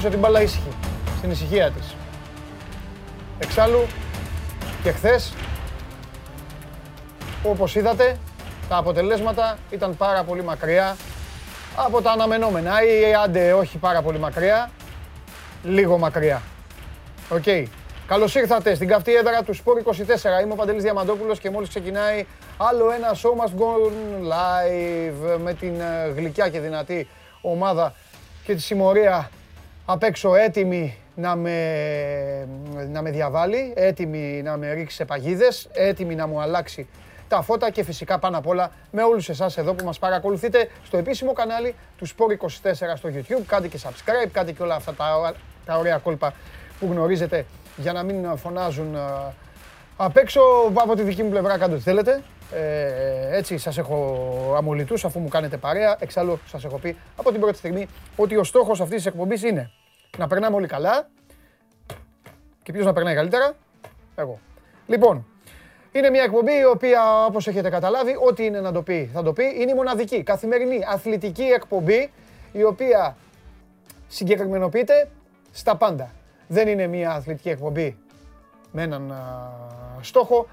Σήμερα 0.00 0.16
είπα 0.16 0.28
να 0.30 0.38
αφήσω 0.38 0.40
την 0.40 0.40
μπάλα 0.40 0.42
ήσυχη, 0.42 0.72
στην 1.18 1.30
ησυχία 1.30 1.70
της. 1.70 1.94
Εξάλλου 3.38 3.86
και 4.82 4.92
χθες, 4.92 5.32
όπως 7.42 7.74
είδατε, 7.74 8.16
τα 8.68 8.76
αποτελέσματα 8.76 9.58
ήταν 9.70 9.96
πάρα 9.96 10.22
πολύ 10.22 10.42
μακριά 10.42 10.96
από 11.76 12.02
τα 12.02 12.10
αναμενόμενα 12.10 12.82
ή 12.82 13.14
άντε 13.24 13.52
όχι 13.52 13.78
πάρα 13.78 14.02
πολύ 14.02 14.18
μακριά, 14.18 14.70
λίγο 15.64 15.98
μακριά. 15.98 16.42
OK. 17.30 17.42
Okay. 17.46 17.64
Καλώς 18.06 18.34
ήρθατε 18.34 18.74
στην 18.74 18.88
καυτή 18.88 19.14
έδρα 19.14 19.42
του 19.42 19.54
Sport 19.54 19.82
24. 19.84 20.42
Είμαι 20.42 20.52
ο 20.52 20.56
Παντελής 20.56 20.82
Διαμαντόπουλος 20.82 21.38
και 21.38 21.50
μόλις 21.50 21.68
ξεκινάει 21.68 22.26
άλλο 22.56 22.90
ένα 22.90 23.14
Show 23.14 23.44
Must 23.44 23.60
Go 23.60 23.90
Live 24.32 25.38
με 25.38 25.54
την 25.54 25.80
ε, 25.80 26.12
γλυκιά 26.16 26.48
και 26.48 26.60
δυνατή 26.60 27.08
ομάδα 27.40 27.94
και 28.44 28.54
τη 28.54 28.60
συμμορία 28.60 29.30
απ' 29.84 30.02
έξω 30.02 30.34
έτοιμη 30.34 30.96
να 31.14 31.36
με, 31.36 32.48
να 32.88 33.02
με 33.02 33.10
διαβάλει, 33.10 33.72
έτοιμη 33.76 34.42
να 34.44 34.56
με 34.56 34.72
ρίξει 34.72 34.96
σε 34.96 35.04
παγίδες, 35.04 35.68
έτοιμη 35.72 36.14
να 36.14 36.26
μου 36.26 36.40
αλλάξει 36.40 36.88
τα 37.28 37.42
φώτα 37.42 37.70
και 37.70 37.84
φυσικά 37.84 38.18
πάνω 38.18 38.38
απ' 38.38 38.46
όλα 38.46 38.70
με 38.90 39.02
όλους 39.02 39.28
εσάς 39.28 39.56
εδώ 39.56 39.74
που 39.74 39.84
μας 39.84 39.98
παρακολουθείτε 39.98 40.68
στο 40.84 40.96
επίσημο 40.96 41.32
κανάλι 41.32 41.74
του 41.98 42.06
Sport24 42.08 42.72
στο 42.96 43.08
YouTube. 43.14 43.42
Κάντε 43.46 43.68
και 43.68 43.78
subscribe, 43.82 44.28
κάντε 44.32 44.52
και 44.52 44.62
όλα 44.62 44.74
αυτά 44.74 44.94
τα, 44.94 45.34
τα 45.66 45.78
ωραία 45.78 45.98
κόλπα 45.98 46.34
που 46.80 46.86
γνωρίζετε 46.90 47.46
για 47.76 47.92
να 47.92 48.02
μην 48.02 48.36
φωνάζουν 48.36 48.96
απ' 49.96 50.16
έξω. 50.16 50.40
Από 50.74 50.94
τη 50.94 51.02
δική 51.02 51.22
μου 51.22 51.30
πλευρά 51.30 51.58
κάντε 51.58 51.74
ό,τι 51.74 51.82
θέλετε. 51.82 52.22
Ε, 52.54 53.36
έτσι 53.36 53.58
σας 53.58 53.78
έχω 53.78 54.54
αμολυτούς 54.56 55.04
αφού 55.04 55.18
μου 55.18 55.28
κάνετε 55.28 55.56
παρέα. 55.56 55.96
Εξάλλου 55.98 56.40
σας 56.46 56.64
έχω 56.64 56.78
πει 56.78 56.96
από 57.16 57.30
την 57.30 57.40
πρώτη 57.40 57.56
στιγμή 57.56 57.86
ότι 58.16 58.36
ο 58.36 58.44
στόχος 58.44 58.80
αυτής 58.80 58.96
της 58.96 59.06
εκπομπής 59.06 59.42
είναι 59.42 59.70
να 60.18 60.26
περνάμε 60.26 60.56
όλοι 60.56 60.66
καλά. 60.66 61.08
Και 62.62 62.72
ποιος 62.72 62.84
να 62.84 62.92
περνάει 62.92 63.14
καλύτερα; 63.14 63.52
Εγώ. 64.14 64.38
Λοιπόν, 64.86 65.26
είναι 65.92 66.10
μια 66.10 66.22
εκπομπή 66.22 66.52
η 66.58 66.64
οποία 66.64 67.24
όπως 67.24 67.46
έχετε 67.46 67.70
καταλάβει 67.70 68.16
ό,τι 68.28 68.44
είναι 68.44 68.60
να 68.60 68.72
το 68.72 68.82
πει 68.82 69.10
θα 69.12 69.22
το 69.22 69.32
πει. 69.32 69.44
Είναι 69.58 69.70
η 69.70 69.74
μοναδική 69.74 70.22
καθημερινή 70.22 70.84
αθλητική 70.88 71.42
εκπομπή 71.42 72.12
η 72.52 72.64
οποία 72.64 73.16
συγκεκριμενοποιείται 74.08 75.10
στα 75.52 75.76
πάντα. 75.76 76.10
Δεν 76.48 76.68
είναι 76.68 76.86
μια 76.86 77.10
αθλητική 77.10 77.48
εκπομπή 77.48 77.96
με 78.72 78.82
έναν 78.82 79.14
στόχο. 80.00 80.46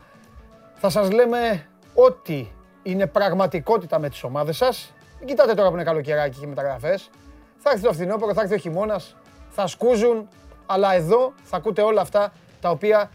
Θα 0.76 0.90
σας 0.90 1.12
λέμε 1.12 1.66
ό,τι 2.06 2.48
είναι 2.84 3.08
πραγματικότητα 3.08 4.00
με 4.00 4.10
τις 4.10 4.24
ομάδες 4.24 4.58
σας. 4.58 4.94
Κοιτάτε 5.26 5.54
τώρα 5.54 5.68
που 5.68 5.74
είναι 5.74 5.84
καλοκαιράκι 5.84 6.40
και 6.40 6.48
μεταγραφές. 6.48 7.10
Θα 7.58 7.70
έρθει 7.70 7.84
το 7.84 7.94
φθινόπωρο, 7.94 8.34
θα 8.34 8.42
έρθει 8.42 8.54
ο 8.54 8.58
χειμώνας, 8.58 9.16
θα 9.50 9.68
σκούζουν, 9.68 10.28
αλλά 10.66 10.94
εδώ 10.94 11.34
θα 11.44 11.58
ακούτε 11.58 11.82
όλα 11.82 12.02
αυτά 12.02 12.34
τα 12.62 12.70
οποία 12.70 13.10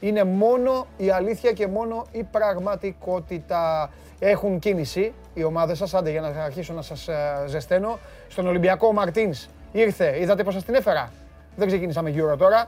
είναι 0.00 0.24
μόνο 0.24 0.86
η 0.96 1.10
αλήθεια 1.10 1.52
και 1.52 1.66
μόνο 1.66 2.06
η 2.12 2.22
πραγματικότητα. 2.22 3.90
Έχουν 4.18 4.58
κίνηση 4.58 5.14
οι 5.34 5.44
ομάδες 5.44 5.78
σας, 5.78 5.94
άντε 5.94 6.10
για 6.10 6.20
να 6.20 6.28
αρχίσω 6.28 6.72
να 6.72 6.82
σας 6.82 7.08
ε, 7.08 7.44
ζεσταίνω. 7.46 7.98
Στον 8.28 8.46
Ολυμπιακό 8.46 8.92
Μαρτίνς 8.92 9.46
ήρθε, 9.72 10.20
είδατε 10.20 10.42
πώς 10.42 10.54
σας 10.54 10.64
την 10.64 10.74
έφερα; 10.74 11.12
Δεν 11.56 11.66
ξεκίνησαμε 11.66 12.10
γύρω 12.10 12.36
τώρα. 12.36 12.66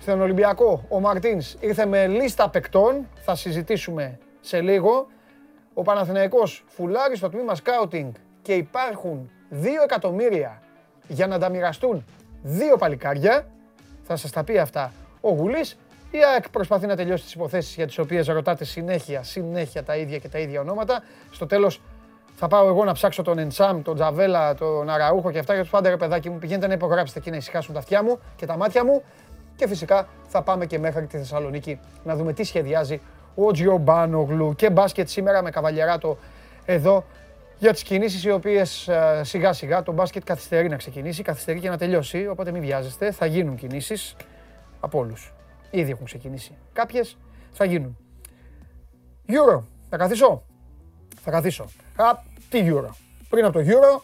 Στον 0.00 0.20
Ολυμπιακό 0.20 0.84
ο 0.88 1.00
Μαρτίνς 1.00 1.56
ήρθε 1.60 1.86
με 1.86 2.06
λίστα 2.06 2.50
παικτών, 2.50 3.08
θα 3.24 3.34
συζητήσουμε 3.34 4.18
σε 4.46 4.60
λίγο. 4.60 5.06
Ο 5.74 5.82
Παναθηναϊκός 5.82 6.64
φουλάρει 6.66 7.16
στο 7.16 7.28
τμήμα 7.28 7.54
σκάουτινγκ 7.54 8.12
και 8.42 8.54
υπάρχουν 8.54 9.30
2 9.50 9.66
εκατομμύρια 9.84 10.62
για 11.08 11.26
να 11.26 11.38
τα 11.38 11.48
μοιραστούν 11.48 12.04
δύο 12.42 12.76
παλικάρια. 12.76 13.46
Θα 14.02 14.16
σας 14.16 14.30
τα 14.30 14.44
πει 14.44 14.58
αυτά 14.58 14.92
ο 15.20 15.30
Γουλής. 15.30 15.78
Η 16.10 16.18
ΑΕΚ 16.32 16.48
προσπαθεί 16.50 16.86
να 16.86 16.96
τελειώσει 16.96 17.22
τις 17.22 17.32
υποθέσεις 17.32 17.74
για 17.74 17.86
τις 17.86 17.98
οποίες 17.98 18.26
ρωτάτε 18.26 18.64
συνέχεια, 18.64 19.22
συνέχεια 19.22 19.82
τα 19.82 19.96
ίδια 19.96 20.18
και 20.18 20.28
τα 20.28 20.38
ίδια 20.38 20.60
ονόματα. 20.60 21.02
Στο 21.30 21.46
τέλος 21.46 21.80
θα 22.34 22.48
πάω 22.48 22.68
εγώ 22.68 22.84
να 22.84 22.92
ψάξω 22.92 23.22
τον 23.22 23.38
Εντσάμ, 23.38 23.82
τον 23.82 23.94
Τζαβέλα, 23.94 24.54
τον 24.54 24.90
Αραούχο 24.90 25.30
και 25.30 25.38
αυτά 25.38 25.52
για 25.52 25.62
τους 25.62 25.70
πάντα 25.70 25.88
ρε 25.88 25.96
παιδάκι 25.96 26.30
μου. 26.30 26.38
Πηγαίνετε 26.38 26.66
να 26.66 26.72
υπογράψετε 26.72 27.18
εκεί 27.18 27.30
να 27.30 27.36
ησυχάσουν 27.36 27.74
τα 27.74 27.80
αυτιά 27.80 28.02
μου 28.02 28.18
και 28.36 28.46
τα 28.46 28.56
μάτια 28.56 28.84
μου. 28.84 29.02
Και 29.56 29.66
φυσικά 29.66 30.08
θα 30.26 30.42
πάμε 30.42 30.66
και 30.66 30.78
μέχρι 30.78 31.06
τη 31.06 31.16
Θεσσαλονίκη 31.16 31.80
να 32.04 32.16
δούμε 32.16 32.32
τι 32.32 32.44
σχεδιάζει 32.44 33.00
ο 33.36 33.50
Τζιομπάνογλου 33.50 34.54
και 34.54 34.70
μπάσκετ 34.70 35.08
σήμερα 35.08 35.42
με 35.42 35.50
καβαλιαράτο 35.50 36.18
εδώ 36.64 37.04
για 37.58 37.72
τις 37.72 37.82
κινήσεις 37.82 38.24
οι 38.24 38.30
οποίες 38.30 38.88
ε, 38.88 39.20
σιγά 39.24 39.52
σιγά 39.52 39.82
το 39.82 39.92
μπάσκετ 39.92 40.24
καθυστερεί 40.24 40.68
να 40.68 40.76
ξεκινήσει, 40.76 41.22
καθυστερεί 41.22 41.60
και 41.60 41.68
να 41.68 41.78
τελειώσει, 41.78 42.26
οπότε 42.26 42.50
μην 42.50 42.62
βιάζεστε, 42.62 43.10
θα 43.10 43.26
γίνουν 43.26 43.56
κινήσεις 43.56 44.16
από 44.80 44.98
όλους. 44.98 45.34
Ήδη 45.70 45.90
έχουν 45.90 46.04
ξεκινήσει. 46.04 46.52
Κάποιες 46.72 47.16
θα 47.52 47.64
γίνουν. 47.64 47.96
Euro, 49.28 49.62
θα 49.90 49.96
καθίσω. 49.96 50.42
Θα 51.20 51.30
καθίσω. 51.30 51.64
Α, 51.96 52.04
τι 52.50 52.66
Euro. 52.68 52.88
Πριν 53.28 53.44
από 53.44 53.58
το 53.58 53.64
Euro, 53.68 54.02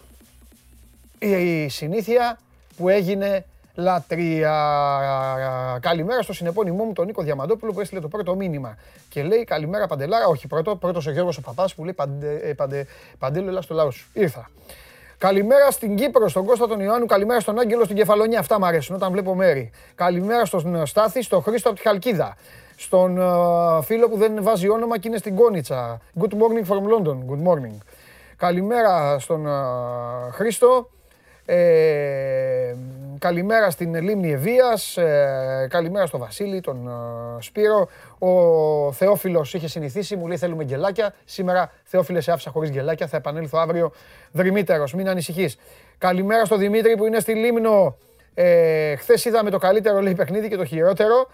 η 1.18 1.68
συνήθεια 1.68 2.38
που 2.76 2.88
έγινε 2.88 3.44
λατρεία. 3.74 4.54
Καλημέρα 5.80 6.22
στο 6.22 6.32
συνεπώνυμό 6.32 6.84
μου 6.84 6.92
τον 6.92 7.06
Νίκο 7.06 7.22
Διαμαντόπουλο 7.22 7.72
που 7.72 7.80
έστειλε 7.80 8.00
το 8.00 8.08
πρώτο 8.08 8.34
μήνυμα. 8.34 8.76
Και 9.08 9.22
λέει 9.22 9.44
καλημέρα 9.44 9.86
Παντελάρα, 9.86 10.26
όχι 10.26 10.46
πρώτο, 10.46 10.76
πρώτος 10.76 11.06
ο 11.06 11.10
Γιώργος 11.10 11.36
ο 11.36 11.40
Παπάς 11.40 11.74
που 11.74 11.84
λέει 11.84 11.92
παντε, 11.92 12.34
ε, 12.42 12.52
παντε, 12.52 12.86
Παντέλο 13.18 13.48
έλα 13.48 13.62
στο 13.62 13.74
λαός 13.74 13.94
σου. 13.94 14.10
Ήρθα. 14.12 14.50
Καλημέρα 15.18 15.70
στην 15.70 15.96
Κύπρο, 15.96 16.28
στον 16.28 16.44
Κώστα 16.44 16.68
τον 16.68 16.80
Ιωάννου, 16.80 17.06
καλημέρα 17.06 17.40
στον 17.40 17.58
Άγγελο 17.58 17.84
στην 17.84 17.96
Κεφαλονιά. 17.96 18.38
Αυτά 18.38 18.58
μου 18.58 18.66
αρέσουν 18.66 18.96
όταν 18.96 19.12
βλέπω 19.12 19.34
μέρη. 19.34 19.70
Καλημέρα 19.94 20.44
στον 20.44 20.86
Στάθη, 20.86 21.22
στον 21.22 21.42
Χρήστο 21.42 21.68
από 21.68 21.78
τη 21.78 21.82
Χαλκίδα. 21.82 22.36
Στον 22.76 23.18
uh, 23.20 23.82
φίλο 23.82 24.08
που 24.08 24.16
δεν 24.16 24.42
βάζει 24.42 24.68
όνομα 24.68 24.98
και 24.98 25.08
είναι 25.08 25.16
στην 25.16 25.36
Κόνιτσα. 25.36 26.00
Good 26.20 26.32
morning 26.32 26.66
from 26.68 26.80
London. 26.80 27.16
Good 27.30 27.48
morning. 27.48 27.78
Καλημέρα 28.36 29.18
στον 29.18 29.46
uh, 29.46 30.30
Χρήστο. 30.30 30.90
Ε, 31.54 32.76
καλημέρα 33.18 33.70
στην 33.70 33.94
Λίμνη 33.94 34.32
Ευβίας, 34.32 34.96
ε, 34.96 35.66
καλημέρα 35.70 36.06
στον 36.06 36.20
Βασίλη, 36.20 36.60
τον 36.60 36.88
ε, 36.88 37.42
Σπύρο. 37.42 37.88
Ο 38.18 38.92
Θεόφιλος 38.92 39.54
είχε 39.54 39.68
συνηθίσει, 39.68 40.16
μου 40.16 40.26
λέει 40.26 40.36
θέλουμε 40.36 40.64
γκελάκια. 40.64 41.14
Σήμερα 41.24 41.72
Θεόφιλε 41.84 42.20
σε 42.20 42.32
άφησα 42.32 42.50
χωρίς 42.50 42.70
γκελάκια, 42.70 43.06
θα 43.06 43.16
επανέλθω 43.16 43.58
αύριο 43.58 43.92
δρυμύτερος, 44.32 44.94
μην 44.94 45.08
ανησυχείς. 45.08 45.58
Καλημέρα 45.98 46.44
στον 46.44 46.58
Δημήτρη 46.58 46.96
που 46.96 47.06
είναι 47.06 47.20
στη 47.20 47.34
Λίμνο. 47.34 47.96
Ε, 48.34 48.96
Χθες 48.96 49.24
είδαμε 49.24 49.50
το 49.50 49.58
καλύτερο 49.58 50.00
λέει 50.00 50.14
παιχνίδι 50.14 50.48
και 50.48 50.56
το 50.56 50.64
χειρότερο. 50.64 51.26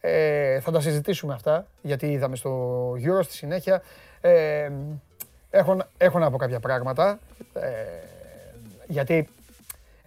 Ε, 0.00 0.60
θα 0.60 0.70
τα 0.70 0.80
συζητήσουμε 0.80 1.34
αυτά, 1.34 1.66
γιατί 1.82 2.06
είδαμε 2.06 2.36
στο 2.36 2.92
Euro 2.92 3.22
στη 3.22 3.34
συνέχεια. 3.34 3.82
Ε, 4.20 4.70
έχω, 5.50 5.76
έχω 5.96 6.18
να 6.18 6.30
πω 6.30 6.36
κάποια 6.36 6.60
πράγματα. 6.60 7.18
Ε, 7.54 7.70
γιατί 8.86 9.28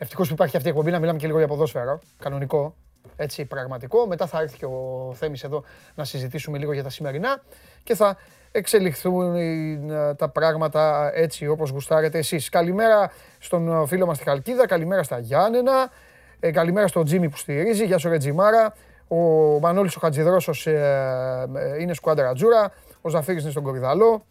Ευτυχώς 0.01 0.27
που 0.27 0.33
υπάρχει 0.33 0.55
αυτή 0.55 0.67
η 0.67 0.71
εκπομπή 0.71 0.91
να 0.91 0.99
μιλάμε 0.99 1.17
και 1.17 1.25
λίγο 1.25 1.37
για 1.37 1.47
ποδόσφαιρο. 1.47 1.99
Κανονικό. 2.19 2.75
Έτσι, 3.15 3.45
πραγματικό. 3.45 4.07
Μετά 4.07 4.27
θα 4.27 4.41
έρθει 4.41 4.57
και 4.57 4.65
ο 4.65 5.11
Θέμης 5.13 5.43
εδώ 5.43 5.63
να 5.95 6.03
συζητήσουμε 6.03 6.57
λίγο 6.57 6.73
για 6.73 6.83
τα 6.83 6.89
σημερινά 6.89 7.41
και 7.83 7.95
θα 7.95 8.17
εξελιχθούν 8.51 9.35
ε, 9.35 10.13
τα 10.15 10.29
πράγματα 10.29 11.11
έτσι 11.13 11.47
όπως 11.47 11.69
γουστάρετε 11.69 12.17
εσείς. 12.17 12.49
Καλημέρα 12.49 13.11
στον 13.39 13.87
φίλο 13.87 14.05
μας 14.05 14.15
στη 14.15 14.25
Χαλκίδα, 14.25 14.67
καλημέρα 14.67 15.03
στα 15.03 15.19
Γιάννενα, 15.19 15.91
ε, 16.39 16.51
καλημέρα 16.51 16.87
στον 16.87 17.05
Τζίμι 17.05 17.29
που 17.29 17.37
στηρίζει, 17.37 17.85
γεια 17.85 17.97
σου 17.97 18.09
Ρετζιμάρα, 18.09 18.75
ο 19.07 19.15
Μανώλης 19.59 19.95
ο 19.95 19.99
Χατζηδρόσος 19.99 20.67
ε, 20.67 21.49
ε, 21.55 21.81
είναι 21.81 21.93
σκουάντρα 21.93 22.33
Τζούρα, 22.33 22.71
ο 23.01 23.09
Ζαφύρης 23.09 23.41
είναι 23.41 23.51
στον 23.51 23.63
Κορυδαλό, 23.63 24.25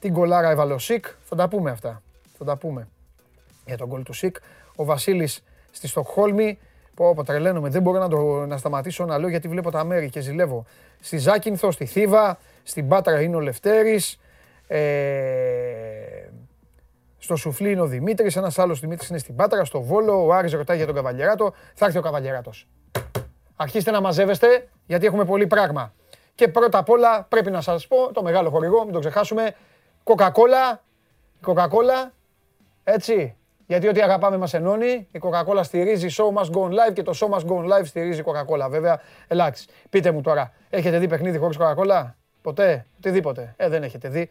την 0.00 0.12
κολάρα 0.12 0.50
Ευαλοσίκ, 0.50 1.06
θα 1.22 1.36
τα 1.36 1.48
πούμε 1.48 1.70
αυτά, 1.70 2.02
θα 2.38 2.44
τα 2.44 2.56
πούμε 2.56 2.88
για 3.66 3.76
τον 3.76 3.88
κόλ 3.88 4.02
του 4.02 4.12
Σικ 4.12 4.36
ο 4.82 4.84
Βασίλης 4.84 5.44
στη 5.70 5.88
Στοκχόλμη. 5.88 6.58
Πω, 6.94 7.14
πω 7.14 7.24
τρελαίνομαι, 7.24 7.68
δεν 7.68 7.82
μπορώ 7.82 7.98
να, 7.98 8.08
το, 8.08 8.46
να 8.46 8.56
σταματήσω 8.56 9.04
να 9.04 9.18
λέω 9.18 9.28
γιατί 9.28 9.48
βλέπω 9.48 9.70
τα 9.70 9.84
μέρη 9.84 10.10
και 10.10 10.20
ζηλεύω. 10.20 10.64
Στη 11.00 11.18
Ζάκυνθο, 11.18 11.70
στη 11.70 11.86
Θήβα, 11.86 12.38
στην 12.62 12.88
Πάτρα 12.88 13.20
είναι 13.20 13.36
ο 13.36 13.40
Λευτέρης, 13.40 14.20
ε, 14.66 14.80
στο 17.18 17.36
Σουφλί 17.36 17.70
είναι 17.70 17.80
ο 17.80 17.86
Δημήτρης, 17.86 18.36
ένας 18.36 18.58
άλλος 18.58 18.80
Δημήτρης 18.80 19.08
είναι 19.08 19.18
στην 19.18 19.36
Πάτρα, 19.36 19.64
στο 19.64 19.80
Βόλο, 19.80 20.26
ο 20.26 20.32
Άρης 20.32 20.52
ρωτάει 20.52 20.76
για 20.76 20.86
τον 20.86 20.94
Καβαλιαράτο, 20.94 21.54
θα 21.74 21.86
έρθει 21.86 21.98
ο 21.98 22.00
Καβαλιαράτο. 22.00 22.50
Αρχίστε 23.56 23.90
να 23.90 24.00
μαζεύεστε, 24.00 24.68
γιατί 24.86 25.06
έχουμε 25.06 25.24
πολύ 25.24 25.46
πράγμα. 25.46 25.92
Και 26.34 26.48
πρώτα 26.48 26.78
απ' 26.78 26.90
όλα 26.90 27.22
πρέπει 27.22 27.50
να 27.50 27.60
σας 27.60 27.86
πω, 27.86 28.12
το 28.12 28.22
μεγάλο 28.22 28.50
χορηγό, 28.50 28.84
μην 28.84 28.92
το 28.92 28.98
ξεχάσουμε, 28.98 29.54
Coca-Cola, 30.04 30.78
Coca-Cola, 31.46 32.10
έτσι, 32.84 33.36
γιατί 33.72 33.88
ό,τι 33.88 34.00
αγαπάμε 34.00 34.36
μας 34.36 34.54
ενώνει. 34.54 35.08
Η 35.12 35.20
Coca-Cola 35.22 35.60
στηρίζει 35.62 36.06
Show 36.16 36.40
Must 36.40 36.50
Go 36.50 36.68
Live 36.68 36.92
και 36.92 37.02
το 37.02 37.12
Show 37.20 37.34
Must 37.34 37.46
Go 37.46 37.78
Live 37.78 37.84
στηρίζει 37.84 38.22
Coca-Cola. 38.24 38.70
Βέβαια, 38.70 39.00
ελάξ, 39.28 39.66
πείτε 39.90 40.10
μου 40.10 40.20
τώρα, 40.20 40.52
έχετε 40.70 40.98
δει 40.98 41.06
παιχνίδι 41.06 41.38
χωρίς 41.38 41.58
Coca-Cola? 41.60 42.10
Ποτέ, 42.42 42.86
οτιδήποτε. 42.96 43.54
Ε, 43.56 43.68
δεν 43.68 43.82
έχετε 43.82 44.08
δει. 44.08 44.30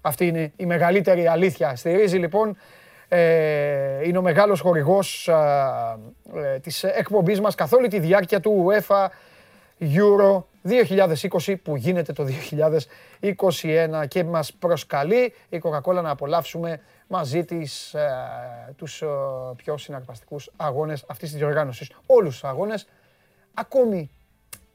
Αυτή 0.00 0.26
είναι 0.26 0.52
η 0.56 0.66
μεγαλύτερη 0.66 1.26
αλήθεια. 1.26 1.76
Στηρίζει 1.76 2.18
λοιπόν 2.18 2.56
Ε, 3.08 4.06
είναι 4.06 4.18
ο 4.18 4.22
μεγάλος 4.22 4.60
χορηγός 4.60 5.28
ε, 5.28 6.58
της 6.58 6.84
εκπομπής 6.84 7.40
μας 7.40 7.54
καθ' 7.54 7.72
όλη 7.72 7.88
τη 7.88 7.98
διάρκεια 7.98 8.40
του 8.40 8.66
UEFA 8.68 9.06
Euro 9.80 10.42
2020 10.68 11.54
που 11.62 11.76
γίνεται 11.76 12.12
το 12.12 12.26
2021 13.20 14.04
και 14.08 14.24
μας 14.24 14.52
προσκαλεί 14.52 15.34
η 15.48 15.60
Coca-Cola 15.62 16.02
να 16.02 16.10
απολαύσουμε 16.10 16.80
μαζί 17.06 17.44
της 17.44 17.94
ε, 17.94 18.08
τους 18.76 19.02
ε, 19.02 19.06
πιο 19.56 19.76
συναρπαστικούς 19.76 20.50
αγώνες 20.56 21.04
αυτής 21.06 21.30
της 21.30 21.38
διοργάνωσης. 21.38 21.92
Όλους 22.06 22.32
τους 22.32 22.44
αγώνες, 22.44 22.86
ακόμη 23.54 24.10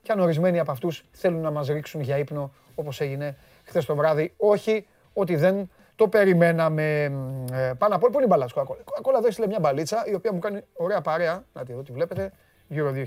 κι 0.01 0.11
αν 0.11 0.19
ορισμένοι 0.19 0.59
από 0.59 0.71
αυτούς 0.71 1.03
θέλουν 1.11 1.41
να 1.41 1.51
μας 1.51 1.67
ρίξουν 1.67 2.01
για 2.01 2.17
ύπνο 2.17 2.51
όπως 2.75 3.01
έγινε 3.01 3.37
χθες 3.63 3.85
το 3.85 3.95
βράδυ. 3.95 4.33
Όχι 4.37 4.87
ότι 5.13 5.35
δεν 5.35 5.69
το 5.95 6.07
περιμέναμε. 6.07 7.03
Ε, 7.51 7.71
πάνω 7.77 7.95
απ' 7.95 8.03
όλα, 8.03 8.11
πού 8.11 8.17
είναι 8.17 8.23
η 8.23 8.27
μπαλάς 8.29 8.53
Coca-Cola. 8.55 8.83
Coca-Cola 8.83 9.17
εδώ 9.17 9.27
έστειλε 9.27 9.47
μια 9.47 9.59
μπαλίτσα 9.59 10.03
η 10.07 10.13
οποία 10.13 10.33
μου 10.33 10.39
κάνει 10.39 10.61
ωραία 10.73 11.01
παρέα. 11.01 11.43
Να 11.53 11.63
τη 11.63 11.73
δω, 11.73 11.81
τη 11.81 11.91
βλέπετε. 11.91 12.31
Euro 12.73 13.05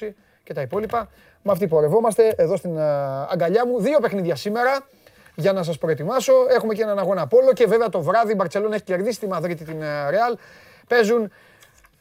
2020 0.00 0.08
και 0.44 0.54
τα 0.54 0.60
υπόλοιπα. 0.60 1.08
Με 1.42 1.52
αυτή 1.52 1.68
πορευόμαστε 1.68 2.34
εδώ 2.36 2.56
στην 2.56 2.76
ε, 2.76 2.82
αγκαλιά 3.30 3.66
μου. 3.66 3.80
Δύο 3.80 4.00
παιχνίδια 4.00 4.36
σήμερα 4.36 4.86
για 5.34 5.52
να 5.52 5.62
σας 5.62 5.78
προετοιμάσω. 5.78 6.32
Έχουμε 6.48 6.74
και 6.74 6.82
έναν 6.82 6.98
αγώνα 6.98 7.26
Πόλο 7.26 7.52
και 7.52 7.66
βέβαια 7.66 7.88
το 7.88 8.02
βράδυ 8.02 8.32
η 8.32 8.34
Μπαρτσελώνα 8.36 8.74
έχει 8.74 8.84
κερδίσει 8.84 9.20
τη 9.20 9.26
Μαδρίτη 9.26 9.64
την 9.64 9.80
Ρεάλ. 10.08 10.36
Παίζουν 10.88 11.30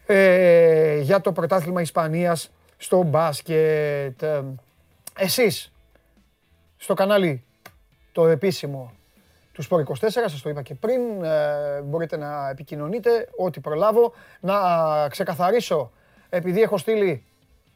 ε, 0.05 0.99
για 0.99 1.21
το 1.21 1.31
πρωτάθλημα 1.31 1.81
Ισπανίας 1.81 2.51
στο 2.77 3.03
μπάσκετ. 3.03 4.21
Ε, 4.21 4.43
εσείς 5.17 5.71
στο 6.77 6.93
κανάλι 6.93 7.43
το 8.11 8.27
επίσημο 8.27 8.93
του 9.53 9.61
Σπορ 9.61 9.83
24, 9.87 9.95
σας 9.99 10.41
το 10.41 10.49
είπα 10.49 10.61
και 10.61 10.75
πριν, 10.75 11.23
ε, 11.23 11.81
μπορείτε 11.81 12.17
να 12.17 12.49
επικοινωνείτε 12.49 13.29
ό,τι 13.37 13.59
προλάβω. 13.59 14.13
Να 14.39 14.55
ξεκαθαρίσω, 15.09 15.91
επειδή 16.29 16.61
έχω 16.61 16.77
στείλει 16.77 17.23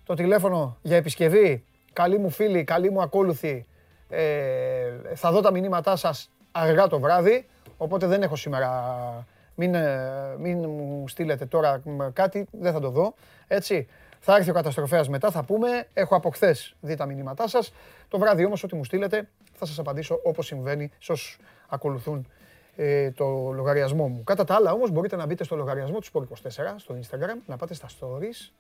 το 0.06 0.14
τηλέφωνο 0.14 0.78
για 0.82 0.96
επισκευή, 0.96 1.66
καλή 1.94 2.18
μου 2.18 2.30
φίλη, 2.30 2.64
καλή 2.64 2.92
μου 2.92 3.02
ακόλουθη, 3.02 3.66
ε, 4.10 4.92
θα 5.16 5.32
δω 5.32 5.42
τα 5.42 5.52
μηνύματά 5.52 5.96
σας 5.96 6.30
αργά 6.52 6.88
το 6.88 7.00
βράδυ, 7.00 7.46
οπότε 7.78 8.08
δεν 8.08 8.22
έχω 8.22 8.36
σήμερα, 8.36 9.28
μην, 9.56 9.76
ε, 9.76 10.36
μην 10.38 10.58
μου 10.70 11.08
στείλετε 11.08 11.46
τώρα 11.46 11.82
κάτι, 12.14 12.46
δεν 12.52 12.74
θα 12.74 12.80
το 12.80 12.90
δω, 12.90 13.14
έτσι. 13.48 13.88
Θα 14.26 14.36
έρθει 14.36 14.50
ο 14.50 14.54
καταστροφέας 14.54 15.10
μετά, 15.10 15.32
θα 15.32 15.44
πούμε, 15.44 15.88
έχω 15.94 16.16
από 16.16 16.30
χθες 16.30 16.76
δει 16.82 16.96
τα 16.96 17.06
μηνύματά 17.06 17.48
σας. 17.48 17.74
Το 18.08 18.18
βράδυ 18.20 18.46
όμως 18.46 18.64
ό,τι 18.64 18.76
μου 18.76 18.84
στείλετε 18.84 19.30
θα 19.54 19.66
σας 19.66 19.80
απαντήσω 19.80 20.20
όπως 20.24 20.46
συμβαίνει 20.46 20.92
σε 21.00 21.12
όσους 21.12 21.40
ακολουθούν 21.68 22.28
ε, 22.76 23.12
το 23.12 23.52
λογαριασμό 23.52 24.08
μου. 24.08 24.24
Κατά 24.24 24.44
τα 24.44 24.56
άλλα 24.56 24.72
όμως 24.72 24.92
μπορείτε 24.92 25.16
να 25.16 25.26
μπείτε 25.26 25.44
στο 25.44 25.56
λογαριασμό 25.56 26.00
του 26.00 26.08
Sport24 26.14 26.48
στο 26.76 26.96
Instagram, 27.02 27.38
να 27.46 27.58
πάτε 27.58 27.74
στα 27.74 27.88
stories 27.88 28.52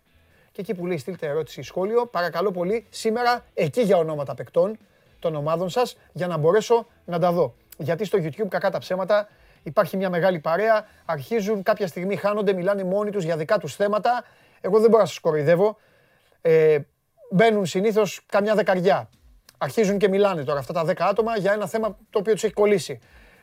και 0.53 0.61
εκεί 0.61 0.73
που 0.73 0.85
λέει 0.85 0.97
στείλτε 0.97 1.27
ερώτηση 1.27 1.59
ή 1.59 1.63
σχόλιο, 1.63 2.05
παρακαλώ 2.05 2.51
πολύ 2.51 2.85
σήμερα 2.89 3.45
εκεί 3.53 3.81
για 3.81 3.97
ονόματα 3.97 4.33
παικτών 4.33 4.77
των 5.19 5.35
ομάδων 5.35 5.69
σας 5.69 5.97
για 6.11 6.27
να 6.27 6.37
μπορέσω 6.37 6.87
να 7.05 7.19
τα 7.19 7.31
δω. 7.31 7.55
Γιατί 7.77 8.05
στο 8.05 8.19
YouTube 8.21 8.47
κακά 8.49 8.69
τα 8.69 8.77
ψέματα 8.79 9.29
υπάρχει 9.63 9.97
μια 9.97 10.09
μεγάλη 10.09 10.39
παρέα, 10.39 10.87
αρχίζουν 11.05 11.63
κάποια 11.63 11.87
στιγμή 11.87 12.15
χάνονται, 12.15 12.53
μιλάνε 12.53 12.83
μόνοι 12.83 13.11
τους 13.11 13.23
για 13.23 13.37
δικά 13.37 13.57
τους 13.57 13.75
θέματα. 13.75 14.23
Εγώ 14.61 14.79
δεν 14.79 14.89
μπορώ 14.89 15.01
να 15.01 15.07
σας 15.07 15.19
κοροϊδεύω. 15.19 15.77
Ε, 16.41 16.77
μπαίνουν 17.31 17.65
συνήθως 17.65 18.21
καμιά 18.25 18.55
δεκαριά. 18.55 19.09
Αρχίζουν 19.57 19.97
και 19.97 20.09
μιλάνε 20.09 20.43
τώρα 20.43 20.59
αυτά 20.59 20.73
τα 20.73 20.83
δέκα 20.83 21.05
άτομα 21.05 21.37
για 21.37 21.53
ένα 21.53 21.67
θέμα 21.67 21.97
το 22.09 22.19
οποίο 22.19 22.33
τους 22.33 22.43
έχει 22.43 22.53
κολλήσει. 22.53 22.99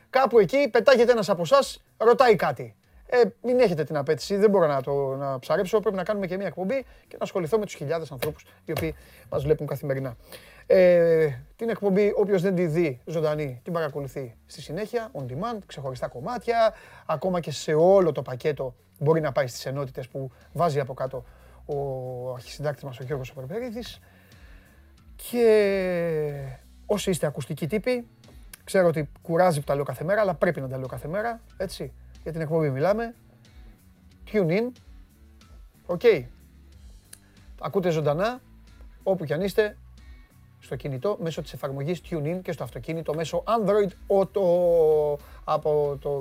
Κάπου 0.09 0.39
εκεί 0.39 0.69
πετάγεται 0.71 1.11
ένας 1.11 1.29
από 1.29 1.41
εσάς, 1.41 1.83
ρωτάει 1.97 2.35
κάτι. 2.35 2.75
Ε, 3.13 3.21
μην 3.41 3.59
έχετε 3.59 3.83
την 3.83 3.97
απέτηση, 3.97 4.35
δεν 4.35 4.49
μπορώ 4.49 4.67
να 4.67 4.81
το 4.81 5.15
να 5.15 5.39
ψαρέψω. 5.39 5.79
Πρέπει 5.79 5.95
να 5.95 6.03
κάνουμε 6.03 6.27
και 6.27 6.37
μια 6.37 6.47
εκπομπή 6.47 6.85
και 7.07 7.15
να 7.19 7.23
ασχοληθώ 7.23 7.57
με 7.57 7.65
τους 7.65 7.73
χιλιάδες 7.73 8.11
ανθρώπους 8.11 8.45
οι 8.65 8.71
οποίοι 8.71 8.95
μας 9.29 9.43
βλέπουν 9.43 9.67
καθημερινά. 9.67 10.15
Ε, 10.67 11.27
την 11.55 11.69
εκπομπή, 11.69 12.13
όποιος 12.15 12.41
δεν 12.41 12.55
τη 12.55 12.65
δει 12.65 13.01
ζωντανή, 13.05 13.59
την 13.63 13.73
παρακολουθεί 13.73 14.35
στη 14.45 14.61
συνέχεια, 14.61 15.11
on 15.13 15.21
demand, 15.21 15.57
ξεχωριστά 15.65 16.07
κομμάτια. 16.07 16.73
Ακόμα 17.05 17.39
και 17.39 17.51
σε 17.51 17.73
όλο 17.73 18.11
το 18.11 18.21
πακέτο 18.21 18.75
μπορεί 18.99 19.21
να 19.21 19.31
πάει 19.31 19.47
στις 19.47 19.65
ενότητες 19.65 20.07
που 20.07 20.31
βάζει 20.53 20.79
από 20.79 20.93
κάτω 20.93 21.23
ο 21.65 22.33
αρχισυντάκτης 22.33 22.83
μας 22.83 22.99
ο 22.99 23.03
Γιώργος 23.03 23.33
Περπερίδης. 23.33 23.99
Και 25.15 26.33
όσοι 26.85 27.09
είστε 27.09 27.25
ακουστικοί 27.25 27.67
τύποι, 27.67 28.07
ξέρω 28.63 28.87
ότι 28.87 29.09
κουράζει 29.21 29.59
που 29.59 29.65
τα 29.65 29.75
λέω 29.75 29.83
κάθε 29.83 30.03
μέρα, 30.03 30.21
αλλά 30.21 30.33
πρέπει 30.33 30.61
να 30.61 30.67
τα 30.67 30.77
λέω 30.77 30.87
κάθε 30.87 31.07
μέρα, 31.07 31.41
έτσι 31.57 31.93
για 32.23 32.31
την 32.31 32.41
εκπομπή 32.41 32.69
μιλάμε. 32.69 33.15
Tune 34.31 34.49
in. 34.49 34.71
OK. 35.85 36.01
Ακούτε 37.61 37.89
ζωντανά, 37.89 38.41
όπου 39.03 39.25
κι 39.25 39.33
αν 39.33 39.41
είστε, 39.41 39.77
στο 40.59 40.75
κινητό, 40.75 41.17
μέσω 41.21 41.41
της 41.41 41.53
εφαρμογής 41.53 42.01
TuneIn 42.09 42.39
και 42.43 42.51
στο 42.51 42.63
αυτοκίνητο 42.63 43.13
μέσω 43.13 43.43
Android 43.47 44.17
Auto 44.17 44.41
από, 45.43 45.97
το, 46.01 46.11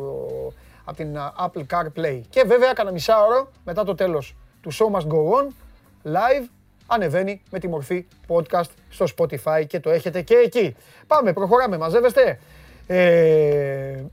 από 0.84 0.96
την 0.96 1.16
Apple 1.38 1.64
CarPlay. 1.66 2.20
Και 2.30 2.42
βέβαια, 2.46 2.72
κάνα 2.72 2.90
μισάωρο 2.90 3.50
μετά 3.64 3.84
το 3.84 3.94
τέλος 3.94 4.36
του 4.60 4.72
Show 4.72 4.96
Must 4.96 5.06
Go 5.06 5.16
On, 5.16 5.46
live, 6.04 6.48
ανεβαίνει 6.86 7.42
με 7.50 7.58
τη 7.58 7.68
μορφή 7.68 8.06
podcast 8.26 8.70
στο 8.88 9.06
Spotify 9.16 9.64
και 9.66 9.80
το 9.80 9.90
έχετε 9.90 10.22
και 10.22 10.34
εκεί. 10.34 10.76
Πάμε, 11.06 11.32
προχωράμε, 11.32 11.78
μαζεύεστε. 11.78 12.38
Ε, 12.86 14.04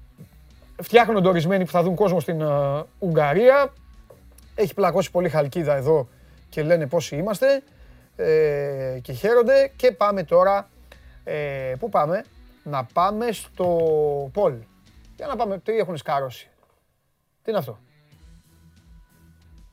φτιάχνονται 0.82 1.28
ορισμένοι 1.28 1.66
που 1.66 1.72
θα 1.72 1.84
δουν 1.84 1.96
κόσμο 1.96 2.20
στην 2.20 2.40
uh, 2.42 2.84
Ουγγαρία. 3.00 3.74
Έχει 4.56 4.74
πλακώσει 4.74 5.12
πολύ 5.12 5.30
χαλκίδα 5.30 5.76
εδώ 5.76 6.08
και 6.50 6.64
λένε 6.64 6.88
πόσοι 6.88 7.16
είμαστε 7.16 7.64
ε, 8.16 9.00
και 9.02 9.14
χαίρονται. 9.14 9.72
Και 9.76 9.92
πάμε 9.92 10.24
τώρα, 10.24 10.70
ε, 11.24 11.74
πού 11.80 11.90
πάμε, 11.90 12.24
να 12.64 12.84
πάμε 12.84 13.32
στο 13.32 13.66
Πολ. 14.34 14.54
Για 15.16 15.28
να 15.28 15.36
πάμε, 15.36 15.60
τι 15.60 15.78
έχουν 15.78 15.98
σκάρωση. 15.98 16.50
Τι 17.44 17.50
είναι 17.50 17.60
αυτό; 17.60 17.80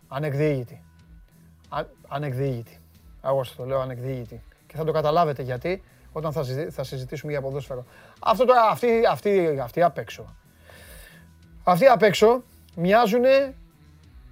Ανεκδίγητη. 0.08 0.82
Α, 1.68 1.84
ανεκδίγητη. 2.08 2.78
Εγώ 3.24 3.44
σας 3.44 3.56
το 3.56 3.64
λέω 3.64 3.80
ανεκδίγητη. 3.80 4.42
Και 4.66 4.76
θα 4.76 4.84
το 4.84 4.92
καταλάβετε 4.92 5.42
γιατί 5.42 5.82
όταν 6.12 6.32
θα, 6.32 6.44
θα 6.70 6.84
συζητήσουμε 6.84 7.32
για 7.32 7.40
ποδόσφαιρο. 7.40 7.84
Αυτό 8.20 8.44
τώρα, 8.44 8.62
αυτή, 8.62 9.06
αυτή, 9.10 9.58
αυτή 9.62 9.82
απ' 9.82 9.98
έξω. 9.98 10.34
Αυτοί 11.66 11.86
απ' 11.86 12.02
έξω 12.02 12.42
μοιάζουν 12.76 13.22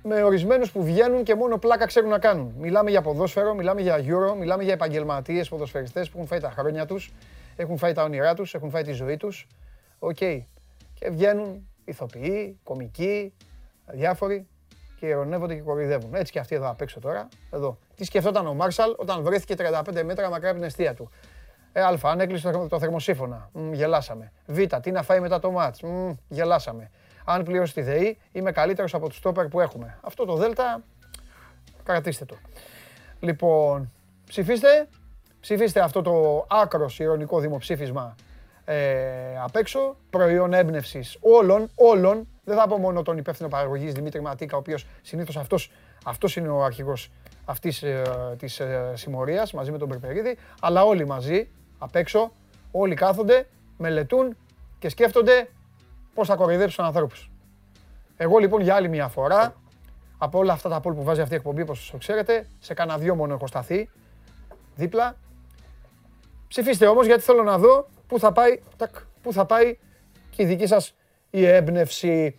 με 0.02 0.22
ορισμένους 0.22 0.72
που 0.72 0.84
βγαίνουν 0.84 1.22
και 1.22 1.34
μόνο 1.34 1.58
πλάκα 1.58 1.86
ξέρουν 1.86 2.08
να 2.10 2.18
κάνουν. 2.18 2.54
Μιλάμε 2.58 2.90
για 2.90 3.02
ποδόσφαιρο, 3.02 3.54
μιλάμε 3.54 3.80
για 3.80 3.96
Euro, 3.96 4.36
μιλάμε 4.38 4.62
για 4.62 4.72
επαγγελματίες 4.72 5.48
ποδοσφαιριστές 5.48 6.08
που 6.08 6.16
έχουν 6.16 6.28
φάει 6.28 6.40
τα 6.40 6.50
χρόνια 6.50 6.86
τους, 6.86 7.12
έχουν 7.56 7.78
φάει 7.78 7.92
τα 7.92 8.02
όνειρά 8.02 8.34
τους, 8.34 8.54
έχουν 8.54 8.70
φάει 8.70 8.82
τη 8.82 8.92
ζωή 8.92 9.16
τους. 9.16 9.46
Οκ. 9.98 10.16
Και 10.94 11.10
βγαίνουν 11.10 11.68
ηθοποιοί, 11.84 12.58
κομικοί, 12.62 13.32
διάφοροι 13.86 14.46
και 14.98 15.06
ειρωνεύονται 15.06 15.54
και 15.54 15.60
κοροϊδεύουν. 15.60 16.14
Έτσι 16.14 16.32
και 16.32 16.38
αυτοί 16.38 16.54
εδώ 16.54 16.70
απ' 16.70 16.80
έξω 16.80 17.00
τώρα. 17.00 17.28
Εδώ. 17.50 17.78
Τι 17.96 18.04
σκεφτόταν 18.04 18.46
ο 18.46 18.54
Μάρσαλ 18.54 18.94
όταν 18.96 19.22
βρέθηκε 19.22 19.54
35 19.58 20.02
μέτρα 20.04 20.30
μακριά 20.30 20.48
από 20.50 20.58
την 20.58 20.66
εστία 20.66 20.94
του; 20.94 21.10
Ε, 21.72 21.80
α, 21.80 21.98
αν 22.02 22.20
έκλεισε 22.20 22.50
το 22.68 22.78
θερμοσύφωνα. 22.78 23.50
Μ, 23.52 23.72
γελάσαμε. 23.72 24.32
Β, 24.46 24.58
τι 24.82 24.90
να 24.90 25.02
φάει 25.02 25.20
μετά 25.20 25.38
το 25.38 25.50
μάτς; 25.50 25.82
Μ, 25.82 26.10
γελάσαμε 26.28 26.90
αν 27.24 27.42
πληρώσει 27.42 27.74
τη 27.74 27.82
ΔΕΗ, 27.82 28.18
είμαι 28.32 28.52
καλύτερος 28.52 28.94
από 28.94 29.08
τους 29.08 29.16
στόπερ 29.16 29.48
που 29.48 29.60
έχουμε. 29.60 29.98
Αυτό 30.00 30.24
το 30.24 30.34
Δέλτα, 30.34 30.82
κρατήστε 31.84 32.24
το. 32.24 32.36
Λοιπόν, 33.20 33.92
ψηφίστε. 34.26 34.88
Ψηφίστε 35.40 35.80
αυτό 35.80 36.02
το 36.02 36.46
άκρος 36.48 36.98
ηρωνικό 36.98 37.40
δημοψήφισμα 37.40 38.14
ε, 38.64 39.38
απ' 39.42 39.56
έξω. 39.56 39.96
Προϊόν 40.10 40.52
έμπνευσης 40.52 41.16
όλων, 41.20 41.70
όλων. 41.74 42.28
Δεν 42.44 42.56
θα 42.56 42.66
πω 42.66 42.78
μόνο 42.78 43.02
τον 43.02 43.18
υπεύθυνο 43.18 43.48
παραγωγής 43.48 43.92
Δημήτρη 43.92 44.20
Ματίκα, 44.20 44.56
ο 44.56 44.58
οποίος 44.58 44.86
συνήθως 45.02 45.36
αυτός 45.36 45.70
αυτός 46.04 46.36
είναι 46.36 46.48
ο 46.48 46.64
αρχηγός 46.64 47.10
αυτής 47.44 47.82
ε, 47.82 48.02
της 48.38 48.60
ε, 48.60 48.92
συμμορίας 48.94 49.52
μαζί 49.52 49.70
με 49.70 49.78
τον 49.78 49.88
Περπερίδη. 49.88 50.38
Αλλά 50.60 50.84
όλοι 50.84 51.06
μαζί 51.06 51.48
απ' 51.78 51.96
έξω, 51.96 52.32
όλοι 52.70 52.94
κάθονται, 52.94 53.46
μελετούν 53.78 54.36
και 54.78 54.88
σκέφτονται 54.88 55.48
πώς 56.14 56.28
θα 56.28 56.36
κοροϊδέψουν 56.36 56.84
ανθρώπους. 56.84 57.30
Εγώ 58.16 58.38
λοιπόν 58.38 58.60
για 58.60 58.74
άλλη 58.74 58.88
μια 58.88 59.08
φορά, 59.08 59.54
από 60.18 60.38
όλα 60.38 60.52
αυτά 60.52 60.68
τα 60.68 60.80
πόλ 60.80 60.94
που 60.94 61.02
βάζει 61.02 61.20
αυτή 61.20 61.34
η 61.34 61.36
εκπομπή, 61.36 61.62
όπως 61.62 61.90
το 61.90 61.96
ξέρετε, 61.96 62.46
σε 62.58 62.74
κανένα 62.74 62.98
δυο 62.98 63.14
μόνο 63.14 63.34
έχω 63.34 63.46
σταθεί, 63.46 63.90
δίπλα. 64.74 65.16
Ψηφίστε 66.48 66.86
όμως 66.86 67.06
γιατί 67.06 67.22
θέλω 67.22 67.42
να 67.42 67.58
δω 67.58 67.88
πού 68.06 68.18
θα 68.18 68.32
πάει, 68.32 68.60
τακ, 68.76 68.94
πού 69.22 69.32
θα 69.32 69.46
πάει 69.46 69.78
και 70.30 70.42
η 70.42 70.46
δική 70.46 70.66
σας 70.66 70.94
η 71.30 71.46
έμπνευση. 71.46 72.36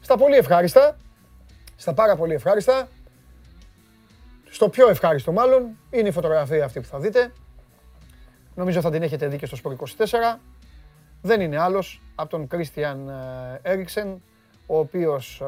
Στα 0.00 0.16
πολύ 0.16 0.36
ευχάριστα, 0.36 0.96
στα 1.76 1.94
πάρα 1.94 2.16
πολύ 2.16 2.34
ευχάριστα, 2.34 2.88
στο 4.50 4.68
πιο 4.68 4.88
ευχάριστο 4.88 5.32
μάλλον, 5.32 5.78
είναι 5.90 6.08
η 6.08 6.12
φωτογραφία 6.12 6.64
αυτή 6.64 6.80
που 6.80 6.86
θα 6.86 6.98
δείτε. 6.98 7.32
Νομίζω 8.54 8.80
θα 8.80 8.90
την 8.90 9.02
έχετε 9.02 9.26
δει 9.26 9.36
και 9.36 9.46
στο 9.46 9.56
Sport 9.62 9.72
24 9.72 10.38
δεν 11.22 11.40
είναι 11.40 11.58
άλλος 11.58 12.02
από 12.14 12.30
τον 12.30 12.46
Κρίστιαν 12.46 13.10
Έριξεν, 13.62 14.22
ο 14.66 14.78
οποίος 14.78 15.40
ε, 15.40 15.44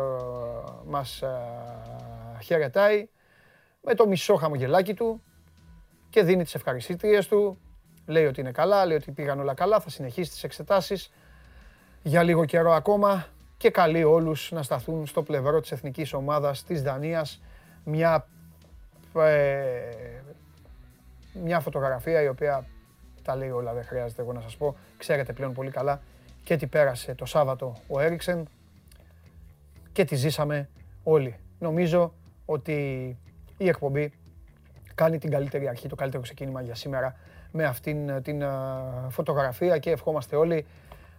μας 0.87 1.23
ε, 1.23 1.29
χαιρετάει 2.43 3.09
με 3.83 3.95
το 3.95 4.07
μισό 4.07 4.35
χαμογελάκι 4.35 4.95
του 4.95 5.23
και 6.11 6.23
δίνει 6.23 6.43
τις 6.43 6.55
ευχαριστήτριες 6.55 7.29
του. 7.29 7.59
Λέει 8.07 8.27
ότι 8.27 8.41
είναι 8.41 8.51
καλά, 8.51 8.87
λέει 8.87 8.97
ότι 8.97 9.11
πήγαν 9.11 9.41
όλα 9.41 9.55
καλά, 9.55 9.81
θα 9.81 9.91
συνεχίσει 9.91 10.31
τις 10.31 10.45
εξετάσεις 10.45 11.13
για 12.03 12.23
λίγο 12.23 12.45
καιρό 12.45 12.73
ακόμα 12.73 13.27
και 13.57 13.71
καλεί 13.71 14.05
όλους 14.05 14.51
να 14.53 14.63
σταθούν 14.63 15.07
στο 15.07 15.23
πλευρό 15.23 15.61
της 15.61 15.73
εθνικής 15.73 16.13
ομάδας 16.13 16.65
της 16.65 16.83
Δανίας 16.83 17.43
μια, 17.85 18.27
ε, 19.17 19.81
μια 21.33 21.61
φωτογραφία 21.61 22.23
η 22.23 22.29
οποία 22.29 22.67
τα 23.23 23.37
λέει 23.37 23.51
όλα, 23.51 23.73
δεν 23.73 23.85
χρειάζεται 23.85 24.23
εγώ 24.23 24.33
να 24.33 24.41
σας 24.41 24.57
πω. 24.57 24.77
Ξέρετε 24.99 25.33
πλέον 25.33 25.53
πολύ 25.53 25.71
καλά 25.71 26.01
και 26.45 26.57
τι 26.57 26.67
πέρασε 26.67 27.15
το 27.15 27.25
Σάββατο 27.25 27.77
ο 27.89 28.01
Έριξεν 28.01 28.49
και 29.93 30.05
τι 30.05 30.15
ζήσαμε 30.15 30.69
όλοι. 31.03 31.37
Νομίζω 31.59 32.13
ότι 32.45 32.73
η 33.59 33.69
εκπομπή 33.69 34.13
κάνει 34.95 35.19
την 35.19 35.31
καλύτερη 35.31 35.69
αρχή, 35.69 35.89
το 35.89 35.95
καλύτερο 35.95 36.23
ξεκίνημα 36.23 36.63
για 36.63 36.75
σήμερα 36.75 37.17
με 37.53 37.65
αυτήν 37.65 38.23
την 38.23 38.45
φωτογραφία 39.09 39.79
και 39.79 39.91
ευχόμαστε 39.91 40.37
όλοι 40.37 40.67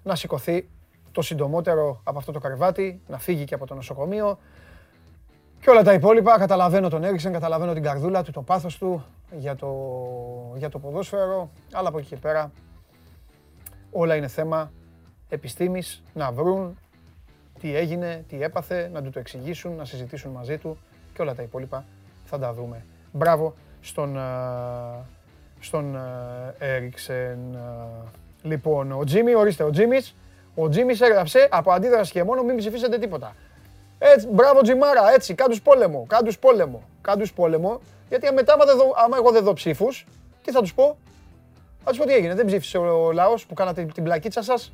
να 0.03 0.15
σηκωθεί 0.15 0.69
το 1.11 1.21
συντομότερο 1.21 2.01
από 2.03 2.17
αυτό 2.17 2.31
το 2.31 2.39
καρβάτι, 2.39 3.01
να 3.07 3.19
φύγει 3.19 3.43
και 3.43 3.53
από 3.53 3.65
το 3.65 3.75
νοσοκομείο 3.75 4.39
και 5.63 5.69
όλα 5.69 5.83
τα 5.83 5.93
υπόλοιπα. 5.93 6.37
Καταλαβαίνω 6.37 6.89
τον 6.89 7.03
Έριξεν, 7.03 7.31
καταλαβαίνω 7.31 7.73
την 7.73 7.83
καρδούλα 7.83 8.23
του, 8.23 8.31
το 8.31 8.41
πάθος 8.41 8.77
του 8.77 9.05
για 9.31 9.55
το, 9.55 9.71
για 10.55 10.69
το 10.69 10.79
ποδόσφαιρο, 10.79 11.49
αλλά 11.71 11.87
από 11.87 11.97
εκεί 11.97 12.07
και 12.07 12.15
πέρα 12.15 12.51
όλα 13.91 14.15
είναι 14.15 14.27
θέμα 14.27 14.71
επιστήμης, 15.29 16.03
να 16.13 16.31
βρουν 16.31 16.77
τι 17.59 17.75
έγινε, 17.75 18.23
τι 18.27 18.43
έπαθε, 18.43 18.89
να 18.93 19.01
του 19.01 19.09
το 19.09 19.19
εξηγήσουν, 19.19 19.75
να 19.75 19.85
συζητήσουν 19.85 20.31
μαζί 20.31 20.57
του 20.57 20.77
και 21.13 21.21
όλα 21.21 21.35
τα 21.35 21.41
υπόλοιπα 21.41 21.85
θα 22.25 22.39
τα 22.39 22.53
δούμε. 22.53 22.85
Μπράβο 23.11 23.53
στον, 23.81 24.17
στον 25.59 25.97
Έριξεν. 26.57 27.39
Λοιπόν, 28.41 28.91
ο 28.91 29.03
Τζίμι, 29.03 29.35
ορίστε, 29.35 29.63
ο 29.63 29.69
Τζίμις, 29.69 30.15
ο 30.55 30.69
Τζίμις 30.69 31.01
έγραψε 31.01 31.47
από 31.51 31.71
αντίδραση 31.71 32.11
και 32.11 32.23
μόνο 32.23 32.43
μην 32.43 32.55
ψηφίσετε 32.57 32.97
τίποτα. 32.97 33.35
Έτσι, 34.05 34.27
μπράβο 34.27 34.61
Τζιμάρα, 34.61 35.13
έτσι, 35.13 35.33
κάντους 35.33 35.61
πόλεμο, 35.61 36.05
κάντους 36.07 36.39
πόλεμο, 36.39 36.83
κάντους 37.01 37.33
πόλεμο, 37.33 37.81
γιατί 38.09 38.33
μετά 38.33 38.53
άμα, 38.53 38.65
δω, 38.65 38.93
άμα 38.95 39.17
εγώ 39.17 39.31
δεν 39.31 39.43
δω 39.43 39.53
ψήφους, 39.53 40.05
τι 40.43 40.51
θα 40.51 40.61
τους 40.61 40.73
πω; 40.73 40.97
Θα 41.83 41.89
τους 41.89 41.99
πω 41.99 42.05
τι 42.05 42.13
έγινε, 42.13 42.33
δεν 42.35 42.45
ψήφισε 42.45 42.77
ο 42.77 43.11
λαός 43.11 43.45
που 43.45 43.53
κάνατε 43.53 43.83
την 43.83 44.03
πλακίτσα 44.03 44.43
σας, 44.43 44.73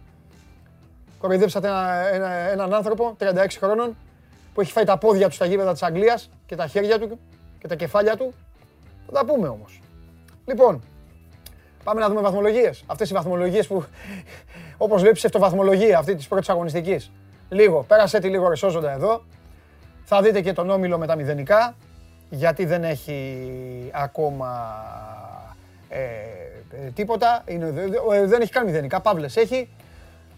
Κοροϊδέψατε 1.19 1.67
ένα, 1.67 2.07
ένα, 2.13 2.29
έναν 2.29 2.73
άνθρωπο 2.73 3.15
36 3.19 3.45
χρόνων 3.59 3.97
που 4.53 4.61
έχει 4.61 4.71
φάει 4.71 4.83
τα 4.83 4.97
πόδια 4.97 5.27
του 5.27 5.33
στα 5.33 5.45
γήπεδα 5.45 5.71
της 5.71 5.83
Αγγλίας 5.83 6.29
και 6.45 6.55
τα 6.55 6.67
χέρια 6.67 6.99
του 6.99 7.19
και 7.59 7.67
τα 7.67 7.75
κεφάλια 7.75 8.17
του. 8.17 8.33
Θα 9.05 9.11
τα 9.11 9.25
πούμε 9.25 9.47
όμως. 9.47 9.81
Λοιπόν, 10.45 10.83
πάμε 11.83 12.01
να 12.01 12.07
δούμε 12.07 12.21
βαθμολογίες. 12.21 12.83
Αυτές 12.85 13.09
οι 13.09 13.13
βαθμολογίες 13.13 13.67
που, 13.67 13.83
όπως 14.77 15.01
βλέπεις, 15.01 15.25
αυτοβαθμολογία 15.25 15.97
αυτή 15.97 16.15
της 16.15 16.27
πρώτης 16.27 16.49
αγωνιστικής. 16.49 17.11
Λίγο, 17.49 17.83
πέρασε 17.83 18.19
τη 18.19 18.27
λίγο 18.27 18.49
ρεσόζοντα 18.49 18.91
εδώ. 18.91 19.23
Θα 20.03 20.21
δείτε 20.21 20.41
και 20.41 20.53
τον 20.53 20.69
Όμιλο 20.69 20.97
με 20.97 21.07
τα 21.07 21.15
μηδενικά, 21.15 21.75
γιατί 22.29 22.65
δεν 22.65 22.83
έχει 22.83 23.91
ακόμα 23.93 24.75
ε, 25.89 25.99
ε 26.71 26.89
τίποτα. 26.93 27.43
Είναι, 27.45 27.73
ε, 28.13 28.25
δεν 28.25 28.41
έχει 28.41 28.51
καν 28.51 28.65
μηδενικά, 28.65 28.99
παύλες 28.99 29.35
έχει. 29.37 29.69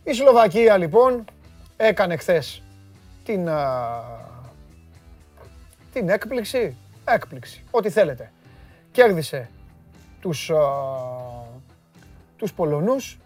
Η 0.03 0.13
Σλοβακία 0.13 0.77
λοιπόν 0.77 1.25
έκανε 1.77 2.17
χθες 2.17 2.63
την, 3.25 3.49
την 5.93 6.09
έκπληξη, 6.09 6.77
έκπληξη, 7.05 7.63
ό,τι 7.71 7.89
θέλετε. 7.89 8.31
Κέρδισε 8.91 9.49
τους, 10.21 10.49
α, 10.49 10.61
τους 12.37 12.53
Πολωνούς. 12.53 13.19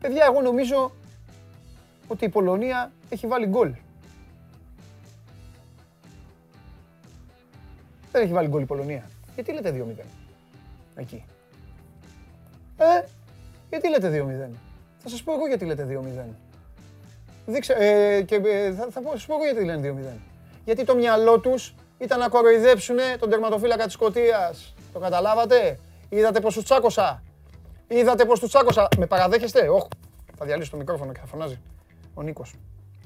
Παιδιά, 0.00 0.24
εγώ 0.24 0.40
νομίζω 0.40 0.92
ότι 2.10 2.24
η 2.24 2.28
Πολωνία 2.28 2.92
έχει 3.08 3.26
βάλει 3.26 3.46
γκολ. 3.46 3.74
Δεν 8.12 8.22
έχει 8.22 8.32
βάλει 8.32 8.48
γκολ 8.48 8.62
η 8.62 8.66
Πολωνία. 8.66 9.10
Γιατί 9.34 9.52
λέτε 9.52 9.84
2-0 9.98 10.04
εκεί. 10.94 11.24
Ε, 12.76 13.04
γιατί 13.68 13.88
λέτε 13.88 14.24
2-0. 14.50 14.56
Θα 14.98 15.08
σας 15.08 15.22
πω 15.22 15.32
εγώ 15.32 15.46
γιατί 15.46 15.64
λέτε 15.64 15.84
2-0. 15.84 16.34
Δείξε, 17.46 17.72
ε, 17.72 18.22
και, 18.22 18.34
ε, 18.34 18.72
θα, 18.72 18.88
θα 18.90 19.00
πω, 19.00 19.10
σας 19.10 19.26
πω 19.26 19.34
εγώ 19.34 19.44
γιατί 19.44 19.64
λένε 19.64 20.12
2-0. 20.14 20.18
Γιατί 20.64 20.84
το 20.84 20.94
μυαλό 20.94 21.40
τους 21.40 21.74
ήταν 21.98 22.18
να 22.18 22.28
κοροϊδέψουν 22.28 22.96
τον 23.18 23.30
τερματοφύλακα 23.30 23.84
της 23.84 23.92
Σκωτίας. 23.92 24.74
Το 24.92 24.98
καταλάβατε; 24.98 25.78
Είδατε 26.08 26.40
πως 26.40 26.54
τους 26.54 26.64
τσάκωσα; 26.64 27.22
Είδατε 27.88 28.24
πως 28.24 28.40
τους 28.40 28.48
τσάκωσα; 28.48 28.88
Με 28.96 29.06
παραδέχεστε; 29.06 29.68
Όχι. 29.68 29.88
Θα 30.36 30.44
διαλύσω 30.44 30.70
το 30.70 30.76
μικρόφωνο 30.76 31.12
και 31.12 31.20
θα 31.20 31.26
φωνάζει. 31.26 31.58
Ο 32.14 32.22
Νίκος. 32.22 32.54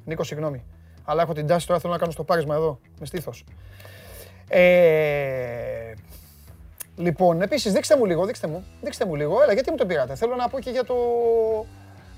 Νίκος, 0.04 0.26
συγγνώμη. 0.26 0.64
Αλλά 1.04 1.22
έχω 1.22 1.32
την 1.32 1.46
τάση 1.46 1.66
τώρα 1.66 1.80
θέλω 1.80 1.92
να 1.92 1.98
κάνω 1.98 2.12
στο 2.12 2.24
πάρισμα 2.24 2.54
εδώ. 2.54 2.78
Με 3.00 3.06
στήθος. 3.06 3.44
Ε, 4.48 5.92
λοιπόν, 6.96 7.42
επίσης 7.42 7.72
δείξτε 7.72 7.96
μου 7.96 8.04
λίγο, 8.04 8.24
δείξτε 8.26 8.46
μου, 8.46 8.64
δείξτε 8.82 9.04
μου 9.04 9.14
λίγο. 9.14 9.42
Έλα, 9.42 9.52
γιατί 9.52 9.70
μου 9.70 9.76
το 9.76 9.86
πήρατε; 9.86 10.14
Θέλω 10.14 10.34
να 10.34 10.48
πω 10.48 10.60
και 10.60 10.70
για 10.70 10.84
το, 10.84 10.94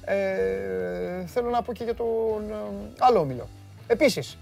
ε, 0.05 1.27
θέλω 1.27 1.51
να 1.51 1.63
πω 1.63 1.73
και 1.73 1.85
για 1.85 1.95
τον 1.95 2.51
ε, 2.51 2.55
άλλο 2.99 3.21
όμιλο. 3.21 3.49
Επίσης, 3.87 4.39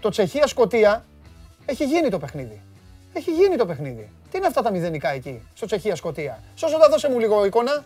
το 0.00 0.08
Τσεχία-Σκοτία 0.08 1.04
έχει 1.66 1.84
γίνει 1.84 2.08
το 2.08 2.18
παιχνίδι. 2.18 2.62
Έχει 3.12 3.30
γίνει 3.30 3.56
το 3.56 3.66
παιχνίδι. 3.66 4.10
Τι 4.30 4.38
είναι 4.38 4.46
αυτά 4.46 4.62
τα 4.62 4.70
μηδενικά 4.70 5.08
εκεί, 5.08 5.42
στο 5.54 5.66
Τσεχία-Σκοτία. 5.66 6.42
Σώσοντα 6.54 6.88
δώσε 6.88 7.10
μου 7.10 7.18
λίγο 7.18 7.44
εικόνα. 7.44 7.84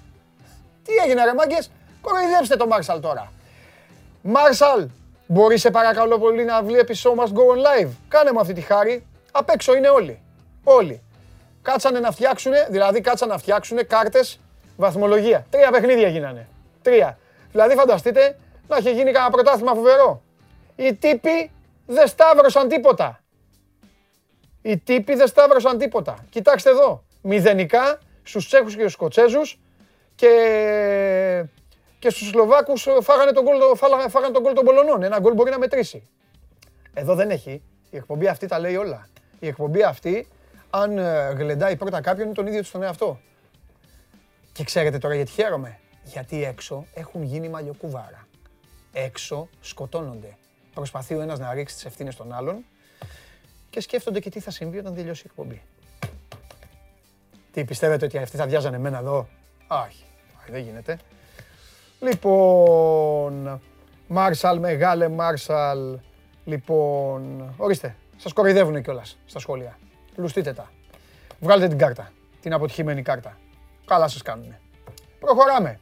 Τι 0.83 0.93
έγινε 1.05 1.25
ρε 1.25 1.35
μάγκες, 1.35 1.71
κοροϊδέψτε 2.01 2.57
το 2.57 2.67
Μάρσαλ 2.67 3.01
τώρα. 3.01 3.33
Μάρσαλ, 4.29 4.89
μπορείς 5.27 5.61
σε 5.61 5.71
παρακαλώ 5.71 6.19
πολύ 6.19 6.45
να 6.45 6.63
βλέπεις 6.63 7.07
Show 7.07 7.23
Must 7.23 7.33
Go 7.33 7.41
On 7.41 7.85
Live. 7.85 7.89
Κάνε 8.09 8.33
μου 8.33 8.41
αυτή 8.41 8.53
τη 8.53 8.61
χάρη. 8.61 9.07
Απ' 9.33 9.51
έξω 9.51 9.77
είναι 9.77 9.89
όλοι. 9.89 10.21
Όλοι. 10.65 11.03
Κάτσανε 11.63 12.01
να 12.01 12.11
φτιάξουν, 12.11 12.53
δηλαδή 12.69 13.01
κάτσανε 13.01 13.33
να 13.33 13.39
φτιάξουν 13.39 13.87
κάρτες 13.87 14.41
βαθμολογία. 14.77 15.47
Τρία 15.51 15.71
παιχνίδια 15.71 16.09
γίνανε. 16.09 16.49
Τρία. 16.83 17.19
Δηλαδή 17.53 17.75
φανταστείτε 17.75 18.39
να 18.69 18.77
είχε 18.77 18.91
γίνει 18.91 19.13
κανένα 19.13 19.31
πρωτάθλημα 19.31 19.75
φοβερό. 19.75 20.23
Οι 20.77 20.95
τύποι 20.95 21.51
δεν 21.87 22.07
σταύρωσαν 22.07 22.69
τίποτα. 22.69 23.21
Οι 24.63 24.79
τύποι 24.79 25.15
δεν 25.15 25.27
σταύρωσαν 25.27 25.79
τίποτα. 25.79 26.17
Κοιτάξτε 26.31 26.71
εδώ. 26.71 27.05
Μηδενικά 27.23 27.99
στους 28.23 28.47
Τσέχους 28.47 28.75
και 28.75 28.81
στους 28.81 28.93
Σκοτσέζους 28.93 29.61
και, 30.15 30.31
και 32.07 32.13
στους 32.13 32.29
Σλοβάκους 32.29 32.89
φάγανε 33.01 33.33
τον 33.33 33.45
γκολ, 33.45 33.57
φάγανε 34.09 34.33
τον 34.33 34.43
γκολ 34.43 34.53
των 34.53 34.65
Πολωνών. 34.65 35.03
Ένα 35.03 35.19
γκολ 35.21 35.35
μπορεί 35.35 35.51
να 35.51 35.59
μετρήσει. 35.59 36.09
Εδώ 36.95 37.15
δεν 37.15 37.31
έχει. 37.31 37.63
Η 37.91 37.97
εκπομπή 37.97 38.29
αυτή 38.29 38.47
τα 38.47 38.59
λέει 38.59 38.77
όλα. 38.77 39.09
Η 39.39 39.47
εκπομπή 39.47 39.83
αυτή, 39.83 40.29
αν 40.71 40.99
ε, 40.99 41.33
γλεντάει 41.37 41.77
πρώτα 41.77 42.01
κάποιον, 42.01 42.27
είναι 42.27 42.35
τον 42.35 42.47
ίδιο 42.47 42.63
του 42.63 42.71
τον 42.71 42.83
εαυτό. 42.83 43.21
Και 44.53 44.65
ξέρετε 44.65 44.99
τώρα 44.99 45.15
γιατί 45.15 45.31
χαίρομαι. 45.31 45.79
Γιατί 46.05 46.45
έξω 46.45 46.87
έχουν 46.95 47.23
γίνει 47.23 47.49
μαλλιοκούβαρα. 47.49 48.27
Έξω 48.93 49.49
σκοτώνονται. 49.61 50.37
Προσπαθεί 50.75 51.15
ο 51.15 51.21
ένας 51.21 51.39
να 51.39 51.55
ρίξει 51.55 51.75
τις 51.75 51.85
ευθύνες 51.85 52.17
των 52.17 52.33
άλλων 52.33 52.65
και 53.71 53.81
σκέφτονται 53.81 54.21
και 54.21 54.31
τι 54.31 54.41
θα 54.41 54.51
συμβεί 54.51 54.79
όταν 54.79 54.95
τελειώσει 54.95 55.23
η 55.25 55.27
εκπομπή. 55.31 55.63
Τι 57.53 57.65
πιστεύετε 57.65 58.05
ότι 58.05 58.19
αυτοί 58.19 58.37
θα 58.37 58.47
βιάζανε 58.47 58.77
εμένα 58.77 58.99
εδώ; 58.99 59.29
Όχι, 59.69 60.05
δεν 60.51 60.63
γίνεται. 60.63 60.99
Λοιπόν, 62.01 63.61
Μάρσαλ, 64.07 64.59
μεγάλε 64.59 65.09
Μάρσαλ. 65.09 65.99
Λοιπόν, 66.45 67.55
ορίστε, 67.57 67.97
σας 68.17 68.33
κοροϊδεύουν 68.33 68.83
κιόλας 68.83 69.19
στα 69.27 69.39
σχόλια. 69.39 69.79
Λουστείτε 70.17 70.53
τα. 70.53 70.71
Βγάλτε 71.41 71.69
την 71.69 71.79
κάρτα, 71.79 72.13
την 72.41 72.53
αποτυχημένη 72.53 73.03
κάρτα. 73.03 73.39
Καλά 73.87 74.09
σας 74.09 74.23
κάνουνε. 74.23 74.61
Προχωράμε. 75.21 75.81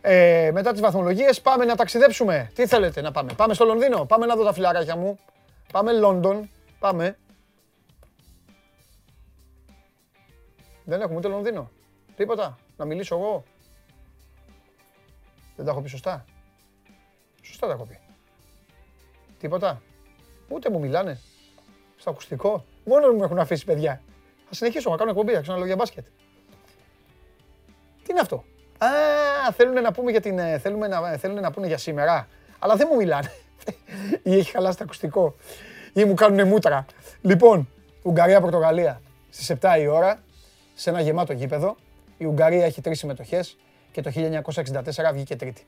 Ε, 0.00 0.50
μετά 0.52 0.72
τις 0.72 0.80
βαθμολογίες 0.80 1.40
πάμε 1.40 1.64
να 1.64 1.76
ταξιδέψουμε. 1.76 2.50
Τι 2.54 2.66
θέλετε 2.66 3.00
να 3.00 3.10
πάμε. 3.10 3.32
Πάμε 3.36 3.54
στο 3.54 3.64
Λονδίνο. 3.64 4.04
Πάμε 4.04 4.26
να 4.26 4.36
δω 4.36 4.44
τα 4.44 4.52
φιλαράκια 4.52 4.96
μου. 4.96 5.18
Πάμε 5.72 5.92
Λόντον. 5.92 6.48
Πάμε. 6.78 7.18
Δεν 10.84 11.00
έχουμε 11.00 11.16
ούτε 11.16 11.28
Λονδίνο. 11.28 11.70
Τίποτα. 12.16 12.58
Να 12.76 12.84
μιλήσω 12.84 13.16
εγώ. 13.16 13.44
Δεν 15.56 15.64
τα 15.64 15.70
έχω 15.70 15.80
πει 15.80 15.88
σωστά; 15.88 16.24
Σωστά 17.42 17.66
τα 17.66 17.72
έχω 17.72 17.84
πει. 17.84 17.98
Τίποτα. 19.38 19.82
Ούτε 20.48 20.70
μου 20.70 20.78
μιλάνε. 20.78 21.20
Στο 21.96 22.10
ακουστικό. 22.10 22.64
Μόνο 22.84 23.12
μου 23.12 23.22
έχουν 23.22 23.38
αφήσει 23.38 23.64
παιδιά. 23.64 24.02
Θα 24.48 24.54
συνεχίσω 24.54 24.90
να 24.90 24.96
κάνω 24.96 25.10
εκπομπή. 25.10 25.32
Θα 25.32 25.40
ξαναλέω 25.40 25.66
για 25.66 25.76
μπάσκετ. 25.76 26.04
Τι 28.02 28.10
είναι 28.10 28.20
αυτό; 28.20 28.44
Α, 28.78 29.52
θέλουν 29.52 29.82
να 29.82 29.92
πούμε 29.92 30.10
για 30.10 30.20
την, 30.20 30.38
ε, 30.38 30.58
θέλουμε 30.58 30.88
να, 30.88 31.16
θέλουν 31.16 31.40
να 31.40 31.50
πούνε 31.50 31.66
για 31.66 31.78
σήμερα. 31.78 32.28
Αλλά 32.58 32.76
δεν 32.76 32.88
μου 32.90 32.96
μιλάνε. 32.96 33.32
Ή 34.22 34.36
έχει 34.36 34.50
χαλάσει 34.50 34.76
το 34.76 34.84
ακουστικό. 34.84 35.34
Ή 35.92 36.04
μου 36.04 36.14
κάνουν 36.14 36.48
μούτρα. 36.48 36.86
Λοιπόν, 37.20 37.68
Ουγγαρία-Πορτογαλία 38.02 39.00
στις 39.30 39.56
7 39.60 39.80
η 39.80 39.86
ώρα, 39.86 40.22
σε 40.74 40.90
ένα 40.90 41.00
γεμάτο 41.00 41.32
γήπεδο. 41.32 41.76
Η 42.18 42.24
Ουγγαρία 42.24 42.64
έχει 42.64 42.80
τρεις 42.80 42.98
συμμετοχές 42.98 43.56
και 43.92 44.00
το 44.00 44.10
1964 44.14 45.12
βγήκε 45.12 45.36
τρίτη. 45.36 45.64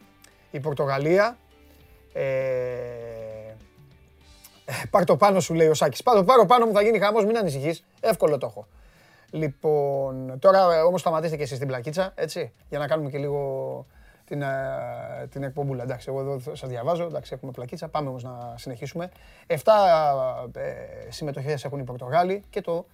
Η 0.50 0.61
Πορτογαλία... 0.61 1.37
Ε, 2.12 2.23
πάρ 4.90 5.04
το 5.04 5.16
πάνω 5.16 5.40
σου 5.40 5.54
λέει 5.54 5.69
ο 5.69 5.75
Σάκης. 5.75 6.02
Πάρ 6.02 6.16
το 6.16 6.25
πάρω 6.25 6.47
πάνω 6.47 6.66
μου 6.66 6.73
θα 6.73 6.83
γίνει 6.83 6.99
χαμός, 6.99 7.25
μην 7.25 7.37
ανησυχείς. 7.37 7.85
Εύκολο 8.00 8.38
το 8.38 8.47
έχω. 8.47 8.66
Λοιπόν, 9.31 10.38
τώρα 10.38 10.85
όμως 10.85 11.00
σταματήστε 11.00 11.37
και 11.37 11.43
εσείς 11.43 11.59
την 11.59 11.66
πλακίτσα, 11.66 12.12
έτσι, 12.14 12.52
για 12.69 12.78
να 12.78 12.87
κάνουμε 12.87 13.11
και 13.11 13.19
λίγο 13.19 13.87
την, 14.25 14.43
ε, 14.43 14.47
την 15.31 15.43
εκπομπούλα. 15.43 15.83
Εντάξει, 15.83 16.07
εγώ 16.09 16.21
εδώ 16.21 16.38
σας 16.54 16.69
διαβάζω, 16.69 17.04
εντάξει, 17.04 17.33
έχουμε 17.35 17.52
πλακίτσα, 17.52 17.88
πάμε 17.88 18.09
όμως 18.09 18.23
να 18.23 18.54
συνεχίσουμε. 18.57 19.09
Εφτά 19.47 19.75
ε, 20.54 21.11
συμμετοχές 21.11 21.64
έχουν 21.64 21.78
οι 21.78 21.85
Πορτογάλοι 21.85 22.43
και 22.50 22.61
το 22.61 22.87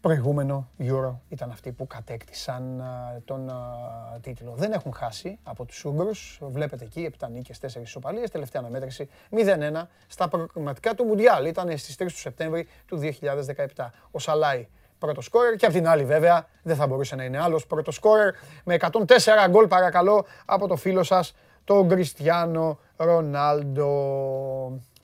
προηγούμενο 0.00 0.68
Euro 0.78 1.14
ήταν 1.28 1.50
αυτοί 1.50 1.72
που 1.72 1.86
κατέκτησαν 1.86 2.80
ε, 2.80 3.20
τον 3.24 3.48
ε, 3.48 4.18
τίτλο. 4.20 4.54
Δεν 4.56 4.72
έχουν 4.72 4.92
χάσει 4.92 5.38
από 5.42 5.64
τους 5.64 5.84
Ούγγρους. 5.84 6.38
Βλέπετε 6.42 6.84
εκεί, 6.84 7.10
7 7.18 7.28
νίκες, 7.30 7.58
4 7.60 7.80
ισοπαλίες, 7.82 8.30
τελευταία 8.30 8.60
αναμέτρηση 8.60 9.08
0-1 9.30 9.82
στα 10.06 10.28
προγραμματικά 10.28 10.94
του 10.94 11.04
Μουντιάλ. 11.04 11.46
Ήταν 11.46 11.78
στις 11.78 11.96
3 11.98 12.06
του 12.06 12.18
Σεπτέμβρη 12.18 12.68
του 12.86 12.98
2017. 13.76 13.90
Ο 14.10 14.18
Σαλάι 14.18 14.68
πρώτος 15.00 15.24
σκόρερ 15.24 15.56
και 15.56 15.66
από 15.66 15.74
την 15.74 15.88
άλλη 15.88 16.04
βέβαια 16.04 16.46
δεν 16.62 16.76
θα 16.76 16.86
μπορούσε 16.86 17.16
να 17.16 17.24
είναι 17.24 17.42
άλλος 17.42 17.66
πρώτος 17.66 17.94
σκόρερ 17.94 18.34
με 18.64 18.76
104 18.80 18.90
γκολ 19.48 19.66
παρακαλώ 19.66 20.26
από 20.44 20.66
το 20.66 20.76
φίλο 20.76 21.02
σας 21.02 21.34
τον 21.64 21.88
Κριστιανό 21.88 22.78
Ρονάλντο. 22.96 23.90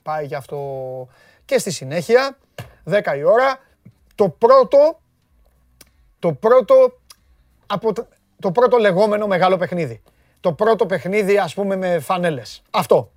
Πάει 0.03 0.27
και 0.27 0.35
αυτό 0.35 0.57
και 1.45 1.57
στη 1.57 1.71
συνέχεια 1.71 2.37
10 2.89 3.17
η 3.17 3.23
ώρα 3.23 3.59
το 4.17 4.29
πρώτο 4.29 4.99
το 6.19 6.33
πρώτο 6.33 6.99
από 7.67 7.93
το, 7.93 8.07
το 8.39 8.51
πρώτο 8.51 8.77
λεγόμενο 8.77 9.27
μεγάλο 9.27 9.57
παιχνίδι. 9.57 10.01
Το 10.39 10.53
πρώτο 10.53 10.85
παιχνίδι 10.85 11.37
ας 11.37 11.53
πούμε 11.53 11.75
με 11.75 11.99
φανέλες. 11.99 12.61
Αυτό. 12.71 13.11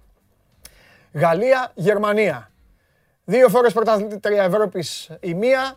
Γαλλία, 1.12 1.72
Γερμανία. 1.74 2.50
Δύο 3.24 3.48
φορές 3.48 3.72
πρωταθλήτρια 3.72 4.42
Ευρώπης 4.42 5.10
η 5.20 5.34
μία, 5.34 5.76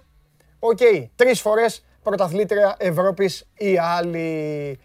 OK, 0.60 0.78
okay. 0.82 1.06
τρεις 1.16 1.42
φορές 1.42 1.86
πρωταθλήτρια 2.04 2.76
Ευρώπης 2.78 3.48
η 3.58 3.78
άλλη. 3.78 4.80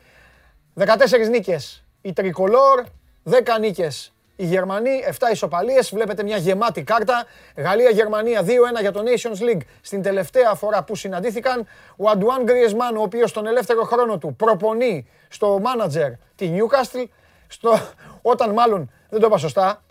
14 0.75 0.85
νίκες 1.31 1.85
η 2.01 2.13
Τρικολόρ, 2.13 2.85
10 3.25 3.59
νίκες 3.61 4.13
οι 4.41 4.45
Γερμανοί, 4.45 5.05
7 5.07 5.31
ισοπαλίες, 5.33 5.91
βλέπετε 5.95 6.23
μια 6.23 6.37
γεμάτη 6.37 6.83
κάρτα. 6.83 7.25
Γαλλία-Γερμανία 7.57 8.43
2-1 8.43 8.47
για 8.81 8.93
το 8.93 9.03
Nations 9.05 9.43
League 9.43 9.61
στην 9.81 10.03
τελευταία 10.03 10.55
φορά 10.55 10.83
που 10.83 10.97
συναντήθηκαν. 10.97 11.67
Ο 11.97 12.09
Αντουάν 12.11 12.43
Γκριεσμάν, 12.43 12.97
ο 12.97 13.03
οποίος 13.03 13.33
τον 13.33 13.47
ελεύθερο 13.47 13.83
χρόνο 13.83 14.19
του 14.19 14.35
προπονεί 14.37 15.09
στο 15.29 15.59
μάνατζερ 15.63 16.11
τη 16.37 16.51
Newcastle, 16.55 17.05
στο, 17.49 17.79
όταν 18.23 18.51
μάλλον, 18.51 18.91
δεν 19.09 19.21
το 19.21 19.27
είπα 19.27 19.39
σωστά, 19.39 19.83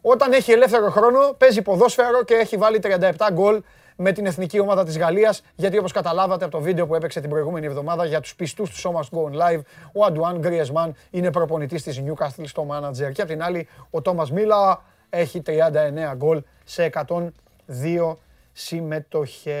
όταν 0.00 0.32
έχει 0.32 0.52
ελεύθερο 0.52 0.90
χρόνο 0.90 1.34
παίζει 1.38 1.62
ποδόσφαιρο 1.62 2.24
και 2.24 2.34
έχει 2.34 2.56
βάλει 2.56 2.80
37 2.82 3.10
γκολ 3.32 3.62
με 3.96 4.12
την 4.12 4.26
εθνική 4.26 4.58
ομάδα 4.60 4.84
της 4.84 4.98
Γαλλίας, 4.98 5.42
γιατί 5.54 5.78
όπως 5.78 5.92
καταλάβατε 5.92 6.44
από 6.44 6.56
το 6.56 6.60
βίντεο 6.60 6.86
που 6.86 6.94
έπαιξε 6.94 7.20
την 7.20 7.30
προηγούμενη 7.30 7.66
εβδομάδα 7.66 8.04
για 8.04 8.20
τους 8.20 8.34
πιστούς 8.34 8.70
του 8.70 8.76
Σώμας 8.76 9.08
Go 9.12 9.18
Live, 9.18 9.60
ο 9.92 10.04
Αντουάν 10.04 10.38
Γκριεσμάν 10.38 10.94
είναι 11.10 11.30
προπονητής 11.30 11.82
της 11.82 12.02
Newcastle 12.06 12.44
στο 12.44 12.66
manager 12.70 13.12
και 13.12 13.22
απ' 13.22 13.28
την 13.28 13.42
άλλη 13.42 13.68
ο 13.90 14.02
Τόμας 14.02 14.30
Μίλα 14.30 14.82
έχει 15.10 15.42
39 15.46 16.14
γκολ 16.16 16.42
σε 16.64 16.84
102 16.84 18.16
συμμετοχές. 18.52 19.56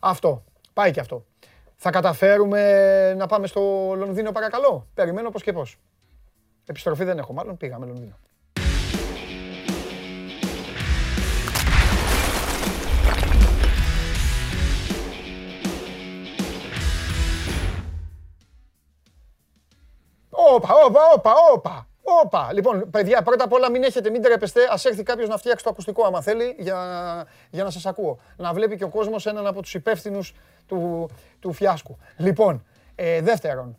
Αυτό. 0.00 0.44
Πάει 0.72 0.90
και 0.90 1.00
αυτό. 1.00 1.24
Θα 1.76 1.90
καταφέρουμε 1.90 3.14
να 3.14 3.26
πάμε 3.26 3.46
στο 3.46 3.60
Λονδίνο 3.96 4.32
παρακαλώ. 4.32 4.86
Περιμένω 4.94 5.30
πώς 5.30 5.42
και 5.42 5.52
πώς. 5.52 5.78
Επιστροφή 6.66 7.04
δεν 7.04 7.18
έχω 7.18 7.32
μάλλον, 7.32 7.56
πήγαμε 7.56 7.86
Λονδίνο. 7.86 8.18
Όπα, 20.54 20.74
όπα, 20.84 21.00
όπα, 21.14 21.32
όπα. 21.52 21.88
Όπα. 22.22 22.52
Λοιπόν, 22.52 22.90
παιδιά, 22.90 23.22
πρώτα 23.22 23.44
απ' 23.44 23.52
όλα 23.52 23.70
μην 23.70 23.82
έχετε, 23.82 24.10
μην 24.10 24.22
τρέπεστε. 24.22 24.60
Α 24.62 24.80
έρθει 24.82 25.02
κάποιος 25.02 25.28
να 25.28 25.36
φτιάξει 25.36 25.64
το 25.64 25.70
ακουστικό, 25.70 26.04
άμα 26.04 26.22
θέλει, 26.22 26.56
για, 26.58 26.78
για 27.50 27.64
να 27.64 27.70
σας 27.70 27.86
ακούω. 27.86 28.18
Να 28.36 28.52
βλέπει 28.52 28.76
και 28.76 28.84
ο 28.84 28.88
κόσμος 28.88 29.26
έναν 29.26 29.46
από 29.46 29.62
τους 29.62 29.74
υπεύθυνους 29.74 30.34
του, 30.66 31.08
του 31.40 31.52
φιάσκου. 31.52 31.98
Λοιπόν, 32.16 32.66
ε, 32.94 33.20
δεύτερον. 33.20 33.78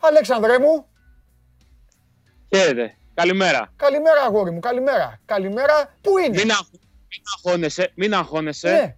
Αλέξανδρέ 0.00 0.58
μου. 0.58 0.86
Χαίρετε. 2.54 2.96
Καλημέρα. 3.14 3.72
Καλημέρα, 3.76 4.22
αγόρι 4.22 4.50
μου. 4.50 4.60
Καλημέρα. 4.60 5.20
Καλημέρα. 5.24 5.94
Πού 6.00 6.18
είναι; 6.18 6.36
Μην, 6.36 6.50
αγ... 6.50 6.60
μην 6.72 7.22
αγχώνεσαι. 7.36 7.92
Μην 7.94 8.14
αγχώνεσαι. 8.14 8.70
Ναι. 8.70 8.96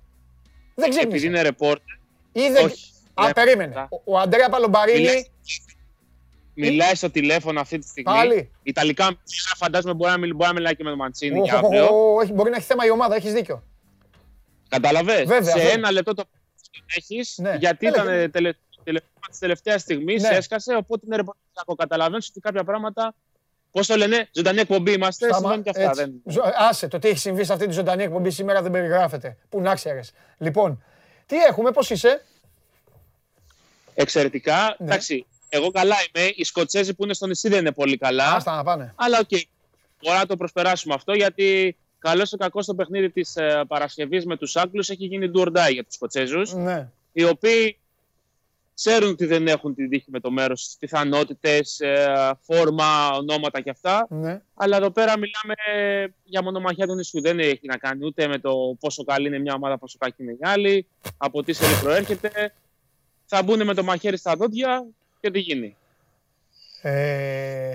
Δεν 0.75 0.91
ξύπνησε. 0.91 1.09
Επειδή 1.09 1.27
είναι 1.27 1.43
ρεπόρτερ. 1.43 1.97
Είδε... 2.33 2.61
Όχι. 2.61 2.93
Α, 3.15 3.33
περίμενε. 3.33 3.89
Ο, 3.91 4.15
ο 4.15 4.19
Αντρέα 4.19 4.49
Παλομπαρίνη 4.49 5.31
Μιλάει 6.55 6.95
στο 6.95 7.11
τηλέφωνο 7.11 7.61
αυτή 7.61 7.79
τη 7.79 7.89
στιγμή. 7.89 8.13
Πάλι. 8.13 8.51
Ιταλικά 8.63 9.19
φαντάζομαι 9.57 9.95
μπορεί 9.95 10.11
να, 10.11 10.19
μιλ, 10.19 10.35
μπορεί 10.35 10.49
να 10.49 10.55
μιλάει 10.55 10.77
και 10.77 10.83
με 10.83 10.89
τον 10.89 10.99
Μαντσίνη 10.99 11.43
και 11.43 11.51
αύριο. 11.51 12.15
Όχι, 12.15 12.33
μπορεί 12.33 12.51
να 12.51 12.57
έχει 12.57 12.67
θέμα 12.67 12.87
η 12.87 12.91
ομάδα, 12.91 13.15
έχεις 13.15 13.33
δίκιο. 13.33 13.63
Καταλαβες. 14.69 15.29
Σε 15.43 15.61
ένα 15.61 15.91
λεπτό 15.91 16.15
το 16.15 16.25
έχεις, 16.97 17.39
ναι. 17.39 17.57
γιατί 17.59 17.87
ήταν 17.87 18.31
τελε, 18.31 18.53
τελευταία 18.83 19.29
της 19.31 19.39
τελευταίας 19.39 19.81
στιγμής, 19.81 20.23
ναι. 20.23 20.29
έσκασε. 20.29 20.75
Οπότε 20.75 21.07
είναι 21.07 21.17
ρεπορτάζ. 21.17 21.77
Καταλαβαίνεις 21.77 22.29
ότι 22.29 22.41
κάποια 22.41 22.65
πράγματα. 22.65 23.15
Πώς 23.71 23.87
το 23.87 23.97
λένε, 23.97 24.29
ζωντανή 24.33 24.61
εκπομπή 24.61 24.93
είμαστε. 24.93 25.27
Σταμα... 25.27 25.61
Και 25.61 25.71
αυτά, 25.71 25.93
δεν... 25.93 26.23
Άσε, 26.57 26.89
το 26.89 26.99
τι 26.99 27.09
έχει 27.09 27.19
συμβεί 27.19 27.45
σε 27.45 27.53
αυτή 27.53 27.67
τη 27.67 27.73
ζωντανή 27.73 28.03
εκπομπή 28.03 28.31
σήμερα 28.31 28.63
δεν 28.63 28.71
περιγράφεται. 28.71 29.37
Πού 29.49 29.61
να 29.61 29.75
ξέρεις. 29.75 30.13
Λοιπόν, 30.39 30.85
τι 31.27 31.37
έχουμε, 31.37 31.71
πώς 31.71 31.91
είσαι; 31.91 32.25
Εξαιρετικά. 33.95 34.77
Ναι. 34.79 34.87
Εντάξει, 34.87 35.27
εγώ 35.55 35.71
καλά 35.71 35.97
είμαι. 36.15 36.33
Οι 36.35 36.45
Σκοτσέζοι 36.45 36.95
που 36.95 37.05
είναι 37.05 37.15
στο 37.15 37.27
νησί 37.27 37.49
δεν 37.49 37.59
είναι 37.59 37.73
πολύ 37.73 37.97
καλά. 37.97 38.35
Άστα 38.35 38.57
να 38.57 38.63
πάνε. 38.63 38.93
Αλλά 38.97 39.19
OK. 39.19 39.29
Okay. 39.31 39.43
Μπορεί 40.03 40.17
να 40.17 40.27
το 40.27 40.37
προσπεράσουμε 40.37 40.95
αυτό 40.95 41.13
γιατί 41.13 41.77
καλός 41.99 42.33
ή 42.33 42.37
κακός 42.37 42.65
στο 42.65 42.75
παιχνίδι 42.75 43.11
της 43.11 43.37
ε, 43.37 43.65
Παρασκευής 43.69 44.27
με 44.27 44.37
τους 44.37 44.57
Άγγλους 44.57 44.91
έχει 44.91 45.05
γίνει 45.05 45.31
do 45.35 45.41
or 45.41 45.47
die 45.47 45.73
για 45.73 45.85
τους 45.85 45.95
Σκοτσέζους. 45.95 46.53
Ναι. 46.53 46.89
Οι 47.13 47.25
οποίοι 47.25 47.79
ξέρουν 48.75 49.11
ότι 49.11 49.27
δεν 49.27 49.47
έχουν 49.47 49.75
την 49.75 49.91
τύχη 49.91 50.11
με 50.11 50.21
το 50.21 50.31
μέρος, 50.31 50.65
τις 50.67 50.77
πιθανότητες, 50.77 51.81
ε, 51.81 52.31
φόρμα, 52.41 53.11
ονόματα 53.11 53.61
και 53.61 53.71
αυτά. 53.71 54.07
Ναι. 54.11 54.41
Αλλά 54.55 54.77
εδώ 54.77 54.91
πέρα 54.91 55.13
μιλάμε 55.19 55.55
για 56.25 56.43
μονομαχία 56.43 56.87
του 56.87 56.95
νησιού. 56.95 57.21
Δεν 57.21 57.39
έχει 57.39 57.67
να 57.67 57.77
κάνει 57.77 58.05
ούτε 58.05 58.27
με 58.27 58.39
το 58.39 58.77
πόσο 58.81 59.05
καλή 59.05 59.27
είναι 59.27 59.39
μια 59.39 59.55
ομάδα, 59.55 59.79
πόσο 59.79 59.99
κακή 60.01 60.23
είναι 60.23 60.33
η 60.33 60.39
άλλη, 60.41 60.87
από 61.17 61.43
τι 61.43 61.53
σελίδα 61.53 61.81
προέρχεται. 61.81 62.55
Θα 63.27 63.43
μπουν 63.43 63.65
με 63.65 63.75
το 63.75 63.83
μαχαίρι 63.83 64.17
στα 64.17 64.37
δόντια 64.37 64.87
και 65.23 65.31
τι 65.31 65.39
γίνει. 65.39 65.77
Ε, 66.83 67.75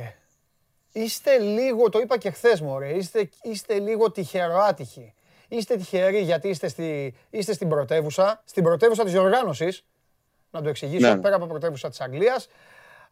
είστε 0.92 1.38
λίγο, 1.38 1.90
το 1.90 2.00
είπα 2.00 2.18
και 2.18 2.30
χθες 2.30 2.62
μου, 2.62 2.82
είστε, 2.82 3.30
είστε 3.42 3.80
λίγο 3.80 4.12
τυχεροάτυχοι. 4.12 5.14
Είστε 5.48 5.76
τυχεροί 5.76 6.20
γιατί 6.20 6.50
είστε, 6.50 6.68
στη, 6.68 7.16
είστε 7.30 7.54
στην 7.54 7.70
πρωτεύουσα, 7.70 8.42
στην 8.46 8.64
πρωτεύουσα 8.64 9.04
της 9.04 9.16
οργάνωσης, 9.16 9.86
να 10.52 10.62
το 10.62 10.70
εξηγήσω, 10.70 11.14
ναι. 11.14 11.22
πέρα 11.22 11.36
από 11.36 11.46
πρωτεύουσα 11.46 11.90
της 11.90 12.02
Αγγλίας, 12.02 12.48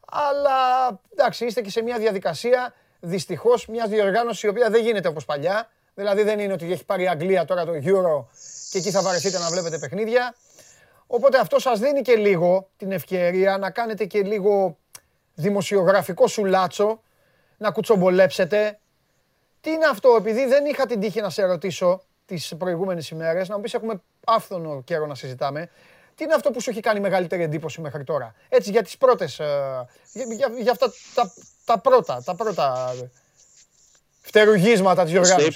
αλλά 0.05 0.87
εντάξει, 1.11 1.45
είστε 1.45 1.61
και 1.61 1.69
σε 1.69 1.81
μια 1.81 1.97
διαδικασία, 1.97 2.73
δυστυχώς, 2.99 3.67
μιας 3.67 3.89
διοργάνωσης 3.89 4.41
η 4.41 4.47
οποία 4.47 4.69
δεν 4.69 4.83
γίνεται 4.83 5.07
όπως 5.07 5.25
παλιά, 5.25 5.69
δηλαδή 5.93 6.23
δεν 6.23 6.39
είναι 6.39 6.53
ότι 6.53 6.71
έχει 6.71 6.85
πάρει 6.85 7.03
η 7.03 7.07
Αγγλία 7.07 7.45
τώρα 7.45 7.65
το 7.65 7.71
Euro 7.71 8.25
και 8.71 8.77
εκεί 8.77 8.91
θα 8.91 9.01
βαρεθείτε 9.01 9.39
να 9.39 9.49
βλέπετε 9.49 9.77
παιχνίδια. 9.77 10.35
Οπότε 11.07 11.37
αυτό 11.37 11.59
σας 11.59 11.79
δίνει 11.79 12.01
και 12.01 12.15
λίγο 12.15 12.69
την 12.77 12.91
ευκαιρία 12.91 13.57
να 13.57 13.69
κάνετε 13.69 14.05
και 14.05 14.21
λίγο 14.23 14.77
δημοσιογραφικό 15.33 16.27
σουλάτσο, 16.27 17.01
να 17.57 17.71
κουτσομπολέψετε. 17.71 18.79
Τι 19.61 19.71
είναι 19.71 19.85
αυτό, 19.85 20.15
επειδή 20.17 20.45
δεν 20.45 20.65
είχα 20.65 20.85
την 20.85 20.99
τύχη 20.99 21.21
να 21.21 21.29
σε 21.29 21.43
ρωτήσω 21.43 22.01
τις 22.25 22.53
προηγούμενες 22.57 23.09
ημέρες, 23.09 23.49
να 23.49 23.55
μου 23.55 23.61
πεις 23.61 23.73
έχουμε 23.73 24.01
άφθονο 24.25 24.81
καιρό 24.81 25.05
να 25.05 25.15
συζητάμε, 25.15 25.69
τι 26.15 26.23
είναι 26.23 26.33
αυτό 26.33 26.51
που 26.51 26.61
σου 26.61 26.69
έχει 26.69 26.79
κάνει 26.79 26.99
μεγαλύτερη 26.99 27.43
εντύπωση 27.43 27.81
μέχρι 27.81 28.03
τώρα; 28.03 28.35
Έτσι 28.49 28.71
για 28.71 28.83
τις 28.83 28.97
πρώτες, 28.97 29.39
ε, 29.39 29.45
για, 30.13 30.51
για, 30.59 30.71
αυτά 30.71 30.91
τα, 31.13 31.33
τα 31.65 31.79
πρώτα, 31.79 32.23
τα 32.23 32.35
πρώτα 32.35 32.95
φτερουγίσματα 34.21 35.03
της 35.03 35.15
οργάνωσης. 35.15 35.53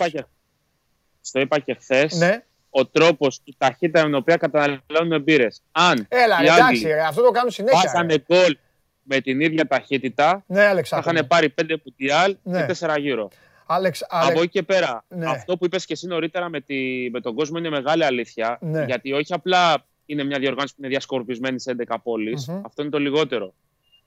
Στο 1.21 1.39
είπα 1.39 1.59
και, 1.59 1.73
χθες. 1.73 2.13
Ναι 2.13 2.43
ο 2.69 2.85
τρόπος, 2.85 3.41
η 3.43 3.55
ταχύτητα 3.57 3.99
με 3.99 4.05
την 4.05 4.15
οποία 4.15 4.35
καταναλώνουν 4.35 5.21
μπύρες. 5.21 5.61
Αν 5.71 6.05
Έλα, 6.09 6.41
εντάξει, 6.41 6.87
ρε, 6.87 7.01
αυτό 7.01 7.21
το 7.21 7.31
κάνουν 7.31 7.51
συνέχεια. 7.51 7.81
Βάζανε 7.85 8.23
γκολ 8.27 8.57
με 9.03 9.21
την 9.21 9.39
ίδια 9.39 9.67
ταχύτητα 9.67 10.43
ναι, 10.47 10.83
θα 10.83 10.97
είχαν 10.97 11.27
πάρει 11.27 11.53
5 11.61 11.73
πουτιάλ 11.83 12.37
ναι. 12.43 12.65
και 12.65 12.75
4 12.79 12.95
γύρω. 12.99 13.29
Άλεξ, 13.65 14.05
Άλεξ... 14.09 14.31
Από 14.31 14.41
εκεί 14.41 14.51
και 14.51 14.63
πέρα, 14.63 15.05
ναι. 15.07 15.29
αυτό 15.29 15.57
που 15.57 15.65
είπες 15.65 15.85
και 15.85 15.93
εσύ 15.93 16.07
νωρίτερα 16.07 16.49
με, 16.49 16.61
τη, 16.61 17.09
με 17.11 17.21
τον 17.21 17.35
κόσμο 17.35 17.57
είναι 17.57 17.69
μεγάλη 17.69 18.03
αλήθεια. 18.03 18.57
Ναι. 18.61 18.85
Γιατί 18.85 19.13
όχι 19.13 19.33
απλά 19.33 19.85
είναι 20.05 20.23
μια 20.23 20.39
διοργάνωση 20.39 20.73
που 20.73 20.79
είναι 20.81 20.89
διασκορπισμένη 20.89 21.59
σε 21.59 21.75
11 21.87 21.95
πολει 22.03 22.37
Αυτό 22.65 22.81
είναι 22.81 22.91
το 22.91 22.99
λιγότερο. 22.99 23.53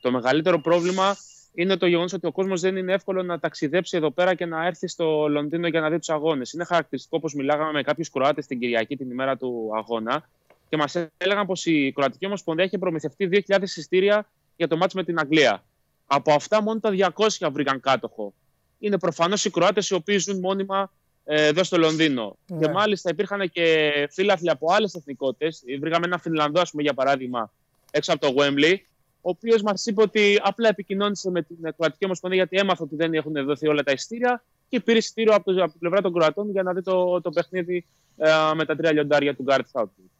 Το 0.00 0.10
μεγαλύτερο 0.10 0.60
πρόβλημα 0.60 1.16
είναι 1.54 1.76
το 1.76 1.86
γεγονός 1.86 2.12
ότι 2.12 2.26
ο 2.26 2.32
κόσμος 2.32 2.60
δεν 2.60 2.76
είναι 2.76 2.92
εύκολο 2.92 3.22
να 3.22 3.38
ταξιδέψει 3.38 3.96
εδώ 3.96 4.10
πέρα 4.10 4.34
και 4.34 4.46
να 4.46 4.66
έρθει 4.66 4.88
στο 4.88 5.28
Λονδίνο 5.28 5.66
για 5.66 5.80
να 5.80 5.90
δει 5.90 5.98
τους 5.98 6.08
αγώνες. 6.08 6.52
Είναι 6.52 6.64
χαρακτηριστικό 6.64 7.16
όπως 7.16 7.34
μιλάγαμε 7.34 7.72
με 7.72 7.82
κάποιους 7.82 8.10
Κροάτες 8.10 8.46
την 8.46 8.58
Κυριακή 8.58 8.96
την 8.96 9.10
ημέρα 9.10 9.36
του 9.36 9.70
αγώνα 9.76 10.28
και 10.68 10.76
μας 10.76 10.96
έλεγαν 11.16 11.46
πως 11.46 11.66
η 11.66 11.92
Κροατική 11.94 12.26
Ομοσπονδία 12.26 12.64
είχε 12.64 12.78
προμηθευτεί 12.78 13.28
2.000 13.48 13.62
εισιτήρια 13.62 14.26
για 14.56 14.68
το 14.68 14.76
μάτσο 14.76 14.96
με 14.96 15.04
την 15.04 15.18
Αγγλία. 15.18 15.64
Από 16.06 16.32
αυτά 16.32 16.62
μόνο 16.62 16.80
τα 16.80 17.12
200 17.14 17.48
βρήκαν 17.52 17.80
κάτοχο. 17.80 18.34
Είναι 18.78 18.98
προφανώς 18.98 19.44
οι 19.44 19.50
Κροάτες 19.50 19.88
οι 19.88 19.94
οποίοι 19.94 20.18
ζουν 20.18 20.38
μόνιμα 20.38 20.92
ε, 21.24 21.46
εδώ 21.46 21.64
στο 21.64 21.78
Λονδίνο. 21.78 22.36
Ναι. 22.46 22.58
Και 22.58 22.72
μάλιστα 22.72 23.10
υπήρχαν 23.10 23.50
και 23.50 23.92
φίλαθλοι 24.10 24.50
από 24.50 24.72
άλλες 24.72 24.94
εθνικότητες. 24.94 25.62
Βρήκαμε 25.80 26.06
ένα 26.06 26.18
Φινλανδό, 26.18 26.60
ας 26.60 26.70
πούμε, 26.70 26.82
για 26.82 26.94
παράδειγμα, 26.94 27.52
έξω 27.90 28.12
από 28.12 28.26
το 28.26 28.34
Wembley, 28.36 28.76
ο 29.24 29.30
οποίος 29.30 29.62
μας 29.62 29.86
είπε 29.86 30.02
ότι 30.02 30.40
απλά 30.42 30.68
επικοινώνησε 30.68 31.30
με 31.30 31.42
την 31.42 31.56
Κροατική 31.76 32.04
Ομοσπονδία 32.04 32.38
γιατί 32.38 32.64
έμαθε 32.64 32.82
ότι 32.82 32.96
δεν 32.96 33.14
έχουν 33.14 33.32
δοθεί 33.44 33.68
όλα 33.68 33.82
τα 33.82 33.92
ειστήρια 33.92 34.42
και 34.68 34.80
πήρε 34.80 34.98
ειστήριο 34.98 35.34
από, 35.34 35.50
από 35.50 35.70
την 35.70 35.78
πλευρά 35.78 36.00
των 36.00 36.12
Κροατών 36.12 36.50
για 36.50 36.62
να 36.62 36.72
δει 36.72 36.82
το, 36.82 37.20
το 37.20 37.30
παιχνίδι 37.30 37.86
ε, 38.16 38.30
με 38.54 38.64
τα 38.64 38.76
τρία 38.76 38.92
λιοντάρια 38.92 39.34
του 39.34 39.42
Γκάρτ 39.42 39.66
Southgate. 39.72 40.10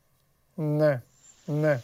Ναι, 0.55 1.03
ναι. 1.45 1.81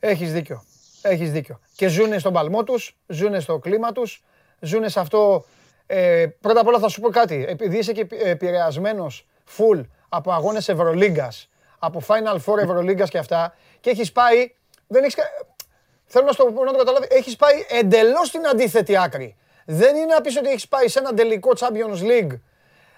Έχεις 0.00 0.32
δίκιο. 0.32 0.64
Έχεις 1.02 1.32
δίκιο. 1.32 1.60
Και 1.76 1.88
ζούνε 1.88 2.18
στον 2.18 2.32
παλμό 2.32 2.64
τους, 2.64 2.96
ζούνε 3.06 3.40
στο 3.40 3.58
κλίμα 3.58 3.92
τους, 3.92 4.24
ζούνε 4.60 4.88
σε 4.88 5.00
αυτό... 5.00 5.44
Ε, 5.86 6.26
πρώτα 6.40 6.60
απ' 6.60 6.66
όλα 6.66 6.78
θα 6.78 6.88
σου 6.88 7.00
πω 7.00 7.08
κάτι. 7.08 7.44
Επειδή 7.48 7.78
είσαι 7.78 7.92
και 7.92 8.06
επηρεασμένος 8.10 9.26
full 9.56 9.80
από 10.08 10.32
αγώνες 10.32 10.68
Ευρωλίγκας, 10.68 11.48
από 11.78 12.02
Final 12.06 12.38
Four 12.44 12.58
Ευρωλίγκας 12.58 13.10
και 13.10 13.18
αυτά, 13.18 13.54
και 13.80 13.90
έχεις 13.90 14.12
πάει... 14.12 14.54
Δεν 14.86 15.02
έχεις, 15.04 15.16
θέλω 16.06 16.24
να, 16.24 16.32
στο, 16.32 16.50
να 16.50 16.72
το 16.72 16.78
καταλάβει, 16.78 17.06
έχεις 17.10 17.36
πάει 17.36 17.66
εντελώς 17.68 18.26
στην 18.26 18.46
αντίθετη 18.46 18.96
άκρη. 18.96 19.36
Δεν 19.64 19.96
είναι 19.96 20.14
να 20.14 20.20
πεις 20.20 20.36
ότι 20.36 20.48
έχεις 20.48 20.68
πάει 20.68 20.88
σε 20.88 20.98
ένα 20.98 21.14
τελικό 21.14 21.50
Champions 21.58 22.02
League. 22.02 22.40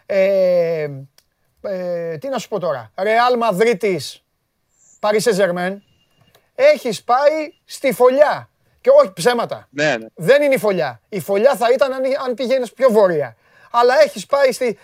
Ε, 0.06 0.88
ε, 1.60 2.16
τι 2.18 2.28
να 2.28 2.38
σου 2.38 2.48
πω 2.48 2.58
τώρα. 2.58 2.92
Real 2.94 3.50
Madrid 3.50 3.96
Paris 5.00 5.20
Saint-Germain, 5.22 5.76
έχεις 6.54 7.04
πάει 7.04 7.52
στη 7.64 7.92
φωλιά. 7.92 8.48
Και 8.80 8.90
όχι 8.90 9.12
ψέματα. 9.12 9.68
Ναι, 9.70 9.96
ναι. 9.96 10.06
Δεν 10.14 10.42
είναι 10.42 10.54
η 10.54 10.58
φωλιά. 10.58 11.00
Η 11.08 11.20
φωλιά 11.20 11.56
θα 11.56 11.66
ήταν 11.72 11.92
αν, 11.92 12.02
αν 12.26 12.34
πηγαίνεις 12.34 12.72
πιο 12.72 12.90
βόρεια. 12.90 13.36
Αλλά 13.70 14.00
έχεις 14.00 14.26
πάει, 14.26 14.52
στη, 14.52 14.78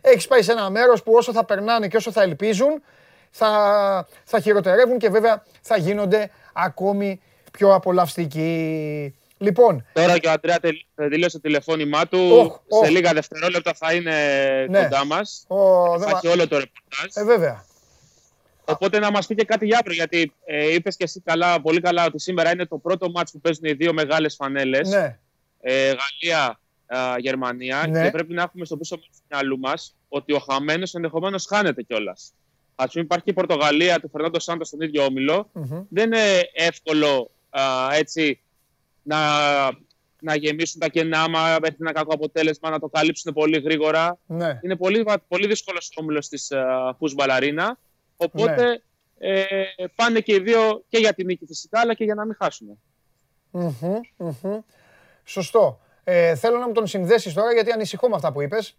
έχεις 0.00 0.26
πάει 0.26 0.42
σε 0.42 0.52
ένα 0.52 0.70
μέρος 0.70 1.02
που 1.02 1.12
όσο 1.12 1.32
θα 1.32 1.44
περνάνε 1.44 1.88
και 1.88 1.96
όσο 1.96 2.12
θα 2.12 2.22
ελπίζουν, 2.22 2.82
θα, 3.30 4.08
θα 4.24 4.40
χειροτερεύουν 4.40 4.98
και 4.98 5.10
βέβαια 5.10 5.44
θα 5.60 5.76
γίνονται 5.76 6.30
ακόμη 6.52 7.22
πιο 7.50 7.74
απολαυστικοί. 7.74 9.14
Λοιπόν. 9.38 9.86
Τώρα 9.92 10.18
και 10.18 10.28
ο 10.28 10.30
Αντρέα 10.30 10.58
τελείωσε 10.94 11.36
το 11.36 11.40
τηλεφώνημά 11.40 12.06
του. 12.06 12.52
σε 12.82 12.90
λίγα 12.90 13.12
δευτερόλεπτα 13.12 13.74
θα 13.74 13.94
είναι 13.94 14.14
ναι. 14.68 14.82
κοντά 14.82 15.04
μας. 15.04 15.46
θα 16.00 16.10
έχει 16.14 16.28
όλο 16.28 16.48
το 16.48 16.58
ρεπορτάζ. 16.58 17.14
Ε, 17.14 17.24
βέβαια. 17.24 17.64
Οπότε 18.64 18.98
να 18.98 19.10
μας 19.10 19.26
πει 19.26 19.34
και 19.34 19.44
κάτι 19.44 19.66
για 19.66 19.78
αύριο, 19.78 19.94
γιατί 19.94 20.32
ε, 20.44 20.74
είπες 20.74 20.96
και 20.96 21.04
εσύ 21.04 21.20
καλά, 21.20 21.60
πολύ 21.60 21.80
καλά 21.80 22.04
ότι 22.04 22.18
σήμερα 22.20 22.52
είναι 22.52 22.66
το 22.66 22.78
πρώτο 22.78 23.10
μάτσο 23.10 23.32
που 23.32 23.40
παίζουν 23.40 23.64
οι 23.64 23.72
δύο 23.72 23.92
μεγάλες 23.92 24.34
φανέλες. 24.34 24.88
Ναι. 24.88 25.18
Ε, 25.60 25.86
Γαλλία, 25.86 26.60
ε, 26.86 26.96
Γερμανία. 27.18 27.86
Ναι. 27.88 28.02
Και 28.02 28.10
πρέπει 28.10 28.32
να 28.32 28.42
έχουμε 28.42 28.64
στο 28.64 28.76
πίσω 28.76 28.96
του 28.96 29.08
μυαλού 29.30 29.58
μας 29.58 29.96
ότι 30.08 30.32
ο 30.32 30.38
χαμένος 30.50 30.94
ενδεχομένως 30.94 31.46
χάνεται 31.46 31.82
κιόλας. 31.82 32.32
Α 32.74 32.86
πούμε, 32.88 33.04
υπάρχει 33.04 33.30
η 33.30 33.32
Πορτογαλία 33.32 34.00
του 34.00 34.08
Φερνάντο 34.12 34.38
Σάντος 34.38 34.66
στον 34.66 34.80
ίδιο 34.80 35.08
Δεν 35.88 36.04
είναι 36.04 36.50
εύκολο 36.52 37.30
έτσι 37.90 38.40
να, 39.02 39.18
να 40.20 40.34
γεμίσουν 40.34 40.80
τα 40.80 40.88
κενά, 40.88 41.22
άμα 41.22 41.58
έρθει 41.62 41.76
ένα 41.80 41.92
κακό 41.92 42.14
αποτέλεσμα, 42.14 42.70
να 42.70 42.78
το 42.78 42.88
καλύψουν 42.88 43.32
πολύ 43.32 43.60
γρήγορα. 43.60 44.18
Ναι. 44.26 44.60
Είναι 44.62 44.76
πολύ, 44.76 45.06
πολύ 45.28 45.46
δύσκολος 45.46 45.88
ο 45.88 46.00
όμιλος 46.00 46.28
της 46.28 46.52
uh, 46.54 47.76
Οπότε 48.16 48.64
ναι. 48.64 48.76
ε, 49.18 49.64
πάνε 49.94 50.20
και 50.20 50.34
οι 50.34 50.38
δύο 50.38 50.84
και 50.88 50.98
για 50.98 51.14
την 51.14 51.26
νίκη 51.26 51.46
φυσικά, 51.46 51.80
αλλά 51.80 51.94
και 51.94 52.04
για 52.04 52.14
να 52.14 52.24
μην 52.24 52.36
χάσουν. 52.38 52.80
Σωστό. 55.24 55.80
Ε, 56.04 56.34
θέλω 56.34 56.58
να 56.58 56.66
μου 56.66 56.72
τον 56.72 56.86
συνδέσεις 56.86 57.32
τώρα 57.32 57.52
γιατί 57.52 57.70
ανησυχώ 57.70 58.08
με 58.08 58.14
αυτά 58.14 58.32
που 58.32 58.40
είπες. 58.40 58.76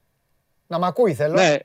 Να 0.67 0.79
μ' 0.79 0.83
ακούει 0.83 1.13
θέλω. 1.13 1.33
Ναι. 1.33 1.57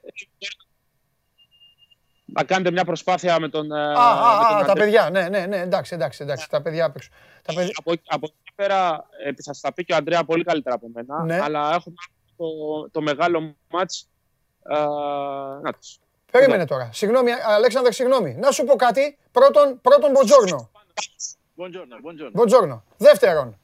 Να 2.27 2.45
κάνετε 2.45 2.71
μια 2.71 2.85
προσπάθεια 2.85 3.41
με 3.41 3.49
τον... 3.49 3.73
Ε, 3.73 3.93
α, 3.93 4.59
α, 4.59 4.65
τα 4.65 4.73
παιδιά. 4.73 5.11
Ναι, 5.11 5.29
ναι, 5.29 5.47
ναι. 5.47 5.57
Εντάξει, 5.57 5.95
εντάξει, 5.95 6.23
εντάξει. 6.23 6.49
Τα 6.51 6.63
παιδιά 6.63 6.85
απ' 6.85 6.97
Τα 7.43 7.55
παιδιά... 7.55 7.73
Από, 7.75 7.93
από 8.07 8.27
εκεί 8.27 8.53
πέρα, 8.55 9.07
ε, 9.25 9.33
θα 9.33 9.43
σας 9.43 9.61
τα 9.61 9.73
πει 9.73 9.85
και 9.85 9.93
ο 9.93 9.97
Αντρέα 9.97 10.25
πολύ 10.25 10.45
καλύτερα 10.45 10.75
από 10.75 10.91
μένα, 10.95 11.25
ναι. 11.25 11.41
αλλά 11.43 11.75
έχουμε 11.75 11.95
το, 12.37 12.47
το 12.91 13.01
μεγάλο 13.01 13.57
μάτς. 13.71 14.09
Ε, 14.69 14.79
να 15.63 15.73
τους. 15.73 15.99
Περίμενε 16.31 16.67
τώρα. 16.67 16.91
Συγγνώμη, 16.93 17.31
Αλέξανδρε, 17.47 17.93
συγγνώμη. 17.93 18.35
Να 18.35 18.51
σου 18.51 18.65
πω 18.65 18.77
κάτι. 18.77 19.19
Πρώτον, 19.33 19.81
πρώτον 19.81 20.11
Μποντζόρνο. 20.11 20.71
Μποντζόρνο. 22.33 22.85
Δεύτερον, 22.97 23.59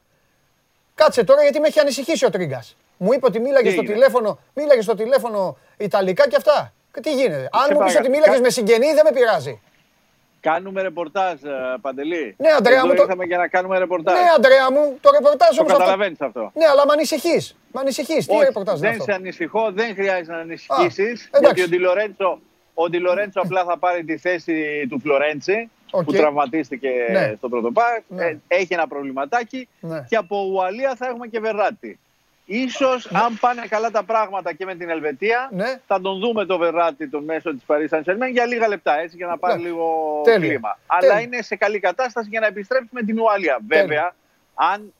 κάτσε 0.95 1.25
τώρα 1.25 1.43
γιατί 1.43 1.61
με 1.61 1.67
έχει 1.67 1.81
ανησυχήσει 1.81 2.25
ο 2.25 2.31
Τρίγκας. 2.31 2.77
Μου 2.97 3.13
είπε 3.13 3.27
ότι 3.27 3.41
μίλαγες 3.41 3.73
στο 3.73 3.83
τηλέφωνο, 3.83 4.39
μίλαγες 4.55 4.85
στο 4.85 4.95
τηλέφωνο 4.95 5.57
Ιταλικά 5.77 6.29
και 6.29 6.37
αυτά. 6.37 6.73
Και 6.93 7.01
τι 7.01 7.15
γίνεται. 7.15 7.49
Αν 7.53 7.71
μου 7.73 7.85
πεις 7.85 7.97
ότι 7.97 8.09
μίλαγες 8.09 8.41
με 8.41 8.51
συγγενή, 8.51 8.87
δεν 8.93 9.05
με 9.05 9.13
πειράζει. 9.13 9.61
Κάνουμε 10.41 10.83
ρεπορτάζ, 10.83 11.43
ε, 11.43 11.51
Παντελή. 11.81 12.35
Ναι, 12.39 12.49
Αντρέα 12.59 12.87
μου. 12.87 12.95
Το... 12.95 13.03
Ήρθαμε 13.03 13.25
για 13.25 13.39
να 13.39 13.49
κάνουμε 13.49 13.79
ρεπορτάζ. 13.79 14.15
Ναι, 14.15 14.27
Αντρέα 14.37 14.71
μου, 14.71 14.99
το 15.01 15.11
ρεπορτάζ 15.11 15.59
όμως. 15.59 15.73
Το 15.73 15.79
καταλαβαίνεις 15.79 16.21
αυτό. 16.21 16.51
Ναι, 16.55 16.67
αλλά 16.67 16.87
με 16.87 16.93
ανησυχείς. 16.93 17.57
Με 17.73 17.81
ανησυχείς. 17.81 18.27
Τι 18.27 18.37
ρεπορτάζ 18.39 18.81
δεν 18.81 18.91
αυτό; 18.91 19.05
σε 19.05 19.13
ανησυχώ, 19.13 19.73
δεν 19.73 19.95
χρειάζεται 19.95 20.33
να 20.33 20.39
ανησυχήσεις. 20.39 21.31
Γιατί 21.41 21.63
ο 21.63 21.69
Ντιλορέντσο 21.69 22.41
ο 22.75 22.89
Ντι 22.89 22.99
Λορέντσο 22.99 23.41
απλά 23.41 23.65
θα 23.65 23.79
πάρει 23.79 24.05
τη 24.05 24.17
θέση 24.17 24.87
του 24.91 25.01
Φλωρέντσι 25.01 25.71
που 25.91 26.13
τραυματίστηκε 26.13 26.91
ναι. 27.11 27.35
στο 27.37 27.49
πρώτο 27.49 27.71
πάρκ. 27.71 28.03
Ναι. 28.09 28.25
Ε, 28.25 28.39
έχει 28.49 28.75
ένα 28.75 28.87
προβληματάκι. 28.87 29.69
Ναι. 29.81 30.05
Και 30.09 30.17
από 30.17 30.49
Ουαλία 30.53 30.95
θα 30.97 31.07
έχουμε 31.07 31.27
και 31.27 31.41
Βεράτη. 31.41 31.99
Ίσως 32.45 33.07
αν 33.07 33.39
πάνε 33.41 33.63
καλά 33.69 33.91
τα 33.91 34.03
πράγματα 34.05 34.53
και 34.53 34.65
με 34.65 34.75
την 34.75 34.91
Ελβετία 34.91 35.51
θα 35.87 36.01
τον 36.01 36.19
δούμε 36.19 36.45
το 36.45 36.59
Βεράτη 36.59 37.09
τον 37.09 37.25
μέσο 37.25 37.51
της 37.51 37.63
Paris 37.67 37.89
saint 37.89 38.31
για 38.33 38.47
λίγα 38.47 38.69
λεπτά 38.69 38.99
έτσι 38.99 39.17
για 39.17 39.27
να 39.27 39.39
πάρει 39.39 39.61
λίγο 39.61 40.21
κλίμα. 40.25 40.79
Αλλά 40.87 41.21
είναι 41.21 41.43
σε 41.43 41.57
καλή 41.57 41.79
κατάσταση 41.79 42.29
για 42.29 42.41
να 42.41 42.47
επιστρέψει 42.47 42.89
με 42.91 43.03
την 43.03 43.21
Ουαλία. 43.21 43.59
Βέβαια, 43.67 44.15
αν 44.55 44.93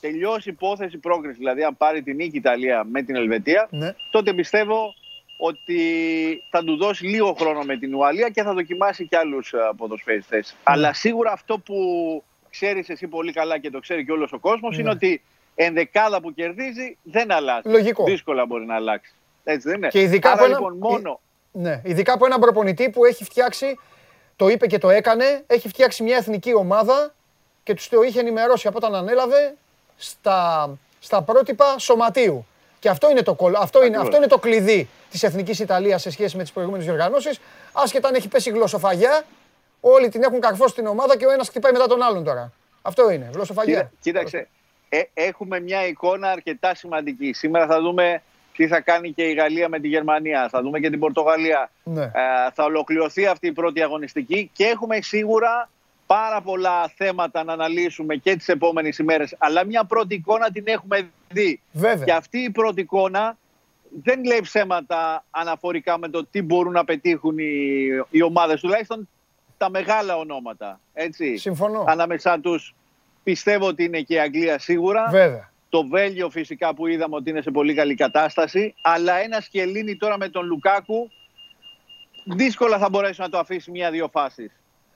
τελειώσει 0.00 0.48
υπόθεση 0.48 0.98
πρόκριση, 0.98 1.38
δηλαδή 1.38 1.62
αν 1.62 1.76
πάρει 1.76 2.02
την 2.02 2.16
νίκη 2.16 2.36
Ιταλία 2.36 2.84
με 2.84 3.02
την 3.02 3.16
Ελβετία, 3.16 3.68
τότε 4.10 4.32
πιστεύω 4.32 4.94
ότι 5.38 5.80
θα 6.50 6.64
του 6.64 6.76
δώσει 6.76 7.06
λίγο 7.06 7.32
χρόνο 7.32 7.62
με 7.62 7.76
την 7.76 7.94
Ουαλία 7.94 8.28
και 8.28 8.42
θα 8.42 8.52
δοκιμάσει 8.52 9.06
και 9.06 9.16
άλλους 9.16 9.52
ε, 9.52 9.58
ποδοσφαίριστε. 9.76 10.42
Mm. 10.42 10.54
Αλλά 10.62 10.92
σίγουρα 10.92 11.32
αυτό 11.32 11.58
που 11.58 11.74
ξέρεις 12.50 12.88
εσύ 12.88 13.06
πολύ 13.06 13.32
καλά 13.32 13.58
και 13.58 13.70
το 13.70 13.78
ξέρει 13.78 14.04
και 14.04 14.12
όλος 14.12 14.32
ο 14.32 14.38
κόσμος 14.38 14.78
είναι 14.78 14.90
ότι 14.90 15.22
ενδεκάδα 15.56 16.20
που 16.20 16.34
κερδίζει 16.34 16.96
δεν 17.02 17.32
αλλάζει. 17.32 17.68
Λογικό. 17.68 18.04
Δύσκολα 18.04 18.46
μπορεί 18.46 18.64
να 18.64 18.74
αλλάξει. 18.74 19.12
Έτσι 19.44 19.68
δεν 19.68 19.76
είναι. 19.76 19.88
Και 19.88 20.00
ειδικά, 20.00 20.32
Άρα, 20.32 20.44
από, 20.44 20.50
λοιπόν, 20.52 20.72
ένα... 20.72 20.90
μόνο... 20.90 21.20
ναι. 21.52 21.80
ειδικά 21.84 22.12
από 22.12 22.26
έναν 22.26 22.40
προπονητή 22.40 22.90
που 22.90 23.04
έχει 23.04 23.24
φτιάξει, 23.24 23.78
το 24.36 24.48
είπε 24.48 24.66
και 24.66 24.78
το 24.78 24.90
έκανε, 24.90 25.42
έχει 25.46 25.68
φτιάξει 25.68 26.02
μια 26.02 26.16
εθνική 26.16 26.54
ομάδα 26.54 27.14
και 27.62 27.74
τους 27.74 27.88
το 27.88 28.02
είχε 28.02 28.20
ενημερώσει 28.20 28.68
από 28.68 28.76
όταν 28.76 28.94
ανέλαβε 28.94 29.54
στα, 29.96 30.70
στα 31.00 31.22
πρότυπα 31.22 31.78
σωματείου. 31.78 32.46
Και 32.78 32.88
αυτό 32.88 33.10
είναι 33.10 33.22
το, 33.22 33.36
αυτό 33.56 33.84
είναι, 33.84 33.96
αυτό 33.96 34.16
είναι 34.16 34.26
το 34.26 34.38
κλειδί 34.38 34.88
της 35.10 35.22
Εθνικής 35.22 35.58
Ιταλίας 35.58 36.02
σε 36.02 36.10
σχέση 36.10 36.36
με 36.36 36.42
τις 36.42 36.52
προηγούμενες 36.52 36.86
διοργανώσεις. 36.86 37.40
Άσχετα 37.72 38.08
αν 38.08 38.14
έχει 38.14 38.28
πέσει 38.28 38.50
γλωσσοφαγιά, 38.50 39.24
όλοι 39.80 40.08
την 40.08 40.22
έχουν 40.22 40.40
καρφώσει 40.40 40.70
στην 40.70 40.86
ομάδα 40.86 41.16
και 41.16 41.26
ο 41.26 41.30
ένας 41.30 41.48
χτυπάει 41.48 41.72
μετά 41.72 41.86
τον 41.86 42.02
άλλον 42.02 42.24
τώρα. 42.24 42.52
Αυτό 42.82 43.10
είναι, 43.10 43.30
γλωσσοφαγιά. 43.32 43.90
Κοίταξε, 44.00 44.48
ε, 44.88 45.02
έχουμε 45.14 45.60
μια 45.60 45.86
εικόνα 45.86 46.30
αρκετά 46.30 46.74
σημαντική. 46.74 47.32
Σήμερα 47.32 47.66
θα 47.66 47.80
δούμε 47.80 48.22
τι 48.56 48.66
θα 48.66 48.80
κάνει 48.80 49.12
και 49.12 49.22
η 49.22 49.32
Γαλλία 49.32 49.68
με 49.68 49.80
τη 49.80 49.88
Γερμανία. 49.88 50.48
Θα 50.48 50.62
δούμε 50.62 50.80
και 50.80 50.90
την 50.90 50.98
Πορτογαλία. 50.98 51.70
Ναι. 51.84 52.02
Ε, 52.02 52.10
θα 52.54 52.64
ολοκληρωθεί 52.64 53.26
αυτή 53.26 53.46
η 53.46 53.52
πρώτη 53.52 53.82
αγωνιστική 53.82 54.50
και 54.52 54.64
έχουμε 54.64 55.00
σίγουρα 55.00 55.70
πάρα 56.06 56.40
πολλά 56.40 56.88
θέματα 56.88 57.44
να 57.44 57.52
αναλύσουμε 57.52 58.16
και 58.16 58.36
τις 58.36 58.48
επόμενες 58.48 58.98
ημέρες. 58.98 59.34
Αλλά 59.38 59.64
μια 59.64 59.84
πρώτη 59.84 60.14
εικόνα 60.14 60.50
την 60.50 60.64
έχουμε 60.66 61.10
δει. 61.28 61.60
Βέβαια. 61.72 62.04
Και 62.04 62.12
αυτή 62.12 62.38
η 62.38 62.50
πρώτη 62.50 62.80
εικόνα 62.80 63.36
δεν 64.02 64.24
λέει 64.24 64.40
ψέματα 64.40 65.24
αναφορικά 65.30 65.98
με 65.98 66.08
το 66.08 66.26
τι 66.26 66.42
μπορούν 66.42 66.72
να 66.72 66.84
πετύχουν 66.84 67.38
οι, 67.38 67.86
οι 68.10 68.22
ομάδες. 68.22 68.60
Τουλάχιστον 68.60 69.08
τα 69.58 69.70
μεγάλα 69.70 70.16
ονόματα. 70.16 70.80
Έτσι. 70.92 71.36
Συμφωνώ. 71.36 71.84
Ανάμεσά 71.86 72.40
τους 72.40 72.74
Πιστεύω 73.26 73.66
ότι 73.66 73.84
είναι 73.84 74.00
και 74.00 74.14
η 74.14 74.18
Αγγλία 74.18 74.58
σίγουρα. 74.58 75.08
Βέβαια. 75.10 75.50
Το 75.68 75.86
Βέλγιο 75.86 76.30
φυσικά 76.30 76.74
που 76.74 76.86
είδαμε 76.86 77.16
ότι 77.16 77.30
είναι 77.30 77.40
σε 77.42 77.50
πολύ 77.50 77.74
καλή 77.74 77.94
κατάσταση. 77.94 78.74
Αλλά 78.82 79.14
ένας 79.16 79.44
Σκελίνη 79.44 79.96
τώρα 79.96 80.18
με 80.18 80.28
τον 80.28 80.46
Λουκάκου 80.46 81.10
δύσκολα 82.24 82.78
θα 82.78 82.88
μπορέσει 82.88 83.20
να 83.20 83.28
το 83.28 83.38
αφήσει 83.38 83.70
μία-δύο 83.70 84.08
φάσεις. 84.12 84.50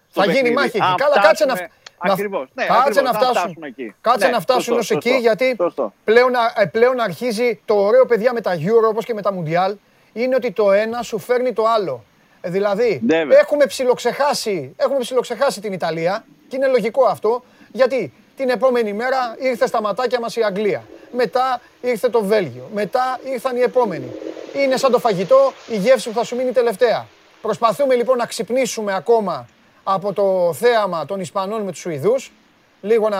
Θα 0.08 0.26
γίνει 0.26 0.50
μάχη. 0.50 0.78
Καλά, 0.78 1.20
κάτσε 1.22 1.44
να. 1.44 1.68
Ακριβώς. 1.98 2.48
Ναι, 2.54 2.64
κάτσε 2.66 3.00
να 3.00 3.12
φτάσουν, 3.12 3.62
εκεί. 3.62 3.94
Κάτσε 4.00 4.26
ναι, 4.26 4.32
να 4.32 4.40
φτάσουν 4.40 4.78
ως 4.78 4.90
εκεί, 4.90 5.16
γιατί 5.20 5.56
πλέον, 6.04 6.32
ε, 6.56 6.66
πλέον 6.66 7.00
αρχίζει 7.00 7.60
το 7.64 7.74
ωραίο 7.74 8.06
παιδιά 8.06 8.32
με 8.32 8.40
τα 8.40 8.54
Euro 8.54 8.88
όπως 8.88 9.04
και 9.04 9.14
με 9.14 9.22
τα 9.22 9.34
Mundial, 9.34 9.74
είναι 10.12 10.34
ότι 10.34 10.52
το 10.52 10.72
ένα 10.72 11.02
σου 11.02 11.18
φέρνει 11.18 11.52
το 11.52 11.64
άλλο. 11.66 12.04
Ε, 12.40 12.50
δηλαδή, 12.50 13.00
ναι, 13.04 13.16
έχουμε 13.16 13.66
ψιλοξεχάσει, 13.66 14.74
έχουμε 14.76 14.98
ψιλοξεχάσει 14.98 15.60
την 15.60 15.72
Ιταλία 15.72 16.24
και 16.48 16.56
είναι 16.56 16.66
λογικό 16.66 17.04
αυτό, 17.04 17.42
γιατί 17.72 18.12
την 18.36 18.48
επόμενη 18.48 18.92
μέρα 18.92 19.36
ήρθε 19.38 19.66
στα 19.66 19.82
ματάκια 19.82 20.20
μας 20.20 20.36
η 20.36 20.42
Αγγλία. 20.42 20.84
Μετά 21.12 21.60
ήρθε 21.80 22.08
το 22.08 22.22
Βέλγιο. 22.22 22.70
Μετά 22.74 23.20
ήρθαν 23.24 23.56
οι 23.56 23.60
επόμενοι. 23.60 24.12
Είναι 24.54 24.76
σαν 24.76 24.90
το 24.90 24.98
φαγητό, 24.98 25.52
η 25.68 25.76
γεύση 25.76 26.08
που 26.08 26.14
θα 26.14 26.24
σου 26.24 26.36
μείνει 26.36 26.52
τελευταία. 26.52 27.06
Προσπαθούμε 27.42 27.94
λοιπόν 27.94 28.16
να 28.16 28.26
ξυπνήσουμε 28.26 28.94
ακόμα 28.94 29.48
από 29.82 30.12
το 30.12 30.52
θέαμα 30.52 31.06
των 31.06 31.20
Ισπανών 31.20 31.62
με 31.62 31.70
τους 31.70 31.80
Σουηδούς, 31.80 32.32
λίγο 32.80 33.08
να, 33.08 33.18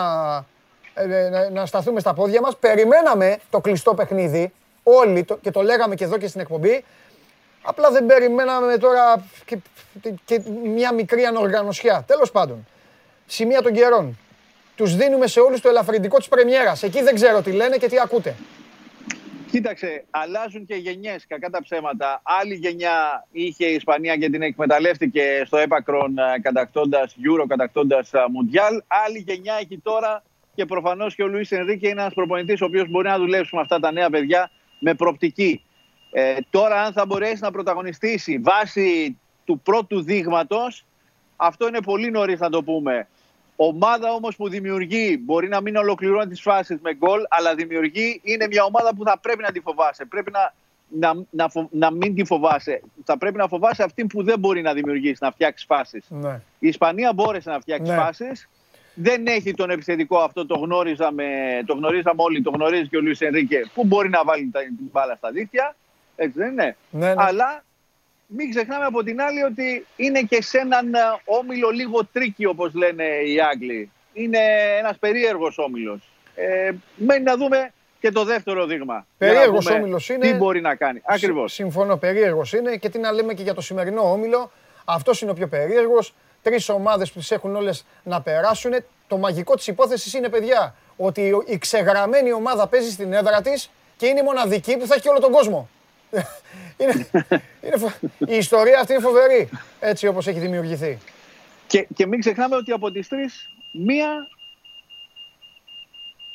ε, 0.94 1.28
να, 1.28 1.50
να 1.50 1.66
σταθούμε 1.66 2.00
στα 2.00 2.14
πόδια 2.14 2.40
μας. 2.40 2.56
Περιμέναμε 2.56 3.38
το 3.50 3.60
κλειστό 3.60 3.94
παιχνίδι, 3.94 4.52
όλοι, 4.82 5.24
το, 5.24 5.36
και 5.36 5.50
το 5.50 5.62
λέγαμε 5.62 5.94
και 5.94 6.04
εδώ 6.04 6.18
και 6.18 6.26
στην 6.26 6.40
εκπομπή, 6.40 6.84
απλά 7.62 7.90
δεν 7.90 8.06
περιμέναμε 8.06 8.76
τώρα 8.76 9.24
και, 9.44 9.58
και 10.24 10.40
μια 10.62 10.94
μικρή 10.94 11.24
ανοργανωσιά. 11.24 12.04
Τέλος 12.06 12.30
πάντων, 12.30 12.66
σημεία 13.26 13.62
των 13.62 13.72
καιρών. 13.72 14.18
Τους 14.80 14.96
δίνουμε 14.96 15.26
σε 15.26 15.40
όλους 15.40 15.60
το 15.60 15.68
ελαφρυντικό 15.68 16.16
της 16.18 16.28
πρεμιέρας. 16.28 16.82
Εκεί 16.82 17.02
δεν 17.02 17.14
ξέρω 17.14 17.42
τι 17.42 17.52
λένε 17.52 17.76
και 17.76 17.88
τι 17.88 17.96
ακούτε. 17.98 18.34
Κοίταξε, 19.50 20.04
αλλάζουν 20.10 20.66
και 20.66 20.74
γενιές, 20.74 21.26
κακά 21.26 21.50
τα 21.50 21.62
ψέματα. 21.62 22.20
Άλλη 22.22 22.54
γενιά 22.54 23.26
είχε 23.32 23.66
η 23.66 23.74
Ισπανία 23.74 24.16
και 24.16 24.30
την 24.30 24.42
εκμεταλλεύτηκε 24.42 25.42
στο 25.46 25.56
έπακρον 25.56 26.18
ε, 26.18 26.40
κατακτώντας 26.42 27.16
Euro, 27.16 27.44
κατακτώντας 27.48 28.10
Mundial. 28.12 28.74
Ε, 28.76 28.84
Άλλη 29.06 29.24
γενιά 29.26 29.54
έχει 29.60 29.78
τώρα 29.82 30.22
και 30.54 30.64
προφανώς 30.64 31.14
και 31.14 31.22
ο 31.22 31.26
Λουίς 31.26 31.52
Ενρίκε 31.52 31.88
είναι 31.88 32.00
ένας 32.00 32.14
προπονητής 32.14 32.60
ο 32.60 32.64
οποίος 32.64 32.90
μπορεί 32.90 33.08
να 33.08 33.18
δουλέψει 33.18 33.54
με 33.54 33.60
αυτά 33.60 33.80
τα 33.80 33.92
νέα 33.92 34.10
παιδιά 34.10 34.50
με 34.78 34.94
προπτική. 34.94 35.64
Ε, 36.10 36.36
τώρα, 36.50 36.82
αν 36.82 36.92
θα 36.92 37.06
μπορέσει 37.06 37.38
να 37.42 37.50
πρωταγωνιστήσει 37.50 38.38
βάσει 38.38 39.18
του 39.44 39.60
πρώτου 39.60 40.02
δείγματος, 40.02 40.84
αυτό 41.36 41.68
είναι 41.68 41.80
πολύ 41.80 42.10
νωρίς 42.10 42.40
να 42.40 42.50
το 42.50 42.62
πούμε. 42.62 43.08
Ομάδα 43.62 44.12
όμως 44.12 44.36
που 44.36 44.48
δημιουργεί, 44.48 45.20
μπορεί 45.24 45.48
να 45.48 45.60
μην 45.60 45.76
ολοκληρώνει 45.76 46.26
τις 46.26 46.40
φάσεις 46.40 46.78
με 46.82 46.94
γκολ, 46.94 47.22
αλλά 47.28 47.54
δημιουργεί, 47.54 48.20
είναι 48.24 48.46
μια 48.46 48.64
ομάδα 48.64 48.94
που 48.94 49.04
θα 49.04 49.18
πρέπει 49.18 49.42
να 49.42 49.52
τη 49.52 49.60
φοβάσαι. 49.60 50.04
Πρέπει 50.04 50.30
να, 50.30 50.52
να, 50.88 51.24
να, 51.30 51.68
να 51.70 51.90
μην 51.90 52.14
τη 52.14 52.24
φοβάσαι. 52.24 52.82
Θα 53.04 53.18
πρέπει 53.18 53.36
να 53.36 53.48
φοβάσαι 53.48 53.82
αυτή 53.82 54.06
που 54.06 54.22
δεν 54.22 54.38
μπορεί 54.38 54.62
να 54.62 54.72
δημιουργήσει, 54.72 55.18
να 55.20 55.30
φτιάξει 55.30 55.64
φάσεις. 55.66 56.04
Ναι. 56.08 56.40
Η 56.58 56.68
Ισπανία 56.68 57.12
μπόρεσε 57.12 57.50
να 57.50 57.60
φτιάξει 57.60 57.90
ναι. 57.90 57.96
φάσεις. 57.96 58.48
Δεν 58.94 59.26
έχει 59.26 59.54
τον 59.54 59.70
επιθετικό 59.70 60.18
αυτό, 60.18 60.46
το 60.46 60.58
γνώριζαμε, 60.58 61.24
το 61.66 61.74
γνωρίζαμε 61.74 62.22
όλοι, 62.22 62.42
το 62.42 62.50
γνωρίζει 62.50 62.88
και 62.88 62.96
ο 62.96 63.00
Λουίς 63.00 63.20
Ενρίκε, 63.20 63.60
που 63.74 63.84
μπορεί 63.84 64.08
να 64.08 64.24
βάλει 64.24 64.42
την 64.42 64.90
μπάλα 64.92 65.14
στα 65.14 65.30
δίχτυα. 65.30 65.76
Έτσι 66.16 66.38
δεν 66.38 66.52
είναι. 66.52 66.76
Ναι, 66.90 67.06
ναι. 67.06 67.14
Αλλά 67.16 67.64
μην 68.36 68.50
ξεχνάμε 68.50 68.84
από 68.84 69.02
την 69.02 69.20
άλλη 69.20 69.42
ότι 69.42 69.86
είναι 69.96 70.20
και 70.20 70.42
σε 70.42 70.58
έναν 70.58 70.94
ε, 70.94 70.98
όμιλο 71.24 71.70
λίγο 71.70 72.06
tricky 72.12 72.46
όπως 72.46 72.74
λένε 72.74 73.04
οι 73.04 73.40
Άγγλοι. 73.40 73.90
Είναι 74.12 74.38
ένας 74.78 74.96
περίεργος 74.98 75.58
όμιλος. 75.58 76.12
Ε, 76.34 76.70
μένει 76.96 77.22
να 77.22 77.36
δούμε 77.36 77.72
και 78.00 78.10
το 78.10 78.24
δεύτερο 78.24 78.66
δείγμα. 78.66 79.06
Περίεργος 79.18 79.66
όμιλος 79.66 80.08
είναι. 80.08 80.30
Τι 80.30 80.36
μπορεί 80.36 80.60
να 80.60 80.74
κάνει. 80.74 81.00
Ακριβώς. 81.04 81.52
Συμφωνώ, 81.52 81.96
περίεργος 81.96 82.52
είναι 82.52 82.76
και 82.76 82.88
τι 82.88 82.98
να 82.98 83.12
λέμε 83.12 83.34
και 83.34 83.42
για 83.42 83.54
το 83.54 83.60
σημερινό 83.60 84.12
όμιλο. 84.12 84.50
Αυτός 84.84 85.20
είναι 85.20 85.30
ο 85.30 85.34
πιο 85.34 85.48
περίεργος. 85.48 86.14
Τρεις 86.42 86.68
ομάδες 86.68 87.12
που 87.12 87.18
τις 87.18 87.30
έχουν 87.30 87.56
όλες 87.56 87.84
να 88.02 88.22
περάσουν. 88.22 88.72
Το 89.08 89.16
μαγικό 89.16 89.54
της 89.54 89.66
υπόθεσης 89.66 90.14
είναι, 90.14 90.28
παιδιά, 90.28 90.74
ότι 90.96 91.42
η 91.46 91.58
ξεγραμμένη 91.58 92.32
ομάδα 92.32 92.66
παίζει 92.66 92.90
στην 92.90 93.12
έδρα 93.12 93.40
της 93.40 93.70
και 93.96 94.06
είναι 94.06 94.20
η 94.20 94.22
μοναδική 94.22 94.76
που 94.76 94.86
θα 94.86 94.94
έχει 94.94 95.08
όλο 95.08 95.20
τον 95.20 95.32
κόσμο 95.32 95.68
είναι, 96.80 97.06
είναι 97.62 97.94
Η 98.18 98.36
ιστορία 98.36 98.80
αυτή 98.80 98.92
είναι 98.92 99.02
φοβερή, 99.02 99.48
έτσι 99.80 100.06
όπως 100.06 100.26
έχει 100.26 100.38
δημιουργηθεί. 100.38 100.98
Και, 101.66 101.86
και 101.94 102.06
μην 102.06 102.20
ξεχνάμε 102.20 102.56
ότι 102.56 102.72
από 102.72 102.90
τις 102.90 103.08
τρεις, 103.08 103.48
μία 103.72 104.08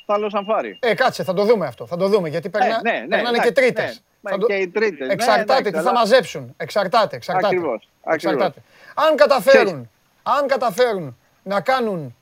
θα 0.05 0.17
λοσαμφάρει. 0.17 0.77
Ε, 0.81 0.93
κάτσε, 0.93 1.23
θα 1.23 1.33
το 1.33 1.43
δούμε 1.43 1.65
αυτό. 1.65 1.85
Θα 1.85 1.97
το 1.97 2.07
δούμε, 2.07 2.29
γιατί 2.29 2.49
περνά, 2.49 2.81
ε, 2.83 2.91
ναι, 2.91 2.99
ναι, 2.99 3.07
περνάνε 3.07 3.37
ναι, 3.37 3.43
και 3.43 3.51
τρίτες. 3.51 4.03
Ναι, 4.21 4.37
το... 4.37 4.45
Και 4.45 4.53
οι 4.53 4.67
τρίτες. 4.67 5.09
Εξαρτάται, 5.09 5.61
ναι, 5.61 5.77
τι 5.77 5.83
θα 5.83 5.91
μαζέψουν. 5.91 6.53
Εξαρτάται, 6.57 7.15
εξαρτάται. 7.15 7.47
Ακριβώς, 7.47 7.89
εξαρτάται. 8.05 8.61
Αν 8.93 9.15
καταφέρουν, 9.15 9.89
αν 10.23 10.47
καταφέρουν 10.47 11.17
να 11.43 11.61
κάνουν, 11.61 12.15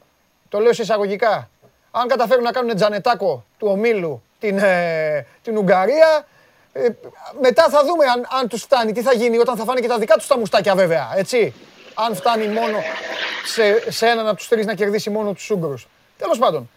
το 0.49 0.59
λέω 0.59 0.69
εισαγωγικά, 0.71 1.49
αν 1.91 2.07
καταφέρουν 2.07 2.43
να 2.43 2.51
κάνουν 2.51 2.75
τζανετάκο 2.75 3.45
του 3.57 3.67
ομίλου 3.67 4.23
την, 4.39 4.57
ε, 4.57 5.25
την 5.41 5.57
Ουγγαρία, 5.57 6.27
ε, 6.73 6.87
μετά 7.41 7.69
θα 7.69 7.83
δούμε 7.85 8.05
αν, 8.05 8.27
αν 8.39 8.47
τους 8.47 8.61
φτάνει, 8.61 8.91
τι 8.91 9.01
θα 9.01 9.13
γίνει 9.13 9.37
όταν 9.37 9.57
θα 9.57 9.63
φάνε 9.63 9.79
και 9.79 9.87
τα 9.87 9.97
δικά 9.97 10.15
τους 10.15 10.27
τα 10.27 10.37
μουστάκια 10.37 10.75
βέβαια. 10.75 11.13
Έτσι. 11.15 11.53
Αν 11.93 12.15
φτάνει 12.15 12.47
μόνο 12.47 12.77
σε, 13.45 13.91
σε 13.91 14.07
έναν 14.07 14.27
από 14.27 14.37
τους 14.37 14.47
τρει 14.47 14.65
να 14.65 14.73
κερδίσει 14.73 15.09
μόνο 15.09 15.33
τους 15.33 15.49
Ούγγρους. 15.49 15.87
Τέλος 16.17 16.37
πάντων. 16.37 16.69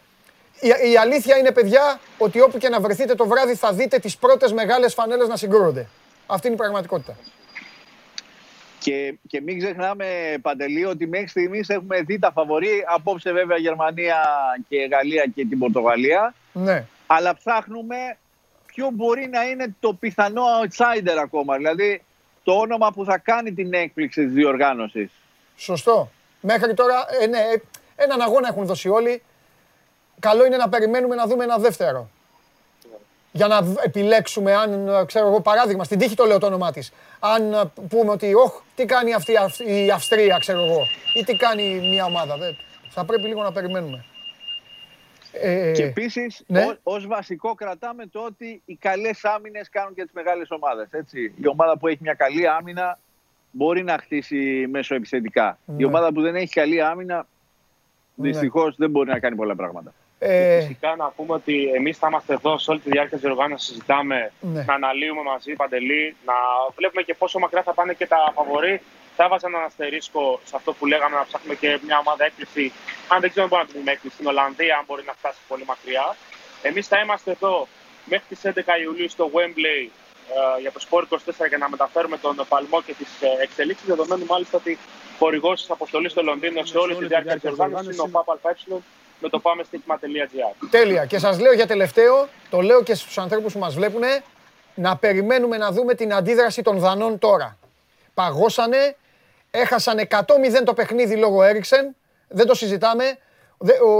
Η, 0.61 0.90
η 0.90 0.96
αλήθεια 0.96 1.37
είναι, 1.37 1.52
παιδιά, 1.52 2.00
ότι 2.18 2.40
όπου 2.40 2.59
και 2.59 2.68
να 2.68 2.80
βρεθείτε 2.80 3.14
το 3.14 3.26
βράδυ 3.26 3.54
θα 3.54 3.72
δείτε 3.72 3.98
τις 3.98 4.16
πρώτες 4.16 4.52
μεγάλες 4.52 4.94
φανέλες 4.94 5.28
να 5.28 5.37
συγκρούονται. 5.37 5.88
Αυτή 6.26 6.46
είναι 6.46 6.56
η 6.56 6.59
πραγματικότητα. 6.59 7.16
Και, 8.78 9.14
και 9.28 9.40
μην 9.40 9.59
ξεχνάμε, 9.59 10.06
Παντελή, 10.42 10.85
ότι 10.85 11.06
μέχρι 11.06 11.28
στιγμής 11.28 11.68
έχουμε 11.68 12.00
δει 12.00 12.18
τα 12.18 12.32
φαβορή. 12.32 12.85
Απόψε, 12.87 13.32
βέβαια, 13.32 13.56
Γερμανία 13.56 14.16
και 14.68 14.88
Γαλλία 14.90 15.24
και 15.35 15.46
την 15.46 15.59
Πορτογαλία. 15.59 16.35
Ναι. 16.52 16.85
Αλλά 17.06 17.35
ψάχνουμε 17.35 17.96
ποιο 18.77 18.91
μπορεί 18.93 19.29
να 19.29 19.43
είναι 19.43 19.75
το 19.81 19.93
πιθανό 19.95 20.43
outsider 20.62 21.17
ακόμα. 21.23 21.57
Δηλαδή 21.57 22.03
το 22.43 22.53
όνομα 22.53 22.93
που 22.93 23.05
θα 23.05 23.19
κάνει 23.19 23.53
την 23.53 23.75
έκπληξη 23.75 24.25
της 24.25 24.33
διοργάνωσης. 24.33 25.11
Σωστό. 25.57 26.11
Μέχρι 26.41 26.75
τώρα, 26.75 27.07
ε, 27.21 27.27
ναι, 27.27 27.39
ε, 27.39 27.62
έναν 27.97 28.21
αγώνα 28.21 28.49
έχουν 28.49 28.67
δώσει 28.67 28.89
όλοι. 28.89 29.23
Καλό 30.21 30.47
είναι 30.47 30.57
να 30.57 30.69
περιμένουμε 30.69 31.15
να 31.15 31.27
δούμε 31.27 31.45
ένα 31.45 31.59
δεύτερο. 31.59 32.11
Για 33.33 33.47
να 33.47 33.61
επιλέξουμε 33.85 34.55
αν, 34.55 34.89
ξέρω 35.07 35.27
εγώ, 35.27 35.41
παράδειγμα, 35.41 35.85
στην 35.85 35.99
τύχη 35.99 36.15
το 36.15 36.25
λέω 36.25 36.39
το 36.39 36.47
όνομά 36.47 36.73
της. 36.73 36.93
Αν 37.21 37.53
ε, 37.53 37.71
πούμε 37.89 38.11
ότι, 38.11 38.35
όχ, 38.35 38.61
τι 38.75 38.85
κάνει 38.85 39.15
αυτή 39.15 39.33
η 39.65 39.91
Αυστρία, 39.91 40.39
ξέρω 40.39 40.65
εγώ, 40.65 40.87
ή 41.15 41.25
τι 41.25 41.37
κάνει 41.37 41.89
μια 41.91 42.05
ομάδα. 42.05 42.37
Θα 42.91 43.05
πρέπει 43.05 43.29
λίγο 43.29 43.43
να 43.43 43.53
περιμένουμε. 43.53 44.05
Ε, 45.42 45.72
και 45.72 45.85
επίσης, 45.85 46.44
ναι. 46.46 46.66
ως 46.83 47.07
βασικό 47.07 47.55
κρατάμε 47.55 48.07
το 48.07 48.20
ότι 48.20 48.62
οι 48.64 48.75
καλές 48.75 49.25
άμυνες 49.25 49.68
κάνουν 49.68 49.94
και 49.94 50.03
τις 50.03 50.12
μεγάλες 50.12 50.51
ομάδες. 50.51 50.88
Η 51.42 51.46
ομάδα 51.46 51.79
που 51.79 51.87
έχει 51.87 51.99
μια 52.01 52.14
καλή 52.14 52.49
άμυνα 52.49 52.99
μπορεί 53.51 53.83
να 53.83 53.99
χτίσει 53.99 54.66
μέσω 54.70 54.94
επιθετικά. 54.94 55.59
Η 55.66 55.72
ναι. 55.72 55.85
ομάδα 55.85 56.12
που 56.12 56.20
δεν 56.20 56.37
έχει 56.37 56.53
καλή 56.53 56.83
άμυνα 56.83 57.27
ναι. 58.14 58.29
δυστυχώς 58.29 58.77
δεν 58.77 58.90
μπορεί 58.90 59.11
να 59.11 59.18
κάνει 59.18 59.37
πολλά 59.37 59.57
πράγματα. 59.57 59.94
Ε... 60.18 60.61
Φυσικά 60.61 60.96
να 60.96 61.12
πούμε 61.16 61.33
ότι 61.33 61.70
εμείς 61.75 61.99
θα 61.99 62.07
είμαστε 62.11 62.33
εδώ 62.33 62.59
σε 62.59 62.70
όλη 62.70 62.81
τη 62.81 62.90
διάρκεια 62.90 63.18
της 63.18 63.31
οργάνωση. 63.31 63.66
Συζητάμε, 63.66 64.33
ναι. 64.40 64.62
να 64.62 64.75
αναλύουμε 64.75 65.22
μαζί 65.22 65.53
παντελή, 65.53 66.16
να 66.25 66.35
βλέπουμε 66.77 67.03
και 67.03 67.14
πόσο 67.14 67.38
μακριά 67.38 67.62
θα 67.62 67.75
πάνε 67.75 67.92
και 67.92 68.07
τα 68.07 68.33
φαβορή 68.35 68.81
θα 69.16 69.24
έβαζα 69.24 69.46
έναν 69.50 69.62
αστερίσκο 69.64 70.40
σε 70.44 70.55
αυτό 70.57 70.72
που 70.72 70.87
λέγαμε 70.87 71.16
να 71.16 71.24
ψάχνουμε 71.29 71.55
και 71.55 71.79
μια 71.87 71.98
ομάδα 71.98 72.24
έκπληξη. 72.24 72.72
Αν 73.09 73.20
δεν 73.20 73.31
ξέρω 73.31 73.44
αν 73.44 73.50
μπορούμε 73.50 73.68
να 73.72 73.79
πούμε 73.79 73.90
έκπληξη 73.92 74.16
στην 74.18 74.29
Ολλανδία, 74.33 74.74
αν 74.79 74.85
μπορεί 74.87 75.02
να 75.11 75.14
φτάσει 75.20 75.40
πολύ 75.48 75.64
μακριά. 75.72 76.16
Εμείς 76.62 76.87
θα 76.87 76.98
είμαστε 77.02 77.31
εδώ 77.31 77.68
μέχρι 78.05 78.26
τις 78.29 78.40
11 78.44 78.50
Ιουλίου 78.85 79.09
στο 79.09 79.24
Wembley 79.35 79.81
ε, 80.37 80.61
για 80.61 80.72
το 80.72 80.81
Sport 80.87 81.07
24 81.44 81.48
για 81.48 81.59
να 81.59 81.68
μεταφέρουμε 81.68 82.16
τον 82.18 82.46
παλμό 82.48 82.83
και 82.83 82.94
τις 83.00 83.11
ε, 83.20 83.42
εξελίξεις. 83.42 83.87
Δεδομένου 83.87 84.24
μάλιστα 84.26 84.57
ότι 84.57 84.79
χορηγός 85.18 85.61
της 85.61 85.70
αποστολής 85.70 86.11
στο 86.12 86.22
Λονδίνο 86.22 86.64
σε 86.64 86.79
όλη 86.79 86.94
τη 86.94 87.07
διάρκεια 87.07 87.35
της 87.35 87.50
οργάνωσης 87.50 87.92
είναι 87.96 88.02
ο 88.02 88.09
ΠΑΠΑ 88.09 88.38
με 89.20 89.29
το 89.29 89.38
πάμε 89.38 89.62
στοίχημα.gr. 89.62 90.66
Τέλεια. 90.70 91.07
Και 91.07 91.18
σας 91.18 91.40
λέω 91.40 91.52
για 91.52 91.66
τελευταίο, 91.66 92.29
το 92.50 92.61
λέω 92.61 92.83
και 92.83 92.94
στους 92.94 93.18
ανθρώπους 93.18 93.52
που 93.52 93.59
μας 93.59 93.74
βλέπουν, 93.74 94.02
να 94.74 94.96
περιμένουμε 94.96 95.57
να 95.57 95.72
δούμε 95.72 95.94
την 95.94 96.14
αντίδραση 96.14 96.62
των 96.62 96.79
Δανών 96.79 97.18
τώρα. 97.18 97.59
Παγώσανε, 98.14 98.96
Έχασαν 99.61 99.99
100-0 100.09 100.23
το 100.64 100.75
παιχνίδι 100.75 101.16
λόγω 101.16 101.42
Έριξεν. 101.42 101.97
Δεν 102.29 102.47
το 102.47 102.55
συζητάμε. 102.55 103.05
Ο, 103.85 103.90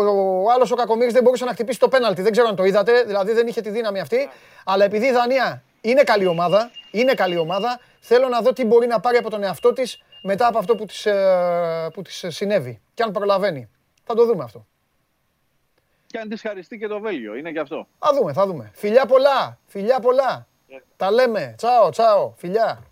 ο 0.45 0.51
άλλος 0.55 0.71
ο 0.71 0.75
Κακομίρη 0.75 1.11
δεν 1.11 1.23
μπορούσε 1.23 1.45
να 1.45 1.53
χτυπήσει 1.53 1.79
το 1.79 1.89
πέναλτι. 1.89 2.23
Δεν 2.23 2.33
ξέρω 2.33 2.49
αν 2.49 2.57
το 2.57 2.65
είδατε. 2.65 3.03
Δηλαδή 3.03 3.33
δεν 3.33 3.47
είχε 3.47 3.61
τη 3.61 3.71
δύναμη 3.71 4.01
αυτή. 4.01 4.29
Αλλά 4.65 4.85
επειδή 4.85 5.07
η 5.07 5.13
Δανία 5.13 5.63
είναι 5.81 6.03
καλή 6.03 6.27
ομάδα, 6.27 6.71
είναι 6.91 7.15
καλή 7.15 7.37
ομάδα, 7.37 7.81
θέλω 8.01 8.29
να 8.29 8.41
δω 8.41 8.53
τι 8.53 8.65
μπορεί 8.65 8.87
να 8.87 9.01
πάρει 9.01 9.17
από 9.17 9.31
τον 9.31 9.43
εαυτό 9.43 9.73
της 9.73 10.03
μετά 10.23 10.47
από 10.47 10.59
αυτό 10.59 10.75
που 10.75 10.85
της 10.85 11.07
ε, 11.07 11.89
που 11.93 12.03
της 12.03 12.25
συνέβη. 12.29 12.81
Και 12.95 13.03
αν 13.03 13.11
προλαβαίνει. 13.11 13.71
Θα 14.05 14.15
το 14.15 14.27
δούμε 14.27 14.45
αυτό. 14.45 14.67
και 16.07 16.19
αν 16.19 16.29
της 16.29 16.41
χαριστεί 16.41 16.79
και 16.79 16.87
το 16.87 17.01
Βέλγιο. 17.01 17.35
Είναι 17.35 17.53
και 17.53 17.61
αυτό. 17.61 17.87
Θα 17.99 18.15
δούμε, 18.15 18.33
θα 18.33 18.47
δούμε. 18.47 18.71
Φιλιά 18.75 19.07
πολλά. 19.07 19.59
Φιλιά 19.67 20.01
πολλά. 20.01 20.47
Yeah. 20.69 20.83
Τα 20.97 21.11
λέμε. 21.11 21.55
Τσάω, 21.57 21.91
τσάω. 21.91 22.33
Φιλιά. 22.37 22.83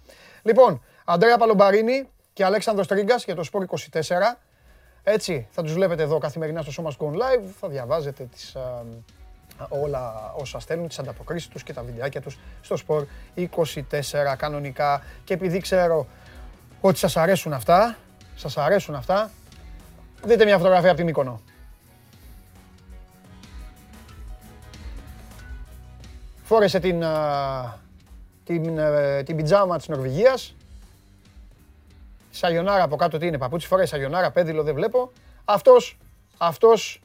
Λοιπόν, 0.43 0.83
Αντρέα 1.05 1.39
Παλομπαρίνη 1.39 2.09
και 2.35 2.45
Αλέξανδρος 2.45 2.87
Τρίγκας 2.87 3.25
για 3.25 3.35
το 3.35 3.43
Σπορ 3.43 3.65
24. 3.65 4.39
Έτσι, 5.03 5.47
θα 5.51 5.63
τους 5.63 5.73
βλέπετε 5.73 6.03
εδώ 6.03 6.19
καθημερινά 6.19 6.63
στο 6.63 6.71
Σώμα 6.71 6.93
Gone 6.99 7.15
Live. 7.15 7.45
Θα 7.61 7.69
διαβάζετε 7.69 8.25
τις, 8.25 8.57
όλα 9.69 10.33
όσα 10.37 10.59
στέλνουν, 10.59 10.89
τις 10.89 10.99
ανταποκρίσεις 10.99 11.49
τους 11.49 11.63
και 11.63 11.73
τα 11.73 11.83
βιντεάκια 11.83 12.21
τους 12.21 12.39
στο 12.61 12.77
Σπορ 12.77 13.07
24 13.37 14.35
κανονικά. 14.37 15.03
Και 15.25 15.35
επειδή 15.35 15.61
ξέρω 15.61 16.07
ότι 16.81 16.99
σας 16.99 17.17
αρέσουν 17.17 17.53
αυτά, 17.53 17.97
σας 18.35 18.57
αρέσουν 18.57 18.95
αυτά, 18.95 19.31
δείτε 20.25 20.45
μια 20.45 20.57
φωτογραφία 20.57 20.89
από 20.89 20.97
την 20.97 21.07
Μύκονο. 21.07 21.41
Φόρεσε 26.43 26.81
την, 26.81 27.05
την, 28.45 28.79
ε, 28.79 29.23
την 29.23 29.37
πιτζάμα 29.37 29.77
της 29.77 29.89
Νορβηγίας. 29.89 30.55
Σαγιονάρα 32.37 32.83
από 32.83 32.97
κάτω 32.97 33.19
τι 33.19 33.27
είναι, 33.27 33.39
παπούτσι 33.39 33.67
φοράει 33.67 33.87
σαγιονάρα, 33.87 34.31
πέδιλο 34.31 34.63
δεν 34.63 34.75
βλέπω. 34.75 35.13
Αυτός, 35.45 35.99
αυτός, 36.39 37.03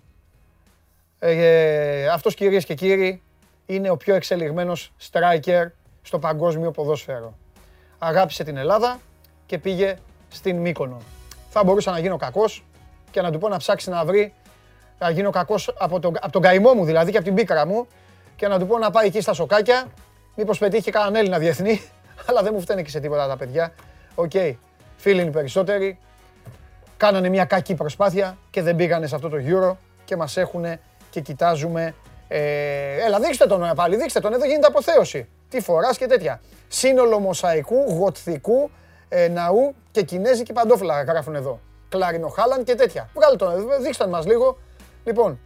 ε, 1.19 2.07
αυτός 2.07 2.35
κυρίες 2.35 2.65
και 2.65 2.73
κύριοι, 2.73 3.21
είναι 3.65 3.89
ο 3.89 3.97
πιο 3.97 4.15
εξελιγμένος 4.15 4.93
striker 5.11 5.67
στο 6.01 6.19
παγκόσμιο 6.19 6.71
ποδόσφαιρο. 6.71 7.37
Αγάπησε 7.97 8.43
την 8.43 8.57
Ελλάδα 8.57 8.99
και 9.45 9.57
πήγε 9.57 9.97
στην 10.29 10.57
Μύκονο. 10.57 10.97
Θα 11.49 11.63
μπορούσα 11.63 11.91
να 11.91 11.99
γίνω 11.99 12.17
κακός 12.17 12.65
και 13.11 13.21
να 13.21 13.31
του 13.31 13.37
πω 13.37 13.49
να 13.49 13.57
ψάξει 13.57 13.89
να 13.89 14.05
βρει, 14.05 14.33
να 14.99 15.09
γίνω 15.09 15.29
κακός 15.29 15.73
από 15.77 15.99
τον, 15.99 16.15
από 16.19 16.31
τον 16.31 16.41
καημό 16.41 16.73
μου 16.73 16.85
δηλαδή 16.85 17.11
και 17.11 17.17
από 17.17 17.25
την 17.25 17.35
πίκρα 17.35 17.65
μου 17.65 17.87
και 18.35 18.47
να 18.47 18.59
του 18.59 18.67
πω 18.67 18.77
να 18.77 18.91
πάει 18.91 19.07
εκεί 19.07 19.21
στα 19.21 19.33
σοκάκια, 19.33 19.87
μήπως 20.35 20.57
πετύχει 20.57 20.91
κανέναν 20.91 21.15
Έλληνα 21.15 21.37
διεθνή, 21.37 21.81
αλλά 22.27 22.41
δεν 22.41 22.51
μου 22.53 22.61
φταίνει 22.61 22.83
και 22.83 22.89
σε 22.89 22.99
τίποτα 22.99 23.27
τα 23.27 23.37
παιδιά. 23.37 23.73
OK, 24.15 24.31
okay. 24.33 24.55
Φίλοι 24.99 25.21
είναι 25.21 25.31
περισσότεροι, 25.31 25.99
κάνανε 26.97 27.29
μια 27.29 27.45
κακή 27.45 27.75
προσπάθεια 27.75 28.37
και 28.49 28.61
δεν 28.61 28.75
πήγανε 28.75 29.07
σε 29.07 29.15
αυτό 29.15 29.29
το 29.29 29.37
Euro 29.45 29.75
και 30.05 30.15
μας 30.15 30.37
έχουν 30.37 30.65
και 31.09 31.19
κοιτάζουμε. 31.21 31.95
Ε, 32.27 33.05
έλα, 33.05 33.19
δείξτε 33.19 33.45
τον 33.45 33.63
ε, 33.63 33.71
πάλι, 33.75 33.95
δείξτε 33.95 34.19
τον, 34.19 34.33
εδώ 34.33 34.45
γίνεται 34.45 34.67
αποθέωση. 34.67 35.27
Τι 35.49 35.61
φοράς 35.61 35.97
και 35.97 36.05
τέτοια. 36.05 36.41
Σύνολο 36.67 37.19
μοσαϊκού, 37.19 37.75
γοτθικού, 37.75 38.69
ε, 39.09 39.27
ναού 39.27 39.75
και 39.91 40.01
κινέζικη 40.01 40.53
παντόφλα 40.53 41.03
γράφουν 41.03 41.35
εδώ. 41.35 41.59
Κλάρινο 41.89 42.27
Χάλαντ 42.27 42.63
και 42.63 42.75
τέτοια. 42.75 43.09
Βγάλε 43.13 43.35
τον, 43.35 43.71
ε, 43.71 43.77
δείξτε 43.77 44.03
τον 44.03 44.11
μας 44.11 44.25
λίγο. 44.25 44.57
Λοιπόν, 45.03 45.39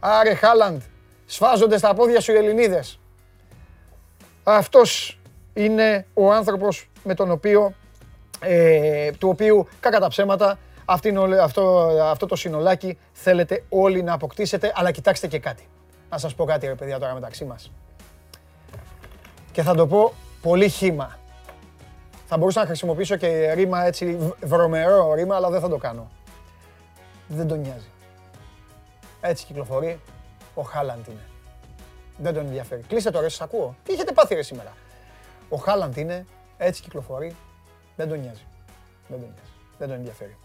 άρε 0.00 0.34
Χάλαντ, 0.34 0.80
σφάζονται 1.26 1.78
στα 1.78 1.94
πόδια 1.94 2.20
σου 2.20 2.32
οι 2.32 2.36
Ελληνίδες. 2.36 3.00
Αυτός 4.42 5.20
είναι 5.54 6.06
ο 6.14 6.32
άνθρωπος 6.32 6.90
με 7.04 7.14
τον 7.14 7.30
οποίο, 7.30 7.74
ε, 8.40 9.10
του 9.12 9.28
οποίου 9.28 9.68
κακά 9.80 10.00
τα 10.00 10.08
ψέματα 10.08 10.58
αυτό, 11.42 11.90
αυτό 12.02 12.26
το 12.26 12.36
συνολάκι 12.36 12.98
θέλετε 13.12 13.64
όλοι 13.68 14.02
να 14.02 14.12
αποκτήσετε, 14.12 14.72
αλλά 14.74 14.90
κοιτάξτε 14.90 15.26
και 15.26 15.38
κάτι. 15.38 15.68
Να 16.10 16.18
σας 16.18 16.34
πω 16.34 16.44
κάτι 16.44 16.66
ρε 16.66 16.74
παιδιά 16.74 16.98
τώρα 16.98 17.14
μεταξύ 17.14 17.44
μας. 17.44 17.72
Και 19.52 19.62
θα 19.62 19.74
το 19.74 19.86
πω 19.86 20.12
πολύ 20.42 20.68
χήμα. 20.68 21.18
Θα 22.26 22.36
μπορούσα 22.36 22.60
να 22.60 22.66
χρησιμοποιήσω 22.66 23.16
και 23.16 23.52
ρήμα 23.52 23.84
έτσι 23.84 24.34
βρωμερό 24.44 25.14
ρήμα, 25.14 25.36
αλλά 25.36 25.50
δεν 25.50 25.60
θα 25.60 25.68
το 25.68 25.76
κάνω. 25.76 26.10
Δεν 27.28 27.48
τον 27.48 27.60
νοιάζει. 27.60 27.90
Έτσι 29.20 29.44
κυκλοφορεί, 29.44 30.00
ο 30.54 30.62
Χάλαντ 30.62 31.06
είναι. 31.06 31.26
Δεν 32.16 32.34
τον 32.34 32.44
ενδιαφέρει. 32.44 32.82
Κλείστε 32.88 33.10
τώρα, 33.10 33.28
σας 33.28 33.40
ακούω. 33.40 33.76
Τι 33.84 33.92
έχετε 33.92 34.12
πάθει 34.12 34.34
ρε 34.34 34.42
σήμερα; 34.42 34.72
Ο 35.48 35.56
Χάλαντ 35.56 35.96
είναι, 35.96 36.26
έτσι 36.56 36.82
κυκλοφορεί, 36.82 37.36
δεν 37.98 38.08
τον 38.08 38.20
νοιάζει. 38.20 38.46
Δεν 39.08 39.20
τον 39.20 39.28
νοιάζει. 39.28 39.50
Δεν 39.78 39.88
τον 39.88 39.96
ενδιαφέρει. 39.96 40.36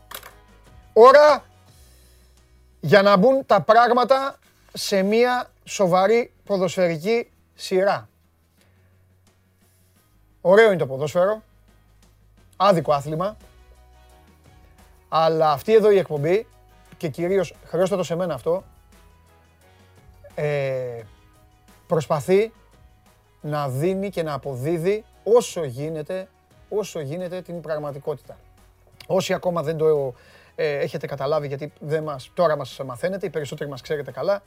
Ώρα 0.93 1.43
για 2.79 3.01
να 3.01 3.17
μπουν 3.17 3.45
τα 3.45 3.61
πράγματα 3.61 4.39
σε 4.73 5.01
μια 5.01 5.49
σοβαρή 5.63 6.33
ποδοσφαιρική 6.45 7.29
σειρά. 7.55 8.09
Ωραίο 10.41 10.67
είναι 10.67 10.77
το 10.77 10.87
ποδόσφαιρο, 10.87 11.43
άδικο 12.57 12.93
άθλημα, 12.93 13.37
αλλά 15.09 15.51
αυτή 15.51 15.73
εδώ 15.73 15.91
η 15.91 15.97
εκπομπή, 15.97 16.47
και 16.97 17.07
κυρίως 17.07 17.53
χρεώστε 17.65 17.95
το 17.95 18.03
σε 18.03 18.15
μένα 18.15 18.33
αυτό, 18.33 18.63
ε, 20.35 21.01
προσπαθεί 21.87 22.51
να 23.41 23.69
δίνει 23.69 24.09
και 24.09 24.23
να 24.23 24.33
αποδίδει 24.33 25.05
όσο 25.23 25.63
γίνεται, 25.63 26.27
όσο 26.77 26.99
γίνεται 26.99 27.41
την 27.41 27.61
πραγματικότητα. 27.61 28.37
Όσοι 29.07 29.33
ακόμα 29.33 29.63
δεν 29.63 29.77
το 29.77 30.13
ε, 30.55 30.77
έχετε 30.77 31.07
καταλάβει 31.07 31.47
γιατί 31.47 31.73
δεν 31.79 32.03
μας, 32.03 32.31
τώρα 32.33 32.57
μας 32.57 32.79
μαθαίνετε, 32.85 33.25
οι 33.25 33.29
περισσότεροι 33.29 33.69
μας 33.69 33.81
ξέρετε 33.81 34.11
καλά, 34.11 34.43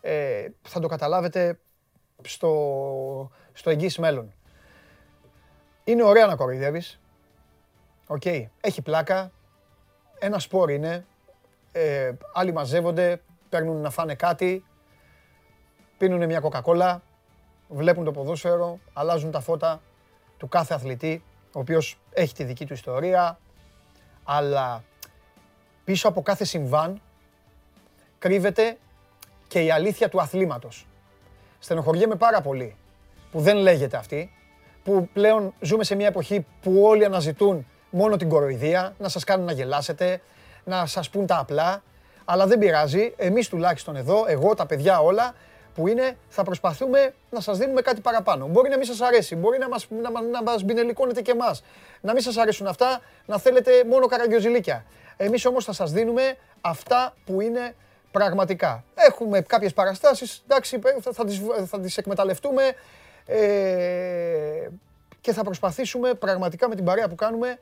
ε, 0.00 0.46
θα 0.62 0.80
το 0.80 0.88
καταλάβετε 0.88 1.58
στο, 2.22 3.30
στο 3.52 3.70
εγγύς 3.70 3.98
μέλλον. 3.98 4.32
Είναι 5.84 6.02
ωραία 6.02 6.26
να 6.26 6.36
κοροϊδεύεις, 6.36 7.00
οκ, 8.06 8.24
έχει 8.60 8.82
πλάκα, 8.82 9.30
ένα 10.18 10.38
σπορ 10.38 10.70
είναι, 10.70 11.06
ε, 11.72 12.12
άλλοι 12.32 12.52
μαζεύονται, 12.52 13.20
παίρνουν 13.48 13.80
να 13.80 13.90
φάνε 13.90 14.14
κάτι, 14.14 14.64
πίνουν 15.98 16.24
μια 16.24 16.40
κοκακόλα, 16.40 17.02
βλέπουν 17.68 18.04
το 18.04 18.10
ποδόσφαιρο, 18.10 18.78
αλλάζουν 18.92 19.30
τα 19.30 19.40
φώτα 19.40 19.80
του 20.36 20.48
κάθε 20.48 20.74
αθλητή, 20.74 21.22
ο 21.52 21.58
οποίος 21.60 21.98
έχει 22.12 22.34
τη 22.34 22.44
δική 22.44 22.66
του 22.66 22.72
ιστορία, 22.72 23.38
αλλά 24.24 24.84
πίσω 25.84 26.08
από 26.08 26.22
κάθε 26.22 26.44
συμβάν 26.44 27.00
κρύβεται 28.18 28.76
και 29.48 29.60
η 29.60 29.70
αλήθεια 29.70 30.08
του 30.08 30.20
αθλήματος. 30.20 30.86
Στενοχωριέμαι 31.58 32.14
πάρα 32.14 32.40
πολύ 32.40 32.76
που 33.30 33.40
δεν 33.40 33.56
λέγεται 33.56 33.96
αυτή, 33.96 34.32
που 34.84 35.08
πλέον 35.12 35.54
ζούμε 35.60 35.84
σε 35.84 35.94
μια 35.94 36.06
εποχή 36.06 36.46
που 36.62 36.82
όλοι 36.82 37.04
αναζητούν 37.04 37.66
μόνο 37.90 38.16
την 38.16 38.28
κοροϊδία, 38.28 38.94
να 38.98 39.08
σας 39.08 39.24
κάνουν 39.24 39.46
να 39.46 39.52
γελάσετε, 39.52 40.20
να 40.64 40.86
σας 40.86 41.10
πούν 41.10 41.26
τα 41.26 41.38
απλά, 41.38 41.82
αλλά 42.24 42.46
δεν 42.46 42.58
πειράζει, 42.58 43.14
εμείς 43.16 43.48
τουλάχιστον 43.48 43.96
εδώ, 43.96 44.24
εγώ, 44.26 44.54
τα 44.54 44.66
παιδιά 44.66 44.98
όλα, 45.00 45.34
που 45.74 45.88
είναι 45.88 46.16
θα 46.28 46.42
προσπαθούμε 46.42 47.14
να 47.30 47.40
σας 47.40 47.58
δίνουμε 47.58 47.80
κάτι 47.80 48.00
παραπάνω. 48.00 48.46
Μπορεί 48.46 48.68
να 48.68 48.76
μην 48.76 48.86
σας 48.86 49.00
αρέσει, 49.00 49.36
μπορεί 49.36 49.58
να 49.58 49.68
μας, 49.68 49.86
να, 49.90 50.22
να 50.22 50.42
μας 50.42 50.62
μπινελικώνετε 50.62 51.22
και 51.22 51.30
εμάς, 51.30 51.62
να 52.00 52.12
μην 52.12 52.22
σας 52.22 52.36
αρέσουν 52.36 52.66
αυτά, 52.66 53.00
να 53.26 53.38
θέλετε 53.38 53.84
μόνο 53.84 54.06
καραγκιοζηλίκια. 54.06 54.84
Εμείς 55.16 55.46
όμως 55.46 55.64
θα 55.64 55.72
σας 55.72 55.92
δίνουμε 55.92 56.36
αυτά 56.60 57.14
που 57.24 57.40
είναι 57.40 57.74
πραγματικά. 58.10 58.84
Έχουμε 58.94 59.40
κάποιες 59.40 59.72
παραστάσεις, 59.72 60.42
εντάξει, 60.48 60.78
θα 61.12 61.24
τις, 61.24 61.42
θα 61.66 61.80
τις 61.80 61.96
εκμεταλλευτούμε 61.96 62.62
ε, 63.26 64.68
και 65.20 65.32
θα 65.32 65.42
προσπαθήσουμε 65.42 66.14
πραγματικά 66.14 66.68
με 66.68 66.74
την 66.74 66.84
παρέα 66.84 67.08
που 67.08 67.14
κάνουμε, 67.14 67.58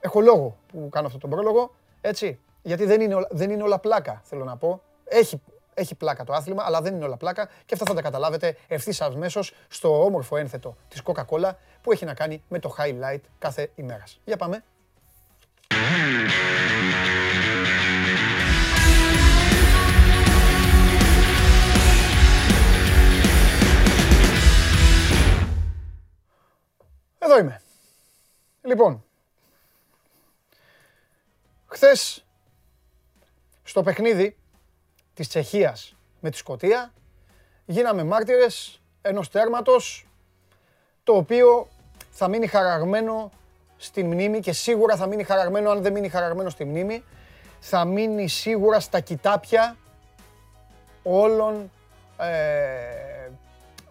έχω 0.00 0.20
λόγο 0.20 0.56
που 0.72 0.88
κάνω 0.92 1.06
αυτό 1.06 1.18
τον 1.18 1.30
πρόλογο, 1.30 1.74
έτσι, 2.00 2.38
γιατί 2.62 2.84
δεν 2.84 3.00
είναι, 3.00 3.26
δεν 3.30 3.50
είναι 3.50 3.62
όλα 3.62 3.78
πλάκα, 3.78 4.20
θέλω 4.24 4.44
να 4.44 4.56
πω. 4.56 4.82
Έχει, 5.04 5.40
έχει 5.74 5.94
πλάκα 5.94 6.24
το 6.24 6.32
άθλημα, 6.32 6.62
αλλά 6.66 6.80
δεν 6.80 6.94
είναι 6.94 7.04
όλα 7.04 7.16
πλάκα 7.16 7.46
και 7.66 7.74
αυτά 7.74 7.86
θα 7.86 7.94
τα 7.94 8.02
καταλάβετε 8.02 8.56
ευθύς 8.68 9.00
αμέσως 9.00 9.54
στο 9.68 10.04
όμορφο 10.04 10.36
ένθετο 10.36 10.76
της 10.88 11.02
Coca-Cola 11.04 11.50
που 11.82 11.92
έχει 11.92 12.04
να 12.04 12.14
κάνει 12.14 12.42
με 12.48 12.58
το 12.58 12.74
highlight 12.78 13.20
κάθε 13.38 13.70
ημέρας. 13.74 14.20
Για 14.24 14.36
πάμε. 14.36 14.64
Εδώ 27.18 27.38
είμαι. 27.38 27.60
Λοιπόν, 28.62 29.04
χθες 31.66 32.24
στο 33.62 33.82
παιχνίδι 33.82 34.36
της 35.14 35.28
Τσεχίας 35.28 35.94
με 36.20 36.30
τη 36.30 36.36
Σκοτία 36.36 36.92
γίναμε 37.64 38.04
μάρτυρες 38.04 38.80
ενός 39.02 39.30
τέρματος 39.30 40.06
το 41.04 41.16
οποίο 41.16 41.68
θα 42.10 42.28
μείνει 42.28 42.46
χαραγμένο 42.46 43.30
στη 43.76 44.04
μνήμη 44.04 44.40
και 44.40 44.52
σίγουρα 44.52 44.96
θα 44.96 45.06
μείνει 45.06 45.22
χαραγμένο 45.22 45.70
αν 45.70 45.82
δεν 45.82 45.92
μείνει 45.92 46.08
χαραγμένο 46.08 46.50
στη 46.50 46.64
μνήμη 46.64 47.04
θα 47.60 47.84
μείνει 47.84 48.28
σίγουρα 48.28 48.80
στα 48.80 49.00
κοιτάπια 49.00 49.76
όλων 51.02 51.70
ε, 52.18 53.30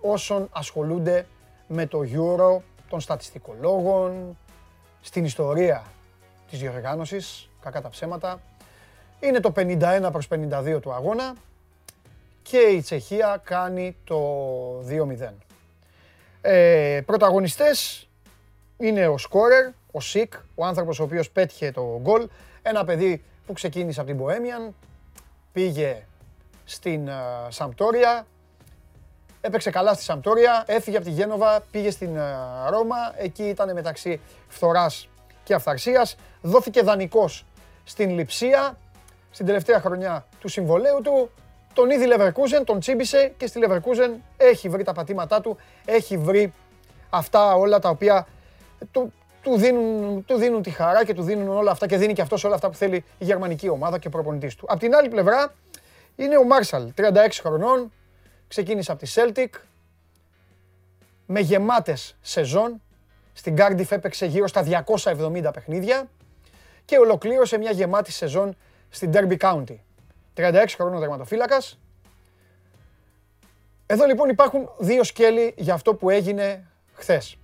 όσων 0.01 0.49
ασχολούνται 0.51 1.26
με 1.67 1.86
το 1.86 1.99
Euro 1.99 2.61
των 2.89 2.99
στατιστικολόγων, 2.99 4.38
στην 5.01 5.26
ιστορία 5.26 5.84
της 6.49 6.59
διοργάνωσης, 6.59 7.49
κακά 7.61 7.82
τα 7.82 7.89
ψέματα. 7.89 8.39
Είναι 9.24 9.39
το 9.39 9.53
51 9.55 10.09
προς 10.11 10.28
52 10.30 10.80
του 10.82 10.93
αγώνα 10.93 11.34
και 12.41 12.57
η 12.57 12.82
Τσεχία 12.82 13.41
κάνει 13.43 13.95
το 14.03 14.19
2-0. 14.80 15.34
Ε, 16.41 17.01
πρωταγωνιστές 17.05 18.07
είναι 18.78 19.07
ο 19.07 19.17
σκόρερ, 19.17 19.69
ο 19.91 19.99
Σικ, 19.99 20.34
ο 20.55 20.65
άνθρωπος 20.65 20.99
ο 20.99 21.03
οποίος 21.03 21.30
πέτυχε 21.30 21.71
το 21.71 21.99
γκολ. 22.01 22.28
Ένα 22.61 22.84
παιδί 22.84 23.24
που 23.45 23.53
ξεκίνησε 23.53 23.99
από 23.99 24.09
την 24.09 24.17
Μποέμιαν, 24.17 24.76
πήγε 25.51 26.05
στην 26.65 27.07
uh, 27.07 27.11
Σαμπτόρια, 27.49 28.26
έπαιξε 29.41 29.69
καλά 29.69 29.93
στη 29.93 30.03
Σαμπτόρια, 30.03 30.63
έφυγε 30.67 30.97
από 30.97 31.05
τη 31.05 31.11
Γένοβα, 31.11 31.63
πήγε 31.71 31.91
στην 31.91 32.17
uh, 32.17 32.69
Ρώμα, 32.69 33.13
εκεί 33.17 33.43
ήταν 33.43 33.74
μεταξύ 33.74 34.19
φθοράς 34.47 35.09
και 35.43 35.53
αυθαρσίας, 35.53 36.15
δόθηκε 36.41 36.82
δανεικός 36.82 37.45
στην 37.84 38.09
Λιψία, 38.09 38.78
στην 39.34 39.45
τελευταία 39.45 39.79
χρονιά 39.79 40.25
του 40.39 40.47
συμβολέου 40.47 41.01
του, 41.01 41.29
τον 41.73 41.89
είδη 41.89 42.05
Λεβερκούζεν, 42.05 42.63
τον 42.63 42.79
τσίμπησε 42.79 43.34
και 43.38 43.47
στη 43.47 43.59
Λεβερκούζεν 43.59 44.23
έχει 44.38 44.69
βρει 44.69 44.84
τα 44.84 44.93
πατήματά 44.93 45.41
του, 45.41 45.57
έχει 45.86 46.17
βρει 46.17 46.53
αυτά 47.09 47.55
όλα 47.55 47.79
τα 47.79 47.89
οποία 47.89 48.27
του, 48.91 49.13
του, 49.41 49.57
δίνουν, 49.57 50.25
του 50.25 50.36
δίνουν 50.36 50.61
τη 50.61 50.69
χαρά 50.69 51.05
και 51.05 51.13
του 51.13 51.23
δίνουν 51.23 51.47
όλα 51.47 51.71
αυτά 51.71 51.88
και 51.88 51.97
δίνει 51.97 52.13
και 52.13 52.21
αυτός 52.21 52.43
όλα 52.43 52.55
αυτά 52.55 52.69
που 52.69 52.75
θέλει 52.75 52.95
η 52.95 53.25
γερμανική 53.25 53.69
ομάδα 53.69 53.99
και 53.99 54.07
ο 54.07 54.09
προπονητής 54.09 54.55
του. 54.55 54.65
Απ' 54.69 54.79
την 54.79 54.95
άλλη 54.95 55.09
πλευρά 55.09 55.53
είναι 56.15 56.38
ο 56.38 56.43
Μάρσαλ, 56.43 56.91
36 56.97 57.11
χρονών, 57.41 57.91
ξεκίνησε 58.47 58.91
από 58.91 59.05
τη 59.05 59.13
Celtic, 59.15 59.59
με 61.25 61.39
γεμάτες 61.39 62.15
σεζόν, 62.21 62.81
στην 63.34 63.55
Cardiff 63.57 63.91
έπαιξε 63.91 64.25
γύρω 64.25 64.47
στα 64.47 64.86
270 65.03 65.49
παιχνίδια 65.53 66.09
και 66.86 66.97
ολοκλήρωσε 66.97 67.57
μια 67.57 67.71
γεμάτη 67.71 68.11
σεζόν 68.11 68.55
στην 68.93 69.11
Derby 69.13 69.37
County. 69.37 69.75
36 70.35 70.65
χρονών 70.75 70.99
δερματοφύλακας. 70.99 71.79
Εδώ 73.85 74.05
λοιπόν 74.05 74.29
υπάρχουν 74.29 74.69
δύο 74.77 75.03
σκέλη 75.03 75.53
για 75.57 75.73
αυτό 75.73 75.95
που 75.95 76.09
έγινε 76.09 76.67
χθες. 76.93 77.37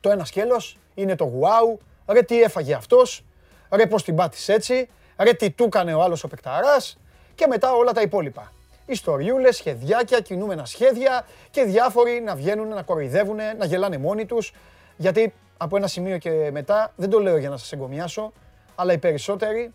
Το 0.00 0.10
ένας 0.10 0.28
σκέλος 0.28 0.78
είναι 0.94 1.16
το 1.16 1.32
wow, 1.40 1.78
ρε 2.06 2.22
τι 2.22 2.42
έφαγε 2.42 2.74
αυτός, 2.74 3.24
ρε 3.70 3.86
πώς 3.86 4.04
την 4.04 4.14
πάτησε 4.14 4.52
έτσι, 4.52 4.88
ρε 5.18 5.32
τι 5.32 5.50
του 5.50 5.64
έκανε 5.64 5.94
ο 5.94 6.02
άλλος 6.02 6.24
ο 6.24 6.28
παικταράς 6.28 6.98
και 7.34 7.46
μετά 7.46 7.72
όλα 7.72 7.92
τα 7.92 8.00
υπόλοιπα. 8.00 8.52
Ιστοριούλες, 8.86 9.56
σχεδιάκια, 9.56 10.20
κινούμενα 10.20 10.64
σχέδια 10.64 11.26
και 11.50 11.64
διάφοροι 11.64 12.20
να 12.20 12.34
βγαίνουν, 12.34 12.68
να 12.68 12.82
κοροϊδεύουν, 12.82 13.38
να 13.58 13.64
γελάνε 13.64 13.98
μόνοι 13.98 14.26
τους. 14.26 14.52
Γιατί 14.96 15.34
από 15.56 15.76
ένα 15.76 15.86
σημείο 15.86 16.18
και 16.18 16.50
μετά, 16.52 16.92
δεν 16.96 17.10
το 17.10 17.18
λέω 17.18 17.36
για 17.36 17.48
να 17.48 17.56
σας 17.56 17.72
εγκομιάσω, 17.72 18.32
αλλά 18.74 18.92
οι 18.92 18.98
περισσότεροι 18.98 19.72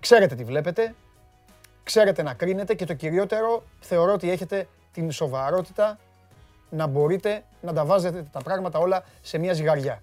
ξέρετε 0.00 0.34
τι 0.34 0.44
βλέπετε, 0.44 0.94
ξέρετε 1.82 2.22
να 2.22 2.34
κρίνετε 2.34 2.74
και 2.74 2.84
το 2.84 2.94
κυριότερο 2.94 3.62
θεωρώ 3.80 4.12
ότι 4.12 4.30
έχετε 4.30 4.68
την 4.92 5.12
σοβαρότητα 5.12 5.98
να 6.70 6.86
μπορείτε 6.86 7.44
να 7.60 7.72
τα 7.72 7.84
βάζετε 7.84 8.22
τα 8.32 8.42
πράγματα 8.42 8.78
όλα 8.78 9.04
σε 9.20 9.38
μια 9.38 9.52
ζυγαριά. 9.52 10.02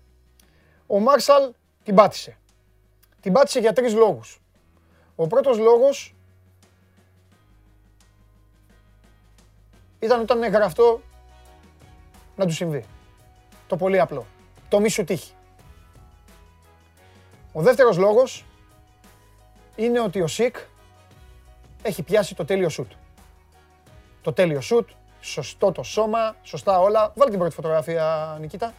Ο 0.88 1.00
Μάρσαλ 1.00 1.52
την 1.84 1.96
πάτησε. 1.96 2.38
Την 3.22 3.34
πάτησε 3.34 3.60
για 3.60 3.74
τρεις 3.74 3.94
λόγους. 3.94 4.42
Ο 5.16 5.28
πρώτος 5.28 5.58
λόγος 5.58 6.16
ήταν 10.00 10.22
όταν 10.22 10.50
γραφτό 10.50 11.02
να 12.36 12.46
του 12.46 12.54
συμβεί. 12.54 12.86
Το 13.68 13.76
πολύ 13.76 14.00
απλό. 14.00 14.26
Το 14.70 14.80
μη 14.80 14.90
σου 14.90 15.04
τύχει. 15.04 15.34
Ο 17.54 17.62
δεύτερος 17.62 17.98
λόγος 17.98 18.46
είναι 19.78 20.00
ότι 20.00 20.22
ο 20.22 20.28
Σικ 20.28 20.56
έχει 21.82 22.04
πιάσει 22.04 22.36
το 22.36 22.46
τέλειο 22.46 22.70
σουτ. 22.70 22.92
Το 24.22 24.34
τέλειο 24.34 24.62
σουτ, 24.62 24.90
σωστό 25.20 25.72
το 25.72 25.84
σώμα, 25.84 26.36
σωστά 26.42 26.80
όλα. 26.80 27.12
Βάλει 27.16 27.30
την 27.30 27.40
πρώτη 27.40 27.56
φωτογραφία, 27.56 28.38
Νικήτα. 28.40 28.74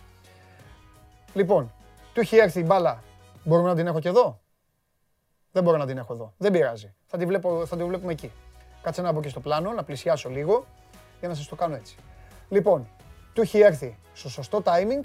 Λοιπόν, 1.35 1.73
του 2.13 2.21
έχει 2.21 2.37
έρθει 2.37 2.61
η 2.61 2.65
μπάλα. 2.67 3.03
Μπορούμε 3.45 3.69
να 3.69 3.75
την 3.75 3.87
έχω 3.87 4.01
και 4.01 4.09
εδώ; 4.09 4.41
Δεν 5.53 5.63
μπορώ 5.63 5.77
να 5.77 5.87
την 5.87 5.99
έχω 5.99 6.13
εδώ. 6.13 6.33
Δεν 6.37 6.53
πειράζει. 6.53 6.95
Θα 7.07 7.19
τη, 7.19 7.27
βλέπω, 7.27 7.67
θα 7.67 7.77
τη 7.77 7.85
βλέπουμε 7.85 8.13
εκεί. 8.13 8.33
Κάτσε 8.83 9.03
να 9.03 9.13
μπω 9.13 9.21
και 9.21 9.29
στο 9.29 9.41
πλάνο, 9.41 9.73
να 9.73 9.85
πλησιάσω 9.85 10.29
λίγο 10.29 10.67
για 11.19 11.29
να 11.29 11.35
σας 11.35 11.49
το 11.49 11.57
κάνω 11.57 11.75
έτσι. 11.75 11.97
Λοιπόν, 12.49 12.89
του 13.33 13.41
έχει 13.41 13.59
έρθει 13.59 13.99
στο 14.13 14.29
σωστό 14.29 14.63
timing, 14.65 15.05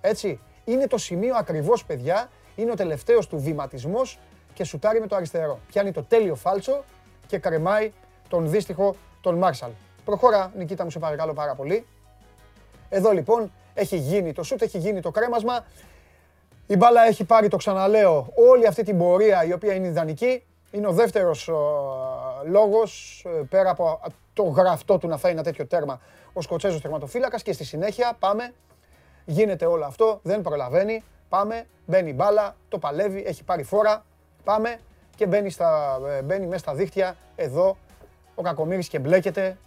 έτσι. 0.00 0.40
Είναι 0.64 0.86
το 0.86 0.98
σημείο 0.98 1.36
ακριβώς, 1.36 1.84
παιδιά, 1.84 2.30
είναι 2.56 2.70
ο 2.70 2.74
τελευταίος 2.74 3.26
του 3.26 3.38
βηματισμός 3.38 4.18
και 4.58 4.64
σουτάρει 4.64 5.00
με 5.00 5.06
το 5.06 5.16
αριστερό. 5.16 5.58
Πιάνει 5.68 5.92
το 5.92 6.02
τέλειο 6.02 6.34
φάλτσο 6.34 6.84
και 7.26 7.38
κρεμάει 7.38 7.92
τον 8.28 8.50
δύστιχο 8.50 8.94
τον 9.20 9.34
Μάρσαλ. 9.34 9.70
Προχώρα, 10.04 10.52
Νικήτα 10.56 10.84
μου, 10.84 10.90
σε 10.90 10.98
παρακαλώ 10.98 11.32
πάρα 11.32 11.54
πολύ. 11.54 11.86
Εδώ 12.88 13.10
λοιπόν 13.10 13.52
έχει 13.74 13.96
γίνει 13.96 14.32
το 14.32 14.42
σουτ, 14.42 14.62
έχει 14.62 14.78
γίνει 14.78 15.00
το 15.00 15.10
κρέμασμα. 15.10 15.64
Η 16.66 16.76
μπάλα 16.76 17.06
έχει 17.06 17.24
πάρει, 17.24 17.48
το 17.48 17.56
ξαναλέω, 17.56 18.32
όλη 18.50 18.66
αυτή 18.66 18.82
την 18.82 18.98
πορεία 18.98 19.44
η 19.44 19.52
οποία 19.52 19.74
είναι 19.74 19.86
ιδανική. 19.86 20.42
Είναι 20.70 20.86
ο 20.86 20.92
δεύτερος 20.92 21.50
λόγος, 22.44 23.22
ε, 23.26 23.42
πέρα 23.50 23.70
από 23.70 24.00
το 24.32 24.42
γραφτό 24.42 24.98
του 24.98 25.08
να 25.08 25.16
φάει 25.16 25.32
ένα 25.32 25.42
τέτοιο 25.42 25.66
τέρμα, 25.66 26.00
ο 26.32 26.40
Σκοτσέζος 26.40 26.80
τερματοφύλακας 26.80 27.42
και 27.42 27.52
στη 27.52 27.64
συνέχεια 27.64 28.16
πάμε, 28.18 28.52
γίνεται 29.24 29.66
όλο 29.66 29.84
αυτό, 29.84 30.20
δεν 30.22 30.42
προλαβαίνει, 30.42 31.04
πάμε, 31.28 31.66
μπαίνει 31.86 32.12
μπάλα, 32.12 32.56
το 32.68 32.78
παλεύει, 32.78 33.24
έχει 33.26 33.44
πάρει 33.44 33.62
φόρα, 33.62 34.04
πάμε 34.48 34.78
και 35.16 35.26
μπαίνει, 35.26 35.50
στα, 35.50 36.00
ε, 36.06 36.22
μπαίνει 36.22 36.46
μέσα 36.46 36.58
στα 36.58 36.74
δίχτυα 36.74 37.16
εδώ 37.36 37.76
ο 38.34 38.42
Κακομύρης 38.42 38.88
και 38.88 38.98
μπλέκεται 38.98 39.58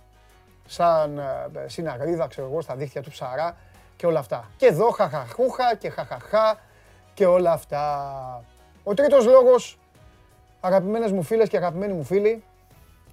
σαν 0.65 1.17
ε, 1.17 1.47
συναγρίδα, 1.65 2.27
ξέρω 2.27 2.47
εγώ, 2.47 2.61
στα 2.61 2.75
δίχτυα 2.75 3.01
του 3.01 3.09
ψαρά 3.09 3.57
και 3.95 4.05
όλα 4.05 4.19
αυτά. 4.19 4.49
Και 4.57 4.65
εδώ 4.65 4.89
χαχαχούχα 4.89 5.75
και 5.75 5.89
χαχαχά 5.89 6.59
και 7.13 7.25
όλα 7.25 7.51
αυτά. 7.51 8.43
Ο 8.83 8.93
τρίτος 8.93 9.25
λόγος, 9.25 9.79
αγαπημένες 10.59 11.11
μου 11.11 11.23
φίλες 11.23 11.49
και 11.49 11.57
αγαπημένοι 11.57 11.93
μου 11.93 12.03
φίλοι, 12.03 12.43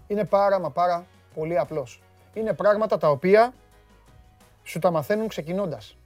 είναι 0.07 0.25
πάρα 0.25 0.61
μα 0.61 0.71
πάρα 0.71 1.05
πολύ 1.35 1.59
απλός. 1.59 2.03
Είναι 2.35 2.53
πράγματα 2.53 2.99
τα 2.99 3.11
οποία 3.11 3.53
σου 4.63 4.79
τα 4.79 4.91
μαθαίνουν 4.91 5.29
ξεκινώντας. 5.29 5.97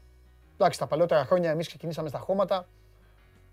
Εντάξει, 0.54 0.78
τα 0.78 0.86
παλαιότερα 0.86 1.24
χρόνια 1.24 1.50
εμείς 1.50 1.66
ξεκινήσαμε 1.66 2.08
στα 2.08 2.18
χώματα, 2.18 2.66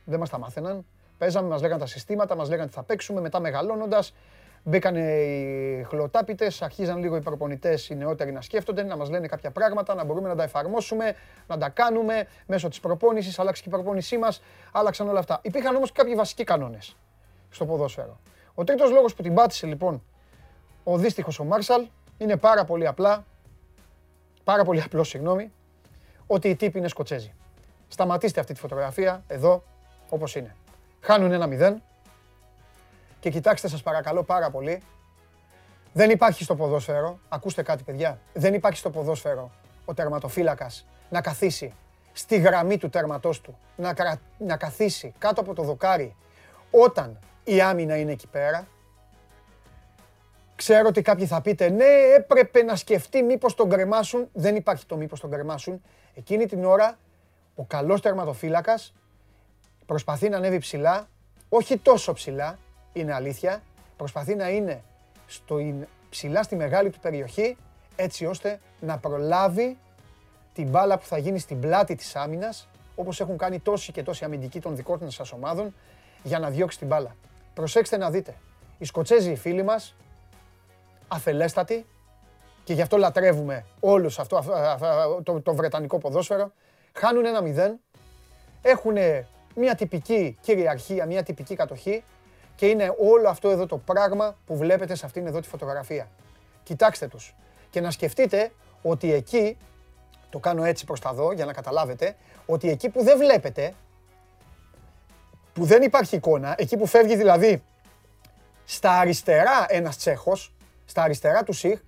δεν 0.05 0.20
μας 0.20 0.30
τα 0.30 0.39
μάθαιναν. 0.39 0.86
Παίζαμε, 1.20 1.47
μας 1.47 1.61
λέγανε 1.61 1.80
τα 1.80 1.86
συστήματα, 1.86 2.36
μας 2.36 2.49
λέγανε 2.49 2.67
τι 2.67 2.74
θα 2.74 2.84
παίξουμε, 2.84 3.22
μετά 3.22 3.39
μεγαλώνοντας 3.39 4.13
Μπήκανε 4.63 4.99
οι 4.99 5.84
χλωτάπητες, 5.84 6.61
αρχίζαν 6.61 6.97
λίγο 6.99 7.15
οι 7.15 7.22
προπονητές 7.22 7.89
οι 7.89 7.95
νεότεροι 7.95 8.32
να 8.32 8.41
σκέφτονται, 8.41 8.84
να 8.84 8.97
μας 8.97 9.09
λένε 9.09 9.28
κάποια 9.28 9.51
πράγματα, 9.51 9.95
να 9.95 10.03
μπορούμε 10.03 10.28
να 10.28 10.36
τα 10.36 10.43
εφαρμόσουμε, 10.43 11.15
να 11.47 11.57
τα 11.57 11.70
κάνουμε 11.70 12.28
μέσω 12.45 12.67
της 12.67 12.80
προπόνησης. 12.80 13.39
Άλλαξε 13.39 13.63
και 13.63 13.70
η 13.70 13.72
προπόνησή 13.72 14.17
μας, 14.17 14.41
άλλαξαν 14.72 15.09
όλα 15.09 15.20
αυτά. 15.20 15.39
Υπήρχαν 15.41 15.76
όμως 15.76 15.91
κάποιοι 15.91 16.15
βασικοί 16.15 16.43
κανόνες 16.43 16.95
στο 17.49 17.65
ποδόσφαιρο. 17.65 18.20
Ο 18.53 18.63
τρίτος 18.63 18.91
λόγος 18.91 19.15
που 19.15 19.24
την 19.24 19.34
πάτησε 19.34 19.67
λοιπόν 19.67 20.03
ο 20.84 20.97
δύστιχος 20.97 21.39
ο 21.39 21.43
Μάρσαλ 21.43 21.88
είναι 22.17 22.38
πάρα 22.38 22.65
πολύ 22.65 22.88
απλά, 22.88 23.26
πάρα 24.43 24.63
πολύ 24.63 24.82
απλό 24.82 25.03
συγγνώμη, 25.03 25.51
ότι 26.28 26.49
οι 26.49 26.55
τύποι 26.55 26.78
είναι 26.78 26.88
Σκοτσέζοι. 26.88 27.34
Σταματήστε 27.88 28.39
αυτή 28.39 28.53
τη 28.53 28.59
φωτογραφία 28.59 29.24
εδώ 29.28 29.63
όπως 30.09 30.36
είναι. 30.36 30.55
Χάνουν 31.01 31.31
ένα 31.31 31.47
μηδέν, 31.47 31.81
και 33.19 33.29
κοιτάξτε 33.29 33.67
σας 33.67 33.81
παρακαλώ 33.81 34.23
πάρα 34.23 34.49
πολύ, 34.49 34.81
δεν 35.93 36.09
υπάρχει 36.09 36.43
στο 36.43 36.55
ποδόσφαιρο, 36.55 37.19
ακούστε 37.29 37.63
κάτι 37.63 37.83
παιδιά, 37.83 38.19
δεν 38.33 38.53
υπάρχει 38.53 38.79
στο 38.79 38.89
ποδόσφαιρο 38.89 39.51
ο 39.85 39.93
τερματοφύλακας 39.93 40.85
να 41.09 41.21
καθίσει 41.21 41.73
στη 42.11 42.37
γραμμή 42.37 42.77
του 42.77 42.89
τερματός 42.89 43.41
του, 43.41 43.57
να, 43.75 43.93
να 44.37 44.57
καθίσει 44.57 45.13
κάτω 45.17 45.41
από 45.41 45.53
το 45.53 45.63
δοκάρι 45.63 46.15
όταν 46.71 47.19
η 47.43 47.61
άμυνα 47.61 47.97
είναι 47.97 48.11
εκεί 48.11 48.27
πέρα. 48.27 48.67
Ξέρω 50.55 50.87
ότι 50.87 51.01
κάποιοι 51.01 51.25
θα 51.25 51.41
πείτε, 51.41 51.69
ναι, 51.69 51.85
έπρεπε 52.15 52.63
να 52.63 52.75
σκεφτεί 52.75 53.23
μήπως 53.23 53.55
τον 53.55 53.69
κρεμάσουν. 53.69 54.29
Δεν 54.33 54.55
υπάρχει 54.55 54.85
το 54.85 54.95
μήπως 54.95 55.19
τον 55.19 55.31
κρεμάσουν. 55.31 55.81
Εκείνη 56.13 56.45
την 56.45 56.65
ώρα 56.65 56.97
ο 57.55 57.65
καλός 57.65 58.01
τερματοφύλακας 58.01 58.93
προσπαθεί 59.89 60.29
να 60.29 60.37
ανέβει 60.37 60.57
ψηλά, 60.57 61.07
όχι 61.49 61.77
τόσο 61.77 62.13
ψηλά, 62.13 62.57
είναι 62.93 63.13
αλήθεια, 63.13 63.61
προσπαθεί 63.97 64.35
να 64.35 64.49
είναι 64.49 64.81
στο, 65.27 65.57
ψηλά 66.09 66.43
στη 66.43 66.55
μεγάλη 66.55 66.89
του 66.89 66.99
περιοχή, 66.99 67.57
έτσι 67.95 68.25
ώστε 68.25 68.59
να 68.79 68.97
προλάβει 68.97 69.77
την 70.53 70.67
μπάλα 70.67 70.97
που 70.97 71.05
θα 71.05 71.17
γίνει 71.17 71.39
στην 71.39 71.59
πλάτη 71.59 71.95
της 71.95 72.15
άμυνας, 72.15 72.67
όπως 72.95 73.19
έχουν 73.19 73.37
κάνει 73.37 73.59
τόσοι 73.59 73.91
και 73.91 74.03
τόσοι 74.03 74.23
αμυντικοί 74.25 74.59
των 74.59 74.75
δικών 74.75 75.11
σας 75.11 75.31
ομάδων, 75.31 75.75
για 76.23 76.39
να 76.39 76.49
διώξει 76.49 76.77
την 76.77 76.87
μπάλα. 76.87 77.15
Προσέξτε 77.53 77.97
να 77.97 78.09
δείτε, 78.09 78.35
οι 78.77 78.85
Σκοτσέζοι 78.85 79.31
οι 79.31 79.35
φίλοι 79.35 79.63
μας, 79.63 79.95
αφελέστατοι, 81.07 81.85
και 82.63 82.73
γι' 82.73 82.81
αυτό 82.81 82.97
λατρεύουμε 82.97 83.65
όλους 83.79 84.19
αυτό, 84.19 84.43
το, 85.23 85.41
το 85.41 85.53
βρετανικό 85.53 85.97
ποδόσφαιρο, 85.97 86.51
χάνουν 86.93 87.25
ένα 87.25 87.41
μηδέν, 87.41 87.79
έχουν 88.61 88.95
μια 89.60 89.76
τυπική 89.76 90.38
κυριαρχία, 90.41 91.05
μια 91.05 91.24
τυπική 91.24 91.55
κατοχή 91.55 92.03
και 92.55 92.68
είναι 92.68 92.95
όλο 92.99 93.30
αυτό 93.30 93.49
εδώ 93.49 93.66
το 93.66 93.78
πράγμα 93.78 94.36
που 94.45 94.57
βλέπετε 94.57 94.95
σε 94.95 95.05
αυτήν 95.05 95.28
εδώ 95.28 95.39
τη 95.39 95.47
φωτογραφία. 95.47 96.10
Κοιτάξτε 96.64 97.07
τους. 97.07 97.36
Και 97.70 97.82
να 97.82 97.91
σκεφτείτε 97.91 98.51
ότι 98.82 99.14
εκεί, 99.14 99.57
το 100.30 100.39
κάνω 100.39 100.64
έτσι 100.64 100.86
προς 100.86 100.99
τα 100.99 101.14
δω 101.14 101.32
για 101.32 101.45
να 101.45 101.53
καταλάβετε, 101.53 102.16
ότι 102.45 102.70
εκεί 102.70 102.89
που 102.89 103.03
δεν 103.03 103.18
βλέπετε, 103.18 103.74
που 105.53 105.66
δεν 105.66 105.82
υπάρχει 105.82 106.16
εικόνα, 106.16 106.55
εκεί 106.57 106.78
που 106.78 106.86
φεύγει 106.86 107.16
δηλαδή 107.16 107.64
στα 108.66 108.91
αριστερά 108.91 109.66
ένας 109.68 109.97
Τσέχος, 109.97 110.53
στα 110.86 111.01
αριστερά 111.01 111.43
του 111.43 111.53
ΣΥΧ, 111.53 111.80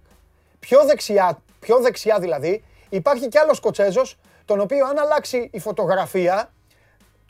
πιο 0.60 0.86
δεξιά, 0.86 1.42
πιο 1.60 1.80
δεξιά 1.80 2.20
δηλαδή, 2.20 2.64
υπάρχει 2.90 3.28
κι 3.28 3.38
άλλος 3.38 3.58
Σκοτσέζος, 3.58 4.18
τον 4.46 4.60
οποίο 4.60 4.86
αν 4.86 4.98
αλλάξει 4.98 5.50
η 5.54 5.60
φωτογραφία, 5.60 6.54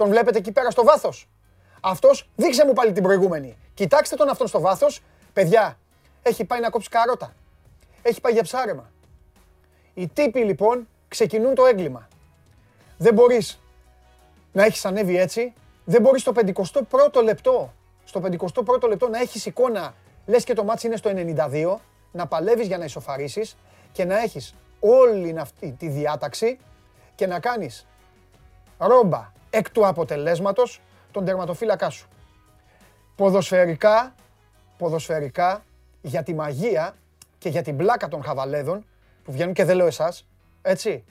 τον 0.01 0.09
βλέπετε 0.09 0.37
εκεί 0.37 0.51
πέρα 0.51 0.69
στο 0.69 0.83
βάθος. 0.83 1.27
Αυτός, 1.81 2.29
δείξε 2.35 2.65
μου 2.65 2.73
πάλι 2.73 2.91
την 2.91 3.03
προηγούμενη. 3.03 3.57
Κοιτάξτε 3.73 4.15
τον 4.15 4.29
αυτόν 4.29 4.47
στο 4.47 4.59
βάθος. 4.59 5.01
Παιδιά, 5.33 5.77
έχει 6.21 6.45
πάει 6.45 6.59
να 6.59 6.69
κόψει 6.69 6.89
καρότα. 6.89 7.33
Έχει 8.01 8.21
πάει 8.21 8.33
για 8.33 8.43
ψάρεμα. 8.43 8.91
Οι 9.93 10.07
τύποι 10.07 10.39
λοιπόν 10.39 10.87
ξεκινούν 11.07 11.55
το 11.55 11.65
έγκλημα. 11.65 12.07
Δεν 12.97 13.13
μπορείς 13.13 13.61
να 14.51 14.63
έχεις 14.63 14.85
ανέβει 14.85 15.17
έτσι. 15.17 15.53
Δεν 15.85 16.01
μπορείς 16.01 16.21
στο 16.21 16.31
51ο 16.35 17.23
λεπτό, 17.23 17.73
στο 18.03 18.21
51ο 18.23 18.87
λεπτό 18.87 19.09
να 19.09 19.19
έχεις 19.19 19.45
εικόνα, 19.45 19.93
λες 20.25 20.43
και 20.43 20.53
το 20.53 20.63
ματς 20.63 20.87
είναι 20.87 20.95
στο 20.95 21.09
92, 21.09 21.75
να 22.11 22.27
παλεύεις 22.27 22.67
για 22.67 22.77
να 22.77 22.85
ισοφαρίσεις 22.85 23.57
και 23.91 24.05
να 24.05 24.19
έχεις 24.19 24.55
όλη 24.79 25.35
αυτή 25.39 25.75
τη 25.79 25.87
διάταξη 25.87 26.59
και 27.15 27.27
να 27.27 27.39
κάνεις 27.39 27.87
ρόμπα 28.77 29.39
εκ 29.53 29.69
του 29.69 29.87
αποτελέσματος 29.87 30.81
τον 31.11 31.25
τερματοφύλακά 31.25 31.89
σου. 31.89 32.07
Ποδοσφαιρικά, 33.15 34.15
ποδοσφαιρικά, 34.77 35.63
για 36.01 36.23
τη 36.23 36.33
μαγεία 36.33 36.95
και 37.37 37.49
για 37.49 37.61
την 37.61 37.77
πλάκα 37.77 38.07
των 38.07 38.23
χαβαλέδων, 38.23 38.85
που 39.23 39.31
βγαίνουν 39.31 39.53
και 39.53 39.65
δεν 39.65 39.75
λέω 39.75 39.87
εσάς, 39.87 40.27
έτσι. 40.61 41.03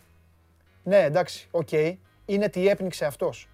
Ναι, 0.82 0.98
εντάξει, 1.02 1.48
οκ, 1.50 1.68
είναι 2.26 2.48
τι 2.48 2.68
έπνιξε 2.68 3.04
αυτός. 3.04 3.48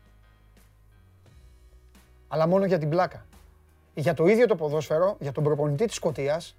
Αλλά 2.29 2.47
μόνο 2.47 2.65
για 2.65 2.79
την 2.79 2.89
πλάκα. 2.89 3.27
Για 3.95 4.15
το 4.15 4.27
ίδιο 4.27 4.47
το 4.47 4.57
ποδόσφαιρο, 4.57 5.17
για 5.21 5.33
τον 5.33 5.45
προπονητή 5.45 5.87
της 5.87 5.97
Σκωτίας, 5.97 6.57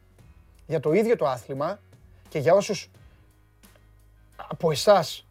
για 0.67 0.79
το 0.79 0.93
ίδιο 0.93 1.15
το 1.15 1.27
άθλημα 1.27 1.79
και 2.29 2.39
για 2.39 2.53
όσους 2.53 2.89
από 4.35 4.71
εσάς 4.71 5.26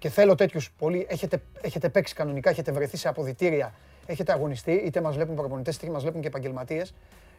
και 0.00 0.08
θέλω 0.08 0.34
τέτοιους 0.34 0.72
πολύ. 0.78 1.06
Έχετε, 1.08 1.42
έχετε 1.60 1.88
παίξει 1.88 2.14
κανονικά, 2.14 2.50
έχετε 2.50 2.72
βρεθεί 2.72 2.96
σε 2.96 3.08
αποδυτήρια, 3.08 3.72
έχετε 4.06 4.32
αγωνιστεί, 4.32 4.72
είτε 4.72 5.00
μας 5.00 5.14
βλέπουν 5.14 5.34
προπονητές, 5.34 5.76
είτε 5.76 5.90
μας 5.90 6.02
βλέπουν 6.02 6.20
και 6.20 6.26
επαγγελματίες. 6.26 6.94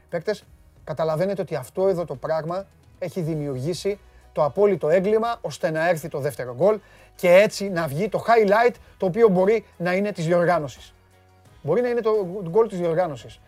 Παίκτες, 0.09 0.43
καταλαβαίνετε 0.84 1.41
ότι 1.41 1.55
αυτό 1.55 1.88
εδώ 1.88 2.05
το 2.05 2.16
πράγμα 2.16 2.66
έχει 2.99 3.22
δημιουργήσει 3.22 3.99
το 4.34 4.43
απόλυτο 4.43 4.89
έγκλημα 4.89 5.38
ώστε 5.41 5.72
να 5.72 5.89
έρθει 5.89 6.07
το 6.07 6.20
δεύτερο 6.20 6.55
γκολ 6.55 6.80
και 7.16 7.34
έτσι 7.34 7.70
να 7.70 7.88
βγει 7.88 8.09
το 8.09 8.24
highlight 8.28 8.74
το 8.97 9.05
οποίο 9.05 9.28
μπορεί 9.28 9.66
να 9.78 9.93
είναι 9.93 10.12
της 10.12 10.26
διοργάνωσης. 10.26 10.93
Μπορεί 11.62 11.82
να 11.82 11.89
είναι 11.89 12.01
το 12.01 12.28
γκολ 12.49 12.68
της 12.68 12.78
διοργάνωσης. 12.78 13.39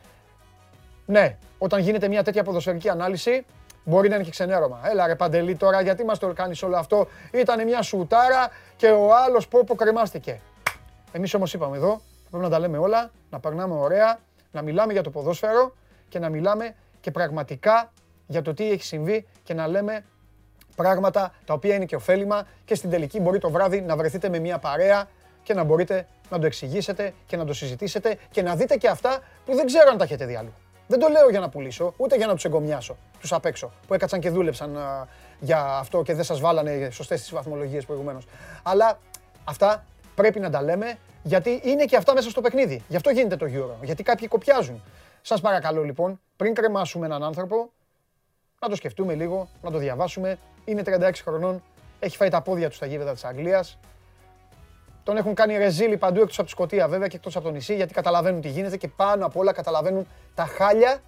Ναι, 1.06 1.38
όταν 1.58 1.82
γίνεται 1.82 2.08
μια 2.08 2.24
τέτοια 2.24 2.44
ποδοσφαιρική 2.44 2.90
ανάλυση, 2.90 3.46
Μπορεί 3.86 4.10
να 4.10 4.16
είναι 4.16 4.24
και 4.24 4.30
ξενέρωμα. 4.30 4.80
Έλα 4.84 5.08
ρε 5.08 5.16
Παντελή 5.16 5.56
τώρα, 5.56 5.82
γιατί 5.82 6.06
μας 6.06 6.20
το 6.20 6.34
κάνεις 6.34 6.64
όλο 6.64 6.78
αυτό; 6.78 7.08
Ήταν 7.32 7.64
μια 7.64 7.82
σουτάρα 7.82 8.50
και 8.76 8.88
ο 8.88 9.16
άλλος 9.16 9.48
πω 9.48 9.64
πω 9.64 9.76
κρεμάστηκε. 9.76 10.40
Εμείς 11.12 11.34
όμως 11.34 11.54
είπαμε 11.54 11.78
εδώ, 11.78 12.02
πρέπει 12.30 12.44
να 12.44 12.50
τα 12.50 12.60
λέμε 12.60 12.78
όλα, 12.78 13.12
να 13.30 13.40
περνάμε 13.40 13.74
ωραία, 13.74 14.20
να 14.52 14.62
μιλάμε 14.62 14.94
για 14.94 15.04
το 15.04 15.10
ποδόσφαιρο 15.10 15.76
και 16.10 16.20
να 16.20 16.30
μιλάμε 16.30 16.76
και 17.00 17.12
πραγματικά 17.12 17.92
για 18.28 18.42
το 18.42 18.54
τι 18.54 18.72
έχει 18.72 18.84
συμβεί 18.84 19.28
και 19.44 19.54
να 19.54 19.68
λέμε 19.68 20.06
πράγματα 20.76 21.34
τα 21.46 21.54
οποία 21.54 21.76
είναι 21.76 21.86
και 21.86 21.96
ωφέλιμα 21.96 22.48
και 22.66 22.76
στην 22.76 22.90
τελική 22.90 23.20
μπορεί 23.20 23.40
το 23.40 23.50
βράδυ 23.50 23.82
να 23.82 23.96
βρεθείτε 23.96 24.30
με 24.30 24.40
μια 24.40 24.58
παρέα 24.58 25.08
και 25.44 25.54
να 25.54 25.64
μπορείτε 25.64 26.08
να 26.30 26.40
το 26.40 26.46
εξηγήσετε 26.46 27.14
και 27.26 27.38
να 27.38 27.46
το 27.46 27.54
συζητήσετε 27.54 28.18
και 28.32 28.42
να 28.42 28.56
δείτε 28.56 28.76
και 28.76 28.88
αυτά 28.88 29.20
που 29.46 29.56
δεν 29.56 29.66
ξέρω 29.66 29.90
αν 29.92 29.98
τα 29.98 30.04
έχετε 30.04 30.26
δει 30.26 30.36
αλλού. 30.36 30.54
Δεν 30.88 31.00
το 31.00 31.08
λέω 31.08 31.30
για 31.30 31.40
να 31.40 31.50
πουλήσω, 31.50 31.94
ούτε 31.98 32.16
για 32.16 32.28
να 32.28 32.34
τους 32.34 32.46
εγκομιάσω 32.46 32.98
τους 33.20 33.34
απ' 33.34 33.46
έξω 33.46 33.72
που 33.88 33.94
έκατσαν 33.94 34.20
και 34.20 34.30
δούλεψαν 34.30 34.78
για 35.40 35.66
αυτό 35.66 36.02
και 36.04 36.14
δεν 36.14 36.24
σας 36.24 36.40
βάλανε 36.40 36.90
σωστές 36.92 37.22
τις 37.22 37.32
βαθμολογίες 37.32 37.86
προηγουμένως. 37.86 38.26
Αλλά 38.64 39.00
αυτά 39.44 39.86
πρέπει 40.16 40.40
να 40.40 40.50
τα 40.50 40.62
λέμε 40.62 40.98
γιατί 41.24 41.62
είναι 41.64 41.86
και 41.86 41.96
αυτά 41.96 42.14
μέσα 42.14 42.30
στο 42.30 42.42
παιχνίδι. 42.42 42.82
Γι' 42.88 42.96
αυτό 42.96 43.10
γίνεται 43.10 43.36
το 43.36 43.46
Euro. 43.46 43.84
Γιατί 43.84 44.04
κάποιοι 44.04 44.28
κοπιάζουν. 44.28 44.84
Σας 45.22 45.42
παρακαλώ 45.42 45.84
λοιπόν, 45.84 46.22
πριν 46.36 46.54
κρεμάσουμε 46.54 47.06
έναν 47.06 47.24
άνθρωπο, 47.24 47.72
να 48.62 48.70
το 48.70 48.76
σκεφτούμε 48.76 49.14
λίγο, 49.14 49.50
να 49.62 49.72
το 49.72 49.78
διαβάσουμε. 49.78 50.38
Είναι 50.66 50.82
36 50.86 51.12
χρονών, 51.24 51.64
έχει 52.00 52.18
φάει 52.18 52.30
τα 52.30 52.42
πόδια 52.42 52.70
του 52.70 52.76
στα 52.76 52.86
γήπεδα 52.86 53.14
της 53.14 53.24
Αγγλίας. 53.24 53.78
Τον 55.04 55.18
έχουν 55.18 55.34
κάνει 55.34 55.58
ρεζίλι 55.58 55.98
παντού 55.98 56.22
εκτός 56.22 56.38
από 56.38 56.46
τη 56.46 56.52
Σκωτία 56.52 56.88
βέβαια 56.88 57.08
και 57.08 57.16
εκτός 57.16 57.36
από 57.36 57.46
το 57.46 57.52
νησί 57.52 57.76
γιατί 57.76 57.94
καταλαβαίνουν 57.94 58.42
τι 58.42 58.50
γίνεται 58.50 58.78
και 58.78 58.88
πάνω 58.88 59.26
απ' 59.26 59.38
όλα 59.38 59.54
καταλαβαίνουν 59.54 60.08
τα 60.36 60.46
χάλια 60.46 61.02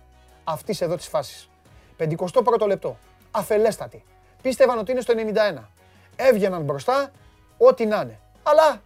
αυτής 0.43 0.81
εδώ 0.81 0.95
της 0.95 1.07
φάσης. 1.07 1.49
51ο 1.97 2.67
λεπτό. 2.67 2.97
Αφελέστατη. 3.31 4.03
Πίστευαν 4.41 4.77
ότι 4.77 4.91
είναι 4.91 5.01
στο 5.01 5.13
91. 5.55 5.69
Έβγαιναν 6.15 6.61
μπροστά, 6.61 7.11
ό,τι 7.57 7.85
να 7.85 8.01
είναι. 8.01 8.19
Αλλά 8.43 8.81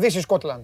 this 0.00 0.10
is 0.10 0.20
Scotland. 0.28 0.62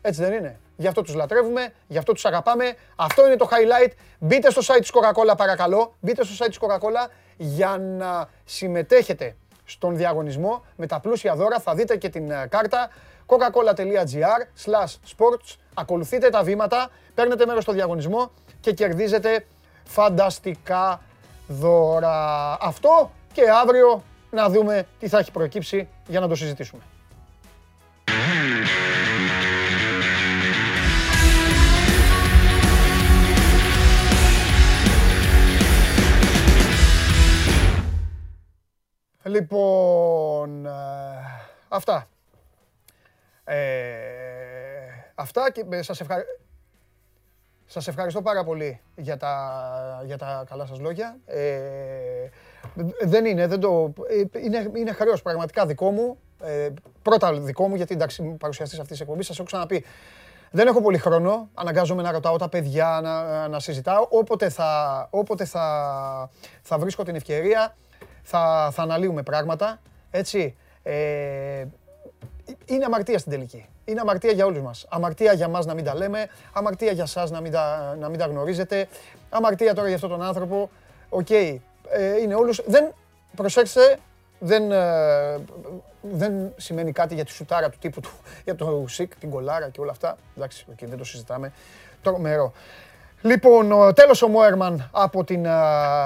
Έτσι 0.00 0.22
δεν 0.22 0.32
είναι. 0.32 0.58
Γι' 0.76 0.86
αυτό 0.86 1.02
τους 1.02 1.14
λατρεύουμε, 1.14 1.72
γι' 1.88 1.98
αυτό 1.98 2.12
τους 2.12 2.24
αγαπάμε. 2.24 2.74
Αυτό 2.96 3.26
είναι 3.26 3.36
το 3.36 3.48
highlight. 3.50 3.90
Μπείτε 4.18 4.50
στο 4.50 4.74
site 4.74 4.80
της 4.80 4.90
Coca-Cola 4.92 5.36
παρακαλώ. 5.36 5.94
Μπείτε 6.00 6.24
στο 6.24 6.44
site 6.44 6.48
της 6.48 6.58
Coca-Cola 6.60 7.10
για 7.36 7.78
να 7.78 8.28
συμμετέχετε 8.44 9.36
στον 9.64 9.96
διαγωνισμό 9.96 10.64
με 10.76 10.86
τα 10.86 11.00
πλούσια 11.00 11.34
δώρα. 11.34 11.60
Θα 11.60 11.74
δείτε 11.74 11.96
και 11.96 12.08
την 12.08 12.30
ε, 12.30 12.46
κάρτα 12.50 12.90
coca-cola.gr 13.32 14.40
slash 14.64 14.92
sports. 15.16 15.56
Ακολουθείτε 15.74 16.28
τα 16.28 16.42
βήματα, 16.42 16.90
παίρνετε 17.14 17.46
μέρος 17.46 17.62
στο 17.62 17.72
διαγωνισμό 17.72 18.30
και 18.60 18.72
κερδίζετε 18.72 19.46
φανταστικά 19.84 21.00
δώρα. 21.46 22.56
Αυτό 22.60 23.10
και 23.32 23.42
αύριο 23.62 24.02
να 24.30 24.48
δούμε 24.48 24.86
τι 24.98 25.08
θα 25.08 25.18
έχει 25.18 25.30
προκύψει 25.30 25.88
για 26.06 26.20
να 26.20 26.28
το 26.28 26.34
συζητήσουμε. 26.34 26.82
Λοιπόν, 39.24 40.66
ε, 40.66 40.70
αυτά. 41.68 42.06
Ε, 43.44 43.56
αυτά 45.14 45.52
και 45.52 45.82
σας, 45.82 46.00
ευχα... 46.00 46.24
σας 47.66 47.88
ευχαριστώ 47.88 48.22
πάρα 48.22 48.44
πολύ 48.44 48.80
για 48.96 49.16
τα, 49.16 50.02
για 50.04 50.18
τα 50.18 50.44
καλά 50.48 50.66
σας 50.66 50.80
λόγια. 50.80 51.16
Ε, 51.26 51.42
δεν 53.04 53.24
είναι, 53.24 53.46
δεν 53.46 53.60
το, 53.60 53.92
είναι, 54.44 54.70
είναι 54.74 54.92
χρέος 54.92 55.22
πραγματικά 55.22 55.66
δικό 55.66 55.90
μου. 55.90 56.18
Ε, 56.42 56.68
πρώτα 57.02 57.32
δικό 57.32 57.68
μου, 57.68 57.74
γιατί 57.74 57.94
εντάξει 57.94 58.22
παρουσιαστής 58.22 58.78
αυτής 58.78 58.92
της 58.92 59.00
εκπομπής, 59.00 59.26
σας 59.26 59.36
έχω 59.36 59.46
ξαναπεί. 59.46 59.84
Δεν 60.50 60.66
έχω 60.66 60.82
πολύ 60.82 60.98
χρόνο, 60.98 61.48
αναγκάζομαι 61.54 62.02
να 62.02 62.10
ρωτάω 62.10 62.36
τα 62.36 62.48
παιδιά, 62.48 63.00
να, 63.02 63.48
να 63.48 63.60
συζητάω. 63.60 64.06
Όποτε, 64.10 64.48
θα, 64.48 65.06
όποτε 65.10 65.44
θα, 65.44 66.30
θα 66.62 66.78
βρίσκω 66.78 67.02
την 67.02 67.14
ευκαιρία, 67.14 67.76
θα, 68.22 68.70
θα 68.72 68.82
αναλύουμε 68.82 69.22
πράγματα, 69.22 69.80
έτσι. 70.10 70.56
Ε, 70.82 71.64
είναι 72.66 72.84
αμαρτία 72.84 73.18
στην 73.18 73.32
τελική. 73.32 73.66
Είναι 73.84 74.00
αμαρτία 74.00 74.32
για 74.32 74.46
όλους 74.46 74.62
μας. 74.62 74.86
Αμαρτία 74.88 75.32
για 75.32 75.48
μας 75.48 75.66
να 75.66 75.74
μην 75.74 75.84
τα 75.84 75.94
λέμε, 75.94 76.28
αμαρτία 76.52 76.92
για 76.92 77.06
σας 77.06 77.30
να 77.30 77.40
μην 77.40 77.52
τα, 77.52 77.96
να 78.00 78.08
μην 78.08 78.18
τα 78.18 78.26
γνωρίζετε, 78.26 78.88
αμαρτία 79.30 79.74
τώρα 79.74 79.86
για 79.86 79.96
αυτόν 79.96 80.10
τον 80.10 80.22
άνθρωπο. 80.22 80.70
Ok, 81.08 81.26
okay, 81.28 81.56
ε, 81.88 82.20
είναι 82.20 82.34
όλους. 82.34 82.60
Δεν, 82.66 82.92
προσέξτε, 83.36 83.98
δεν, 84.38 84.72
ε, 84.72 85.38
δεν 86.00 86.52
σημαίνει 86.56 86.92
κάτι 86.92 87.14
για 87.14 87.24
τη 87.24 87.30
σουτάρα 87.30 87.70
του 87.70 87.78
τύπου 87.80 88.00
του, 88.00 88.10
για 88.44 88.54
το 88.54 88.84
Σικ, 88.88 89.16
την 89.16 89.30
γκολάρα 89.30 89.68
και 89.68 89.80
όλα 89.80 89.90
αυτά. 89.90 90.16
Εντάξει, 90.36 90.66
okay, 90.70 90.86
δεν 90.86 90.98
το 90.98 91.04
συζητάμε. 91.04 91.52
Τρομερό. 92.02 92.52
Λοιπόν, 93.22 93.94
τέλος 93.94 94.22
ο 94.22 94.28
Μόερμαν 94.28 94.88
από 94.92 95.24
την 95.24 95.46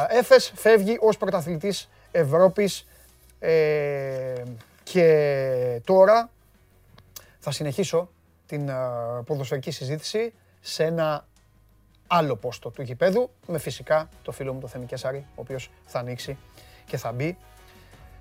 ΕΦΕΣ 0.08 0.52
φεύγει 0.54 0.96
ως 1.00 1.16
πρωταθλητής 1.16 1.88
Ευρώπης 2.10 2.86
ε, 3.38 4.42
και 4.82 5.80
τώρα 5.84 6.30
θα 7.46 7.54
συνεχίσω 7.54 8.08
την 8.46 8.70
ποδοσφαιρική 9.24 9.70
συζήτηση 9.70 10.32
σε 10.60 10.84
ένα 10.84 11.26
άλλο 12.06 12.36
πόστο 12.36 12.70
του 12.70 12.82
γηπέδου 12.82 13.30
με 13.46 13.58
φυσικά 13.58 14.08
το 14.22 14.32
φίλο 14.32 14.52
μου 14.52 14.60
το 14.60 14.66
Θέμη 14.66 14.86
Κεσάρη, 14.86 15.26
ο 15.28 15.40
οποίος 15.40 15.70
θα 15.84 15.98
ανοίξει 15.98 16.36
και 16.86 16.96
θα 16.96 17.12
μπει 17.12 17.36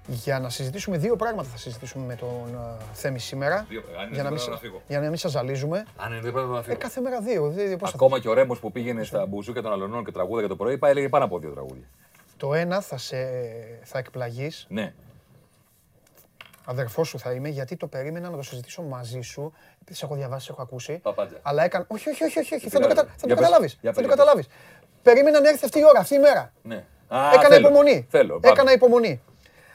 για 0.07 0.39
να 0.39 0.49
συζητήσουμε 0.49 0.97
δύο 0.97 1.15
πράγματα 1.15 1.49
θα 1.49 1.57
συζητήσουμε 1.57 2.05
με 2.05 2.15
τον 2.15 2.29
uh, 2.55 2.83
Θέμη 2.93 3.19
σήμερα. 3.19 3.65
Δύο, 3.69 3.83
αν 3.99 4.13
για, 4.13 4.23
να 4.23 4.31
μην, 4.31 4.39
να 4.49 4.57
φύγω. 4.57 4.81
για 4.87 4.99
να 4.99 5.07
μην 5.07 5.17
σας 5.17 5.31
ζαλίζουμε. 5.31 5.85
Αν 5.97 6.11
είναι 6.11 6.21
δύο 6.21 6.31
να 6.31 6.61
φύγω. 6.61 6.75
Ε, 6.75 6.77
κάθε 6.77 7.01
μέρα 7.01 7.21
δύο. 7.21 7.49
Δι, 7.49 7.77
πώς 7.77 7.93
Ακόμα 7.93 8.15
θα... 8.15 8.21
και 8.21 8.29
ο 8.29 8.33
Ρέμος 8.33 8.59
που 8.59 8.71
πήγαινε 8.71 9.03
στα 9.03 9.25
μπουζούκια 9.25 9.61
των 9.61 9.71
αλωνών 9.71 10.05
και 10.05 10.11
τραγούδια 10.11 10.39
για 10.39 10.49
το 10.49 10.55
πρωί, 10.55 10.77
πάει 10.77 10.91
έλεγε 10.91 11.09
πάνω 11.09 11.25
από 11.25 11.39
δύο 11.39 11.51
τραγούδια. 11.51 11.85
Το 12.37 12.53
ένα 12.53 12.81
θα, 12.81 12.97
σε, 12.97 13.17
θα 13.83 13.97
εκπλαγείς. 13.97 14.65
Ναι. 14.69 14.93
Αδερφός 16.65 17.07
σου 17.07 17.19
θα 17.19 17.31
είμαι, 17.31 17.49
γιατί 17.49 17.75
το 17.75 17.87
περίμενα 17.87 18.29
να 18.29 18.35
το 18.35 18.43
συζητήσω 18.43 18.81
μαζί 18.81 19.21
σου. 19.21 19.53
Επειδή 19.81 19.97
σε 19.97 20.05
έχω 20.05 20.15
διαβάσει, 20.15 20.45
σε 20.45 20.51
έχω 20.51 20.61
ακούσει. 20.61 20.97
Παπάντζα. 20.97 21.39
Αλλά 21.41 21.63
έκανε. 21.63 21.85
Όχι, 21.87 22.09
όχι, 22.09 22.23
όχι, 22.23 22.39
όχι, 22.39 22.55
όχι. 22.55 22.69
θα 22.69 22.79
το, 22.79 22.87
κατα... 22.87 23.05
θα 23.17 23.27
το 23.27 23.35
καταλάβεις. 23.35 23.77
Θα 23.81 23.93
το 23.93 24.07
καταλάβεις. 24.07 24.47
Περίμενα 25.01 25.39
να 25.41 25.49
έρθει 25.49 25.65
αυτή 25.65 25.79
η 25.79 25.83
ώρα, 25.85 25.99
αυτή 25.99 26.15
η 26.15 26.19
μέρα. 26.19 26.53
Ναι. 26.61 26.85
Α, 27.07 27.29
Έκανα 27.33 27.47
θέλω. 27.47 27.67
υπομονή. 27.67 28.07
Θέλω, 28.09 28.39
Έκανα 28.43 28.71
υπομονή. 28.71 29.21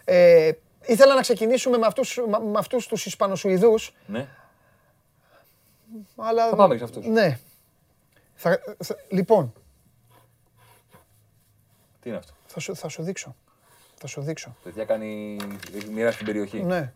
Ε, 0.04 0.50
ήθελα 0.86 1.14
να 1.14 1.20
ξεκινήσουμε 1.20 1.78
με 1.78 1.86
αυτούς, 1.86 2.20
με 2.28 2.58
αυτούς 2.58 2.86
τους 2.86 3.06
Ισπανοσουηδούς. 3.06 3.94
Ναι. 4.06 4.28
Αλλά, 6.16 6.48
θα 6.48 6.56
πάμε 6.56 6.76
σε 6.76 6.84
αυτούς. 6.84 7.06
Ναι. 7.06 7.38
Θα, 8.34 8.60
θα, 8.78 8.96
λοιπόν. 9.08 9.52
Τι 12.00 12.08
είναι 12.08 12.18
αυτό; 12.18 12.32
Θα 12.46 12.60
σου, 12.60 12.76
θα 12.76 12.88
σου 12.88 13.02
δείξω. 13.02 13.36
Θα 14.02 14.06
σου 14.06 14.20
δείξω. 14.20 14.56
Παιδιά 14.62 14.84
κάνει... 14.84 15.36
Έχει 15.76 15.88
μοιράσει 15.90 16.16
την 16.16 16.26
περιοχή. 16.26 16.62
Ναι. 16.62 16.92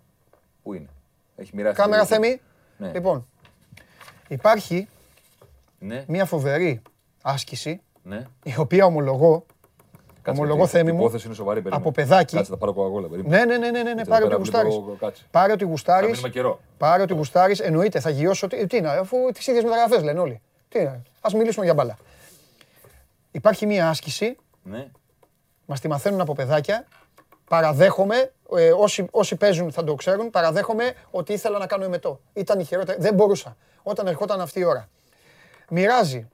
Πού 0.63 0.73
είναι; 0.73 0.89
Έχει 1.37 1.51
μοιράσει 1.55 1.77
Κάμερα 1.77 2.05
θέμη. 2.05 2.41
Ναι. 2.77 2.93
Λοιπόν. 2.93 3.27
Υπάρχει 4.29 4.89
ναι. 5.79 6.05
μια 6.07 6.25
φοβερή 6.25 6.83
άσκηση. 7.23 7.81
Ναι. 8.03 8.27
Η 8.43 8.55
οποία 8.57 8.85
ομολογώ 8.85 9.47
Ομολογώ 10.27 10.67
θέμη 10.67 10.93
μου. 10.93 10.99
Υπόθεση 10.99 11.27
είναι 11.27 11.35
σοβαρή, 11.35 11.63
από 11.71 11.93
παιδάκι. 11.93 12.37
Κάτσε, 12.37 12.51
θα 12.51 12.57
πάρω 12.57 12.73
κοκακόλα. 12.73 13.09
Ναι, 13.09 13.45
ναι, 13.45 13.57
ναι, 13.59 13.71
ναι, 13.71 13.95
ναι, 13.95 14.05
πάρε 14.05 14.25
ό,τι 14.25 14.35
γουστάρεις. 14.35 14.81
Πάρε 15.31 15.53
ό,τι 15.53 15.65
γουστάρεις. 15.65 16.23
Πάρε 16.79 17.03
ό,τι 17.03 17.15
γουστάρεις. 17.15 17.61
Εννοείται, 17.61 18.01
θα 18.01 18.11
γιώσω. 18.11 18.47
Τι 18.47 18.77
είναι, 18.77 18.89
αφού 18.89 19.17
τις 19.33 19.47
ίδιες 19.47 19.65
μεταγραφές 19.65 20.03
λένε 20.03 20.21
όλοι. 20.21 20.41
Τι 20.69 20.79
είναι, 20.79 21.03
ας 21.21 21.35
μιλήσουμε 21.35 21.65
για 21.65 21.75
μπάλα. 21.75 21.99
Υπάρχει 23.31 23.67
μία 23.67 23.89
άσκηση. 23.89 24.37
Ναι. 24.63 24.91
Μας 25.67 25.81
τη 25.81 25.89
μαθαίνουν 25.89 26.21
από 26.21 26.33
παιδάκια. 26.33 26.87
Παραδέχομαι, 27.49 28.33
ε, 28.57 28.71
όσοι, 28.71 29.07
όσοι 29.11 29.37
παίζουν 29.37 29.73
θα 29.73 29.85
το 29.85 29.95
ξέρουν, 29.95 30.31
παραδέχομαι 30.31 30.95
ότι 31.11 31.33
ήθελα 31.33 31.59
να 31.59 31.67
κάνω 31.67 31.85
εμετό. 31.85 32.21
Ήταν 32.33 32.61
η 32.61 32.65
χειρότερη. 32.65 33.01
Δεν 33.01 33.15
μπορούσα. 33.15 33.57
Όταν 33.83 34.07
ερχόταν 34.07 34.41
αυτή 34.41 34.61
η 34.61 34.65
ώρα. 34.65 34.89
Μοιράζει 35.69 36.29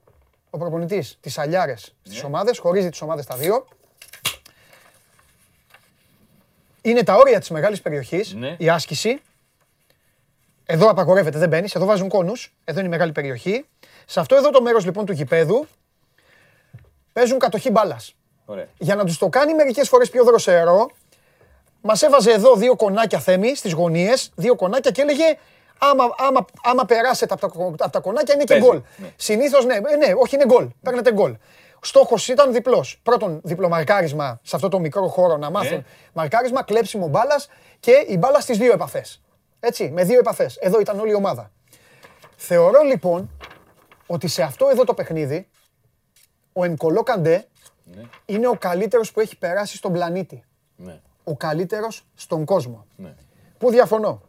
ο 0.49 0.57
προπονητής 0.57 1.17
τις 1.21 1.37
αλιάρες 1.37 1.95
στις 2.03 2.21
ναι. 2.21 2.27
ομάδες, 2.27 2.57
χωρίζει 2.57 2.89
τις 2.89 3.01
ομάδες 3.01 3.25
τα 3.25 3.35
δύο. 3.35 3.65
Είναι 6.81 7.03
τα 7.03 7.15
όρια 7.15 7.39
της 7.39 7.49
μεγάλης 7.49 7.81
περιοχής, 7.81 8.33
ναι. 8.33 8.55
η 8.59 8.69
άσκηση. 8.69 9.21
Εδώ 10.65 10.89
απαγορεύεται, 10.89 11.37
δεν 11.37 11.49
μπαίνεις. 11.49 11.75
Εδώ 11.75 11.85
βάζουν 11.85 12.09
κόνους. 12.09 12.53
Εδώ 12.63 12.79
είναι 12.79 12.87
η 12.87 12.91
μεγάλη 12.91 13.11
περιοχή. 13.11 13.65
Σε 14.05 14.19
αυτό 14.19 14.35
εδώ 14.35 14.49
το 14.49 14.61
μέρος 14.61 14.85
λοιπόν 14.85 15.05
του 15.05 15.11
γηπέδου 15.11 15.67
παίζουν 17.13 17.39
κατοχή 17.39 17.69
μπάλας. 17.69 18.15
Για 18.77 18.95
να 18.95 19.05
τους 19.05 19.17
το 19.17 19.29
κάνει 19.29 19.53
μερικές 19.53 19.89
φορές 19.89 20.09
πιο 20.09 20.23
δροσερό, 20.23 20.91
μας 21.81 22.01
έβαζε 22.01 22.31
εδώ 22.31 22.55
δύο 22.55 22.75
κονάκια 22.75 23.19
θέμη 23.19 23.55
στις 23.55 23.73
γωνίες, 23.73 24.31
δύο 24.35 24.55
κονάκια 24.55 24.91
και 24.91 25.01
έλεγε 25.01 25.37
άμα, 25.77 26.03
άμα, 26.17 26.45
άμα 26.63 26.85
περάσετε 26.85 27.33
από 27.33 27.47
τα, 27.47 27.75
από 27.83 27.91
τα 27.91 27.99
κονάκια 27.99 28.33
είναι 28.33 28.43
και 28.43 28.59
γκολ. 28.59 28.81
Ναι. 28.97 29.13
Συνήθως 29.15 29.65
ναι, 29.65 29.75
ε, 29.75 29.95
ναι, 29.95 30.13
όχι 30.17 30.35
είναι 30.35 30.45
γκολ. 30.45 30.67
Παίρνετε 30.81 31.13
γκολ. 31.13 31.37
Στόχος 31.81 32.27
ήταν 32.27 32.53
διπλός. 32.53 32.99
Πρώτον, 33.03 33.41
διπλομαρκάρισμα 33.43 34.39
σε 34.43 34.55
αυτό 34.55 34.69
το 34.69 34.79
μικρό 34.79 35.07
χώρο 35.07 35.37
να 35.37 35.49
μάθουν 35.49 35.77
ναι. 35.77 35.83
μαρκάρισμα, 36.13 36.63
κλέψιμο 36.63 37.07
μπάλας 37.07 37.49
και 37.79 38.05
η 38.07 38.17
μπάλα 38.17 38.39
στις 38.39 38.57
δύο 38.57 38.73
επαφές. 38.73 39.21
Έτσι, 39.59 39.89
με 39.89 40.03
δύο 40.03 40.19
επαφές. 40.19 40.55
Εδώ 40.55 40.79
ήταν 40.79 40.99
όλη 40.99 41.11
η 41.11 41.13
ομάδα. 41.13 41.51
Θεωρώ 42.35 42.81
λοιπόν 42.81 43.29
ότι 44.07 44.27
σε 44.27 44.41
αυτό 44.41 44.67
εδώ 44.71 44.83
το 44.83 44.93
παιχνίδι 44.93 45.47
ο 46.53 46.63
Ενκολό 46.63 47.03
Καντέ 47.03 47.47
ναι. 47.95 48.01
είναι 48.25 48.47
ο 48.47 48.53
καλύτερος 48.53 49.11
που 49.11 49.19
έχει 49.19 49.37
περάσει 49.37 49.77
στον 49.77 49.91
πλανήτη. 49.91 50.43
Ναι. 50.75 50.99
Ο 51.23 51.35
καλύτερος 51.35 52.05
στον 52.15 52.45
κόσμο. 52.45 52.85
Ναι. 52.95 53.13
Πού 53.57 53.69
διαφωνώ; 53.69 54.21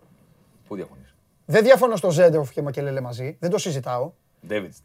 Πού 0.69 0.75
διαφωνείς; 0.75 1.15
Δεν 1.45 1.65
διαφωνώ 1.65 1.97
στο 1.97 2.11
Ζέντροφ 2.11 2.53
και 2.53 2.63
Μακελέλε 2.63 3.01
μαζί. 3.01 3.37
Δεν 3.41 3.51
το 3.51 3.59
συζητάω. 3.59 4.13
Ντάβιτς. 4.47 4.83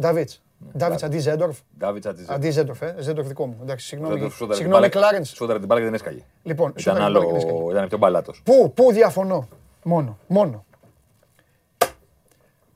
Ντάβιτς. 0.00 0.42
Ντάβιτς 0.76 1.02
αντί 1.02 1.18
Ζέντορφ. 1.18 1.58
Ντάβιτς 1.78 2.06
αντί 2.28 2.50
Ζέντορφ. 2.50 2.82
Ε. 2.82 2.94
Ζέντορφ 2.98 3.26
δικό 3.26 3.46
μου. 3.46 3.58
Εντάξει, 3.62 3.86
συγγνώμη. 3.86 4.30
Συγγνώμη, 4.50 4.88
Κλάρενς. 4.88 5.28
Σούταρα 5.28 5.58
την 5.58 5.66
μπάλα 5.66 5.80
και 5.80 5.86
δεν 5.86 5.94
έσκαγε. 5.94 6.24
Λοιπόν, 6.42 6.72
ήταν, 6.76 6.96
άλλο... 7.02 7.68
ήταν 7.70 7.88
πιο 7.88 7.98
μπαλάτο. 7.98 8.32
Πού, 8.44 8.72
πού 8.74 8.92
διαφωνώ; 8.92 9.48
Μόνο. 9.82 10.18
Μόνο. 10.26 10.64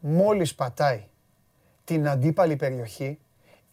Μόλις 0.00 0.54
πατάει 0.54 1.04
την 1.84 2.08
αντίπαλη 2.08 2.56
περιοχή, 2.56 3.18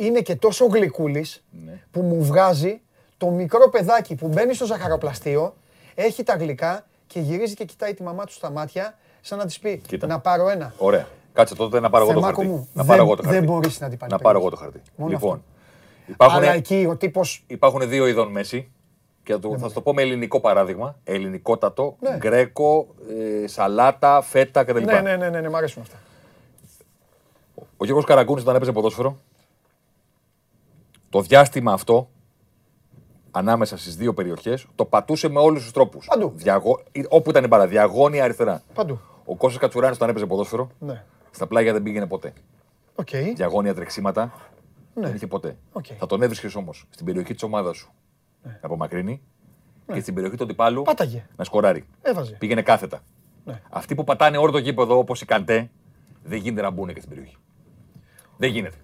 είναι 0.05 0.21
και 0.21 0.35
τόσο 0.35 0.65
γλυκούλης 0.65 1.43
ναι. 1.65 1.83
που 1.91 2.01
μου 2.01 2.23
βγάζει 2.23 2.81
το 3.17 3.29
μικρό 3.29 3.69
παιδάκι 3.69 4.15
που 4.15 4.27
μπαίνει 4.27 4.53
στο 4.53 4.65
ζαχαροπλαστείο, 4.65 5.53
έχει 5.95 6.23
τα 6.23 6.35
γλυκά 6.35 6.85
και 7.07 7.19
γυρίζει 7.19 7.53
και 7.53 7.65
κοιτάει 7.65 7.93
τη 7.93 8.03
μαμά 8.03 8.25
του 8.25 8.33
στα 8.33 8.51
μάτια, 8.51 8.97
σαν 9.21 9.37
να 9.37 9.45
της 9.45 9.59
πει 9.59 9.81
να 10.07 10.19
πάρω 10.19 10.49
ένα. 10.49 10.73
Ωραία. 10.77 11.07
Κάτσε 11.33 11.55
τότε 11.55 11.79
να 11.79 11.89
πάρω 11.89 12.03
εγώ 12.03 12.13
το 12.13 12.21
χαρτί. 12.21 12.45
Μου, 12.45 12.69
να 12.73 12.85
πάρω 12.85 13.01
εγώ 13.01 13.15
το 13.15 13.23
χαρτί. 13.23 13.37
Δεν 13.37 13.47
μπορείς 13.47 13.79
να 13.79 13.89
την 13.89 13.97
πάρεις. 13.97 14.15
Να 14.15 14.21
πάρω 14.21 14.39
εγώ 14.39 14.49
το 14.49 14.55
χαρτί. 14.55 14.81
Μόνο 14.95 15.11
λοιπόν, 15.11 15.43
υπάρχουν, 16.05 16.37
Αλλά 16.37 16.53
εκεί 16.53 16.87
ο 16.89 16.95
τύπος... 16.95 17.43
υπάρχουν 17.47 17.89
δύο 17.89 18.07
είδων 18.07 18.31
μέση. 18.31 18.71
Και 19.23 19.37
το, 19.37 19.57
θα 19.57 19.67
σου 19.67 19.73
το 19.73 19.81
πω 19.81 19.93
με 19.93 20.01
ελληνικό 20.01 20.39
παράδειγμα. 20.39 20.95
Ελληνικότατο, 21.03 21.95
ναι. 21.99 22.17
γκρέκο, 22.17 22.87
ε, 23.43 23.47
σαλάτα, 23.47 24.21
φέτα 24.21 24.63
κτλ. 24.63 24.83
Ναι, 24.83 24.99
ναι, 24.99 25.15
ναι, 25.15 25.29
ναι, 25.29 25.41
ναι, 25.41 25.49
μ' 25.49 25.55
αρέσουν 25.55 25.81
αυτά. 25.81 25.97
Ο 27.77 27.85
Γιώργος 27.85 28.05
Καραγκούνης 28.05 28.43
όταν 28.43 28.55
έπαιζε 28.55 28.71
ποδόσφαιρο, 28.71 29.19
το 31.11 31.21
διάστημα 31.21 31.73
αυτό, 31.73 32.09
ανάμεσα 33.31 33.77
στις 33.77 33.95
δύο 33.95 34.13
περιοχές, 34.13 34.67
το 34.75 34.85
πατούσε 34.85 35.29
με 35.29 35.39
όλους 35.39 35.63
τους 35.63 35.71
τρόπους. 35.71 36.05
Παντού. 36.05 36.31
Διαγω... 36.35 36.79
Όπου 37.09 37.29
ήταν 37.29 37.43
η 37.43 37.47
μπάλα, 37.47 37.67
διαγώνια 37.67 38.23
αριστερά. 38.23 38.61
Παντού. 38.73 38.99
Ο 39.25 39.35
Κώστας 39.35 39.61
Κατσουράνης 39.61 39.95
όταν 39.95 40.09
έπαιζε 40.09 40.25
ποδόσφαιρο, 40.25 40.69
ναι. 40.79 41.03
στα 41.31 41.47
πλάγια 41.47 41.73
δεν 41.73 41.83
πήγαινε 41.83 42.07
ποτέ. 42.07 42.33
Okay. 42.95 43.31
Διαγώνια 43.35 43.73
τρεξίματα 43.73 44.33
ναι. 44.93 45.05
δεν 45.05 45.15
είχε 45.15 45.27
ποτέ. 45.27 45.57
Okay. 45.73 45.95
Θα 45.97 46.05
τον 46.05 46.21
έβρισκες 46.21 46.55
όμως 46.55 46.85
στην 46.89 47.05
περιοχή 47.05 47.33
της 47.33 47.43
ομάδας 47.43 47.77
σου 47.77 47.91
ναι. 48.43 48.51
να 48.51 48.59
απομακρύνει 48.61 49.21
ναι. 49.85 49.95
και 49.95 50.01
στην 50.01 50.13
περιοχή 50.13 50.37
του 50.37 50.43
αντιπάλου 50.43 50.81
Πάταγε. 50.81 51.25
να 51.35 51.43
σκοράρει. 51.43 51.85
Έβαζε. 52.01 52.35
Πήγαινε 52.39 52.61
κάθετα. 52.61 53.03
Ναι. 53.45 53.61
Αυτοί 53.69 53.95
που 53.95 54.03
πατάνε 54.03 54.37
όλο 54.37 54.51
το 54.51 54.57
γήπεδο 54.57 54.97
όπως 54.97 55.21
οι 55.21 55.25
Καντέ 55.25 55.69
δεν 56.23 56.39
γίνεται 56.39 56.61
να 56.61 56.69
μπουν 56.69 56.93
και 56.93 56.99
στην 56.99 57.09
περιοχή. 57.09 57.37
Δεν 58.37 58.49
γίνεται. 58.49 58.77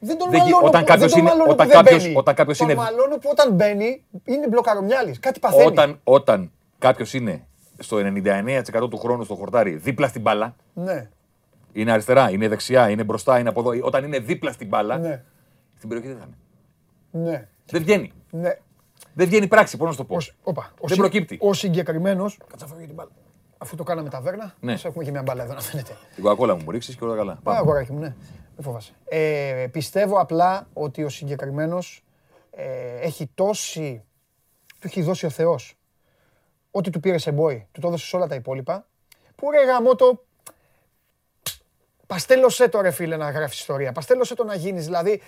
Δεν 0.00 0.18
τον 0.18 0.28
μαλώνω 0.28 0.66
όταν 0.66 0.84
κάποιος 0.84 1.12
είναι. 1.12 1.30
Όταν 1.48 1.68
κάποιο 1.68 1.98
όταν 2.14 2.34
κάποιος 2.34 2.58
τον 2.58 2.68
είναι. 2.68 2.80
μαλώνω 2.80 3.16
που 3.16 3.28
όταν 3.30 3.54
μπαίνει 3.54 4.04
είναι 4.24 4.48
μπλοκαρομιάλης. 4.48 5.18
Κάτι 5.18 5.40
παθαίνει. 5.40 5.64
Όταν, 5.64 6.00
όταν 6.04 6.50
κάποιος 6.78 7.14
είναι 7.14 7.46
στο 7.78 7.96
99% 7.96 8.90
του 8.90 8.98
χρόνου 8.98 9.24
στο 9.24 9.34
χορτάρι 9.34 9.76
δίπλα 9.76 10.08
στην 10.08 10.20
μπάλα. 10.20 10.56
Ναι. 10.74 11.08
Είναι 11.72 11.92
αριστερά, 11.92 12.30
είναι 12.30 12.48
δεξιά, 12.48 12.90
είναι 12.90 13.04
μπροστά, 13.04 13.38
είναι 13.38 13.48
από 13.48 13.60
εδώ. 13.60 13.86
Όταν 13.86 14.04
είναι 14.04 14.18
δίπλα 14.18 14.52
στην 14.52 14.68
μπάλα. 14.68 14.98
Ναι. 14.98 15.22
Στην 15.76 15.88
περιοχή 15.88 16.08
δεν 16.12 16.18
θα 16.18 16.26
είναι. 16.26 17.30
Ναι. 17.30 17.48
Δεν 17.66 17.82
βγαίνει. 17.82 18.12
Ναι. 18.30 18.58
Δεν 19.14 19.26
βγαίνει 19.26 19.46
πράξη, 19.46 19.76
πώς 19.76 19.90
να 19.90 19.96
το 19.96 20.04
πω. 20.04 20.16
Ο, 20.16 20.34
οπα, 20.42 20.72
δεν 20.80 20.98
ο, 20.98 21.00
προκύπτει. 21.00 21.38
Ο 21.40 21.52
συγκεκριμένο. 21.52 22.30
Κάτσε 22.50 22.66
για 22.78 22.86
την 22.86 22.94
μπάλα. 22.94 23.10
Αφού 23.58 23.76
το 23.76 23.82
κάναμε 23.82 24.08
ταβέρνα, 24.08 24.54
ναι. 24.60 24.72
έχουμε 24.72 25.04
και 25.04 25.10
μια 25.10 25.22
μπάλα 25.22 25.42
εδώ 25.42 25.54
να 25.54 25.60
φαίνεται. 25.60 25.96
Την 26.14 26.22
κοκακόλα 26.22 26.54
μου 26.56 26.70
ρίξεις 26.70 26.96
και 26.96 27.04
όλα 27.04 27.16
καλά. 27.16 27.38
Πάμε. 27.42 27.58
Αγοράκι 27.58 27.92
μου, 27.92 27.98
ναι. 27.98 28.14
Δεν 28.60 28.68
φοβάσαι. 28.68 28.92
Ε, 29.04 29.66
πιστεύω 29.72 30.18
απλά 30.18 30.68
ότι 30.72 31.04
ο 31.04 31.08
συγκεκριμένος 31.08 32.04
ε, 32.50 33.00
έχει 33.00 33.30
τόση. 33.34 34.04
Του 34.78 34.86
έχει 34.86 35.02
δώσει 35.02 35.26
ο 35.26 35.30
Θεός. 35.30 35.74
Ό,τι 36.70 36.90
του 36.90 37.00
πήρε 37.00 37.18
σε 37.18 37.32
μπόι, 37.32 37.68
του 37.72 37.80
το 37.80 37.88
έδωσε 37.88 38.06
σε 38.06 38.16
όλα 38.16 38.26
τα 38.26 38.34
υπόλοιπα. 38.34 38.86
Που 39.34 39.50
ρε 39.50 39.64
γαμό 39.64 39.94
το. 39.94 40.24
Παστέλωσέ 42.06 42.68
το 42.68 42.80
ρε 42.80 42.90
φίλε 42.90 43.16
να 43.16 43.30
γράφεις 43.30 43.58
ιστορία. 43.58 43.92
Παστέλωσέ 43.92 44.34
το 44.34 44.44
να 44.44 44.54
γίνεις. 44.54 44.84
Δηλαδή, 44.84 45.22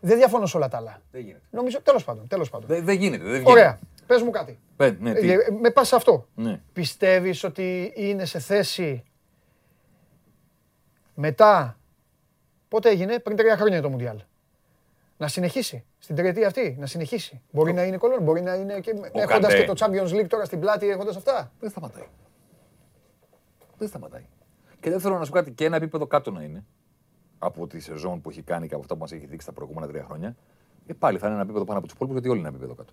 δεν 0.00 0.16
διαφωνώ 0.16 0.46
σε 0.46 0.56
όλα 0.56 0.68
τα 0.68 0.76
άλλα. 0.76 1.02
Δεν 1.10 1.20
γίνεται. 1.20 1.44
Νομίζω, 1.50 1.82
τέλος 1.82 2.04
πάντων. 2.04 2.26
Τέλος 2.28 2.50
πάντων. 2.50 2.68
Δεν, 2.68 2.84
δεν 2.84 2.96
γίνεται. 2.96 3.22
Δεν 3.22 3.32
γίνεται. 3.32 3.50
Ωραία. 3.50 3.78
Πες 4.06 4.22
μου 4.22 4.30
κάτι. 4.30 4.58
Πέ, 4.76 4.96
ναι, 5.00 5.14
τι. 5.14 5.32
Ε, 5.32 5.36
με 5.60 5.70
πας 5.70 5.88
σε 5.88 5.96
αυτό. 5.96 6.28
Ναι. 6.34 6.60
Πιστεύεις 6.72 7.44
ότι 7.44 7.92
είναι 7.96 8.24
σε 8.24 8.38
θέση 8.38 9.04
μετά, 11.14 11.79
πότε 12.70 12.88
έγινε, 12.88 13.18
πριν 13.18 13.36
τρία 13.36 13.56
χρόνια 13.56 13.82
το 13.82 13.88
Μουντιάλ. 13.88 14.20
Να 15.16 15.28
συνεχίσει 15.28 15.84
στην 15.98 16.16
τριετία 16.16 16.46
αυτή, 16.46 16.76
να 16.78 16.86
συνεχίσει. 16.86 17.42
Μπορεί 17.50 17.72
να 17.72 17.84
είναι 17.84 17.96
κολόν, 17.96 18.22
μπορεί 18.22 18.40
να 18.42 18.54
είναι 18.54 18.80
και 18.80 18.94
έχοντας 19.12 19.54
και 19.54 19.64
το 19.64 19.74
Champions 19.78 20.20
League 20.20 20.28
τώρα 20.28 20.44
στην 20.44 20.60
πλάτη, 20.60 20.88
έχοντας 20.88 21.16
αυτά. 21.16 21.52
Δεν 21.60 21.70
σταματάει. 21.70 22.06
Δεν 23.78 23.88
σταματάει. 23.88 24.26
Και 24.80 24.90
δεν 24.90 25.00
θέλω 25.00 25.18
να 25.18 25.24
σου 25.24 25.32
κάτι 25.32 25.50
και 25.50 25.64
ένα 25.64 25.76
επίπεδο 25.76 26.06
κάτω 26.06 26.30
να 26.30 26.42
είναι 26.42 26.64
από 27.38 27.66
τη 27.66 27.80
σεζόν 27.80 28.20
που 28.20 28.30
έχει 28.30 28.42
κάνει 28.42 28.66
και 28.66 28.74
από 28.74 28.82
αυτά 28.82 28.94
που 28.94 29.00
μας 29.00 29.12
έχει 29.12 29.26
δείξει 29.26 29.46
τα 29.46 29.52
προηγούμενα 29.52 29.86
τρία 29.86 30.04
χρόνια. 30.04 30.36
Και 30.86 30.94
πάλι 30.94 31.18
θα 31.18 31.26
είναι 31.26 31.34
ένα 31.34 31.44
επίπεδο 31.44 31.64
πάνω 31.64 31.78
από 31.78 31.86
τους 31.86 31.96
υπόλοιπους, 31.96 32.20
γιατί 32.20 32.28
όλοι 32.28 32.38
είναι 32.38 32.48
ένα 32.48 32.56
επίπεδο 32.56 32.84
κάτω. 32.84 32.92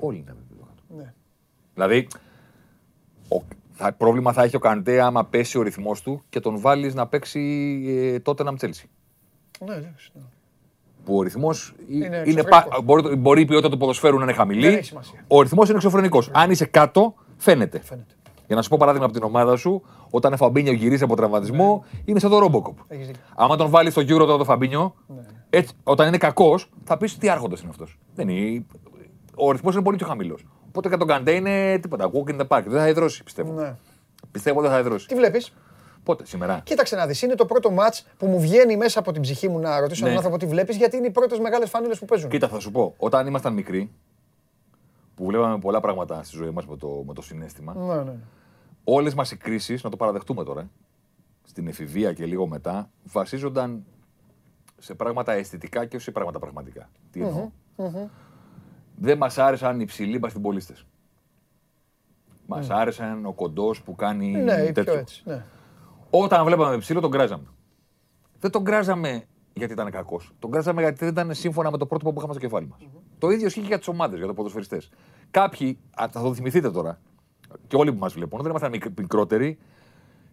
Όλοι 0.00 0.18
είναι 0.18 0.30
επίπεδο 0.30 0.66
κάτω. 0.66 1.02
Ναι. 1.02 1.14
Δηλαδή, 1.74 2.08
ο, 3.28 3.42
θα, 3.76 3.92
πρόβλημα 3.92 4.32
θα 4.32 4.42
έχει 4.42 4.56
ο 4.56 4.58
Καντέ 4.58 5.02
άμα 5.02 5.24
πέσει 5.24 5.58
ο 5.58 5.62
ρυθμός 5.62 6.02
του 6.02 6.22
και 6.28 6.40
τον 6.40 6.60
βάλεις 6.60 6.94
να 6.94 7.06
παίξει 7.06 7.40
ε, 7.86 8.18
τότε 8.18 8.42
να 8.42 8.52
μτσέλσει. 8.52 8.88
Ναι, 9.66 9.74
εντάξει. 9.74 10.10
Ναι. 10.14 10.22
Που 11.04 11.16
ο 11.16 11.22
ρυθμός 11.22 11.74
είναι. 11.88 12.22
είναι 12.26 12.42
πα, 12.42 12.66
μπορεί, 12.84 13.16
μπορεί 13.16 13.40
η 13.40 13.44
ποιότητα 13.44 13.68
του 13.70 13.76
ποδοσφαίρου 13.76 14.16
να 14.16 14.22
είναι 14.22 14.32
χαμηλή. 14.32 14.84
Ο 15.26 15.42
ρυθμός 15.42 15.68
είναι 15.68 15.76
εξωφρενικός. 15.76 16.26
Ναι. 16.28 16.32
Αν 16.40 16.50
είσαι 16.50 16.64
κάτω, 16.64 17.14
φαίνεται. 17.36 17.80
φαίνεται. 17.80 18.14
Για 18.46 18.56
να 18.56 18.62
σου 18.62 18.68
πω 18.68 18.76
παράδειγμα 18.78 19.06
από 19.06 19.14
την 19.14 19.22
ομάδα 19.22 19.56
σου, 19.56 19.82
όταν 20.10 20.32
ο 20.32 20.36
Φαμπίνιο 20.36 20.72
γυρίζει 20.72 21.02
από 21.02 21.16
τραυματισμό, 21.16 21.84
ναι. 21.92 22.00
είναι 22.04 22.18
σαν 22.18 22.30
το 22.30 22.38
Ρόμποκοπ. 22.38 22.78
Άμα 23.34 23.56
τον 23.56 23.70
βάλεις 23.70 23.92
στο 23.92 24.00
γύρο 24.00 24.24
τώρα 24.24 24.38
το 24.38 24.44
Φαμπίνιο, 24.44 24.94
ναι. 25.06 25.22
έτσι, 25.50 25.74
όταν 25.82 26.08
είναι 26.08 26.18
κακός, 26.18 26.70
θα 26.84 26.96
πεις 26.96 27.18
τι 27.18 27.28
άρχοντας 27.28 27.60
είναι 27.60 27.70
αυτός. 27.70 27.98
Ο 29.34 29.50
ρυθμός 29.50 29.74
είναι 29.74 29.82
πολύ 29.82 29.96
πιο 29.96 30.06
χαμηλός. 30.06 30.44
Οπότε 30.74 30.88
και 30.88 30.96
τον 30.96 31.08
Καντέ 31.08 31.32
είναι 31.32 31.78
τίποτα. 31.78 32.10
Walk 32.12 32.30
in 32.30 32.40
the 32.40 32.46
park. 32.48 32.62
Δεν 32.66 32.80
θα 32.80 32.88
υδρώσει, 32.88 33.22
πιστεύω. 33.22 33.52
Ναι. 33.52 33.74
Πιστεύω 34.30 34.60
δεν 34.60 34.70
θα 34.70 34.78
υδρώσει. 34.78 35.06
Τι 35.06 35.14
βλέπεις; 35.14 35.54
Πότε, 36.02 36.26
σήμερα. 36.26 36.60
Κοίταξε 36.64 36.96
να 36.96 37.06
δεις. 37.06 37.22
Είναι 37.22 37.34
το 37.34 37.46
πρώτο 37.46 37.70
ματ 37.70 37.94
που 38.16 38.26
μου 38.26 38.40
βγαίνει 38.40 38.76
μέσα 38.76 38.98
από 38.98 39.12
την 39.12 39.22
ψυχή 39.22 39.48
μου 39.48 39.58
να 39.58 39.80
ρωτήσω 39.80 40.02
ναι. 40.02 40.08
τον 40.08 40.16
άνθρωπο 40.16 40.38
τι 40.38 40.46
βλέπεις, 40.46 40.76
γιατί 40.76 40.96
είναι 40.96 41.06
οι 41.06 41.10
πρώτες 41.10 41.38
μεγάλες 41.38 41.70
φανέλε 41.70 41.94
που 41.94 42.04
παίζουν. 42.04 42.30
Κοίτα, 42.30 42.48
θα 42.48 42.60
σου 42.60 42.70
πω. 42.70 42.94
Όταν 42.96 43.26
ήμασταν 43.26 43.52
μικροί, 43.52 43.90
που 45.14 45.26
βλέπαμε 45.26 45.58
πολλά 45.58 45.80
πράγματα 45.80 46.22
στη 46.22 46.36
ζωή 46.36 46.50
μας 46.50 46.66
με 46.66 46.76
το, 46.76 47.02
με 47.06 47.14
το 47.14 47.22
συνέστημα. 47.22 47.74
Ναι, 47.74 48.02
ναι. 48.02 48.16
Όλες 48.84 49.14
μας 49.14 49.30
οι 49.30 49.36
κρίσεις, 49.36 49.82
να 49.82 49.90
το 49.90 49.96
παραδεχτούμε 49.96 50.44
τώρα, 50.44 50.70
στην 51.44 51.68
εφηβεία 51.68 52.12
και 52.12 52.26
λίγο 52.26 52.46
μετά, 52.46 52.90
βασίζονταν 53.02 53.84
σε 54.78 54.94
πράγματα 54.94 55.32
αισθητικά 55.32 55.84
και 55.84 55.96
όχι 55.96 56.04
σε 56.04 56.10
πράγματα 56.10 56.38
πραγματικά. 56.38 56.88
Τι 57.10 57.20
εννοω 57.20 57.52
Δεν 58.96 59.18
μας 59.18 59.38
άρεσαν 59.38 59.80
οι 59.80 59.84
ψηλοί 59.84 60.18
μπαστιμπολίστε. 60.18 60.74
Μας 62.46 62.66
mm. 62.66 62.74
άρεσαν 62.74 63.26
ο 63.26 63.32
κοντός 63.32 63.82
που 63.82 63.94
κάνει 63.94 64.30
ναι, 64.30 64.72
τέτοιο. 64.72 64.92
Έτσι, 64.92 65.22
ναι. 65.24 65.44
Όταν 66.10 66.44
βλέπαμε 66.44 66.78
ψηλό, 66.78 67.00
τον 67.00 67.10
κράζαμε. 67.10 67.46
Δεν 68.38 68.50
τον 68.50 68.64
κράζαμε 68.64 69.24
γιατί 69.54 69.72
ήταν 69.72 69.90
κακός. 69.90 70.32
Τον 70.38 70.50
κράζαμε 70.50 70.82
γιατί 70.82 70.98
δεν 70.98 71.08
ήταν 71.08 71.34
σύμφωνα 71.34 71.70
με 71.70 71.78
το 71.78 71.86
πρότυπο 71.86 72.12
που 72.12 72.18
είχαμε 72.18 72.32
στο 72.32 72.42
κεφάλι 72.42 72.66
μας. 72.66 72.78
Το 73.18 73.30
ίδιο 73.30 73.46
ισχύει 73.46 73.60
και 73.60 73.66
για 73.66 73.78
τις 73.78 73.88
ομάδες, 73.88 74.18
για 74.18 74.26
το 74.26 74.34
ποδοσφαιριστές. 74.34 74.90
Κάποιοι, 75.30 75.78
θα 75.96 76.22
το 76.22 76.34
θυμηθείτε 76.34 76.70
τώρα, 76.70 77.00
και 77.66 77.76
όλοι 77.76 77.92
που 77.92 77.98
μας 77.98 78.12
βλέπουν, 78.12 78.40
δεν 78.40 78.50
ήμασταν 78.50 78.92
μικρότεροι, 78.96 79.58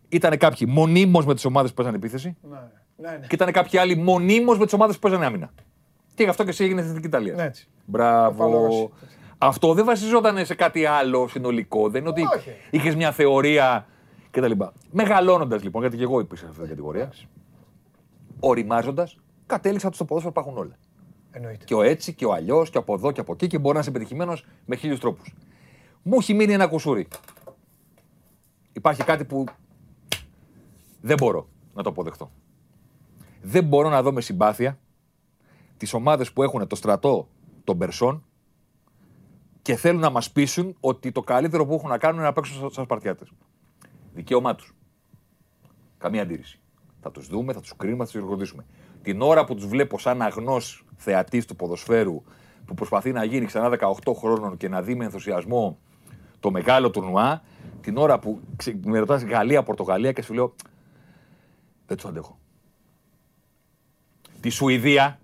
ήταν 0.10 0.38
κάποιοι 0.38 0.68
μονίμως 0.72 1.26
με 1.26 1.34
τις 1.34 1.46
ομάδες 1.46 1.70
που 1.70 1.76
παίζανε 1.76 1.98
επίθεση 1.98 2.38
ναι, 2.42 2.58
ναι, 2.96 3.18
ναι. 3.18 3.28
και 3.28 3.36
ήταν 3.36 3.52
κάποιοι 3.52 3.80
άλλοι 3.80 3.96
μονίμως 3.96 4.58
με 4.58 4.64
τις 4.64 4.74
ομάδες 4.74 4.96
που 4.96 5.02
παίζανε 5.02 5.26
άμυνα. 5.26 5.52
Και 6.16 6.24
γι' 6.24 6.30
αυτό 6.30 6.44
και 6.44 6.50
εσύ 6.50 6.64
έγινε 6.64 6.82
στην 6.82 7.04
Ιταλία. 7.04 7.36
Ναι, 7.36 7.52
Μπράβο. 7.86 8.92
Αυτό 9.38 9.74
δεν 9.74 9.86
βασιζόταν 9.86 10.46
σε 10.46 10.56
κάτι 10.56 10.86
άλλο 10.86 11.28
συνολικό. 11.28 11.90
Δεν 11.90 12.02
είναι 12.02 12.10
ότι 12.10 12.24
είχες 12.70 12.96
μια 12.96 13.12
θεωρία 13.12 13.86
κτλ. 14.32 14.52
Μεγαλώνοντας 14.92 15.64
λοιπόν, 15.64 15.82
γιατί 15.82 15.98
και 15.98 16.04
εγώ 16.04 16.20
υπήρξα 16.20 16.44
σε 16.44 16.50
αυτή 16.50 16.62
την 16.62 16.70
κατηγορία, 16.70 17.12
οριμάζοντας, 18.40 19.18
κατέληξα 19.46 19.88
ότι 19.88 19.96
στο 19.96 20.06
ποδόσφαιρο 20.06 20.34
υπάρχουν 20.40 20.58
όλα. 20.62 20.78
Εννοείται. 21.32 21.66
Και 21.66 21.74
ο 21.74 21.82
έτσι 21.82 22.14
και 22.14 22.26
ο 22.26 22.34
αλλιώς 22.34 22.70
και 22.70 22.78
από 22.78 22.94
εδώ 22.94 23.12
και 23.12 23.20
από 23.20 23.34
εκεί 23.34 23.48
και 23.48 23.60
μπορεί 23.60 23.74
να 23.74 23.80
είσαι 23.80 23.92
πετυχημένο 23.92 24.38
με 24.66 24.76
χίλιους 24.76 25.00
τρόπους. 25.00 25.36
Μου 26.02 26.18
έχει 26.20 26.34
μείνει 26.34 26.54
ένα 26.54 26.68
κουσούρι. 26.68 27.08
Υπάρχει 28.74 29.04
κάτι 29.04 29.26
που 29.26 29.44
δεν 31.02 31.18
μπορώ 31.18 31.48
να 31.74 31.84
το 31.84 31.90
αποδεχτώ. 31.90 32.32
Δεν 33.42 33.64
μπορώ 33.64 33.90
να 33.90 34.02
δω 34.02 34.12
με 34.12 34.22
συμπάθεια 34.22 34.80
τις 35.82 35.94
ομάδες 35.94 36.32
που 36.32 36.44
έχουν 36.44 36.68
το 36.68 36.76
στρατό 36.76 37.28
των 37.64 37.78
Περσών 37.78 38.24
και 39.62 39.76
θέλουν 39.76 40.00
να 40.00 40.10
μας 40.10 40.32
πείσουν 40.32 40.76
ότι 40.80 41.12
το 41.12 41.22
καλύτερο 41.22 41.66
που 41.66 41.74
έχουν 41.74 41.90
να 41.90 41.98
κάνουν 41.98 42.18
είναι 42.18 42.26
να 42.26 42.34
παίξουν 42.34 42.72
σαν 42.72 42.84
Σπαρτιάτε. 42.84 43.26
Δικαίωμά 44.14 44.56
τους. 44.56 44.74
Καμία 45.98 46.22
αντίρρηση. 46.22 46.60
Θα 47.02 47.12
τους 47.12 47.28
δούμε, 47.28 47.54
θα 47.54 47.60
τους 47.60 47.76
κρίνουμε, 47.78 47.98
θα 47.98 48.04
τους 48.04 48.20
χειροκροτήσουμε. 48.20 48.66
Την 49.02 49.22
ώρα 49.22 49.46
που 49.46 49.56
τους 49.56 49.68
βλέπω 49.68 50.00
σαν 50.00 50.22
αγνός 50.22 50.86
θεατής 50.96 51.46
του 51.46 51.56
ποδοσφαίρου 51.56 52.24
που 52.66 52.74
προσπαθεί 52.74 53.12
να 53.12 53.24
γίνει 53.24 53.46
ξανά 53.46 53.70
18 53.70 54.14
χρόνων 54.14 54.58
και 54.58 54.70
να 54.70 54.82
δει 54.82 54.96
με 54.96 55.04
ενθουσιασμό 55.06 55.80
το 56.40 56.52
μεγάλο 56.52 56.90
τουρνουά, 56.90 57.42
την 57.82 57.98
ώρα 57.98 58.20
που 58.20 58.40
με 58.86 59.00
ρωτάς 59.00 59.24
Γαλλία, 59.24 59.64
Πορτογαλία 59.64 60.12
και 60.12 60.22
σου 60.22 60.34
λέω 60.34 60.56
δεν 61.86 61.98
τους 61.98 62.06
αντέχω. 62.06 62.40
Τη 64.40 64.50
Σουηδία 64.50 65.21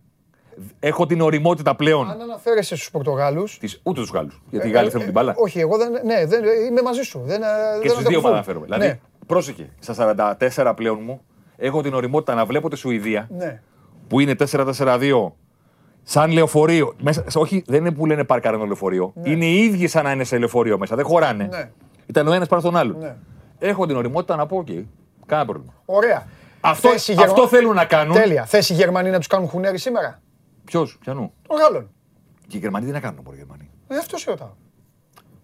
έχω 0.79 1.05
την 1.05 1.21
οριμότητα 1.21 1.75
πλέον. 1.75 2.09
Αν 2.09 2.21
αναφέρεσαι 2.21 2.75
στους 2.75 2.91
Πορτογάλου. 2.91 3.43
Ούτε 3.83 4.01
τους 4.01 4.09
Γάλλους. 4.09 4.41
Γιατί 4.49 4.67
οι 4.67 4.71
Γάλλοι 4.71 4.87
ε, 4.87 4.89
θέλουν 4.89 5.05
την 5.05 5.13
μπάλα. 5.13 5.33
Όχι, 5.37 5.59
εγώ 5.59 5.77
δεν. 5.77 5.91
Ναι, 5.91 6.25
δεν, 6.25 6.43
είμαι 6.69 6.81
μαζί 6.81 7.01
σου. 7.01 7.21
Δεν, 7.25 7.41
και 7.81 7.89
στους 7.89 8.03
δύο 8.03 8.21
αναφέρομαι. 8.25 8.65
Δηλαδή, 8.65 8.85
ναι. 8.85 8.99
πρόσεχε, 9.25 9.69
στα 9.79 10.37
44 10.39 10.73
πλέον 10.75 10.99
μου 11.01 11.21
έχω 11.57 11.81
την 11.81 11.93
οριμότητα 11.93 12.33
να 12.33 12.45
βλέπω 12.45 12.69
τη 12.69 12.75
Σουηδία. 12.75 13.27
Ναι. 13.37 13.61
Που 14.07 14.19
είναι 14.19 14.35
4-4-2 14.51 15.31
Σαν 16.09 16.31
λεωφορείο. 16.31 16.95
Μέσα, 17.01 17.23
όχι, 17.35 17.63
δεν 17.67 17.79
είναι 17.79 17.91
που 17.91 18.05
λένε 18.05 18.23
πάρκαρ 18.23 18.57
λεωφορείο. 18.57 19.13
Ναι. 19.15 19.29
Είναι 19.29 19.45
οι 19.45 19.63
ίδιοι 19.63 19.87
σαν 19.87 20.03
να 20.03 20.11
είναι 20.11 20.23
σε 20.23 20.37
λεωφορείο 20.37 20.77
μέσα. 20.77 20.95
Δεν 20.95 21.05
χωράνε. 21.05 21.47
Ναι. 21.51 21.69
Ήταν 22.05 22.27
ο 22.27 22.33
ένας 22.33 22.47
πάνω 22.47 22.61
στον 22.61 22.77
άλλο. 22.77 22.95
Ναι. 22.99 23.15
Έχω 23.59 23.85
την 23.85 23.95
οριμότητα 23.95 24.35
να 24.35 24.45
πω: 24.45 24.63
OK, 24.67 24.83
κανένα 25.25 25.47
πρόβλημα. 25.47 25.73
Ωραία. 25.85 26.27
Αυτό, 26.61 26.89
αυτό 27.19 27.47
θέλουν 27.47 27.75
να 27.75 27.85
κάνουν. 27.85 28.15
Τέλεια. 28.15 28.45
Θε 28.45 28.57
οι 28.57 28.73
Γερμανοί 28.73 29.09
να 29.09 29.17
τους 29.17 29.27
κάνουν 29.27 29.47
χουνέρι 29.47 29.77
σήμερα; 29.77 30.21
Ποιος, 30.67 30.97
πιανού. 30.99 31.33
Των 31.47 31.57
Γάλλων. 31.57 31.89
Και 32.47 32.57
οι 32.57 32.59
Γερμανοί 32.59 32.85
τι 32.85 32.91
να 32.91 32.99
κάνουν, 32.99 33.21
μπορεί 33.21 33.35
οι 33.35 33.39
Γερμανοί; 33.39 33.69
Ε, 33.87 33.97
αυτός 33.97 34.21
σε 34.21 34.29
ρωτάω. 34.29 34.53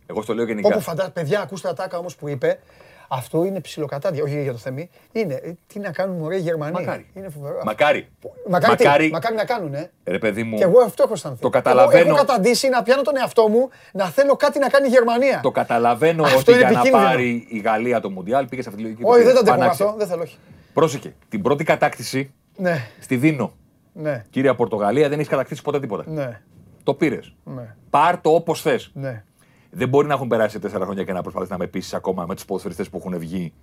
Εγώ 0.05 0.21
στο 0.21 0.33
λέω 0.33 0.45
γενικά. 0.45 0.67
Όπου 0.67 0.79
φαντάζομαι, 0.79 1.13
παιδιά, 1.13 1.41
ακούστε 1.41 1.67
τα 1.67 1.73
τάκα 1.73 1.97
όμως 1.97 2.15
που 2.15 2.27
είπε, 2.29 2.59
αυτό 3.07 3.43
είναι 3.43 3.59
ψιλοκατάδια, 3.59 4.23
όχι 4.23 4.41
για 4.41 4.51
το 4.51 4.57
θεμί. 4.57 4.89
Είναι, 5.11 5.33
ε, 5.33 5.53
τι 5.67 5.79
να 5.79 5.91
κάνουν 5.91 6.17
μωρέ 6.17 6.35
οι 6.35 6.39
Γερμανοί. 6.39 6.71
Μακάρι. 6.71 7.05
Είναι 7.13 7.29
φοβερό. 7.29 7.61
Μακάρι. 7.65 8.09
Μακάρι, 8.49 8.83
μακάρι. 8.83 9.11
μακάρι 9.11 9.35
να 9.35 9.45
κάνουν, 9.45 9.73
ε. 9.73 9.91
Ρε 10.03 10.17
παιδί 10.17 10.43
μου. 10.43 10.57
Και 10.57 10.63
εγώ 10.63 10.81
αυτό 10.81 11.03
έχω 11.03 11.13
αισθανθεί. 11.13 11.41
Το 11.41 11.49
καταλαβαίνω. 11.49 11.99
Εγώ 11.99 12.15
έχω 12.15 12.25
καταντήσει 12.25 12.69
να 12.69 12.83
πιάνω 12.83 13.01
τον 13.01 13.17
εαυτό 13.17 13.47
μου 13.47 13.69
να 13.91 14.05
θέλω 14.05 14.35
κάτι 14.35 14.59
να 14.59 14.69
κάνει 14.69 14.87
η 14.87 14.89
Γερμανία. 14.89 15.39
Το 15.43 15.51
καταλαβαίνω 15.51 16.23
αυτό 16.23 16.51
ότι 16.51 16.57
για 16.57 16.71
να 16.71 16.89
πάρει 16.89 17.45
η 17.49 17.59
Γαλλία 17.59 17.99
το 17.99 18.09
Μουντιάλ 18.09 18.47
πήγες 18.47 18.63
σε 18.63 18.69
αυτή 18.69 18.83
τη 18.83 18.89
λογική. 18.89 19.09
Όχι, 19.09 19.23
δεν 19.23 19.45
τα 19.45 19.53
αυτό. 19.53 19.95
Δεν 19.97 20.07
θέλω, 20.07 20.21
όχι. 20.21 20.37
Πρόσεχε. 20.73 21.13
Την 21.29 21.41
πρώτη 21.41 21.63
κατάκτηση 21.63 22.33
ναι. 22.57 22.87
στη 22.99 23.15
Δίνο. 23.15 23.53
Ναι. 23.93 24.23
Κύρια 24.29 24.55
Πορτογαλία 24.55 25.09
δεν 25.09 25.17
έχεις 25.17 25.29
κατακτήσει 25.29 25.61
ποτέ 25.61 25.79
τίποτα. 25.79 26.03
Ναι. 26.07 26.41
Το 26.83 26.93
πήρες. 26.93 27.35
Ναι. 27.43 27.75
Πάρ 27.89 28.21
το 28.21 28.29
όπως 28.29 28.61
θες. 28.61 28.91
Ναι. 28.93 29.23
Δεν 29.71 29.89
μπορεί 29.89 30.07
να 30.07 30.13
έχουν 30.13 30.27
περάσει 30.27 30.59
τέσσερα 30.59 30.83
χρόνια 30.85 31.03
και 31.03 31.13
να 31.13 31.21
προσπαθείς 31.21 31.49
να 31.49 31.57
με 31.57 31.67
πείσει 31.67 31.95
ακόμα 31.95 32.25
με 32.25 32.35
τους 32.35 32.45
ποδοσφαιριστές 32.45 32.89
που 32.89 32.97
έχουν 32.97 33.19
βγει 33.19 33.53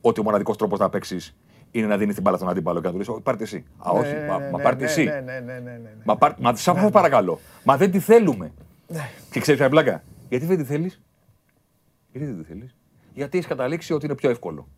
ότι 0.00 0.20
ο 0.20 0.22
μοναδικός 0.22 0.56
τρόπος 0.56 0.78
να 0.78 0.88
παίξεις 0.88 1.36
είναι 1.70 1.86
να 1.86 1.96
δίνεις 1.96 2.14
την 2.14 2.22
μπάλα 2.22 2.36
στον 2.36 2.48
αντίπαλο 2.48 2.80
και 2.80 2.86
να 2.86 2.92
του 2.92 2.98
λες: 2.98 3.08
Πάρτε 3.22 3.42
εσύ. 3.42 3.64
Α, 3.76 3.90
όχι, 3.90 4.14
μα 4.52 4.58
πάρτε 4.58 4.84
εσύ. 4.84 5.10
Μα 6.04 6.16
μα 6.38 6.56
σας 6.56 6.90
παρακαλώ. 6.90 7.38
Μα 7.64 7.76
δεν 7.76 7.90
τη 7.90 7.98
θέλουμε. 7.98 8.52
Και 9.30 9.40
ξέρεις 9.40 9.60
ποια 9.60 9.68
πλάκα. 9.68 10.02
Γιατί 10.28 10.46
δεν 10.46 10.56
τη 10.56 10.64
θέλεις; 10.64 11.02
Γιατί 12.12 12.26
δεν 12.26 12.38
τη 12.38 12.44
θέλεις; 12.44 12.76
Γιατί 13.14 13.36
έχεις 13.36 13.48
καταλήξει 13.48 13.92
ότι 13.92 14.04
είναι 14.04 14.14
πιο 14.14 14.30
εύκολο. 14.30 14.68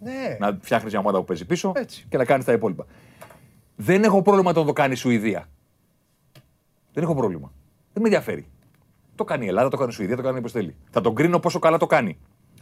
Ναι. 0.00 0.36
Να 0.40 0.58
φτιάχνεις 0.60 0.92
μια 0.92 1.00
ομάδα 1.00 1.18
που 1.18 1.24
παίζει 1.24 1.44
πίσω 1.44 1.72
και 2.08 2.16
να 2.16 2.24
κάνεις 2.24 2.44
τα 2.44 2.52
υπόλοιπα. 2.52 2.86
Δεν 3.76 4.04
έχω 4.04 4.22
πρόβλημα 4.22 4.52
να 4.52 4.64
το 4.64 4.72
κάνει 4.72 4.92
η 4.92 4.96
Σουηδία. 4.96 5.48
Δεν 6.92 7.04
έχω 7.04 7.14
πρόβλημα. 7.14 7.52
Δεν 7.92 8.02
με 8.02 8.08
ενδιαφέρει. 8.08 8.46
Το 9.14 9.24
κάνει 9.24 9.44
η 9.44 9.48
Ελλάδα, 9.48 9.68
το 9.68 9.76
κάνει 9.76 9.90
η 9.90 9.94
Σουηδία, 9.94 10.16
το 10.16 10.22
κάνει 10.22 10.38
όπω 10.38 10.48
θέλει. 10.48 10.76
Θα 10.90 11.00
τον 11.00 11.14
κρίνω 11.14 11.38
πόσο 11.38 11.58
καλά 11.58 11.76
το 11.76 11.86
κάνει 11.86 12.18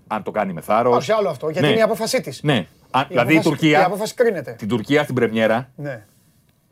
αν 0.07 0.23
το 0.23 0.31
κάνει 0.31 0.53
με 0.53 0.61
θάρρος. 0.61 0.97
Όχι 0.97 1.13
άλλο 1.13 1.29
αυτό, 1.29 1.49
γιατί 1.49 1.67
ναι. 1.67 1.73
είναι 1.73 1.81
η 1.81 1.83
απόφασή 1.83 2.21
της. 2.21 2.43
Ναι. 2.43 2.67
Α, 2.91 3.05
δηλαδή 3.09 3.35
η 3.35 3.41
Τουρκία. 3.41 3.81
Η 3.81 3.83
απόφαση 3.83 4.15
κρίνεται. 4.15 4.53
Την 4.53 4.69
Τουρκία 4.69 5.03
στην 5.03 5.15
Πρεμιέρα. 5.15 5.71
Ναι. 5.77 6.05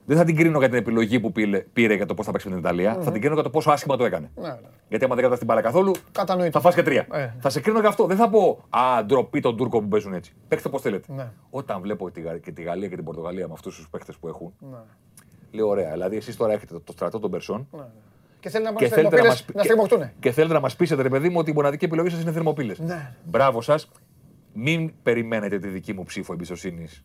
Δεν 0.04 0.16
θα 0.16 0.24
την 0.24 0.36
κρίνω 0.36 0.58
για 0.58 0.68
την 0.68 0.78
επιλογή 0.78 1.20
που 1.20 1.32
πήρε, 1.32 1.58
πήρε 1.72 1.94
για 1.94 2.06
το 2.06 2.14
πώς 2.14 2.26
θα 2.26 2.32
παίξει 2.32 2.48
με 2.48 2.54
την 2.54 2.62
Ιταλία. 2.62 2.98
Mm-hmm. 2.98 3.02
Θα 3.02 3.12
την 3.12 3.20
κρίνω 3.20 3.34
για 3.34 3.42
το 3.42 3.50
πόσο 3.50 3.70
άσχημα 3.70 3.96
το 3.96 4.04
έκανε. 4.04 4.30
Ναι, 4.34 4.48
ναι. 4.48 4.58
Γιατί 4.88 5.04
άμα 5.04 5.14
δεν 5.14 5.22
καταστεί 5.24 5.46
την 5.46 5.54
μπάλα 5.54 5.60
καθόλου, 5.60 5.92
Κατανοείται. 6.12 6.50
θα 6.50 6.60
φας 6.60 6.74
και 6.74 6.82
τρία. 6.82 7.06
Ε. 7.12 7.34
Θα 7.40 7.50
σε 7.50 7.60
κρίνω 7.60 7.80
για 7.80 7.88
αυτό. 7.88 8.06
Δεν 8.06 8.16
θα 8.16 8.28
πω 8.28 8.64
Α, 8.70 9.04
ντροπή 9.04 9.40
τον 9.40 9.56
Τούρκο 9.56 9.80
που 9.80 9.88
παίζουν 9.88 10.14
έτσι. 10.14 10.32
Παίξτε 10.48 10.68
πώ 10.68 10.78
θέλετε. 10.78 11.12
Ναι. 11.12 11.30
Όταν 11.50 11.80
βλέπω 11.80 12.10
και 12.42 12.52
τη 12.52 12.62
Γαλλία 12.62 12.88
και 12.88 12.94
την 12.94 13.04
Πορτογαλία 13.04 13.46
με 13.46 13.52
αυτούς 13.52 13.76
τους 13.76 13.88
παίχτε 13.88 14.12
που 14.20 14.28
έχουν. 14.28 14.52
Ναι. 14.58 14.78
Λέω 15.50 15.68
ωραία. 15.68 15.92
Δηλαδή 15.92 16.16
εσείς 16.16 16.36
τώρα 16.36 16.52
έχετε 16.52 16.78
το 16.84 16.92
στρατό 16.92 17.18
των 17.18 17.30
Περσών. 17.30 17.68
Ναι. 17.70 17.78
ναι. 17.78 17.86
Και 18.40 18.48
θέλετε 18.48 18.70
να, 18.70 18.78
και 18.78 18.88
θέλετε 18.88 19.16
να, 19.16 19.26
μας... 19.26 19.44
να 19.54 20.12
Και 20.20 20.32
θέλετε 20.32 20.54
να 20.54 20.60
μας 20.60 20.76
πείσετε, 20.76 21.02
ρε 21.02 21.08
παιδί 21.08 21.28
μου, 21.28 21.38
ότι 21.38 21.50
η 21.50 21.54
μοναδική 21.54 21.84
επιλογή 21.84 22.10
σας 22.10 22.22
είναι 22.22 22.32
θερμοπύλες. 22.32 22.78
Ναι. 22.78 23.14
Μπράβο 23.24 23.60
σας. 23.60 23.88
Μην 24.52 24.92
περιμένετε 25.02 25.58
τη 25.58 25.68
δική 25.68 25.92
μου 25.92 26.02
ψήφο 26.02 26.32
εμπιστοσύνης 26.32 27.02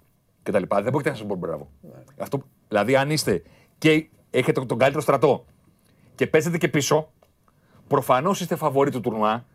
κτλ. 0.52 0.64
Δεν 0.70 0.84
πρόκειται 0.84 1.10
να 1.10 1.16
σας 1.16 1.26
πω 1.26 1.36
μπράβο. 1.36 1.72
Ναι. 1.82 2.04
Αυτό, 2.18 2.42
δηλαδή, 2.68 2.96
αν 2.96 3.10
είστε 3.10 3.44
και 3.78 4.10
έχετε 4.30 4.66
τον 4.66 4.78
καλύτερο 4.78 5.02
στρατό 5.02 5.46
και 6.16 6.28
παίζετε 6.28 6.58
και 6.58 6.68
πίσω, 6.68 7.12
προφανώς 7.88 8.42
είστε 8.42 8.56
φαβοροί 8.56 8.92
του 8.92 9.02
τουρνουά, 9.02 9.46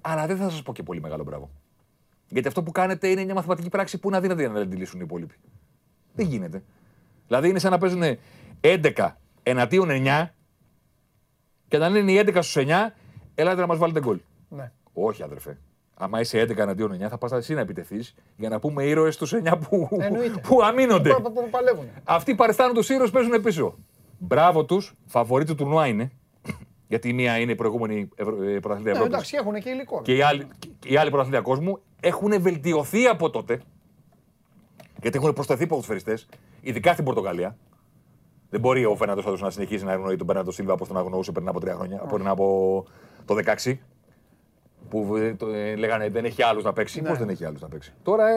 αλλά 0.00 0.26
δεν 0.26 0.36
θα 0.36 0.50
σας 0.50 0.62
πω 0.62 0.72
και 0.72 0.82
πολύ 0.82 1.00
μεγάλο 1.00 1.22
μπράβο. 1.22 1.50
Γιατί 2.28 2.48
αυτό 2.48 2.62
που 2.62 2.72
κάνετε 2.72 3.08
είναι 3.08 3.24
μια 3.24 3.34
μαθηματική 3.34 3.68
πράξη 3.68 3.98
που 3.98 4.08
είναι 4.08 4.16
αδύνατη 4.16 4.48
να 4.48 4.66
την 4.68 4.78
λύσουν 4.78 5.00
οι 5.00 5.02
υπόλοιποι. 5.06 5.34
Δεν 6.14 6.26
γίνεται. 6.26 6.62
Δηλαδή 7.26 7.48
είναι 7.48 7.58
σαν 7.58 7.70
να 7.70 7.78
παίζουν 7.78 8.02
11 8.60 8.90
εναντίον 9.42 9.88
9 9.90 10.26
και 11.68 11.78
να 11.78 11.86
είναι 11.86 12.12
οι 12.12 12.24
11 12.26 12.38
στους 12.42 12.64
9 12.66 12.92
Ελάτε 13.34 13.60
να 13.60 13.66
μας 13.66 13.78
βάλετε 13.78 14.00
γκολ. 14.00 14.20
Ναι. 14.48 14.72
Όχι, 14.92 15.22
αδερφέ. 15.22 15.58
Άμα 15.94 16.20
είσαι 16.20 16.42
11 16.42 16.56
εναντίον 16.56 16.96
9, 17.04 17.08
θα 17.08 17.18
πας 17.18 17.32
εσύ 17.32 17.54
να 17.54 17.60
επιτεθείς 17.60 18.14
για 18.36 18.48
να 18.48 18.58
πούμε 18.58 18.84
ήρωες 18.84 19.14
στου 19.14 19.26
9 19.26 19.58
που, 19.68 19.88
που 20.42 20.62
αμήνονται. 20.62 21.14
Που, 21.14 21.22
που, 21.22 21.32
που 21.32 21.84
Αυτοί 22.04 22.34
παριστάνουν 22.34 22.74
τους 22.74 22.88
ήρωες, 22.88 23.10
παίζουν 23.10 23.42
πίσω. 23.42 23.78
Μπράβο 24.18 24.64
τους, 24.64 24.94
φαβορή 25.06 25.44
του 25.44 25.54
τουρνουά 25.54 25.86
είναι. 25.86 26.10
Γιατί 26.88 27.08
η 27.08 27.12
μία 27.12 27.38
είναι 27.38 27.52
η 27.52 27.54
προηγούμενη 27.54 28.08
ε, 28.14 28.22
πρωταθλήτρια 28.24 28.80
ναι, 28.82 28.90
Ευρώπης. 28.90 29.06
Εντάξει, 29.06 29.36
έχουν 29.36 29.54
και 29.54 29.70
υλικό. 29.70 30.02
Και 30.02 30.14
οι 30.14 30.22
άλλοι, 30.22 30.48
οι 30.84 30.96
άλλοι 30.96 31.10
πρωταθλήτρια 31.10 31.44
κόσμου 31.44 31.78
έχουν 32.00 32.42
βελτιωθεί 32.42 33.06
από 33.06 33.30
τότε. 33.30 33.60
Γιατί 35.00 35.18
έχουν 35.18 35.32
προσθεθεί 35.32 35.66
ποδοσφαιριστέ, 35.66 36.18
ειδικά 36.60 36.92
στην 36.92 37.04
Πορτογαλία. 37.04 37.56
Δεν 38.50 38.60
μπορεί 38.60 38.84
ο 38.84 38.96
Φερνάντος 38.96 39.40
να 39.40 39.50
συνεχίσει 39.50 39.84
να 39.84 39.92
αγνοεί 39.92 40.16
τον 40.16 40.26
Μπέρνατο 40.26 40.50
Σίλβα 40.50 40.72
όπως 40.72 40.88
τον 40.88 40.96
αγνοούσε 40.96 41.32
πριν 41.32 41.48
από 41.48 41.60
τρία 41.60 41.74
χρόνια, 41.74 41.98
πριν 41.98 42.26
από 42.26 42.84
το 43.24 43.36
16 43.64 43.76
που 45.02 45.16
ε, 45.46 45.74
λέγανε 45.74 46.08
δεν 46.08 46.24
έχει 46.24 46.42
άλλους 46.42 46.64
να 46.64 46.72
παίξει. 46.72 47.00
Ναι. 47.00 47.08
Πώς 47.08 47.18
δεν 47.18 47.28
έχει 47.28 47.44
άλλους 47.44 47.60
να 47.60 47.68
παίξει; 47.68 47.92
Τώρα 48.02 48.28
ε, 48.28 48.34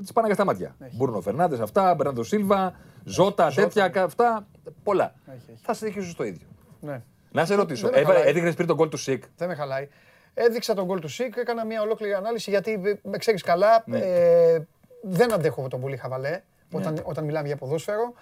τις 0.00 0.12
πάνε 0.12 0.26
για 0.26 0.34
στα 0.34 0.44
μάτια. 0.44 0.76
Μπρούνο 0.92 1.20
Φερνάντες, 1.20 1.60
αυτά, 1.60 1.94
Μπερνάντο 1.94 2.22
Σίλβα, 2.22 2.74
Ζότα, 3.04 3.52
τέτοια, 3.54 3.92
αυτά. 3.96 4.46
Πολλά. 4.82 5.14
Έχει, 5.26 5.44
έχει. 5.50 5.60
Θα 5.62 5.74
συνεχίσω 5.74 6.16
το 6.16 6.24
ίδιο. 6.24 6.46
Ναι. 6.80 7.02
Να 7.32 7.44
σε 7.44 7.54
ρωτήσω, 7.54 7.90
έδειχνες 8.24 8.54
πριν 8.54 8.66
τον 8.66 8.76
γκολ 8.76 8.88
του 8.88 8.96
Σικ; 8.96 9.24
Δεν 9.36 9.48
με 9.48 9.54
χαλάει. 9.54 9.88
Έδειξα 10.34 10.74
τον 10.74 10.84
γκολ 10.84 11.00
του 11.00 11.08
Σικ, 11.08 11.36
έκανα 11.36 11.64
μια 11.64 11.82
ολόκληρη 11.82 12.12
ανάλυση 12.12 12.50
γιατί 12.50 12.80
με 13.02 13.18
ξέρεις 13.18 13.42
καλά. 13.42 13.82
Ναι. 13.86 13.98
Ε, 13.98 14.66
δεν 15.02 15.32
αντέχω 15.32 15.68
τον 15.68 15.80
πολύ 15.80 15.96
χαβαλέ 15.96 16.30
ναι. 16.30 16.40
όταν, 16.70 17.00
όταν 17.02 17.24
μιλάμε 17.24 17.46
για 17.46 17.56
ποδόσφαιρο. 17.56 18.14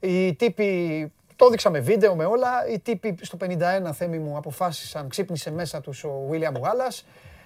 Οι 0.00 0.34
τύποι 0.34 1.12
το 1.40 1.46
έδειξα 1.46 1.70
με 1.70 1.80
βίντεο, 1.80 2.14
με 2.14 2.24
όλα. 2.24 2.68
Οι 2.68 2.78
τύποι 2.78 3.18
στο 3.20 3.36
51 3.40 3.90
θέμη 3.92 4.18
μου 4.18 4.36
αποφάσισαν, 4.36 5.08
ξύπνησε 5.08 5.50
μέσα 5.50 5.80
τους 5.80 6.04
ο 6.04 6.24
Βίλιαμ 6.28 6.54
Γάλλα. 6.62 6.88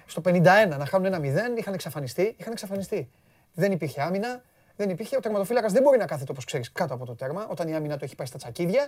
Στο 0.05 0.21
51 0.25 0.41
να 0.77 0.85
χάνουν 0.85 1.05
ένα 1.05 1.19
0, 1.19 1.57
είχαν 1.57 1.73
εξαφανιστεί. 1.73 2.35
Είχαν 2.37 2.51
εξαφανιστεί. 2.51 3.09
Δεν 3.53 3.71
υπήρχε 3.71 4.01
άμυνα, 4.01 4.41
δεν 4.75 4.89
υπήρχε. 4.89 5.15
Ο 5.15 5.19
τερματοφύλακας 5.19 5.71
δεν 5.71 5.81
μπορεί 5.81 5.97
να 5.97 6.05
κάθεται 6.05 6.31
όπως 6.31 6.45
ξέρεις 6.45 6.71
κάτω 6.71 6.93
από 6.93 7.05
το 7.05 7.15
τέρμα, 7.15 7.47
όταν 7.49 7.67
η 7.67 7.75
άμυνα 7.75 7.97
του 7.97 8.03
έχει 8.03 8.15
πάει 8.15 8.27
στα 8.27 8.37
τσακίδια. 8.37 8.87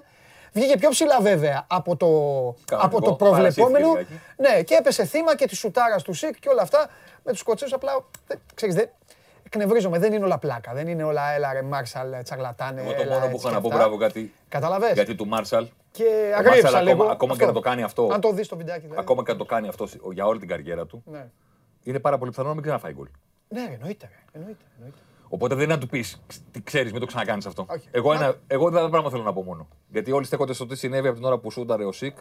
Βγήκε 0.54 0.78
πιο 0.78 0.90
ψηλά 0.90 1.22
βέβαια 1.22 1.66
από 1.70 1.96
το, 1.96 2.08
από 2.72 3.02
το 3.02 3.14
προβλεπόμενο. 3.14 3.94
Ναι, 4.38 4.64
και 4.64 4.76
έπεσε 4.76 5.06
θύμα 5.06 5.36
και 5.36 5.48
τη 5.48 5.56
σουτάρα 5.56 5.96
του 5.96 6.14
Σικ 6.14 6.40
και 6.40 6.50
όλα 6.50 6.62
αυτά. 6.62 6.90
Με 7.24 7.32
τους 7.32 7.40
Σκοτσέους 7.40 7.74
απλά. 7.74 8.06
Ξέρεις, 8.56 8.76
δεν, 8.76 8.90
εκνευρίζομαι. 9.48 10.00
Δεν 10.00 10.14
είναι 10.14 10.26
όλα 10.26 10.38
πλάκα. 10.38 10.74
Δεν 10.74 10.88
είναι 10.88 11.04
όλα 11.04 11.32
έλα 11.32 11.54
ρε 11.54 11.62
Μάρσαλ, 11.62 12.24
τσαγλατάνε. 12.24 12.82
Εγώ 12.82 12.94
το 12.94 13.04
μόνο 13.04 13.28
που 13.28 13.38
έχω 13.38 13.50
να 13.50 13.62
πω 13.62 13.70
μπράβο 13.70 13.98
κάτι. 13.98 14.34
Καταλαβες. 14.48 14.94
Γιατί 14.94 15.16
του 15.16 15.28
Μάρσαλ. 15.28 15.68
Και 15.92 16.34
αγρίεψα 16.38 16.82
λίγο. 16.82 16.94
Ακόμα, 16.94 17.12
ακόμα 17.12 17.36
και 17.36 17.46
να 17.46 17.52
το 17.52 17.60
κάνει 17.60 17.84
αυτό. 17.84 18.10
Αν 18.14 18.22
το 18.22 18.32
δεις 18.32 18.46
στο 18.46 18.58
βιντεάκι. 18.58 18.82
Δηλαδή. 18.82 19.00
Ακόμα 19.00 19.24
και 19.24 19.32
να 19.32 19.38
το 19.38 19.46
κάνει 19.46 19.68
αυτό 19.68 19.88
για 20.14 20.26
όλη 20.26 20.40
την 20.40 20.48
καριέρα 20.48 20.86
του. 20.86 21.04
Ναι. 21.06 21.28
Είναι 21.84 22.00
πάρα 22.00 22.18
πολύ 22.18 22.30
πιθανό 22.30 22.48
να 22.48 22.54
μην 22.54 22.64
ξαναφάει 22.64 22.94
γκολ. 22.94 23.08
Ναι, 23.48 23.60
εννοείται. 23.60 24.10
εννοείται, 24.32 24.64
εννοείται. 24.76 25.00
Οπότε 25.30 25.56
δεν 25.56 25.64
είναι 25.64 25.74
να 25.74 25.80
του 25.80 25.88
πεις, 25.88 26.22
τι 26.52 26.62
ξέρεις, 26.62 26.92
μην 26.92 27.00
το 27.00 27.06
ξανακάνεις 27.06 27.46
αυτό. 27.46 27.66
Okay. 27.70 27.80
Εγώ, 27.92 28.14
ένα, 28.14 28.36
εγώ 28.48 28.70
δεν 28.70 28.90
πράγμα 28.90 29.10
θέλω 29.10 29.24
να 29.24 29.34
πω 29.34 29.44
μόνο. 29.44 29.68
Γιατί 29.88 30.12
όλοι 30.12 30.26
στέκονται 30.26 30.54
στο 30.54 30.66
τι 30.66 30.76
συνέβη 30.76 31.08
από 31.08 31.18
την 31.18 31.26
ώρα 31.26 31.38
που 31.38 31.52
σούταρε 31.52 31.86
ο 31.86 31.92
Σικ 31.92 32.18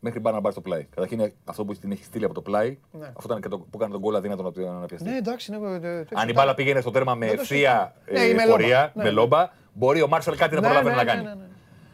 μέχρι 0.00 0.20
να 0.20 0.40
πάρει 0.40 0.54
το 0.54 0.60
πλάι. 0.60 0.84
Καταρχήν 0.84 1.32
αυτό 1.44 1.64
που 1.64 1.74
την 1.74 1.92
έχει 1.92 2.04
στείλει 2.04 2.24
από 2.24 2.34
το 2.34 2.42
πλάι, 2.42 2.78
ναι. 2.90 3.06
αυτό 3.06 3.22
ήταν 3.24 3.40
και 3.40 3.48
το, 3.48 3.58
που 3.58 3.70
έκανε 3.74 3.92
τον 3.92 4.00
κόλλα 4.00 4.18
αδύνατο 4.18 4.52
να, 4.54 4.72
να 4.72 4.86
πιαστεί. 4.86 5.08
Ναι, 5.08 5.16
εντάξει, 5.16 5.50
ναι, 5.50 5.78
ναι, 5.78 6.04
Αν 6.12 6.28
η 6.28 6.32
μπάλα 6.32 6.54
πήγαινε 6.54 6.80
στο 6.80 6.90
τέρμα 6.90 7.14
με 7.14 7.26
ευθεία 7.26 7.94
ε, 8.04 8.32
ναι, 8.32 8.46
πορεία, 8.46 8.92
με 8.94 9.10
λόμπα, 9.10 9.50
μπορεί 9.72 10.02
ο 10.02 10.08
Μάρσαλ 10.08 10.36
κάτι 10.36 10.54
να 10.54 10.60
προλάβει 10.60 10.90
να 10.90 11.04
κάνει. 11.04 11.24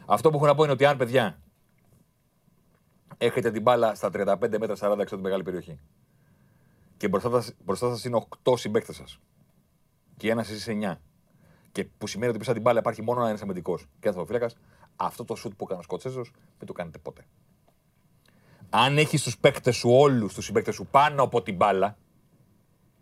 Αυτό 0.05 0.29
που 0.29 0.35
έχω 0.35 0.45
να 0.45 0.55
πω 0.55 0.63
είναι 0.63 0.71
ότι 0.71 0.85
αν 0.85 0.97
παιδιά 0.97 1.37
έχετε 3.17 3.51
την 3.51 3.61
μπάλα 3.61 3.95
στα 3.95 4.09
35 4.13 4.37
μέτρα 4.59 4.75
40 4.75 4.75
έξω 4.77 4.91
από 4.91 5.15
τη 5.15 5.21
μεγάλη 5.21 5.43
περιοχή 5.43 5.79
και 6.97 7.07
μπροστά 7.07 7.89
σας 7.89 8.05
είναι 8.05 8.25
8 8.43 8.53
συμπαίκτες 8.57 8.95
σας 8.95 9.19
και 10.17 10.29
ένας 10.29 10.49
εσείς 10.49 10.67
9 10.83 10.95
και 11.71 11.83
που 11.83 12.07
σημαίνει 12.07 12.29
ότι 12.29 12.39
πίσω 12.39 12.53
την 12.53 12.61
μπάλα 12.61 12.79
υπάρχει 12.79 13.01
μόνο 13.01 13.25
ένας 13.25 13.41
αμυντικός 13.41 13.87
και 13.99 14.09
ένα 14.09 14.25
φύλακα, 14.25 14.49
αυτό 14.95 15.23
το 15.23 15.35
σουτ 15.35 15.53
που 15.57 15.63
έκανε 15.63 15.79
ο 15.79 15.83
Σκοτσέζος 15.83 16.31
δεν 16.57 16.67
το 16.67 16.73
κάνετε 16.73 16.97
ποτέ 16.97 17.25
αν 18.69 18.97
έχεις 18.97 19.23
τους 19.23 19.37
παίκτες 19.37 19.75
σου 19.75 19.89
όλους 19.91 20.33
τους 20.33 20.45
συμπαίκτες 20.45 20.75
σου 20.75 20.87
πάνω 20.91 21.23
από 21.23 21.41
την 21.41 21.55
μπάλα 21.55 21.97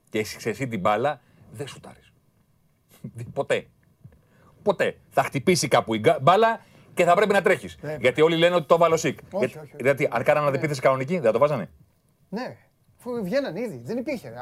και 0.10 0.20
έχεις 0.20 0.46
εσύ 0.46 0.68
την 0.68 0.80
μπάλα, 0.80 1.22
δεν 1.52 1.68
σουτάρεις. 1.68 2.14
Ποτέ. 3.34 3.68
Ποτέ. 4.62 4.98
Θα 5.10 5.24
χτυπήσει 5.24 5.68
κάπου 5.68 5.94
η 5.94 6.02
μπάλα 6.22 6.60
και 6.94 7.04
θα 7.04 7.16
πρέπει 7.16 7.34
να 7.34 7.42
τρέχεις. 7.42 7.78
Ναι. 7.82 7.98
Γιατί 8.00 8.22
όλοι 8.22 8.38
λένε 8.38 8.56
ότι 8.56 8.66
το 8.66 8.78
βάλω 8.78 8.98
σικ. 8.98 9.20
Όχι, 9.32 9.58
όχι, 9.58 9.76
Γιατί 9.80 10.10
αν 10.12 10.24
κάνανε 10.24 10.46
ναι. 10.46 10.52
αντιπίθεση 10.52 10.82
κανονική, 10.82 11.20
δεν 11.20 11.32
το 11.32 11.40
βάζανε; 11.40 11.70
Ναι. 12.30 12.58
Αφού 13.00 13.24
βγαίναν 13.24 13.56
ήδη. 13.56 13.82
Δεν 13.84 13.98
υπήρχε. 13.98 14.34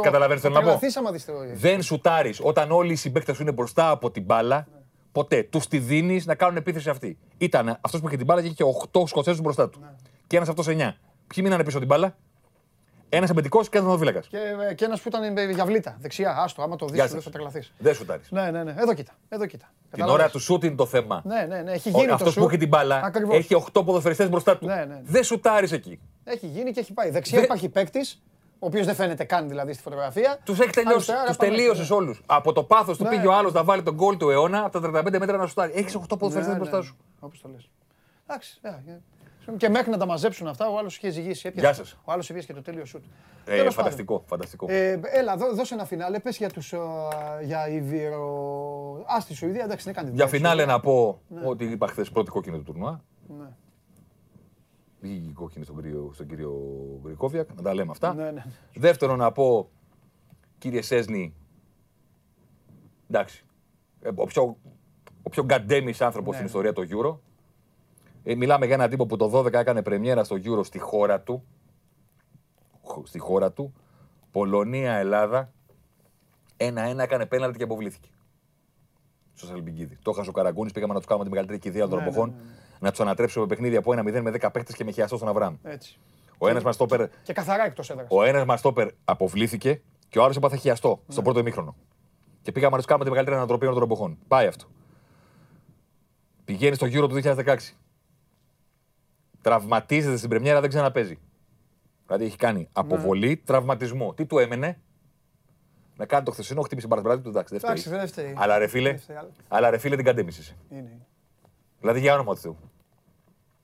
Καταλαβαίνεις 0.00 0.42
τι 0.42 0.48
να 0.48 0.62
πω. 0.62 0.80
Δεν 1.54 1.82
σουτάρεις 1.82 2.40
όταν 2.42 2.70
όλοι 2.70 2.92
οι 2.92 2.96
συμπαίκτες 2.96 3.36
σου 3.36 3.42
είναι 3.42 3.52
μπροστά 3.52 3.90
από 3.90 4.10
την 4.10 4.24
μπάλα. 4.24 4.56
Ναι. 4.56 4.80
Ποτέ. 5.12 5.42
Τους 5.42 5.68
τη 5.68 5.78
δίνεις 5.78 6.26
να 6.26 6.34
κάνουν 6.34 6.56
επίθεση 6.56 6.90
αυτή. 6.90 7.18
Ήταν 7.38 7.78
αυτός 7.80 8.00
που 8.00 8.06
είχε 8.06 8.16
την 8.16 8.26
μπάλα 8.26 8.42
και 8.42 8.48
είχε 8.48 8.64
8 8.92 9.06
Σκοτσέζους 9.06 9.40
μπροστά 9.40 9.68
του. 9.68 9.80
Ναι 9.80 9.88
και 10.26 10.36
ένας 10.36 10.48
αυτός 10.48 10.66
9. 10.66 10.70
Ποιοι 11.26 11.42
μείνανε 11.42 11.64
πίσω 11.64 11.78
την 11.78 11.86
μπάλα; 11.86 12.16
Ένας 13.08 13.30
αμυντικό 13.30 13.62
και 13.62 13.78
ένας 13.78 13.88
οδοφύλακα. 13.88 14.20
Και, 14.20 14.38
και 14.74 14.84
ένας 14.84 15.00
που 15.00 15.08
ήταν 15.08 15.50
για 15.50 15.64
βλήτα. 15.64 15.96
Δεξιά, 16.00 16.36
άστο. 16.38 16.62
Άμα 16.62 16.76
το 16.76 16.86
δεις, 16.86 17.10
δεν 17.10 17.20
θα 17.20 17.30
τρελαθείς. 17.30 17.72
Δεν 17.78 17.94
σου 17.94 18.04
τάρει. 18.04 18.22
Ναι, 18.28 18.50
ναι, 18.50 18.62
ναι. 18.62 18.74
Εδώ 18.78 18.94
κοίτα. 18.94 19.12
Εδώ 19.28 19.46
κοίτα. 19.46 19.70
Την 19.90 20.04
ώρα 20.04 20.30
του 20.30 20.38
σούτ 20.38 20.64
είναι 20.64 20.74
το 20.74 20.86
θέμα. 20.86 21.22
Ναι, 21.24 21.46
ναι, 21.48 21.62
ναι. 21.62 21.72
Έχει 21.72 21.90
γίνει 21.90 22.10
Αυτός 22.10 22.34
που 22.34 22.44
έχει 22.44 22.56
την 22.56 22.68
μπάλα 22.68 23.00
Ακριβώς. 23.04 23.36
έχει 23.36 23.54
8 23.72 23.84
ποδοσφαιριστές 23.84 24.28
μπροστά 24.28 24.58
του. 24.58 24.66
Ναι, 24.66 24.74
ναι, 24.74 24.84
ναι. 24.84 25.00
Δεν 25.04 25.24
σουτάρει 25.24 25.68
εκεί. 25.72 26.00
Έχει 26.24 26.46
γίνει 26.46 26.70
και 26.72 26.80
έχει 26.80 26.92
πάει. 26.92 27.10
Δεξιά 27.10 27.42
υπάρχει 27.42 27.68
παίκτης, 27.68 28.22
ο 28.58 28.66
οποίος 28.66 28.86
δεν 28.86 28.94
φαίνεται 28.94 29.24
καν 29.24 29.48
δηλαδή 29.48 29.72
στη 29.72 29.82
φωτογραφία. 29.82 30.38
Τους 30.44 30.60
έχεις 30.60 30.72
τελειώσει. 30.72 31.12
Τους 31.26 31.36
τελείωσες 31.36 31.90
όλους. 31.90 32.22
Από 32.26 32.52
το 32.52 32.62
πάθος 32.62 32.96
του 32.96 33.02
ναι. 33.02 33.08
πήγε 33.08 33.26
ο 33.26 33.32
άλλος 33.32 33.52
να 33.52 33.64
βάλει 33.64 33.82
τον 33.82 33.94
γκολ 33.94 34.16
του 34.16 34.30
αιώνα 34.30 34.64
από 34.64 34.80
τα 34.80 35.02
35 35.04 35.18
μέτρα 35.18 35.36
να 35.36 35.46
σουτάρει. 35.46 35.72
Έχεις 35.74 35.96
8 35.96 36.18
ποδοσφαιριστές 36.18 36.56
μπροστά 36.56 36.82
σου. 36.82 36.96
Όπως 37.20 37.40
το 37.40 37.48
λες. 37.48 37.68
Εντάξει. 38.26 38.60
Και 39.56 39.68
μέχρι 39.68 39.90
να 39.90 39.96
τα 39.96 40.06
μαζέψουν 40.06 40.46
αυτά, 40.46 40.68
ο 40.68 40.78
άλλος 40.78 40.96
είχε 40.96 41.10
ζυγίσει. 41.10 41.52
Γεια 41.54 41.72
σας. 41.72 41.98
Ο 42.04 42.12
άλλος 42.12 42.28
είχε 42.30 42.40
και 42.40 42.52
το 42.52 42.62
τέλειο 42.62 42.84
σουτ. 42.84 43.04
Ε, 43.44 43.70
φανταστικό. 43.70 44.24
φανταστικό. 44.26 44.66
Ε, 44.68 45.00
έλα, 45.04 45.36
δώ, 45.36 45.54
δώσε 45.54 45.74
ένα 45.74 45.84
φινάλε. 45.84 46.18
Πες 46.20 46.36
για, 46.36 46.50
τους, 46.50 46.74
για 47.42 47.68
Ιβύρο. 47.68 48.24
Α, 49.16 49.20
στη 49.20 49.34
Σουηδία, 49.34 49.64
εντάξει, 49.64 49.84
δεν 49.84 49.94
κάνει 49.94 50.10
Για 50.14 50.26
φινάλε 50.26 50.64
να 50.64 50.80
πω 50.80 51.20
ναι. 51.28 51.40
ότι 51.44 51.64
είπα 51.64 51.86
χθες 51.86 52.10
πρώτη 52.10 52.30
κόκκινη 52.30 52.56
του 52.56 52.62
τουρνουά. 52.62 53.04
Ναι. 53.38 53.46
Βγήκε 55.00 55.28
η 55.28 55.32
κόκκινη 55.32 55.64
στον 55.64 55.76
κύριο, 55.82 56.10
στον 56.14 56.26
κύριο 56.26 56.52
Γκρικόβιακ, 57.02 57.48
να 57.54 57.62
τα 57.62 57.74
λέμε 57.74 57.90
αυτά. 57.90 58.14
Ναι, 58.14 58.30
ναι. 58.30 58.44
Δεύτερο 58.74 59.16
να 59.16 59.32
πω, 59.32 59.70
κύριε 60.58 60.82
Σέσνη, 60.82 61.34
εντάξει, 63.10 63.44
ε, 64.00 64.08
ο 64.14 64.24
πιο, 64.24 64.56
ο 65.22 65.30
πιο 65.30 65.44
γκαντέμις 65.44 66.00
άνθρωπος 66.00 66.30
ναι. 66.30 66.34
στην 66.34 66.46
ιστορία 66.46 66.72
του 66.72 66.86
Euro. 66.90 67.25
Ε, 68.28 68.34
μιλάμε 68.34 68.66
για 68.66 68.74
έναν 68.74 68.90
τύπο 68.90 69.06
που 69.06 69.16
το 69.16 69.38
12 69.38 69.52
έκανε 69.52 69.82
πρεμιέρα 69.82 70.24
στο 70.24 70.36
Euro 70.44 70.64
στη 70.64 70.78
χώρα 70.78 71.20
του. 71.20 71.44
Στη 73.04 73.18
χώρα 73.18 73.52
του. 73.52 73.72
Πολωνία-Ελλάδα. 74.30 75.52
Ένα-ένα 76.56 77.02
έκανε 77.02 77.26
πέναλτι 77.26 77.58
και 77.58 77.64
αποβλήθηκε. 77.64 78.08
Στο 79.34 79.46
Σαλμπιγκίδη. 79.46 79.98
Το 80.02 80.10
έχασε 80.10 80.28
ο 80.28 80.32
Καραγκούνης. 80.32 80.72
Πήγαμε 80.72 80.92
να 80.92 80.98
τους 80.98 81.08
κάνουμε 81.08 81.24
τη 81.24 81.30
μεγαλύτερη 81.30 81.60
κηδεία 81.60 81.88
των 81.88 81.98
ναι, 81.98 82.04
εποχών. 82.04 82.28
Ναι, 82.28 82.36
ναι, 82.36 82.50
να 82.78 82.90
τους 82.90 83.00
ανατρέψουμε 83.00 83.46
παιχνίδι 83.46 83.76
από 83.76 83.92
ένα 83.92 84.02
0 84.02 84.20
με 84.20 84.30
10 84.30 84.48
παίχτες 84.52 84.74
και 84.74 84.84
με 84.84 84.90
χιαστό 84.90 85.16
στον 85.16 85.28
Αβραάμ. 85.28 85.56
Ο 86.38 86.48
ένας 86.48 86.62
μας 86.62 86.76
τόπερ. 86.76 87.08
Και 87.22 87.32
καθαρά 87.32 87.64
εκτός 87.64 87.90
έδρας. 87.90 88.06
Ο 88.10 88.22
ένας 88.22 88.44
μας 88.44 88.60
τόπερ 88.60 88.88
αποβλήθηκε 89.04 89.82
και 90.08 90.18
ο 90.18 90.22
άλλος 90.22 90.36
έπαθε 90.36 90.56
χιαστό 90.56 91.00
στον 91.08 91.24
πρώτο 91.24 91.38
ημίχρονο. 91.38 91.76
Και 92.42 92.52
πήγαμε 92.52 92.70
να 92.70 92.76
τους 92.76 92.86
κάνουμε 92.86 93.04
τη 93.04 93.10
μεγαλύτερη 93.10 93.40
ανατροπή 93.40 93.66
των 93.66 93.82
εποχών. 93.82 94.18
Πάει 94.28 94.46
αυτό. 94.46 94.66
Πηγαίνει 96.44 96.74
στο 96.74 96.86
γύρο 96.86 97.06
του 97.06 97.14
2016 97.14 97.56
τραυματίζεται 99.40 100.16
στην 100.16 100.28
Πρεμιέρα, 100.28 100.60
δεν 100.60 100.68
ξαναπέζει. 100.68 101.18
Δηλαδή 102.06 102.24
έχει 102.24 102.36
κάνει 102.36 102.58
ναι. 102.60 102.66
αποβολή, 102.72 103.36
τραυματισμό. 103.36 104.14
Τι 104.14 104.26
του 104.26 104.38
έμενε, 104.38 104.80
να 105.96 106.06
κάνει 106.06 106.24
το 106.24 106.30
χθεσινό, 106.30 106.62
χτύπησε 106.62 106.86
παραπάνω 106.86 107.20
του. 107.20 107.28
Εντάξει, 107.28 107.58
δεν 107.88 108.06
φταίει. 108.08 108.34
Αλλά 108.36 108.58
ρε 108.58 108.66
φίλε, 108.66 108.98
αλλά 109.48 109.70
ρε 109.70 109.78
φίλε 109.78 109.96
την 109.96 110.04
κατέμισε. 110.04 110.56
Είναι. 110.70 111.06
Δηλαδή 111.80 112.00
για 112.00 112.14
όνομα 112.14 112.34
του 112.34 112.40
Θεού. 112.40 112.56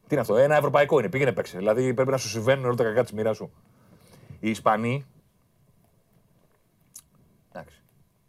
Τι 0.07 0.19
είναι 0.19 0.21
αυτό, 0.21 0.37
ένα 0.37 0.57
ευρωπαϊκό 0.57 0.99
είναι, 0.99 1.09
πήγαινε 1.09 1.33
παίξε. 1.33 1.59
Δηλαδή 1.59 1.95
πρέπει 1.95 2.11
να 2.11 2.17
σου 2.17 2.29
συμβαίνουν 2.29 2.65
όλα 2.65 2.75
τα 2.75 2.85
κακά 2.85 3.03
της 3.03 3.13
μοίρας 3.13 3.37
σου. 3.37 3.53
Οι 4.41 4.51
Ισπανοί. 4.51 5.07
Εντάξει. 7.53 7.83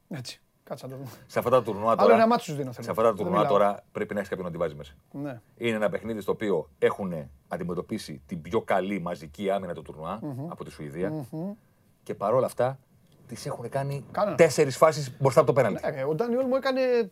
Έτσι. 0.09 0.42
Κάτσε 0.73 0.87
να 0.87 0.91
το 0.91 0.97
δούμε. 0.97 1.09
Σε 1.27 1.39
αυτά 1.39 1.51
τα 1.51 1.63
τουρνουά 1.63 1.95
τώρα. 1.95 2.13
ένα 2.13 2.27
μάτι 2.27 2.43
σου 2.43 2.53
δίνω. 2.53 2.71
Σε 2.71 2.89
αυτά 2.89 3.03
τα 3.03 3.13
τουρνουά 3.13 3.45
τώρα 3.45 3.83
πρέπει 3.91 4.13
να 4.13 4.19
έχεις 4.19 4.29
κάποιον 4.29 4.47
να 4.47 4.53
τη 4.53 4.59
βάζει 4.59 4.75
μέσα. 4.75 4.93
Ναι. 5.11 5.41
Είναι 5.57 5.75
ένα 5.75 5.89
παιχνίδι 5.89 6.21
στο 6.21 6.31
οποίο 6.31 6.69
έχουν 6.79 7.13
αντιμετωπίσει 7.47 8.21
την 8.25 8.41
πιο 8.41 8.61
καλή 8.61 8.99
μαζική 8.99 9.49
άμυνα 9.49 9.73
του 9.73 9.81
τουρνουά 9.81 10.19
mm-hmm. 10.19 10.47
από 10.49 10.63
τη 10.63 10.71
Σουηδία. 10.71 11.11
Mm-hmm. 11.11 11.55
Και 12.03 12.13
παρόλα 12.13 12.45
αυτά 12.45 12.79
τις 13.27 13.45
έχουν 13.45 13.69
κάνει 13.69 14.05
τέσσερις 14.35 14.77
φάσεις 14.77 15.17
μπροστά 15.19 15.39
από 15.39 15.53
το 15.53 15.61
πέναλτι. 15.61 15.91
Ναι, 15.91 16.03
ο 16.03 16.15
Ντάνιολ 16.15 16.45
μου 16.45 16.55
έκανε. 16.55 17.11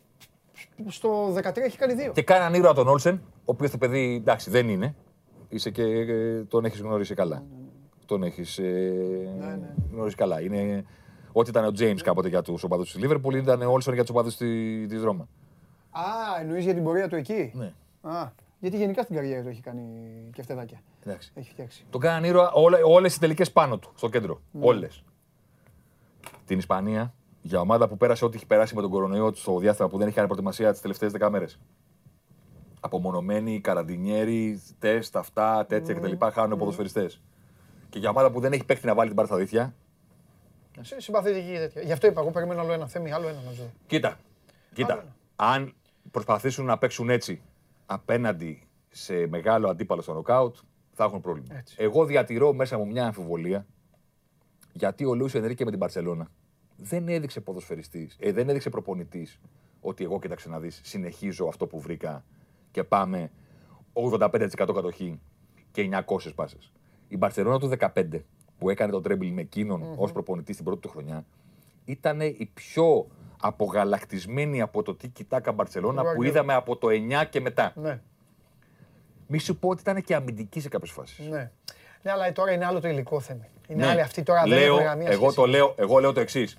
Στο 0.88 1.34
13 1.34 1.57
έχει 1.57 1.78
κάνει 1.78 1.93
δύο. 1.93 2.12
Και 2.12 2.22
κάναν 2.22 2.53
ήρωα 2.53 2.74
τον 2.74 2.88
Όλσεν, 2.88 3.22
ο 3.26 3.41
οποίος 3.43 3.72
το 3.72 3.78
παιδί 3.78 4.16
εντάξει 4.16 4.49
δεν 4.49 4.70
είναι. 4.70 4.95
Είσαι 5.49 5.70
και 5.70 5.84
τον 6.47 6.66
έχεις 6.66 6.80
γνωρίσει 6.80 7.14
καλά. 7.14 7.43
Mm-hmm. 7.43 8.03
τον 8.05 8.24
έχεις 8.24 8.57
ε, 8.57 8.64
ναι, 9.39 9.45
ναι. 9.45 9.74
γνωρίσει 9.91 10.16
καλά. 10.16 10.41
Είναι, 10.41 10.86
ό,τι 11.32 11.50
ήταν 11.50 11.66
ο 11.66 11.72
Τζέιμς 11.72 12.02
κάποτε 12.02 12.28
για 12.28 12.42
τους 12.42 12.64
οπαδούς 12.64 12.92
της 12.92 13.02
Λίβερπουλ, 13.02 13.36
ήταν 13.36 13.62
ο 13.62 13.72
Όλσον 13.72 13.94
για 13.94 14.04
τους 14.04 14.12
οπαδούς 14.12 14.36
τη 14.36 14.98
Ρώμα. 15.04 15.28
Α, 15.92 16.02
εννοείς 16.42 16.64
για 16.64 16.74
την 16.74 16.84
πορεία 16.84 17.08
του 17.08 17.16
εκεί; 17.16 17.52
Ναι. 17.56 17.74
Α, 18.02 18.32
γιατί 18.60 18.78
γενικά 18.78 19.02
στην 19.02 19.16
καριέρα 19.16 19.42
του 19.42 19.50
έχει 19.50 19.62
κάνει 19.62 19.84
και 20.34 20.42
φτεδάκια. 20.42 20.82
Εντάξει. 21.06 21.32
Έχει 21.36 21.50
φτιάξει. 21.50 21.86
Τον 21.90 22.02
κάνανε 22.02 22.28
ήρωα 22.28 22.52
όλε 22.86 23.08
οι 23.08 23.18
τελικές 23.20 23.52
πάνω 23.52 23.78
του, 23.78 23.92
στο 23.96 24.10
κέντρο. 24.10 24.42
Ναι. 24.52 24.66
Όλες. 24.66 25.04
Την 26.46 26.58
Ισπανία, 26.58 27.14
για 27.42 27.60
ομάδα 27.60 27.88
που 27.88 27.98
πέρασε 27.98 28.26
ό,τι 28.26 28.36
έχει 28.36 28.46
περάσει 28.46 28.76
με 28.76 28.82
τον 28.82 28.90
κορονοϊό 28.90 29.34
στο 29.34 29.58
διάστημα 29.58 29.88
που 29.88 29.98
δεν 29.98 30.08
έχει 30.08 30.16
κάνει 30.16 30.28
προετοιμασία 30.28 30.72
τις 30.72 30.82
τελευταίες 30.82 31.12
δεκάμερε. 31.12 31.46
Απομονωμένοι, 32.80 33.62
καραντινιέροι, 33.62 34.62
τεστ, 34.80 35.16
αυτά, 35.16 35.66
τέτοια 35.66 35.98
mm. 35.98 36.02
κτλ. 36.02 36.26
Χάνουν 36.32 36.56
mm. 36.56 36.60
ποδοσφαιριστές. 36.60 37.22
Και 37.90 38.00
για 38.00 38.10
ομάδα 38.10 38.32
που 38.32 38.40
δεν 38.40 38.52
έχει 38.52 38.66
παίχτη 38.66 38.86
να 38.86 38.94
βάλει 38.94 39.08
την 39.08 39.16
πάρει 39.16 39.28
στα 39.28 39.38
δίθια. 39.38 39.74
Συμπαθητική 40.98 41.54
τέτοια. 41.54 41.82
Γι' 41.82 41.92
αυτό 41.92 42.08
είπα, 42.08 42.22
εγώ 42.22 42.32
περιμένω 42.32 42.62
άλλο 42.62 42.74
ένα 42.74 42.88
θέμα, 42.88 43.16
άλλο 43.16 43.28
ένα 43.28 43.42
να 43.46 43.52
ζω. 43.52 43.72
Κοίτα, 43.88 44.20
κοίτα. 44.74 45.16
Αν 45.36 45.74
προσπαθήσουν 46.12 46.66
να 46.66 46.78
παίξουν 46.78 47.10
έτσι 47.10 47.42
απέναντι 47.86 48.68
σε 48.90 49.28
μεγάλο 49.28 49.70
αντίπαλο 49.70 50.02
στο 50.02 50.14
νοκάουτ, 50.14 50.56
θα 50.94 51.04
έχουν 51.04 51.22
πρόβλημα. 51.22 51.56
Έτσι. 51.58 51.76
Εγώ 51.80 52.06
διατηρώ 52.06 52.54
μέσα 52.54 52.78
μου 52.78 52.88
μια 52.88 53.06
αμφιβολία 53.06 53.66
γιατί 54.74 55.06
ο 55.06 55.16
Λούι 55.16 55.30
Ενρίκε 55.34 55.64
με 55.66 55.70
την 55.70 55.80
Παρσελώνα 55.80 56.28
δεν 56.78 57.08
έδειξε 57.08 57.42
ποδοσφαιριστής, 57.42 58.16
ε, 58.20 58.32
δεν 58.32 58.50
έδειξε 58.50 58.70
προπονητής 58.70 59.40
ότι 59.82 60.04
εγώ 60.04 60.20
κοίταξε 60.20 60.50
να 60.50 60.60
δεις, 60.60 60.82
συνεχίζω 60.84 61.46
αυτό 61.46 61.68
που 61.68 61.80
βρήκα 61.80 62.26
και 62.72 62.84
πάμε 62.84 63.32
85% 63.94 64.74
κατοχή 64.74 65.20
και 65.72 65.82
900 65.82 66.36
πάσες. 66.36 66.72
Η 67.08 67.18
Μπαρσελόνα 67.18 67.60
του 67.60 67.68
15 67.68 68.26
που 68.62 68.70
έκανε 68.70 68.91
το 68.91 69.01
τρέμπιλ 69.01 69.32
με 69.32 69.41
εκείνον 69.41 69.84
mm-hmm. 69.84 69.97
ως 69.97 70.12
προπονητής 70.12 70.53
στην 70.53 70.66
πρώτη 70.66 70.82
του 70.82 70.89
χρονιά 70.89 71.26
ήταν 71.86 72.22
η 72.22 72.49
πιο 72.53 73.07
απογαλακτισμένη 73.41 74.62
από 74.62 74.84
το 74.84 74.95
τι 74.95 75.07
κοιτάκα 75.07 75.51
Μπαρσελόνα 75.51 76.03
που 76.14 76.24
είδαμε 76.24 76.53
από 76.53 76.78
το 76.78 76.88
9 77.22 77.26
και 77.30 77.41
μετά. 77.41 77.74
Ναι. 77.76 77.99
Μη 79.28 79.38
σου 79.38 79.57
πω 79.57 79.70
ότι 79.70 79.82
ήταν 79.82 80.01
και 80.01 80.16
αμυντική 80.16 80.59
σε 80.59 80.70
κάποιες 80.70 80.91
φάσεις. 80.91 81.28
Ναι. 81.28 81.51
ναι, 82.01 82.12
αλλά 82.12 82.32
τώρα 82.32 82.51
είναι 82.51 82.66
άλλο 82.66 82.80
το 82.80 82.88
υλικό 82.88 83.20
θέμα. 83.20 83.47
Είναι 83.68 83.84
ναι. 83.84 83.91
άλλη 83.91 84.01
αυτή 84.01 84.24
τώρα 84.24 84.47
λέω, 84.47 84.78
δεν 84.78 85.01
έχει 85.01 85.12
εγώ, 85.12 85.34
το 85.34 85.45
λέω, 85.45 85.74
εγώ 85.78 85.99
λέω 85.99 86.14
το 86.14 86.20
εξής. 86.20 86.57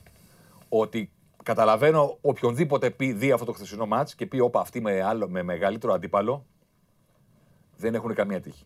Ότι 0.68 1.10
καταλαβαίνω 1.42 2.18
οποιονδήποτε 2.20 2.90
πει, 2.90 3.12
δει 3.12 3.32
αυτό 3.32 3.44
το 3.44 3.52
χθεσινό 3.52 3.86
μάτς 3.86 4.14
και 4.14 4.26
πει: 4.26 4.38
Όπα, 4.38 4.60
αυτοί 4.60 4.80
με, 4.80 5.02
άλλο, 5.02 5.28
με 5.28 5.42
μεγαλύτερο 5.42 5.92
αντίπαλο 5.92 6.46
δεν 7.76 7.94
έχουν 7.94 8.14
καμία 8.14 8.40
τύχη. 8.40 8.64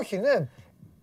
Όχι, 0.00 0.18
ναι. 0.18 0.48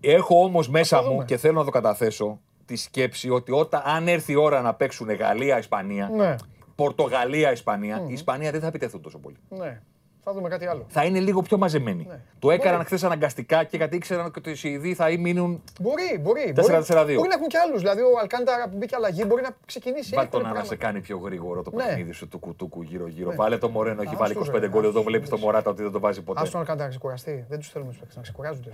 Έχω 0.05 0.43
όμως 0.43 0.69
μέσα 0.69 1.01
μου 1.01 1.25
και 1.25 1.37
θέλω 1.37 1.59
να 1.59 1.65
το 1.65 1.71
καταθέσω 1.71 2.39
τη 2.65 2.75
σκέψη 2.75 3.29
ότι 3.29 3.51
όταν 3.51 3.81
αν 3.85 4.07
έρθει 4.07 4.31
η 4.31 4.35
ώρα 4.35 4.61
να 4.61 4.73
παίξουν 4.73 5.11
Γαλλία-Ισπανία, 5.11 6.09
ναι. 6.09 6.35
Πορτογαλία-Ισπανία, 6.75 8.03
mm. 8.05 8.09
η 8.09 8.13
Ισπανία 8.13 8.51
δεν 8.51 8.61
θα 8.61 8.67
επιτεθούν 8.67 9.01
τόσο 9.01 9.17
πολύ. 9.17 9.37
Ναι. 9.49 9.81
Θα 10.27 10.33
δούμε 10.33 10.49
κάτι 10.49 10.65
άλλο. 10.65 10.85
Θα 10.87 11.05
είναι 11.05 11.19
λίγο 11.19 11.41
πιο 11.41 11.57
μαζεμένοι. 11.57 12.05
Ναι. 12.09 12.19
Το 12.39 12.51
έκαναν 12.51 12.85
χθες 12.85 13.03
αναγκαστικά 13.03 13.63
και 13.63 13.77
γιατί 13.77 13.95
ήξεραν 13.95 14.33
ότι 14.37 14.49
οι 14.49 14.53
Σουηδοί 14.53 14.93
θα 14.93 15.17
μείνουν. 15.19 15.63
Μπορεί, 15.81 16.19
μπορεί. 16.21 16.53
4-4-2. 16.55 16.61
Μπορεί, 16.61 17.15
μπορεί 17.15 17.27
να 17.27 17.35
έχουν 17.35 17.47
κι 17.47 17.57
άλλους. 17.57 17.79
Δηλαδή 17.79 18.01
ο 18.01 18.19
Αλκάνταρα 18.21 18.69
που 18.69 18.77
μπήκε 18.77 18.95
αλλαγή 18.95 19.23
μπορεί 19.27 19.41
να 19.41 19.49
ξεκινήσει. 19.65 20.15
Βάλε 20.15 20.27
τον 20.27 20.41
να 20.41 20.63
σε 20.63 20.75
κάνει 20.75 21.01
πιο 21.01 21.17
γρήγορο 21.17 21.61
το 21.61 21.71
ναι. 21.73 21.83
παιχνίδι 21.83 22.11
σου 22.11 22.27
του 22.27 22.39
κουτούκου 22.39 22.81
γύρω-γύρω. 22.81 23.29
Ναι. 23.29 23.35
Βάλε 23.35 23.57
το 23.57 23.69
Μωρένο, 23.69 24.01
έχει 24.01 24.15
βάλει 24.15 24.37
25 24.55 24.67
γκολ. 24.69 24.83
Εδώ 24.83 25.03
βλέπεις 25.03 25.29
το 25.29 25.37
Μωράτα 25.37 25.69
ότι 25.69 25.81
δεν 25.81 25.91
το 25.91 25.99
βάζει 25.99 26.21
ποτέ. 26.21 26.41
Α 26.41 26.49
τον 26.49 26.59
Αλκάνταρα 26.59 26.89
ξεκουραστεί. 26.89 27.45
Δεν 27.49 27.59
τους 27.59 27.69
θέλουμε 27.69 27.93
να 28.15 28.21
ξεκουράζονται. 28.21 28.71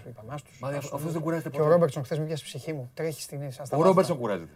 Μα 0.60 0.68
αυτό 0.68 0.97
δεν 0.97 1.22
κουράζεται 1.22 1.49
ποτέ. 1.49 1.64
Και 1.64 1.70
ο 1.70 1.72
Ρόμπερτσον 1.72 2.04
χθες 2.04 2.20
με 2.20 2.26
πιάσει 2.26 2.43
ψυχή 2.43 2.74
μου. 2.74 2.91
Τρέχει 2.93 3.22
στην 3.22 3.41
ίσα. 3.41 3.64
Ο 3.72 3.82
Ρόμπερτσον 3.82 4.18
κουράζεται. 4.18 4.52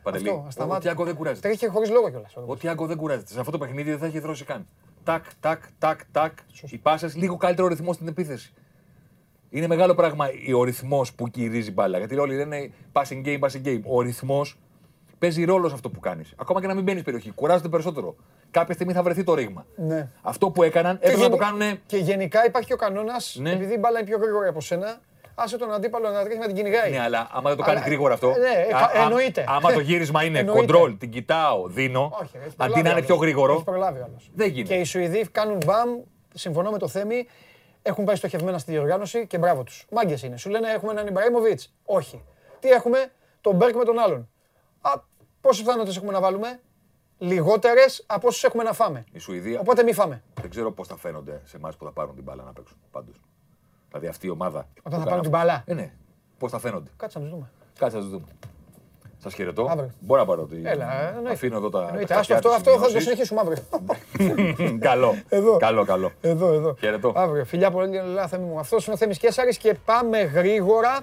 Ο 0.67 0.77
Τιάγκο 0.77 1.03
δεν 1.03 1.15
κουράζεται. 1.15 1.47
Τρέχει 1.47 1.67
χωρίς 1.67 1.89
λόγο 1.89 2.09
κιόλας. 2.09 2.35
Ο 2.45 2.55
Τιάγκο 2.55 2.85
δεν 2.85 2.97
κουράζεται. 2.97 3.33
Σε 3.33 3.39
αυτό 3.39 3.51
το 3.51 3.57
παιχνίδι 3.57 3.89
δεν 3.89 3.99
θα 3.99 4.05
έχει 4.05 4.19
δρώσει 4.19 4.45
καν 4.45 4.65
τάκ, 5.05 5.23
τάκ, 5.39 5.61
τάκ, 5.79 5.99
τάκ. 6.11 6.31
Οι 6.69 6.77
πάσε 6.77 7.11
λίγο 7.15 7.37
καλύτερο 7.37 7.67
ρυθμό 7.67 7.93
στην 7.93 8.07
επίθεση. 8.07 8.53
Είναι 9.49 9.67
μεγάλο 9.67 9.95
πράγμα 9.95 10.25
ο 10.55 10.63
ρυθμός 10.63 11.13
που 11.13 11.27
κυρίζει 11.29 11.71
μπάλα. 11.71 11.97
Γιατί 11.97 12.17
όλοι 12.17 12.35
λένε 12.35 12.71
passing 12.93 13.25
game, 13.25 13.39
passing 13.39 13.65
game. 13.65 13.81
Ο 13.83 14.01
ρυθμός 14.01 14.57
παίζει 15.17 15.43
ρόλο 15.43 15.67
σε 15.67 15.73
αυτό 15.73 15.89
που 15.89 15.99
κάνεις. 15.99 16.33
Ακόμα 16.37 16.61
και 16.61 16.67
να 16.67 16.73
μην 16.73 16.83
μπαίνεις 16.83 17.03
περιοχή. 17.03 17.31
Κουράζεται 17.31 17.69
περισσότερο. 17.69 18.15
Κάποια 18.51 18.73
στιγμή 18.73 18.93
θα 18.93 19.03
βρεθεί 19.03 19.23
το 19.23 19.33
ρήγμα. 19.33 19.65
Ναι. 19.75 20.09
Αυτό 20.21 20.49
που 20.49 20.63
έκαναν 20.63 20.97
έπρεπε 21.01 21.21
να 21.21 21.29
το 21.29 21.37
κάνουν. 21.37 21.79
Και 21.85 21.97
γενικά 21.97 22.45
υπάρχει 22.45 22.67
και 22.67 22.73
ο 22.73 22.77
κανόνας, 22.77 23.37
ναι. 23.41 23.51
επειδή 23.51 23.73
η 23.73 23.77
μπάλα 23.79 23.99
είναι 23.99 24.07
πιο 24.07 24.17
γρήγορη 24.17 24.47
από 24.47 24.61
σένα, 24.61 24.99
άσε 25.35 25.57
τον 25.57 25.73
αντίπαλο 25.73 26.09
να 26.09 26.23
τρέχει 26.23 26.39
να 26.39 26.45
την 26.45 26.55
κυνηγάει. 26.55 26.91
Ναι, 26.91 26.99
αλλά 26.99 27.27
άμα 27.31 27.49
δεν 27.49 27.57
το 27.57 27.63
κάνει 27.63 27.79
γρήγορα 27.79 28.13
αυτό. 28.13 28.27
Ναι, 28.27 28.75
α, 28.75 29.03
εννοείται. 29.03 29.45
Άμα 29.47 29.73
το 29.73 29.79
γύρισμα 29.79 30.23
είναι 30.23 30.43
κοντρόλ, 30.43 30.97
την 30.97 31.09
κοιτάω, 31.09 31.67
δίνω. 31.67 32.17
Όχι, 32.21 32.37
αντί 32.57 32.81
να 32.81 32.89
είναι 32.89 33.01
πιο 33.01 33.15
γρήγορο. 33.15 33.53
Έχει 33.53 33.63
προλάβει 33.63 34.01
άλλος. 34.01 34.31
Δεν 34.33 34.49
γίνεται. 34.49 34.73
Και 34.73 34.79
οι 34.79 34.83
Σουηδοί 34.83 35.27
κάνουν 35.31 35.57
μπαμ, 35.65 36.01
συμφωνώ 36.33 36.71
με 36.71 36.77
το 36.77 36.87
Θέμη, 36.87 37.27
έχουν 37.81 38.03
πάει 38.03 38.15
στοχευμένα 38.15 38.57
στη 38.57 38.71
διοργάνωση 38.71 39.27
και 39.27 39.37
μπράβο 39.37 39.63
τους. 39.63 39.85
Μάγκες 39.91 40.23
είναι. 40.23 40.37
Σου 40.37 40.49
λένε 40.49 40.69
έχουμε 40.69 40.91
έναν 40.91 41.07
Ιμπραήμοβιτς. 41.07 41.73
Όχι. 41.85 42.23
Τι 42.59 42.69
έχουμε, 42.69 43.11
τον 43.41 43.55
Μπέρκ 43.55 43.75
με 43.75 43.83
τον 43.83 43.99
άλλον. 43.99 44.29
Α, 44.81 44.91
πόσες 45.41 45.61
πιθανότητες 45.63 45.97
έχουμε 45.97 46.11
να 46.11 46.19
βάλουμε, 46.19 46.59
Λιγότερες 47.17 48.03
από 48.07 48.27
όσε 48.27 48.47
έχουμε 48.47 48.63
να 48.63 48.73
φάμε. 48.73 49.05
Η 49.11 49.19
Σουηδία. 49.19 49.59
Οπότε 49.59 49.83
μη 49.83 49.93
φάμε. 49.93 50.23
Δεν 50.41 50.49
ξέρω 50.49 50.71
πώς 50.71 50.87
θα 50.87 50.97
φαίνονται 50.97 51.41
σε 51.43 51.57
εμάς 51.57 51.75
που 51.75 51.85
θα 51.85 51.91
πάρουν 51.91 52.15
την 52.15 52.23
μπάλα 52.23 52.43
να 52.43 52.53
παίξουν. 52.53 52.77
Πάντως. 52.91 53.21
Δηλαδή 53.95 54.07
αυτή 54.15 54.27
η 54.27 54.29
ομάδα. 54.29 54.67
Όταν 54.83 54.99
θα 54.99 55.05
πάρουν 55.05 55.21
την 55.21 55.29
μπάλα. 55.29 55.63
Ε, 55.65 55.73
ναι. 55.73 55.91
Πώς 56.37 56.51
θα 56.51 56.59
φαίνονται. 56.59 56.89
Κάτσε 56.97 57.17
να 57.17 57.23
τους 57.23 57.33
δούμε. 57.33 57.49
Κάτσε 57.79 57.97
να 57.97 58.01
τους 58.01 58.11
δούμε. 58.11 58.25
Σας 59.17 59.33
χαιρετώ. 59.33 59.67
Αύριο. 59.69 59.91
Μπορώ 59.99 60.19
να 60.21 60.27
πάρω 60.27 60.45
τη. 60.45 60.61
Έλα, 60.63 61.01
ε, 61.01 61.31
Αφήνω 61.31 61.57
εδώ 61.57 61.69
τα. 61.69 61.91
τα 62.07 62.15
αυτό, 62.15 62.49
αυτό 62.49 62.77
θα 62.79 62.91
το 62.91 62.99
συνεχίσουμε 62.99 63.39
αύριο. 63.39 63.63
καλό. 64.89 65.15
Εδώ. 65.29 65.57
Καλό, 65.57 65.85
καλό. 65.85 66.11
Εδώ, 66.21 66.53
εδώ. 66.53 66.75
Χαιρετώ. 66.79 67.13
Αύριο. 67.15 67.45
Φιλιά 67.45 67.71
πολύ, 67.71 68.01
θέμη 68.27 68.45
μου. 68.45 68.59
Αυτός 68.59 68.85
είναι 68.85 68.95
ο 68.95 68.97
Θέμης 68.97 69.17
Κέσσαρη 69.17 69.57
και 69.57 69.73
πάμε 69.85 70.19
γρήγορα. 70.21 70.99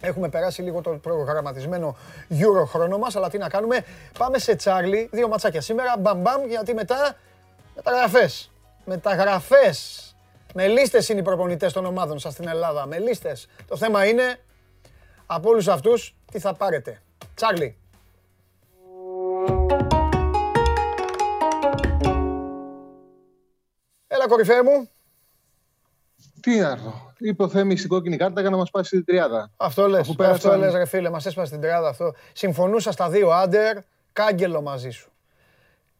Έχουμε 0.00 0.28
περάσει 0.28 0.62
λίγο 0.62 0.80
το 0.80 0.90
προγραμματισμένο 0.90 1.96
Euro 2.30 2.66
χρόνο 2.66 2.98
μας, 2.98 3.16
αλλά 3.16 3.30
τι 3.30 3.38
να 3.38 3.48
κάνουμε. 3.48 3.84
Πάμε 4.18 4.38
σε 4.38 4.54
Τσάρλι. 4.54 5.08
Δύο 5.12 5.28
ματσάκια 5.28 5.60
σήμερα. 5.60 5.94
Μπαμπαμ, 5.98 6.46
γιατί 6.48 6.74
μετά 6.74 7.16
μεταγραφές. 7.74 8.50
Μεταγραφές. 8.84 10.08
Με 10.56 10.66
λίστε 10.66 11.04
είναι 11.08 11.20
οι 11.20 11.22
προπονητές 11.22 11.72
των 11.72 11.84
ομάδων 11.84 12.18
σας 12.18 12.32
στην 12.32 12.48
Ελλάδα. 12.48 12.86
Με 12.86 12.98
λίστε. 12.98 13.36
Το 13.68 13.76
θέμα 13.76 14.06
είναι 14.06 14.40
από 15.26 15.48
όλους 15.48 15.68
αυτούς 15.68 16.16
τι 16.32 16.38
θα 16.38 16.54
πάρετε. 16.54 17.02
Τσάρλι. 17.34 17.78
Έλα 24.06 24.28
κορυφαία 24.28 24.64
μου. 24.64 24.88
Τι 26.40 26.58
να 26.58 26.70
έρθω. 26.70 27.12
Είπε 27.18 27.42
ο 27.42 27.48
Θέμης 27.48 27.78
στην 27.78 27.90
κόκκινη 27.90 28.16
κάρτα 28.16 28.40
για 28.40 28.50
να 28.50 28.56
μας 28.56 28.70
πάσει 28.70 28.90
την 28.90 29.04
τριάδα. 29.04 29.50
Αυτό 29.56 29.88
λες, 29.88 30.14
αυτό 30.18 30.56
λες 30.56 30.74
ρε 30.74 30.84
φίλε, 30.84 31.10
μας 31.10 31.26
έσπασε 31.26 31.50
την 31.50 31.60
τριάδα 31.60 31.88
αυτό. 31.88 32.14
Συμφωνούσα 32.32 32.92
στα 32.92 33.08
δύο 33.10 33.30
άντερ, 33.30 33.78
κάγκελο 34.12 34.62
μαζί 34.62 34.90
σου 34.90 35.13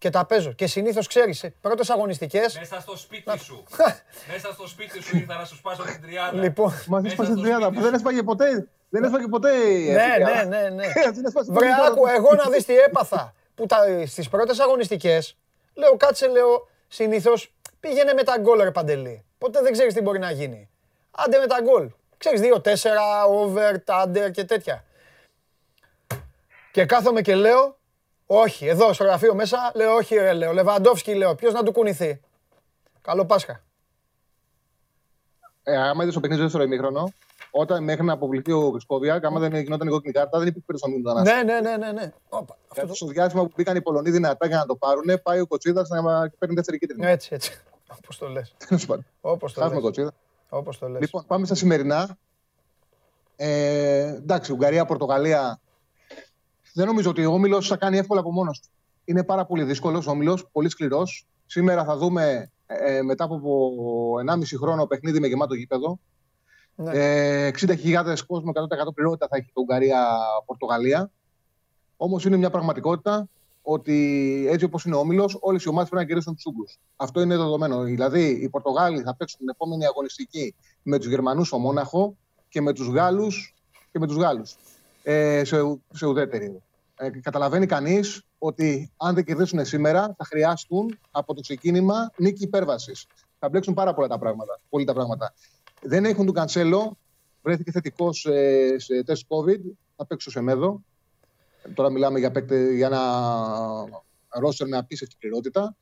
και 0.04 0.10
τα 0.10 0.24
παίζω. 0.24 0.52
Και 0.52 0.66
συνήθως 0.66 1.06
ξέρεις, 1.06 1.44
πρώτες 1.60 1.90
αγωνιστικέ. 1.90 2.40
Μέσα 2.58 2.80
στο 2.80 2.96
σπίτι 2.96 3.38
σου. 3.38 3.64
Μέσα 4.32 4.52
στο 4.52 4.68
σπίτι 4.68 5.02
σου 5.02 5.16
ήρθα 5.16 5.36
να 5.36 5.44
σου 5.44 5.56
σπάσω 5.56 5.82
την 5.82 6.02
τριάδα. 6.02 6.42
Λοιπόν, 6.42 6.72
μα 6.86 7.02
έσπασε 7.04 7.32
την 7.32 7.42
τριάδα 7.42 7.70
που 7.70 7.80
δεν 7.80 7.94
έσπαγε 7.94 8.22
ποτέ. 8.22 8.68
Δεν 8.88 9.04
έσπαγε 9.04 9.26
ποτέ. 9.26 9.50
Ναι, 9.92 10.24
ναι, 10.24 10.42
ναι. 10.44 10.68
ναι. 10.76 10.86
Βρε, 11.48 11.68
άκου, 11.86 12.06
εγώ 12.06 12.34
να 12.34 12.50
δεις 12.50 12.64
τι 12.64 12.76
έπαθα. 12.76 13.34
Που 13.54 13.66
στις 14.06 14.28
πρώτες 14.28 14.58
αγωνιστικές 14.58 15.36
λέω, 15.74 15.96
κάτσε, 15.96 16.28
λέω, 16.28 16.68
συνήθως 16.88 17.54
πήγαινε 17.80 18.12
με 18.12 18.22
τα 18.22 18.38
γκολ, 18.38 18.60
ρε 18.62 18.70
Παντελή. 18.70 19.24
Ποτέ 19.38 19.60
δεν 19.62 19.72
ξέρεις 19.72 19.94
τι 19.94 20.00
μπορεί 20.00 20.18
να 20.18 20.30
γίνει. 20.30 20.70
Άντε 21.10 21.38
με 21.38 21.46
τα 21.46 21.60
γκολ. 21.62 21.90
Ξέρεις, 22.16 22.40
2-4, 22.40 22.88
over, 23.28 23.74
under 24.04 24.30
και 24.32 24.44
τέτοια. 24.44 24.84
Και 26.72 26.84
κάθομαι 26.84 27.20
και 27.20 27.34
λέω, 27.34 27.78
όχι, 28.34 28.66
εδώ 28.66 28.92
στο 28.92 29.04
γραφείο 29.04 29.34
μέσα 29.34 29.72
λέω 29.74 29.94
όχι 29.94 30.14
ρε 30.14 30.32
λέω. 30.32 30.52
Λεβαντόφσκι 30.52 31.14
λέω. 31.14 31.34
Ποιος 31.34 31.52
να 31.52 31.62
του 31.62 31.72
κουνηθεί. 31.72 32.20
Καλό 33.02 33.24
Πάσχα. 33.24 33.62
Ε, 35.62 35.76
άμα 35.76 36.02
είδες 36.02 36.14
το 36.14 36.20
παιχνίδι 36.20 36.48
στο 36.48 36.58
δεύτερο 36.58 36.64
ημίχρονο, 36.64 37.12
όταν 37.50 37.84
μέχρι 37.84 38.04
να 38.04 38.12
αποβληθεί 38.12 38.52
ο 38.52 38.68
Γρισκόβια, 38.68 39.20
άμα 39.22 39.40
δεν 39.40 39.54
γινόταν 39.54 39.88
η 39.88 39.90
κόκκινη 39.90 40.12
κάρτα, 40.12 40.38
δεν 40.38 40.46
υπήρχε 40.46 40.66
περισσότερο 40.66 41.12
να 41.12 41.22
Ναι, 41.22 41.42
ναι, 41.42 41.60
ναι, 41.60 41.76
ναι. 41.76 41.92
ναι. 41.92 42.12
Όπα, 42.28 42.56
αυτό 42.68 42.86
το... 42.86 42.94
Στο 42.94 43.06
διάστημα 43.06 43.42
που 43.42 43.52
μπήκαν 43.56 43.76
οι 43.76 43.82
Πολωνοί 43.82 44.10
δυνατά 44.10 44.46
για 44.46 44.56
να 44.56 44.66
το 44.66 44.76
πάρουν, 44.76 45.22
πάει 45.22 45.40
ο 45.40 45.46
Κοτσίδας 45.46 45.88
να 45.88 46.30
παίρνει 46.38 46.54
δεύτερη 46.54 46.78
κίτρινη. 46.78 47.06
Έτσι, 47.06 47.28
έτσι. 47.32 47.62
Όπως 47.96 48.18
το 48.18 48.28
λες. 48.28 48.54
Όπως 49.20 49.52
το 49.52 49.68
λες. 49.68 50.10
Όπως 50.48 50.78
το 50.78 50.88
λες. 50.88 51.00
Λοιπόν, 51.00 51.24
πάμε 51.26 51.46
στα 51.46 51.54
σημερινά. 51.54 52.16
Ε, 53.36 54.00
εντάξει, 54.00 54.52
Ουγγαρία-Πορτογαλία 54.52 55.60
δεν 56.74 56.86
νομίζω 56.86 57.10
ότι 57.10 57.24
ο 57.24 57.32
Όμιλος 57.32 57.68
θα 57.68 57.76
κάνει 57.76 57.98
εύκολα 57.98 58.20
από 58.20 58.32
μόνος 58.32 58.60
του. 58.60 58.68
Είναι 59.04 59.24
πάρα 59.24 59.44
πολύ 59.44 59.64
δύσκολος 59.64 60.06
ο 60.06 60.10
Όμιλος, 60.10 60.46
πολύ 60.52 60.68
σκληρός. 60.68 61.26
Σήμερα 61.46 61.84
θα 61.84 61.96
δούμε 61.96 62.50
ε, 62.66 63.02
μετά 63.02 63.24
από 63.24 64.14
1,5 64.28 64.42
χρόνο 64.58 64.86
παιχνίδι 64.86 65.20
με 65.20 65.26
γεμάτο 65.26 65.54
γήπεδο. 65.54 65.98
Ναι. 66.74 66.90
Ε, 66.92 67.50
60.000 67.58 68.16
κόσμο, 68.26 68.52
100% 68.88 68.94
πληρότητα 68.94 69.26
θα 69.30 69.36
έχει 69.36 69.50
το 69.52 69.60
Ουγγαρία-Πορτογαλία. 69.60 71.10
Όμως 71.96 72.24
είναι 72.24 72.36
μια 72.36 72.50
πραγματικότητα 72.50 73.28
ότι 73.62 74.46
έτσι 74.48 74.64
όπως 74.64 74.84
είναι 74.84 74.94
ο 74.94 74.98
όμιλος, 74.98 75.36
όλες 75.40 75.64
οι 75.64 75.68
ομάδες 75.68 75.88
πρέπει 75.88 76.02
να 76.04 76.08
κερδίσουν 76.08 76.34
τους 76.34 76.46
Ούγγρου. 76.46 76.64
Αυτό 76.96 77.20
είναι 77.20 77.36
δεδομένο. 77.36 77.82
Δηλαδή, 77.82 78.28
οι 78.28 78.48
Πορτογάλοι 78.48 79.02
θα 79.02 79.16
παίξουν 79.16 79.38
την 79.38 79.48
επόμενη 79.48 79.86
αγωνιστική 79.86 80.54
με 80.82 80.98
τους 80.98 81.08
Γερμανούς 81.08 81.46
στο 81.46 81.58
Μόναχο 81.58 82.16
και 82.48 82.60
με 82.60 82.72
τους 82.72 82.88
Γάλλους 82.88 83.54
και 83.92 83.98
με 83.98 84.06
τους 84.06 84.16
Γάλλους, 84.16 84.56
ε, 85.06 85.44
σε, 85.44 85.56
σε 85.92 86.06
ουδέτερη. 86.06 86.62
Ε, 86.96 87.10
καταλαβαίνει 87.10 87.66
κανείς 87.66 88.22
ότι 88.38 88.92
αν 88.96 89.14
δεν 89.14 89.24
κερδίσουν 89.24 89.64
σήμερα, 89.64 90.14
θα 90.18 90.24
χρειάστούν 90.24 90.98
από 91.10 91.34
το 91.34 91.40
ξεκίνημα 91.40 92.10
νίκη 92.16 92.42
υπέρβασης. 92.42 93.06
Θα 93.38 93.48
μπλέξουν 93.48 93.74
πάρα 93.74 93.94
πολλά 93.94 94.08
τα 94.08 94.18
πράγματα. 94.18 94.60
Πολύ 94.68 94.84
τα 94.84 94.92
πράγματα. 94.92 95.34
Δεν 95.82 96.04
έχουν 96.04 96.26
τον 96.26 96.34
Κανσέλο. 96.34 96.98
Βρέθηκε 97.42 97.70
θετικός 97.70 98.18
σε, 98.18 98.78
σε 98.78 99.02
τεστ 99.04 99.26
COVID. 99.28 99.60
Θα 99.96 100.06
παίξει 100.06 100.30
σε 100.30 100.38
Σεμέδο. 100.38 100.82
Τώρα 101.74 101.90
μιλάμε 101.90 102.18
για, 102.18 102.32
για 102.74 102.86
ένα 102.86 103.02
ρόστερ 104.28 104.68
με 104.68 104.76
απίστευτη 104.76 105.16
πληρότητα. 105.18 105.76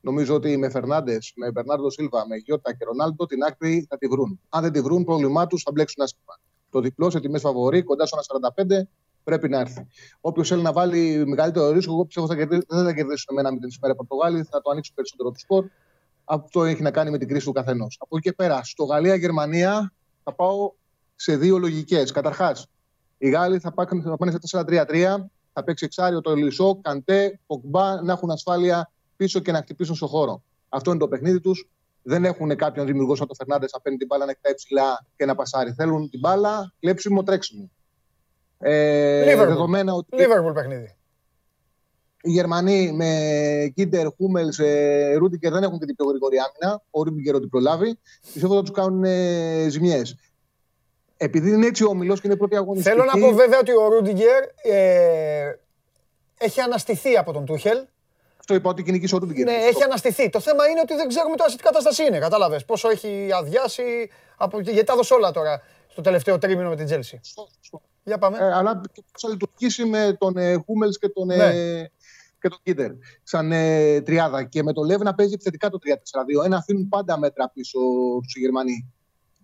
Νομίζω 0.00 0.34
ότι 0.34 0.56
με 0.56 0.70
Φερνάντες, 0.70 1.32
με 1.36 1.50
Μπερνάρντο 1.50 1.90
Σίλβα, 1.90 2.26
με 2.26 2.36
Γιώτα 2.36 2.74
και 2.74 2.84
Ρονάλντο 2.84 3.26
την 3.26 3.42
άκρη 3.42 3.86
θα 3.88 3.98
τη 3.98 4.06
βρουν. 4.06 4.40
Αν 4.48 4.62
δεν 4.62 4.72
τη 4.72 4.80
βρουν, 4.80 5.04
πρόβλημά 5.04 5.46
τους 5.46 5.62
θα 5.62 5.70
μπλέξουν 5.72 6.02
άσχημα. 6.02 6.38
Το 6.76 6.82
διπλό 6.82 7.10
σε 7.10 7.20
τιμές 7.20 7.40
φαβορή, 7.40 7.82
κοντά 7.82 8.06
στο 8.06 8.18
1,45 8.56 8.82
πρέπει 9.24 9.48
να 9.48 9.58
έρθει. 9.60 9.86
Όποιος 10.20 10.48
θέλει 10.48 10.62
να 10.62 10.72
βάλει 10.72 11.26
μεγαλύτερο 11.26 11.70
ρίσκο, 11.70 11.92
εγώ 11.92 12.04
πιστεύω 12.04 12.26
ότι 12.26 12.44
δεν 12.68 12.84
θα 12.84 12.92
κερδίσουν 12.92 13.34
με 13.34 13.40
ένα 13.40 13.52
με 13.52 13.58
την 13.58 13.68
ημέρα 13.76 13.94
Πορτογάλη, 13.94 14.42
θα 14.42 14.60
το 14.62 14.70
ανοίξουν 14.70 14.94
περισσότερο 14.94 15.30
το 15.30 15.38
σκορ. 15.38 15.66
Αυτό 16.24 16.64
έχει 16.64 16.82
να 16.82 16.90
κάνει 16.90 17.10
με 17.10 17.18
την 17.18 17.28
κρίση 17.28 17.44
του 17.46 17.52
καθενός. 17.52 17.96
Από 18.00 18.16
εκεί 18.16 18.28
και 18.28 18.34
πέρα, 18.34 18.60
στο 18.64 18.84
Γαλλία-Γερμανία 18.84 19.92
θα 20.24 20.34
πάω 20.34 20.72
σε 21.14 21.36
δύο 21.36 21.58
λογικές. 21.58 22.10
Καταρχάς, 22.10 22.66
οι 23.18 23.28
Γάλλοι 23.28 23.58
θα 23.58 23.72
πάνε, 23.72 24.02
θα 24.02 24.16
πάνε 24.16 24.30
σε 24.30 24.38
4-3-3, 24.38 25.30
θα 25.52 25.64
παίξει 25.64 25.84
εξάριο 25.84 26.20
το 26.20 26.30
Ελισό, 26.30 26.78
Καντέ, 26.82 27.40
Ποκμπά 27.46 28.02
να 28.02 28.12
έχουν 28.12 28.30
ασφάλεια 28.30 28.92
πίσω 29.16 29.40
και 29.40 29.52
να 29.52 29.58
χτυπήσουν 29.58 29.94
στο 29.94 30.06
χώρο. 30.06 30.42
Αυτό 30.68 30.90
είναι 30.90 31.00
το 31.00 31.08
παιχνίδι 31.08 31.40
τους. 31.40 31.68
Δεν 32.08 32.24
έχουν 32.24 32.56
κάποιον 32.56 32.86
δημιουργός 32.86 33.18
σαν 33.18 33.26
το 33.26 33.34
Φερνάντες 33.34 33.72
να 33.72 33.80
παίρνει 33.80 33.98
την 33.98 34.06
μπάλα 34.06 34.24
να 34.24 34.32
κοιτάει 34.32 34.54
ψηλά 34.54 35.06
και 35.16 35.24
να 35.24 35.34
πασάρει. 35.34 35.72
Θέλουν 35.72 36.10
την 36.10 36.20
μπάλα, 36.20 36.72
κλέψιμο, 36.80 37.22
τρέξιμο. 37.22 37.70
Ε, 38.58 39.36
δεδομένα 39.36 39.92
ότι. 39.92 40.08
Liverpool 40.10 40.54
παιχνίδι. 40.54 40.96
Οι 42.22 42.30
Γερμανοί 42.30 42.92
με 42.92 43.72
Κίντερ, 43.74 44.06
Χούμελς, 44.16 44.58
Ρούντιγκερ 45.16 45.52
δεν 45.52 45.62
έχουν 45.62 45.78
και 45.78 45.84
την 45.86 45.96
πιο 45.96 46.06
γρήγορη 46.06 46.36
άμυνα. 46.38 46.82
Ο 46.90 47.02
Ρούντιγκερ 47.02 47.34
ότι 47.34 47.46
προλάβει. 47.46 47.98
Πιστεύω 48.32 48.56
ότι 48.58 48.66
θα 48.66 48.72
τους 48.72 48.82
κάνουν 48.82 49.04
ε, 49.04 49.68
ζημιές. 49.68 50.16
Επειδή 51.16 51.50
είναι 51.50 51.66
έτσι 51.66 51.84
ο 51.84 51.88
όμιλος 51.88 52.20
και 52.20 52.26
είναι 52.26 52.36
πρώτη 52.36 52.56
αγωνιστική. 52.56 52.96
Θέλω 52.96 53.10
να 53.14 53.20
πω 53.20 53.34
βέβαια 53.34 53.58
ότι 53.58 53.72
ο 53.72 53.88
Ρούντιγκερ 53.88 54.42
ε, 54.62 55.52
έχει 56.38 56.60
αναστηθεί 56.60 57.16
από 57.16 57.32
τον 57.32 57.44
Τούχελ. 57.44 57.78
Αυτό 58.48 58.58
είπα 58.58 58.70
ότι 58.70 58.82
κυνηγήσει 58.82 59.14
ο 59.14 59.18
Ρούντιγκερ. 59.18 59.44
Ναι, 59.44 59.52
έχει 59.52 59.82
αναστηθεί. 59.82 60.30
Το 60.30 60.40
θέμα 60.40 60.68
είναι 60.68 60.80
ότι 60.80 60.94
δεν 60.94 61.08
ξέρουμε 61.08 61.36
τώρα 61.36 61.50
σε 61.50 61.56
τι 61.56 61.62
κατάσταση 61.62 62.04
είναι. 62.04 62.18
Κατάλαβες 62.18 62.64
πόσο 62.64 62.90
έχει 62.90 63.28
αδειάσει. 63.32 64.10
Από... 64.36 64.60
Γιατί 64.60 64.84
τα 64.84 64.92
έδωσε 64.92 65.14
όλα 65.14 65.30
τώρα 65.30 65.62
στο 65.88 66.00
τελευταίο 66.00 66.38
τρίμηνο 66.38 66.68
με 66.68 66.76
την 66.76 66.84
Τζέλση. 66.84 67.20
Για 68.04 68.18
πάμε. 68.18 68.38
Ε, 68.38 68.52
αλλά 68.52 68.80
πώς 69.12 69.22
θα 69.22 69.28
λειτουργήσει 69.28 69.84
με 69.84 70.16
τον 70.18 70.36
ε, 70.36 70.54
Χούμελς 70.66 70.98
και 70.98 71.08
τον. 71.08 71.30
Ε, 71.30 71.36
ναι. 71.36 71.86
και 72.40 72.48
τον 72.48 72.58
Κίντερ 72.62 72.90
σαν 73.22 73.52
ε, 73.52 74.00
τριάδα. 74.00 74.44
Και 74.44 74.62
με 74.62 74.72
τον 74.72 74.84
Λεύ 74.84 75.02
να 75.02 75.14
παίζει 75.14 75.32
επιθετικά 75.32 75.70
το 75.70 75.78
3-4-2. 76.40 76.44
Ένα 76.44 76.56
αφήνουν 76.56 76.88
πάντα 76.88 77.18
μέτρα 77.18 77.50
πίσω 77.54 77.78
στου 78.28 78.40
Γερμανοί. 78.40 78.92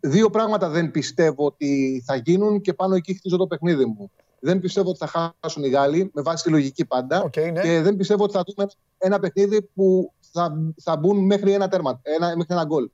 Δύο 0.00 0.30
πράγματα 0.30 0.68
δεν 0.68 0.90
πιστεύω 0.90 1.44
ότι 1.44 2.02
θα 2.06 2.16
γίνουν 2.16 2.60
και 2.60 2.72
πάνω 2.72 2.94
εκεί 2.94 3.14
χτίζω 3.14 3.36
το 3.36 3.46
παιχνίδι 3.46 3.84
μου. 3.84 4.10
Δεν 4.44 4.60
πιστεύω 4.60 4.88
ότι 4.88 4.98
θα 4.98 5.34
χάσουν 5.40 5.64
οι 5.64 5.68
Γάλλοι, 5.68 6.10
με 6.14 6.22
βάση 6.22 6.44
τη 6.44 6.50
λογική 6.50 6.84
πάντα. 6.84 7.24
Okay, 7.26 7.52
ναι. 7.52 7.60
Και 7.60 7.80
δεν 7.80 7.96
πιστεύω 7.96 8.24
ότι 8.24 8.32
θα 8.32 8.44
δούμε 8.46 8.70
ένα 8.98 9.18
παιχνίδι 9.18 9.62
που 9.62 10.12
θα, 10.20 10.72
θα 10.82 10.96
μπουν 10.96 11.24
μέχρι 11.24 11.52
ένα 11.52 11.68
τέρμα, 11.68 12.00
ένα, 12.02 12.26
μέχρι 12.26 12.54
ένα 12.54 12.64
γκολ. 12.64 12.90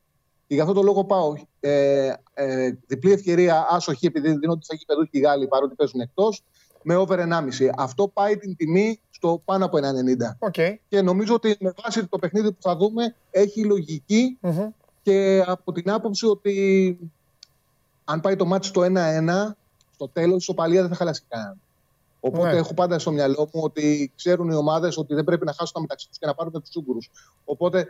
Και 0.46 0.55
γι' 0.55 0.61
αυτό 0.61 0.72
το 0.72 0.82
λόγο 0.82 1.05
πάω 1.05 1.32
ε, 1.61 2.12
ε, 2.34 2.70
διπλή 2.86 3.12
ευκαιρία 3.12 3.66
άσοχη, 3.70 4.07
επειδή 4.07 4.28
δίνονται 4.38 4.64
στα 4.64 4.74
γήπεδο 4.74 5.05
και 5.05 5.18
οι 5.18 5.20
Γάλλοι 5.20 5.49
παρότι 5.49 5.74
παίζουν 5.74 6.01
εκτός, 6.01 6.44
με 6.82 6.96
over 6.96 7.18
1,5. 7.18 7.68
Αυτό 7.76 8.09
πάει 8.09 8.36
την 8.36 8.57
τιμή 8.57 9.01
στο 9.11 9.42
πάνω 9.44 9.64
από 9.64 9.78
1,90. 9.78 10.51
Okay. 10.51 10.74
Και 10.88 11.03
νομίζω 11.03 11.34
ότι 11.34 11.57
με 11.61 11.74
βάση 11.82 12.07
το 12.07 12.18
παιχνίδι 12.18 12.53
που 12.53 12.62
θα 12.62 12.76
δούμε 12.76 13.14
έχει 13.30 14.03
και 15.03 15.44
από 15.46 15.72
την 15.72 15.90
άποψη 15.90 16.26
ότι 16.26 16.99
αν 18.05 18.20
πάει 18.20 18.36
το 18.36 18.46
μάτι 18.46 18.66
στο 18.66 18.82
1-1, 18.82 18.86
στο 19.99 20.09
τέλος 20.09 20.42
η 20.42 20.44
σοπαλία 20.44 20.80
δεν 20.80 20.90
θα 20.90 20.96
χαλάσει 20.96 21.22
κανέναν. 21.28 21.61
Οπότε 22.20 22.53
ναι. 22.53 22.59
έχω 22.59 22.74
πάντα 22.74 22.99
στο 22.99 23.11
μυαλό 23.11 23.49
μου 23.53 23.61
ότι 23.62 24.12
ξέρουν 24.16 24.51
οι 24.51 24.55
ομάδες 24.55 24.96
ότι 24.96 25.14
δεν 25.14 25.24
πρέπει 25.24 25.44
να 25.44 25.53
χάσουν 25.53 25.74
τα 25.74 25.80
μεταξύ 25.80 26.09
τους 26.09 26.18
και 26.18 26.26
να 26.26 26.34
πάρουν 26.34 26.53
τους 26.53 26.76
Ούγγρου. 26.76 26.99
Οπότε 27.44 27.86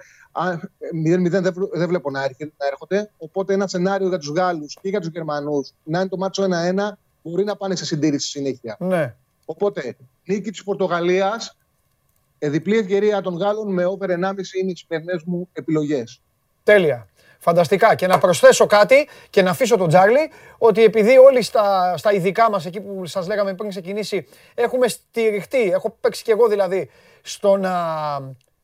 0-0 1.06 1.30
δεν, 1.30 1.42
δεν 1.72 1.88
βλέπω 1.88 2.10
να, 2.10 2.28
έρχονται. 2.56 3.10
Οπότε 3.18 3.54
ένα 3.54 3.66
σενάριο 3.66 4.08
για 4.08 4.18
τους 4.18 4.28
Γάλλους 4.28 4.78
και 4.80 4.88
για 4.88 5.00
τους 5.00 5.08
Γερμανούς 5.08 5.72
να 5.82 6.00
είναι 6.00 6.08
το 6.08 6.16
μάτσο 6.16 6.46
1-1 6.74 6.88
μπορεί 7.22 7.44
να 7.44 7.56
πάνε 7.56 7.76
σε 7.76 7.84
συντήρηση 7.84 8.28
συνέχεια. 8.28 8.76
Ναι. 8.78 9.14
Οπότε 9.44 9.96
νίκη 10.24 10.50
της 10.50 10.64
Πορτογαλίας, 10.64 11.56
ε, 12.38 12.48
διπλή 12.48 12.78
ευκαιρία 12.78 13.20
των 13.20 13.36
Γάλλων 13.36 13.72
με 13.72 13.84
over 13.84 14.08
1,5 14.08 14.54
είναι 14.60 14.70
οι 14.70 14.76
σημερινέ 14.76 15.20
μου 15.24 15.48
επιλογές. 15.52 16.20
Τέλεια. 16.62 17.08
Φανταστικά. 17.38 17.94
Και 17.94 18.06
να 18.06 18.18
προσθέσω 18.18 18.66
κάτι 18.66 19.08
και 19.30 19.42
να 19.42 19.50
αφήσω 19.50 19.76
τον 19.76 19.88
Τζάρλι 19.88 20.30
ότι 20.58 20.84
επειδή 20.84 21.18
όλοι 21.18 21.42
στα, 21.42 21.96
στα 21.96 22.12
ειδικά 22.12 22.50
μας, 22.50 22.66
εκεί 22.66 22.80
που 22.80 23.06
σας 23.06 23.26
λέγαμε 23.26 23.54
πριν 23.54 23.68
ξεκινήσει, 23.68 24.28
έχουμε 24.54 24.88
στηριχτεί, 24.88 25.62
έχω 25.62 25.96
παίξει 26.00 26.22
κι 26.22 26.30
εγώ 26.30 26.48
δηλαδή, 26.48 26.90
στο 27.22 27.56
να, 27.56 27.74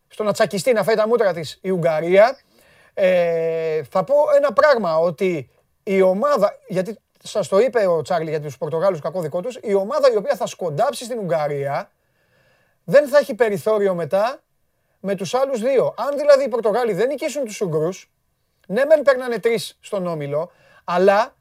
στο 0.08 0.22
να 0.22 0.32
τσακιστεί, 0.32 0.72
να 0.72 0.82
φάει 0.82 0.94
τα 0.94 1.08
μούτρα 1.08 1.32
της 1.32 1.58
η 1.62 1.70
Ουγγαρία, 1.70 2.38
ε, 2.94 3.82
θα 3.90 4.04
πω 4.04 4.14
ένα 4.36 4.52
πράγμα, 4.52 4.98
ότι 4.98 5.50
η 5.82 6.00
ομάδα, 6.00 6.58
γιατί 6.68 6.98
σας 7.22 7.48
το 7.48 7.58
είπε 7.58 7.86
ο 7.86 8.02
Τσάρλι 8.02 8.30
για 8.30 8.40
τους 8.40 8.58
Πορτογάλους 8.58 9.00
κακό 9.00 9.20
δικό 9.20 9.40
τους, 9.40 9.58
η 9.62 9.74
ομάδα 9.74 10.12
η 10.12 10.16
οποία 10.16 10.36
θα 10.36 10.46
σκοντάψει 10.46 11.04
στην 11.04 11.18
Ουγγαρία 11.18 11.90
δεν 12.84 13.08
θα 13.08 13.18
έχει 13.18 13.34
περιθώριο 13.34 13.94
μετά 13.94 14.42
με 15.00 15.14
τους 15.14 15.34
άλλους 15.34 15.60
δύο. 15.60 15.94
Αν 15.96 16.18
δηλαδή 16.18 16.44
οι 16.44 16.48
Πορτογάλοι 16.48 16.92
δεν 16.92 17.08
νικήσουν 17.08 17.44
τους 17.44 17.60
Ουγγρούς, 17.60 18.10
ναι, 18.66 18.84
μεν 18.84 19.02
παίρνανε 19.02 19.38
τρεις 19.38 19.76
στον 19.80 20.06
όμιλο, 20.06 20.50
αλλά 20.84 21.34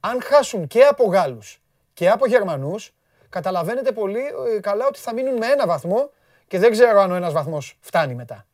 αν 0.00 0.22
χάσουν 0.22 0.66
και 0.66 0.82
από 0.82 1.04
Γάλλους 1.04 1.62
και 1.94 2.10
από 2.10 2.26
Γερμανούς, 2.26 2.94
καταλαβαίνετε 3.28 3.92
πολύ 3.92 4.22
ε, 4.56 4.60
καλά 4.60 4.86
ότι 4.86 4.98
θα 4.98 5.12
μείνουν 5.12 5.36
με 5.36 5.46
ένα 5.46 5.66
βαθμό 5.66 6.10
και 6.48 6.58
δεν 6.58 6.70
ξέρω 6.70 7.00
αν 7.00 7.10
ο 7.10 7.14
ένας 7.14 7.32
βαθμός 7.32 7.78
φτάνει 7.80 8.14
μετά. 8.14 8.46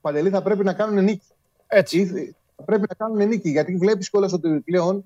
Παντελή 0.00 0.30
θα 0.30 0.42
πρέπει 0.42 0.64
να 0.64 0.72
κάνουν 0.72 1.04
νίκη. 1.04 1.26
Έτσι. 1.66 2.34
Θα 2.56 2.62
πρέπει 2.64 2.86
να 2.88 2.94
κάνουν 2.94 3.28
νίκη, 3.28 3.50
γιατί 3.50 3.76
βλέπεις 3.76 4.10
κιόλας 4.10 4.32
ότι 4.32 4.60
πλέον 4.60 5.04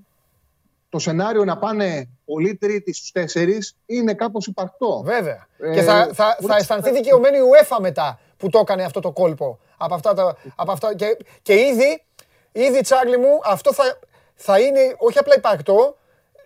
το 0.89 0.99
σενάριο 0.99 1.45
να 1.45 1.59
πάνε 1.59 2.09
πολύ 2.25 2.55
τρίτη 2.55 2.93
στους 2.93 3.13
τέσσερις 3.13 3.77
είναι 3.87 4.15
κάπως 4.15 4.47
υπαρκτό. 4.47 5.03
Βέβαια. 5.05 5.47
Ε, 5.59 5.73
και 5.73 5.83
θα, 5.83 6.11
θα, 6.13 6.37
θα 6.41 6.57
αισθανθεί 6.57 6.93
δικαιωμένη 6.93 7.37
η 7.37 7.41
UEFA 7.41 7.77
μετά 7.81 8.21
που 8.37 8.49
το 8.49 8.59
έκανε 8.59 8.85
αυτό 8.85 9.01
το 9.01 9.13
κόλπο. 9.13 9.59
Από 9.77 9.95
αυτά, 9.95 10.15
τα, 10.15 10.37
από 10.57 10.73
αυτά, 10.73 10.95
και, 10.95 11.17
και 11.43 11.55
ήδη 11.55 12.03
Ήδη, 12.53 12.81
Τσάρλι 12.81 13.17
μου, 13.19 13.41
αυτό 13.45 13.73
θα, 13.73 13.99
θα 14.35 14.61
είναι 14.61 14.95
όχι 14.99 15.19
απλά 15.19 15.35
υπαρκτό, 15.37 15.97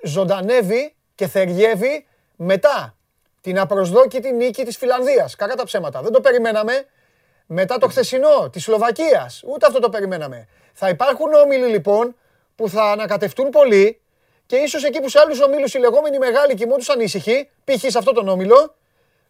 ζωντανεύει 0.03 0.95
και 1.15 1.27
θεριεύει 1.27 2.07
μετά 2.37 2.97
την 3.41 3.59
απροσδόκητη 3.59 4.33
νίκη 4.33 4.65
της 4.65 4.77
Φιλανδίας. 4.77 5.37
Κακά 5.37 5.55
τα 5.55 5.65
ψέματα. 5.65 6.03
Δεν 6.03 6.13
το 6.13 6.21
περιμέναμε. 6.21 6.87
Μετά 7.47 7.79
το 7.79 7.89
χθεσινό 7.89 8.51
της 8.51 8.63
Σλοβακίας. 8.63 9.43
Ούτε 9.47 9.67
αυτό 9.67 9.79
το 9.79 9.89
περιμέναμε. 9.89 10.49
Θα 10.73 10.89
υπάρχουν 10.89 11.33
όμιλοι 11.33 11.67
λοιπόν 11.67 12.17
που 12.55 12.69
θα 12.69 12.91
ανακατευτούν 12.91 13.51
πολύ 13.51 14.01
και 14.47 14.57
ίσως 14.57 14.85
εκεί 14.85 15.01
που 15.01 15.09
σε 15.09 15.19
άλλους 15.19 15.41
ομίλους 15.41 15.75
οι 15.75 15.79
λεγόμενοι 15.79 16.19
μεγάλοι 16.19 16.55
κοιμούνται 16.55 16.85
ανήσυχοι, 16.93 17.51
π.χ. 17.65 17.91
σε 17.91 17.99
αυτό 17.99 18.13
τον 18.13 18.29
όμιλο, 18.29 18.75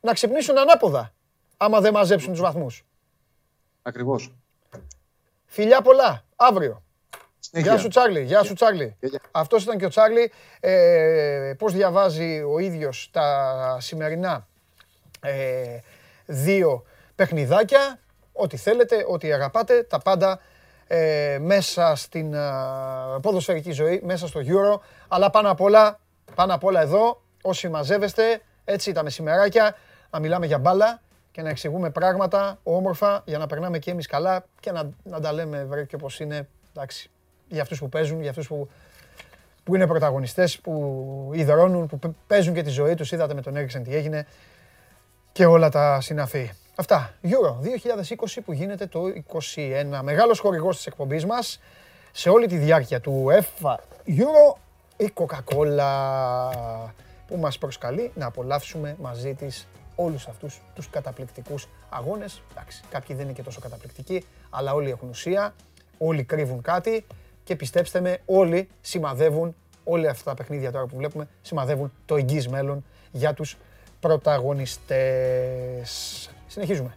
να 0.00 0.12
ξυπνήσουν 0.12 0.58
ανάποδα, 0.58 1.12
άμα 1.56 1.80
δεν 1.80 1.92
μαζέψουν 1.92 2.30
τους 2.30 2.40
βαθμούς. 2.40 2.84
Ακριβώς. 3.82 4.34
Φιλιά 5.46 5.80
πολλά. 5.80 6.24
Αύριο. 6.48 6.82
Γεια 7.52 7.78
σου 7.78 7.88
Τσάρλι, 7.88 8.22
γεια 8.22 8.42
σου 8.42 8.54
Τσάρλι. 8.54 8.96
Αυτός 9.30 9.62
ήταν 9.62 9.78
και 9.78 9.84
ο 9.84 9.88
Τσάρλι. 9.88 10.32
Ε, 10.60 11.52
πώς 11.58 11.72
διαβάζει 11.72 12.42
ο 12.42 12.58
ίδιος 12.58 13.08
τα 13.12 13.76
σημερινά 13.80 14.46
ε, 15.20 15.78
δύο 16.26 16.84
παιχνιδάκια. 17.14 17.98
Ό,τι 18.32 18.56
θέλετε, 18.56 19.04
ό,τι 19.08 19.32
αγαπάτε, 19.32 19.82
τα 19.82 19.98
πάντα 19.98 20.40
ε, 20.86 21.38
μέσα 21.40 21.94
στην 21.96 22.34
ε, 22.34 22.40
ποδοσφαιρική 23.22 23.72
ζωή, 23.72 24.00
μέσα 24.04 24.26
στο 24.26 24.40
Euro. 24.40 24.80
Αλλά 25.08 25.30
πάνω 25.30 25.50
απ' 25.50 25.60
όλα, 25.60 25.98
πάνω 26.34 26.54
απ' 26.54 26.64
όλα 26.64 26.80
εδώ, 26.80 27.22
όσοι 27.42 27.68
μαζεύεστε, 27.68 28.40
έτσι 28.64 28.92
τα 28.92 29.02
μεσημεράκια, 29.02 29.76
να 30.10 30.18
μιλάμε 30.18 30.46
για 30.46 30.58
μπάλα, 30.58 31.02
και 31.32 31.42
να 31.42 31.48
εξηγούμε 31.48 31.90
πράγματα 31.90 32.58
όμορφα 32.62 33.22
για 33.24 33.38
να 33.38 33.46
περνάμε 33.46 33.78
και 33.78 33.90
εμείς 33.90 34.06
καλά 34.06 34.44
και 34.60 34.72
να, 34.72 34.90
να 35.02 35.20
τα 35.20 35.32
λέμε 35.32 35.64
βρε 35.64 35.84
και 35.84 35.94
όπως 35.94 36.20
είναι, 36.20 36.48
εντάξει, 36.74 37.10
για 37.48 37.62
αυτούς 37.62 37.78
που 37.78 37.88
παίζουν, 37.88 38.20
για 38.20 38.30
αυτούς 38.30 38.46
που 38.46 38.68
που 39.64 39.74
είναι 39.74 39.86
πρωταγωνιστές, 39.86 40.58
που 40.58 41.30
υδρώνουν, 41.32 41.86
που 41.86 41.98
παίζουν 42.26 42.54
και 42.54 42.62
τη 42.62 42.70
ζωή 42.70 42.94
τους. 42.94 43.12
Είδατε 43.12 43.34
με 43.34 43.40
τον 43.40 43.56
Έριξεν 43.56 43.82
τι 43.82 43.94
έγινε 43.94 44.26
και 45.32 45.46
όλα 45.46 45.68
τα 45.68 46.00
συναφή. 46.00 46.50
Αυτά. 46.76 47.14
Euro 47.22 47.56
2020 47.60 48.40
που 48.44 48.52
γίνεται 48.52 48.86
το 48.86 49.02
21. 49.32 50.00
Μεγάλος 50.02 50.38
χορηγός 50.38 50.76
της 50.76 50.86
εκπομπής 50.86 51.26
μας 51.26 51.60
σε 52.12 52.28
όλη 52.28 52.46
τη 52.46 52.56
διάρκεια 52.56 53.00
του 53.00 53.26
FIFA 53.30 53.74
Euro 54.06 54.56
η 54.96 55.12
Coca-Cola 55.14 55.90
που 57.26 57.36
μας 57.36 57.58
προσκαλεί 57.58 58.10
να 58.14 58.26
απολαύσουμε 58.26 58.96
μαζί 59.00 59.34
της 59.34 59.66
όλους 59.94 60.26
αυτούς 60.26 60.60
τους 60.74 60.90
καταπληκτικούς 60.90 61.68
αγώνες. 61.88 62.42
Εντάξει, 62.50 62.82
κάποιοι 62.90 63.16
δεν 63.16 63.24
είναι 63.24 63.34
και 63.34 63.42
τόσο 63.42 63.60
καταπληκτικοί, 63.60 64.24
αλλά 64.50 64.74
όλοι 64.74 64.90
έχουν 64.90 65.08
ουσία, 65.08 65.54
όλοι 65.98 66.24
κρύβουν 66.24 66.62
κάτι 66.62 67.06
και 67.44 67.56
πιστέψτε 67.56 68.00
με, 68.00 68.18
όλοι 68.24 68.68
σημαδεύουν, 68.80 69.54
όλα 69.84 70.10
αυτά 70.10 70.30
τα 70.30 70.36
παιχνίδια 70.36 70.72
τώρα 70.72 70.86
που 70.86 70.96
βλέπουμε, 70.96 71.28
σημαδεύουν 71.42 71.92
το 72.06 72.16
εγγύς 72.16 72.48
μέλλον 72.48 72.84
για 73.10 73.34
τους 73.34 73.56
πρωταγωνιστές. 74.00 76.30
Συνεχίζουμε. 76.46 76.94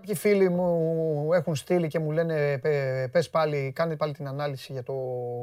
Κάποιοι 0.00 0.14
φίλοι 0.14 0.48
μου 0.48 1.28
έχουν 1.32 1.54
στείλει 1.54 1.88
και 1.88 1.98
μου 1.98 2.10
λένε 2.10 2.58
πες 3.08 3.30
πάλι, 3.30 3.72
κάνε 3.74 3.96
πάλι 3.96 4.12
την 4.12 4.28
ανάλυση 4.28 4.72
για 4.72 4.82
το 4.82 4.94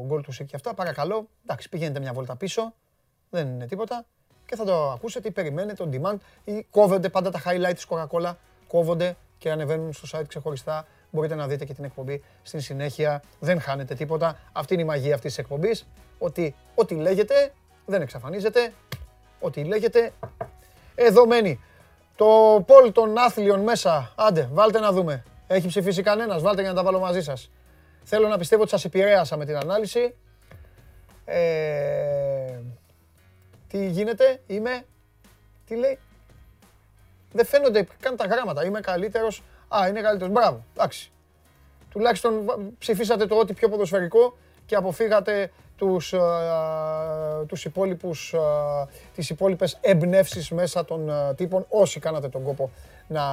γκολ 0.05 0.21
τους 0.21 0.37
και 0.37 0.55
αυτά. 0.55 0.73
Παρακαλώ, 0.73 1.27
εντάξει, 1.43 1.69
πηγαίνετε 1.69 1.99
μια 1.99 2.13
βόλτα 2.13 2.35
πίσω, 2.35 2.73
δεν 3.29 3.47
είναι 3.47 3.65
τίποτα 3.65 4.05
και 4.45 4.55
θα 4.55 4.63
το 4.63 4.91
ακούσετε 4.91 5.27
ή 5.27 5.31
περιμένετε 5.31 5.83
on 5.87 5.95
demand 5.95 6.17
ή 6.43 6.65
κόβονται 6.71 7.09
πάντα 7.09 7.31
τα 7.31 7.41
highlight 7.45 7.73
της 7.73 7.87
Coca-Cola, 7.89 8.33
κόβονται 8.67 9.15
και 9.37 9.51
ανεβαίνουν 9.51 9.93
στο 9.93 10.19
site 10.19 10.27
ξεχωριστά. 10.27 10.87
Μπορείτε 11.11 11.35
να 11.35 11.47
δείτε 11.47 11.65
και 11.65 11.73
την 11.73 11.83
εκπομπή 11.83 12.23
στην 12.41 12.59
συνέχεια. 12.59 13.21
Δεν 13.39 13.61
χάνετε 13.61 13.95
τίποτα. 13.95 14.39
Αυτή 14.51 14.73
είναι 14.73 14.83
η 14.83 14.85
μαγεία 14.85 15.15
αυτής 15.15 15.35
της 15.35 15.43
εκπομπής. 15.43 15.87
Ότι 16.17 16.55
ό,τι 16.75 16.95
λέγεται 16.95 17.53
δεν 17.85 18.01
εξαφανίζεται. 18.01 18.73
Ό,τι 19.39 19.63
λέγεται 19.63 20.11
εδώ 20.95 21.27
μένει. 21.27 21.59
Το 22.17 22.63
πόλ 22.67 22.91
των 22.91 23.17
άθλιων 23.17 23.59
μέσα. 23.59 24.13
Άντε, 24.15 24.49
βάλτε 24.51 24.79
να 24.79 24.91
δούμε. 24.91 25.23
Έχει 25.47 25.67
ψηφίσει 25.67 26.01
κανένας, 26.01 26.41
βάλτε 26.41 26.61
για 26.61 26.69
να 26.69 26.75
τα 26.75 26.83
βάλω 26.83 26.99
μαζί 26.99 27.21
σας. 27.21 27.51
Θέλω 28.03 28.27
να 28.27 28.37
πιστεύω 28.37 28.61
ότι 28.61 28.71
σας 28.71 28.85
επηρέασα 28.85 29.37
με 29.37 29.45
την 29.45 29.55
ανάλυση. 29.55 30.15
Ε, 31.25 32.59
τι 33.67 33.87
γίνεται, 33.87 34.41
είμαι, 34.47 34.85
τι 35.65 35.75
λέει; 35.75 35.99
Δεν 37.31 37.45
φαίνονται 37.45 37.87
καν 37.99 38.15
τα 38.15 38.25
γράμματα. 38.25 38.65
Είμαι 38.65 38.79
καλύτερος. 38.79 39.43
Α, 39.67 39.87
είναι 39.87 40.01
καλύτερος. 40.01 40.33
Μπράβο, 40.33 40.63
εντάξει. 40.73 41.11
Τουλάχιστον 41.91 42.45
ψηφίσατε 42.79 43.25
το 43.25 43.35
ό,τι 43.35 43.53
πιο 43.53 43.69
ποδοσφαιρικό 43.69 44.37
και 44.65 44.75
αποφύγατε 44.75 45.51
τους, 45.77 46.13
α, 46.13 47.45
τους 47.47 47.65
υπόλοιπους, 47.65 48.33
α, 48.33 48.39
τις 49.15 49.29
υπόλοιπες 49.29 49.77
εμπνεύσεις 49.81 50.49
μέσα 50.51 50.85
των 50.85 51.09
α, 51.09 51.33
τύπων 51.33 51.65
όσοι 51.69 51.99
κάνατε 51.99 52.29
τον 52.29 52.43
κόπο 52.43 52.71
να 53.07 53.23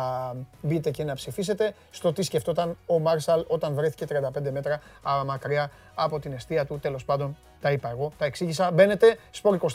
μπείτε 0.62 0.90
και 0.90 1.04
να 1.04 1.14
ψηφίσετε 1.14 1.74
στο 1.90 2.12
τι 2.12 2.22
σκεφτόταν 2.22 2.76
ο 2.86 2.98
Μάρσαλ 2.98 3.44
όταν 3.46 3.74
βρέθηκε 3.74 4.06
35 4.08 4.50
μέτρα 4.50 4.80
μακριά 5.26 5.70
από 5.94 6.20
την 6.20 6.32
αιστεία 6.32 6.66
του. 6.66 6.78
Τέλος 6.78 7.04
πάντων, 7.04 7.36
τα 7.60 7.70
είπα 7.72 7.90
εγώ, 7.90 8.12
τα 8.18 8.24
εξήγησα. 8.24 8.70
Μπαίνετε, 8.70 9.18
Σπορ 9.30 9.54
24, 9.54 9.68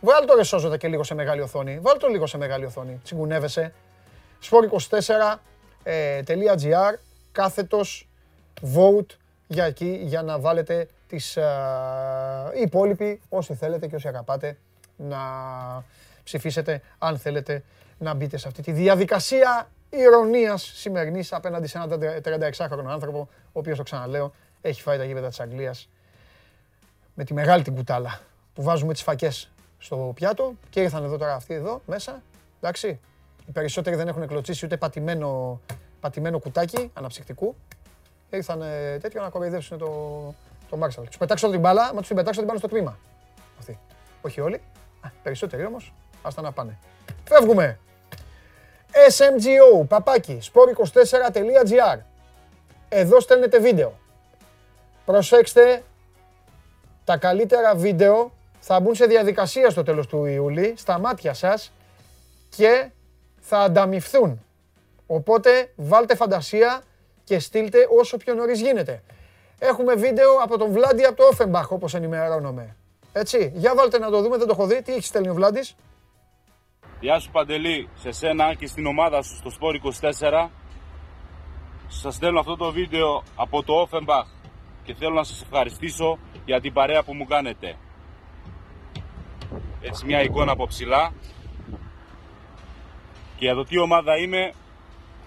βγάλτε 0.00 0.26
το 0.26 0.34
ρεσόζοντα 0.36 0.76
και 0.76 0.88
λίγο 0.88 1.04
σε 1.04 1.14
μεγάλη 1.14 1.40
οθόνη. 1.40 1.78
Βάλτε 1.78 1.98
το 1.98 2.08
λίγο 2.08 2.26
σε 2.26 2.38
μεγάλη 2.38 2.64
οθόνη, 2.64 3.00
τσιγκουνεύεσαι. 3.04 3.72
Sport24.gr, 4.50 5.38
ε, 5.82 6.22
κάθετος 7.32 8.08
vote 8.76 9.16
για 9.46 9.64
εκεί, 9.64 10.00
για 10.02 10.22
να 10.22 10.38
βάλετε 10.38 10.88
τις 11.08 11.36
ε, 11.36 11.42
οι 12.54 12.60
υπόλοιποι, 12.60 13.20
όσοι 13.28 13.54
θέλετε 13.54 13.86
και 13.86 13.94
όσοι 13.94 14.08
αγαπάτε, 14.08 14.58
να 14.96 15.18
ψηφίσετε 16.24 16.82
αν 16.98 17.18
θέλετε 17.18 17.64
να 17.98 18.14
μπείτε 18.14 18.36
σε 18.36 18.48
αυτή 18.48 18.62
τη 18.62 18.72
διαδικασία 18.72 19.68
ηρωνίας 19.90 20.72
σημερινής 20.74 21.32
απέναντι 21.32 21.66
σε 21.66 21.78
έναν 21.78 22.00
36χρονο 22.24 22.86
άνθρωπο, 22.86 23.28
ο 23.30 23.58
οποίος 23.58 23.76
το 23.76 23.82
ξαναλέω, 23.82 24.32
έχει 24.60 24.82
φάει 24.82 24.98
τα 24.98 25.04
γήπεδα 25.04 25.28
της 25.28 25.40
Αγγλίας 25.40 25.88
με 27.14 27.24
τη 27.24 27.34
μεγάλη 27.34 27.62
την 27.62 27.74
κουτάλα 27.74 28.20
που 28.54 28.62
βάζουμε 28.62 28.92
τις 28.92 29.02
φακές 29.02 29.50
στο 29.78 30.12
πιάτο 30.14 30.54
και 30.70 30.80
ήρθαν 30.80 31.04
εδώ 31.04 31.16
τώρα 31.16 31.34
αυτοί 31.34 31.54
εδώ 31.54 31.82
μέσα, 31.86 32.22
εντάξει. 32.60 33.00
Οι 33.46 33.52
περισσότεροι 33.52 33.96
δεν 33.96 34.08
έχουν 34.08 34.26
κλωτσίσει 34.26 34.64
ούτε 34.64 34.76
πατημένο, 34.76 35.60
πατημένο 36.00 36.38
κουτάκι 36.38 36.90
αναψυκτικού. 36.94 37.54
Ήρθαν 38.30 38.62
τέτοιο 39.00 39.22
να 39.22 39.28
κοροϊδεύσουν 39.28 39.78
το, 39.78 39.88
το 40.68 40.76
Μάρσαλ. 40.76 41.06
Τους 41.06 41.16
πετάξω 41.16 41.50
την 41.50 41.60
μπάλα, 41.60 41.94
μα 41.94 42.00
τους 42.00 42.08
πετάξω 42.08 42.38
την 42.38 42.44
μπάλα 42.44 42.58
στο 42.58 42.68
τμήμα. 42.68 42.98
Αυτοί. 43.58 43.78
Όχι 44.20 44.40
όλοι. 44.40 44.60
περισσότεροι 45.22 45.64
όμως. 45.64 45.92
Άστα 46.22 46.42
να 46.42 46.52
πάνε. 46.52 46.78
Φεύγουμε. 47.24 47.78
SMGO, 48.92 49.86
παπάκι, 49.88 50.38
sport24.gr. 50.42 51.98
Εδώ 52.88 53.20
στέλνετε 53.20 53.58
βίντεο. 53.58 53.98
Προσέξτε, 55.04 55.82
τα 57.04 57.16
καλύτερα 57.16 57.74
βίντεο 57.74 58.32
θα 58.60 58.80
μπουν 58.80 58.94
σε 58.94 59.06
διαδικασία 59.06 59.70
στο 59.70 59.82
τέλος 59.82 60.06
του 60.06 60.24
Ιούλη, 60.24 60.74
στα 60.76 60.98
μάτια 60.98 61.34
σας 61.34 61.72
και 62.56 62.90
θα 63.40 63.58
ανταμυφθούν. 63.58 64.44
Οπότε 65.06 65.72
βάλτε 65.76 66.14
φαντασία 66.14 66.82
και 67.24 67.38
στείλτε 67.38 67.78
όσο 68.00 68.16
πιο 68.16 68.34
νωρίς 68.34 68.60
γίνεται. 68.60 69.02
Έχουμε 69.58 69.94
βίντεο 69.94 70.36
από 70.42 70.58
τον 70.58 70.72
Βλάντι 70.72 71.04
από 71.04 71.16
το 71.16 71.24
Όφεμπαχ, 71.24 71.70
όπως 71.70 71.94
ενημερώνομαι. 71.94 72.76
Έτσι, 73.12 73.52
για 73.54 73.74
βάλτε 73.74 73.98
να 73.98 74.10
το 74.10 74.22
δούμε, 74.22 74.36
δεν 74.36 74.46
το 74.46 74.52
έχω 74.58 74.66
δει. 74.66 74.82
Τι 74.82 74.92
έχει 74.92 75.02
στέλνει 75.02 75.28
ο 75.28 75.34
Βλάντης; 75.34 75.76
Γεια 77.00 77.18
σου 77.18 77.30
Παντελή, 77.30 77.88
σε 77.94 78.10
σένα 78.10 78.54
και 78.54 78.66
στην 78.66 78.86
ομάδα 78.86 79.22
σου 79.22 79.36
στο 79.36 79.50
Σπόρ 79.50 79.74
24. 79.74 80.50
Σας 81.88 82.14
στέλνω 82.14 82.40
αυτό 82.40 82.56
το 82.56 82.72
βίντεο 82.72 83.22
από 83.36 83.62
το 83.62 83.88
Offenbach 83.88 84.26
και 84.84 84.94
θέλω 84.94 85.14
να 85.14 85.24
σας 85.24 85.42
ευχαριστήσω 85.42 86.18
για 86.44 86.60
την 86.60 86.72
παρέα 86.72 87.02
που 87.02 87.14
μου 87.14 87.24
κάνετε. 87.24 87.76
Έτσι 89.80 90.04
μια 90.04 90.22
εικόνα 90.22 90.52
από 90.52 90.66
ψηλά. 90.66 91.12
Και 93.36 93.44
για 93.44 93.54
το 93.54 93.64
τι 93.64 93.78
ομάδα 93.78 94.16
είμαι, 94.16 94.52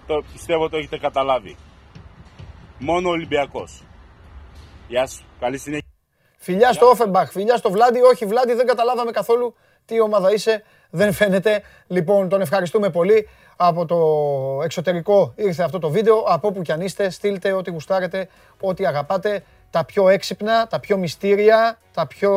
το 0.06 0.22
πιστεύω 0.32 0.68
το 0.68 0.76
έχετε 0.76 0.98
καταλάβει. 0.98 1.56
Μόνο 2.78 3.08
Ολυμπιακός. 3.08 3.82
Γεια 4.92 5.06
σου, 5.06 5.24
καλή 5.40 5.58
συνέχεια. 5.58 5.88
Φιλιά 6.36 6.72
στο 6.72 6.94
Offenbach, 6.96 7.26
φιλιά 7.30 7.56
στο 7.56 7.70
Βλάντι. 7.70 8.00
Όχι, 8.00 8.26
Βλάντι, 8.26 8.52
δεν 8.52 8.66
καταλάβαμε 8.66 9.10
καθόλου 9.10 9.54
τι 9.84 10.00
ομάδα 10.00 10.32
είσαι 10.32 10.62
δεν 10.90 11.12
φαίνεται. 11.12 11.62
Λοιπόν, 11.86 12.28
τον 12.28 12.40
ευχαριστούμε 12.40 12.90
πολύ. 12.90 13.28
Από 13.56 13.86
το 13.86 13.98
εξωτερικό 14.64 15.32
ήρθε 15.36 15.62
αυτό 15.62 15.78
το 15.78 15.90
βίντεο. 15.90 16.16
Από 16.26 16.48
όπου 16.48 16.62
κι 16.62 16.72
αν 16.72 16.80
είστε, 16.80 17.10
στείλτε 17.10 17.52
ό,τι 17.52 17.70
γουστάρετε, 17.70 18.28
ό,τι 18.60 18.86
αγαπάτε. 18.86 19.44
Τα 19.70 19.84
πιο 19.84 20.08
έξυπνα, 20.08 20.66
τα 20.66 20.80
πιο 20.80 20.96
μυστήρια, 20.96 21.78
τα 21.94 22.06
πιο 22.06 22.32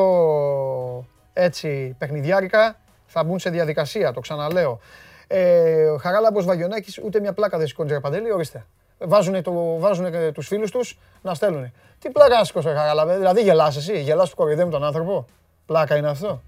έτσι 1.33 1.95
παιχνιδιάρικα 1.97 2.79
θα 3.05 3.23
μπουν 3.23 3.39
σε 3.39 3.49
διαδικασία, 3.49 4.13
το 4.13 4.19
ξαναλέω. 4.19 4.79
Ε, 5.27 5.85
ο 5.85 5.97
Χαράλαμπος 5.97 6.45
Βαγιονάκης 6.45 6.99
ούτε 7.03 7.19
μια 7.19 7.33
πλάκα 7.33 7.57
δεν 7.57 7.67
σηκώνει 7.67 8.01
Παντελή, 8.01 8.31
ορίστε. 8.31 8.65
Βάζουνε, 9.07 9.41
το, 9.41 9.77
βάζουνε 9.79 10.31
τους 10.31 10.47
φίλους 10.47 10.71
τους 10.71 10.99
να 11.21 11.33
στέλνουν. 11.33 11.73
Τι 11.99 12.09
πλάκα 12.09 12.37
να 12.37 12.43
σηκώσω 12.43 12.67
Χαράλαμπε, 12.67 13.17
δηλαδή 13.17 13.41
γελάς 13.41 13.77
εσύ, 13.77 14.01
γελάς 14.01 14.29
που 14.29 14.35
κοροϊδεύει 14.35 14.71
τον 14.71 14.83
άνθρωπο; 14.83 15.25
Πλάκα 15.65 15.95
είναι 15.95 16.09
αυτό. 16.09 16.41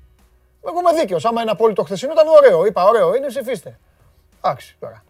Εγώ 0.67 0.79
είμαι 0.79 1.01
δίκαιος. 1.01 1.25
Άμα 1.25 1.41
είναι 1.41 1.51
απόλυτο 1.51 1.83
χθεσινό 1.83 2.11
ήταν 2.11 2.27
ωραίο. 2.27 2.65
Είπα 2.65 2.85
ωραίο 2.85 3.15
είναι, 3.15 3.27
ψηφίστε. 3.27 3.79
Εντάξει 4.37 4.75
τώρα. 4.79 5.03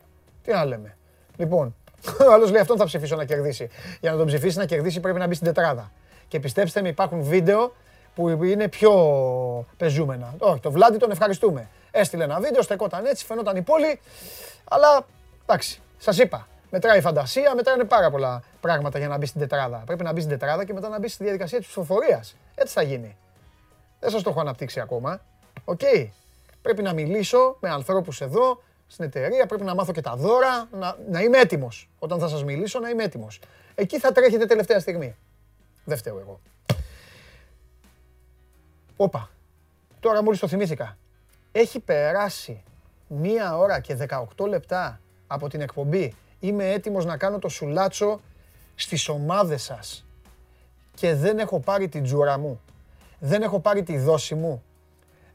Τι 0.43 0.51
να 0.51 0.65
λέμε. 0.65 0.97
Λοιπόν, 1.37 1.75
ο 2.29 2.33
άλλος 2.33 2.51
λέει 2.51 2.61
αυτόν 2.61 2.77
θα 2.77 2.85
ψηφίσω 2.85 3.15
να 3.15 3.25
κερδίσει. 3.25 3.69
Για 3.99 4.11
να 4.11 4.17
τον 4.17 4.25
ψηφίσει 4.27 4.57
να 4.57 4.65
κερδίσει 4.65 4.99
πρέπει 4.99 5.19
να 5.19 5.27
μπει 5.27 5.33
στην 5.33 5.47
τετράδα. 5.47 5.91
Και 6.27 6.39
πιστέψτε 6.39 6.81
με, 6.81 6.87
υπάρχουν 6.87 7.23
βίντεο 7.23 7.73
που 8.15 8.43
είναι 8.43 8.67
πιο 8.67 8.91
πεζούμενα. 9.77 10.35
Όχι, 10.37 10.59
το 10.59 10.71
Βλάντι 10.71 10.97
τον 10.97 11.11
ευχαριστούμε. 11.11 11.69
Έστειλε 11.91 12.23
ένα 12.23 12.39
βίντεο, 12.39 12.61
στεκόταν 12.61 13.05
έτσι, 13.05 13.25
φαινόταν 13.25 13.55
η 13.55 13.61
πόλη. 13.61 13.99
Αλλά 14.63 15.05
εντάξει, 15.45 15.81
σας 15.97 16.17
είπα. 16.17 16.47
Μετράει 16.69 16.97
η 16.97 17.01
φαντασία, 17.01 17.55
μετράνε 17.55 17.83
πάρα 17.83 18.09
πολλά 18.09 18.41
πράγματα 18.61 18.97
για 18.97 19.07
να 19.07 19.17
μπει 19.17 19.25
στην 19.25 19.39
τετράδα. 19.41 19.83
Πρέπει 19.85 20.03
να 20.03 20.11
μπει 20.11 20.19
στην 20.19 20.31
τετράδα 20.31 20.65
και 20.65 20.73
μετά 20.73 20.89
να 20.89 20.99
μπει 20.99 21.07
στη 21.07 21.23
διαδικασία 21.23 21.57
της 21.57 21.67
ψηφοφορίας. 21.67 22.35
Έτσι 22.55 22.73
θα 22.73 22.81
γίνει. 22.81 23.17
Δεν 23.99 24.09
σας 24.09 24.21
το 24.21 24.29
έχω 24.29 24.39
αναπτύξει 24.39 24.79
ακόμα. 24.79 25.21
Οκ. 25.65 25.79
Πρέπει 26.61 26.81
να 26.81 26.93
μιλήσω 26.93 27.57
με 27.59 27.69
ανθρώπους 27.69 28.21
εδώ, 28.21 28.61
στην 28.87 29.05
εταιρεία, 29.05 29.45
πρέπει 29.45 29.63
να 29.63 29.75
μάθω 29.75 29.91
και 29.91 30.01
τα 30.01 30.15
δώρα, 30.15 30.67
να, 30.71 30.97
να 31.09 31.21
είμαι 31.21 31.37
έτοιμος. 31.37 31.89
Όταν 31.99 32.19
θα 32.19 32.27
σας 32.27 32.43
μιλήσω, 32.43 32.79
να 32.79 32.89
είμαι 32.89 33.03
έτοιμος. 33.03 33.39
Εκεί 33.75 33.99
θα 33.99 34.11
τρέχετε 34.11 34.45
τελευταία 34.45 34.79
στιγμή. 34.79 35.15
Δεν 35.85 35.97
φταίω 35.97 36.19
εγώ. 36.19 36.39
Όπα. 38.97 39.29
Τώρα 39.99 40.23
μόλις 40.23 40.39
το 40.39 40.47
θυμήθηκα. 40.47 40.97
Έχει 41.51 41.79
περάσει 41.79 42.63
μία 43.07 43.57
ώρα 43.57 43.79
και 43.79 43.97
18 44.37 44.47
λεπτά 44.47 45.01
από 45.27 45.49
την 45.49 45.61
εκπομπή. 45.61 46.15
Είμαι 46.39 46.71
έτοιμος 46.71 47.05
να 47.05 47.17
κάνω 47.17 47.39
το 47.39 47.49
σουλάτσο 47.49 48.19
στις 48.75 49.09
ομάδες 49.09 49.63
σας. 49.63 50.05
Και 50.95 51.15
δεν 51.15 51.39
έχω 51.39 51.59
πάρει 51.59 51.87
την 51.87 52.03
τζούρα 52.03 52.37
μου. 52.37 52.61
Δεν 53.19 53.41
έχω 53.41 53.59
πάρει 53.59 53.83
τη 53.83 53.97
δόση 53.97 54.35
μου. 54.35 54.63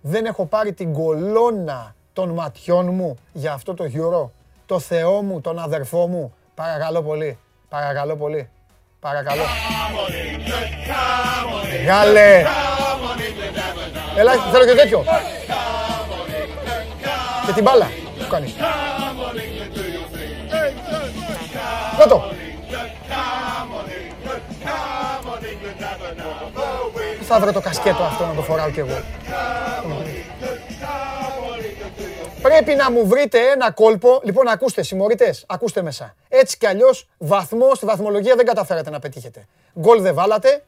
Δεν 0.00 0.24
έχω 0.24 0.46
πάρει 0.46 0.72
την 0.72 0.92
κολόνα 0.92 1.94
των 2.12 2.30
ματιών 2.30 2.94
μου 2.94 3.18
για 3.32 3.52
αυτό 3.52 3.74
το 3.74 3.84
γιουρό. 3.84 4.32
Το 4.66 4.78
Θεό 4.78 5.22
μου, 5.22 5.40
τον 5.40 5.58
αδερφό 5.58 6.06
μου. 6.06 6.34
Παρακαλώ 6.54 7.02
πολύ. 7.02 7.38
Παρακαλώ 7.68 8.16
πολύ. 8.16 8.48
Παρακαλώ. 9.00 9.42
Γάλε. 11.86 12.44
Έλα, 14.16 14.32
θέλω 14.32 14.64
και 14.64 14.74
τέτοιο. 14.74 15.04
Και 17.46 17.52
την 17.52 17.62
μπάλα. 17.62 17.86
Τι 18.18 18.24
κάνεις. 21.96 22.04
Κότο. 22.04 22.22
Θα 27.22 27.40
βρω 27.40 27.52
το 27.52 27.60
κασκέτο 27.60 28.02
αυτό 28.02 28.26
να 28.26 28.34
το 28.34 28.42
φοράω 28.42 28.70
κι 28.70 28.78
εγώ. 28.78 29.02
Πρέπει 32.42 32.74
να 32.74 32.90
μου 32.90 33.06
βρείτε 33.06 33.38
ένα 33.38 33.70
κόλπο. 33.70 34.20
Λοιπόν, 34.24 34.48
ακούστε, 34.48 34.82
συμμορείτε, 34.82 35.34
ακούστε 35.46 35.82
μέσα. 35.82 36.14
Έτσι 36.28 36.58
κι 36.58 36.66
αλλιώς, 36.66 37.08
βαθμό 37.18 37.74
στη 37.74 37.86
βαθμολογία 37.86 38.34
δεν 38.34 38.46
καταφέρατε 38.46 38.90
να 38.90 38.98
πετύχετε. 38.98 39.46
Γκολ 39.80 40.02
δεν 40.02 40.14
βάλατε. 40.14 40.64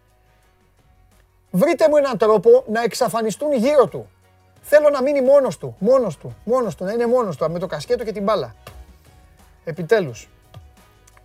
Βρείτε 1.51 1.88
μου 1.88 1.96
έναν 1.96 2.18
τρόπο 2.18 2.64
να 2.66 2.82
εξαφανιστούν 2.82 3.52
γύρω 3.52 3.86
του. 3.86 4.10
Θέλω 4.62 4.90
να 4.90 5.02
μείνει 5.02 5.20
μόνος 5.20 5.59
του. 5.59 5.76
Μόνος 5.78 6.16
του. 6.16 6.36
Μόνος 6.44 6.74
του. 6.74 6.84
Να 6.84 6.92
είναι 6.92 7.06
μόνος 7.06 7.36
του. 7.36 7.51
Με 7.51 7.59
το 7.59 7.66
κασκέτο 7.66 8.05
και 8.05 8.12
την 8.12 8.22
μπάλα. 8.22 8.55
Επιτέλους. 9.64 10.28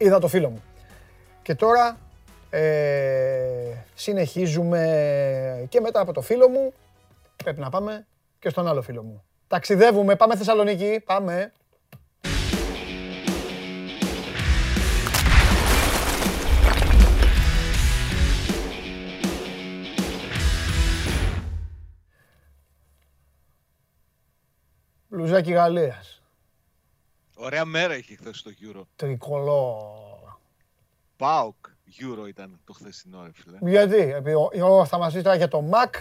Είδα 0.01 0.19
το 0.19 0.27
φίλο 0.27 0.49
μου. 0.49 0.63
Και 1.41 1.55
τώρα 1.55 1.97
ε, 2.49 3.73
συνεχίζουμε 3.95 5.65
και 5.69 5.79
μετά 5.79 5.99
από 5.99 6.13
το 6.13 6.21
φίλο 6.21 6.49
μου 6.49 6.73
πρέπει 7.43 7.59
να 7.59 7.69
πάμε 7.69 8.07
και 8.39 8.49
στον 8.49 8.67
άλλο 8.67 8.81
φίλο 8.81 9.03
μου. 9.03 9.23
Ταξιδεύουμε, 9.47 10.15
πάμε 10.15 10.35
Θεσσαλονίκη, 10.35 11.01
πάμε. 11.05 11.51
Μπλουζάκι 25.07 25.51
Γαλλίας. 25.51 26.18
Ωραία 27.41 27.65
μέρα 27.65 27.97
είχε 27.97 28.15
χθες 28.15 28.41
το 28.41 28.51
Euro. 28.61 28.81
Τρικολό. 28.95 30.39
Πάοκ 31.17 31.55
Euro 32.01 32.27
ήταν 32.27 32.59
το 32.65 32.73
χθεσινό, 32.73 33.23
ρε 33.23 33.31
φίλε. 33.33 33.71
Γιατί, 33.71 34.15
θα 34.85 34.97
μας 34.97 35.13
δεις 35.13 35.23
τώρα 35.23 35.35
για 35.35 35.47
το 35.47 35.61
Μακ 35.61 35.95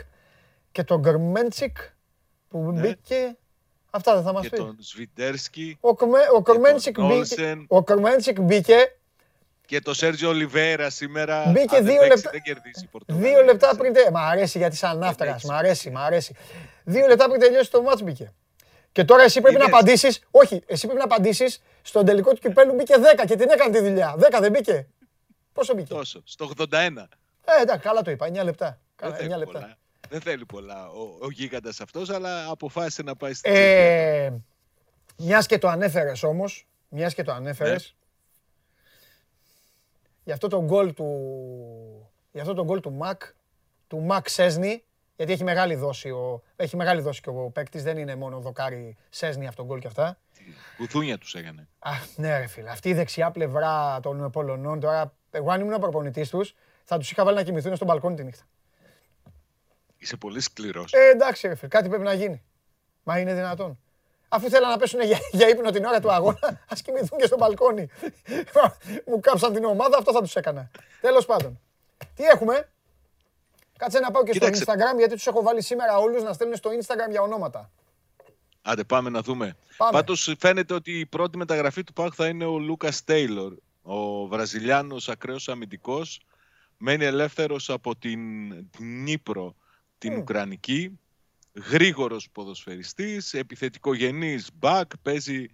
και 0.72 0.84
το 0.84 0.98
Γκρμέντσικ 0.98 1.76
που 2.48 2.72
ναι. 2.72 2.80
μπήκε. 2.80 3.36
Αυτά 3.90 4.14
δεν 4.14 4.22
θα 4.22 4.32
μας 4.32 4.42
πει. 4.42 4.48
Και 4.48 4.56
τον 4.56 4.76
Σβιντέρσκι. 4.80 5.78
Ο, 5.80 5.88
ο 6.34 6.42
Κορμέντσικ 6.42 7.00
μπήκε. 7.00 7.64
Ο 7.68 7.84
Κορμέντσικ 7.84 8.40
μπήκε. 8.40 8.76
Και 9.66 9.80
το 9.80 9.94
Σέρτζιο 9.94 10.28
Ολιβέρα 10.28 10.90
σήμερα. 10.90 11.50
Μπήκε 11.50 11.80
δύο 11.80 12.02
λεπτά. 12.06 12.30
Δεν 12.30 12.42
κερδίσει 12.42 12.88
δύο 13.06 13.42
λεπτά 13.42 13.76
πριν. 13.76 13.92
Μ' 14.12 14.16
αρέσει 14.16 14.58
γιατί 14.58 14.76
σαν 14.76 14.98
ναύταρας. 14.98 15.44
Μ' 15.44 15.52
αρέσει, 15.52 15.90
μ' 15.90 15.98
αρέσει. 15.98 16.34
Δύο 16.84 17.06
λεπτά 17.06 17.28
πριν 17.28 17.40
τελειώσει 17.40 17.70
το 17.70 17.82
μάτς 17.82 18.02
μπήκε. 18.02 18.32
Και 18.92 19.04
τώρα 19.04 19.22
εσύ 19.22 19.40
πρέπει 19.40 19.58
να 19.58 19.64
απαντήσεις. 19.64 20.26
Όχι, 20.30 20.62
εσύ 20.66 20.86
πρέπει 20.86 20.98
να 20.98 21.04
απαντήσεις 21.04 21.62
στον 21.82 22.04
τελικό 22.04 22.32
του 22.32 22.40
κυπέλου 22.40 22.74
μπήκε 22.74 22.94
10 23.16 23.24
και 23.26 23.36
την 23.36 23.50
έκανε 23.50 23.78
τη 23.78 23.84
δουλειά. 23.84 24.14
10 24.18 24.38
δεν 24.40 24.50
μπήκε. 24.50 24.86
Πόσο 25.52 25.74
μπήκε; 25.74 25.94
Τόσο, 25.94 26.22
στο 26.24 26.50
81. 26.58 26.66
Ε, 27.44 27.62
εντάξει, 27.62 27.82
καλά 27.82 28.02
το 28.02 28.10
είπα. 28.10 28.26
9 28.26 28.44
λεπτά. 28.44 28.80
Καλά, 28.96 29.16
9 29.20 29.36
λεπτά. 29.36 29.76
Δεν 30.08 30.20
θέλει 30.20 30.46
πολλά 30.46 30.88
ο, 30.88 31.16
ο 31.20 31.30
γίγαντας 31.30 31.80
αυτός, 31.80 32.10
αλλά 32.10 32.50
αποφάσισε 32.50 33.02
να 33.02 33.16
πάει 33.16 33.34
στην 33.34 33.52
ε, 33.54 34.42
Μιας 35.16 35.46
και 35.46 35.58
το 35.58 35.68
ανέφερες 35.68 36.22
όμως, 36.22 36.66
μιας 36.88 37.14
και 37.14 37.22
το 37.22 37.32
ανέφερες, 37.32 37.94
ναι. 37.96 38.04
για 40.24 40.34
αυτό 40.34 40.48
το 40.48 40.62
γκολ 40.62 40.94
του, 40.94 41.06
για 42.32 42.42
αυτό 42.42 42.54
το 42.54 42.64
γκολ 42.64 42.80
του 42.80 42.92
Μακ, 42.92 43.22
του 43.86 44.00
Μακ 44.00 44.28
Σέσνη, 44.28 44.84
γιατί 45.18 45.32
έχει 45.32 45.44
μεγάλη 45.44 45.74
δόση, 45.74 46.10
ο, 46.10 46.42
έχει 46.56 46.76
μεγάλη 46.76 47.00
δόση 47.00 47.20
και 47.20 47.28
ο 47.28 47.50
παίκτης, 47.52 47.82
δεν 47.82 47.98
είναι 47.98 48.14
μόνο 48.14 48.40
δοκάρι 48.40 48.96
Σέσνη 49.08 49.46
αυτό 49.46 49.62
το 49.62 49.68
γκολ 49.68 49.78
και 49.78 49.86
αυτά. 49.86 50.18
Κουθούνια 50.76 51.18
τους 51.18 51.34
έκανε. 51.34 51.68
Α, 51.78 51.90
ναι 52.16 52.38
ρε 52.38 52.46
φίλε, 52.46 52.70
αυτή 52.70 52.88
η 52.88 52.94
δεξιά 52.94 53.30
πλευρά 53.30 54.00
των 54.00 54.30
Πολωνών, 54.30 54.80
τώρα, 54.80 55.14
εγώ 55.30 55.50
αν 55.50 55.60
ήμουν 55.60 55.80
προπονητής 55.80 56.30
τους, 56.30 56.54
θα 56.84 56.98
τους 56.98 57.10
είχα 57.10 57.24
βάλει 57.24 57.36
να 57.36 57.42
κοιμηθούν 57.42 57.74
στον 57.74 57.86
μπαλκόνι 57.86 58.16
τη 58.16 58.24
νύχτα. 58.24 58.44
Είσαι 59.96 60.16
πολύ 60.16 60.40
σκληρός. 60.40 60.92
Ε, 60.92 61.08
εντάξει, 61.08 61.48
ρε, 61.48 61.68
κάτι 61.68 61.88
πρέπει 61.88 62.04
να 62.04 62.12
γίνει. 62.12 62.42
Μα 63.02 63.18
είναι 63.18 63.34
δυνατόν. 63.34 63.78
Αφού 64.28 64.48
θέλανε 64.48 64.72
να 64.72 64.78
πέσουν 64.78 65.00
για, 65.00 65.18
για 65.30 65.48
ύπνο 65.48 65.70
την 65.70 65.84
ώρα 65.84 66.00
του 66.00 66.12
αγώνα, 66.12 66.60
ας 66.72 66.82
κοιμηθούν 66.82 67.18
και 67.18 67.26
στο 67.26 67.36
μπαλκόνι. 67.36 67.88
Μου 69.06 69.20
κάψαν 69.20 69.52
την 69.52 69.64
ομάδα, 69.64 69.98
αυτό 69.98 70.12
θα 70.12 70.20
τους 70.20 70.36
έκανα. 70.36 70.70
Τέλος 71.00 71.26
πάντων. 71.26 71.60
Τι 72.14 72.24
έχουμε; 72.24 72.68
Κάτσε 73.78 73.98
να 73.98 74.10
πάω 74.10 74.22
και 74.22 74.32
στο 74.32 74.46
Instagram, 74.46 74.98
γιατί 74.98 75.14
τους 75.14 75.26
έχω 75.26 75.42
βάλει 75.42 75.62
σήμερα 75.62 75.98
όλους 75.98 76.22
να 76.22 76.32
στέλνουν 76.32 76.56
στο 76.56 76.70
Instagram 76.70 77.10
για 77.10 77.22
ονόματα. 77.22 77.70
Άντε, 78.62 78.84
πάμε 78.84 79.10
να 79.10 79.20
δούμε. 79.20 79.56
Πάντως 79.76 80.34
φαίνεται 80.38 80.74
ότι 80.74 80.98
η 80.98 81.06
πρώτη 81.06 81.36
μεταγραφή 81.36 81.84
του 81.84 81.92
ΠΑΟΚ 81.92 82.12
θα 82.16 82.26
είναι 82.26 82.44
ο 82.44 82.58
Λούκας 82.58 83.04
Τέιλορ, 83.04 83.54
ο 83.82 84.26
Βραζιλιάνος 84.26 85.08
ακραίος 85.08 85.48
αμυντικός. 85.48 86.20
Μένει 86.76 87.04
ελεύθερος 87.04 87.70
από 87.70 87.96
την 87.96 88.20
Νύπρο 88.78 89.54
την 89.98 90.14
mm. 90.14 90.18
Ουκρανική. 90.18 91.00
Γρήγορος 91.70 92.28
ποδοσφαιριστής, 92.32 93.34
επιθετικογενής 93.34 94.50
back, 94.60 94.84
παίζει 95.02 95.46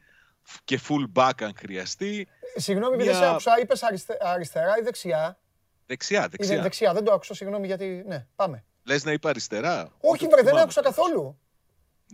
και 0.64 0.80
full 0.88 1.20
back 1.22 1.32
αν 1.42 1.52
χρειαστεί. 1.56 2.28
Συγγνώμη, 2.56 2.96
Μια... 2.96 3.05
δεν 3.05 3.14
σε 3.14 3.26
άκουσα, 3.26 3.60
είπες 3.60 3.82
αριστερά 4.20 4.78
ή 4.80 4.82
δεξιά; 4.82 5.38
Δεξιά, 5.86 6.28
δεξιά. 6.28 6.62
δεξιά, 6.62 6.93
δεν 6.93 7.05
το 7.05 7.12
άκουσα, 7.12 7.35
συγγνώμη 7.35 7.66
γιατί, 7.66 8.05
ναι, 8.06 8.27
πάμε. 8.36 8.65
Λες 8.85 9.05
να 9.05 9.12
είπα 9.12 9.28
αριστερά. 9.28 9.93
Όχι, 10.01 10.27
βρε, 10.27 10.43
δεν 10.43 10.56
άκουσα 10.56 10.82
καθόλου. 10.82 11.39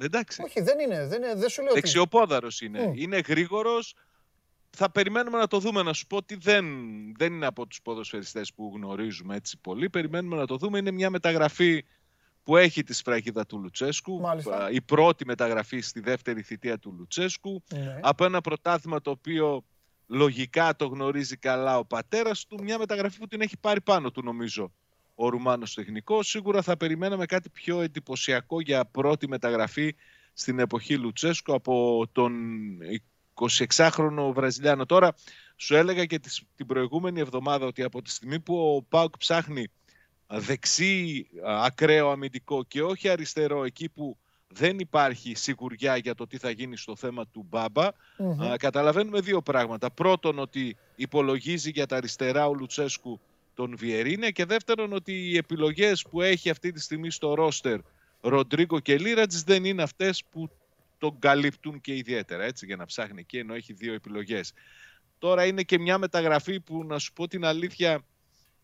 Εντάξει. 0.01 0.43
Όχι, 0.43 0.61
δεν 0.61 0.79
είναι, 0.79 1.07
δεν, 1.07 1.23
είναι, 1.23 1.35
δεν 1.35 1.49
σου 1.49 1.63
λέω 1.63 1.73
Δεξιοπόδαρος 1.73 2.61
είναι. 2.61 2.93
Είναι 2.95 3.21
γρήγορος, 3.27 3.95
θα 4.71 4.91
περιμένουμε 4.91 5.39
να 5.39 5.47
το 5.47 5.59
δούμε. 5.59 5.83
Να 5.83 5.93
σου 5.93 6.07
πω 6.07 6.17
ότι 6.17 6.35
δεν, 6.35 6.65
δεν 7.17 7.33
είναι 7.33 7.47
από 7.47 7.67
τους 7.67 7.83
ποδοσφαιριστές 7.83 8.53
που 8.55 8.73
γνωρίζουμε 8.75 9.37
έτσι 9.37 9.59
πολύ. 9.61 9.91
Περιμένουμε 9.91 10.37
να 10.37 10.47
το 10.47 10.57
δούμε. 10.57 10.79
Είναι 10.79 10.91
μια 10.91 11.11
μεταγραφή 11.11 11.85
που 12.43 12.57
έχει 12.57 12.83
τη 12.83 12.95
σφραγίδα 12.95 13.47
του 13.47 13.59
Λουτσέσκου. 13.59 14.21
Η 14.71 14.81
πρώτη 14.81 15.27
μεταγραφή 15.27 15.81
στη 15.81 16.01
δεύτερη 16.01 16.43
θητεία 16.43 16.79
του 16.79 16.95
Λουτσέσκου. 16.99 17.63
Ναι. 17.75 17.99
Από 18.03 18.25
ένα 18.25 18.41
πρωτάθλημα 18.41 19.01
το 19.01 19.11
οποίο 19.11 19.65
λογικά 20.11 20.77
το 20.77 20.87
γνωρίζει 20.87 21.37
καλά 21.37 21.79
ο 21.79 21.85
πατέρας 21.85 22.47
του. 22.47 22.63
Μια 22.63 22.79
μεταγραφή 22.79 23.19
που 23.19 23.27
την 23.27 23.41
έχει 23.41 23.59
πάρει 23.59 23.81
πάνω 23.81 24.11
του 24.11 24.23
νομίζω 24.23 24.73
ο 25.15 25.29
Ρουμάνος 25.29 25.75
τεχνικός. 25.75 26.29
Σίγουρα 26.29 26.63
θα 26.63 26.77
περιμέναμε 26.77 27.27
κάτι 27.27 27.49
πιο 27.49 27.81
εντυπωσιακό 27.81 28.61
για 28.61 28.85
πρώτη 28.85 29.29
μεταγραφή 29.29 29.95
στην 30.33 30.59
εποχή 30.59 30.97
Λουτσέσκου 30.97 31.55
από 31.55 32.05
τον 32.13 32.33
26χρονο 33.35 34.33
Βραζιλιάνο. 34.35 34.87
Τώρα 34.87 35.15
σου 35.57 35.75
έλεγα 35.75 36.05
και 36.05 36.19
την 36.57 36.67
προηγούμενη 36.67 37.21
εβδομάδα 37.21 37.67
ότι 37.67 37.83
από 37.83 38.03
τη 38.03 38.11
στιγμή 38.11 38.41
που 38.41 38.75
ο 38.77 38.83
Πάουκ 38.83 39.17
ψάχνει 39.17 39.67
δεξί 40.27 41.27
ακραίο 41.45 42.11
αμυντικό 42.11 42.65
και 42.65 42.83
όχι 42.83 43.09
αριστερό 43.09 43.65
εκεί 43.65 43.89
που 43.89 44.19
δεν 44.53 44.79
υπάρχει 44.79 45.35
σιγουριά 45.35 45.97
για 45.97 46.15
το 46.15 46.27
τι 46.27 46.39
θα 46.39 46.51
γίνει 46.51 46.77
στο 46.77 46.97
θέμα 46.97 47.27
του 47.27 47.47
μπαμπα 47.49 47.89
καταλαβαίνουμε 48.57 49.21
δύο 49.21 49.43
πράγματα. 49.43 49.91
Πρώτον 49.91 50.39
ότι 50.39 50.77
υπολογίζει 50.97 51.71
για 51.71 51.87
τα 51.87 51.97
αριστερά 51.97 52.47
ο 52.47 52.55
Λουτσέσκου 52.55 53.21
τον 53.55 53.77
Βιερίνε 53.77 54.31
και 54.31 54.45
δεύτερον 54.45 54.93
ότι 54.93 55.13
οι 55.13 55.37
επιλογές 55.37 56.07
που 56.11 56.23
έχει 56.23 56.51
αυτή 56.51 56.73
τη 56.73 56.81
στιγμή 56.81 57.11
στο 57.11 57.35
ρόστερ 57.35 57.81
Ροντρίγκο 58.21 58.81
και 58.81 58.99
Λίρατζ 58.99 59.37
δεν 59.37 59.65
είναι 59.65 59.83
αυτές 59.83 60.25
που 60.31 60.51
τον 60.99 61.19
καλύπτουν 61.19 61.81
και 61.81 61.97
ιδιαίτερα 61.97 62.45
έτσι 62.45 62.67
για 62.67 62.77
να 62.77 62.85
ψάχνει 62.85 63.21
εκεί 63.21 63.39
ενώ 63.39 63.55
έχει 63.55 63.73
δύο 63.73 63.95
επιλογές. 63.95 64.53
Τώρα 65.19 65.47
είναι 65.47 65.63
και 65.63 65.79
μια 65.79 65.99
μεταγραφή 65.99 66.61
που 66.61 66.85
να 66.85 66.99
σου 66.99 67.13
πω 67.13 67.29
την 67.29 67.45
αλήθεια 67.45 68.01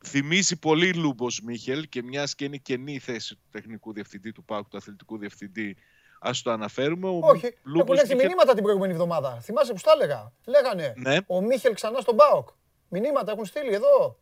θυμίζει 0.05 0.59
πολύ 0.59 0.95
Λούμπος 0.95 1.41
Μίχελ 1.41 1.89
και 1.89 2.03
μιας 2.03 2.35
και 2.35 2.45
είναι 2.45 2.57
καινή 2.57 2.93
η 2.93 2.99
θέση 2.99 3.35
του 3.35 3.49
τεχνικού 3.51 3.93
διευθυντή 3.93 4.33
του 4.33 4.45
ΠΑΟΚ, 4.45 4.69
του 4.69 4.77
αθλητικού 4.77 5.19
διευθυντή. 5.19 5.77
Α 6.21 6.31
το 6.43 6.51
αναφέρουμε. 6.51 7.09
Ο 7.09 7.19
Όχι, 7.23 7.55
Λούμπος 7.63 7.81
έχουν 7.81 7.95
έρθει 7.95 8.15
Μίχελ... 8.15 8.27
μηνύματα 8.27 8.55
την 8.55 8.63
προηγούμενη 8.63 8.93
εβδομάδα. 8.93 9.41
Θυμάσαι 9.41 9.73
που 9.73 9.81
τα 9.83 9.93
έλεγα; 9.95 10.33
Λέγανε 10.47 10.93
ναι. 10.97 11.17
ο 11.27 11.41
Μίχελ 11.41 11.75
ξανά 11.75 12.01
στον 12.01 12.17
ΠΑΟΚ. 12.17 12.49
Μηνύματα 12.89 13.33
έχουν 13.33 13.45
στείλει 13.45 13.75
εδώ. 13.75 14.19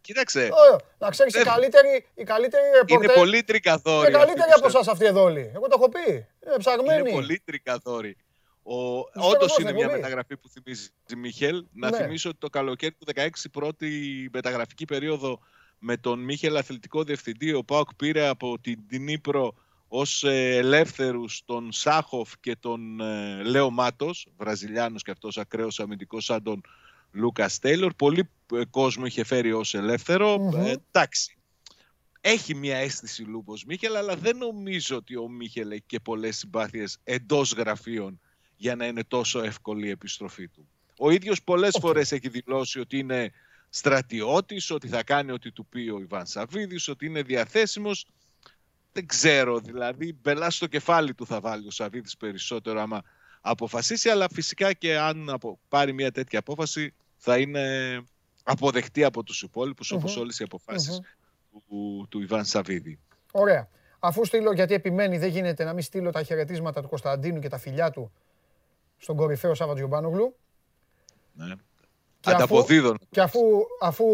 Κοίταξε. 0.00 0.50
να 0.98 1.10
ξέρεις, 1.10 1.34
οι 1.34 1.42
καλύτεροι, 1.42 2.06
οι 2.14 2.24
καλύτεροι 2.24 2.64
Είναι 2.86 3.08
πολύ 3.08 3.42
τρικαδόροι. 3.42 4.08
Είναι 4.08 4.18
καλύτεροι 4.18 4.50
από 4.56 4.66
εσάς 4.66 4.88
αυτοί 4.88 5.04
εδώ 5.04 5.22
όλοι. 5.22 5.52
Εγώ 5.54 5.68
το 5.68 5.76
έχω 5.78 5.88
πει. 5.88 6.12
Είναι 6.46 6.56
ψαγμένοι. 6.58 7.00
Είναι 7.00 7.10
πολύ 7.10 7.42
τρικαδόροι. 8.66 9.34
Όντως 9.34 9.58
είναι 9.58 9.72
μια 9.72 9.90
μεταγραφή 9.90 10.36
που 10.36 10.48
θυμίζει 10.48 10.88
Μίχελ. 11.16 11.64
Να 11.72 11.90
ναι. 11.90 11.96
θυμίσω 11.96 12.28
ότι 12.28 12.38
το 12.38 12.48
καλοκαίρι 12.48 12.92
του 12.92 13.06
16 13.14 13.28
πρώτη 13.52 13.90
μεταγραφική 14.32 14.84
περίοδο 14.84 15.40
με 15.78 15.96
τον 15.96 16.20
Μίχελ 16.20 16.56
αθλητικό 16.56 17.02
διευθυντή 17.02 17.52
ο 17.52 17.64
Πάοκ 17.64 17.94
πήρε 17.94 18.26
από 18.26 18.58
την 18.60 18.86
Τινίπρο 18.88 19.54
ως 19.88 20.24
ε, 20.24 20.56
ελεύθερους 20.56 21.42
τον 21.44 21.72
Σάχοφ 21.72 22.32
και 22.40 22.56
τον 22.56 23.00
ε, 23.00 23.42
Λέο 23.42 23.70
Μάτος, 23.70 24.26
Βραζιλιάνος 24.36 25.02
και 25.02 25.10
αυτός 25.10 25.38
ακραίος 25.38 25.80
αμυντικός 25.80 26.24
σαν 26.24 26.42
τον 26.42 26.60
Λούκας 27.10 27.58
Τέιλορ. 27.58 27.94
Πολύ 27.94 28.30
ε, 28.52 28.64
κόσμο 28.70 29.06
είχε 29.06 29.24
φέρει 29.24 29.52
ως 29.52 29.74
ελεύθερο. 29.74 30.50
εντάξει. 30.90 31.38
Έχει 32.20 32.54
μια 32.54 32.76
αίσθηση 32.76 33.22
Λούπος 33.22 33.64
Μίχελ, 33.64 33.96
αλλά 33.96 34.16
δεν 34.16 34.36
νομίζω 34.36 34.96
ότι 34.96 35.16
ο 35.16 35.28
Μίχελ 35.28 35.70
έχει 35.70 35.82
και 35.86 36.00
πολλές 36.00 36.36
συμπάθειες 36.36 36.98
εντός 37.04 37.52
γραφείων 37.52 38.20
για 38.56 38.76
να 38.76 38.86
είναι 38.86 39.04
τόσο 39.04 39.42
εύκολη 39.42 39.86
η 39.86 39.90
επιστροφή 39.90 40.48
του. 40.48 40.68
Ο 40.98 41.10
ίδιος 41.10 41.42
πολλές 41.42 41.74
okay. 41.76 41.80
φορές 41.80 42.12
έχει 42.12 42.28
δηλώσει 42.28 42.80
ότι 42.80 42.98
είναι 42.98 43.32
στρατιώτης, 43.68 44.70
ότι 44.70 44.88
θα 44.88 45.02
κάνει 45.02 45.32
ό,τι 45.32 45.52
του 45.52 45.66
πει 45.66 45.88
ο 45.88 46.00
Ιβάν 46.00 46.26
Σαββίδης, 46.26 46.88
ότι 46.88 47.06
είναι 47.06 47.22
διαθέσιμος. 47.22 48.06
Δεν 48.92 49.06
ξέρω, 49.06 49.58
δηλαδή 49.58 50.18
μπελά 50.22 50.50
στο 50.50 50.66
κεφάλι 50.66 51.14
του 51.14 51.26
θα 51.26 51.40
βάλει 51.40 51.66
ο 51.66 51.70
Σαββίδης 51.70 52.16
περισσότερο 52.16 52.80
άμα 52.80 53.02
αποφασίσει, 53.40 54.08
αλλά 54.08 54.26
φυσικά 54.32 54.72
και 54.72 54.98
αν 54.98 55.38
πάρει 55.68 55.92
μια 55.92 56.12
τέτοια 56.12 56.38
απόφαση 56.38 56.94
θα 57.16 57.38
είναι 57.38 58.04
αποδεκτή 58.42 59.04
από 59.04 59.22
τους 59.22 59.42
υπόλοιπους, 59.42 59.92
mm-hmm. 59.92 59.96
όπως 59.96 60.16
όλες 60.16 60.38
οι 60.38 60.42
αποφασεις 60.42 61.00
του, 61.50 62.06
του 62.10 62.20
Ιβάν 62.20 62.44
Σαββίδη. 62.44 62.98
Ωραία. 63.32 63.68
Αφού 63.98 64.24
στείλω, 64.24 64.52
γιατί 64.52 64.74
επιμένει, 64.74 65.18
δεν 65.18 65.28
γίνεται 65.28 65.64
να 65.64 65.72
μην 65.72 65.82
στείλω 65.82 66.10
τα 66.10 66.22
χαιρετίσματα 66.22 66.82
του 66.82 66.88
Κωνσταντίνου 66.88 67.40
και 67.40 67.48
τα 67.48 67.58
φιλιά 67.58 67.90
του 67.90 68.12
στον 68.98 69.16
κορυφαίο 69.16 69.54
Σάββα 69.54 69.74
Τζιομπάνογλου. 69.74 70.36
Ναι. 71.32 71.54
Και 72.20 72.30
Ανταποδίδων. 72.30 72.94
Αφού, 72.94 73.06
και 73.10 73.20
αφού, 73.20 73.40
αφού 73.80 74.04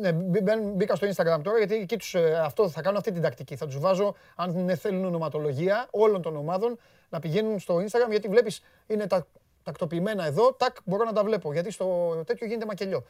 ναι, 0.00 0.12
μπήκα 0.56 0.94
στο 0.94 1.06
Instagram 1.06 1.40
τώρα, 1.42 1.58
γιατί 1.58 1.74
εκεί 1.74 1.96
τους, 1.96 2.14
ε, 2.14 2.40
αυτό 2.44 2.68
θα 2.68 2.82
κάνω 2.82 2.98
αυτή 2.98 3.12
την 3.12 3.22
τακτική. 3.22 3.56
Θα 3.56 3.66
τους 3.66 3.78
βάζω, 3.78 4.14
αν 4.36 4.66
δεν 4.66 4.76
θέλουν 4.76 5.04
ονοματολογία 5.04 5.88
όλων 5.90 6.22
των 6.22 6.36
ομάδων, 6.36 6.78
να 7.08 7.18
πηγαίνουν 7.18 7.58
στο 7.58 7.76
Instagram, 7.76 8.10
γιατί 8.10 8.28
βλέπεις 8.28 8.62
είναι 8.86 9.06
τα, 9.06 9.26
τακτοποιημένα 9.62 10.26
εδώ, 10.26 10.52
τάκ, 10.52 10.76
μπορώ 10.84 11.04
να 11.04 11.12
τα 11.12 11.24
βλέπω, 11.24 11.52
γιατί 11.52 11.70
στο 11.70 12.16
τέτοιο 12.26 12.46
γίνεται 12.46 12.66
μακελιό. 12.66 13.04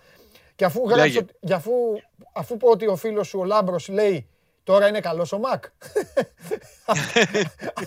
Και 0.56 0.64
αφού, 0.64 0.88
γράψω, 0.88 1.20
αφού, 1.52 1.72
αφού 2.32 2.56
πω 2.56 2.68
ότι 2.68 2.86
ο 2.86 2.96
φίλος 2.96 3.28
σου 3.28 3.38
ο 3.38 3.44
Λάμπρος 3.44 3.88
λέει 3.88 4.28
Τώρα 4.68 4.88
είναι 4.88 5.00
καλός 5.00 5.32
ο 5.32 5.38
Μακ. 5.38 5.64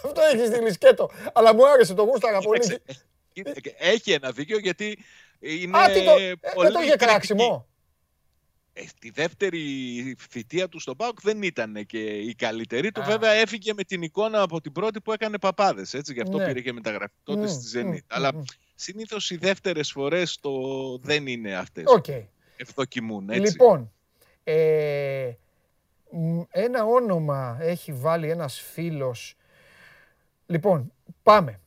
Αυτό 0.03 0.22
έχει 0.34 0.45
στείλει 0.45 0.72
σκέτο. 0.72 1.09
Αλλά 1.34 1.55
μου 1.55 1.69
άρεσε 1.69 1.93
το 1.93 2.03
γούσταρα 2.03 2.39
πολύ. 2.39 2.81
Έχει 3.77 4.11
ένα 4.11 4.31
δίκιο 4.31 4.57
γιατί 4.57 4.97
είναι 5.39 5.77
Α, 5.77 5.91
τι 5.91 6.03
το... 6.03 6.11
Ε, 6.11 6.33
πολύ 6.53 6.67
δεν 6.67 6.73
το 6.73 6.81
είχε 6.81 6.95
κράξιμο. 6.95 7.67
Ε, 8.73 8.83
τη 8.99 9.09
δεύτερη 9.09 10.15
θητεία 10.29 10.69
του 10.69 10.79
στον 10.79 10.95
ΠΑΟΚ 10.95 11.21
δεν 11.21 11.43
ήταν 11.43 11.85
και 11.85 11.99
η 12.17 12.35
καλύτερη 12.35 12.91
του. 12.91 13.03
Βέβαια 13.05 13.31
έφυγε 13.31 13.73
με 13.73 13.83
την 13.83 14.01
εικόνα 14.01 14.41
από 14.41 14.61
την 14.61 14.71
πρώτη 14.71 15.01
που 15.01 15.11
έκανε 15.11 15.39
παπάδες. 15.39 15.93
Έτσι, 15.93 16.13
γι' 16.13 16.21
αυτό 16.21 16.37
ναι. 16.37 16.45
πήρε 16.45 16.61
και 16.61 16.73
μεταγραφή 16.73 17.13
τότε 17.23 17.47
στη 17.47 17.79
Zenit. 17.79 18.05
Αλλά 18.07 18.31
συνήθως 18.75 19.29
οι 19.31 19.37
δεύτερες 19.37 19.91
φορές 19.91 20.39
το 20.39 20.51
δεν 20.97 21.27
είναι 21.27 21.55
αυτές. 21.55 21.83
Okay. 21.87 22.25
Ευδοκιμούν. 22.55 23.29
Έτσι. 23.29 23.51
Λοιπόν, 23.51 23.91
ε, 24.43 25.31
ένα 26.49 26.85
όνομα 26.85 27.57
έχει 27.61 27.93
βάλει 27.93 28.29
ένας 28.29 28.59
φίλος. 28.59 29.35
Λοιπόν, 30.45 30.93
πάμε. 31.23 31.59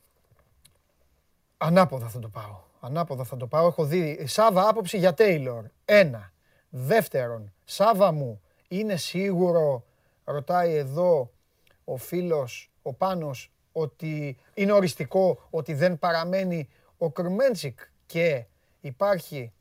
Ανάποδα 1.57 2.07
θα 2.07 2.19
το 2.19 2.29
πάω. 2.29 2.59
Ανάποδα 2.79 3.23
θα 3.23 3.37
το 3.37 3.47
πάω. 3.47 3.67
Έχω 3.67 3.85
δει 3.85 4.27
Σάβα 4.27 4.67
άποψη 4.67 4.97
για 4.97 5.13
Τέιλορ. 5.13 5.65
Ένα. 5.85 6.33
Δεύτερον, 6.69 7.53
Σάβα 7.63 8.11
μου, 8.11 8.41
είναι 8.67 8.95
σίγουρο, 8.95 9.85
ρωτάει 10.23 10.75
εδώ 10.75 11.31
ο 11.83 11.97
φίλος, 11.97 12.71
ο 12.81 12.93
Πάνος, 12.93 13.51
ότι 13.71 14.37
είναι 14.53 14.71
οριστικό 14.71 15.47
ότι 15.49 15.73
δεν 15.73 15.99
παραμένει 15.99 16.69
ο 16.97 17.11
Κρμέντσικ 17.11 17.79
και 18.05 18.45
υπάρχει 18.81 19.53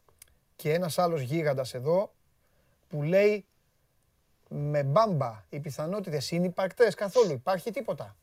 και 0.56 0.72
ένας 0.72 0.98
άλλος 0.98 1.20
γίγαντας 1.20 1.74
εδώ 1.74 2.12
που 2.88 3.02
λέει 3.02 3.44
με 4.48 4.82
μπάμπα 4.82 5.44
οι 5.48 5.60
πιθανότητες 5.60 6.30
είναι 6.30 6.46
υπαρκτές 6.46 6.94
καθόλου. 6.94 7.32
Υπάρχει 7.32 7.70
τίποτα. 7.70 8.16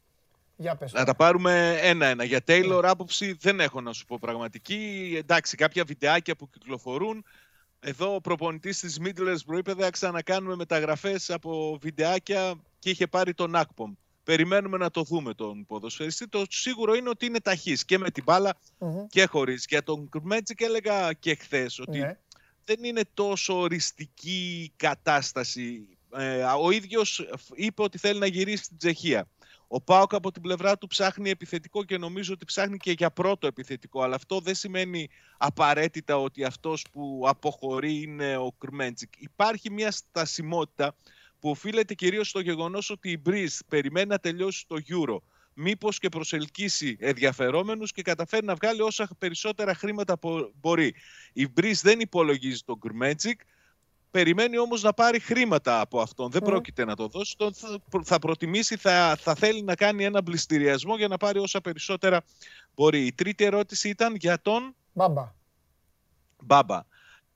Για 0.62 0.76
πες. 0.76 0.94
Να 0.94 1.06
τα 1.06 1.16
πάρουμε 1.16 1.78
ένα-ένα. 1.82 2.24
Για 2.24 2.40
Taylor 2.48 2.82
άποψη 2.84 3.34
δεν 3.40 3.60
έχω 3.60 3.82
να 3.82 3.94
σου 3.94 4.06
πω 4.06 4.18
πραγματική. 4.22 5.14
Εντάξει, 5.18 5.58
κάποια 5.58 5.84
βιντεάκια 5.84 6.36
που 6.36 6.50
κυκλοφορούν. 6.50 7.26
Εδώ 7.80 8.16
ο 8.16 8.22
προπονητής 8.22 8.80
της 8.80 9.00
Middlesbrough 9.04 9.58
είπε 9.58 9.74
θα 9.74 9.90
ξανακάνουμε 9.90 10.56
μεταγραφές 10.56 11.30
από 11.30 11.78
βιντεάκια 11.82 12.54
και 12.80 12.90
είχε 12.90 13.08
πάρει 13.08 13.34
τον 13.34 13.56
Ακπομ. 13.56 13.94
Περιμένουμε 14.24 14.78
να 14.78 14.90
το 14.92 15.02
δούμε 15.04 15.34
τον 15.34 15.66
ποδοσφαιριστή. 15.66 16.28
Το 16.28 16.46
σίγουρο 16.50 16.94
είναι 16.94 17.10
ότι 17.10 17.26
είναι 17.26 17.40
ταχύς 17.40 17.86
και 17.86 17.98
με 17.98 18.10
την 18.10 18.24
μπαλα 18.24 18.58
και 19.10 19.26
χωρίς. 19.26 19.66
Για 19.70 19.84
τον 19.84 20.10
Κουρμέτζικ 20.10 20.62
έλεγα 20.62 21.14
και 21.14 21.36
χθες 21.36 21.80
ότι 21.80 22.00
ναι. 22.00 22.18
δεν 22.66 22.84
είναι 22.84 23.02
τόσο 23.14 23.60
οριστική 23.60 24.74
κατάσταση. 24.76 25.88
Ε, 26.16 26.44
ο 26.44 26.72
ίδιος 26.72 27.28
είπε 27.54 27.82
ότι 27.82 27.98
θέλει 27.98 28.20
να 28.20 28.26
γυρίσει 28.26 28.64
στην 28.64 28.78
Τσεχία. 28.78 29.28
Ο 29.74 29.82
Πάοκ 29.82 30.14
από 30.14 30.32
την 30.32 30.42
πλευρά 30.42 30.78
του 30.78 30.88
ψάχνει 30.88 31.30
επιθετικό 31.30 31.84
και 31.84 31.98
νομίζω 31.98 32.34
ότι 32.34 32.46
ψάχνει 32.46 32.78
και 32.78 32.92
για 32.92 33.12
πρώτο 33.12 33.48
επιθετικό. 33.48 34.02
Αλλά 34.02 34.16
αυτό 34.16 34.40
δεν 34.40 34.56
σημαίνει 34.56 35.10
απαραίτητα 35.38 36.18
ότι 36.18 36.44
αυτός 36.44 36.86
που 36.92 37.24
αποχωρεί 37.28 38.02
είναι 38.02 38.38
ο 38.38 38.52
Κρμέντσικ. 38.58 39.14
Υπάρχει 39.18 39.72
μια 39.72 39.92
στασιμότητα 39.92 40.96
που 41.40 41.50
οφείλεται 41.50 41.94
κυρίως 41.94 42.30
στο 42.30 42.40
γεγονός 42.40 42.90
ότι 42.90 43.12
η 43.12 43.18
Μπρίζ 43.22 43.58
περιμένει 43.68 44.08
να 44.08 44.18
τελειώσει 44.18 44.66
το 44.68 44.76
Euro. 44.90 45.18
Μήπως 45.54 46.00
και 46.00 46.10
προσελκύσει 46.10 46.98
ενδιαφερόμενους 47.00 47.92
και 47.92 48.02
καταφέρει 48.02 48.46
να 48.46 48.56
βγάλει 48.56 48.82
όσα 48.82 49.10
περισσότερα 49.18 49.76
χρήματα 49.76 50.20
μπορεί. 50.62 50.96
Η 51.34 51.48
Μπρίζ 51.48 51.82
δεν 51.82 52.00
υπολογίζει 52.00 52.62
τον 52.66 52.80
Κρμέντσικ 52.80 53.42
περιμένει 54.12 54.58
όμως 54.58 54.82
να 54.82 54.94
πάρει 54.94 55.20
χρήματα 55.20 55.80
από 55.80 56.02
αυτόν. 56.02 56.32
Δεν 56.32 56.42
πρόκειται 56.42 56.86
να 56.86 56.96
το 56.96 57.08
δώσει. 57.08 57.38
Τον 57.38 57.54
θα 58.04 58.20
προτιμήσει, 58.20 58.78
θα, 58.78 59.16
θα 59.20 59.36
θέλει 59.36 59.62
να 59.62 59.76
κάνει 59.76 60.04
ένα 60.04 60.24
πληστηριασμό 60.24 60.98
για 60.98 61.08
να 61.08 61.18
πάρει 61.18 61.40
όσα 61.40 61.62
περισσότερα 61.62 62.22
μπορεί. 62.76 63.06
Η 63.06 63.14
τρίτη 63.14 63.44
ερώτηση 63.44 63.90
ήταν 63.90 64.16
για 64.16 64.42
τον... 64.42 64.76
Μπάμπα. 64.94 65.34
Μπάμπα. 66.44 66.82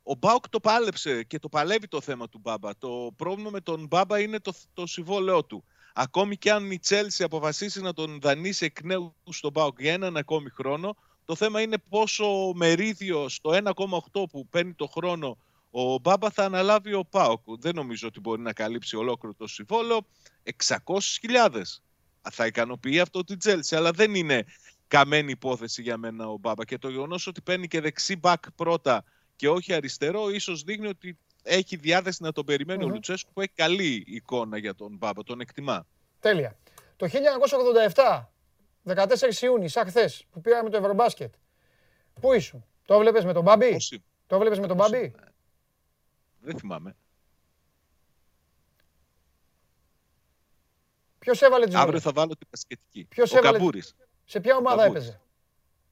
Ο 0.03 0.15
ΠΑΟΚ 0.15 0.49
το 0.49 0.59
πάλεψε 0.59 1.23
και 1.23 1.39
το 1.39 1.49
παλεύει 1.49 1.87
το 1.87 2.01
θέμα 2.01 2.29
του 2.29 2.39
Μπάμπα. 2.41 2.77
Το 2.77 3.11
πρόβλημα 3.15 3.49
με 3.49 3.61
τον 3.61 3.87
Μπάμπα 3.87 4.19
είναι 4.19 4.39
το, 4.39 4.53
το 4.73 4.85
συμβόλαιό 4.85 5.43
του. 5.43 5.63
Ακόμη 5.93 6.37
και 6.37 6.51
αν 6.51 6.71
η 6.71 6.79
Τσέλση 6.79 7.23
αποφασίσει 7.23 7.81
να 7.81 7.93
τον 7.93 8.19
δανείσει 8.21 8.65
εκ 8.65 8.83
νέου 8.83 9.15
στον 9.29 9.51
ΠΑΟΚ 9.51 9.81
για 9.81 9.93
έναν 9.93 10.17
ακόμη 10.17 10.49
χρόνο, 10.49 10.95
το 11.25 11.35
θέμα 11.35 11.61
είναι 11.61 11.77
πόσο 11.89 12.51
μερίδιο 12.55 13.29
στο 13.29 13.51
1,8 14.13 14.23
που 14.31 14.47
παίρνει 14.49 14.73
το 14.73 14.87
χρόνο 14.87 15.37
ο 15.77 15.99
Μπάμπα 15.99 16.29
θα 16.29 16.43
αναλάβει 16.43 16.93
ο 16.93 17.05
ΠΑΟΚ. 17.05 17.41
Δεν 17.45 17.75
νομίζω 17.75 18.07
ότι 18.07 18.19
μπορεί 18.19 18.41
να 18.41 18.53
καλύψει 18.53 18.95
ολόκληρο 18.95 19.35
το 19.35 19.47
συμβόλαιο. 19.47 20.07
600.000 20.67 21.61
θα 22.31 22.45
ικανοποιεί 22.45 22.99
αυτό 22.99 23.23
την 23.23 23.37
Τσέλση, 23.37 23.75
αλλά 23.75 23.91
δεν 23.91 24.15
είναι 24.15 24.45
καμένη 24.87 25.31
υπόθεση 25.31 25.81
για 25.81 25.97
μένα 25.97 26.27
ο 26.27 26.37
Μπάμπα. 26.37 26.65
Και 26.65 26.77
το 26.77 26.89
γεγονός 26.89 27.27
ότι 27.27 27.41
παίρνει 27.41 27.67
και 27.67 27.81
δεξί 27.81 28.15
μπακ 28.15 28.51
πρώτα 28.51 29.03
και 29.35 29.49
όχι 29.49 29.73
αριστερό, 29.73 30.29
ίσως 30.29 30.61
δείχνει 30.63 30.87
ότι 30.87 31.17
έχει 31.43 31.75
διάθεση 31.75 32.23
να 32.23 32.31
τον 32.31 32.45
περιμένει 32.45 32.83
ο 32.83 32.87
Λουτσέσκου 32.87 33.33
που 33.33 33.41
έχει 33.41 33.53
καλή 33.55 34.03
εικόνα 34.07 34.57
για 34.57 34.75
τον 34.75 34.95
Μπάμπα. 34.97 35.23
Τον 35.23 35.39
εκτιμά. 35.39 35.87
Τέλεια. 36.19 36.57
Το 36.95 37.07
1987, 37.93 38.29
14 38.83 39.41
Ιούνιου, 39.41 39.69
σαν 39.69 39.87
χθες 39.87 40.25
που 40.31 40.41
πήραμε 40.41 40.69
το 40.69 40.77
Ευρωμπάσκετ, 40.77 41.33
πού 42.21 42.33
ήσουν, 42.33 42.65
το 42.85 42.99
βλέπεις 42.99 43.25
με 43.25 43.33
τον 43.33 43.43
Μπάμπη; 43.43 43.77
Το 44.27 44.39
βλέπεις 44.39 44.59
με 44.59 44.67
τον 44.67 44.75
Μπάμπη; 44.75 45.15
Δεν 46.45 46.57
θυμάμαι. 46.57 46.95
Ποιος 51.19 51.41
έβαλε 51.41 51.67
τι 51.67 51.75
Αύριο 51.75 51.99
θα 51.99 52.11
βάλω 52.11 52.35
την 52.35 52.47
πασχετική. 52.49 53.05
Ποιος 53.05 53.33
έβαλε. 53.33 53.57
Καμπούρης. 53.57 53.95
Σε 54.25 54.39
ποια 54.39 54.55
ομάδα 54.55 54.83
έπαιζε; 54.83 55.21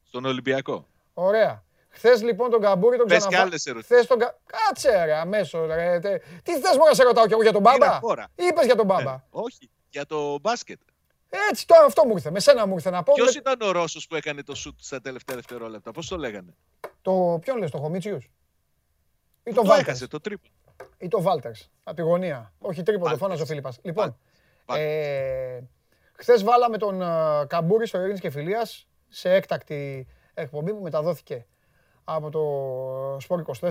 Στον 0.03 0.25
Ολυμπιακό. 0.25 0.87
Ωραία. 1.13 1.63
Χθες 1.89 2.21
λοιπόν 2.21 2.49
τον 2.49 2.61
Καμπούρη 2.61 2.97
τον 2.97 3.07
ξαναβάλω. 3.07 3.31
Πες 3.31 3.39
και 3.39 3.47
άλλες 3.47 3.65
ερωτήσεις. 3.65 4.07
τον 4.07 4.19
Κα... 4.19 4.39
Κάτσε 4.45 5.05
ρε 5.05 5.15
αμέσως. 5.15 5.67
Ρε. 5.67 5.99
Τι 6.43 6.59
θες 6.59 6.77
μου 6.77 6.85
να 6.85 6.93
σε 6.93 7.03
ρωτάω 7.03 7.27
κι 7.27 7.33
εγώ 7.33 7.41
για 7.41 7.51
τον 7.51 7.61
Μπάμπα; 7.61 7.99
Είπες 8.35 8.65
για 8.65 8.75
τον 8.75 8.85
Μπάμπα. 8.85 9.13
Ε, 9.13 9.23
όχι, 9.29 9.69
για 9.89 10.05
το 10.05 10.39
μπάσκετ. 10.39 10.79
Έτσι 11.49 11.67
τώρα 11.67 11.85
αυτό 11.85 12.05
μου 12.05 12.11
ήρθε. 12.11 12.31
Με 12.31 12.39
σένα 12.39 12.65
μου 12.65 12.73
ήρθε 12.73 12.89
να 12.89 13.03
πω. 13.03 13.13
Ποιος 13.13 13.35
ήταν 13.35 13.61
ο 13.61 13.71
Ρώσος 13.71 14.07
που 14.07 14.15
έκανε 14.15 14.43
το 14.43 14.55
σουτ 14.55 14.79
στα 14.81 15.01
τελευταία 15.01 15.35
δευτερόλεπτα, 15.35 15.91
πώς 15.91 16.07
το 16.07 16.17
λέγανε; 16.17 16.55
Το 17.01 17.37
ποιον 17.41 17.57
λες, 17.57 17.71
το 17.71 17.77
Χομίτσιου. 17.77 18.17
Ή 19.43 19.53
το, 19.53 19.61
το 19.61 19.73
έχασε 19.73 20.07
το 20.07 20.19
τρίπο. 20.19 20.47
Ή 20.97 21.07
το 21.07 21.21
Βάλτερ. 21.21 21.51
Από 21.83 21.95
τη 21.95 22.01
γωνία. 22.01 22.53
Όχι 22.59 22.83
τρίποντο, 22.83 23.17
φώναζε 23.17 23.41
ο 23.41 23.45
Φίλιππας. 23.45 23.79
Λοιπόν, 23.81 24.17
ε, 24.65 25.59
χθες 26.15 26.43
βάλαμε 26.43 26.77
τον 26.77 27.01
ε, 27.01 27.45
Καμπούρη 27.47 27.87
στο 27.87 27.99
Ειρήνης 27.99 28.19
και 28.19 28.29
Φιλίας 28.29 28.87
σε 29.09 29.33
έκτακτη 29.33 30.07
εκπομπή 30.33 30.73
που 30.73 30.81
μεταδόθηκε 30.81 31.45
από 32.03 32.29
το 32.29 33.19
Σπορ 33.19 33.43
24 33.61 33.69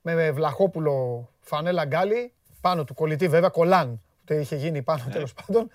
με 0.00 0.30
Βλαχόπουλο 0.30 1.28
φανέλα 1.40 1.84
γκάλι, 1.84 2.32
πάνω 2.60 2.84
του 2.84 2.94
κολλητή 2.94 3.28
βέβαια, 3.28 3.48
κολάν, 3.48 4.02
που 4.24 4.32
είχε 4.32 4.56
γίνει 4.56 4.82
πάνω 4.82 5.04
ναι. 5.06 5.12
τέλος 5.12 5.34
πάντων. 5.34 5.70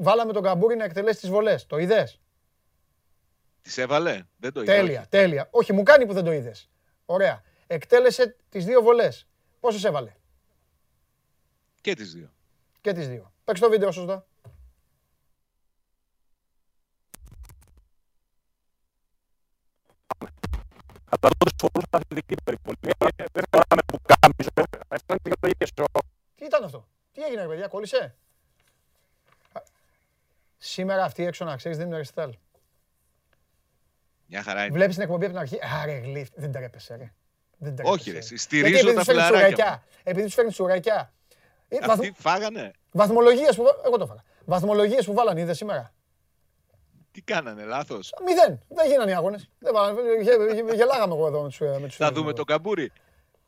Βάλαμε 0.00 0.32
τον 0.32 0.42
Καμπούρη 0.42 0.76
να 0.76 0.84
εκτελέσει 0.84 1.20
τις 1.20 1.30
βολές. 1.30 1.66
Το 1.66 1.78
είδες; 1.78 2.20
Τις 3.64 3.78
έβαλε, 3.78 4.22
δεν 4.36 4.52
το 4.52 4.62
είδε. 4.62 4.72
Τέλεια, 4.72 5.06
τέλεια. 5.08 5.48
Όχι, 5.50 5.72
μου 5.72 5.82
κάνει 5.82 6.06
που 6.06 6.12
δεν 6.12 6.24
το 6.24 6.32
είδες. 6.32 6.70
Ωραία. 7.04 7.42
Εκτέλεσε 7.66 8.36
τις 8.48 8.64
δύο 8.64 8.82
βολές. 8.82 9.26
Πόσες 9.60 9.84
έβαλε; 9.84 10.14
Και 11.80 11.94
τις 11.94 12.12
δύο. 12.12 12.32
Και 12.80 12.92
τις 12.92 13.08
δύο. 13.08 13.32
Παίξε 13.44 13.62
το 13.62 13.70
βίντεο 13.70 13.92
σωστά. 13.92 14.26
Αλλά 21.04 21.34
τότε 21.38 21.50
φορούσα 21.60 21.88
αθλητική 21.90 22.34
περιπολία. 22.44 22.94
Δεν 23.32 23.44
φοράμε 23.50 23.82
που 23.86 23.98
κάμισο. 24.02 24.50
Τι 26.34 26.44
ήταν 26.44 26.64
αυτό; 26.64 26.88
Τι 27.12 27.22
έγινε, 27.22 27.46
παιδιά, 27.46 27.68
κόλλησε; 27.68 28.16
Σήμερα 30.58 31.04
αυτή 31.04 31.24
έξω 31.24 31.44
να 31.44 31.56
ξέρεις 31.56 31.78
δεν 31.78 31.86
είναι 31.86 31.96
ρεστάλ. 31.96 32.34
Μια 34.26 34.42
χαρά 34.42 34.64
είναι. 34.64 34.72
Βλέπεις 34.74 34.94
την 34.94 35.04
εκπομπή 35.04 35.24
από 35.24 35.32
την 35.32 35.42
αρχή; 35.42 35.58
Άρε, 35.82 35.96
γλύφ. 35.98 36.28
Δεν 36.34 36.52
τρέπεσαι, 36.52 36.96
ρε. 36.96 37.12
Δεν 37.70 37.86
Όχι, 37.86 38.10
ρε. 38.10 38.20
Στηρίζω 38.20 38.92
τα 38.92 39.04
φιλαράκια. 39.04 39.84
Επειδή 40.02 40.24
τους 40.24 40.34
φέρνει 40.34 40.52
σουρακιά. 40.52 41.12
Ε, 41.68 41.78
Αυτοί 41.80 42.14
φάγανε. 42.18 42.70
Βαθμολογίες 42.92 43.56
που. 43.56 43.64
Εγώ 43.86 43.96
το 43.96 44.06
φάγα. 44.06 44.22
Βαθμολογίες 44.44 45.04
που 45.04 45.14
βάλανε, 45.14 45.40
είδες 45.40 45.56
σήμερα. 45.56 45.92
Τι 47.10 47.20
κάνανε, 47.20 47.64
λάθος; 47.64 48.12
Μηδέν. 48.24 48.60
Δεν 48.68 48.86
γίνανε 48.90 49.10
οι 49.10 49.14
αγώνες. 49.14 49.48
Γελάγαμε 50.74 51.14
εγώ 51.14 51.26
εδώ 51.26 51.42
με 51.42 51.48
τους. 51.48 51.60
Ε, 51.60 51.88
θα 51.90 52.12
δούμε 52.12 52.32
τον 52.32 52.44
καμπούρι. 52.44 52.92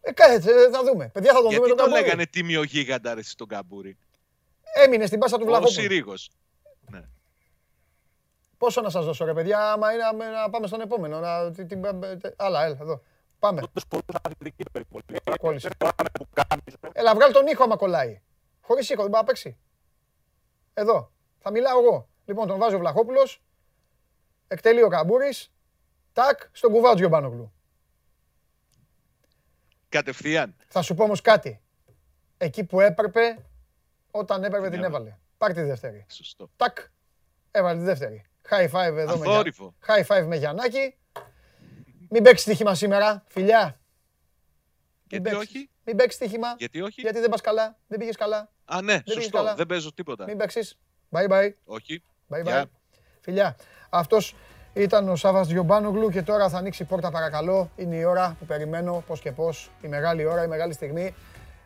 Ε, 0.00 0.12
κάτσε, 0.12 0.50
ε, 0.50 0.70
θα 0.70 0.82
δούμε. 0.84 1.08
Παιδιά, 1.12 1.32
θα 1.32 1.40
τον 1.40 1.50
Γιατί 1.50 1.64
δούμε 1.64 1.74
τον 1.76 1.90
το 1.90 1.96
λέγανε 1.96 2.26
τίμιο 2.26 2.62
γίγαντα 2.62 3.14
ρε 3.14 3.22
στον 3.22 3.48
καμπούρι. 3.48 3.96
Έμεινε 4.84 5.06
στην 5.06 5.18
πάσα 5.18 5.38
του 5.38 5.44
Βλαχόπουλου. 5.44 5.76
Ο 5.78 5.80
Συρίγος. 5.80 6.30
Ναι. 6.90 7.02
Πόσο 8.58 8.80
να 8.80 8.90
σας 8.90 9.04
δώσω 9.04 9.24
ρε 9.24 9.32
παιδιά, 9.32 9.72
άμα 9.72 9.92
είναι 9.92 10.02
να 10.42 10.50
πάμε 10.50 10.66
στον 10.66 10.80
επόμενο. 10.80 11.20
Να, 11.20 11.50
τι, 11.50 11.66
τι, 11.66 11.76
άλλα, 12.36 12.64
έλα, 12.64 12.76
εδώ. 12.80 13.02
Πάμε. 13.38 13.62
Κόλλησε. 15.40 15.68
Έλα, 16.92 17.14
βγάλει 17.14 17.32
τον 17.32 17.46
ήχο 17.46 17.62
άμα 17.64 17.76
κολλάει. 17.76 18.20
Χωρίς 18.60 18.90
ήχο, 18.90 19.02
δεν 19.02 19.10
μπορεί 19.10 19.22
να 19.22 19.26
παίξει. 19.26 19.56
Εδώ. 20.74 21.10
Θα 21.38 21.50
μιλάω 21.50 21.80
εγώ. 21.80 22.08
Λοιπόν, 22.24 22.46
τον 22.46 22.58
βάζει 22.58 22.74
ο 22.74 22.78
Βλαχόπουλος. 22.78 23.42
Εκτελεί 24.48 24.82
ο 24.82 24.88
Καμπούρης. 24.88 25.52
Τάκ, 26.12 26.40
στον 26.52 26.72
κουβάτζιο 26.72 27.08
Μπάνογλου. 27.08 27.52
Κατευθείαν. 29.88 30.54
Θα 30.66 30.82
σου 30.82 30.94
πω 30.94 31.04
όμως 31.04 31.20
κάτι. 31.20 31.60
Εκεί 32.36 32.64
που 32.64 32.80
έπρεπε, 32.80 33.46
όταν 34.10 34.44
έπρεπε 34.44 34.70
την 34.70 34.82
έβαλε. 34.82 35.16
Πάρ 35.38 35.52
τη 35.52 35.62
δεύτερη. 35.62 36.06
Σωστό. 36.08 36.50
Τάκ, 36.56 36.78
έβαλε 37.50 37.78
τη 37.78 37.84
δεύτερη. 37.84 38.24
High 38.50 38.70
five 38.70 38.96
εδώ 38.96 39.12
Αθόρυφο. 39.12 39.64
με 39.64 39.94
High 39.94 40.06
five 40.06 40.26
με 40.26 40.36
Γιαννάκη. 40.36 40.96
Μην 42.08 42.22
παίξεις 42.22 42.42
στοίχημα 42.42 42.74
σήμερα, 42.74 43.24
φιλιά. 43.26 43.80
Γιατί 45.08 45.34
όχι; 45.34 45.70
Μην 45.84 45.96
παίξεις 45.96 46.14
στοίχημα. 46.14 46.54
Γιατί 46.58 46.80
όχι; 46.80 47.00
Γιατί 47.00 47.20
δεν 47.20 47.30
πας 47.30 47.40
καλά. 47.40 47.78
Δεν 47.86 47.98
πήγες 47.98 48.16
καλά. 48.16 48.50
Α, 48.64 48.82
ναι, 48.82 48.92
δεν 48.92 49.14
σωστό. 49.14 49.36
Καλά. 49.36 49.54
Δεν 49.54 49.66
παίζω 49.66 49.94
τίποτα. 49.94 50.24
Μην 50.24 50.36
παίξεις. 50.36 50.78
Bye 51.10 51.28
bye. 51.28 51.52
Όχι. 51.64 52.02
Bye 52.28 52.44
bye. 52.44 52.64
Φιλιά. 53.20 53.56
Αυτός 53.90 54.34
ήταν 54.74 55.08
ο 55.08 55.16
Σάβας 55.16 55.48
Διομπάνογλου 55.48 56.10
και 56.10 56.22
τώρα 56.22 56.48
θα 56.48 56.58
ανοίξει 56.58 56.82
η 56.82 56.86
πόρτα 56.86 57.10
παρακαλώ. 57.10 57.70
Είναι 57.76 57.96
η 57.96 58.04
ώρα 58.04 58.36
που 58.38 58.46
περιμένω 58.46 59.04
πώς 59.06 59.20
και 59.20 59.32
πώς. 59.32 59.70
Η 59.82 59.88
μεγάλη 59.88 60.24
ώρα, 60.24 60.44
η 60.44 60.48
μεγάλη 60.48 60.72
στιγμή. 60.72 61.14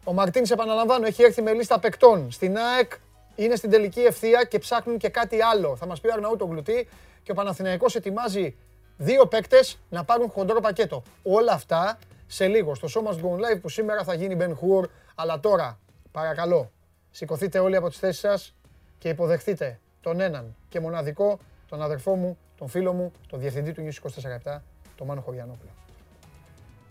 Ο 0.04 0.12
Μαρτίνς 0.12 0.50
επαναλαμβάνω 0.50 1.06
έχει 1.06 1.22
έρθει 1.22 1.42
με 1.42 1.52
λίστα 1.52 1.78
παικτών. 1.78 2.30
Στην 2.30 2.58
ΑΕΚ 2.58 2.92
είναι 3.34 3.56
στην 3.56 3.70
τελική 3.70 4.00
ευθεία 4.00 4.44
και 4.44 4.58
ψάχνουν 4.58 4.98
και 4.98 5.08
κάτι 5.08 5.42
άλλο. 5.42 5.76
Θα 5.76 5.86
μας 5.86 6.00
πει 6.00 6.08
ο 6.08 6.12
Αρναούτο 6.12 6.44
Γλουτή 6.44 6.88
και 7.22 7.30
ο 7.30 7.34
Παναθηναϊκός 7.34 7.94
ετοιμάζει 7.94 8.56
δύο 9.02 9.26
παίκτες 9.26 9.78
να 9.88 10.04
πάρουν 10.04 10.30
χοντρό 10.30 10.60
πακέτο. 10.60 11.02
Όλα 11.22 11.52
αυτά 11.52 11.98
σε 12.26 12.46
λίγο 12.46 12.74
στο 12.74 12.88
Show 12.94 13.08
Must 13.08 13.16
Go 13.16 13.34
Live 13.34 13.60
που 13.60 13.68
σήμερα 13.68 14.04
θα 14.04 14.14
γίνει 14.14 14.36
Ben 14.40 14.50
Hur. 14.50 14.84
Αλλά 15.14 15.40
τώρα, 15.40 15.78
παρακαλώ, 16.12 16.70
σηκωθείτε 17.10 17.58
όλοι 17.58 17.76
από 17.76 17.88
τις 17.88 17.98
θέσεις 17.98 18.20
σας 18.20 18.54
και 18.98 19.08
υποδεχτείτε 19.08 19.78
τον 20.00 20.20
έναν 20.20 20.56
και 20.68 20.80
μοναδικό, 20.80 21.38
τον 21.68 21.82
αδερφό 21.82 22.14
μου, 22.14 22.38
τον 22.58 22.68
φίλο 22.68 22.92
μου, 22.92 23.12
τον 23.28 23.40
διευθυντή 23.40 23.72
του 23.72 23.82
News 23.82 24.10
24 24.46 24.58
τον 24.96 25.06
Μάνο 25.06 25.20
Χωριανόπουλο. 25.20 25.70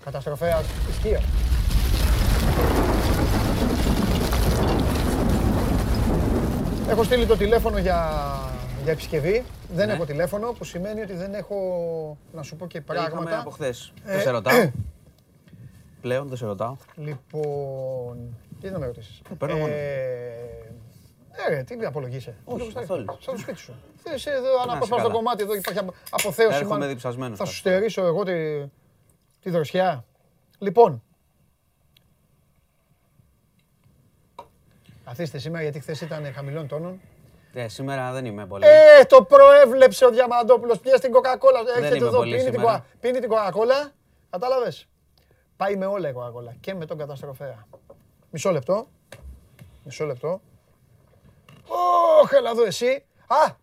Καταστροφέας 0.03 0.65
ισχύω. 0.89 1.21
Έχω 6.89 7.03
στείλει 7.03 7.25
το 7.25 7.37
τηλέφωνο 7.37 7.77
για, 7.77 8.13
για 8.83 8.91
επισκευή. 8.91 9.43
Δεν 9.73 9.87
ναι. 9.87 9.93
έχω 9.93 10.05
τηλέφωνο, 10.05 10.51
που 10.51 10.63
σημαίνει 10.63 11.01
ότι 11.01 11.13
δεν 11.13 11.33
έχω 11.33 11.57
να 12.33 12.43
σου 12.43 12.55
πω 12.55 12.67
και 12.67 12.81
πράγματα. 12.81 13.11
Είχαμε 13.11 13.35
από 13.35 13.49
χθες. 13.49 13.93
Ε, 14.05 14.11
δεν 14.11 14.21
σε 14.21 14.29
ρωτάω. 14.29 14.71
Πλέον 16.01 16.27
δεν 16.27 16.37
σε 16.37 16.45
ρωτάω. 16.45 16.75
Λοιπόν, 16.95 18.37
τι 18.61 18.69
να 18.69 18.79
με 18.79 18.85
ρωτήσεις; 18.85 19.21
Ε, 19.31 19.33
παίρνω 19.37 19.57
μόνο. 19.57 19.73
Ε, 19.73 21.63
τι 21.63 21.85
απολογείσαι; 21.85 22.35
Όχι, 22.43 22.73
καθόλου. 22.73 23.05
Σαν 23.19 23.33
το 23.33 23.39
σπίτι 23.39 23.59
σου. 23.59 23.73
Θες 24.03 24.25
εδώ, 24.25 24.61
αν 24.61 24.69
αποσπάς 24.69 25.01
κομμάτι, 25.01 25.43
εδώ 25.43 25.55
υπάρχει 25.55 25.79
αποθέωση. 26.09 26.57
Έρχομαι 26.57 26.87
διψασμένος. 26.87 27.37
Θα 27.37 27.45
σου 27.45 27.55
στερήσω 27.55 28.05
εγώ 28.05 28.23
τη, 28.23 28.65
τη 29.41 29.49
δροσιά. 29.49 30.05
Λοιπόν, 30.57 31.03
Καθίστε 35.09 35.37
σήμερα 35.37 35.63
γιατί 35.63 35.79
χθες 35.79 36.01
ήταν 36.01 36.33
χαμηλών 36.33 36.67
τόνων. 36.67 36.99
Ε, 37.53 37.67
σήμερα 37.67 38.11
δεν 38.11 38.25
είμαι 38.25 38.45
πολύ. 38.45 38.65
Ε, 38.65 39.05
το 39.05 39.23
προέβλεψε 39.23 40.05
ο 40.05 40.09
Διαμαντόπουλος. 40.09 40.79
Πήγε 40.79 40.95
στην 40.95 41.11
Κοκακόλα. 41.11 41.59
Έχετε 41.77 42.05
εδώ, 42.05 42.21
πίνει 42.21 42.49
την, 42.49 42.61
πίνει 42.99 43.19
την 43.19 43.29
Κοκακόλα. 43.29 43.91
Κατάλαβες; 44.29 44.87
Πάει 45.57 45.75
με 45.75 45.85
όλα 45.85 46.09
η 46.09 46.13
Κοκακόλα 46.13 46.55
και 46.59 46.73
με 46.73 46.85
τον 46.85 46.97
καταστροφέα. 46.97 47.67
Μισό 48.29 48.51
λεπτό. 48.51 48.87
Μισό 49.83 50.05
λεπτό. 50.05 50.41
Ωχ, 52.21 52.31
έλα 52.31 52.49
εδώ 52.49 52.63
εσύ. 52.63 53.05
Α! 53.27 53.55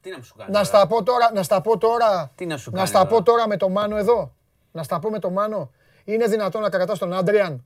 Τι 0.00 0.10
να 0.10 0.22
σου 0.22 0.34
κάνει. 0.34 0.50
Να 0.50 0.64
στα 0.64 0.86
πω 0.86 1.02
τώρα, 1.02 1.32
να 1.32 1.42
στα 1.42 1.60
πω 1.60 1.78
τώρα. 1.78 2.32
Τι 2.34 2.46
να 2.46 2.56
σου 2.56 2.70
κάνει. 2.70 2.82
Να 2.82 2.88
στα 2.88 3.06
πω 3.06 3.22
τώρα 3.22 3.48
με 3.48 3.56
το 3.56 3.68
Μάνο 3.68 3.96
εδώ. 3.96 4.34
Να 4.72 4.82
στα 4.82 4.98
πω 4.98 5.10
με 5.10 5.18
το 5.18 5.30
Μάνο. 5.30 5.70
Είναι 6.04 6.26
δυνατόν 6.26 6.62
να 6.62 6.70
κρατάς 6.70 6.98
τον 6.98 7.12
Άντριαν; 7.12 7.64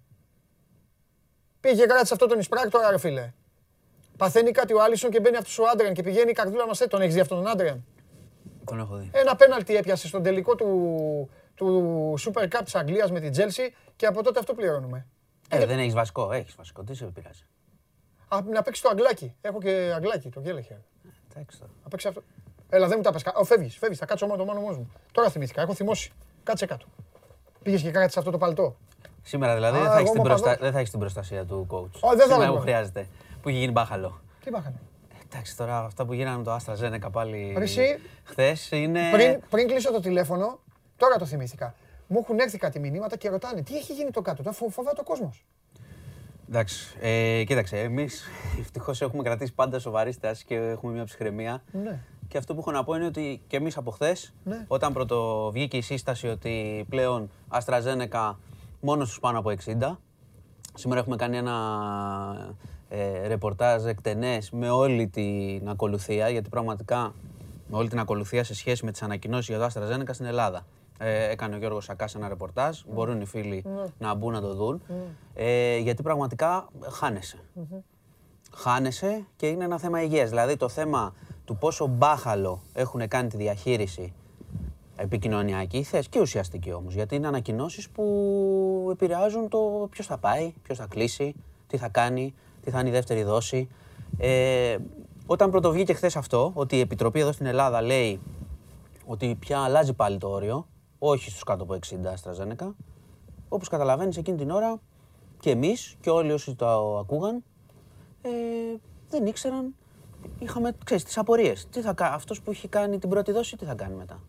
Πήγε 1.60 1.80
και 1.80 1.86
κράτησε 1.86 2.12
αυτό 2.12 2.26
τον 2.26 2.38
εισπράκτορα, 2.38 2.90
ρε 2.90 2.98
φίλε. 2.98 3.32
Παθαίνει 4.16 4.50
κάτι 4.50 4.74
ο 4.74 4.82
Άλισον 4.82 5.10
και 5.10 5.20
μπαίνει 5.20 5.36
αυτός 5.36 5.58
ο 5.58 5.64
Άντριαν 5.72 5.94
και 5.94 6.02
πηγαίνει 6.02 6.30
η 6.30 6.32
καρδούλα 6.32 6.66
μας. 6.66 6.80
Ε, 6.80 6.86
τον 6.86 7.00
έχεις 7.00 7.14
δει 7.14 7.20
αυτόν 7.20 7.42
τον 7.42 7.48
Άντριαν; 7.50 7.84
Τον 8.64 8.78
έχω 8.78 8.96
δει. 8.96 9.10
Ένα 9.12 9.36
πέναλτι 9.36 9.76
έπιασε 9.76 10.06
στον 10.06 10.22
τελικό 10.22 10.54
του, 10.54 11.30
του 11.54 12.14
Super 12.18 12.42
Cup 12.42 12.60
της 12.64 12.74
Αγγλίας 12.74 13.10
με 13.10 13.20
την 13.20 13.30
Τσέλση 13.30 13.74
και 13.96 14.06
από 14.06 14.22
τότε 14.22 14.38
αυτό 14.38 14.54
πληρώνουμε. 14.54 15.06
Ε, 15.48 15.66
δεν 15.66 15.78
έχεις 15.78 15.94
βασικό. 15.94 16.32
Έχεις 16.32 16.54
βασικό. 16.54 16.82
Τι 16.82 16.94
σε 16.94 17.04
πειράζει. 17.04 17.46
Α, 18.28 18.38
να 18.52 18.62
παίξεις 18.62 18.82
το 18.82 18.88
αγγλάκι. 18.88 19.34
Έχω 19.40 19.60
και 19.60 19.92
αγγλάκι, 19.94 20.28
το 20.28 20.40
γέλεχε. 20.40 20.82
Εντάξει 21.34 21.58
τώρα. 21.58 21.72
Να 21.82 21.88
παίξεις 21.88 22.08
αυτό. 22.08 22.22
Έλα, 22.68 22.86
δεν 22.86 22.96
μου 22.96 23.02
τα 23.02 23.12
πε. 23.12 23.18
Ω, 23.34 23.44
φεύγεις, 23.44 23.76
φεύγεις. 23.76 23.98
Θα 23.98 24.06
κάτσω 24.06 24.26
μόνο 24.26 24.44
το 24.44 24.52
μόνος 24.52 24.76
μου. 24.76 24.92
Τώρα 25.12 25.30
θυμήθηκα. 25.30 25.62
Έχω 25.62 25.74
θυμώσει. 25.74 26.12
Κάτσε 26.42 26.66
κάτω. 26.66 26.86
Πήγες 27.62 27.82
και 27.82 27.90
κράτησες 27.90 28.16
αυτό 28.16 28.30
το 28.30 28.38
παλτό. 28.38 28.76
Σήμερα 29.22 29.54
δηλαδή 29.54 29.78
δεν, 29.78 29.86
θα 29.86 29.98
έχεις 29.98 30.10
την 30.10 30.22
προστα... 30.22 30.56
δεν 30.60 30.72
θα 30.72 30.78
έχεις 30.78 30.90
την 30.90 30.98
προστασία 30.98 31.44
του 31.44 31.66
coach. 31.70 32.10
Oh, 32.10 32.16
δεν 32.16 32.28
Σήμερα 32.28 32.52
που 32.52 32.58
χρειάζεται. 32.58 33.08
Που 33.46 33.52
έχει 33.52 33.60
γίνει 33.60 33.72
μπάχαλο. 33.72 34.20
Τι 34.44 34.50
μπάχαλο; 34.50 34.74
Εντάξει, 35.24 35.56
τώρα 35.56 35.78
αυτά 35.78 36.04
που 36.06 36.12
γίνανε 36.12 36.36
με 36.36 36.42
το 36.42 36.52
Άστρα 36.52 36.74
Ζένεκα 36.74 37.10
πάλι 37.10 37.54
Εσύ, 37.58 37.98
χθες 38.24 38.70
είναι. 38.70 39.00
Πριν, 39.12 39.40
πριν 39.50 39.68
κλείσω 39.68 39.92
το 39.92 40.00
τηλέφωνο, 40.00 40.58
τώρα 40.96 41.16
το 41.16 41.24
θυμήθηκα. 41.26 41.74
Μου 42.06 42.18
έχουν 42.22 42.38
έρθει 42.38 42.58
κάτι 42.58 42.78
μηνύματα 42.78 43.16
και 43.16 43.28
ρωτάνε 43.28 43.62
τι 43.62 43.76
έχει 43.76 43.92
γίνει 43.92 44.10
το 44.10 44.22
κάτω. 44.22 44.42
Τώρα 44.42 44.56
φοβάται 44.70 45.00
ο 45.00 45.02
κόσμος. 45.02 45.44
Εντάξει, 46.48 46.96
ε, 47.00 47.44
κοίταξε, 47.44 47.78
εμείς 47.80 48.24
ευτυχώς 48.60 49.00
έχουμε 49.00 49.22
κρατήσει 49.22 49.52
πάντα 49.52 49.78
σοβαρή 49.78 50.12
στάση 50.12 50.44
και 50.44 50.54
έχουμε 50.54 50.92
μια 50.92 51.04
ψυχραιμία. 51.04 51.62
Ναι. 51.72 52.00
Και 52.28 52.38
αυτό 52.38 52.54
που 52.54 52.60
έχω 52.60 52.70
να 52.70 52.84
πω 52.84 52.94
είναι 52.94 53.06
ότι 53.06 53.42
και 53.46 53.56
εμείς 53.56 53.76
από 53.76 53.90
χθες, 53.90 54.34
ναι. 54.44 54.64
όταν 54.68 54.92
πρώτο 54.92 55.50
βγήκε 55.52 55.76
η 55.76 55.82
σύσταση 55.82 56.28
ότι 56.28 56.86
πλέον 56.88 57.30
Αστραζένεκα 57.48 58.38
μόνο 58.80 59.04
στους 59.04 59.20
πάνω 59.20 59.38
από 59.38 59.52
60. 59.64 59.96
Σήμερα 60.74 61.00
έχουμε 61.00 61.16
κάνει 61.16 61.36
ένα 61.36 61.54
ε, 62.96 63.26
ρεπορτάζ 63.26 63.84
εκτενές 63.84 64.50
με 64.50 64.70
όλη 64.70 65.08
την 65.08 65.68
ακολουθία, 65.68 66.28
γιατί 66.28 66.48
πραγματικά 66.48 67.14
με 67.68 67.76
όλη 67.76 67.88
την 67.88 67.98
ακολουθία 67.98 68.44
σε 68.44 68.54
σχέση 68.54 68.84
με 68.84 68.90
τις 68.90 69.02
ανακοινώσεις 69.02 69.56
για 69.56 69.58
το 69.58 69.64
AstraZeneca 69.64 70.10
στην 70.10 70.26
Ελλάδα. 70.26 70.66
Ε, 70.98 71.30
έκανε 71.30 71.54
ο 71.54 71.58
Γιώργος 71.58 71.84
Σακάς 71.84 72.14
ένα 72.14 72.28
ρεπορτάζ. 72.28 72.80
Μπορούν 72.92 73.20
οι 73.20 73.24
φίλοι 73.24 73.64
να 73.98 74.14
μπουν 74.14 74.32
να 74.32 74.40
το 74.40 74.54
δουν. 74.54 74.82
Ε, 75.34 75.78
γιατί 75.78 76.02
πραγματικά 76.02 76.68
χάνεσαι. 76.90 77.38
Χάνεσαι 78.54 79.26
και 79.36 79.46
είναι 79.46 79.64
ένα 79.64 79.78
θέμα 79.78 80.02
υγείας. 80.02 80.28
Δηλαδή 80.28 80.56
το 80.56 80.68
θέμα 80.68 81.14
του 81.44 81.56
πόσο 81.56 81.86
μπάχαλο 81.86 82.62
έχουν 82.72 83.08
κάνει 83.08 83.28
τη 83.28 83.36
διαχείριση 83.36 84.12
επικοινωνιακή 84.96 85.82
θέση 85.82 86.08
και 86.08 86.20
ουσιαστική 86.20 86.72
όμως. 86.72 86.94
Γιατί 86.94 87.14
είναι 87.14 87.26
ανακοινώσεις 87.26 87.88
που 87.88 88.88
επηρεάζουν 88.92 89.48
το 89.48 89.88
ποιος 89.90 90.06
θα 90.06 90.18
πάει, 90.18 90.54
ποιος 90.62 90.78
θα 90.78 90.86
κλείσει, 90.86 91.34
τι 91.66 91.76
θα 91.76 91.88
κάνει, 91.88 92.34
τι 92.66 92.72
θα 92.72 92.80
είναι 92.80 92.88
η 92.88 92.92
δεύτερη 92.92 93.22
δόση. 93.22 93.68
Ε, 94.18 94.76
όταν 95.26 95.50
πρωτοβγήκε 95.50 95.92
χθες 95.92 96.16
αυτό, 96.16 96.50
ότι 96.54 96.76
η 96.76 96.80
Επιτροπή 96.80 97.20
εδώ 97.20 97.32
στην 97.32 97.46
Ελλάδα 97.46 97.82
λέει 97.82 98.20
ότι 99.06 99.36
πια 99.40 99.58
αλλάζει 99.58 99.92
πάλι 99.92 100.18
το 100.18 100.28
όριο, 100.28 100.66
όχι 100.98 101.30
στους 101.30 101.42
κάτω 101.42 101.62
από 101.62 101.74
60 101.74 101.94
AstraZeneca, 101.94 102.72
όπως 103.48 103.68
καταλαβαίνεις 103.68 104.16
εκείνη 104.16 104.36
την 104.36 104.50
ώρα 104.50 104.80
και 105.40 105.50
εμείς 105.50 105.96
και 106.00 106.10
όλοι 106.10 106.32
όσοι 106.32 106.54
το 106.54 106.98
ακούγαν, 106.98 107.44
ε, 108.22 108.30
δεν 109.10 109.26
ήξεραν, 109.26 109.74
είχαμε, 110.38 110.76
ξέρεις, 110.84 111.04
τις 111.04 111.18
απορίες. 111.18 111.66
Τι 111.70 111.80
θα, 111.80 111.94
αυτός 111.98 112.42
που 112.42 112.50
έχει 112.50 112.68
κάνει 112.68 112.98
την 112.98 113.08
πρώτη 113.08 113.32
δόση, 113.32 113.56
τι 113.56 113.64
θα 113.64 113.74
κάνει 113.74 113.94
μετά. 113.94 114.20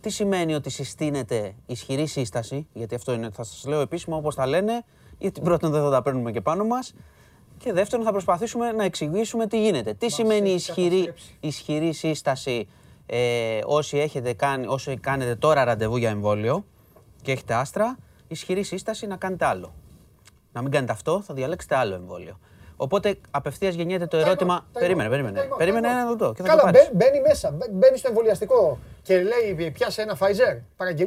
Τι 0.00 0.10
σημαίνει 0.10 0.54
ότι 0.54 0.70
συστήνεται 0.70 1.54
ισχυρή 1.66 2.06
σύσταση, 2.06 2.66
γιατί 2.72 2.94
αυτό 2.94 3.12
είναι, 3.12 3.30
θα 3.30 3.42
σας 3.42 3.66
λέω 3.66 3.80
επίσημα 3.80 4.16
όπως 4.16 4.34
τα 4.34 4.46
λένε, 4.46 4.84
γιατί 5.18 5.40
πρώτον 5.40 5.70
δεν 5.70 5.82
θα 5.82 5.90
τα 5.90 6.02
παίρνουμε 6.02 6.32
και 6.32 6.40
πάνω 6.40 6.64
μας, 6.64 6.94
και 7.62 7.72
δεύτερον 7.72 8.04
θα 8.04 8.10
προσπαθήσουμε 8.10 8.72
να 8.72 8.84
εξηγήσουμε 8.84 9.46
τι 9.46 9.60
γίνεται. 9.60 9.94
Τι 9.94 10.10
σημαίνει 10.10 10.50
ισχυρή, 10.50 11.12
ισχυρή 11.40 11.92
σύσταση 11.92 12.68
ε, 13.06 13.60
όσοι, 13.64 13.98
έχετε 13.98 14.32
κάνει, 14.32 14.66
όσοι 14.66 14.96
κάνετε 14.96 15.34
τώρα 15.34 15.64
ραντεβού 15.64 15.96
για 15.96 16.10
εμβόλιο 16.10 16.64
και 17.22 17.32
έχετε 17.32 17.54
άστρα, 17.54 17.98
ισχυρή 18.28 18.62
σύσταση 18.62 19.06
να 19.06 19.16
κάνετε 19.16 19.44
άλλο. 19.44 19.74
Να 20.52 20.62
μην 20.62 20.70
κάνετε 20.70 20.92
αυτό, 20.92 21.22
θα 21.22 21.34
διαλέξετε 21.34 21.76
άλλο 21.76 21.94
εμβόλιο. 21.94 22.38
Οπότε 22.82 23.16
απευθείας 23.30 23.74
γεννιέται 23.74 24.06
το 24.06 24.16
ερώτημα. 24.16 24.66
Περίμενε, 24.72 25.08
περίμενε. 25.08 25.48
Περίμενε 25.56 25.88
ένα 25.88 26.04
λεπτό. 26.04 26.34
Καλά, 26.42 26.70
μπαίνει 26.92 27.20
μέσα. 27.20 27.56
Μπαίνει 27.70 27.98
στο 27.98 28.08
εμβολιαστικό 28.08 28.78
και 29.02 29.22
λέει 29.22 29.70
πιάσε 29.70 30.02
ένα 30.02 30.16
Pfizer. 30.18 30.60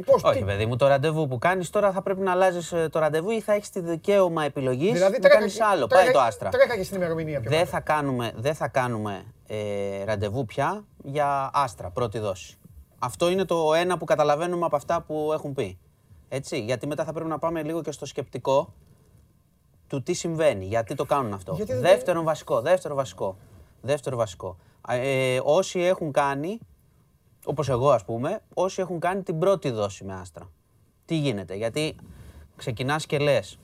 Πώς, 0.05 0.23
Όχι, 0.23 0.43
παιδί 0.43 0.65
μου, 0.65 0.75
το 0.75 0.87
ραντεβού 0.87 1.27
που 1.27 1.37
κάνεις 1.37 1.69
τώρα 1.69 1.91
θα 1.91 2.01
πρέπει 2.01 2.21
να 2.21 2.31
αλλάζεις 2.31 2.71
ε, 2.71 2.89
το 2.91 2.99
ραντεβού 2.99 3.29
ή 3.31 3.41
θα 3.41 3.53
έχεις 3.53 3.69
τη 3.69 3.79
δικαίωμα 3.79 4.43
επιλογής 4.43 4.93
δηλαδή, 4.93 5.19
να 5.21 5.29
κάνεις 5.29 5.61
άλλο. 5.61 5.87
Πάει 5.87 6.11
το 6.11 6.19
άστρα. 6.19 6.49
Τρέχα 6.49 6.75
και 6.75 6.83
στην 6.83 6.97
ημερομηνία 6.97 7.39
πια. 7.39 7.49
Δεν 7.49 7.65
θα 7.65 7.79
κάνουμε, 7.79 8.31
δεν 8.35 8.55
θα 8.55 8.67
κάνουμε 8.67 9.23
ε, 9.47 10.03
ραντεβού 10.03 10.45
πια 10.45 10.85
για 11.03 11.49
άστρα, 11.53 11.89
πρώτη 11.89 12.19
δόση. 12.19 12.57
Αυτό 12.99 13.29
είναι 13.29 13.45
το 13.45 13.73
ένα 13.73 13.97
που 13.97 14.05
καταλαβαίνουμε 14.05 14.65
από 14.65 14.75
αυτά 14.75 15.01
που 15.01 15.31
έχουν 15.33 15.53
πει. 15.53 15.77
Έτσι, 16.29 16.59
γιατί 16.59 16.87
μετά 16.87 17.03
θα 17.03 17.13
πρέπει 17.13 17.29
να 17.29 17.39
πάμε 17.39 17.63
λίγο 17.63 17.81
και 17.81 17.91
στο 17.91 18.05
σκεπτικό 18.05 18.73
του 19.93 20.03
τι 20.03 20.13
συμβαίνει, 20.13 20.65
γιατί 20.65 20.95
το 20.95 21.05
κάνουν 21.05 21.33
αυτό. 21.33 21.53
Γιατί 21.53 21.73
δεύτερο 21.73 22.23
βασικό, 22.23 22.61
δεύτερο 22.61 22.95
βασικό, 22.95 23.37
δεύτερο 23.81 24.17
βασικό. 24.17 24.57
Ε, 24.87 25.39
όσοι 25.43 25.79
έχουν 25.79 26.11
κάνει, 26.11 26.59
όπως 27.45 27.69
εγώ 27.69 27.91
ας 27.91 28.05
πούμε, 28.05 28.39
όσοι 28.53 28.81
έχουν 28.81 28.99
κάνει 28.99 29.23
την 29.23 29.39
πρώτη 29.39 29.69
δόση 29.69 30.03
με 30.03 30.13
Άστρα. 30.13 30.49
Τι 31.05 31.15
γίνεται, 31.15 31.55
γιατί 31.55 31.95
ξεκινάς 32.55 33.05
και 33.05 33.17
λες, 33.17 33.59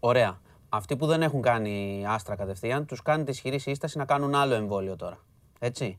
ωραία, 0.00 0.40
αυτοί 0.68 0.96
που 0.96 1.06
δεν 1.06 1.22
έχουν 1.22 1.42
κάνει 1.42 2.04
Άστρα 2.08 2.36
κατευθείαν, 2.36 2.86
τους 2.86 3.02
κάνει 3.02 3.24
τη 3.24 3.30
ισχυρή 3.30 3.58
σύσταση 3.58 3.98
να 3.98 4.04
κάνουν 4.04 4.34
άλλο 4.34 4.54
εμβόλιο 4.54 4.96
τώρα. 4.96 5.18
Έτσι. 5.58 5.98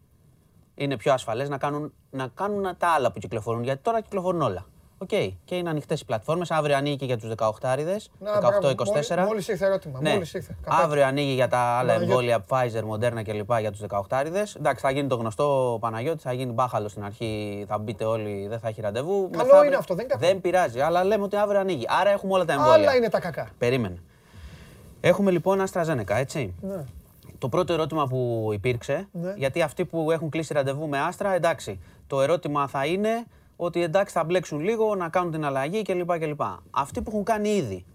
Είναι 0.76 0.98
πιο 0.98 1.14
ασφαλές 1.14 1.50
να 1.50 1.58
κάνουν, 1.58 1.94
να 2.10 2.28
κάνουν 2.28 2.78
τα 2.78 2.88
άλλα 2.88 3.12
που 3.12 3.20
κυκλοφορούν, 3.20 3.64
γιατί 3.64 3.82
τώρα 3.82 4.02
κυκλοφορούν 4.02 4.42
όλα. 4.42 4.66
Ok. 5.02 5.10
Okay. 5.12 5.32
Και 5.46 5.56
είναι 5.56 5.70
ανοιχτές 5.70 6.02
οι 6.02 6.06
πλατφόρμες. 6.06 6.52
Αύριο 6.52 6.76
ανοίγει 6.76 6.96
και 6.96 7.06
για 7.06 7.18
τους 7.18 7.32
18άρηδες. 7.38 7.98
18-24. 9.10 9.26
Μόλις 9.26 9.44
ήρθε 9.48 9.66
ερώτημα. 9.66 10.00
Ναι. 10.02 10.14
Μόλις 10.14 10.34
ήρθε. 10.34 10.56
Αύριο 10.68 11.06
ανοίγει 11.06 11.34
για 11.34 11.48
τα 11.48 11.58
άλλα 11.58 11.94
εμβόλια 11.94 12.46
Pfizer, 12.50 12.84
Moderna 12.92 13.24
κλπ. 13.24 13.52
για 13.60 13.72
τους 13.72 13.82
18άρηδες. 13.90 14.44
Εντάξει, 14.58 14.82
θα 14.82 14.92
γίνει 14.92 15.08
το 15.08 15.16
γνωστό 15.16 15.78
Παναγιώτης, 15.82 16.24
θα 16.24 16.34
γίνει 16.34 16.52
μπάχαλο 16.52 16.88
στην 16.88 17.04
αρχή. 17.04 17.66
Θα 17.68 17.78
μπείτε 17.78 18.06
όλοι, 18.06 18.48
δεν 18.48 18.60
θα 18.60 18.68
έχει 18.68 18.82
ραντεβού. 18.82 19.30
Καλό 19.30 19.44
Μεθαύριο... 19.44 19.64
είναι 19.64 19.76
αυτό, 19.76 19.96
δεν, 19.96 20.08
δεν 20.18 20.42
πειράζει. 20.42 20.80
Αλλά 20.80 21.04
λέμε 21.04 21.24
ότι 21.24 21.36
αύριο 21.36 21.60
ανοίγει. 21.60 21.86
Άρα 21.88 22.10
έχουμε 22.10 22.34
όλα 22.34 22.46
τα 22.46 22.54
εμβόλια. 22.54 22.74
Άλλα 22.74 22.96
είναι 22.96 23.10
τα 23.10 23.20
κακά. 23.20 23.50
Περίμενε. 23.58 23.98
Έχουμε 25.02 25.32
λοιπόν 25.32 25.64
AstraZeneca, 25.72 26.16
έτσι. 26.16 26.54
Ναι. 26.62 26.84
Το 27.38 27.50
πρώτο 27.50 27.74
ερώτημα 27.74 28.08
που 28.08 28.50
υπήρξε, 28.54 29.08
ναι. 29.12 29.34
γιατί 29.38 29.62
αυτοί 29.62 29.86
που 29.86 30.12
έχουν 30.12 30.30
κλείσει 30.30 30.54
ραντεβού 30.54 30.88
με 30.88 31.00
Άστρα, 31.00 31.34
εντάξει, 31.34 31.80
το 32.08 32.22
ερώτημα 32.22 32.68
θα 32.68 32.86
είναι 32.86 33.26
ότι 33.64 33.84
εντάξει 33.84 34.14
θα 34.14 34.24
μπλέξουν 34.24 34.60
λίγο, 34.60 34.96
να 34.96 35.10
κάνουν 35.10 35.32
την 35.32 35.46
αλλαγή 35.46 35.82
κλπ. 35.82 36.18
κλπ. 36.20 36.42
Αυτοί 36.72 37.02
που 37.02 37.10
έχουν 37.12 37.24
κάνει 37.24 37.50
ήδη. 37.50 37.86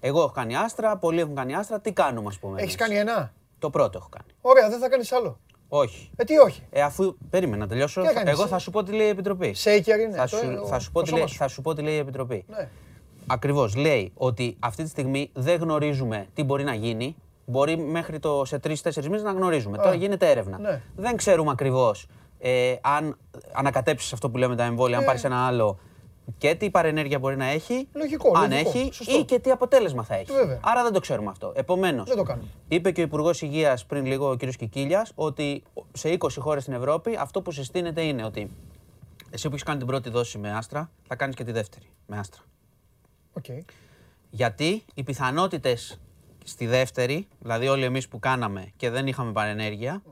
Εγώ 0.00 0.18
έχω 0.18 0.30
κάνει 0.30 0.56
άστρα, 0.56 0.96
πολλοί 0.96 1.20
έχουν 1.20 1.34
κάνει 1.34 1.54
άστρα. 1.54 1.80
Τι 1.80 1.92
κάνουμε, 1.92 2.28
ας 2.28 2.38
πούμε. 2.38 2.62
Έχεις 2.62 2.74
κάνει 2.74 2.96
ένα; 2.96 3.32
Το 3.58 3.70
πρώτο 3.70 3.98
έχω 3.98 4.08
κάνει. 4.08 4.28
Ωραία, 4.40 4.68
δεν 4.68 4.78
θα 4.78 4.88
κάνεις 4.88 5.12
άλλο; 5.12 5.38
Όχι. 5.68 6.10
Ε, 6.16 6.24
τι 6.24 6.38
όχι; 6.38 6.62
Ε, 6.70 6.82
αφού. 6.82 7.16
Περίμενα 7.30 7.62
να 7.62 7.68
τελειώσω. 7.68 8.02
Εγώ 8.24 8.46
θα 8.46 8.58
σου 8.58 8.70
πω 8.70 8.82
τι 8.82 8.92
λέει 8.92 9.06
η 9.06 9.10
Επιτροπή. 9.10 9.54
Σέικερ 9.54 10.00
είναι. 10.00 10.16
Θα, 10.16 10.26
σου, 10.26 10.66
θα, 10.66 10.78
σου 10.78 10.92
πω 10.92 11.02
τι 11.02 11.12
λέει, 11.12 11.26
θα 11.28 11.48
σου 11.48 11.62
πω 11.62 11.74
τι 11.74 11.82
λέει 11.82 11.94
η 11.94 11.98
Επιτροπή. 11.98 12.44
Ναι. 12.48 12.68
Ακριβώς. 13.26 13.74
Λέει 13.76 14.12
ότι 14.14 14.56
αυτή 14.58 14.82
τη 14.82 14.88
στιγμή 14.88 15.30
δεν 15.32 15.60
γνωρίζουμε 15.60 16.26
τι 16.34 16.42
μπορεί 16.42 16.64
να 16.64 16.74
γίνει. 16.74 17.16
Μπορεί 17.44 17.76
μέχρι 17.76 18.18
το 18.18 18.44
σε 18.44 18.58
τρει-τέσσερι 18.58 19.08
μήνες 19.08 19.22
να 19.22 19.32
γνωρίζουμε. 19.32 19.76
Τώρα 19.76 19.94
γίνεται 19.94 20.30
έρευνα. 20.30 20.58
Ναι. 20.58 20.82
Δεν 20.96 21.16
ξέρουμε 21.16 21.50
ακριβώς 21.50 22.06
ε, 22.44 22.76
αν 22.80 23.18
ανακατέψεις 23.52 24.12
αυτό 24.12 24.30
που 24.30 24.36
λέμε 24.38 24.56
τα 24.56 24.64
εμβόλια, 24.64 24.96
αν 24.96 25.02
ε. 25.02 25.06
πάρεις 25.06 25.24
ένα 25.24 25.46
άλλο 25.46 25.78
και 26.38 26.54
τι 26.54 26.70
παρενέργεια 26.70 27.18
μπορεί 27.18 27.36
να 27.36 27.44
έχει, 27.44 27.88
λογικό, 27.92 28.38
αν 28.38 28.50
λογικό, 28.50 28.70
έχει 28.70 29.18
ή 29.18 29.24
και 29.24 29.38
τι 29.38 29.50
αποτέλεσμα 29.50 30.02
θα 30.02 30.14
έχει. 30.14 30.32
Βέβαια. 30.32 30.60
Άρα 30.62 30.82
δεν 30.82 30.92
το 30.92 31.00
ξέρουμε 31.00 31.30
αυτό. 31.30 31.52
Επομένως, 31.56 32.08
είπε 32.68 32.90
και 32.90 33.00
ο 33.00 33.04
Υπουργός 33.04 33.42
Υγείας 33.42 33.86
πριν 33.86 34.06
λίγο, 34.06 34.30
ο 34.30 34.36
κ. 34.36 34.44
Κικίλιας, 34.44 35.12
ότι 35.14 35.62
σε 35.92 36.16
20 36.18 36.28
χώρες 36.38 36.62
στην 36.62 36.74
Ευρώπη 36.74 37.16
αυτό 37.18 37.42
που 37.42 37.50
συστήνεται 37.50 38.02
είναι 38.02 38.24
ότι 38.24 38.50
εσύ 39.30 39.48
που 39.48 39.52
έχεις 39.52 39.62
κάνει 39.62 39.78
την 39.78 39.86
πρώτη 39.86 40.10
δόση 40.10 40.38
με 40.38 40.52
άστρα, 40.52 40.90
θα 41.08 41.16
κάνεις 41.16 41.34
και 41.34 41.44
τη 41.44 41.52
δεύτερη 41.52 41.86
με 42.06 42.18
άστρα. 42.18 42.42
Okay. 43.40 43.64
Γιατί 44.30 44.84
οι 44.94 45.02
πιθανότητες 45.02 46.00
στη 46.44 46.66
δεύτερη, 46.66 47.28
δηλαδή 47.40 47.68
όλοι 47.68 47.84
εμείς 47.84 48.08
που 48.08 48.18
κάναμε 48.18 48.72
και 48.76 48.90
δεν 48.90 49.06
είχαμε 49.06 49.32
παρενέργεια, 49.32 50.02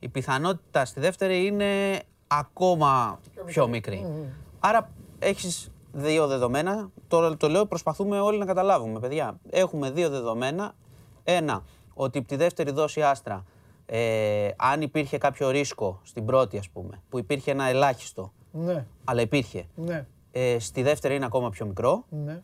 η 0.00 0.08
πιθανότητα 0.08 0.84
στη 0.84 1.00
δεύτερη 1.00 1.46
είναι 1.46 2.00
ακόμα 2.26 3.20
πιο 3.44 3.68
μικρή. 3.68 4.06
Άρα 4.60 4.90
έχεις 5.18 5.70
δύο 5.92 6.26
δεδομένα. 6.26 6.90
Τώρα 7.08 7.36
το 7.36 7.48
λέω, 7.48 7.66
προσπαθούμε 7.66 8.20
όλοι 8.20 8.38
να 8.38 8.44
καταλάβουμε, 8.44 9.00
παιδιά. 9.00 9.38
Έχουμε 9.50 9.90
δύο 9.90 10.08
δεδομένα. 10.08 10.72
Ένα, 11.24 11.62
ότι 11.94 12.18
από 12.18 12.28
τη 12.28 12.36
δεύτερη 12.36 12.70
δόση 12.70 13.02
άστρα, 13.02 13.44
ε, 13.86 14.48
αν 14.56 14.80
υπήρχε 14.80 15.18
κάποιο 15.18 15.50
ρίσκο 15.50 16.00
στην 16.02 16.24
πρώτη, 16.24 16.58
ας 16.58 16.68
πούμε, 16.68 17.02
που 17.08 17.18
υπήρχε 17.18 17.50
ένα 17.50 17.64
ελάχιστο, 17.64 18.32
ναι. 18.52 18.86
αλλά 19.04 19.20
υπήρχε, 19.20 19.64
ναι. 19.74 20.06
ε, 20.30 20.58
στη 20.58 20.82
δεύτερη 20.82 21.14
είναι 21.14 21.24
ακόμα 21.24 21.50
πιο 21.50 21.66
μικρό. 21.66 22.04
Ναι. 22.08 22.42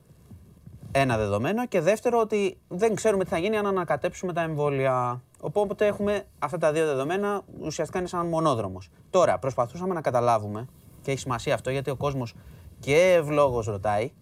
Ένα 0.93 1.17
δεδομένο. 1.17 1.67
Και 1.67 1.81
δεύτερο, 1.81 2.21
ότι 2.21 2.59
δεν 2.69 2.95
ξέρουμε 2.95 3.25
τι 3.25 3.31
θα 3.31 3.39
γίνει 3.39 3.57
αν 3.57 3.67
ανακατέψουμε 3.67 4.33
τα 4.33 4.41
εμβόλια. 4.43 5.23
Οπότε 5.41 5.87
έχουμε 5.87 6.27
αυτά 6.39 6.59
τα 6.59 6.73
δύο 6.73 6.87
δεδομένα, 6.87 7.43
ουσιαστικά 7.61 7.99
είναι 7.99 8.09
σαν 8.09 8.27
μονόδρομος. 8.27 8.89
Τώρα, 9.11 9.39
προσπαθούσαμε 9.39 9.95
να 9.95 10.01
καταλάβουμε, 10.01 10.67
και 11.03 11.11
έχει 11.11 11.21
σημασία 11.21 11.55
αυτό 11.55 11.71
γιατί 11.71 11.91
ο 11.91 11.97
κόσμος 11.97 12.35
και 12.81 13.13
ευλόγως 13.13 13.67
ρωτάει 13.67 14.13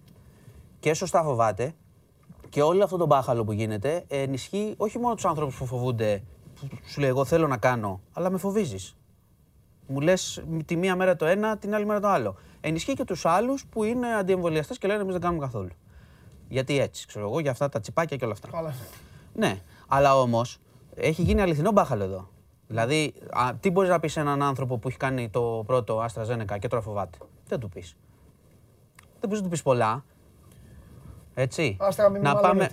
και 0.80 0.94
σωστά 0.94 1.22
φοβάται, 1.22 1.74
και 2.48 2.62
όλο 2.62 2.84
αυτό 2.84 2.96
το 2.96 3.06
μπάχαλο 3.06 3.44
που 3.44 3.52
γίνεται 3.52 4.04
ενισχύει 4.08 4.74
όχι 4.76 4.98
μόνο 4.98 5.14
τους 5.14 5.24
άνθρωπους 5.24 5.56
που 5.56 5.66
φοβούνται, 5.66 6.22
που 6.60 6.68
σου 6.86 7.00
λέει: 7.00 7.08
Εγώ 7.08 7.24
θέλω 7.24 7.46
να 7.46 7.56
κάνω, 7.56 8.00
αλλά 8.12 8.30
με 8.30 8.38
φοβίζεις. 8.38 8.96
Μου 9.86 10.00
λες 10.00 10.44
τη 10.64 10.76
μία 10.76 10.96
μέρα 10.96 11.16
το 11.16 11.24
ένα, 11.26 11.58
την 11.58 11.74
άλλη 11.74 11.86
μέρα 11.86 12.00
το 12.00 12.08
άλλο. 12.08 12.36
Ενισχύει 12.60 12.94
και 12.94 13.04
τους 13.04 13.26
άλλους 13.26 13.66
που 13.66 13.84
είναι 13.84 14.14
αντιεμβολιαστές 14.14 14.78
και 14.78 14.86
λένε: 14.86 15.00
Εμείς 15.00 15.12
δεν 15.12 15.22
κάνουμε 15.22 15.40
καθόλου. 15.44 15.70
Γιατί 16.48 16.78
έτσι, 16.78 17.06
ξέρω 17.06 17.28
εγώ, 17.28 17.40
για 17.40 17.50
αυτά 17.50 17.68
τα 17.68 17.80
τσιπάκια 17.80 18.16
και 18.16 18.24
όλα 18.24 18.32
αυτά. 18.32 18.48
Καλά. 18.48 18.74
Ναι, 19.34 19.60
αλλά 19.88 20.20
όμως 20.20 20.58
έχει 20.94 21.22
γίνει 21.22 21.40
αληθινό 21.40 21.72
μπάχαλο 21.72 22.04
εδώ. 22.04 22.28
Δηλαδή, 22.66 23.14
α, 23.30 23.54
τι 23.60 23.70
μπορείς 23.70 23.90
να 23.90 24.00
πεις 24.00 24.12
σε 24.12 24.20
έναν 24.20 24.42
άνθρωπο 24.42 24.78
που 24.78 24.88
έχει 24.88 24.96
κάνει 24.96 25.28
το 25.28 25.62
πρώτο 25.66 26.04
AstraZeneca 26.04 26.58
και 26.58 26.68
τώρα 26.68 26.82
φοβάται; 26.82 27.18
Δεν 27.48 27.58
του 27.58 27.68
πεις. 27.68 27.96
Δεν 29.20 29.28
μπορείς 29.28 29.38
να 29.38 29.42
του 29.42 29.48
πεις 29.48 29.62
πολλά. 29.62 30.04
Έτσι. 31.34 31.76
Άστρα, 31.80 32.08
μην 32.08 32.22
να 32.22 32.36
πάμε. 32.36 32.68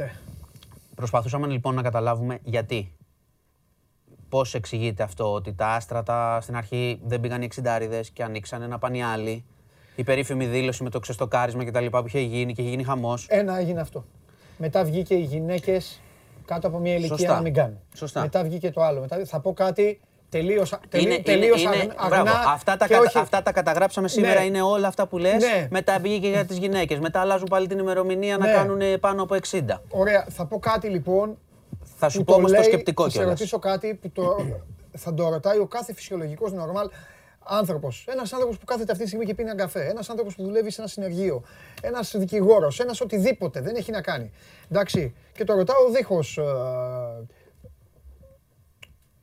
Προσπαθούσαμε 0.96 1.48
λοιπόν 1.48 1.76
να 1.76 1.82
καταλάβουμε 1.82 2.40
γιατί. 2.44 2.96
Πώς 4.30 4.54
εξηγείται 4.54 5.04
αυτό 5.04 5.34
ότι 5.34 5.54
τα 5.54 5.68
άστρατα 5.68 6.42
στην 6.42 6.56
αρχή 6.56 7.00
δεν 7.04 7.20
πήγαν 7.20 7.42
οι 7.42 7.46
εξιντάριδες 7.46 8.10
και 8.10 8.24
ανοίξαν 8.24 8.62
ένα 8.62 8.78
πανιάλι 8.78 9.46
η 9.96 10.04
περίφημη 10.04 10.46
δήλωση 10.46 10.84
με 10.84 10.90
το 10.90 11.00
ξεστοκάρισμα 11.00 11.64
και 11.64 11.72
τα 11.72 11.82
λοιπά 11.82 12.02
που 12.02 12.08
είχε 12.08 12.20
γίνει 12.20 12.54
και 12.54 12.62
είχε 12.62 12.70
γίνει 12.70 12.84
χαμός. 12.84 13.28
Ένα 13.30 13.58
έγινε 13.58 13.82
αυτό. 13.82 14.06
Μετά 14.58 14.84
βγήκε 14.84 15.14
οι 15.14 15.24
γυναίκες 15.24 16.02
κάτω 16.54 16.68
από 16.68 16.78
μια 16.78 16.96
ηλικία 16.96 17.30
να 17.30 17.42
μην 17.42 17.54
κάνουν. 17.54 17.80
Σωστά. 17.96 18.22
Μετά 18.22 18.44
βγήκε 18.44 18.72
το 18.72 18.82
άλλο. 18.82 19.00
Μετά 19.00 19.26
θα 19.26 19.40
πω 19.40 19.54
κάτι 19.54 20.00
τελείως, 20.30 20.80
είναι, 20.92 21.18
τελείως 21.18 21.62
είναι, 21.64 21.94
αγνά 21.96 22.44
αυτά, 22.48 22.78
τα, 22.78 22.88
όχι... 23.00 23.18
αυτά 23.18 23.42
τα 23.44 23.52
καταγράψαμε 23.52 24.08
σήμερα, 24.08 24.40
ναι. 24.40 24.46
είναι 24.46 24.62
όλα 24.62 24.88
αυτά 24.88 25.08
που 25.08 25.18
λες. 25.18 25.44
Ναι. 25.44 25.68
Μετά 25.70 26.00
βγήκε 26.00 26.28
για 26.28 26.46
τις 26.46 26.58
γυναίκες, 26.58 27.00
μετά 27.00 27.20
αλλάζουν 27.20 27.48
πάλι 27.50 27.68
την 27.68 27.78
ημερομηνία 27.78 28.38
ναι. 28.38 28.48
να 28.48 28.54
κάνουν 28.54 29.00
πάνω 29.00 29.24
από 29.24 29.36
60. 29.50 29.60
Ωραία, 29.90 30.26
θα 30.30 30.46
πω 30.46 30.60
κάτι 30.60 30.88
λοιπόν. 30.88 31.38
Θα 31.98 32.10
σου 32.10 32.24
πω 32.24 32.34
όμως 32.34 32.52
το 32.52 32.64
σκεπτικό 32.64 33.04
Θα 33.04 33.10
σε 33.10 33.24
ρωτήσω 33.24 33.60
κάτι 33.60 33.94
που 34.02 34.10
το, 34.10 34.46
θα 34.98 35.14
το 35.14 35.30
ρωτάει 35.30 35.58
ο 35.58 35.66
κάθε 35.66 35.94
φυσιολογικός 35.94 36.52
νορμάλ 36.52 36.90
άνθρωπος. 37.52 38.06
Ένας 38.10 38.34
άνθρωπος 38.34 38.58
που 38.58 38.66
κάθεται 38.66 38.92
αυτή 38.92 39.04
τη 39.04 39.10
στιγμή 39.10 39.26
και 39.26 39.34
πίνει 39.34 39.50
ένα 39.50 39.58
καφέ. 39.58 39.86
Ένας 39.86 40.10
άνθρωπος 40.10 40.36
που 40.36 40.44
δουλεύει 40.44 40.72
σε 40.72 40.82
ένα 40.82 40.90
συνεργείο. 40.90 41.44
Ένας 41.82 42.16
δικηγόρος. 42.18 42.80
Ένας 42.80 43.02
οτιδήποτε. 43.02 43.62
Δεν 43.62 43.76
έχει 43.76 43.92
να 43.92 44.02
κάνει. 44.02 44.32
Εντάξει. 44.70 45.16
Και 45.34 45.44
το 45.44 45.54
ρωτάω 45.54 45.90
δίχως. 45.90 46.38
Ε, 46.38 46.44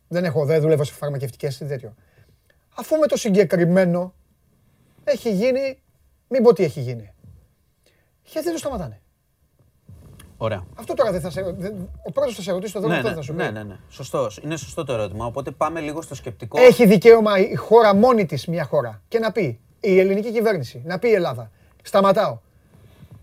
δεν 0.08 0.24
έχω, 0.24 0.44
δεν 0.44 0.60
δουλεύω 0.60 0.84
σε 0.84 0.92
φαρμακευτικές 0.92 1.60
ή 1.60 1.64
τέτοιο. 1.64 1.94
Αφού 2.74 2.96
με 2.96 3.06
το 3.06 3.16
συγκεκριμένο 3.16 4.14
έχει 5.04 5.32
γίνει, 5.32 5.82
μην 6.28 6.42
πω 6.42 6.52
τι 6.52 6.64
έχει 6.64 6.80
γίνει. 6.80 7.12
Γιατί 8.24 8.44
δεν 8.44 8.52
το 8.52 8.58
σταματάνε. 8.58 9.00
Ωραία. 10.40 10.64
Αυτό 10.74 10.94
τώρα 10.94 11.12
δεν 11.12 11.20
θα 11.20 11.30
σε, 11.30 11.40
ο 12.02 12.12
πρώτος 12.12 12.34
θα 12.34 12.42
σε 12.42 12.52
ρωτήσει 12.52 12.72
το 12.72 12.80
δεύτερο 12.80 13.08
ναι, 13.08 13.14
θα 13.14 13.22
σου 13.22 13.34
πει. 13.34 13.42
Ναι, 13.42 13.50
ναι, 13.50 13.62
ναι. 13.62 13.76
Σωστός. 13.88 14.40
Είναι 14.44 14.56
σωστό 14.56 14.84
το 14.84 14.92
ερώτημα. 14.92 15.26
Οπότε 15.26 15.50
πάμε 15.50 15.80
λίγο 15.80 16.02
στο 16.02 16.14
σκεπτικό. 16.14 16.60
Έχει 16.60 16.86
δικαίωμα 16.86 17.38
η 17.38 17.54
χώρα 17.54 17.94
μόνη 17.94 18.26
της 18.26 18.46
μια 18.46 18.64
χώρα 18.64 19.02
και 19.08 19.18
να 19.18 19.32
πει 19.32 19.60
η 19.80 19.98
ελληνική 19.98 20.32
κυβέρνηση, 20.32 20.82
να 20.84 20.98
πει 20.98 21.08
η 21.08 21.12
Ελλάδα. 21.12 21.50
Σταματάω. 21.82 22.38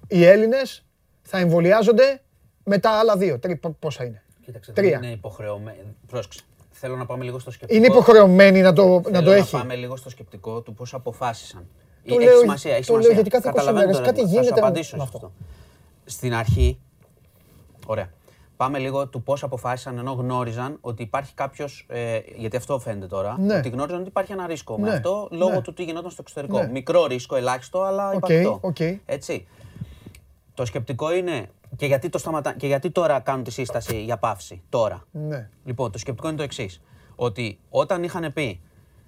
Οι 0.08 0.26
Έλληνες 0.26 0.86
θα 1.22 1.38
εμβολιάζονται 1.38 2.22
με 2.64 2.78
τα 2.78 2.90
άλλα 2.90 3.18
δύο. 3.18 3.40
Τρία, 3.40 3.60
πόσα 3.80 4.04
είναι; 4.04 4.24
Κοίταξε, 4.46 4.72
Τρία. 4.72 5.00
είναι 5.04 5.12
υποχρεωμένο. 5.12 5.96
Πρόσεξε. 6.08 6.42
Θέλω 6.72 6.96
να 6.96 7.06
πάμε 7.06 7.24
λίγο 7.24 7.40
στο 7.40 7.52
σκεπτικό. 7.52 7.78
Είναι 7.80 7.94
υποχρεωμένοι 7.94 8.62
να 8.62 8.74
το, 8.74 9.02
να 9.12 9.24
το 9.24 9.32
έχει. 9.32 9.56
Να 9.56 9.62
πάμε 9.62 9.76
λίγο 9.76 9.96
στο 9.96 10.10
σκεπτικό 10.10 10.62
του 10.62 10.74
πώς 10.74 10.94
αποφάσισαν. 10.94 11.68
Το 12.06 12.14
έχει 12.14 12.24
λέω, 12.24 12.40
σημασία. 12.40 12.72
Έχει 12.72 12.80
το 12.80 12.86
σημασία. 12.86 13.14
λέω 13.14 13.22
γιατί 13.22 13.30
κάθε 13.30 13.72
20 13.72 13.74
μέρε 13.74 14.02
κάτι 14.02 14.22
γίνεται. 14.22 14.48
Θα 14.48 14.56
απαντήσω 14.56 14.98
αυτό. 15.02 15.32
Στην 16.06 16.34
αρχή 16.34 16.80
Ωραία. 17.86 18.10
Πάμε 18.58 18.78
λίγο 18.78 19.08
του 19.08 19.24
πώς 19.24 19.44
αποφάσισαν 19.44 19.98
ενώ 19.98 20.12
γνώριζαν 20.12 20.78
ότι 20.82 21.04
υπάρχει 21.04 21.34
κάποιος. 21.34 21.86
Ε, 21.90 22.20
γιατί 22.36 22.58
αυτό 22.58 22.80
φαίνεται 22.80 23.08
τώρα. 23.08 23.36
Ναι. 23.40 23.58
Ότι 23.58 23.70
γνώριζαν 23.70 24.00
ότι 24.00 24.10
υπάρχει 24.10 24.32
ένα 24.32 24.48
ρίσκο. 24.48 24.78
Ναι. 24.78 24.90
Με 24.90 24.96
αυτό 24.96 25.28
λόγω 25.32 25.52
ναι. 25.52 25.62
του 25.62 25.74
τι 25.74 25.84
γινόταν 25.84 26.12
στο 26.12 26.22
εξωτερικό. 26.22 26.60
Ναι. 26.60 26.72
Μικρό 26.72 27.06
ρίσκο, 27.06 27.36
ελάχιστο, 27.36 27.82
αλλά 27.82 28.12
okay, 28.12 28.16
υπάρχει 28.16 28.60
okay. 28.62 29.00
Έτσι. 29.06 29.48
Το 30.54 30.66
σκεπτικό 30.66 31.14
είναι. 31.14 31.50
Και 31.76 31.86
γιατί, 31.86 32.10
το 32.10 32.18
σταματά... 32.18 32.54
και 32.54 32.68
γιατί 32.68 32.92
τώρα 32.92 33.20
κάνουν 33.20 33.44
τη 33.44 33.52
σύσταση 33.52 34.04
για 34.04 34.18
πάυση, 34.18 34.62
τώρα; 34.70 35.06
Ναι. 35.12 35.50
Λοιπόν, 35.66 35.92
το 35.92 35.98
σκεπτικό 35.98 36.28
είναι 36.28 36.38
το 36.38 36.44
εξής. 36.44 36.82
Ότι 37.16 37.60
όταν 37.70 38.04
είχαν 38.04 38.34
πει 38.34 38.60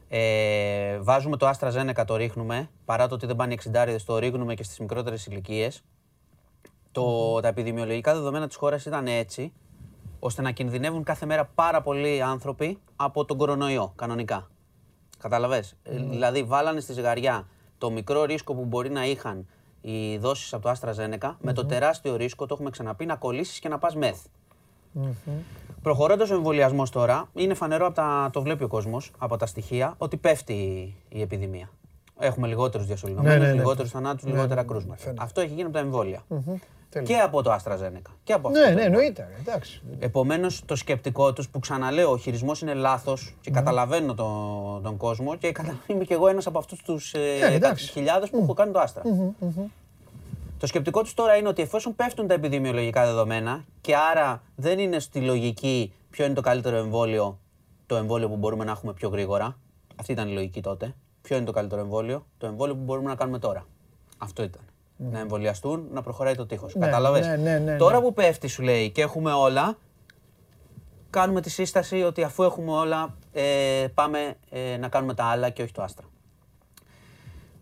ε, 0.09 0.97
βάζουμε 0.99 1.37
το 1.37 1.47
Άστρα 1.47 1.69
Ζένεκα, 1.69 2.05
το 2.05 2.15
ρίχνουμε, 2.15 2.69
παρά 2.85 3.07
το 3.07 3.15
ότι 3.15 3.25
δεν 3.25 3.35
πάνε 3.35 3.53
οι 3.53 3.59
60 3.73 3.95
το 4.05 4.17
ρίχνουμε 4.17 4.53
και 4.53 4.63
στις 4.63 4.79
μικρότερες 4.79 5.25
ηλικίες, 5.25 5.83
το, 6.97 7.39
τα 7.39 7.47
επιδημιολογικά 7.47 8.13
δεδομένα 8.13 8.47
της 8.47 8.55
χώρας 8.55 8.85
ήταν 8.85 9.07
έτσι, 9.07 9.53
ώστε 10.19 10.41
να 10.41 10.51
κινδυνεύουν 10.51 11.03
κάθε 11.03 11.25
μέρα 11.25 11.49
πάρα 11.55 11.81
πολλοί 11.81 12.21
άνθρωποι 12.21 12.79
από 12.95 13.25
τον 13.25 13.37
κορονοϊό, 13.37 13.93
κανονικά. 13.95 14.49
Καταλαβες; 15.17 15.75
Mm. 15.85 15.89
Δηλαδή, 16.09 16.43
βάλανε 16.43 16.79
στη 16.79 16.93
ζυγαριά 16.93 17.47
το 17.77 17.91
μικρό 17.91 18.23
ρίσκο 18.23 18.53
που 18.53 18.65
μπορεί 18.65 18.89
να 18.89 19.05
είχαν 19.05 19.47
οι 19.81 20.17
δόσεις 20.17 20.53
από 20.53 20.63
το 20.63 20.69
Άστρα 20.69 20.93
με 21.41 21.53
το 21.53 21.65
τεράστιο 21.65 22.15
ρίσκο, 22.15 22.45
το 22.45 22.53
έχουμε 22.53 22.69
ξαναπεί, 22.69 23.05
να 23.05 23.15
κολλήσεις 23.15 23.59
και 23.59 23.69
να 23.69 23.77
πας 23.77 23.95
μεθ. 23.95 24.25
Mm-hmm. 25.01 25.31
Προχωρώντας 25.81 26.29
ο 26.29 26.33
εμβολιασμός 26.33 26.89
τώρα, 26.89 27.29
είναι 27.33 27.53
φανερό, 27.53 27.85
από 27.85 27.95
τα, 27.95 28.29
το 28.33 28.41
βλέπει 28.41 28.63
ο 28.63 28.67
κόσμος, 28.67 29.11
από 29.17 29.37
τα 29.37 29.45
στοιχεία, 29.45 29.95
ότι 29.97 30.17
πέφτει 30.17 30.53
η 31.09 31.21
επιδημία. 31.21 31.69
Έχουμε 32.19 32.47
λιγότερους 32.47 32.87
διασωληνωμένου, 32.87 33.39
ναι, 33.39 33.45
ναι, 33.45 33.51
ναι. 33.51 33.57
λιγότερους 33.57 33.91
θανάτους, 33.91 34.23
ναι, 34.23 34.31
λιγότερα 34.31 34.63
κρούσματα. 34.63 35.13
Αυτό 35.17 35.41
έχει 35.41 35.49
γίνει 35.49 35.63
από 35.63 35.73
τα 35.73 35.79
εμβόλια. 35.79 36.23
Και 37.03 37.17
από 37.17 37.41
το 37.41 37.53
AstraZeneca. 37.53 38.11
Και 38.23 38.33
από 38.33 38.49
ναι, 38.49 38.69
ναι, 38.69 38.81
εννοείται. 38.81 39.27
Εντάξει. 39.39 39.81
Επομένως, 39.99 40.61
το 40.65 40.75
σκεπτικό 40.75 41.33
τους 41.33 41.49
που 41.49 41.59
ξαναλέω, 41.59 42.11
ο 42.11 42.17
χειρισμός 42.17 42.61
είναι 42.61 42.73
λάθος 42.73 43.35
και 43.41 43.51
καταλαβαίνω 43.51 44.13
τον, 44.13 44.83
τον 44.83 44.97
κόσμο 44.97 45.35
και 45.35 45.51
είμαι 45.87 46.03
κι 46.03 46.13
εγώ 46.13 46.27
ένας 46.27 46.47
από 46.47 46.57
αυτούς 46.57 46.81
τους 46.81 47.13
ε, 47.13 47.59
χιλιάδες 47.91 48.29
που 48.29 48.39
έχω 48.41 48.53
κάνει 48.53 48.71
το 48.71 48.81
Astra. 48.81 49.01
Το 50.59 50.67
σκεπτικό 50.67 51.01
τους 51.01 51.13
τώρα 51.13 51.35
είναι 51.35 51.47
ότι 51.47 51.61
εφόσον 51.61 51.95
πέφτουν 51.95 52.27
τα 52.27 52.33
επιδημιολογικά 52.33 53.05
δεδομένα 53.05 53.65
και 53.81 53.95
άρα 53.95 54.43
δεν 54.55 54.79
είναι 54.79 54.99
στη 54.99 55.21
λογική 55.21 55.93
ποιο 56.09 56.25
είναι 56.25 56.33
το 56.33 56.41
καλύτερο 56.41 56.75
εμβόλιο, 56.75 57.39
το 57.85 57.95
εμβόλιο 57.95 58.29
που 58.29 58.35
μπορούμε 58.35 58.63
να 58.63 58.71
έχουμε 58.71 58.93
πιο 58.93 59.09
γρήγορα. 59.09 59.57
Αυτή 59.95 60.11
ήταν 60.11 60.27
η 60.27 60.33
λογική 60.33 60.61
τότε. 60.61 60.95
Ποιο 61.21 61.35
είναι 61.35 61.45
το 61.45 61.51
καλύτερο 61.51 61.81
εμβόλιο, 61.81 62.25
το 62.37 62.45
εμβόλιο 62.47 62.75
που 62.75 62.83
μπορούμε 62.83 63.09
να 63.09 63.15
κάνουμε 63.15 63.39
τώρα. 63.39 63.65
Αυτό 64.17 64.43
ήταν. 64.43 64.61
Να 64.97 65.19
εμβολιαστούν, 65.19 65.87
να 65.91 66.01
προχωράει 66.01 66.35
το 66.35 66.45
τείχος. 66.45 66.75
Ναι, 66.75 66.85
Κατάλαβες; 66.85 67.27
Ναι, 67.27 67.35
ναι, 67.35 67.57
ναι, 67.57 67.77
τώρα 67.77 68.01
που 68.01 68.13
πέφτει, 68.13 68.47
σου 68.47 68.61
λέει 68.61 68.89
και 68.89 69.01
έχουμε 69.01 69.31
όλα, 69.31 69.77
κάνουμε 71.09 71.41
τη 71.41 71.49
σύσταση 71.49 72.03
ότι 72.03 72.23
αφού 72.23 72.43
έχουμε 72.43 72.71
όλα, 72.71 73.15
ε, 73.31 73.87
πάμε 73.93 74.33
ε, 74.49 74.77
να 74.77 74.87
κάνουμε 74.87 75.13
τα 75.13 75.23
άλλα 75.23 75.49
και 75.49 75.61
όχι 75.61 75.71
το 75.71 75.81
άστρα. 75.81 76.05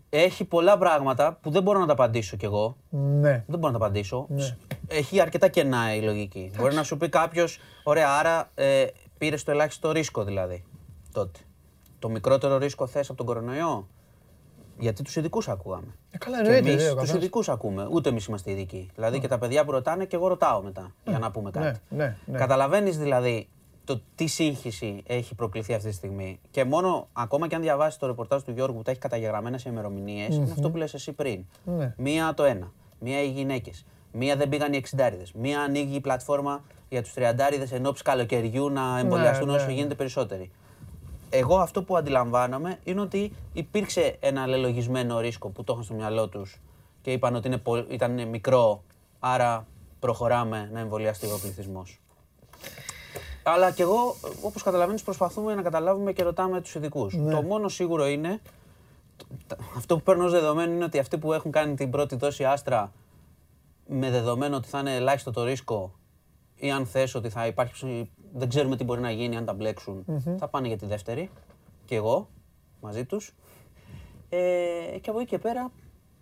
Έχει 0.08 0.44
πολλά 0.44 0.78
πράγματα 0.78 1.38
που 1.42 1.50
δεν 1.50 1.62
μπορώ 1.62 1.78
να 1.78 1.86
τα 1.86 1.92
απαντήσω 1.92 2.36
κι 2.36 2.44
εγώ. 2.44 2.76
Ναι. 2.88 3.44
Δεν 3.46 3.58
μπορώ 3.58 3.72
να 3.72 3.78
τα 3.78 3.84
απαντήσω. 3.84 4.26
Ναι. 4.28 4.56
Έχει 4.88 5.20
αρκετά 5.20 5.48
κενά 5.48 5.94
η 5.94 6.02
λογική. 6.02 6.50
Μπορεί 6.56 6.74
να 6.74 6.82
σου 6.82 6.96
πει 6.96 7.08
κάποιος, 7.08 7.58
ωραία, 7.84 8.18
άρα 8.18 8.50
ε, 8.54 8.86
πήρες 9.18 9.42
το 9.42 9.50
ελάχιστο 9.50 9.92
ρίσκο 9.92 10.24
δηλαδή 10.24 10.64
τότε 11.12 11.38
το 11.98 12.08
μικρότερο 12.08 12.58
ρίσκο 12.58 12.86
θες 12.86 13.08
από 13.08 13.18
τον 13.18 13.26
κορονοϊό. 13.26 13.88
Γιατί 14.78 15.02
τους 15.02 15.16
ειδικούς 15.16 15.48
ακούγαμε. 15.48 15.94
Ε, 16.10 16.18
καλά, 16.18 16.38
εννοείται. 16.38 16.70
Εμείς 16.70 16.94
τους 16.94 17.12
ειδικούς 17.12 17.48
ακούμε. 17.48 17.88
Ούτε 17.90 18.08
εμείς 18.08 18.26
είμαστε 18.26 18.50
ειδικοί. 18.50 18.90
Δηλαδή 18.94 19.20
και 19.20 19.28
τα 19.28 19.38
παιδιά 19.38 19.64
που 19.64 19.70
ρωτάνε 19.70 20.04
και 20.04 20.16
εγώ 20.16 20.28
ρωτάω 20.28 20.62
μετά 20.62 20.94
για 21.04 21.12
ναι, 21.12 21.18
να 21.18 21.30
πούμε 21.30 21.50
κάτι. 21.50 21.80
Ναι, 21.88 22.04
ναι, 22.04 22.16
ναι. 22.26 22.38
Καταλαβαίνεις 22.38 22.98
δηλαδή 22.98 23.48
το 23.84 24.00
τι 24.14 24.26
σύγχυση 24.26 25.02
έχει 25.06 25.34
προκληθεί 25.34 25.74
αυτή 25.74 25.88
τη 25.88 25.94
στιγμή; 25.94 26.40
Και 26.50 26.64
μόνο 26.64 27.08
ακόμα 27.12 27.48
και 27.48 27.54
αν 27.54 27.60
διαβάσεις 27.60 27.98
το 27.98 28.06
ρεπορτάζ 28.06 28.42
του 28.42 28.50
Γιώργου 28.50 28.76
που 28.76 28.82
τα 28.82 28.90
έχει 28.90 29.00
καταγεγραμμένα 29.00 29.58
σε 29.58 29.68
ημερομηνίες, 29.68 30.34
είναι 30.34 30.52
αυτό 30.52 30.70
που 30.70 30.76
λες 30.76 30.94
εσύ 30.94 31.12
πριν. 31.12 31.44
Ναι. 31.64 31.94
Μία 31.96 32.34
το 32.34 32.44
ένα. 32.44 32.72
Μία 32.98 33.22
οι 33.22 33.28
γυναίκες. 33.28 33.84
Μία 34.12 34.36
δεν 34.36 34.48
πήγαν 34.48 34.72
οι 34.72 34.76
εξιντάριδες. 34.76 35.32
Μία 35.32 35.60
ανοίγει 35.60 35.96
η 35.96 36.00
πλατφόρμα 36.00 36.64
για 36.88 37.02
τους 37.02 37.12
τριαντάριδες 37.12 37.72
εν 37.72 37.86
ώψη 37.86 38.02
καλοκαιριού 38.02 38.70
να 38.70 38.98
εμβολιαστούν 38.98 39.50
όσο 39.50 39.70
γίνεται 39.70 39.94
περισσότεροι 39.94 40.50
εγώ 41.30 41.58
αυτό 41.58 41.82
που 41.82 41.96
αντιλαμβάνομαι 41.96 42.78
είναι 42.84 43.00
ότι 43.00 43.32
υπήρξε 43.52 44.16
ένα 44.20 44.42
αλληλογισμένο 44.42 45.20
ρίσκο 45.20 45.48
που 45.48 45.64
το 45.64 45.72
είχαν 45.72 45.84
στο 45.84 45.94
μυαλό 45.94 46.28
τους 46.28 46.60
και 47.02 47.12
είπαν 47.12 47.34
ότι 47.34 47.48
είναι, 47.48 47.62
ήταν 47.88 48.28
μικρό, 48.28 48.82
άρα 49.18 49.66
προχωράμε 49.98 50.70
να 50.72 50.80
εμβολιαστεί 50.80 51.26
ο 51.26 51.38
πληθυσμός. 51.40 52.00
Αλλά 53.42 53.70
κι 53.70 53.82
εγώ, 53.82 54.16
όπως 54.42 54.62
καταλαβαίνεις, 54.62 55.02
προσπαθούμε 55.02 55.54
να 55.54 55.62
καταλάβουμε 55.62 56.12
και 56.12 56.22
ρωτάμε 56.22 56.60
τους 56.60 56.74
ειδικούς. 56.74 57.14
Ναι. 57.14 57.30
Το 57.30 57.42
μόνο 57.42 57.68
σίγουρο 57.68 58.06
είναι, 58.06 58.40
αυτό 59.76 59.96
που 59.96 60.02
παίρνω 60.02 60.24
ως 60.24 60.32
δεδομένο 60.32 60.72
είναι 60.72 60.84
ότι 60.84 60.98
αυτοί 60.98 61.18
που 61.18 61.32
έχουν 61.32 61.50
κάνει 61.50 61.74
την 61.74 61.90
πρώτη 61.90 62.16
δόση 62.16 62.44
άστρα 62.44 62.92
με 63.86 64.10
δεδομένο 64.10 64.56
ότι 64.56 64.68
θα 64.68 64.78
είναι 64.78 64.94
ελάχιστο 64.94 65.30
το 65.30 65.44
ρίσκο 65.44 65.92
ή 66.56 66.70
αν 66.70 66.86
θες 66.86 67.14
ότι 67.14 67.28
θα 67.28 67.46
υπάρχει, 67.46 68.10
δεν 68.36 68.48
ξέρουμε 68.48 68.76
τι 68.76 68.84
μπορεί 68.84 69.00
να 69.00 69.10
γίνει 69.10 69.36
αν 69.36 69.44
τα 69.44 69.54
μπλεξουν 69.54 70.04
θα 70.38 70.48
πάνε 70.48 70.68
για 70.68 70.76
τη 70.76 70.86
δεύτερη 70.86 71.30
και 71.84 71.94
εγώ 71.94 72.28
μαζί 72.80 73.04
τους. 73.04 73.34
Ε, 74.28 74.38
και 75.00 75.10
από 75.10 75.18
εκεί 75.18 75.28
και 75.28 75.38
πέρα 75.38 75.72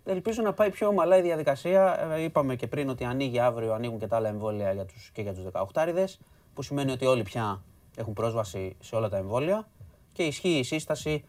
ελπίζω 0.04 0.42
να 0.42 0.52
πάει 0.52 0.70
πιο 0.70 0.88
ομαλά 0.88 1.16
η 1.16 1.22
διαδικασία. 1.22 2.12
Ε, 2.12 2.22
είπαμε 2.22 2.56
και 2.56 2.66
πριν 2.66 2.88
ότι 2.88 3.04
ανοίγει 3.04 3.38
αύριο, 3.38 3.72
ανοίγουν 3.72 3.98
και 3.98 4.06
τα 4.06 4.16
άλλα 4.16 4.28
εμβόλια 4.28 4.72
για 4.72 4.84
τους, 4.84 5.10
και 5.12 5.22
για 5.22 5.34
τους 5.34 5.44
18 5.52 6.18
που 6.54 6.62
σημαίνει 6.62 6.90
ότι 6.90 7.06
όλοι 7.06 7.22
πια 7.22 7.62
έχουν 7.96 8.12
πρόσβαση 8.12 8.76
σε 8.80 8.96
όλα 8.96 9.08
τα 9.08 9.16
εμβόλια 9.16 9.68
και 10.12 10.22
ισχύει 10.22 10.58
η 10.58 10.62
σύσταση 10.62 11.24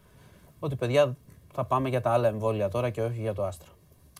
ότι 0.58 0.76
παιδιά 0.76 1.16
θα 1.52 1.64
πάμε 1.64 1.88
για 1.88 2.00
τα 2.00 2.10
άλλα 2.10 2.28
εμβόλια 2.28 2.68
τώρα 2.68 2.90
και 2.90 3.02
όχι 3.02 3.20
για 3.20 3.34
το 3.34 3.44
άστρο. 3.44 3.76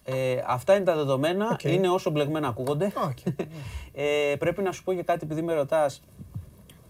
Ε, 0.08 0.42
αυτά 0.46 0.74
είναι 0.74 0.84
τα 0.84 0.94
δεδομένα. 0.94 1.58
Είναι 1.62 1.88
όσο 1.88 2.10
μπλεγμένα 2.10 2.48
ακούγονται. 2.48 2.92
ε, 3.92 4.34
πρέπει 4.38 4.62
να 4.62 4.72
σου 4.72 4.84
πω 4.84 4.92
και 4.92 5.02
κάτι 5.02 5.20
επειδή 5.24 5.42
με 5.42 5.54
ρωτάς. 5.54 6.02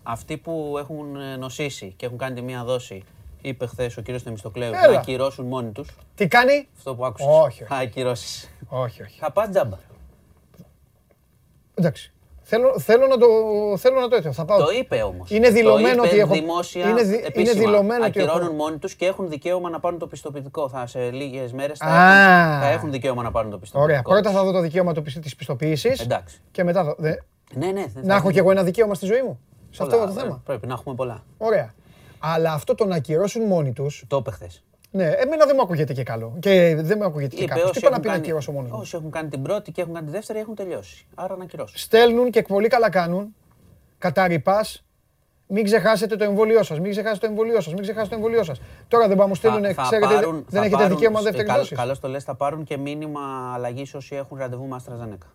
Αυτοί 0.09 0.37
που 0.37 0.77
έχουν 0.79 1.17
ε, 1.17 1.37
νοσήσει 1.37 1.95
και 1.97 2.07
έχουν 2.07 2.19
κάνει 2.19 2.35
τη 2.35 2.43
μία 2.43 2.65
δόση, 2.65 3.05
είπε 3.41 3.67
χθες 3.67 3.97
ο 3.97 4.01
κύριος 4.01 4.23
Θεμιστοκλέου, 4.23 4.71
να 4.71 4.99
ακυρώσουν 4.99 5.47
μόνοι 5.47 5.71
τους. 5.71 5.97
Τι 6.15 6.29
κάνει; 6.29 6.69
Αυτό 6.77 6.95
που 6.95 7.07
άκουσες. 7.07 7.29
Όχι. 7.31 7.65
Θα 7.65 7.77
ακυρώσεις. 7.77 8.51
Όχι, 8.69 9.03
όχι. 9.03 9.19
Θα 9.19 9.33
πα 9.33 9.49
τζάμπα. 9.49 9.79
Εντάξει. 11.75 12.13
Θέλω, 12.49 12.79
θέλω, 12.79 13.07
να 13.07 13.19
το, 13.19 13.27
θέλω 13.77 14.01
να 14.01 14.09
το 14.09 14.17
έτσι. 14.17 14.33
Θα 14.33 14.45
πάω. 14.45 14.59
Το 14.59 14.71
είπε 14.79 15.03
όμως. 15.03 15.31
Είναι 15.31 15.51
δηλωμένο 15.51 16.03
ότι 16.03 16.19
έχω. 16.19 16.33
Δημόσια, 16.33 16.89
είναι, 16.89 17.03
δι, 17.03 17.25
είναι 17.35 17.53
δηλωμένο 17.53 18.05
ότι 18.05 18.21
έχω. 18.21 18.31
Ακυρώνουν 18.31 18.57
μόνοι 18.57 18.79
τους 18.79 18.95
και 18.95 19.07
έχουν 19.07 19.29
δικαίωμα 19.29 19.71
να 19.71 19.81
πάρουν 19.81 19.99
το 19.99 20.07
πιστοποιητικό. 20.07 20.69
Θα 20.69 20.87
σε 20.87 21.11
λίγες 21.11 21.53
μέρες 21.53 21.79
θα, 21.79 21.87
έχουν, 21.87 22.61
θα 22.61 22.67
έχουν 22.67 22.91
δικαίωμα 22.91 23.23
να 23.23 23.31
πάρουν 23.31 23.51
το 23.51 23.59
πιστοποιητικό. 23.59 24.01
Ωραία. 24.11 24.21
Πρώτα 24.21 24.37
θα 24.37 24.45
δω 24.45 24.53
το 24.53 24.61
δικαίωμα 24.61 24.93
της 24.93 25.37
πιστοποίησης. 25.37 26.01
Εντάξει. 26.01 26.41
Και 26.51 26.65
μετά. 26.65 26.85
Δω, 26.85 26.95
δε... 26.99 27.15
Ναι, 27.55 27.67
ναι. 27.67 27.85
Να 28.03 28.15
έχω 28.15 28.31
κι 28.31 28.39
εγώ 28.39 28.51
ένα 28.51 28.63
δικαίωμα 28.63 28.95
στη 28.95 29.07
ζωή 29.07 29.23
μου; 29.23 29.41
Σε 29.77 29.83
αυτό 29.83 30.07
το 30.07 30.21
θέμα. 30.21 30.43
Πρέπει 30.45 30.67
να 30.67 30.73
έχουμε 30.73 30.95
πολλά. 30.95 31.25
Ωραία. 31.39 31.75
Αλλά 32.19 32.53
αυτό 32.53 32.75
το 32.75 32.85
να 32.85 32.97
ακυρώσουν 32.97 33.47
μόνοι 33.47 33.73
του. 33.73 33.87
Το 34.07 34.17
είπε 34.17 34.47
Ναι, 34.91 35.05
εμένα 35.05 35.47
δεν 35.47 35.55
μου 35.57 35.63
ακούγεται 35.63 35.93
και 35.93 36.03
καλό. 36.03 36.37
Και 36.39 36.77
δεν 36.79 36.99
μου 37.01 37.05
ακούγεται 37.05 37.37
και 37.37 37.45
καλό. 37.45 37.71
Τι 37.71 37.91
να 37.91 38.01
πει 38.01 38.09
να 38.09 38.15
ακυρώσω 38.15 38.53
μόνος 38.53 38.71
μου. 38.71 38.79
Όσοι 38.81 38.97
έχουν 38.97 39.11
κάνει 39.11 39.29
την 39.29 39.43
πρώτη 39.43 39.73
και 39.73 39.81
έχουν 39.81 39.95
κάνει 39.95 40.07
τη 40.07 40.13
δεύτερη 40.13 40.39
έχουν 40.39 40.55
τελειώσει. 40.55 41.07
Άρα 41.15 41.37
να 41.37 41.45
ακυρώσουν. 41.45 41.79
Στέλνουν 41.79 42.31
και 42.31 42.43
πολύ 42.43 42.69
καλά 42.69 42.91
κάνουν. 42.91 43.35
Καταρρυπά. 43.99 44.65
Μην 45.49 45.65
ξεχάσετε 45.65 46.17
το 46.17 46.25
εμβόλιό 46.25 46.63
σας. 46.63 46.81
Μην 46.81 46.91
ξεχάσετε 46.91 47.27
το 47.27 47.33
εμβόλιό 47.33 47.61
σας. 47.61 47.73
Μην 47.73 47.83
ξεχάσετε 47.83 48.17
το 48.17 48.23
εμβόλιό 48.23 48.45
σας. 48.45 48.61
Τώρα 48.89 49.09
δεν 49.09 49.17
πάμε 49.17 49.35
στείλουν, 49.35 49.63
ξέρετε, 49.63 50.15
πάρουν, 50.15 50.45
δεν 50.49 50.63
έχετε 50.63 50.77
πάρουν, 50.77 50.97
δικαίωμα 50.97 51.21
δεύτερης 51.21 51.53
δόσης. 51.53 51.77
Καλώς 51.77 52.01
το 52.01 52.09
λες, 52.09 52.25
θα 52.25 52.35
πάρουν 52.35 52.65
και 52.65 52.77
μήνυμα 52.77 53.21
αλλαγής 53.55 53.95
όσοι 53.95 54.15
έχουν 54.17 54.39
ραντεβού 54.39 54.67
με 54.67 54.75
AstraZeneca. 54.75 55.27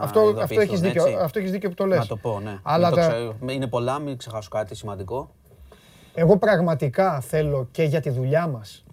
Αυτό, 0.00 0.34
αυτό 0.40 0.60
έχεις 0.60 0.80
δίκιο, 0.80 1.18
αυτό 1.20 1.38
έχεις 1.38 1.50
δίκιο 1.50 1.68
που 1.68 1.74
το 1.74 1.86
λες. 1.86 1.98
Να 1.98 2.06
το 2.06 2.16
πω, 2.16 2.40
ναι. 2.40 2.58
Αλλά 2.62 2.90
τα... 2.90 3.00
ξέρω. 3.00 3.36
Είναι 3.48 3.66
πολλά, 3.66 3.98
μην 3.98 4.16
ξεχάσω 4.16 4.48
κάτι 4.48 4.74
σημαντικό. 4.74 5.30
Εγώ 6.14 6.36
πραγματικά 6.36 7.20
θέλω 7.20 7.68
και 7.70 7.82
για 7.82 8.00
τη 8.00 8.10
δουλειά 8.10 8.46
μας 8.46 8.84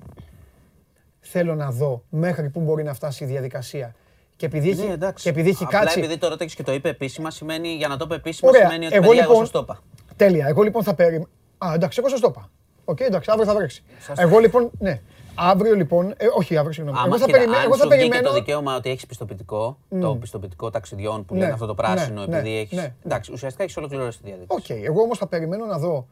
θέλω 1.19 1.55
να 1.55 1.71
δω 1.71 2.03
μέχρι 2.09 2.49
πού 2.49 2.59
μπορεί 2.59 2.83
να 2.83 2.93
φτάσει 2.93 3.23
η 3.23 3.27
διαδικασία. 3.27 3.95
Και 4.35 4.45
επειδή, 4.45 4.69
έχει, 4.69 4.87
ναι, 4.87 5.11
και 5.11 5.29
επειδή 5.29 5.49
έχει 5.49 5.63
Απλά 5.63 5.79
κάτσει. 5.79 5.99
επειδή 5.99 6.17
το 6.17 6.27
ρώτησε 6.27 6.55
και 6.55 6.63
το 6.63 6.73
είπε 6.73 6.89
επίσημα, 6.89 7.31
σημαίνει, 7.31 7.67
για 7.67 7.87
να 7.87 7.97
το 7.97 8.05
είπε 8.05 8.15
επίσημα, 8.15 8.49
Ωραία. 8.49 8.61
σημαίνει 8.61 8.85
ότι 8.85 8.95
εγώ, 8.95 9.07
παιδιά, 9.07 9.21
λοιπόν, 9.21 9.35
εγώ 9.35 9.49
το 9.49 9.59
είπα. 9.59 9.79
Τέλεια. 10.15 10.47
Εγώ 10.47 10.61
λοιπόν 10.61 10.83
θα 10.83 10.93
περιμένω. 10.93 11.27
Α, 11.57 11.71
εντάξει, 11.73 11.99
εγώ 11.99 12.09
σας 12.09 12.19
το 12.19 12.27
είπα. 12.29 12.49
Ok, 12.85 12.97
okay, 12.97 13.01
εντάξει, 13.01 13.31
αύριο 13.31 13.47
θα 13.47 13.55
βρέξει. 13.55 13.83
Εγώ 14.17 14.39
λοιπόν, 14.39 14.71
ναι. 14.79 15.01
Αύριο 15.35 15.75
λοιπόν, 15.75 16.13
ε, 16.17 16.25
όχι 16.37 16.57
αύριο, 16.57 16.73
συγγνώμη. 16.73 16.99
εγώ 17.05 17.17
θα, 17.17 17.25
περιμέ, 17.25 17.57
εγώ 17.65 17.77
θα 17.77 17.87
περιμένω. 17.87 18.27
το 18.27 18.33
δικαίωμα 18.33 18.75
ότι 18.75 18.89
έχεις 18.89 19.05
πιστοποιητικό, 19.05 19.77
mm. 19.91 19.99
το 20.01 20.15
πιστοποιητικό 20.15 20.69
ταξιδιών 20.69 21.25
που 21.25 21.33
ναι, 21.33 21.39
λένε 21.39 21.53
αυτό 21.53 21.65
το 21.65 21.73
πράσινο, 21.73 22.25
ναι, 22.25 22.37
επειδή 22.37 22.53
ναι, 22.53 22.59
έχει. 22.59 22.75
Ναι. 22.75 22.93
Εντάξει, 23.05 23.31
ουσιαστικά 23.31 23.63
έχεις 23.63 23.77
ολοκληρώσει 23.77 24.17
τη 24.21 24.23
διαδικασία. 24.29 24.75
OK, 24.75 24.79
okay, 24.79 24.85
εγώ 24.85 25.01
όμως 25.01 25.17
θα 25.17 25.27
περιμένω 25.27 25.65
να 25.65 25.77
δω 25.77 26.07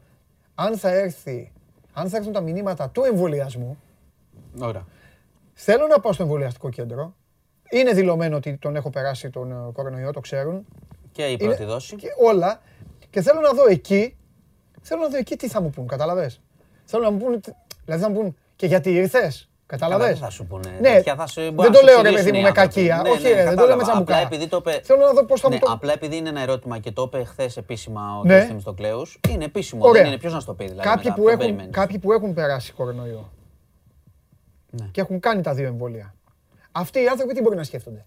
αν 0.56 0.78
θα 0.78 0.90
έρθει, 0.90 1.52
αν 1.94 2.10
θα 2.10 2.18
έρθουν 2.18 2.34
τα 2.34 2.42
μηνύματα 2.42 2.90
του 2.90 3.04
εμβολιασμού. 3.04 3.78
Ωραία. 4.60 4.86
Θέλω 5.54 5.88
να 5.88 6.00
πάω 6.00 6.14
στο 6.14 6.24
εμβολιαστικό 6.24 6.70
κέντρο. 6.70 7.14
Είναι 7.70 7.92
δηλωμένο 7.92 8.36
ότι 8.36 8.58
τον 8.58 8.76
έχω 8.76 8.90
περάσει 8.90 9.30
τον 9.30 9.52
ε, 9.52 9.72
κορονοϊό, 9.74 10.12
το 10.12 10.20
ξέρουν. 10.20 10.66
Και 11.12 11.24
η 11.24 11.38
πρώτη 11.38 11.64
δόση. 11.64 11.96
Και 11.96 12.08
όλα. 12.26 12.62
Και 13.10 13.22
θέλω 13.22 13.40
να 13.40 13.54
δω 13.54 13.70
εκεί, 13.70 14.18
θέλω 14.82 15.02
να 15.02 15.08
δω 15.08 15.18
εκεί 15.18 15.36
τι 15.36 15.48
θα 15.48 15.62
μου 15.62 15.70
πούν, 15.70 15.88
καταλαβες; 15.88 16.42
Θέλω 16.86 17.04
να 17.04 17.12
μου 17.12 17.18
πούν, 17.18 17.42
δηλαδή 17.86 18.04
θα 18.04 18.10
μου 18.10 18.16
πούν 18.16 18.36
και 18.62 18.68
γιατί 18.68 18.94
ήρθες. 18.94 19.50
Κατάλαβες; 19.66 20.08
Δεν 20.08 20.18
θα 20.18 20.30
σου 20.30 20.46
πούνε. 20.46 20.78
Ναι, 20.82 21.02
θα 21.02 21.28
σου, 21.28 21.42
δεν 21.42 21.72
το 21.72 21.82
λέω 21.84 22.02
ρε 22.02 22.12
παιδί 22.12 22.32
μου 22.32 22.42
με 22.42 22.52
κακία. 22.52 23.02
Ναι, 23.04 23.10
Όχι, 23.10 23.24
ναι, 23.24 23.44
δεν 23.44 23.56
το 23.56 23.66
λέω 23.66 23.76
με 23.76 23.84
τσαμπουκά. 23.84 24.18
Επειδή 24.18 24.48
το 24.48 24.62
πε... 24.62 24.80
Θέλω 24.84 25.06
να 25.06 25.14
δω 25.14 25.26
πώς 25.26 25.42
θα 25.42 25.50
ναι, 25.50 25.56
μου 25.56 25.62
το. 25.62 25.72
Απλά 25.72 25.94
επειδή 25.94 26.16
είναι 26.18 26.30
ένα 26.30 26.42
ερώτημα 26.42 26.80
και 26.80 26.92
το 26.92 27.02
είπε 27.02 27.24
χθες 27.24 27.58
επίσημα 27.58 28.18
ο 28.20 28.24
ναι. 28.24 28.56
στο 28.60 28.74
Κλέους, 28.74 29.20
είναι 29.30 29.44
επίσημο. 29.44 29.88
Ωραία. 29.88 30.02
Δεν 30.02 30.12
είναι 30.12 30.20
ποιος 30.20 30.34
να 30.34 30.40
στο 30.40 30.54
πει. 30.54 30.64
Δηλαδή, 30.64 30.90
κάποιοι, 30.90 31.12
που 31.12 31.30
έχουν, 31.30 31.70
κάποιοι 31.70 32.00
που 32.00 32.12
έχουν 32.12 32.34
περάσει 32.34 32.72
κορονοϊό 32.74 33.32
ναι. 34.70 34.86
και 34.92 35.02
έχουν 35.02 35.20
κάνει 35.20 35.42
τα 35.42 35.54
δύο 35.54 35.68
εμβόλια. 35.68 36.14
Αυτοί 36.72 37.02
οι 37.02 37.08
άνθρωποι 37.08 37.34
τι 37.34 37.42
μπορεί 37.42 37.56
να 37.56 37.64
σκέφτονται; 37.64 38.06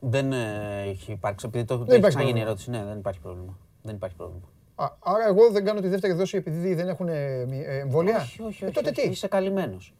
Δεν 0.00 0.32
ε, 0.32 0.84
έχει 0.88 1.12
υπάρξει. 1.12 1.46
Επειδή 1.46 1.64
το 1.64 1.86
έχει 1.88 2.24
γίνει 2.24 2.40
ερώτηση, 2.40 2.70
ναι, 2.70 2.84
δεν 2.84 2.98
υπάρχει 2.98 3.20
πρόβλημα. 3.20 3.58
Δεν 3.82 3.94
υπάρχει 3.94 4.16
πρόβλημα. 4.16 4.48
Άρα 4.98 5.26
εγώ 5.28 5.50
δεν 5.50 5.64
κάνω 5.64 5.80
τη 5.80 5.88
δεύτερη 5.88 6.12
δόση 6.12 6.36
επειδή 6.36 6.74
δεν 6.74 6.88
έχουν 6.88 7.08
ε, 7.08 7.46
εμβόλια; 7.80 8.16
Όχι, 8.16 8.42
όχι, 8.42 8.64
ε, 8.64 8.66
όχι. 8.66 8.74
τότε 8.74 8.90
τι; 8.90 9.08
Είσαι 9.08 9.28
καλυμμένος. 9.28 9.94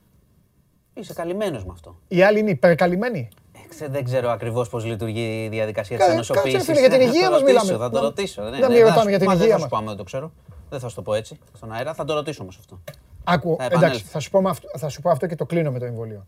Είσαι 0.95 1.13
καλυμμένος 1.13 1.65
με 1.65 1.71
αυτό. 1.73 1.99
Οι 2.09 2.23
άλλοι 2.23 2.39
είναι 2.39 2.51
υπερκαλυμμένοι; 2.51 3.29
Ε, 3.81 3.89
δεν 3.89 4.05
ξέρω 4.05 4.31
ακριβώς 4.31 4.69
πώς 4.69 4.85
λειτουργεί 4.85 5.45
η 5.45 5.49
διαδικασία 5.49 5.99
της 5.99 6.07
ενωσοποίησης. 6.07 6.67
Κάτσε, 6.67 6.81
για 6.81 6.91
την 6.91 7.01
υγεία 7.01 7.31
μας 7.31 7.43
μιλάμε. 7.43 7.77
Θα 7.77 7.91
το 7.91 8.01
ρωτήσω. 8.01 8.43
Ναι, 8.43 8.59
δεν 8.59 8.87
ρωτάμε 8.87 9.11
για 9.11 9.19
την 9.19 9.31
υγεία 9.31 9.59
μα. 9.59 9.67
Δεν 9.67 9.69
θα 9.69 9.79
σου 9.79 9.85
δεν 9.87 9.97
το 9.97 10.03
ξέρω. 10.03 10.33
Δεν 10.71 10.81
θα 10.81 10.89
σου 10.89 10.95
το 10.95 11.03
πω 11.03 11.15
έτσι 11.15 11.39
στον 11.57 11.73
αέρα. 11.73 11.95
Θα 11.95 12.05
το 12.05 12.15
ρωτήσω 12.15 12.43
όμω 12.43 12.51
αυτό. 12.59 12.81
Άκου, 13.25 13.57
εντάξει, 13.61 14.03
θα 14.03 14.19
σου, 14.19 14.31
πω 14.31 14.49
αυτό, 14.49 14.69
θα 14.79 14.89
σου 14.89 15.01
πω 15.01 15.11
αυτό 15.11 15.27
και 15.27 15.37
το 15.37 15.47
κλείνω 15.47 15.71
με 15.71 15.79
το 15.79 15.85
εμβόλιο. 15.85 16.27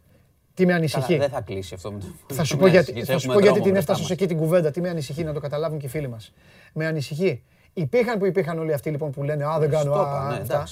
Τι 0.54 0.66
με 0.66 0.74
ανησυχεί; 0.74 1.16
δεν 1.16 1.28
θα 1.28 1.40
κλείσει 1.40 1.74
αυτό 1.74 1.92
με 1.92 1.98
το. 1.98 2.34
Θα 2.34 2.44
σου 2.44 2.56
πω 2.56 2.66
γιατί, 2.66 3.04
θα 3.04 3.18
σου 3.18 3.32
πω 3.32 3.40
γιατί 3.40 3.60
την 3.60 3.76
έφτασα 3.76 4.04
σε 4.04 4.12
εκεί 4.12 4.26
την 4.26 4.36
κουβέντα. 4.36 4.70
Τι 4.70 4.80
με 4.80 4.88
ανησυχεί 4.88 5.24
να 5.24 5.32
το 5.32 5.40
καταλάβουν 5.40 5.78
και 5.78 5.86
οι 5.86 5.88
φίλοι 5.88 6.08
μας. 6.08 6.32
Με 6.72 6.86
ανησυχεί; 6.86 7.42
Υπήρχαν 7.74 8.18
που 8.18 8.26
υπήρχαν 8.26 8.58
όλοι 8.58 8.72
αυτοί 8.72 8.90
λοιπόν 8.90 9.10
που 9.10 9.22
λένε 9.22 9.44
Α, 9.44 9.58
δεν 9.58 9.70
κάνω 9.70 9.94
α, 9.94 10.28
ναι, 10.28 10.36
αυτά. 10.36 10.66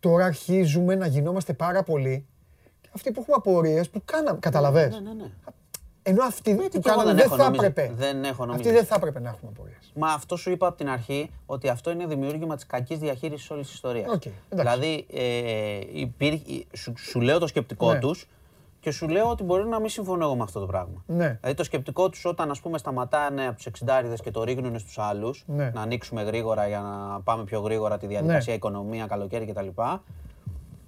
Τώρα 0.00 0.24
αρχίζουμε 0.24 0.94
να 0.94 1.06
γινόμαστε 1.06 1.52
πάρα 1.52 1.82
πολλοί. 1.82 2.26
Αυτοί 2.94 3.10
που 3.10 3.20
έχουμε 3.20 3.36
απορίες 3.38 3.90
που 3.90 4.02
κάναμε. 4.04 4.38
Καταλαβέ. 4.38 4.88
Ναι, 4.88 5.00
ναι, 5.00 5.12
ναι. 5.12 5.30
Ενώ 6.08 6.24
αυτοί 6.24 6.52
ναι, 6.52 6.68
που 6.68 6.80
κάναμε 6.80 7.14
δεν, 7.14 7.28
θα 7.28 7.50
έπρεπε. 7.54 7.92
Δεν 7.96 8.24
έχω 8.24 8.46
Αυτοί 8.50 8.70
δεν 8.70 8.84
θα 8.84 8.94
έπρεπε 8.94 9.20
να 9.20 9.28
έχουν 9.28 9.48
απορίες. 9.48 9.92
Μα 9.94 10.08
αυτό 10.08 10.36
σου 10.36 10.50
είπα 10.50 10.66
από 10.66 10.76
την 10.76 10.88
αρχή 10.88 11.30
ότι 11.46 11.68
αυτό 11.68 11.90
είναι 11.90 12.06
δημιούργημα 12.06 12.54
της 12.54 12.66
κακής 12.66 12.98
διαχείρισης 12.98 13.50
όλης 13.50 13.66
της 13.66 13.74
ιστορίας. 13.74 14.18
Okay, 14.18 14.30
δηλαδή, 14.50 15.06
ε, 15.12 15.78
υπήρχε, 15.92 16.64
σου, 16.72 16.92
σου, 16.96 17.20
λέω 17.20 17.38
το 17.38 17.46
σκεπτικό 17.46 17.92
ναι. 17.92 17.98
τους 17.98 18.28
και 18.86 18.92
σου 18.92 19.08
λέω 19.08 19.30
ότι 19.30 19.42
μπορεί 19.42 19.64
να 19.64 19.80
μην 19.80 19.88
συμφωνώ 19.88 20.24
εγώ 20.24 20.36
με 20.36 20.42
αυτό 20.42 20.60
το 20.60 20.66
πράγμα. 20.66 21.02
Ναι. 21.06 21.38
Δηλαδή 21.40 21.56
το 21.56 21.64
σκεπτικό 21.64 22.08
τους 22.08 22.24
όταν 22.24 22.50
ας 22.50 22.60
πούμε 22.60 22.78
σταματάνε 22.78 23.46
από 23.46 23.56
τους 23.56 23.68
60 23.86 24.14
και 24.22 24.30
το 24.30 24.44
ρίχνουν 24.44 24.78
στους 24.78 24.98
άλλους, 24.98 25.44
ναι. 25.46 25.70
να 25.74 25.80
ανοίξουμε 25.80 26.22
γρήγορα 26.22 26.66
για 26.66 26.80
να 26.80 27.20
πάμε 27.20 27.44
πιο 27.44 27.60
γρήγορα 27.60 27.98
τη 27.98 28.06
διαδικασία, 28.06 28.52
ναι. 28.52 28.56
οικονομία, 28.56 29.06
καλοκαίρι 29.06 29.46
κτλ. 29.46 29.66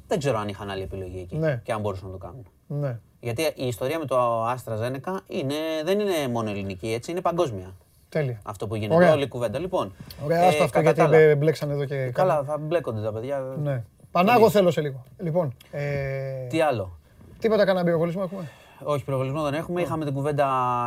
Δεν 0.06 0.18
ξέρω 0.18 0.38
αν 0.38 0.48
είχαν 0.48 0.70
άλλη 0.70 0.82
επιλογή 0.82 1.20
εκεί 1.20 1.36
ναι. 1.36 1.60
και 1.64 1.72
αν 1.72 1.80
μπορούσαν 1.80 2.06
να 2.06 2.12
το 2.12 2.18
κάνουν. 2.18 2.46
Ναι. 2.66 2.98
Γιατί 3.20 3.42
η 3.54 3.66
ιστορία 3.66 3.98
με 3.98 4.04
το 4.04 4.44
Άστρα 4.44 4.76
Ζένεκα 4.76 5.20
είναι, 5.26 5.54
δεν 5.84 6.00
είναι 6.00 6.28
μόνο 6.30 6.50
ελληνική, 6.50 6.92
έτσι, 6.92 7.10
είναι 7.10 7.20
παγκόσμια. 7.20 7.74
Τέλεια. 8.08 8.40
Αυτό 8.44 8.66
που 8.66 8.74
γίνεται, 8.74 8.94
Ωραία. 8.94 9.12
όλη 9.12 9.22
η 9.22 9.28
κουβέντα. 9.28 9.58
Λοιπόν, 9.58 9.92
Ωραία, 10.24 10.42
ε, 10.42 10.62
αυτό 10.62 10.80
γιατί 10.80 11.34
μπλέξαν 11.38 11.70
εδώ 11.70 11.84
και. 11.84 12.10
Καλά, 12.14 12.42
θα 12.42 12.58
μπλέκονται 12.58 13.00
τα 13.00 13.12
παιδιά. 13.12 13.56
Ναι. 13.62 13.84
Πανάγω 14.10 14.50
θέλω 14.50 14.70
σε 14.70 14.80
λίγο. 14.80 15.04
Λοιπόν, 15.18 15.54
ε... 15.70 16.46
Τι 16.48 16.60
άλλο; 16.60 16.97
Τίποτα 17.38 17.64
κανένα 17.64 17.84
πυροβολισμό 17.84 18.22
έχουμε; 18.24 18.50
Όχι, 18.82 19.04
πυροβολισμό 19.04 19.42
δεν 19.42 19.54
έχουμε. 19.54 19.80
Είχαμε 19.80 20.04
την 20.04 20.14
κουβέντα 20.14 20.46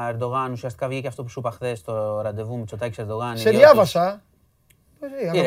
Ερντογάν. 0.10 0.52
Ουσιαστικά 0.52 0.88
βγήκε 0.88 1.08
αυτό 1.08 1.24
που 1.24 1.30
σου 1.30 1.40
είπα 1.40 1.52
χθες 1.52 1.80
στο 1.80 2.22
ραντεβού 2.22 2.58
με 2.58 2.66
Τσοτάκης 2.66 2.98
Ερντογάν. 2.98 3.38
Σε 3.38 3.50
διάβασα. 3.50 4.22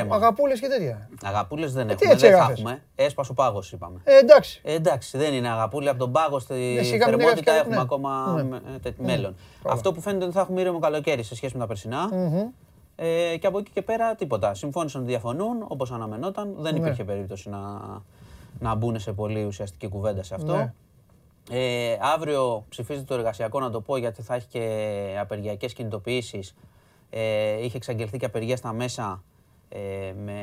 Αγαπούλες 0.08 0.60
και 0.60 0.68
τέτοια. 0.68 1.08
Αγαπούλες 1.24 1.72
δεν 1.72 1.88
ε, 1.88 1.92
έχουμε. 1.92 2.14
δεν 2.14 2.36
θα 2.36 2.48
έχουμε. 2.50 2.82
Έσπασε 2.94 3.30
ο 3.30 3.34
πάγος, 3.34 3.72
είπαμε. 3.72 4.00
Ε, 4.04 4.18
εντάξει. 4.18 4.60
Ε, 4.64 4.74
εντάξει, 4.74 5.18
δεν 5.18 5.34
είναι 5.34 5.48
αγαπούλε. 5.48 5.90
Από 5.90 5.98
τον 5.98 6.12
πάγο 6.12 6.38
στη 6.38 6.98
θερμότητα 7.04 7.52
έχουμε 7.52 7.74
ναι. 7.74 7.80
ακόμα 7.80 8.42
ναι. 8.42 8.58
Ναι. 8.58 8.92
μέλλον. 8.96 9.36
Αυτό 9.62 9.92
που 9.92 10.00
φαίνεται 10.00 10.24
ότι 10.24 10.34
θα 10.34 10.40
έχουμε 10.40 10.60
ήρεμο 10.60 10.78
καλοκαίρι 10.78 11.22
σε 11.22 11.34
σχέση 11.34 11.54
με 11.54 11.60
τα 11.60 11.66
περσινά. 11.66 12.10
Ε, 12.96 13.36
και 13.36 13.46
από 13.46 13.58
εκεί 13.58 13.70
και 13.70 13.82
πέρα 13.82 14.14
τίποτα. 14.14 14.54
Συμφώνησαν 14.54 15.00
ότι 15.00 15.10
διαφωνούν 15.10 15.64
όπως 15.68 15.92
αναμενόταν. 15.92 16.54
Δεν 16.58 16.76
υπήρχε 16.76 17.04
περίπτωση 17.04 17.48
να, 17.48 17.58
να 18.58 18.74
μπουν 18.74 18.98
σε 18.98 19.12
πολύ 19.12 19.44
ουσιαστική 19.44 19.88
κουβέντα 19.88 20.22
σε 20.22 20.34
αυτό. 20.34 20.72
Ε, 21.50 21.96
αύριο 22.00 22.64
ψηφίζεται 22.68 23.04
το 23.04 23.14
εργασιακό, 23.14 23.60
να 23.60 23.70
το 23.70 23.80
πω, 23.80 23.96
γιατί 23.96 24.22
θα 24.22 24.34
έχει 24.34 24.46
και 24.46 25.16
απεργιακές 25.20 25.72
κινητοποιήσεις. 25.72 26.54
Ε, 27.10 27.64
είχε 27.64 27.76
εξαγγελθεί 27.76 28.18
και 28.18 28.24
απεργία 28.24 28.56
στα 28.56 28.72
μέσα 28.72 29.22
ε, 29.68 30.12
με 30.24 30.42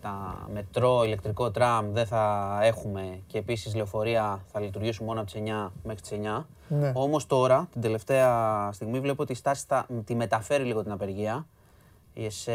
τα 0.00 0.46
μετρό, 0.52 1.04
ηλεκτρικό 1.04 1.50
τραμ 1.50 1.92
δεν 1.92 2.06
θα 2.06 2.58
έχουμε 2.62 3.20
και 3.26 3.38
επίσης 3.38 3.74
λεωφορεία 3.74 4.44
θα 4.52 4.60
λειτουργήσουν 4.60 5.06
μόνο 5.06 5.20
από 5.20 5.30
τις 5.30 5.42
9 5.44 5.70
μέχρι 5.84 6.00
τις 6.00 6.12
9. 6.12 6.44
Ναι. 6.68 6.92
Όμως 6.94 7.26
τώρα, 7.26 7.68
την 7.72 7.80
τελευταία 7.80 8.70
στιγμή, 8.72 9.00
βλέπω 9.00 9.22
ότι 9.22 9.32
η 9.32 9.34
στάση 9.34 9.64
θα 9.68 9.86
τη 10.04 10.14
μεταφέρει 10.14 10.64
λίγο 10.64 10.82
την 10.82 10.92
απεργία. 10.92 11.46
Σε, 12.28 12.52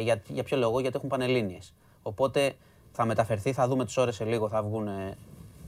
για, 0.00 0.22
για 0.28 0.42
ποιο 0.42 0.56
λόγο, 0.56 0.80
γιατί 0.80 0.96
έχουν 0.96 1.08
πανελλήνιες. 1.08 1.74
Οπότε 2.02 2.52
θα 2.92 3.04
μεταφερθεί, 3.04 3.52
θα 3.52 3.68
δούμε 3.68 3.84
τις 3.84 3.96
ώρες 3.96 4.14
σε 4.14 4.24
λίγο, 4.24 4.48
θα 4.48 4.62
βγουν 4.62 4.88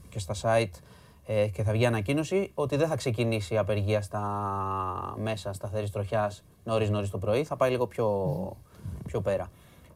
και 0.09 0.19
στα 0.19 0.35
site 0.43 0.79
ε, 1.27 1.47
και 1.47 1.62
θα 1.62 1.73
βγει 1.73 1.86
ανακοίνωση 1.86 2.51
ότι 2.55 2.77
δεν 2.77 2.89
θα 2.89 2.97
ξεκινήσει 2.97 3.55
η 3.55 3.59
απεργία 3.59 4.03
στα 4.03 4.23
μέσα 5.19 5.53
σταθερή 5.53 5.90
τροχιάς 5.90 6.44
νωρίς 6.65 6.90
νωρίς 6.90 7.11
το 7.11 7.19
πρωί. 7.19 7.44
Θα 7.44 7.57
πάει 7.57 7.70
λίγο 7.70 7.86
πιο, 7.86 8.09
πιο 9.07 9.20
πέρα. 9.20 9.51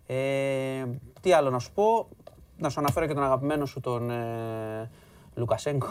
Ε, 0.06 0.84
τι 1.20 1.32
άλλο 1.32 1.50
να 1.50 1.58
σου 1.58 1.72
πω, 1.72 2.08
να 2.58 2.68
σου 2.68 2.80
αναφέρω 2.80 3.06
και 3.06 3.14
τον 3.14 3.22
αγαπημένο 3.22 3.66
σου 3.66 3.80
τον 3.80 4.10
ε, 4.10 4.90
Λουκασέγκο. 5.36 5.86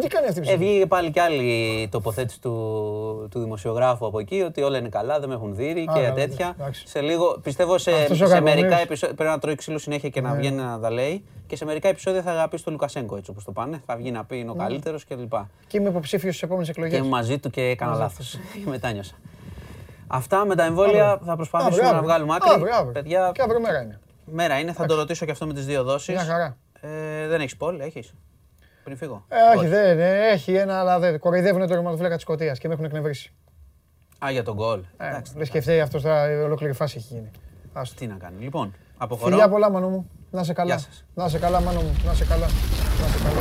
Τι 0.00 0.06
κάνει 0.06 0.26
αυτή 0.26 0.40
η 0.40 0.50
ε, 0.50 0.56
Βγήκε 0.56 0.86
πάλι 0.86 1.10
κι 1.10 1.20
άλλη 1.20 1.88
τοποθέτηση 1.90 2.40
του, 2.40 3.28
του 3.30 3.40
δημοσιογράφου 3.40 4.06
από 4.06 4.18
εκεί 4.18 4.40
ότι 4.40 4.62
όλα 4.62 4.78
είναι 4.78 4.88
καλά, 4.88 5.20
δεν 5.20 5.28
με 5.28 5.34
έχουν 5.34 5.54
δει 5.54 5.88
και 5.94 6.12
τέτοια. 6.14 6.56
Σε 6.84 7.00
λίγο, 7.00 7.38
πιστεύω 7.42 7.78
σε, 7.78 8.14
σε 8.14 8.40
μερικά 8.40 8.80
επεισόδια. 8.80 9.14
Πρέπει 9.14 9.30
να 9.30 9.38
τρώει 9.38 9.54
ξύλο 9.54 9.78
συνέχεια 9.78 10.08
και 10.08 10.20
να 10.20 10.30
ναι. 10.30 10.38
βγαίνει 10.38 10.56
να 10.56 10.80
τα 10.80 10.90
λέει. 10.90 11.24
Και 11.46 11.56
σε 11.56 11.64
μερικά 11.64 11.88
επεισόδια 11.88 12.22
θα 12.22 12.30
αγαπήσει 12.30 12.64
τον 12.64 12.72
Λουκασέγκο 12.72 13.16
έτσι 13.16 13.30
όπως 13.30 13.44
το 13.44 13.52
πάνε. 13.52 13.82
Θα 13.86 13.96
βγει 13.96 14.10
να 14.10 14.24
πει 14.24 14.38
είναι 14.38 14.50
ο 14.50 14.54
ναι. 14.54 14.62
καλύτερος 14.62 15.04
κλπ. 15.04 15.32
Και 15.66 15.78
είμαι 15.78 15.88
υποψήφιος 15.88 16.34
στις 16.34 16.42
επόμενες 16.42 16.68
εκλογές. 16.68 17.00
Και 17.00 17.06
μαζί 17.06 17.38
του 17.38 17.50
και 17.50 17.62
έκανα 17.62 17.94
λάθος. 17.94 18.38
Μετάνιωσα. 18.64 19.14
Αυτά 20.06 20.44
με 20.44 20.54
τα 20.54 20.64
εμβόλια 20.64 21.20
θα 21.24 21.36
προσπαθήσουμε 21.36 21.90
να 21.90 22.02
βγάλουμε 22.02 22.34
άκρη. 22.34 22.62
Παιδιά, 22.92 23.30
και 23.34 23.42
αύριο 23.42 23.60
μέρα 23.60 23.82
είναι. 23.82 24.00
Μέρα 24.24 24.58
είναι, 24.58 24.72
θα 24.72 24.86
το 24.86 24.94
ρωτήσω 24.94 25.24
και 25.24 25.30
αυτό 25.30 25.46
με 25.46 25.52
τις 25.52 25.66
δύο 25.66 25.82
δόσεις. 25.82 26.14
Μια 26.14 26.24
χαρά. 26.24 26.56
Ε, 26.80 27.26
δεν 27.26 27.40
έχεις 27.40 27.56
πόλη, 27.56 27.82
έχεις; 27.82 28.14
Πριν 28.84 28.96
φύγω. 28.96 29.24
Ε, 29.28 29.56
όχι, 29.56 29.66
δεν 29.66 30.00
ε, 30.00 30.28
έχει 30.28 30.54
ένα, 30.54 30.78
αλλά 30.78 30.98
δεν. 30.98 31.18
Κοροϊδεύουν 31.18 31.66
το 31.66 31.74
ρηματοφύλακα 31.74 32.14
της 32.14 32.22
Σκωτίας 32.22 32.58
και 32.58 32.68
με 32.68 32.74
έχουν 32.74 32.84
εκνευρίσει. 32.84 33.32
Α, 34.24 34.30
για 34.30 34.42
τον 34.42 34.54
γκολ. 34.54 34.84
Ε, 34.96 35.20
Λε 35.36 35.46
και 35.46 35.60
φταίει 35.60 35.80
αυτός 35.80 36.02
τώρα, 36.02 36.44
ολόκληρη 36.44 36.72
φάση 36.72 36.96
έχει 36.98 37.14
γίνει. 37.14 37.30
Τι 37.96 38.06
να 38.06 38.14
κάνει. 38.14 38.42
Λοιπόν, 38.42 38.74
αποχωρώ. 38.96 39.30
Φιλιά 39.30 39.48
πολλά, 39.48 39.70
μάνο 39.70 39.88
μου. 39.88 40.10
Να 40.30 40.44
σε 40.44 40.52
καλά. 40.52 40.80
Να 41.14 41.28
σε 41.28 41.38
καλά, 41.38 41.60
μάνο 41.60 41.80
μου. 41.80 41.96
Να 42.04 42.14
σε 42.14 42.24
καλά. 42.24 42.46
Να 42.46 43.06
σε 43.06 43.22
καλά. 43.24 43.40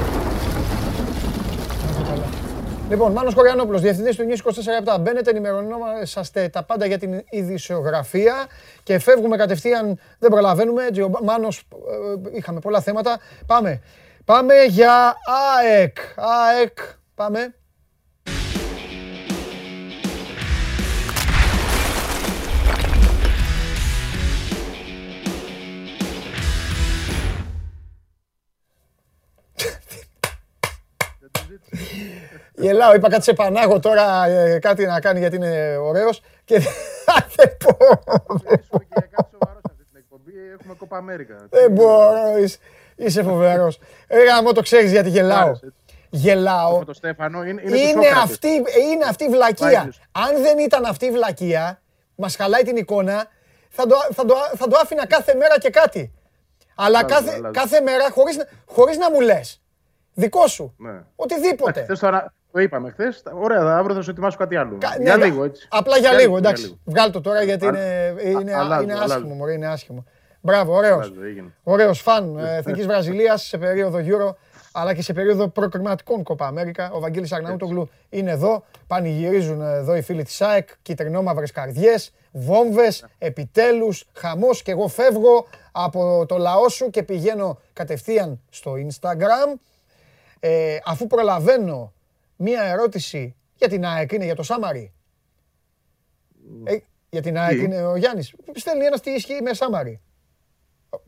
Να 1.88 1.94
σε 1.94 2.12
καλά. 2.12 2.26
Λοιπόν, 2.90 3.12
Μάνος 3.12 3.34
Κοριανόπουλος, 3.34 3.82
διευθυντής 3.82 4.16
του 4.16 4.24
News 4.24 4.96
24 4.96 5.00
Μπαίνετε, 5.00 5.30
ενημερωνόμαστε 5.30 6.50
τα 6.50 6.64
πάντα 6.64 6.86
για 6.86 6.98
την 6.98 7.24
ειδησιογραφία 7.30 8.48
και 8.84 9.00
φεύγουμε 9.00 9.38
κατευθείαν, 9.38 10.00
δεν 10.20 10.30
προλαβαίνουμε, 10.30 10.86
έτσι 10.86 11.02
ο 11.02 11.12
Μάνος, 11.24 11.58
ε, 11.58 12.38
είχαμε 12.38 12.60
πολλά 12.60 12.82
θέματα. 12.82 13.20
Πάμε. 13.46 13.82
Πάμε 14.30 14.64
για 14.64 15.16
ΑΕΚ. 15.58 15.98
ΑΕΚ. 16.16 16.78
Πάμε. 17.16 17.54
Γελάω, 32.56 32.94
είπα 32.94 33.10
κάτι 33.10 33.24
σε 33.24 33.34
Πανάγο 33.34 33.80
τώρα, 33.80 34.26
ε, 34.26 34.60
κάτι 34.60 34.86
να 34.86 35.00
κάνει 35.00 35.20
γιατί 35.20 35.36
είναι 35.36 35.78
ωραίος 35.78 36.22
και 36.46 36.60
δεν 37.36 37.58
μπορώ. 37.64 38.04
Έχουμε 40.60 40.74
κόπα 40.78 40.98
Αμέρικα. 40.98 41.48
Δεν 41.50 41.72
μπορώ, 41.72 42.38
είσαι 43.00 43.24
φοβερός. 43.24 43.80
Ρε 44.10 44.24
γάμο 44.24 44.52
το 44.52 44.62
ξέρεις 44.62 44.92
γιατί 44.92 45.10
γελάω. 45.10 45.52
Γελάω. 46.10 46.84
Είναι 47.64 48.08
αυτή, 48.24 48.48
είναι 48.92 49.06
αυτή 49.10 49.24
η 49.24 49.30
βλακεία. 49.30 49.94
Αν 50.12 50.42
δεν 50.42 50.58
ήταν 50.58 50.86
αυτή 50.86 51.06
η 51.06 51.12
βλακεία, 51.12 51.82
μας 52.16 52.36
χαλάει 52.36 52.62
την 52.62 52.76
εικόνα, 52.76 53.26
θα 53.70 53.86
το, 53.86 53.96
θα 54.14 54.26
το, 54.26 54.36
θα 54.56 54.68
το 54.68 54.78
άφηνα 54.84 55.08
κάθε 55.08 55.36
μέρα 55.36 55.60
και 55.60 55.70
κάτι. 55.70 56.14
Αλλά 56.76 57.04
κάθε, 57.04 57.42
κάθε 57.52 57.82
μέρα 57.82 58.10
χωρίς, 58.12 58.38
χωρίς 58.66 58.98
να 58.98 59.12
μου 59.12 59.22
λες. 59.22 59.62
Δικό 60.14 60.48
σου. 60.48 60.76
Ναι. 60.78 61.02
Οτιδήποτε. 61.16 61.82
Χθες 61.82 62.00
τώρα, 62.00 62.34
το 62.52 62.60
είπαμε 62.60 62.92
χθες. 62.92 63.24
Ωραία, 63.34 63.78
αύριο 63.78 63.96
θα 63.96 64.02
σου 64.02 64.10
ετοιμάσω 64.10 64.38
κάτι 64.38 64.56
άλλο. 64.56 64.78
Κα... 64.80 64.96
για 65.02 65.18
ναι, 65.18 65.26
λίγο 65.26 65.44
έτσι. 65.44 65.68
Απλά 65.72 65.98
για, 65.98 66.10
για 66.10 66.20
λίγο, 66.20 66.38
εντάξει. 66.38 66.80
Βγάλ 66.86 67.12
το 67.12 67.22
τώρα 67.22 67.44
γιατί 67.44 67.66
είναι, 67.66 68.16
είναι, 68.24 68.54
είναι 68.82 68.94
άσχημο. 68.94 69.34
Μωρέ, 69.34 69.54
είναι 69.54 69.68
άσχημο. 69.68 70.06
Μπράβο, 70.42 70.74
ωραίος. 70.74 71.12
Ωραίος 71.64 72.02
φαν 72.02 72.38
ε, 72.38 72.58
Εθνικής 72.58 72.86
Βραζιλίας 72.86 73.44
σε 73.44 73.58
περίοδο 73.58 74.00
Euro 74.04 74.36
αλλά 74.72 74.94
και 74.94 75.02
σε 75.02 75.14
περίοδο 75.14 75.48
προκριματικών 75.48 76.24
Κοπα 76.24 76.48
Αμέρικα. 76.48 76.92
Ο 76.92 77.00
Βαγγέλης 77.00 77.32
Αγναούτογλου 77.32 77.90
είναι 78.10 78.32
εδώ. 78.32 78.64
Πανηγυρίζουν 78.88 79.62
εδώ 79.62 79.96
οι 79.96 80.02
φίλοι 80.02 80.24
της 80.24 80.42
ΑΕΚ. 80.42 80.70
Κυτρινόμαυρε 80.82 81.46
καρδιές, 81.54 82.14
βόμβες, 82.32 83.06
επιτέλους, 83.18 84.08
χαμός. 84.14 84.62
Και 84.62 84.72
εγώ 84.72 84.88
φεύγω 84.88 85.48
από 85.72 86.26
το 86.28 86.38
λαό 86.38 86.70
σου 86.70 86.90
και 86.90 87.04
πηγαίνω 87.04 87.60
κατευθείαν 87.74 88.42
στο 88.50 88.74
Instagram 88.74 89.60
ε, 90.40 90.78
αφού 90.86 91.08
προλαβαίνω 91.08 91.94
μία 92.36 92.64
ερώτηση 92.64 93.36
για 93.56 93.68
την 93.68 93.86
ΑΕΚ, 93.86 94.12
είναι 94.12 94.26
για 94.26 94.36
το 94.36 94.44
Σάμαρι. 94.44 94.94
Ε, 96.64 96.78
για 97.10 97.22
την 97.22 97.38
ΑΕΚ 97.38 97.62
είναι 97.62 97.86
ο 97.86 97.96
Γιάννης. 97.96 98.34
Στέλνει 98.56 98.86
ένας 98.86 99.02
τι 99.02 99.12
ισχύει 99.12 99.42
με 99.42 99.54
Σάμαρι. 99.54 100.02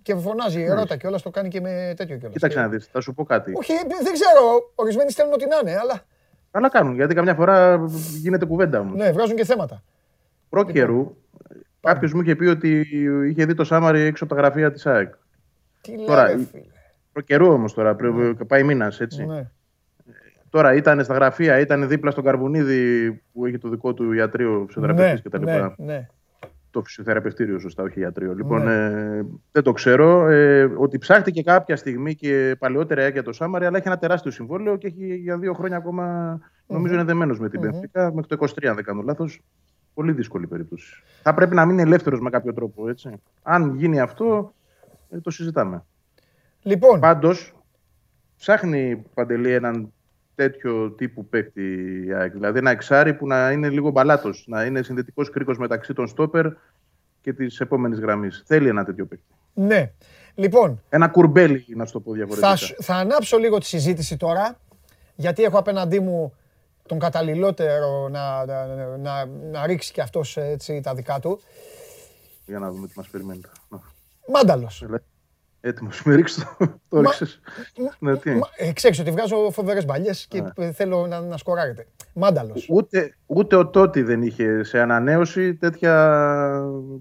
Και 0.01 0.15
φωνάζει, 0.15 0.65
ρώτα 0.65 0.95
και 0.95 1.07
όλα 1.07 1.19
το 1.19 1.29
κάνει 1.29 1.49
και 1.49 1.61
με 1.61 1.93
τέτοιο 1.95 2.15
κιόλας. 2.15 2.33
Κοίταξε 2.33 2.59
να 2.59 2.67
δεις, 2.67 2.85
θα 2.91 3.01
σου 3.01 3.13
πω 3.13 3.23
κάτι. 3.23 3.53
Όχι, 3.55 3.73
δεν 4.03 4.13
ξέρω, 4.13 4.71
ορισμένοι 4.75 5.11
στέλνουν 5.11 5.33
ό,τι 5.33 5.45
να 5.47 5.57
είναι, 5.61 5.79
αλλά... 5.79 6.01
Αλλά 6.51 6.69
κάνουν, 6.69 6.95
γιατί 6.95 7.13
καμιά 7.13 7.33
φορά 7.33 7.85
γίνεται 8.21 8.45
κουβέντα 8.45 8.79
όμως. 8.79 8.97
Ναι, 8.97 9.11
βγάζουν 9.11 9.35
και 9.35 9.45
θέματα. 9.45 9.83
Προ 10.49 10.63
καιρού, 10.63 11.15
κάποιος 11.81 12.13
μου 12.13 12.21
είχε 12.21 12.35
πει 12.35 12.45
ότι 12.45 12.79
είχε 13.29 13.45
δει 13.45 13.53
το 13.53 13.63
Σάμαρι 13.63 14.01
έξω 14.01 14.23
από 14.23 14.35
τα 14.35 14.41
γραφεία 14.41 14.71
της 14.71 14.85
ΑΕΚ. 14.85 15.13
Τι 15.81 15.91
λέει, 15.91 16.47
φίλε. 16.51 16.63
Προ 17.11 17.21
καιρού 17.21 17.47
όμως 17.51 17.73
τώρα, 17.73 17.95
πριν 17.95 18.15
ναι. 18.15 18.33
πάει 18.33 18.63
μήνας, 18.63 18.99
έτσι. 18.99 19.25
Ναι. 19.25 19.49
Τώρα 20.49 20.73
ήταν 20.73 21.03
στα 21.03 21.13
γραφεία, 21.13 21.59
ήταν 21.59 21.87
δίπλα 21.87 22.11
στον 22.11 22.23
Καρβουνίδη 22.23 23.11
που 23.33 23.45
έχει 23.45 23.57
το 23.57 23.69
δικό 23.69 23.93
του 23.93 24.13
ιατρείο 24.13 24.63
φυσιοθεραπευτής 24.67 25.23
ναι, 25.23 25.39
κτλ. 25.39 25.43
Ναι, 25.43 25.73
ναι. 25.77 26.07
Το 26.71 26.83
φυσιοθεραπευτήριο, 26.83 27.59
σωστά, 27.59 27.83
όχι 27.83 27.99
ιατρείο. 27.99 28.33
Λοιπόν, 28.33 28.63
ναι. 28.63 28.85
ε, 28.85 29.25
δεν 29.51 29.63
το 29.63 29.71
ξέρω. 29.71 30.27
Ε, 30.27 30.63
ότι 30.77 30.97
ψάχτηκε 30.97 31.41
κάποια 31.41 31.75
στιγμή 31.75 32.15
και 32.15 32.55
παλαιότερα 32.59 33.07
για 33.07 33.23
το 33.23 33.33
Σάμαρι, 33.33 33.65
αλλά 33.65 33.77
έχει 33.77 33.87
ένα 33.87 33.97
τεράστιο 33.97 34.31
συμβόλαιο 34.31 34.77
και 34.77 34.87
έχει 34.87 35.15
για 35.15 35.37
δύο 35.37 35.53
χρόνια 35.53 35.77
ακόμα, 35.77 36.37
νομίζω, 36.67 36.93
είναι 36.93 37.03
δεμένος 37.03 37.39
με 37.39 37.49
την 37.49 37.59
Πενφύκα, 37.59 38.13
μέχρι 38.13 38.37
το 38.37 38.37
23, 38.39 38.65
αν 38.67 38.75
δεν 38.75 38.83
κάνω 38.83 39.01
λάθος. 39.01 39.41
Πολύ 39.93 40.11
δύσκολη 40.11 40.47
περίπτωση. 40.47 41.03
Θα 41.21 41.33
πρέπει 41.33 41.55
να 41.55 41.65
μείνει 41.65 41.81
ελεύθερος 41.81 42.19
με 42.19 42.29
κάποιο 42.29 42.53
τρόπο. 42.53 42.89
Έτσι. 42.89 43.21
Αν 43.41 43.75
γίνει 43.75 43.99
αυτό, 43.99 44.53
ε, 45.09 45.19
το 45.19 45.29
συζητάμε. 45.29 45.83
Λοιπόν. 46.61 46.99
Πάντως, 46.99 47.55
ψάχνει 48.37 49.03
παντελή 49.13 49.51
έναν 49.51 49.93
τέτοιο 50.41 50.91
τύπου 50.91 51.25
παίκτη 51.25 51.63
Δηλαδή 52.31 52.57
ένα 52.57 52.71
εξάρι 52.71 53.13
που 53.13 53.27
να 53.27 53.51
είναι 53.51 53.69
λίγο 53.69 53.89
μπαλάτος, 53.89 54.43
να 54.47 54.65
είναι 54.65 54.81
συνδετικός 54.81 55.29
κρίκος 55.29 55.57
μεταξύ 55.57 55.93
των 55.93 56.07
στόπερ 56.07 56.47
και 57.21 57.33
της 57.33 57.59
επόμενης 57.59 57.99
γραμμής. 57.99 58.43
Θέλει 58.45 58.67
ένα 58.67 58.83
τέτοιο 58.85 59.05
παίκτη. 59.05 59.25
Ναι. 59.53 59.91
Λοιπόν. 60.35 60.81
Ένα 60.89 61.07
κουρμπέλι, 61.07 61.65
να 61.67 61.85
σου 61.85 61.93
το 61.93 61.99
πω 61.99 62.11
διαφορετικά. 62.11 62.55
Θα, 62.55 62.75
θα 62.79 62.95
ανάψω 62.95 63.37
λίγο 63.37 63.57
τη 63.57 63.65
συζήτηση 63.65 64.17
τώρα, 64.17 64.59
γιατί 65.15 65.43
έχω 65.43 65.57
απέναντί 65.57 65.99
μου 65.99 66.33
τον 66.85 66.99
καταλληλότερο 66.99 68.09
να, 68.09 68.45
να, 68.45 68.97
να, 68.97 69.25
να 69.25 69.65
ρίξει 69.65 69.91
και 69.91 70.01
αυτός 70.01 70.37
έτσι, 70.37 70.81
τα 70.81 70.93
δικά 70.93 71.19
του. 71.19 71.39
Για 72.45 72.59
να 72.59 72.71
δούμε 72.71 72.87
τι 72.87 72.93
μας 72.95 73.07
περιμένει. 73.07 73.41
Μάνταλος. 74.27 74.85
Έτοιμος. 75.61 76.03
Με 76.03 76.15
ρίξεις 76.15 76.43
το, 76.57 76.79
το 76.89 77.01
ρίξες. 77.01 77.39
Ναι, 77.99 78.17
τι. 78.17 78.31
Ε, 78.57 78.71
ξέρεις 78.73 78.99
ότι 78.99 79.11
βγάζω 79.11 79.51
φοβερές 79.51 79.85
μπαλιές 79.85 80.25
και 80.29 80.43
θέλω 80.73 81.07
να, 81.07 81.21
να 81.21 81.37
σκοράρετε. 81.37 81.87
Μάνταλος. 82.13 82.67
Ούτε, 82.69 83.15
ούτε 83.25 83.55
ο 83.55 83.67
Τότι 83.67 84.01
δεν 84.01 84.21
είχε 84.21 84.63
σε 84.63 84.79
ανανέωση 84.79 85.55
τέτοια, 85.55 85.93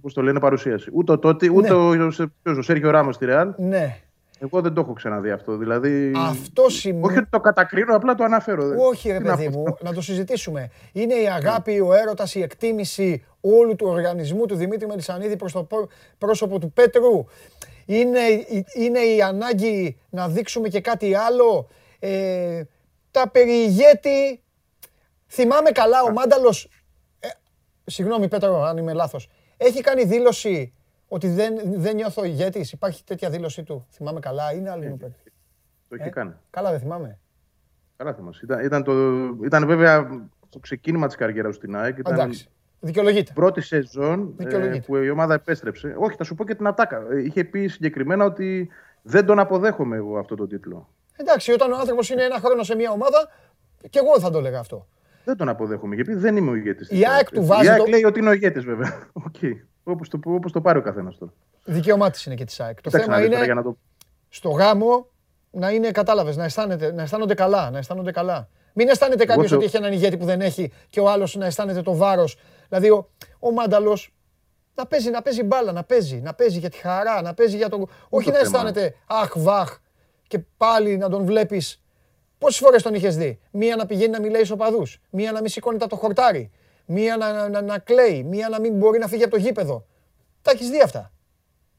πώς 0.01 0.15
το 0.15 0.23
λένε, 0.23 0.41
παρουσίαση. 0.41 0.91
Ούτε 0.93 1.13
ο 1.13 1.19
Τότι, 1.19 1.51
ούτε 1.55 1.69
ναι. 1.69 1.75
ο, 1.75 2.09
ο, 2.45 2.51
ο 2.59 2.63
Σέργιο 2.63 2.91
Ράμος 2.91 3.15
στη 3.15 3.25
Ρεάλ. 3.25 3.55
Ναι. 3.57 3.97
Εγώ 4.43 4.61
δεν 4.61 4.75
το 4.75 4.81
έχω 4.81 4.93
ξαναδεί 4.93 5.31
αυτό. 5.31 5.57
Δηλαδή... 5.57 6.13
Αυτό 6.17 6.69
σημαίνει. 6.69 7.05
Όχι 7.05 7.19
ότι 7.19 7.29
το 7.31 7.41
κατακρίνω, 7.41 7.95
απλά 7.97 8.15
το 8.15 8.25
αναφέρω. 8.25 8.65
Όχι, 8.89 9.11
ρε 9.11 9.21
παιδί 9.21 9.49
μου, 9.49 9.65
να 9.87 9.93
το 9.93 10.01
συζητήσουμε. 10.01 10.71
Είναι 10.93 11.15
η 11.15 11.29
αγάπη, 11.29 11.81
ο 11.81 11.93
έρωτας, 11.95 12.35
η 12.35 12.43
εκτίμηση 12.43 13.25
όλου 13.41 13.77
του 13.77 13.87
οργανισμού 13.89 14.47
του 14.47 14.55
Δημήτρη 14.55 14.87
Μελισανίδη 14.87 15.37
προς 15.37 15.53
το 15.53 15.67
πρόσωπο 16.19 16.59
του 16.59 16.73
Πέτρου. 16.73 17.25
Είναι, 17.93 18.21
είναι 18.75 18.99
η 18.99 19.23
ανάγκη 19.23 20.01
να 20.11 20.29
δείξουμε 20.29 20.69
και 20.69 20.81
κάτι 20.81 21.15
άλλο. 21.15 21.69
Ε, 21.99 22.63
τα 23.11 23.29
περιηγέτη. 23.29 24.43
Θυμάμαι 25.27 25.71
καλά, 25.71 26.03
ο 26.03 26.13
Μάνταλος, 26.13 26.69
ε, 27.19 27.29
συγγνώμη 27.85 28.29
Πέτρο 28.29 28.63
αν 28.63 28.77
είμαι 28.77 28.93
λάθος, 28.93 29.29
έχει 29.57 29.81
κάνει 29.81 30.05
δήλωση 30.05 30.75
ότι 31.09 31.29
δεν, 31.29 31.61
δεν 31.65 31.95
νιώθω 31.95 32.25
ηγέτης. 32.25 32.73
Υπάρχει 32.73 33.05
τέτοια 33.05 33.31
δήλωσή 33.31 33.63
του. 33.63 33.87
Θυμάμαι 33.91 34.21
καλά, 34.21 34.53
είναι 34.53 34.71
άλλη 34.71 34.89
μου 34.89 34.97
Το 34.97 35.95
έχει 35.95 36.09
ε, 36.09 36.11
κάνει. 36.11 36.35
Καλά 36.51 36.71
δεν 36.71 36.81
θυμάμαι. 36.81 37.19
Καλά 37.97 38.15
θυμάμαι. 38.15 38.37
Ήταν, 38.43 38.65
ήταν, 38.65 38.83
το, 38.83 38.93
ήταν 39.45 39.67
βέβαια 39.67 40.29
το 40.49 40.59
ξεκίνημα 40.59 41.07
της 41.07 41.17
καριέρας 41.17 41.55
στην 41.55 41.77
ΑΕΚ. 41.77 41.99
Ήταν... 41.99 42.13
Εντάξει. 42.15 42.49
Δικαιολογείται. 42.81 43.33
Πρώτη 43.35 43.61
σεζόν 43.61 44.35
ε, 44.39 44.79
που 44.87 44.97
η 44.97 45.11
ομάδα 45.11 45.35
επέστρεψε. 45.35 45.95
Όχι, 45.99 46.17
θα 46.17 46.25
σου 46.25 46.35
πω 46.35 46.45
και 46.45 46.55
την 46.55 46.67
ατάκα. 46.67 47.07
Ε, 47.11 47.23
είχε 47.23 47.45
πει 47.45 47.67
συγκεκριμένα 47.67 48.25
ότι 48.25 48.69
δεν 49.03 49.27
τον 49.27 49.39
αποδέχομαι 49.39 49.97
εγώ 49.97 50.19
αυτό 50.19 50.35
το 50.35 50.47
τίτλο. 50.47 50.89
Εντάξει, 51.17 51.53
όταν 51.53 51.73
ο 51.73 51.77
άνθρωπος 51.77 52.11
είναι 52.11 52.23
ένα 52.23 52.39
χρόνο 52.39 52.63
σε 52.63 52.75
μια 52.75 52.91
ομάδα, 52.91 53.31
και 53.91 53.99
εγώ 53.99 54.21
θα 54.21 54.31
το 54.31 54.39
έλεγα 54.39 54.59
αυτό. 54.59 54.87
Δεν 55.25 55.37
τον 55.37 55.49
αποδέχομαι 55.49 55.95
γιατί 55.95 56.15
δεν 56.15 56.37
είμαι 56.37 56.51
ο 56.51 56.55
ηγέτης. 56.55 56.91
Η 56.91 57.07
ΑΕΚ 57.07 57.31
του 57.31 57.45
βάζει. 57.45 57.67
Η 57.67 57.69
ΑΕΚ 57.69 57.89
λέει 57.89 58.05
ότι 58.05 58.19
είναι 58.19 58.29
ο 58.29 58.33
ηγέτης, 58.33 58.65
βέβαια. 58.65 59.09
Okay. 59.31 59.53
Όπως 59.83 60.09
το, 60.09 60.21
όπως 60.25 60.53
το 60.53 60.61
πάρει 60.61 60.79
ο 60.79 60.83
καθένας 60.83 61.19
τώρα. 61.19 61.33
Δικαίωμά 61.65 62.11
τη 62.11 62.23
είναι 62.27 62.35
και 62.35 62.45
της 62.45 62.61
ΑΕΚ. 62.61 62.81
Το 62.81 62.91
θέμα 62.91 63.25
είναι 63.25 63.63
το... 63.63 63.77
στο 64.29 64.49
γάμο 64.49 65.07
να 65.51 65.71
είναι, 65.71 65.91
κατάλαβες, 65.91 66.37
να, 66.37 66.67
να 66.95 67.03
αισθάνονται 67.03 67.35
καλά. 67.35 67.71
Να 67.71 67.79
αισθάνονται 67.79 68.11
καλά. 68.11 68.49
Μην 68.73 68.89
αισθάνεται 68.89 69.25
κάποιος 69.25 69.53
ότι 69.53 69.65
έχει 69.65 69.77
έναν 69.77 69.93
ηγέτη 69.93 70.17
που 70.17 70.25
δεν 70.25 70.41
έχει 70.41 70.73
και 70.91 71.01
ο 71.01 71.11
άλλος 71.11 71.37
να 71.37 71.47
αισθάνεται 71.47 71.83
το 71.83 71.97
βάρος. 71.97 72.37
Δηλαδή 72.71 72.91
ο, 72.91 73.09
ο 73.39 73.53
Μάνταλος 73.53 74.15
να 74.75 74.87
παίζει, 74.87 75.11
να 75.11 75.23
παίζει 75.23 75.43
μπάλα, 75.43 75.73
να 75.73 75.85
παίζει, 75.85 76.21
να 76.21 76.35
παίζει 76.35 76.59
για 76.59 76.71
τη 76.71 76.77
χαρά, 76.77 77.23
να 77.23 77.35
παίζει 77.35 77.57
για 77.57 77.69
τον. 77.69 77.89
Όχι 78.09 78.31
να 78.31 78.39
αισθάνεται 78.39 78.95
αχ, 79.07 79.33
βαχ 79.37 79.79
και 80.27 80.39
πάλι 80.57 80.97
να 80.97 81.09
τον 81.09 81.25
βλέπεις. 81.25 81.83
Πόσες 82.39 82.59
φορές 82.59 82.83
τον 82.83 82.95
είχες 82.95 83.17
δει; 83.17 83.41
Μία 83.51 83.77
να 83.77 83.87
πηγαίνει 83.87 84.11
να 84.11 84.21
μιλάει 84.21 84.45
στους 84.45 84.51
οπαδούς. 84.51 85.01
Μία 85.11 85.33
να 85.33 85.41
μην 85.41 85.51
σηκώνεται 85.51 85.87
το 85.87 85.97
χορτάρι. 85.97 86.51
Μία 86.87 87.17
να, 87.17 87.49
να, 87.49 87.63
να, 87.63 87.79
κλαίει. 87.79 88.23
Μία 88.23 88.49
να 88.49 88.61
μην 88.61 88.75
μπορεί 88.75 88.99
να 88.99 89.07
φύγει 89.07 89.23
από 89.23 89.33
το 89.33 89.41
γήπεδο. 89.41 89.87
Τα 90.43 90.51
έχεις 90.51 90.69
δει 90.69 90.81
αυτά; 90.83 91.13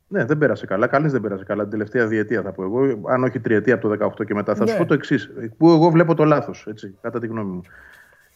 Ναι, 0.07 0.25
δεν 0.25 0.37
πέρασε 0.37 0.65
καλά. 0.65 0.87
Κανείς 0.87 1.11
δεν 1.11 1.21
πέρασε 1.21 1.43
καλά. 1.43 1.61
Την 1.61 1.71
τελευταία 1.71 2.07
διετία 2.07 2.41
θα 2.41 2.51
πω 2.51 2.63
εγώ. 2.63 2.79
Αν 3.07 3.23
όχι 3.23 3.39
τριετία 3.39 3.73
από 3.73 3.89
το 3.89 4.05
18 4.05 4.25
και 4.25 4.33
μετά. 4.33 4.55
Θα 4.55 4.65
σου 4.65 4.73
ναι. 4.73 4.79
πω 4.79 4.85
το 4.85 4.93
εξής. 4.93 5.29
Που 5.57 5.69
εγώ 5.69 5.89
βλέπω 5.89 6.15
το 6.15 6.23
λάθος, 6.23 6.67
κατά 7.01 7.19
τη 7.19 7.27
γνώμη 7.27 7.51
μου. 7.51 7.61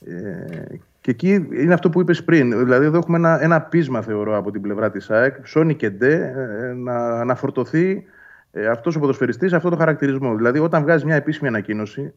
Ε, 0.05 0.77
Και 1.05 1.11
εκεί 1.11 1.47
είναι 1.51 1.73
αυτό 1.73 1.89
που 1.89 2.01
είπες 2.01 2.23
πριν. 2.23 2.57
Δηλαδή, 2.57 2.85
εδώ 2.85 2.97
έχουμε 2.97 3.17
ένα, 3.17 3.43
ένα 3.43 3.61
πείσμα, 3.61 4.01
θεωρώ, 4.01 4.37
από 4.37 4.51
την 4.51 4.61
πλευρά 4.61 4.91
της 4.91 5.09
ΑΕΚ, 5.09 5.35
Σόνι 5.47 5.75
και 5.75 5.89
Ντε, 5.89 6.13
ε, 6.13 6.73
να, 6.73 7.23
να 7.23 7.35
φορτωθεί 7.35 8.05
ε, 8.51 8.67
αυτός 8.67 8.95
ο 8.95 8.99
ποδοσφαιριστής 8.99 9.53
αυτό 9.53 9.69
το 9.69 9.75
χαρακτηρισμό. 9.75 10.35
Δηλαδή, 10.35 10.59
όταν 10.59 10.81
βγάζει 10.81 11.05
μια 11.05 11.15
επίσημη 11.15 11.47
ανακοίνωση 11.47 12.13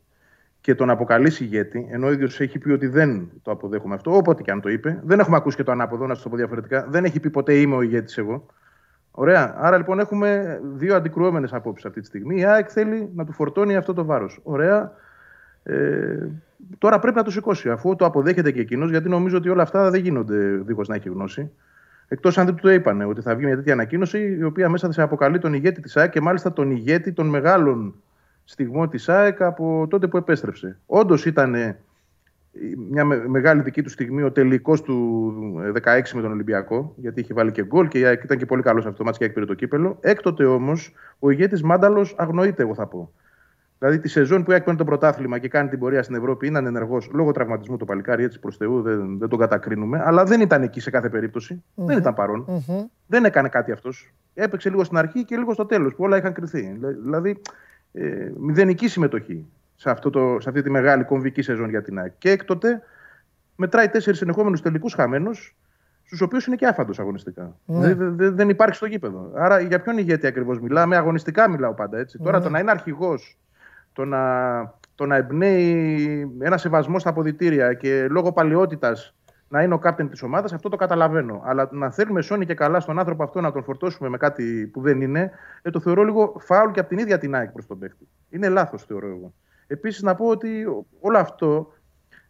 και 0.60 0.74
τον 0.74 0.90
αποκαλεί 0.90 1.32
ηγέτη, 1.38 1.88
ενώ 1.90 2.06
ο 2.06 2.12
ίδιος 2.12 2.40
έχει 2.40 2.58
πει 2.58 2.70
ότι 2.70 2.86
δεν 2.86 3.30
το 3.42 3.50
αποδέχομαι 3.50 3.94
αυτό, 3.94 4.16
όποτε 4.16 4.42
και 4.42 4.50
αν 4.50 4.60
το 4.60 4.68
είπε, 4.68 5.00
δεν 5.04 5.18
έχουμε 5.18 5.36
ακούσει 5.36 5.56
και 5.56 5.62
το 5.62 5.72
ανάποδο, 5.72 6.06
να 6.06 6.14
σας 6.14 6.22
το 6.22 6.28
πω 6.28 6.36
διαφορετικά. 6.36 6.86
Δεν 6.88 7.04
έχει 7.04 7.20
πει 7.20 7.30
ποτέ 7.30 7.54
είμαι 7.54 7.74
ο 7.74 7.82
ηγέτης 7.82 8.18
εγώ. 8.18 8.46
Ωραία. 9.10 9.54
Άρα 9.58 9.76
λοιπόν 9.76 9.98
έχουμε 9.98 10.60
δύο 10.74 10.96
αντικρουόμενες 10.96 11.52
απόψεις 11.52 11.86
αυτή 11.86 12.00
τη 12.00 12.06
στιγμή. 12.06 12.40
Η 12.40 12.44
ΑΕΚ 12.44 12.68
θέλει 12.72 13.10
να 13.14 13.24
του 13.24 13.32
φορτώνει 13.32 13.76
αυτό 13.76 13.94
το 13.94 14.04
βάρος. 14.04 14.40
Ωραία. 14.42 14.92
Ε, 15.62 16.28
τώρα 16.78 16.98
πρέπει 16.98 17.16
να 17.16 17.22
το 17.22 17.30
σηκώσει, 17.30 17.70
αφού 17.70 17.96
το 17.96 18.04
αποδέχεται 18.04 18.50
και 18.50 18.60
εκείνος, 18.60 18.90
γιατί 18.90 19.08
νομίζω 19.08 19.36
ότι 19.36 19.48
όλα 19.48 19.62
αυτά 19.62 19.90
δεν 19.90 20.00
γίνονται 20.00 20.36
δίχως 20.36 20.88
να 20.88 20.94
έχει 20.94 21.08
γνώση. 21.08 21.50
Εκτός 22.08 22.38
αν 22.38 22.46
δεν 22.46 22.54
του 22.54 22.62
το 22.62 22.70
είπανε 22.70 23.04
ότι 23.04 23.20
θα 23.20 23.34
βγει 23.34 23.46
μια 23.46 23.56
τέτοια 23.56 23.72
ανακοίνωση, 23.72 24.36
η 24.38 24.42
οποία 24.42 24.68
μέσα 24.68 24.86
θα 24.86 24.92
σε 24.92 25.02
αποκαλεί 25.02 25.38
τον 25.38 25.54
ηγέτη 25.54 25.80
της 25.80 25.96
ΑΕΚ 25.96 26.10
και 26.10 26.20
μάλιστα 26.20 26.52
τον 26.52 26.70
ηγέτη 26.70 27.12
των 27.12 27.26
μεγάλων 27.26 27.94
στιγμών 28.44 28.88
της 28.88 29.08
ΑΕΚ 29.08 29.42
από 29.42 29.86
τότε 29.90 30.06
που 30.06 30.16
επέστρεψε. 30.16 30.78
Όντως 30.86 31.26
ήταν 31.26 31.76
μια 32.90 33.04
μεγάλη 33.04 33.62
δική 33.62 33.82
του 33.82 33.90
στιγμή 33.90 34.22
ο 34.22 34.32
τελικός 34.32 34.82
του 34.82 35.32
16 35.82 36.00
με 36.14 36.20
τον 36.20 36.30
Ολυμπιακό, 36.30 36.92
γιατί 36.96 37.20
είχε 37.20 37.34
βάλει 37.34 37.52
και 37.52 37.64
γκολ 37.64 37.88
και 37.88 37.98
ήταν 37.98 38.38
και 38.38 38.46
πολύ 38.46 38.62
καλός 38.62 38.84
αυτό 38.86 38.98
το 38.98 39.04
μάτι 39.04 39.18
και 39.18 39.24
έκπηρε 39.24 39.46
το 39.46 39.54
κύπελο. 39.54 39.98
Έκτοτε 40.00 40.44
όμως 40.44 40.94
ο 41.18 41.30
ηγέτης 41.30 41.62
Μάνταλος 41.62 42.14
αγνοείται, 42.18 42.62
εγώ 42.62 42.74
θα 42.74 42.86
πω. 42.86 43.12
Δηλαδή 43.78 43.98
τη 43.98 44.08
σεζόν 44.08 44.44
που 44.44 44.52
έκανε 44.52 44.78
το 44.78 44.84
πρωτάθλημα 44.84 45.38
και 45.38 45.48
κάνει 45.48 45.68
την 45.68 45.78
πορεία 45.78 46.02
στην 46.02 46.14
Ευρώπη, 46.14 46.46
είναι 46.46 46.58
ανενεργό 46.58 46.98
λόγω 47.12 47.32
τραυματισμού 47.32 47.76
το 47.76 47.84
παλικάρι, 47.84 48.24
έτσι 48.24 48.40
προς 48.40 48.56
Θεού, 48.56 48.82
δεν, 48.82 49.18
δεν 49.18 49.28
τον 49.28 49.38
κατακρίνουμε. 49.38 50.02
Αλλά 50.04 50.24
δεν 50.24 50.40
ήταν 50.40 50.62
εκεί 50.62 50.80
σε 50.80 50.90
κάθε 50.90 51.08
Δεν 51.74 51.98
ήταν 51.98 52.14
Δεν 53.06 53.24
έκανε 53.24 53.48
κάτι 53.48 53.72
αυτός. 53.72 54.12
Έπαιξε 54.34 54.70
λίγο 54.70 54.84
στην 54.84 54.96
αρχή 54.96 55.24
και 55.24 55.36
λίγο 55.36 55.52
στο 55.52 55.66
τέλος, 55.66 55.94
που 55.94 56.04
όλα 56.04 56.16
είχαν 56.16 56.32
κρυθεί. 56.32 56.78
Δηλαδή, 57.02 57.40
ε, 57.92 58.30
μηδενική 58.38 58.88
συμμετοχή 58.88 59.46
σε, 59.74 59.90
αυτό 59.90 60.10
το, 60.10 60.36
σε 60.40 60.48
αυτή 60.48 60.62
τη 60.62 60.70
μεγάλη 60.70 61.04
κομβική 61.04 61.42
σεζόν 61.42 61.68
για 61.68 61.82
την 61.82 61.98
ΑΕΚ. 61.98 62.12
Και 62.18 62.30
έκτοτε 62.30 62.82
μετράει 63.56 63.88
τέσσερις 63.88 64.18
συνεχόμενου 64.18 64.56
τελικούς 64.56 64.94
χαμένους, 64.94 65.56
στους 66.04 66.20
οποίους 66.20 66.46
είναι 66.46 66.56
και 66.56 66.66
άφαντος 66.66 66.98
αγωνιστικά. 66.98 67.56
Ναι. 67.64 67.94
Δεν, 67.94 68.34
δεν 68.36 68.48
υπάρχει 68.48 68.74
στο 68.74 68.86
γήπεδο. 68.86 69.30
Άρα 69.34 69.60
για 69.60 69.80
ποιον 69.80 69.98
ηγέτη 69.98 70.26
ακριβώς 70.26 70.60
μιλάμε, 70.60 70.96
αγωνιστικά 70.96 71.48
μιλάω 71.48 71.74
πάντα 71.74 71.98
έτσι. 71.98 72.18
Τώρα 72.18 72.38
ναι. 72.38 72.44
το 72.44 72.50
να 72.50 72.58
είναι 72.58 72.70
αρχηγός 72.70 73.38
το 73.98 74.04
να, 74.04 74.74
το 74.94 75.06
να 75.06 75.16
εμπνέει 75.16 76.36
ένα 76.38 76.56
σεβασμό 76.56 76.98
στα 76.98 77.10
αποδητήρια 77.10 77.74
και 77.74 78.06
λόγω 78.10 78.32
παλαιότητας 78.32 79.14
να 79.48 79.62
είναι 79.62 79.74
ο 79.74 79.78
κάπτεν 79.78 80.08
της 80.08 80.22
ομάδας, 80.22 80.52
αυτό 80.52 80.68
το 80.68 80.76
καταλαβαίνω. 80.76 81.42
Αλλά 81.44 81.68
να 81.72 81.90
θέλουμε 81.90 82.22
σώνει 82.22 82.46
και 82.46 82.54
καλά 82.54 82.80
στον 82.80 82.98
άνθρωπο 82.98 83.22
αυτό 83.22 83.40
να 83.40 83.52
τον 83.52 83.62
φορτώσουμε 83.62 84.08
με 84.08 84.16
κάτι 84.16 84.70
που 84.72 84.80
δεν 84.80 85.00
είναι, 85.00 85.30
ε, 85.62 85.70
το 85.70 85.80
θεωρώ 85.80 86.02
λίγο 86.02 86.36
φάουλ 86.38 86.70
και 86.70 86.80
από 86.80 86.88
την 86.88 86.98
ίδια 86.98 87.18
την 87.18 87.34
ΑΕΚ 87.34 87.50
προς 87.50 87.66
τον 87.66 87.78
παίκτη. 87.78 88.08
Είναι 88.30 88.48
λάθος, 88.48 88.84
θεωρώ 88.84 89.06
εγώ. 89.06 89.32
Επίσης, 89.66 90.02
να 90.02 90.14
πω 90.14 90.26
ότι 90.26 90.66
όλο 91.00 91.18
αυτό 91.18 91.72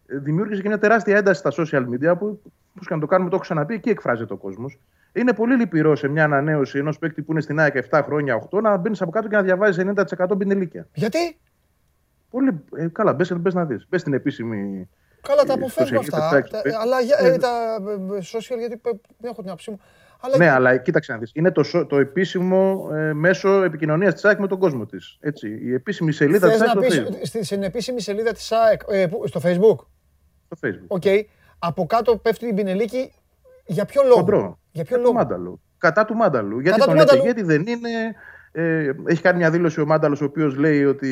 ε, 0.06 0.18
δημιούργησε 0.18 0.62
και 0.62 0.68
μια 0.68 0.78
τεράστια 0.78 1.16
ένταση 1.16 1.40
στα 1.40 1.50
social 1.56 1.82
media 1.82 2.18
που, 2.18 2.26
όπω 2.74 2.84
και 2.86 2.94
να 2.94 3.00
το 3.00 3.06
κάνουμε, 3.06 3.30
το 3.30 3.34
έχω 3.34 3.44
ξαναπεί, 3.44 3.74
εκεί 3.74 3.90
εκφράζεται 3.90 4.32
ο 4.32 4.36
κόσμος. 4.36 4.78
Είναι 5.12 5.32
πολύ 5.32 5.56
λυπηρό 5.56 5.96
σε 5.96 6.08
μια 6.08 6.24
ανανέωση 6.24 6.78
ενός 6.78 6.98
παίκτη 6.98 7.22
που 7.22 7.32
είναι 7.32 7.40
στην 7.40 7.60
ΑΕΚ 7.60 7.76
7 7.90 8.00
χρόνια, 8.04 8.48
8, 8.50 8.60
να 8.62 8.76
μπαίνεις 8.76 9.02
από 9.02 9.10
κάτω 9.10 9.28
και 9.28 9.36
να 9.36 9.42
διαβάζεις 9.42 9.84
90% 9.84 10.38
πινελίκια. 10.38 10.86
Γιατί; 10.94 11.38
Πολύ, 12.30 12.64
ε, 12.76 12.86
καλά, 12.92 13.12
μπες, 13.12 13.32
μπες 13.38 13.54
να 13.54 13.64
δεις. 13.64 13.86
Μπες 13.88 14.00
στην 14.00 14.12
επίσημη... 14.12 14.88
Καλά, 15.20 15.44
τα 15.44 15.54
αποφεύγω 15.54 15.98
αυτά. 15.98 16.42
Τα, 16.50 16.62
αλλά 16.80 17.00
για, 17.00 17.16
ε, 17.20 17.36
τα 17.36 17.48
ε, 18.14 18.18
social, 18.32 18.58
γιατί 18.58 18.80
δεν 19.18 19.30
έχω 19.30 19.40
την 19.40 19.48
άποψή 19.48 19.70
μου. 19.70 19.80
Αλλά 20.20 20.36
ναι, 20.36 20.48
αλλά 20.50 20.76
κοίταξε 20.76 21.12
να 21.12 21.18
δεις. 21.18 21.30
Είναι 21.34 21.50
το, 21.50 21.86
το 21.86 21.98
επίσημο 21.98 22.88
ε, 22.92 23.12
μέσο 23.12 23.62
επικοινωνίας 23.62 24.14
της 24.14 24.24
ΑΕΚ 24.24 24.38
με 24.38 24.46
τον 24.46 24.58
κόσμο 24.58 24.86
της. 24.86 25.16
Έτσι, 25.20 25.58
η 25.62 25.74
επίσημη 25.74 26.12
σελίδα 26.12 26.50
της 26.50 26.60
ΑΕΚ 26.60 26.70
στο 26.70 26.80
Facebook. 26.80 27.42
Στην 27.42 27.62
επίσημη 27.62 28.00
σελίδα 28.00 28.32
της 28.32 28.52
ΑΕΚ, 28.52 28.80
ε, 28.88 29.08
στο 29.24 29.40
Facebook; 29.44 29.76
Στο 30.46 30.56
Facebook. 30.62 30.86
OK. 30.86 31.02
Okay. 31.04 31.22
Από 31.58 31.86
κάτω 31.86 32.16
πέφτει 32.16 32.46
μπινελίκι. 32.46 33.12
Για 33.66 33.84
ποιο 33.84 34.02
λόγο; 34.02 34.14
Χοντρό. 34.14 34.58
Για 34.70 34.84
ποιο 34.84 34.98
λόγο; 34.98 35.12
Μάνταλο. 35.12 35.60
Κατά 35.78 36.04
του 36.04 36.14
Μάνταλου. 36.14 36.60
Γιατί 36.60 36.80
τον 36.80 36.94
λέτε, 36.94 37.16
γιατί 37.16 37.42
δεν 37.42 37.66
είναι, 37.66 37.88
ε, 38.52 38.92
έχει 39.04 39.22
κάνει 39.22 39.38
μια 39.38 39.50
δήλωση 39.50 39.80
ο 39.80 39.86
Μάνταλος, 39.86 40.20
ο 40.20 40.24
οποίος 40.24 40.56
λέει 40.56 40.84
ότι 40.84 41.08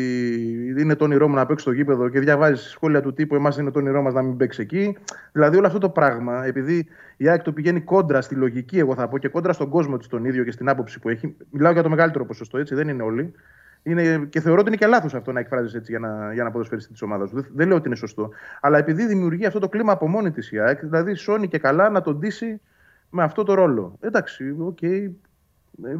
είναι 0.78 0.94
το 0.94 1.04
όνειρό 1.04 1.28
μου 1.28 1.34
να 1.34 1.46
παίξει 1.46 1.64
στο 1.64 1.72
γήπεδο 1.72 2.08
και 2.08 2.20
διαβάζει 2.20 2.62
σχόλια 2.62 3.02
του 3.02 3.12
τύπου: 3.12 3.34
Εμάς 3.34 3.56
είναι 3.56 3.70
το 3.70 3.78
όνειρό 3.78 4.02
μας 4.02 4.14
να 4.14 4.22
μην 4.22 4.36
παίξεις 4.36 4.64
εκεί. 4.64 4.96
Δηλαδή, 5.32 5.56
όλο 5.56 5.66
αυτό 5.66 5.78
το 5.78 5.88
πράγμα, 5.88 6.44
επειδή 6.44 6.86
η 7.16 7.28
ΑΕΚ 7.28 7.42
το 7.42 7.52
πηγαίνει 7.52 7.80
κόντρα 7.80 8.20
στη 8.20 8.34
λογική, 8.34 8.78
εγώ 8.78 8.94
θα 8.94 9.08
πω, 9.08 9.18
και 9.18 9.28
κόντρα 9.28 9.52
στον 9.52 9.68
κόσμο 9.68 9.96
της 9.96 10.06
τον 10.06 10.24
ίδιο 10.24 10.44
και 10.44 10.50
στην 10.50 10.68
άποψη 10.68 10.98
που 10.98 11.08
έχει. 11.08 11.36
Μιλάω 11.50 11.72
για 11.72 11.82
το 11.82 11.88
μεγαλύτερο 11.88 12.24
ποσοστό, 12.26 12.58
έτσι, 12.58 12.74
δεν 12.74 12.88
είναι 12.88 13.02
όλοι. 13.02 13.32
Είναι, 13.82 14.26
και 14.28 14.40
θεωρώ 14.40 14.60
ότι 14.60 14.68
είναι 14.68 14.76
και 14.76 14.86
λάθος 14.86 15.14
αυτό 15.14 15.32
να 15.32 15.40
εκφράζεις 15.40 15.74
έτσι 15.74 15.90
για 15.90 16.00
να, 16.00 16.32
για 16.32 16.44
να 16.44 16.50
ποδοσφαιριστεί 16.50 16.92
της 16.92 17.02
ομάδας 17.02 17.28
σου. 17.28 17.34
Δεν, 17.34 17.46
δεν 17.54 17.68
λέω 17.68 17.76
ότι 17.76 17.86
είναι 17.86 17.96
σωστό. 17.96 18.30
Αλλά 18.60 18.78
επειδή 18.78 19.06
δημιουργεί 19.06 19.46
αυτό 19.46 19.58
το 19.58 19.68
κλίμα 19.68 19.92
από 19.92 20.08
μόνη 20.08 20.30
της 20.30 20.52
η 20.52 20.58
ΑΕΚ, 20.60 20.84
δηλαδή 20.84 21.14
σώνει 21.14 21.48
και 21.48 21.58
καλά 21.58 21.90
να 21.90 22.00
τον 22.00 22.18
ντύσει 22.18 22.60
με 23.10 23.22
αυτό 23.22 23.42
το 23.42 23.54
ρόλο. 23.54 23.96
Εντάξει, 24.00 24.56
OK, 24.58 24.78
okay, 24.80 24.84
ε, 24.84 25.10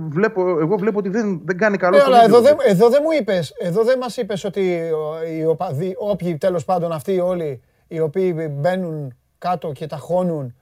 βλέπω, 0.08 0.58
εγώ 0.60 0.76
βλέπω 0.76 0.98
ότι 0.98 1.08
δεν, 1.08 1.40
δεν 1.44 1.58
κάνει 1.58 1.76
καλό. 1.76 1.96
Ναι, 1.96 2.02
αλλά 2.02 2.24
εδώ 2.24 2.40
δεν, 2.40 2.56
εδώ 2.64 2.88
δεν 2.88 3.00
μου 3.04 3.10
είπες, 3.20 3.50
εδώ 3.58 3.84
δεν 3.84 3.98
μας 3.98 4.16
είπες 4.16 4.44
ότι 4.44 4.90
οι 5.36 5.44
οπαδοί, 5.44 5.94
όποιοι 5.98 6.36
τέλος 6.36 6.64
πάντων 6.64 6.92
αυτοί 6.92 7.18
όλοι 7.18 7.62
οι 7.88 8.00
οποίοι 8.00 8.50
μπαίνουν 8.50 9.16
κάτω 9.38 9.72
και 9.72 9.86
τα 9.86 10.01
χώνουν 10.01 10.54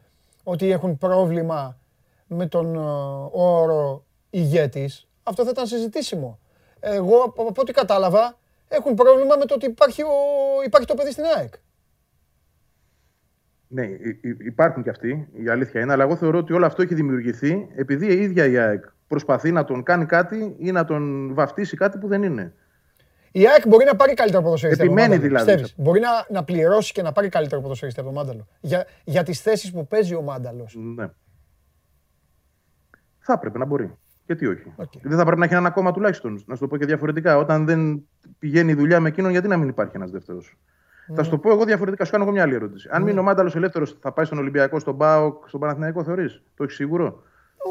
ότι 0.43 0.71
έχουν 0.71 0.99
πρόβλημα 0.99 1.79
με 2.27 2.47
τον 2.47 2.77
όρο 3.33 4.05
ηγέτης. 4.31 5.09
Αυτό 5.23 5.45
θα 5.45 5.51
ήταν 5.51 5.67
συζητήσιμο. 5.67 6.39
Εγώ 6.81 7.23
από 7.23 7.55
ό,τι 7.57 7.73
κατάλαβα 7.73 8.39
έχουν 8.69 8.95
πρόβλημα 8.95 9.37
με 9.39 9.45
το 9.45 9.55
ότι 9.55 9.67
υπάρχει, 9.67 10.03
ο, 10.03 10.09
υπάρχει 10.65 10.87
το 10.87 10.95
παιδί 10.95 11.11
στην 11.11 11.25
ΑΕΚ. 11.37 11.55
Ναι, 13.69 13.89
υπάρχουν 14.47 14.83
και 14.83 14.91
αυτοί, 14.91 15.29
η 15.45 15.49
αλήθεια 15.49 15.81
είναι, 15.81 15.93
αλλά 15.93 16.05
εγώ 16.05 16.17
θεωρώ 16.17 16.39
ότι 16.39 16.53
όλο 16.53 16.67
αυτό 16.67 16.83
έχει 16.83 16.95
δημιουργηθεί 16.95 17.69
επειδή 17.75 18.07
η 18.07 18.23
ίδια 18.23 18.47
η 18.47 18.59
ΑΕΚ 18.59 18.85
προσπαθεί 19.09 19.53
να 19.53 19.65
τον 19.65 19.83
κάνει 19.83 20.07
κάτι 20.07 20.55
ή 20.59 20.73
να 20.73 20.85
τον 20.85 21.35
βαφτίσει 21.35 21.77
κάτι 21.77 21.99
που 21.99 22.09
δεν 22.09 22.23
είναι. 22.23 22.55
Η 23.37 23.49
ΑΕΚ 23.49 23.69
μπορεί 23.69 23.85
να 23.85 23.97
πάρει 23.97 24.15
καλύτερο 24.15 24.43
ποδοσφαιριστή. 24.43 24.85
Επιμένει 24.85 25.17
δηλαδή. 25.17 25.65
Μπορεί 25.77 26.01
να, 26.01 26.09
να 26.29 26.45
πληρώσει 26.45 26.93
και 26.93 27.03
να 27.03 27.13
πάρει 27.13 27.29
καλύτερο 27.29 27.61
ποδοσφαιριστή 27.61 28.01
από 28.01 28.09
τον 28.09 28.19
Μάνταλο. 28.19 28.47
Για, 28.61 28.87
για 29.05 29.23
τις 29.23 29.41
θέσεις 29.41 29.73
που 29.73 29.87
παίζει 29.87 30.15
ο 30.15 30.23
Μάνταλος. 30.23 30.77
Ναι. 30.95 31.09
Θα 33.19 33.33
έπρεπε 33.33 33.59
να 33.59 33.65
μπορεί. 33.65 33.99
Γιατί 34.27 34.47
όχι; 34.47 34.75
Okay. 34.77 35.01
Δεν 35.03 35.19
θα 35.19 35.25
πρέπει 35.25 35.39
να 35.39 35.45
έχει 35.45 35.55
ένα 35.55 35.69
ακόμα 35.69 35.93
τουλάχιστον. 35.93 36.45
Να 36.47 36.55
σου 36.55 36.61
το 36.61 36.69
πω 36.69 36.77
και 36.77 36.87
διαφορετικά. 36.87 37.37
Όταν 37.37 37.65
δεν 37.65 38.09
πηγαίνει 38.39 38.71
η 38.71 38.75
δουλειά 38.75 39.01
με 39.01 39.09
εκείνον, 39.09 39.31
γιατί 39.31 39.49
να 39.49 39.57
μην 39.57 39.69
υπάρχει 39.69 39.97
ένας 39.97 40.11
δεύτερος; 40.11 40.59
Θα 41.15 41.23
σου 41.23 41.31
το 41.31 41.39
πω 41.39 41.51
εγώ 41.51 41.65
διαφορετικά. 41.65 42.05
Σου 42.05 42.11
κάνω 42.11 42.25
εγώ 42.25 42.33
μια 42.33 42.43
άλλη 42.43 42.55
ερώτηση. 42.55 42.89
Αν 42.93 43.03
μείνει 43.03 43.19
ο 43.19 43.23
Μάνταλος 43.23 43.57
ελεύθερος, 43.57 43.97
θα 44.01 44.13
πάει 44.13 44.25
στον 44.25 44.39
Ολυμπιακό, 44.39 44.79
στον 44.79 44.95
Μπάοκ, 44.95 45.49
στον 45.49 45.61
Παναθηναϊκό, 45.61 46.05
θεωρείς; 46.05 46.43
Το 46.57 46.63
έχεις 46.65 46.77
σίγουρο; 46.77 47.23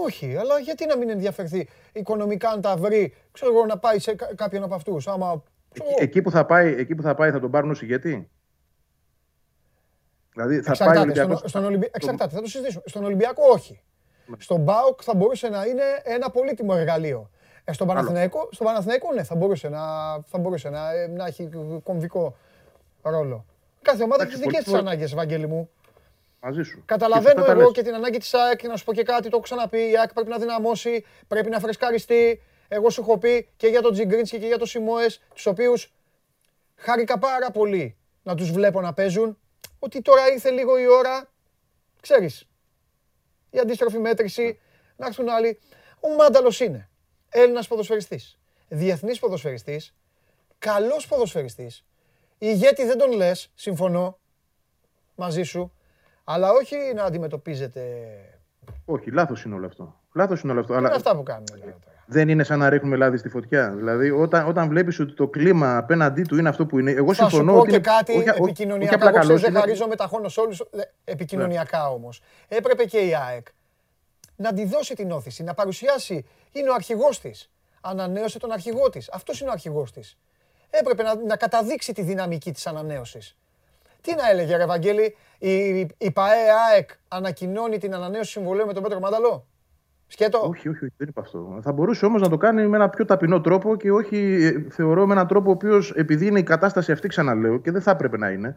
Όχι, 0.05 0.35
αλλά 0.35 0.59
γιατί 0.59 0.85
να 0.85 0.97
μην 0.97 1.09
ενδιαφερθεί 1.09 1.67
οικονομικά 1.93 2.49
αν 2.49 2.61
τα 2.61 2.75
βρει, 2.77 3.15
ξέρω 3.31 3.51
εγώ, 3.51 3.65
να 3.65 3.77
πάει 3.77 3.99
σε 3.99 4.15
κάποιον 4.35 4.63
από 4.63 4.75
αυτούς. 4.75 5.07
Άμα... 5.07 5.43
Εκεί, 5.97 6.21
που 6.21 6.31
θα 6.31 6.45
πάει, 6.45 6.75
εκεί 6.77 6.95
που 6.95 7.01
θα 7.01 7.15
πάει 7.15 7.31
θα 7.31 7.39
τον 7.39 7.51
πάρουν 7.51 7.69
ως 7.69 7.81
ηγέτη. 7.81 8.29
Δηλαδή 10.33 10.61
θα 10.61 10.71
Εξαρτάται, 10.71 10.93
πάει 10.93 11.03
Ολυμπιακός... 11.03 11.37
στον, 11.37 11.49
στον 11.49 11.65
Ολυμπι... 11.65 11.89
Εξαρτάται, 11.91 12.35
θα 12.35 12.41
το 12.41 12.47
συζητήσουμε. 12.47 12.83
Στον 12.85 13.03
Ολυμπιακό 13.03 13.43
όχι. 13.51 13.81
Ναι. 14.25 14.35
Στον 14.39 14.61
ΜΠΑΟΚ 14.61 14.99
θα 15.03 15.15
μπορούσε 15.15 15.49
να 15.49 15.65
είναι 15.65 15.83
ένα 16.03 16.29
πολύτιμο 16.31 16.73
εργαλείο. 16.77 17.29
Ε, 17.63 17.73
στον, 17.73 17.87
Παναθηναϊκό, 17.87 18.49
στον 18.51 18.65
Παναθηναϊκό, 18.65 19.13
ναι, 19.13 19.23
θα 19.23 19.35
μπορούσε 19.35 19.69
να, 19.69 19.79
θα 20.25 20.37
μπορούσε 20.37 20.69
να, 20.69 20.93
ε, 20.93 21.07
να 21.07 21.25
έχει 21.25 21.49
κομβικό 21.83 22.35
ρόλο. 23.01 23.45
Κάθε 23.81 24.03
ομάδα 24.03 24.23
έχει 24.23 24.37
δικές 24.37 24.63
της 24.63 24.73
ανάγκες, 24.73 25.11
Ευαγγέλη 25.11 25.47
μου. 25.47 25.69
Μαζί 26.45 26.63
σου. 26.63 26.83
Καταλαβαίνω 26.85 27.45
εγώ 27.45 27.71
και 27.71 27.81
την 27.81 27.93
ανάγκη 27.93 28.17
της 28.17 28.33
ΑΕΚ 28.33 28.63
να 28.63 28.77
σου 28.77 28.83
πω 28.83 28.93
και 28.93 29.03
κάτι, 29.03 29.21
το 29.21 29.29
έχω 29.31 29.39
ξαναπεί. 29.39 29.89
Η 29.89 29.97
ΑΕΚ 29.97 30.13
πρέπει 30.13 30.29
να 30.29 30.37
δυναμώσει, 30.37 31.05
πρέπει 31.27 31.49
να 31.49 31.59
φρεσκαριστεί. 31.59 32.41
Εγώ 32.67 32.89
σου 32.89 33.01
έχω 33.01 33.17
πει 33.17 33.49
και 33.57 33.67
για 33.67 33.81
τον 33.81 33.93
Τζιγκρίνσκι 33.93 34.39
και 34.39 34.45
για 34.45 34.57
τον 34.57 34.67
Σιμόες, 34.67 35.21
τους 35.33 35.45
οποίους 35.45 35.93
χάρηκα 36.75 37.19
πάρα 37.19 37.51
πολύ 37.51 37.97
να 38.23 38.35
τους 38.35 38.51
βλέπω 38.51 38.81
να 38.81 38.93
παίζουν. 38.93 39.37
Ότι 39.79 40.01
τώρα 40.01 40.31
ήρθε 40.31 40.49
λίγο 40.49 40.79
η 40.79 40.87
ώρα, 40.87 41.29
ξέρεις, 42.01 42.47
η 43.49 43.59
αντίστροφη 43.59 43.97
μέτρηση, 43.97 44.59
να 44.95 45.05
έρθουν 45.05 45.29
άλλοι. 45.29 45.59
Ο 45.99 46.15
Μάνταλος 46.15 46.59
είναι 46.59 46.89
Έλληνας 47.29 47.67
ποδοσφαιριστής, 47.67 48.39
διεθνής 48.67 49.19
ποδοσφαιριστής, 49.19 49.93
καλός 50.59 51.07
ποδοσφαιριστής. 51.07 51.85
Ηγέτη 52.37 52.85
δεν 52.85 52.97
τον 52.97 53.11
λες, 53.11 53.51
συμφωνώ 53.55 54.19
μαζί 55.15 55.43
σου. 55.43 55.73
Αλλά 56.23 56.51
όχι 56.51 56.75
να 56.95 57.03
αντιμετωπίζετε. 57.03 57.81
Όχι, 58.85 59.11
λάθος 59.11 59.43
είναι 59.43 59.55
όλο 59.55 59.65
αυτό. 59.65 59.99
Λάθος 60.13 60.41
είναι 60.41 60.51
όλο 60.51 60.61
αυτό. 60.61 60.73
Είναι 60.73 60.87
αλλά... 60.87 60.95
αυτά 60.95 61.15
που 61.15 61.23
κάνουμε. 61.23 61.75
δεν 62.05 62.29
είναι 62.29 62.43
σαν 62.43 62.59
να 62.59 62.69
ρίχνουμε 62.69 62.95
λάδι 62.95 63.17
στη 63.17 63.29
φωτιά. 63.29 63.71
Δηλαδή, 63.71 64.11
όταν, 64.11 64.47
όταν 64.47 64.69
βλέπεις 64.69 64.99
ότι 64.99 65.13
το 65.13 65.27
κλίμα 65.27 65.77
απέναντί 65.77 66.21
του 66.21 66.37
είναι 66.37 66.49
αυτό 66.49 66.65
που 66.65 66.79
είναι. 66.79 66.91
Εγώ 66.91 67.13
θα 67.13 67.29
συμφωνώ. 67.29 67.51
Θα 67.53 67.59
σου 67.59 67.65
πω 67.65 67.71
και 67.71 67.79
κάτι 67.79 68.17
όχι, 68.17 68.29
επικοινωνιακά. 68.29 69.07
Όχι, 69.07 69.31
εγώ 69.31 69.37
δεν 69.37 69.53
χαρίζω 69.53 69.87
μεταχώνω 69.87 70.29
σε 70.29 70.39
όλους. 70.39 70.63
Επικοινωνιακά 71.03 71.77
ναι. 71.77 71.93
όμως. 71.93 72.21
Έπρεπε 72.47 72.85
και 72.85 72.97
η 72.97 73.15
ΑΕΚ 73.15 73.47
να 74.35 74.53
τη 74.53 74.65
δώσει 74.65 74.95
την 74.95 75.11
όθηση, 75.11 75.43
να 75.43 75.53
παρουσιάσει. 75.53 76.25
Είναι 76.51 76.69
ο 76.69 76.73
αρχηγός 76.73 77.19
της. 77.19 77.51
Ανανέωσε 77.81 78.39
τον 78.39 78.51
αρχηγό 78.51 78.89
της. 78.89 79.09
Αυτός 79.11 79.39
είναι 79.39 79.49
ο 79.49 79.51
αρχηγός 79.51 79.91
της. 79.91 80.17
Έπρεπε 80.69 81.03
να, 81.03 81.15
να 81.15 81.35
καταδείξει 81.35 81.93
τη 81.93 82.01
δυναμική 82.01 82.51
της 82.51 82.67
ανανέωσης. 82.67 83.37
Τι 84.03 84.15
να 84.15 84.29
έλεγε, 84.29 84.55
ρε 84.55 84.65
Βαγγέλη, 84.65 85.15
η, 85.37 85.79
η 85.97 86.11
ΠαΕ 86.11 86.51
ΑΕΚ 86.71 86.89
ανακοινώνει 87.07 87.77
την 87.77 87.93
ανανέωση 87.93 88.31
συμβολέου 88.31 88.65
με 88.65 88.73
τον 88.73 88.83
Πέτρο 88.83 88.99
Μάνταλο. 88.99 89.45
Σκέτο. 90.07 90.39
Όχι, 90.47 90.69
όχι, 90.69 90.87
δεν 90.97 91.07
είπα 91.07 91.21
αυτό. 91.21 91.59
Θα 91.61 91.71
μπορούσε 91.71 92.05
όμως 92.05 92.21
να 92.21 92.29
το 92.29 92.37
κάνει 92.37 92.67
με 92.67 92.75
ένα 92.75 92.89
πιο 92.89 93.05
ταπεινό 93.05 93.41
τρόπο 93.41 93.75
και 93.75 93.91
όχι, 93.91 94.43
ε, 94.43 94.69
θεωρώ, 94.69 95.05
με 95.05 95.13
έναν 95.13 95.27
τρόπο 95.27 95.49
ο 95.49 95.53
οποίος, 95.53 95.91
επειδή 95.91 96.25
είναι 96.27 96.39
η 96.39 96.43
κατάσταση 96.43 96.91
αυτή, 96.91 97.07
ξαναλέω, 97.07 97.59
και 97.59 97.71
δεν 97.71 97.81
θα 97.81 97.91
έπρεπε 97.91 98.17
να 98.17 98.29
είναι, 98.29 98.55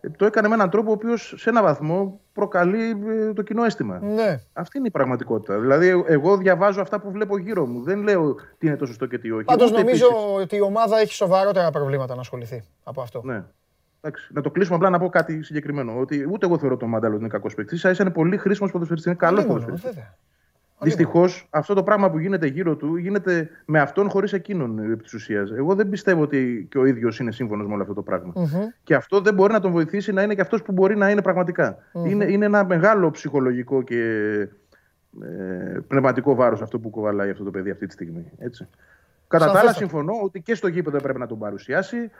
ε, 0.00 0.08
το 0.10 0.24
έκανε 0.24 0.48
με 0.48 0.54
έναν 0.54 0.70
τρόπο 0.70 0.90
ο 0.90 0.92
οποίος 0.92 1.34
σε 1.36 1.50
έναν 1.50 1.62
βαθμό 1.62 2.20
προκαλεί 2.32 3.04
ε, 3.06 3.32
το 3.32 3.42
κοινό 3.42 3.64
αίσθημα. 3.64 3.98
Ναι. 3.98 4.40
Αυτή 4.52 4.78
είναι 4.78 4.86
η 4.86 4.90
πραγματικότητα. 4.90 5.58
Δηλαδή, 5.58 6.04
εγώ 6.06 6.36
διαβάζω 6.36 6.80
αυτά 6.80 7.00
που 7.00 7.10
βλέπω 7.10 7.38
γύρω 7.38 7.66
μου. 7.66 7.82
Δεν 7.82 8.02
λέω 8.02 8.34
τι 8.58 8.66
είναι 8.66 8.76
το 8.76 8.86
σωστό 8.86 9.06
και 9.06 9.18
τι 9.18 9.30
όχι. 9.30 9.44
Πάντως 9.44 9.72
νομίζω 9.72 10.06
ότι 10.34 10.56
η 10.56 10.60
ομάδα 10.60 10.98
έχει 10.98 11.12
σοβαρότερα 11.12 11.70
προβλήματα 11.70 12.14
να 12.14 12.20
ασχοληθεί 12.20 12.64
από 12.84 13.00
αυτό. 13.00 13.20
Ναι. 13.24 13.44
Εντάξει, 14.06 14.30
να 14.32 14.40
το 14.40 14.50
κλείσουμε 14.50 14.76
απλά 14.76 14.90
να 14.90 14.98
πω 14.98 15.08
κάτι 15.08 15.42
συγκεκριμένο. 15.42 15.98
Ότι 15.98 16.28
ούτε 16.30 16.46
εγώ 16.46 16.58
θεωρώ 16.58 16.76
τον 16.76 16.88
Μάνταλο 16.88 17.12
ότι 17.14 17.22
είναι 17.22 17.32
κακός 17.32 17.54
παίκτης. 17.54 17.80
σα 17.80 17.90
είναι 17.90 18.10
πολύ 18.10 18.36
χρήσιμος 18.36 18.70
ποδοσφαιριστής. 18.70 19.12
Είναι 19.12 19.20
καλός 19.20 19.46
ποδοσφαιριστής. 19.46 19.96
Δυστυχώς 20.80 21.46
αυτό 21.50 21.74
το 21.74 21.82
πράγμα 21.82 22.10
που 22.10 22.18
γίνεται 22.18 22.46
γύρω 22.46 22.76
του 22.76 22.96
γίνεται 22.96 23.50
με 23.64 23.80
αυτόν 23.80 24.10
χωρίς 24.10 24.32
εκείνον 24.32 24.78
επί 24.92 25.02
της 25.02 25.14
ουσίας. 25.14 25.50
Εγώ 25.50 25.74
δεν 25.74 25.88
πιστεύω 25.88 26.22
ότι 26.22 26.66
και 26.70 26.78
ο 26.78 26.84
ίδιος 26.84 27.18
είναι 27.18 27.32
σύμφωνος 27.32 27.66
με 27.66 27.72
όλο 27.72 27.82
αυτό 27.82 27.94
το 27.94 28.02
πραγμα 28.02 28.32
Και 28.82 28.94
αυτό 28.94 29.20
δεν 29.20 29.34
μπορεί 29.34 29.52
να 29.52 29.60
τον 29.60 29.70
βοηθήσει 29.70 30.12
να 30.12 30.22
είναι 30.22 30.34
και 30.34 30.40
αυτός 30.40 30.62
που 30.62 30.72
μπορεί 30.72 30.96
να 30.96 31.10
είναι 31.10 31.22
Είναι, 32.04 32.24
είναι 32.24 32.44
ένα 32.44 32.64
μεγάλο 32.64 33.10
ψυχολογικό 33.10 33.82
και 33.82 34.00
ε, 35.22 35.78
πνευματικό 35.88 36.34
βάρος 36.34 36.62
αυτό 36.62 36.78
που 36.78 36.90
κουβαλάει 36.90 37.30
αυτό 37.30 37.44
το 37.44 37.50
παιδί 37.50 37.70
αυτή 37.70 37.86
τη 37.86 37.92
στιγμή. 37.92 38.32
Έτσι. 38.38 38.68
Κατά 39.28 39.52
τα 39.52 39.58
άλλα, 39.58 39.72
συμφωνώ 39.72 40.12
ότι 40.22 40.40
και 40.40 40.54
στο 40.54 40.68
γήπεδο 40.68 40.98
πρέπει 40.98 41.18
να 41.18 41.26
τον 41.26 41.38
παρουσιάσει. 41.38 42.10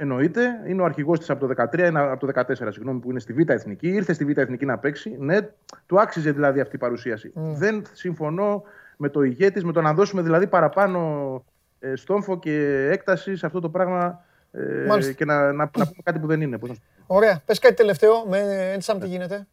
Εννοείται, 0.00 0.62
είναι 0.66 0.82
ο 0.82 0.84
αρχηγός 0.84 1.18
της 1.18 1.30
από 1.30 1.46
το 1.46 1.54
13, 1.72 1.90
από 1.94 2.26
το 2.26 2.40
14, 2.40 2.52
συγγνώμη, 2.54 3.00
που 3.00 3.10
είναι 3.10 3.20
στη 3.20 3.32
Β' 3.32 3.50
Εθνική. 3.50 3.88
Ήρθε 3.88 4.12
στη 4.12 4.24
Β' 4.24 4.38
Εθνική 4.38 4.64
να 4.64 4.78
παίξει. 4.78 5.16
Ναι, 5.18 5.38
του 5.86 6.00
άξιζε 6.00 6.32
δηλαδή 6.32 6.60
αυτή 6.60 6.76
η 6.76 6.78
παρουσίαση. 6.78 7.32
Mm. 7.36 7.40
Δεν 7.56 7.82
συμφωνώ 7.92 8.62
με 8.96 9.08
το 9.08 9.22
ηγέτη, 9.22 9.64
με 9.64 9.72
το 9.72 9.80
να 9.80 9.94
δώσουμε 9.94 10.22
δηλαδή 10.22 10.46
παραπάνω 10.46 11.44
ε, 11.78 11.96
στόμφο 11.96 12.38
και 12.38 12.88
έκταση 12.90 13.36
σε 13.36 13.46
αυτό 13.46 13.60
το 13.60 13.68
πράγμα 13.68 14.24
ε, 14.52 15.12
και 15.12 15.24
να, 15.24 15.52
να, 15.52 15.52
να, 15.52 15.68
πούμε 15.68 15.86
κάτι 16.02 16.18
που 16.18 16.26
δεν 16.26 16.40
είναι. 16.40 16.58
Ωραία. 17.06 17.42
Πες 17.44 17.58
κάτι 17.58 17.74
τελευταίο. 17.74 18.26
Με 18.28 18.70
έτσι, 18.74 18.98
τι 18.98 19.06
γίνεται; 19.06 19.46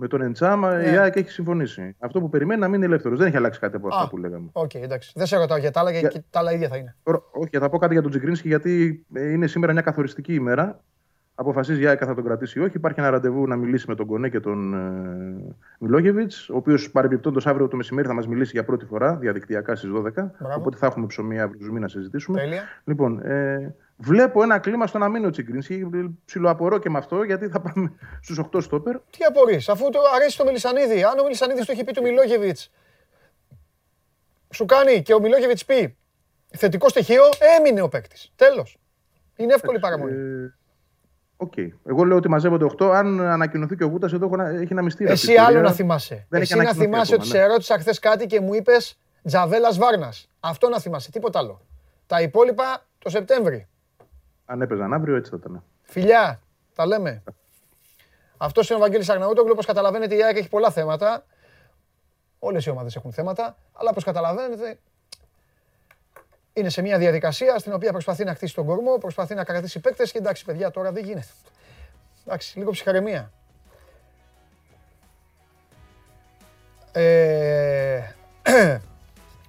Με 0.00 0.08
τον 0.08 0.22
Εντσάμα 0.22 0.76
ναι. 0.76 0.90
η 0.90 0.96
ΑΕΚ 0.96 1.16
έχει 1.16 1.30
συμφωνήσει. 1.30 1.96
Αυτό 1.98 2.20
που 2.20 2.28
περιμένει 2.28 2.60
να 2.60 2.68
μείνει 2.68 2.84
ελεύθερος. 2.84 3.18
Δεν 3.18 3.26
έχει 3.26 3.36
αλλάξει 3.36 3.60
κάτι 3.60 3.76
από 3.76 3.88
αυτά 3.88 4.08
που 4.08 4.16
λέγαμε. 4.16 4.48
OK, 4.52 4.70
okay, 4.74 4.80
εντάξει. 4.80 5.12
Δεν 5.14 5.26
σε 5.26 5.36
ρωτάω 5.36 5.58
για 5.58 5.70
τα 5.70 5.80
άλλα, 5.80 5.90
για... 5.90 6.12
τα 6.30 6.38
άλλα 6.38 6.52
ίδια 6.52 6.68
θα 6.68 6.76
είναι. 6.76 6.96
Όχι, 7.30 7.58
θα 7.58 7.68
πω 7.68 7.78
κάτι 7.78 7.92
για 7.92 8.02
τον 8.02 8.10
Τσιγκρίνσκι, 8.10 8.48
γιατί 8.48 9.04
ε, 9.12 9.30
είναι 9.32 9.46
σήμερα 9.46 9.72
μια 9.72 9.82
καθοριστική 9.82 10.34
ημέρα. 10.34 10.80
Αποφασίζει 11.34 11.82
η 11.82 11.86
ΑΕΚ 11.86 12.00
θα 12.04 12.14
τον 12.14 12.24
κρατήσει 12.24 12.58
ή 12.58 12.62
όχι. 12.62 12.76
Υπάρχει 12.76 13.00
ένα 13.00 13.10
ραντεβού 13.10 13.46
να 13.46 13.56
μιλήσει 13.56 13.84
με 13.88 13.94
τον 13.94 14.06
Κονέ 14.06 14.28
και 14.28 14.40
τον 14.40 14.74
ε, 14.74 15.54
Μιλόγεβιτς, 15.78 16.48
ο 16.48 16.56
οποίος 16.56 16.90
παρεμπιπτόντως 16.90 17.46
αύριο 17.46 17.68
το 17.68 17.76
μεσημέρι 17.76 18.08
θα 18.08 18.14
μας 18.14 18.28
μιλήσει 18.28 18.50
για 18.54 18.64
πρώτη 18.64 18.84
φορά 18.84 19.16
διαδικτυακά 19.16 19.74
στις 19.74 19.90
12. 19.94 20.00
Μπράβο. 20.02 20.30
Οπότε 20.56 20.76
θα 20.76 20.86
έχουμε 20.86 21.06
ψωμί 21.06 21.40
αύριο 21.40 21.72
να 21.72 21.88
συζητήσουμε. 21.88 22.38
Τέλεια. 22.40 22.62
Λοιπόν, 22.84 23.20
ε, 23.20 23.74
Βλέπω 24.00 24.42
ένα 24.42 24.58
κλίμα 24.58 24.86
στο 24.86 24.98
να 24.98 25.08
μείνει 25.08 25.26
ο 25.26 25.30
Τσιγκρίνσκι. 25.30 25.88
Ψιλοαπορώ 26.24 26.78
και 26.78 26.90
με 26.90 26.98
αυτό, 26.98 27.22
γιατί 27.22 27.48
θα 27.48 27.60
πάμε 27.60 27.92
στους 28.20 28.38
8 28.38 28.62
στόπερ. 28.62 28.96
Τι 28.96 29.24
απορείς, 29.28 29.68
αφού 29.68 29.90
του 29.90 29.98
αρέσει 30.14 30.36
του 30.36 30.44
Μελισανίδη. 30.44 31.02
Αν 31.04 31.18
ο 31.18 31.22
Μελισανίδη 31.22 31.64
το 31.64 31.72
έχει 31.72 31.84
πει 31.84 31.92
του 31.92 32.02
Μιλόγεβιτς, 32.02 32.70
σου 34.54 34.64
κάνει 34.64 35.02
και 35.02 35.14
ο 35.14 35.20
Μιλόγεβιτς 35.20 35.64
πει 35.64 35.96
θετικό 36.56 36.88
στοιχείο, 36.88 37.22
έμεινε 37.58 37.80
ο 37.80 37.88
παίκτης. 37.88 38.32
Τέλος. 38.36 38.78
Είναι 39.36 39.54
εύκολη 39.54 39.78
παραμονή. 39.78 40.12
Ε, 40.12 40.54
OK. 41.36 41.52
Okay. 41.56 41.68
Εγώ 41.84 42.04
λέω 42.04 42.16
ότι 42.16 42.28
μαζεύονται 42.28 42.64
8. 42.78 42.90
Αν 42.90 43.20
ανακοινωθεί 43.20 43.76
και 43.76 43.84
ο 43.84 43.88
Βούτας, 43.88 44.12
εδώ 44.12 44.30
έχει 44.40 44.72
ένα 44.72 44.82
μυστήριο. 44.82 45.12
Εσύ 45.12 45.36
άλλο 45.36 45.60
να 45.60 45.72
θυμάσαι. 45.72 46.26
Δεν 46.28 46.40
Εσύ 46.40 46.56
να 46.56 46.74
θυμάσαι 46.74 47.14
ότι 47.14 47.26
σε 47.26 47.38
ερώτησα 47.38 47.78
χθες 47.78 47.98
κάτι 47.98 48.26
και 48.26 48.40
μου 48.40 48.54
είπες 48.54 48.98
Τζαβέλας 49.24 49.78
Βάρνας. 49.78 50.30
Αυτό 50.40 50.68
να 50.68 50.80
θυμάσαι, 50.80 51.10
τίποτα 51.10 51.38
άλλο. 51.38 51.66
Τα 52.06 52.20
υπόλοιπα 52.20 52.86
το 52.98 53.10
Σεπτέμβρη. 53.10 53.68
Αν 54.50 54.62
έπαιζαν 54.62 54.92
αύριο, 54.92 55.16
έτσι 55.16 55.30
θα 55.30 55.36
ήταν. 55.40 55.62
Φιλιά, 55.82 56.40
τα 56.74 56.86
λέμε. 56.86 57.22
Αυτός 58.36 58.68
είναι 58.68 58.78
ο 58.78 58.80
Βαγγέλης 58.82 59.08
Αγναούτογλου. 59.08 59.50
Όπως 59.52 59.66
καταλαβαίνετε, 59.66 60.14
η 60.14 60.22
ΑΕΚ 60.22 60.36
έχει 60.36 60.48
πολλά 60.48 60.70
θέματα. 60.70 61.24
Όλες 62.38 62.66
οι 62.66 62.70
ομάδες 62.70 62.96
έχουν 62.96 63.12
θέματα. 63.12 63.56
Αλλά 63.72 63.90
όπως 63.90 64.04
καταλαβαίνετε, 64.04 64.78
είναι 66.52 66.68
σε 66.68 66.82
μια 66.82 66.98
διαδικασία 66.98 67.58
στην 67.58 67.72
οποία 67.72 67.92
προσπαθεί 67.92 68.24
να 68.24 68.34
χτίσει 68.34 68.54
τον 68.54 68.66
κορμό, 68.66 68.98
προσπαθεί 68.98 69.34
να 69.34 69.44
κρατήσει 69.44 69.80
παίκτες 69.80 70.12
και 70.12 70.18
εντάξει, 70.18 70.44
παιδιά, 70.44 70.70
τώρα 70.70 70.92
δεν 70.92 71.04
γίνεται. 71.04 71.26
Εντάξει, 72.24 72.58
λίγο 72.58 72.70
ψυχαρεμία. 72.70 73.32
Ε, 76.92 78.02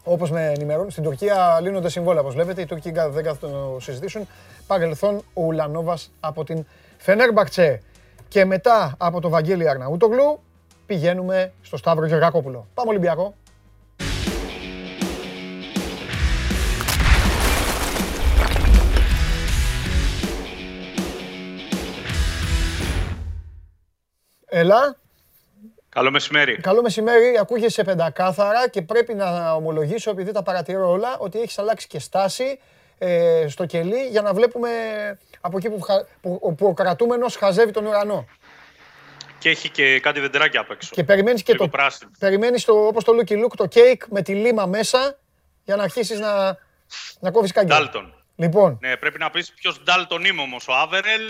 Όπως 0.04 0.32
με 0.32 0.52
ενημερώνουν, 0.52 0.92
στην 0.92 1.04
Τουρκία 1.04 1.60
λύνονται 1.62 1.90
συμβόλαια. 1.90 2.22
Όπως 2.22 2.34
βλέπετε, 2.34 2.62
οι 2.62 2.66
Τούρκοι 2.66 2.92
δεν 2.92 3.24
κάθονται 3.24 3.54
να 3.54 3.60
το 3.60 3.78
συζητήσουν. 3.80 4.28
Παρελθόν 4.68 5.16
ο 5.34 5.44
Ουλανόβας 5.44 6.12
από 6.20 6.44
την 6.44 6.66
Φενέρμπαχτσε. 6.98 7.82
Και 8.28 8.46
μετά 8.46 8.96
από 8.98 9.22
το 9.22 9.30
Βαγγέλη 9.30 9.70
Αρναούτογλου 9.70 10.40
πηγαίνουμε 10.86 11.54
στο 11.62 11.78
Σταύρο 11.78 12.06
Γεωργακόπουλο. 12.06 12.68
Πάμε 12.74 12.90
Ολυμπιακό. 12.90 13.34
Έλα. 24.46 24.98
Καλό 25.90 26.12
μεσημέρι. 26.12 26.58
Καλό 26.58 26.82
μεσημέρι. 26.82 27.38
Ακούγεσαι 27.40 27.84
πεντακάθαρα 27.84 28.70
και 28.70 28.82
πρέπει 28.82 29.14
να 29.14 29.54
ομολογήσω, 29.54 30.10
επειδή 30.10 30.32
τα 30.32 30.44
παρατηρώ 30.44 30.90
όλα, 30.90 31.18
ότι 31.18 31.40
έχεις 31.40 31.60
αλλάξει 31.60 31.88
και 31.88 32.00
στάση 32.00 32.60
ε, 32.98 33.46
στο 33.48 33.66
κελί 33.66 34.08
για 34.08 34.22
να 34.22 34.34
βλέπουμε 34.34 34.70
από 35.42 35.58
εκεί 35.58 35.70
που, 35.70 35.80
που, 36.22 36.56
που 36.56 36.68
ο 36.68 36.74
κρατούμενος 36.74 37.36
χαζεύει 37.36 37.72
τον 37.72 37.86
ουρανό. 37.86 38.26
Και 39.40 39.50
έχει 39.50 39.70
και 39.70 40.00
κάτι 40.00 40.20
δεντράκια 40.20 40.60
απ' 40.60 40.72
έξω. 40.72 40.90
Και 40.94 41.04
περιμένεις 41.04 41.44
και 41.44 41.56
το. 41.56 41.70
Περιμένεις 42.20 42.66
το, 42.66 42.74
όπως 42.74 43.04
το 43.04 43.14
Lucky 43.20 43.44
Luke, 43.44 43.56
το 43.56 43.68
cake 43.74 44.08
με 44.10 44.22
τη 44.22 44.34
λίμα 44.34 44.66
μέσα 44.66 45.18
για 45.64 45.76
να 45.76 45.84
αρχίσεις 45.84 46.20
να, 46.20 46.58
να 47.20 47.32
κόβεις 47.32 47.52
κάτι. 47.52 47.68
Ντάλτον. 47.68 48.14
Λοιπόν. 48.36 48.78
Ναι, 48.82 48.98
πρέπει 48.98 49.20
να 49.20 49.30
πεις 49.30 49.54
ποιος 49.54 49.84
Ντάλτον 49.84 50.26
είμαι 50.26 50.42
όμως, 50.42 50.68
ο 50.68 50.74
Άβερελ 50.74 51.22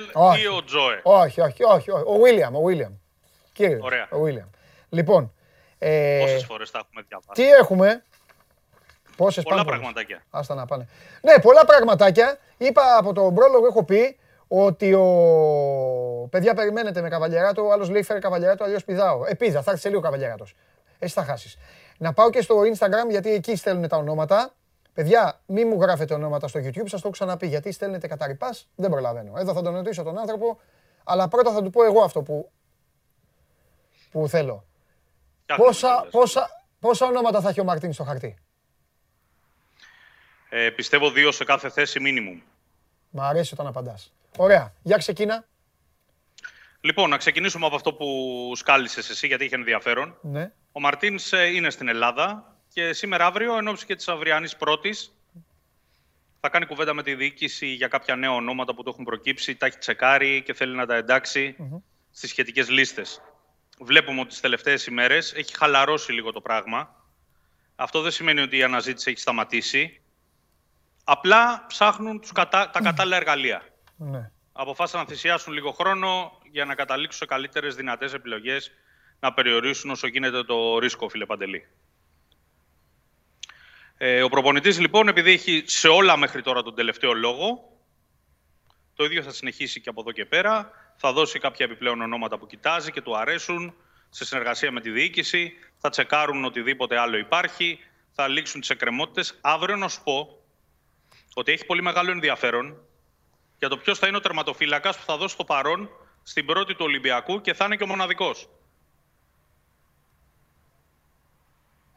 ή 0.42 0.48
ο 0.48 0.64
Τζόε. 0.64 1.00
Όχι, 1.04 1.42
όχι, 1.42 1.64
όχι, 1.64 1.92
όχι. 1.92 2.04
Ο 2.06 2.20
Βίλιαμ. 2.24 2.56
Ο 2.56 2.62
Βίλιαμ. 2.62 2.94
Κύριε, 3.60 3.78
Ωραία. 3.82 4.08
ο 4.12 4.20
Βίλιαμ. 4.20 4.48
Λοιπόν. 4.90 5.34
Ε, 5.78 6.20
Πόσες 6.22 6.46
φορές 6.46 6.72
τα 6.72 6.80
έχουμε 6.84 7.06
διαβάσει; 7.08 7.32
Τι 7.42 7.50
έχουμε; 7.52 8.04
Πόσες 9.18 9.44
πολλά 9.44 9.66
πραγματάκια. 9.66 10.24
Άστα 10.30 10.56
να 10.56 10.66
πάνε. 10.66 10.88
Ναι, 11.22 11.40
πολλά 11.42 11.66
πραγματάκια. 11.66 12.38
Είπα 12.58 12.98
από 12.98 13.14
τον 13.14 13.34
πρόλογο, 13.34 13.66
έχω 13.66 13.84
πει 13.84 14.18
ότι 14.48 14.94
ο. 14.94 15.08
Παιδιά, 16.32 16.54
περιμένετε 16.54 17.02
με 17.02 17.10
καβαλιαράτο. 17.10 17.66
Ο 17.66 17.72
άλλος 17.72 17.90
λέει 17.90 18.04
φέρε 18.04 18.20
καβαλιαράτο, 18.20 18.64
αλλιώς 18.64 18.84
πηδάω. 18.84 19.24
Επίδα, 19.26 19.62
θα 19.62 19.72
έρθει 19.72 19.82
σε 19.82 19.90
λίγο 19.90 20.02
καβαλιαράτο. 20.02 20.46
Εσύ 21.00 21.14
θα 21.14 21.24
χάσεις. 21.24 21.58
Να 21.98 22.14
πάω 22.14 22.30
και 22.30 22.42
στο 22.42 22.62
Instagram 22.62 23.10
γιατί 23.10 23.34
εκεί 23.34 23.56
στέλνουν 23.56 23.88
τα 23.88 23.98
ονόματα. 23.98 24.54
Παιδιά, 24.94 25.40
μη 25.46 25.66
μου 25.66 25.82
γράφετε 25.82 26.14
ονόματα 26.14 26.48
στο 26.48 26.60
YouTube, 26.60 26.74
σας 26.86 26.90
το 26.90 26.98
έχω 27.02 27.10
ξαναπεί. 27.10 27.48
Γιατί 27.48 27.72
στέλνετε 27.72 28.08
καταρρυπάς, 28.08 28.70
δεν 28.76 28.90
προλαβαίνω. 28.90 29.34
Εδώ 29.38 29.54
θα 29.54 29.62
τον 29.62 29.76
ρωτήσω 29.76 30.04
τον 30.04 30.18
άνθρωπο, 30.18 30.60
αλλά 31.04 31.28
πρώτα 31.28 31.52
θα 31.52 31.62
του 31.62 31.70
πω 31.70 31.84
εγώ 31.84 32.02
αυτό 32.02 32.22
που 32.22 32.52
που 34.12 34.28
θέλω. 34.28 34.66
Πόσα, 35.56 36.08
πόσα, 36.12 36.50
πόσα 36.80 37.06
ονόματα 37.06 37.42
θα 37.42 37.50
έχει 37.50 37.60
ο 37.60 37.64
Μαρτίν 37.64 37.94
στο 37.94 38.04
χαρτί; 38.04 38.38
Ε, 40.50 40.70
πιστεύω 40.70 41.12
δύο 41.12 41.32
σε 41.32 41.44
κάθε 41.44 41.70
θέση 41.70 42.00
μίνιμουμ. 42.00 42.42
Μ' 43.10 43.22
αρέσει 43.22 43.54
όταν 43.54 43.68
απαντάς. 43.68 44.14
Ωραία. 44.38 44.74
Για 44.82 44.98
ξεκίνα. 44.98 45.46
Λοιπόν, 46.82 47.10
να 47.10 47.18
ξεκινήσουμε 47.18 47.66
από 47.66 47.76
αυτό 47.76 47.94
που 47.94 48.52
σκάλισες 48.56 49.10
εσύ, 49.10 49.28
γιατί 49.28 49.46
είχε 49.46 49.56
ενδιαφέρον. 49.56 50.18
Ναι. 50.22 50.52
Ο 50.72 50.80
Μαρτίνς 50.80 51.34
ε, 51.34 51.46
είναι 51.46 51.70
στην 51.70 51.88
Ελλάδα 51.88 52.56
και 52.74 52.94
σήμερα 52.94 53.26
αύριο, 53.26 53.58
εν 53.58 53.68
ώψη 53.68 53.86
και 53.86 53.96
της 53.96 54.08
αυριανής 54.08 54.56
πρώτης, 54.56 55.14
θα 56.40 56.50
κάνει 56.50 56.66
κουβέντα 56.66 56.94
με 56.94 57.04
τη 57.04 57.16
διοίκηση 57.16 57.68
για 57.68 57.88
κάποια 57.88 58.16
νέα 58.16 58.32
ονόματα 58.32 58.74
που 58.76 58.84
το 58.84 58.90
έχουν 58.90 59.06
προκύψει, 59.06 59.56
τα 59.56 59.66
έχει 59.66 59.78
τσεκάρει 59.78 60.44
και 60.44 60.54
θέλει 60.54 60.76
να 60.76 60.86
τα 60.86 60.96
εντάξει 60.96 61.56
mm-hmm. 61.60 61.82
στις 62.12 62.30
σχετικές 62.30 62.70
λίστες 62.70 63.22
βλέπουμε 63.80 64.20
ότι 64.20 64.30
τις 64.30 64.40
τελευταίες 64.40 64.86
ημέρες 64.86 65.34
έχει 65.34 65.58
χαλαρώσει 65.58 66.12
λίγο 66.12 66.32
το 66.32 66.42
πράγμα. 66.42 66.96
Αυτό 67.76 68.02
δεν 68.02 68.12
σημαίνει 68.12 68.42
ότι 68.42 68.58
η 68.58 68.64
αναζήτηση 68.64 69.10
έχει 69.10 69.20
σταματήσει. 69.20 70.02
Απλά 71.04 71.66
ψάχνουν 71.68 72.20
τους 72.20 72.32
κατα... 72.32 72.70
τα 72.70 72.82
κατάλληλα 72.82 73.16
εργαλεία. 73.16 73.68
Ναι. 73.98 74.32
Αποφάσισαν 74.52 75.02
να 75.02 75.08
θυσιάσουν 75.08 75.54
λίγο 75.54 75.72
χρόνο 75.72 76.38
για 76.52 76.66
να 76.66 76.76
καταλήξουν 76.76 77.20
σε 77.20 77.26
καλύτερες 77.26 77.76
δυνατές 77.76 78.14
επιλογές 78.14 78.72
να 79.20 79.34
περιορίσουν 79.34 79.90
όσο 79.90 80.08
γίνεται 80.08 80.44
το 80.44 80.80
ρίσκο, 80.80 81.10
φίλε 81.10 81.26
Παντελή. 81.26 81.68
Ε, 83.98 84.24
ο 84.24 84.30
προπονητής, 84.30 84.80
λοιπόν, 84.80 85.08
επειδή 85.08 85.32
έχει 85.32 85.64
σε 85.66 85.88
όλα 85.88 86.18
μέχρι 86.18 86.42
τώρα 86.42 86.62
τον 86.62 86.76
τελευταίο 86.76 87.14
λόγο, 87.14 87.78
το 88.96 89.04
ίδιο 89.04 89.24
θα 89.24 89.32
συνεχίσει 89.32 89.82
και 89.82 89.90
από 89.90 90.02
εδώ 90.02 90.12
και 90.12 90.26
πέρα. 90.26 90.72
Θα 91.02 91.14
δώσει 91.14 91.40
κάποια 91.40 91.66
επιπλέον 91.66 92.02
ονόματα 92.02 92.38
που 92.38 92.48
κοιτάζει 92.48 92.92
και 92.92 93.02
του 93.02 93.18
αρέσουν 93.18 93.74
σε 94.10 94.26
συνεργασία 94.26 94.72
με 94.72 94.82
τη 94.82 94.90
διοίκηση. 94.92 95.54
Θα 95.78 95.90
τσεκάρουν 95.90 96.46
οτιδήποτε 96.46 96.98
άλλο 96.98 97.18
υπάρχει. 97.18 97.80
Θα 98.12 98.28
λήξουν 98.28 98.60
τις 98.60 98.70
εκκρεμότητες. 98.70 99.38
Αύριο 99.42 99.76
να 99.76 99.88
σου 99.88 100.04
πω 100.04 100.40
ότι 101.34 101.52
έχει 101.52 101.66
πολύ 101.66 101.82
μεγάλο 101.82 102.12
ενδιαφέρον 102.12 102.78
για 103.58 103.70
το 103.70 103.78
ποιος 103.78 104.00
θα 104.00 104.08
είναι 104.08 104.18
ο 104.18 104.20
τερματοφύλακας 104.20 104.98
που 104.98 105.04
θα 105.06 105.18
δώσει 105.18 105.38
το 105.38 105.44
παρόν 105.44 105.90
στην 106.24 106.46
πρώτη 106.46 106.74
του 106.74 106.86
Ολυμπιακού 106.86 107.42
και 107.42 107.54
θα 107.54 107.66
είναι 107.66 107.76
και 107.76 107.84
ο 107.84 107.88
μοναδικός. 107.88 108.50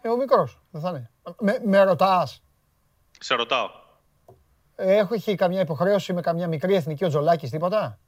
Ε, 0.00 0.08
ο 0.08 0.16
μικρός. 0.16 0.60
Δεν 0.70 0.80
θα 0.80 0.88
είναι. 0.88 1.10
Με, 1.38 1.60
με 1.64 1.82
ρωτάς; 1.82 2.42
Σε 3.18 3.34
ρωτάω. 3.34 3.70
Ε, 4.76 4.96
έχω 4.96 5.14
έχει 5.14 5.34
καμιά 5.34 5.60
υποχρέωση 5.60 6.12
με 6.12 6.20
καμιά 6.20 6.48
μικρή 6.48 6.74
εθνική 6.74 7.04
ο 7.04 7.08
Τζολάκης, 7.08 7.50
τίποτα; 7.50 7.98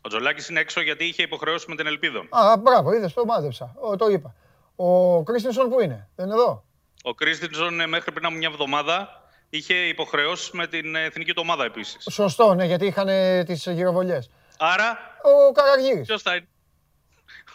Ο 0.00 0.08
Τζολάκης 0.08 0.48
είναι 0.48 0.60
έξω 0.60 0.80
γιατί 0.80 1.04
είχε 1.04 1.22
υποχρεώσει 1.22 1.64
με 1.68 1.76
την 1.76 1.86
Ελπίδων. 1.86 2.28
Α, 2.30 2.56
μπράβο, 2.56 2.92
είδες, 2.92 3.12
το 3.12 3.24
μάζεψα. 3.24 3.74
Ο, 3.80 3.96
το 3.96 4.06
είπα. 4.08 4.34
Ο 4.76 5.22
Κρίστινσον 5.22 5.68
που 5.68 5.80
είναι, 5.80 6.08
δεν 6.16 6.26
είναι 6.26 6.34
εδώ; 6.34 6.64
Ο 7.02 7.14
Κρίστινσον 7.14 7.80
ε, 7.80 7.86
μέχρι 7.86 8.12
πριν 8.12 8.26
από 8.26 8.34
μια 8.34 8.48
εβδομάδα 8.52 9.22
είχε 9.50 9.74
υποχρεώσει 9.74 10.56
με 10.56 10.66
την 10.66 10.94
εθνική 10.94 11.32
του 11.32 11.40
ομάδα 11.44 11.64
επίσης. 11.64 12.06
Σωστό, 12.10 12.54
ναι, 12.54 12.64
γιατί 12.64 12.86
είχαν 12.86 13.06
τις 13.44 13.66
γυροβολιές. 13.66 14.30
Άρα. 14.58 14.98
Ο 15.22 15.52
Καραγίδη. 15.52 16.00
Ποιος 16.00 16.22
θα 16.22 16.34
είναι; 16.34 16.48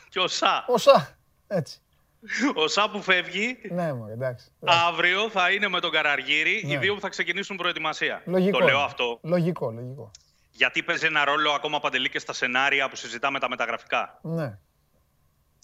Και 0.09 0.19
ο 0.19 0.27
Σα. 0.27 0.57
Ο 0.57 0.77
Σα. 0.77 1.17
Έτσι. 1.47 1.79
Ο 2.55 2.67
Σα 2.67 2.89
που 2.89 3.01
φεύγει. 3.01 3.57
Ναι, 3.69 3.93
μου, 3.93 4.07
εντάξει. 4.07 4.51
Αύριο 4.65 5.29
θα 5.29 5.51
είναι 5.51 5.67
με 5.67 5.79
τον 5.79 5.91
Καραργύρη, 5.91 6.63
ναι. 6.65 6.73
οι 6.73 6.77
δύο 6.77 6.93
που 6.93 6.99
θα 6.99 7.09
ξεκινήσουν 7.09 7.57
προετοιμασία. 7.57 8.21
Λογικό. 8.25 8.57
Το 8.59 8.65
λέω 8.65 8.79
αυτό. 8.79 9.19
Λογικό, 9.21 9.71
λογικό. 9.71 10.11
Γιατί 10.57 10.83
παίζει 10.83 11.05
ένα 11.05 11.25
ρόλο 11.25 11.51
ακόμα 11.51 11.79
παντελή 11.79 12.09
και 12.09 12.19
στα 12.19 12.33
σενάρια 12.33 12.89
που 12.89 12.95
συζητάμε 12.95 13.39
τα 13.39 13.49
μεταγραφικά; 13.49 14.19
Ναι. 14.21 14.57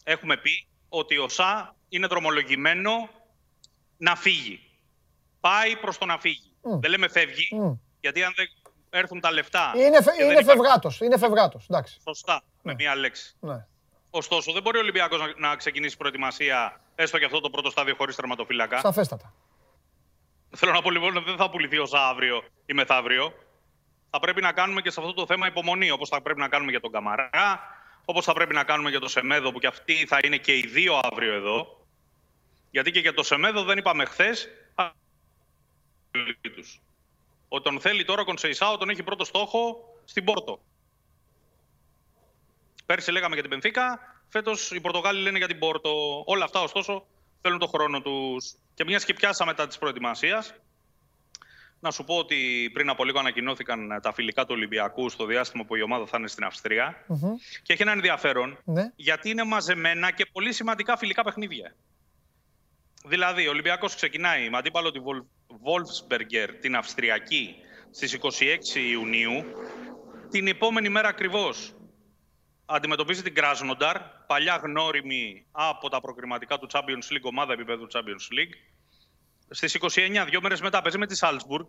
Έχουμε 0.03 0.37
πει 0.37 0.67
ότι 0.89 1.17
ο 1.17 1.29
ΣΑ 1.29 1.75
είναι 1.89 2.07
δρομολογημένο 2.07 3.09
να 3.97 4.15
φύγει. 4.15 4.59
Πάει 5.39 5.77
προς 5.77 5.97
το 5.97 6.05
να 6.05 6.19
φύγει. 6.19 6.53
Δεν 6.61 6.89
λέμε 6.89 7.07
φεύγει, 7.07 7.49
γιατί 7.99 8.23
αν 8.23 8.33
δεν 8.35 8.47
έρθουν 8.89 9.19
τα 9.19 9.31
λεφτά... 9.31 9.73
Είναι, 9.75 10.01
φε, 10.01 10.23
είναι 10.23 10.43
φευγάτος, 10.43 10.99
είναι 10.99 11.17
φευγάτος, 11.17 11.65
εντάξει. 11.69 11.99
Σωστά, 12.03 12.41
με 12.61 12.71
ναι. 12.71 12.83
μία 12.83 12.95
λέξη. 12.95 13.35
Ναι. 13.39 13.65
Ωστόσο, 14.09 14.51
δεν 14.51 14.61
μπορεί 14.61 14.77
ο 14.77 14.81
Ολυμπιακός 14.81 15.19
να, 15.19 15.47
να 15.47 15.55
ξεκινήσει 15.55 15.97
προετοιμασία, 15.97 16.81
έστω 16.95 17.17
και 17.17 17.25
αυτό 17.25 17.39
το 17.39 17.49
πρώτο 17.49 17.69
στάδιο 17.69 17.95
χωρίς 17.95 18.15
τερματοφύλακα. 18.15 18.79
Σαφέστατα. 18.79 19.33
Θέλω 20.55 20.71
να 20.71 20.81
πω 20.81 20.91
λοιπόν 20.91 21.17
ότι 21.17 21.25
δεν 21.25 21.37
θα 21.37 21.49
πουληθεί 21.49 21.77
ο 21.77 21.85
ΣΑ 21.85 22.07
αύριο 22.07 22.43
ή 22.65 22.73
μεθαύριο 22.73 23.33
θα 24.11 24.19
πρέπει 24.19 24.41
να 24.41 24.51
κάνουμε 24.51 24.81
και 24.81 24.89
σε 24.89 24.99
αυτό 24.99 25.13
το 25.13 25.25
θέμα 25.25 25.47
υπομονή, 25.47 25.91
όπως 25.91 26.09
θα 26.09 26.21
πρέπει 26.21 26.39
να 26.39 26.47
κάνουμε 26.47 26.71
για 26.71 26.79
τον 26.79 26.91
Καμαρά, 26.91 27.59
όπως 28.05 28.25
θα 28.25 28.33
πρέπει 28.33 28.53
να 28.53 28.63
κάνουμε 28.63 28.89
για 28.89 28.99
τον 28.99 29.09
Σεμέδο, 29.09 29.51
που 29.51 29.59
και 29.59 29.67
αυτοί 29.67 30.05
θα 30.05 30.19
είναι 30.23 30.37
και 30.37 30.57
οι 30.57 30.67
δύο 30.67 30.99
αύριο 31.03 31.33
εδώ. 31.33 31.85
Γιατί 32.71 32.91
και 32.91 32.99
για 32.99 33.13
τον 33.13 33.23
Σεμέδο 33.23 33.63
δεν 33.63 33.77
είπαμε 33.77 34.05
χθες. 34.05 34.49
Ότι 37.47 37.63
τον 37.63 37.79
θέλει 37.79 38.05
τώρα 38.05 38.21
ο 38.21 38.25
Κονσεϊσάο, 38.25 38.77
τον 38.77 38.89
έχει 38.89 39.03
πρώτο 39.03 39.25
στόχο 39.25 39.83
στην 40.05 40.23
Πόρτο. 40.23 40.59
Πέρσι 42.85 43.11
λέγαμε 43.11 43.33
για 43.33 43.41
την 43.41 43.51
Πενθήκα, 43.51 43.99
φέτος 44.29 44.71
οι 44.71 44.81
Πορτογάλοι 44.81 45.21
λένε 45.21 45.37
για 45.37 45.47
την 45.47 45.59
Πόρτο. 45.59 46.23
Όλα 46.25 46.43
αυτά 46.43 46.61
ωστόσο 46.61 47.05
θέλουν 47.41 47.59
τον 47.59 47.67
χρόνο 47.67 48.01
τους. 48.01 48.53
Και 48.73 48.83
μια 48.83 48.99
και 48.99 49.13
πιάσαμε 49.13 49.51
μετά 49.51 49.67
της 49.67 49.77
προετοιμασίας, 49.77 50.53
να 51.81 51.91
σου 51.91 52.03
πω 52.03 52.17
ότι 52.17 52.69
πριν 52.73 52.89
από 52.89 53.03
λίγο 53.03 53.19
ανακοινώθηκαν 53.19 53.99
τα 54.01 54.13
φιλικά 54.13 54.41
του 54.41 54.53
Ολυμπιακού 54.55 55.09
στο 55.09 55.25
διάστημα 55.25 55.63
που 55.63 55.75
η 55.75 55.81
ομάδα 55.81 56.05
θα 56.05 56.17
είναι 56.17 56.27
στην 56.27 56.43
αυστρια 56.43 57.05
Και 57.63 57.73
έχει 57.73 57.81
ένα 57.81 57.91
ενδιαφέρον 57.91 58.57
ναι. 58.63 58.91
γιατί 58.95 59.29
είναι 59.29 59.43
μαζεμένα 59.43 60.11
και 60.11 60.25
πολύ 60.31 60.53
σημαντικά 60.53 60.97
φιλικά 60.97 61.23
παιχνίδια. 61.23 61.75
Δηλαδή, 63.05 63.47
ο 63.47 63.49
Ολυμπιακός 63.49 63.95
ξεκινάει 63.95 64.49
με 64.49 64.57
αντίπαλο 64.57 64.91
τη 64.91 64.99
Wolfsberger, 65.47 66.47
την 66.59 66.75
Αυστριακή, 66.75 67.55
στις 67.91 68.17
26 68.21 68.75
Ιουνίου. 68.91 69.43
Την 70.29 70.47
επόμενη 70.47 70.89
μέρα 70.89 71.07
ακριβώς 71.07 71.75
αντιμετωπίζει 72.65 73.21
την 73.21 73.35
Κράσνονταρ, 73.35 73.97
παλιά 74.27 74.55
γνώριμη 74.63 75.45
από 75.51 75.89
τα 75.89 76.01
προκριματικά 76.01 76.57
του 76.59 76.67
Champions 76.71 77.13
League, 77.13 77.23
ομάδα 77.23 77.53
επίπεδου 77.53 77.87
Champions 77.93 78.37
League. 78.37 78.53
Στις 79.53 79.77
29, 79.79 80.25
δύο 80.25 80.41
μέρες 80.41 80.61
μετά, 80.61 80.81
παίζει 80.81 80.97
με 80.97 81.07
τη 81.07 81.15
Σάλτσμπουργκ. 81.15 81.65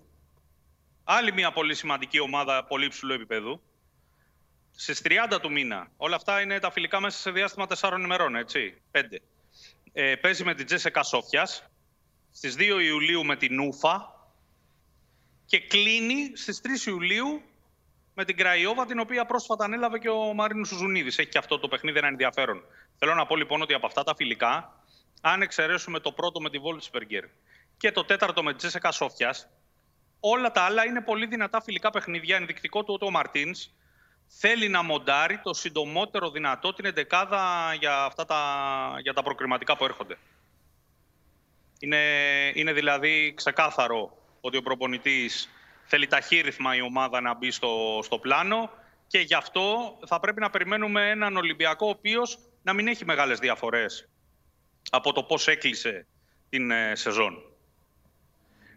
Άλλη 1.04 1.32
μια 1.32 1.52
πολύ 1.52 1.74
σημαντική 1.74 2.20
ομάδα 2.20 2.64
πολύ 2.64 2.84
υψηλού 2.84 3.12
επίπεδου. 3.12 3.62
Στις 4.70 5.02
30 5.04 5.40
του 5.40 5.50
μήνα. 5.50 5.90
Όλα 5.96 6.16
αυτά 6.16 6.40
είναι 6.40 6.58
τα 6.58 6.70
φιλικά 6.70 7.00
μέσα 7.00 7.18
σε 7.18 7.30
διάστημα 7.30 7.66
4 7.80 7.98
ημερών, 7.98 8.36
έτσι. 8.36 8.82
5. 8.90 9.22
Ε, 9.92 10.14
παίζει 10.14 10.44
με 10.44 10.54
την 10.54 10.66
Τζέσεκα 10.66 11.02
Σόφιας. 11.02 11.64
Στις 12.32 12.54
2 12.58 12.80
Ιουλίου 12.80 13.24
με 13.24 13.36
την 13.36 13.60
Ούφα. 13.60 14.14
Και 15.46 15.60
κλείνει 15.60 16.32
στις 16.34 16.60
3 16.60 16.86
Ιουλίου 16.86 17.42
με 18.14 18.24
την 18.24 18.36
Κραϊόβα, 18.36 18.86
την 18.86 18.98
οποία 18.98 19.26
πρόσφατα 19.26 19.64
ανέλαβε 19.64 19.98
και 19.98 20.08
ο 20.08 20.34
Μαρίνος 20.34 20.68
Σουζουνίδης. 20.68 21.18
Έχει 21.18 21.28
και 21.28 21.38
αυτό 21.38 21.58
το 21.58 21.68
παιχνίδι 21.68 21.98
ένα 21.98 22.06
ενδιαφέρον. 22.06 22.62
Θέλω 22.98 23.14
να 23.14 23.26
πω 23.26 23.36
λοιπόν 23.36 23.62
ότι 23.62 23.74
από 23.74 23.86
αυτά 23.86 24.02
τα 24.02 24.14
φιλικά, 24.14 24.84
αν 25.20 25.42
εξαιρέσουμε 25.42 26.00
το 26.00 26.12
πρώτο 26.12 26.40
με 26.40 26.50
τη 26.50 26.58
Βόλτσπεργκερ 26.58 27.24
και 27.82 27.92
το 27.92 28.04
τέταρτο 28.04 28.42
με 28.42 28.52
τη 28.52 28.58
Τζέσεκα 28.58 28.90
Σόφιας. 28.90 29.48
Όλα 30.20 30.50
τα 30.50 30.62
άλλα 30.62 30.84
είναι 30.84 31.00
πολύ 31.00 31.26
δυνατά 31.26 31.60
φιλικά 31.62 31.90
παιχνίδια. 31.90 32.36
Ενδεικτικό 32.36 32.84
του 32.84 32.94
ότι 32.94 33.04
ο 33.04 33.10
Μαρτίνς 33.10 33.70
θέλει 34.26 34.68
να 34.68 34.82
μοντάρει 34.82 35.38
το 35.38 35.54
συντομότερο 35.54 36.30
δυνατό 36.30 36.72
την 36.74 36.84
εντεκάδα 36.84 37.74
για, 37.78 38.04
αυτά 38.04 38.24
τα, 38.24 38.42
για 39.00 39.12
τα 39.12 39.22
προκριματικά 39.22 39.76
που 39.76 39.84
έρχονται. 39.84 40.18
Είναι, 41.78 41.98
είναι 42.54 42.72
δηλαδή 42.72 43.34
ξεκάθαρο 43.36 44.16
ότι 44.40 44.56
ο 44.56 44.62
προπονητής 44.62 45.48
θέλει 45.84 46.06
ταχύρυθμα 46.06 46.76
η 46.76 46.80
ομάδα 46.80 47.20
να 47.20 47.34
μπει 47.34 47.50
στο, 47.50 48.00
στο 48.02 48.18
πλάνο 48.18 48.70
και 49.06 49.18
γι' 49.18 49.34
αυτό 49.34 49.98
θα 50.06 50.20
πρέπει 50.20 50.40
να 50.40 50.50
περιμένουμε 50.50 51.10
έναν 51.10 51.36
Ολυμπιακό 51.36 51.86
ο 51.86 51.90
οποίος 51.90 52.38
να 52.62 52.72
μην 52.72 52.88
έχει 52.88 53.04
μεγάλες 53.04 53.38
διαφορές 53.38 54.08
από 54.90 55.12
το 55.12 55.22
πώς 55.22 55.48
έκλεισε 55.48 56.06
την 56.48 56.70
ε, 56.70 56.94
σεζόν. 56.94 57.51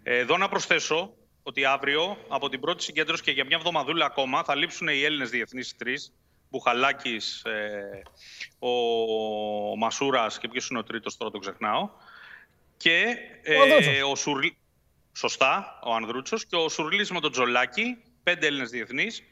Εδώ 0.08 0.38
να 0.38 0.50
προσθέσω 0.50 1.14
ότι 1.44 1.66
αύριο 1.66 2.18
από 2.28 2.50
την 2.50 2.60
πρώτη 2.60 2.84
συγκέντρωση 2.84 3.24
και 3.24 3.32
για 3.32 3.46
μια 3.46 3.58
εβδομαδούλα 3.58 4.06
ακόμα 4.06 4.44
θα 4.44 4.56
λείψουν 4.56 4.88
οι 4.88 5.02
Έλληνες 5.04 5.30
διεθνείς 5.30 5.76
τρεις. 5.76 6.14
Μπουχαλάκης, 6.50 7.44
ε, 7.44 8.04
ο 8.60 9.78
Μασούρας 9.78 10.38
και 10.38 10.48
ποιος 10.48 10.70
είναι 10.70 10.80
ο 10.80 10.84
τρίτος 10.84 11.18
τώρα 11.18 11.32
το 11.32 11.40
ξεχνάω. 11.40 11.90
Και 12.78 13.18
ε, 13.42 14.04
ο, 14.04 14.16
Σουρλ... 14.16 14.48
Σωστά, 15.14 15.80
ο 15.84 15.94
Ανδρούτσος. 15.94 16.46
Και 16.46 16.56
ο 16.56 16.70
Σουρλής 16.70 17.12
με 17.12 17.20
τον 17.20 17.32
Τζολάκη, 17.32 17.98
πέντε 18.24 18.48
Έλληνες 18.48 18.70
διεθνείς. 18.70 19.24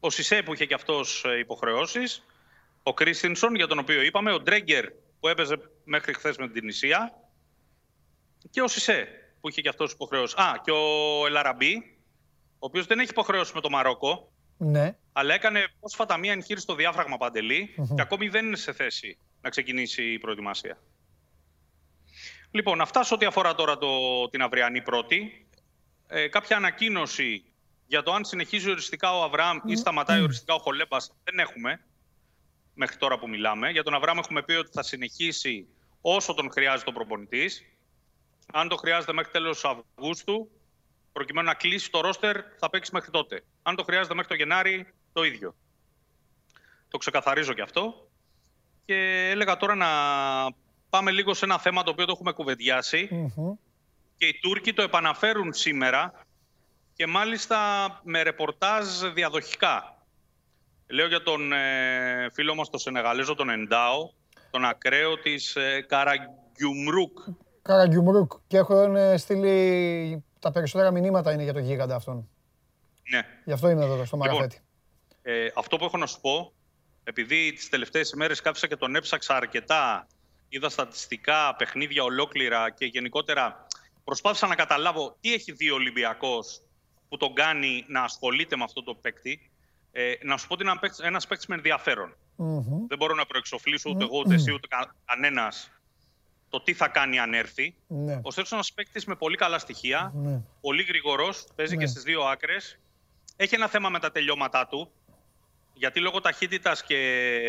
Ο 0.00 0.10
Σισε 0.10 0.42
που 0.42 0.54
είχε 0.54 0.64
και 0.64 0.74
αυτός 0.74 1.24
ε, 1.24 1.38
υποχρεώσεις. 1.38 2.26
Ο 2.82 2.94
Κρίστινσον 2.94 3.54
για 3.54 3.66
τον 3.66 3.78
οποίο 3.78 4.02
είπαμε. 4.02 4.32
Ο 4.32 4.40
Ντρέγκερ 4.40 4.90
που 5.20 5.28
έπαιζε 5.28 5.60
μέχρι 5.84 6.14
χθες 6.14 6.36
με 6.36 6.48
την 6.48 6.68
Ισία. 6.68 7.14
Και 8.50 8.62
ο 8.62 8.68
Σισε 8.68 9.27
που 9.40 9.48
είχε 9.48 9.60
και 9.60 9.68
αυτός 9.68 9.92
υποχρεώσεις. 9.92 10.36
Α, 10.36 10.60
και 10.64 10.70
ο 10.70 11.26
Ελαραμπή, 11.26 11.98
ο 12.52 12.66
οποίος 12.66 12.86
δεν 12.86 12.98
έχει 12.98 13.10
υποχρεώσεις 13.10 13.54
με 13.54 13.60
το 13.60 13.70
Μαρόκο. 13.70 14.32
Ναι. 14.56 14.96
Αλλά 15.12 15.34
έκανε 15.34 15.66
πρόσφατα 15.80 16.16
μία 16.16 16.32
εγχείρηση 16.32 16.64
στο 16.64 16.74
διάφραγμα 16.74 17.16
και 17.94 18.00
ακόμη 18.00 18.28
δεν 18.28 18.46
είναι 18.46 18.56
σε 18.56 18.72
θέση 18.72 19.18
να 19.40 19.50
ξεκινήσει 19.50 20.12
η 20.12 20.18
προετοιμασία. 20.18 20.78
Λοιπόν, 22.50 22.80
αυτά 22.80 23.04
σε 23.04 23.14
ό,τι 23.14 23.26
αφορά 23.26 23.54
τώρα 23.54 23.78
το, 23.78 23.88
την 24.28 24.42
αυριανή 24.42 24.82
πρώτη. 24.82 25.46
Ε, 26.06 26.28
κάποια 26.28 26.56
ανακοίνωση 26.56 27.44
για 27.86 28.02
το 28.02 28.12
αν 28.12 28.24
συνεχίζει 28.24 28.70
οριστικά 28.70 29.18
ο 29.18 29.22
Αβραάμ 29.22 29.58
ή 29.64 29.76
σταματάει 29.76 30.22
οριστικά 30.22 30.54
ο 30.54 30.58
Χολέμπας 30.58 31.12
δεν 31.24 31.38
έχουμε 31.38 31.80
μέχρι 32.74 32.96
τώρα 32.96 33.18
που 33.18 33.28
μιλάμε. 33.28 33.70
Για 33.70 33.82
τον 33.82 33.94
Αβραάμ 33.94 34.18
έχουμε 34.18 34.42
πει 34.42 34.52
ότι 34.52 34.70
θα 34.72 34.82
συνεχίσει 34.82 35.66
όσο 36.00 36.34
τον 36.34 36.50
χρειάζεται 36.50 36.90
ο 36.90 36.92
προπονητής. 36.92 37.62
Αν 38.52 38.68
το 38.68 38.76
χρειάζεται 38.76 39.12
μέχρι 39.12 39.32
τέλος 39.32 39.64
Αυγούστου, 39.64 40.50
προκειμένου 41.12 41.46
να 41.46 41.54
κλείσει 41.54 41.90
το 41.90 42.00
ρόστερ, 42.00 42.40
θα 42.58 42.70
παίξει 42.70 42.90
μέχρι 42.94 43.10
τότε. 43.10 43.44
Αν 43.62 43.76
το 43.76 43.82
χρειάζεται 43.82 44.14
μέχρι 44.14 44.28
το 44.28 44.34
Γενάρη, 44.34 44.92
το 45.12 45.22
ίδιο. 45.22 45.54
Το 46.88 46.98
ξεκαθαρίζω 46.98 47.52
και 47.52 47.62
αυτό. 47.62 48.08
Και 48.84 49.28
έλεγα 49.30 49.56
τώρα 49.56 49.74
να 49.74 49.88
πάμε 50.90 51.10
λίγο 51.10 51.34
σε 51.34 51.44
ένα 51.44 51.58
θέμα 51.58 51.82
το 51.82 51.90
οποίο 51.90 52.04
το 52.04 52.12
έχουμε 52.12 52.32
και 54.16 54.26
οι 54.26 54.38
Τούρκοι 54.42 54.72
το 54.72 54.82
επαναφέρουν 54.82 55.52
σήμερα 55.52 56.26
και 56.94 57.06
μάλιστα 57.06 57.58
με 58.04 58.22
ρεπορτάζ 58.22 58.86
διαδοχικά. 59.14 60.02
Λέω 60.86 61.06
για 61.06 61.22
τον 61.22 61.52
ε, 61.52 62.30
φίλο 62.32 62.54
μας 62.54 62.70
τον 62.70 62.80
Σενεγαλέζο, 62.80 63.34
τον 63.34 63.50
Εντάο, 63.50 64.10
τον 64.50 64.64
ακραίο 64.64 65.18
της 65.18 65.56
ε, 65.56 65.84
Καραγκιουμρούκ. 65.88 67.18
Καραγκιουμρούκ. 67.68 68.32
Και 68.46 68.56
έχω 68.56 68.96
ε, 68.96 69.16
στείλει 69.16 70.24
τα 70.38 70.52
περισσότερα 70.52 70.90
μηνύματα 70.90 71.32
είναι 71.32 71.42
για 71.42 71.52
τον 71.52 71.62
γίγαντα 71.62 71.94
αυτόν. 71.94 72.28
Ναι. 73.10 73.20
Γι' 73.44 73.52
αυτό 73.52 73.68
είμαι 73.68 73.84
εδώ 73.84 74.04
στο 74.04 74.16
λοιπόν, 74.16 74.18
Μαραφέτη. 74.18 74.60
Ε, 75.22 75.48
αυτό 75.54 75.76
που 75.76 75.84
έχω 75.84 75.96
να 75.96 76.06
σου 76.06 76.20
πω, 76.20 76.52
επειδή 77.04 77.52
τις 77.52 77.68
τελευταίες 77.68 78.10
ημέρες 78.10 78.40
κάψα 78.40 78.66
και 78.66 78.76
τον 78.76 78.94
έψαξα 78.94 79.36
αρκετά, 79.36 80.06
είδα 80.48 80.68
στατιστικά, 80.68 81.56
παιχνίδια 81.56 82.02
ολόκληρα 82.02 82.70
και 82.70 82.84
γενικότερα 82.84 83.66
προσπάθησα 84.04 84.46
να 84.46 84.54
καταλάβω 84.54 85.16
τι 85.20 85.32
έχει 85.32 85.52
δει 85.52 85.70
ο 85.70 85.74
Ολυμπιακός 85.74 86.62
που 87.08 87.16
τον 87.16 87.34
κάνει 87.34 87.84
να 87.88 88.02
ασχολείται 88.02 88.56
με 88.56 88.64
αυτό 88.64 88.82
το 88.82 88.94
παίκτη. 88.94 89.50
Ε, 89.92 90.12
να 90.22 90.36
σου 90.36 90.46
πω 90.46 90.54
ότι 90.54 90.62
είναι 90.62 90.78
ένα 91.02 91.20
παίκτης 91.28 91.46
με 91.46 91.54
ενδιαφερον 91.54 92.16
Δεν 92.88 92.98
μπορώ 92.98 93.14
να 93.14 93.26
προεξοφλήσω 93.26 93.90
ούτε 93.90 94.04
εγώ, 94.04 94.18
ούτε 94.18 94.34
εσύ, 94.34 94.52
ούτε 94.52 94.68
κανένας 95.04 95.70
το 96.50 96.60
τι 96.60 96.74
θα 96.74 96.88
κάνει 96.88 97.18
αν 97.18 97.34
έρθει. 97.34 97.74
Ναι. 97.86 98.20
Ο 98.22 98.30
Στέφανο 98.30 98.46
είναι 98.46 98.48
ένας 98.50 98.72
παίκτης 98.72 99.04
με 99.04 99.16
πολύ 99.16 99.36
καλά 99.36 99.58
στοιχεία. 99.58 100.12
Ναι. 100.14 100.40
Πολύ 100.60 100.82
γρήγορο, 100.82 101.34
παίζει 101.54 101.76
ναι. 101.76 101.82
και 101.82 101.88
στις 101.88 102.02
δύο 102.02 102.22
άκρες. 102.22 102.78
Έχει 103.36 103.54
ένα 103.54 103.68
θέμα 103.68 103.88
με 103.88 103.98
τα 103.98 104.12
τελειώματά 104.12 104.66
του. 104.66 104.90
Γιατί 105.74 106.00
λόγω 106.00 106.20
ταχύτητας 106.20 106.82
και 106.82 106.96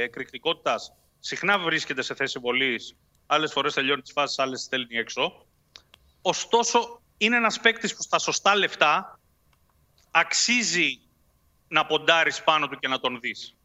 εκρηκτικότητας 0.03 0.93
συχνά 1.19 1.59
βρίσκεται 1.59 2.01
σε 2.01 2.15
θέση 2.15 2.39
βολής. 2.39 2.95
Άλλες 3.27 3.51
φορές 3.51 3.73
τελειώνει 3.73 4.01
τις 4.01 4.11
φάσεις, 4.11 4.39
άλλες 4.39 4.61
στέλνει 4.61 4.97
έξω. 4.97 5.45
Ωστόσο, 6.21 7.01
είναι 7.17 7.35
ένας 7.35 7.59
παίκτης 7.59 7.95
που 7.95 8.01
στα 8.01 8.19
σωστά 8.19 8.55
λεφτά 8.55 9.19
αξίζει 10.11 10.99
να 11.67 11.85
ποντάρεις 11.85 12.43
πάνω 12.43 12.67
του 12.67 12.79
και 12.79 12.87
να 12.87 12.99
τον 12.99 13.19
δεις. 13.19 13.55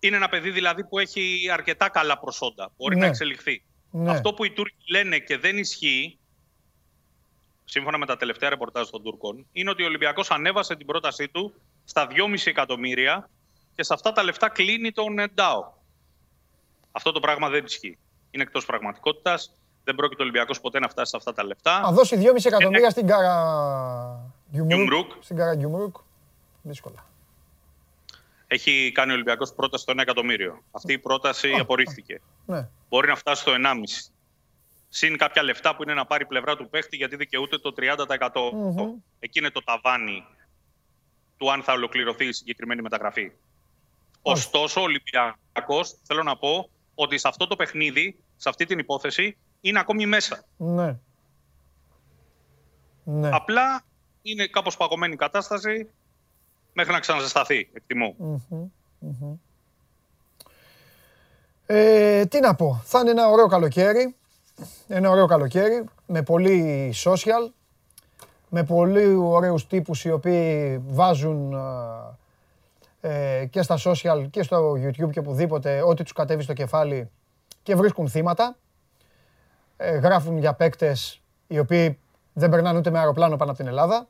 Είναι 0.00 0.16
ένα 0.16 0.28
παιδί 0.28 0.50
δηλαδή 0.50 0.84
που 0.84 0.98
έχει 0.98 1.48
αρκετά 1.52 1.88
καλά 1.88 2.18
προσόντα. 2.18 2.70
Μπορεί 2.76 2.94
να 2.94 3.00
ναι. 3.00 3.08
εξελιχθεί. 3.08 3.62
Ναι. 3.90 4.10
Αυτό 4.10 4.34
που 4.34 4.44
οι 4.44 4.50
Τούρκοι 4.50 4.90
λένε 4.90 5.18
και 5.18 5.38
δεν 5.38 5.58
ισχύει, 5.58 6.18
σύμφωνα 7.64 7.98
με 7.98 8.06
τα 8.06 8.16
τελευταία 8.16 8.48
ρεπορτάζ 8.48 8.88
των 8.88 9.02
Τούρκων, 9.02 9.46
είναι 9.52 9.70
ότι 9.70 9.82
ο 9.82 9.86
Ολυμπιακός 9.86 10.30
ανέβασε 10.30 10.76
την 10.76 10.86
πρότασή 10.86 11.28
του 11.28 11.54
στα 11.84 12.06
2,5 12.10 12.16
εκατομμύρια 12.44 13.30
και 13.74 13.82
σε 13.82 13.94
αυτά 13.94 14.12
τα 14.12 14.22
λεφτά 14.22 14.48
κλείνει 14.48 14.92
τον 14.92 15.18
Εντάο. 15.18 15.72
Αυτό 16.92 17.12
το 17.12 17.20
πράγμα 17.20 17.48
δεν 17.48 17.64
ισχύει. 17.64 17.98
Είναι 18.30 18.42
εκτός 18.42 18.66
πραγματικότητας. 18.66 19.52
Δεν 19.84 19.94
πρόκειται 19.94 20.22
ο 20.22 20.24
Ολυμπιακός 20.24 20.60
ποτέ 20.60 20.78
να 20.78 20.88
φτάσει 20.88 21.10
σε 21.10 21.16
αυτά 21.16 21.32
τα 21.32 21.44
λεφτά. 21.44 21.80
Να 21.80 21.92
δώσει 21.92 22.16
2,5 22.20 22.44
εκατομμύρια 22.44 22.86
ε, 22.86 22.90
στην 22.90 23.06
Καραγκιουμρούκ. 23.06 25.12
Στην 25.20 25.36
Καραγκιουμρούκ. 25.36 25.96
Δύσκολα. 26.62 27.07
Έχει 28.50 28.92
κάνει 28.94 29.10
ο 29.10 29.14
Ολυμπιακός 29.14 29.52
πρόταση 29.52 29.82
στο 29.82 29.92
1 29.92 29.98
εκατομμύριο. 29.98 30.62
Αυτή 30.70 30.92
η 30.92 30.98
πρόταση 30.98 31.52
απορρίφθηκε. 31.52 32.20
Ναι. 32.46 32.68
Μπορεί 32.88 33.08
να 33.08 33.14
φτάσει 33.14 33.40
στο 33.40 33.52
1,5. 33.52 34.10
Συν 34.88 35.16
κάποια 35.16 35.42
λεφτά 35.42 35.76
που 35.76 35.82
είναι 35.82 35.94
να 35.94 36.06
πάρει 36.06 36.26
πλευρά 36.26 36.56
του 36.56 36.68
παίχτη 36.68 36.96
γιατί 36.96 37.16
δικαιούται 37.16 37.58
το 37.58 37.74
30%. 37.76 37.94
Mm-hmm. 37.96 38.94
Εκεί 39.18 39.38
είναι 39.38 39.50
το 39.50 39.62
ταβάνι 39.64 40.24
του 41.36 41.52
αν 41.52 41.62
θα 41.62 41.72
ολοκληρωθεί 41.72 42.26
η 42.26 42.32
συγκεκριμένη 42.32 42.82
μεταγραφή. 42.82 43.32
Ωστόσο, 44.22 44.80
ο 44.80 44.84
Ολυμπιακός, 44.84 45.98
θέλω 46.02 46.22
να 46.22 46.36
πω 46.36 46.70
ότι 46.94 47.18
σε 47.18 47.28
αυτό 47.28 47.46
το 47.46 47.56
παιχνίδι, 47.56 48.18
σε 48.36 48.48
αυτή 48.48 48.64
την 48.64 48.78
υπόθεση, 48.78 49.36
είναι 49.60 49.78
ακόμη 49.78 50.06
μέσα. 50.06 50.44
Ναι. 50.56 50.98
ναι. 53.04 53.30
Απλά 53.32 53.84
είναι 54.22 54.46
κάπως 54.46 54.76
παγωμένη 54.76 55.12
η 55.12 55.16
κατάσταση 55.16 55.88
μέχρι 56.72 56.92
να 56.92 57.00
ξαναζεσταθεί, 57.00 57.68
Ε, 61.66 62.26
τι 62.26 62.40
να 62.40 62.54
πω, 62.54 62.82
θα 62.84 63.00
είναι 63.00 63.10
ένα 63.10 63.28
ωραίο 63.28 63.46
καλοκαίρι, 63.46 64.16
ένα 64.88 65.10
ωραίο 65.10 65.26
καλοκαίρι, 65.26 65.84
με 66.06 66.22
πολύ 66.22 66.92
social, 67.04 67.50
με 68.48 68.64
πολύ 68.64 69.14
ωραίους 69.14 69.66
τύπους 69.66 70.04
οι 70.04 70.10
οποίοι 70.10 70.78
βάζουν 70.86 71.54
ε, 73.00 73.46
και 73.50 73.62
στα 73.62 73.78
social 73.84 74.26
και 74.30 74.42
στο 74.42 74.72
YouTube 74.72 75.10
και 75.10 75.18
οπουδήποτε 75.18 75.82
ό,τι 75.82 76.02
τους 76.02 76.12
κατέβει 76.12 76.42
στο 76.42 76.52
κεφάλι 76.52 77.10
και 77.62 77.74
βρίσκουν 77.74 78.08
θύματα. 78.08 78.56
Ε, 79.76 79.96
γράφουν 79.96 80.38
για 80.38 80.54
παίκτες 80.54 81.22
οι 81.46 81.58
οποίοι 81.58 81.98
δεν 82.32 82.50
περνάνε 82.50 82.78
ούτε 82.78 82.90
με 82.90 82.98
αεροπλάνο 82.98 83.36
πάνω 83.36 83.50
από 83.50 83.60
την 83.60 83.68
Ελλάδα 83.68 84.08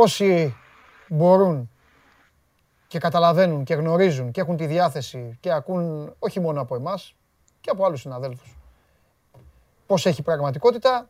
όσοι 0.00 0.56
μπορούν 1.08 1.70
και 2.86 2.98
καταλαβαίνουν 2.98 3.64
και 3.64 3.74
γνωρίζουν 3.74 4.30
και 4.30 4.40
έχουν 4.40 4.56
τη 4.56 4.66
διάθεση 4.66 5.36
και 5.40 5.52
ακούν 5.52 6.14
όχι 6.18 6.40
μόνο 6.40 6.60
από 6.60 6.74
εμάς 6.74 7.14
και 7.60 7.70
από 7.70 7.84
άλλους 7.84 8.00
συναδέλφους 8.00 8.58
πώς 9.88 10.06
έχει 10.06 10.22
πραγματικότητα 10.22 11.08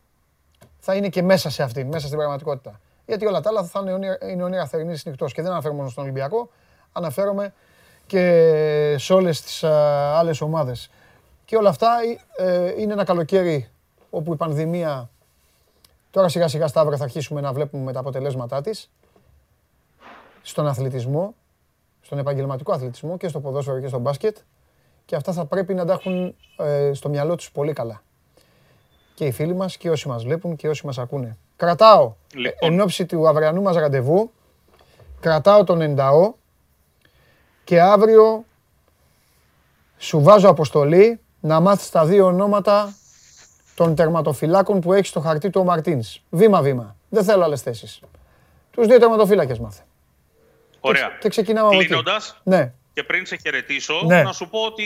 θα 0.77 0.95
είναι 0.95 1.09
και 1.09 1.21
μέσα 1.21 1.49
σε 1.49 1.63
αυτήν, 1.63 1.87
μέσα 1.87 2.05
στην 2.05 2.17
πραγματικότητα. 2.17 2.79
Γιατί 3.05 3.25
όλα 3.25 3.41
τα 3.41 3.49
άλλα 3.49 3.63
θα 3.63 3.83
είναι, 3.87 4.17
είναι 4.31 4.43
όνειρα 4.43 4.65
θερινής 4.65 5.05
νυχτός 5.05 5.33
και 5.33 5.41
δεν 5.41 5.51
αναφέρομαι 5.51 5.79
μόνο 5.79 5.89
στον 5.89 6.03
Ολυμπιακό, 6.03 6.49
αναφέρομαι 6.91 7.53
και 8.05 8.95
σε 8.99 9.13
όλες 9.13 9.41
τις 9.41 9.63
άλλες 9.63 10.41
ομάδες. 10.41 10.89
Και 11.45 11.55
όλα 11.55 11.69
αυτά 11.69 11.97
ε, 12.37 12.81
είναι 12.81 12.93
ένα 12.93 13.03
καλοκαίρι 13.03 13.69
όπου 14.09 14.33
η 14.33 14.35
πανδημία 14.35 15.09
Τώρα 16.11 16.29
σιγά 16.29 16.47
σιγά 16.47 16.67
Σταύρο 16.67 16.97
θα 16.97 17.03
αρχίσουμε 17.03 17.41
να 17.41 17.53
βλέπουμε 17.53 17.91
τα 17.91 17.99
αποτελέσματά 17.99 18.61
της 18.61 18.89
στον 20.41 20.67
αθλητισμό, 20.67 21.35
στον 22.01 22.17
επαγγελματικό 22.17 22.71
αθλητισμό 22.71 23.17
και 23.17 23.27
στο 23.27 23.39
ποδόσφαιρο 23.39 23.79
και 23.79 23.87
στο 23.87 23.99
μπάσκετ 23.99 24.37
και 25.05 25.15
αυτά 25.15 25.33
θα 25.33 25.45
πρέπει 25.45 25.73
να 25.73 25.85
τα 25.85 25.93
έχουν 25.93 26.35
ε, 26.57 26.93
στο 26.93 27.09
μυαλό 27.09 27.35
τους 27.35 27.51
πολύ 27.51 27.73
καλά. 27.73 28.01
Και 29.13 29.25
οι 29.25 29.31
φίλοι 29.31 29.53
μας 29.53 29.77
και 29.77 29.89
όσοι 29.89 30.07
μας 30.07 30.23
βλέπουν 30.23 30.55
και 30.55 30.69
όσοι 30.69 30.85
μας 30.85 30.97
ακούνε. 30.97 31.37
Κρατάω 31.55 32.13
λοιπόν. 32.33 32.73
εν 32.73 32.81
ώψη 32.81 33.05
του 33.05 33.27
αυριανού 33.27 33.61
μας 33.61 33.75
ραντεβού, 33.75 34.31
κρατάω 35.19 35.63
τον 35.63 35.81
ενταό 35.81 36.33
και 37.63 37.81
αύριο 37.81 38.45
σου 39.97 40.21
βάζω 40.21 40.49
αποστολή 40.49 41.19
να 41.39 41.59
μάθεις 41.59 41.89
τα 41.89 42.05
δύο 42.05 42.25
ονόματα 42.25 42.95
των 43.79 43.95
τερματοφυλάκων 43.95 44.79
που 44.79 44.93
έχει 44.93 45.05
στο 45.05 45.19
χαρτί 45.19 45.49
του 45.49 45.61
ο 45.61 45.63
Μαρτίνς. 45.63 46.21
Βήμα-βήμα. 46.29 46.95
Δεν 47.09 47.23
θέλω 47.23 47.43
άλλες 47.43 47.61
θέσεις. 47.61 47.99
Τους 48.71 48.87
δύο 48.87 48.99
τερματοφύλακες 48.99 49.59
μάθε. 49.59 49.81
Ωραία. 50.79 51.17
Και, 51.19 51.29
ξεκινάμε 51.29 51.67
από 51.67 51.77
Κλείνοντας, 51.77 52.41
ναι. 52.43 52.73
και 52.93 53.03
πριν 53.03 53.25
σε 53.25 53.35
χαιρετήσω, 53.35 54.01
ναι. 54.05 54.23
να 54.23 54.31
σου 54.31 54.49
πω 54.49 54.59
ότι 54.59 54.85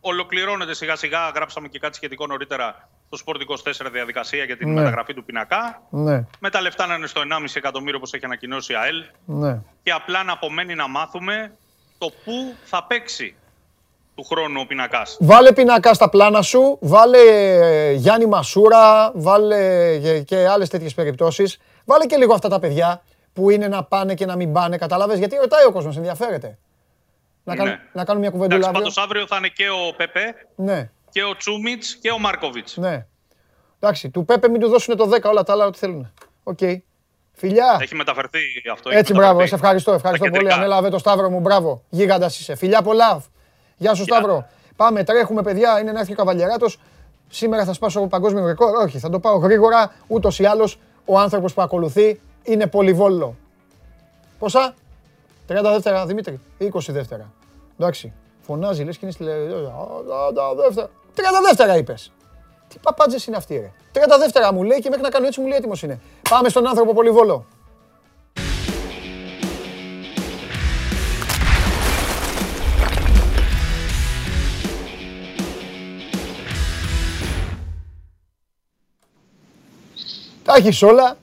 ολοκληρώνεται 0.00 0.74
σιγά 0.74 0.96
σιγά. 0.96 1.28
Γράψαμε 1.28 1.68
και 1.68 1.78
κάτι 1.78 1.96
σχετικό 1.96 2.26
νωρίτερα 2.26 2.88
στο 3.10 3.24
Sport 3.26 3.70
24 3.86 3.90
διαδικασία 3.92 4.44
για 4.44 4.56
την 4.56 4.68
ναι. 4.68 4.74
μεταγραφή 4.74 5.14
του 5.14 5.24
πινακά. 5.24 5.82
Ναι. 5.90 6.24
Με 6.40 6.50
τα 6.50 6.60
λεφτά 6.60 6.86
να 6.86 6.94
είναι 6.94 7.06
στο 7.06 7.20
1,5 7.20 7.44
εκατομμύριο 7.54 7.96
όπως 7.96 8.12
έχει 8.12 8.24
ανακοινώσει 8.24 8.72
η 8.72 8.76
ΑΕΛ. 8.76 9.04
Ναι. 9.24 9.60
Και 9.82 9.92
απλά 9.92 10.22
να 10.22 10.32
απομένει 10.32 10.74
να 10.74 10.88
μάθουμε 10.88 11.52
το 11.98 12.06
πού 12.24 12.54
θα 12.64 12.84
παίξει 12.84 13.34
του 14.14 14.24
χρόνου 14.24 14.60
ο 14.60 14.66
Πινακά. 14.66 15.06
Βάλε 15.18 15.52
Πινακά 15.52 15.94
στα 15.94 16.08
πλάνα 16.08 16.42
σου, 16.42 16.78
βάλε 16.80 17.18
ε, 17.18 17.92
Γιάννη 17.92 18.26
Μασούρα, 18.26 19.12
βάλε 19.14 19.98
και 20.24 20.48
άλλες 20.48 20.68
τέτοιες 20.68 20.94
περιπτώσεις. 20.94 21.58
Βάλε 21.84 22.06
και 22.06 22.16
λίγο 22.16 22.34
αυτά 22.34 22.48
τα 22.48 22.58
παιδιά 22.58 23.02
που 23.32 23.50
είναι 23.50 23.68
να 23.68 23.84
πάνε 23.84 24.14
και 24.14 24.26
να 24.26 24.36
μην 24.36 24.52
πάνε, 24.52 24.76
κατάλαβε. 24.76 25.16
Γιατί 25.16 25.36
ρωτάει 25.36 25.64
ο 25.64 25.72
κόσμος, 25.72 25.96
ενδιαφέρεται. 25.96 26.58
Να, 27.44 27.54
ναι. 27.54 27.80
να 27.92 28.04
κάνουμε 28.04 28.26
μια 28.26 28.30
κουβεντούλα. 28.30 28.70
Πάντως 28.70 28.98
αύριο 28.98 29.26
θα 29.26 29.36
είναι 29.36 29.48
και 29.48 29.68
ο 29.68 29.94
Πεπέ, 29.96 30.34
ναι. 30.56 30.90
και 31.10 31.24
ο 31.24 31.36
Τσούμιτς 31.36 31.96
και 31.96 32.10
ο 32.10 32.18
Μάρκοβιτς. 32.18 32.76
Ναι. 32.76 33.06
Εντάξει, 33.80 34.10
του 34.10 34.24
Πέπε 34.24 34.48
μην 34.48 34.60
του 34.60 34.68
δώσουν 34.68 34.96
το 34.96 35.10
10 35.14 35.22
όλα 35.22 35.42
τα 35.42 35.52
άλλα 35.52 35.66
ό,τι 35.66 35.78
θέλουν. 35.78 36.12
OK. 36.42 36.58
Okay. 36.60 36.76
Φιλιά. 37.32 37.78
Έχει 37.80 37.94
μεταφερθεί 37.94 38.38
αυτό. 38.72 38.90
Έτσι, 38.92 39.12
μπράβο. 39.12 39.46
Σε 39.46 39.54
ευχαριστώ. 39.54 39.92
Ευχαριστώ 39.92 40.30
πολύ. 40.30 40.52
Ανέλαβε 40.52 40.88
το 40.88 40.98
Σταύρο 40.98 41.30
μου. 41.30 41.40
Μπράβο. 41.40 41.82
Γίγαντας 41.88 42.38
είσαι. 42.38 42.56
Φιλιά 42.56 42.82
πολλά. 42.82 43.22
Γεια 43.76 43.94
σου 43.94 44.02
Σταύρο. 44.02 44.46
Πάμε, 44.76 45.04
τρέχουμε 45.04 45.42
παιδιά, 45.42 45.80
είναι 45.80 45.92
να 45.92 46.00
έρθει 46.00 46.12
ο 46.12 46.14
Καβαλιαράτο. 46.14 46.66
Σήμερα 47.28 47.64
θα 47.64 47.72
σπάσω 47.72 48.06
παγκόσμιο 48.06 48.46
ρεκόρ. 48.46 48.76
Όχι, 48.76 48.98
θα 48.98 49.10
το 49.10 49.18
πάω 49.18 49.36
γρήγορα. 49.36 49.92
Ούτως 50.06 50.38
ή 50.38 50.44
άλλως 50.44 50.78
ο 51.04 51.18
άνθρωπος 51.18 51.54
που 51.54 51.62
ακολουθεί 51.62 52.20
είναι 52.42 52.66
πολυβόλο. 52.66 53.36
Πόσα; 54.38 54.74
30 55.48 55.62
δεύτερα, 55.62 56.06
Δημήτρη, 56.06 56.40
20 56.58 56.68
δεύτερα. 56.88 57.32
Εντάξει, 57.78 58.12
φωνάζει, 58.40 58.84
λες 58.84 58.96
και 58.96 59.06
είναι 59.06 59.14
στη 59.14 59.24
30 59.24 59.28
δεύτερα. 60.56 60.88
30 61.14 61.22
δεύτερα 61.46 61.76
είπες. 61.76 62.12
Τι 62.68 62.78
παπάντζες 62.82 63.26
είναι 63.26 63.36
αυτοί, 63.36 63.54
ρε. 63.54 63.72
30 63.92 64.18
δεύτερα 64.18 64.52
μου 64.52 64.62
λέει 64.62 64.78
και 64.78 64.88
μέχρι 64.88 65.04
να 65.04 65.10
κάνω 65.10 65.26
έτσι 65.26 65.40
μου 65.40 65.46
λέει 65.46 65.56
έτοιμος 65.58 65.82
είναι. 65.82 66.00
Πάμε 66.30 66.48
στον 66.48 66.66
άνθρωπο 66.66 66.92
πολυβόλο. 66.92 67.46
Τα 80.54 80.60
έχεις 80.60 80.82
όλα. 80.82 81.16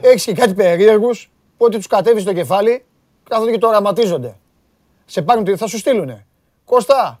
Έχει 0.00 0.24
και 0.24 0.32
κάτι 0.32 0.54
περίεργους 0.54 1.30
που 1.56 1.64
ότι 1.64 1.76
τους 1.76 1.86
κατέβεις 1.86 2.22
στο 2.22 2.32
κεφάλι, 2.32 2.84
κάθονται 3.28 3.50
και 3.50 3.58
το 3.58 3.68
οραματίζονται. 3.68 4.36
Σε 5.06 5.22
πάρουν, 5.22 5.56
θα 5.56 5.66
σου 5.66 5.78
στείλουνε. 5.78 6.26
Κώστα, 6.64 7.20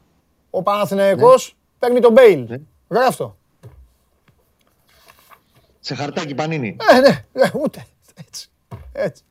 ο 0.50 0.62
Παναθηναϊκός 0.62 1.46
ναι. 1.46 1.58
παίρνει 1.78 2.00
τον 2.00 2.12
Μπέιλ. 2.12 2.46
Ναι. 2.48 2.58
Γράφτο. 2.88 3.36
Σε 5.80 5.94
χαρτάκι 5.94 6.34
πανίνι. 6.34 6.76
Ε, 6.90 7.00
ναι, 7.00 7.24
ναι, 7.32 7.50
ούτε. 7.62 7.86
Έτσι. 8.28 8.48
έτσι. 8.92 9.22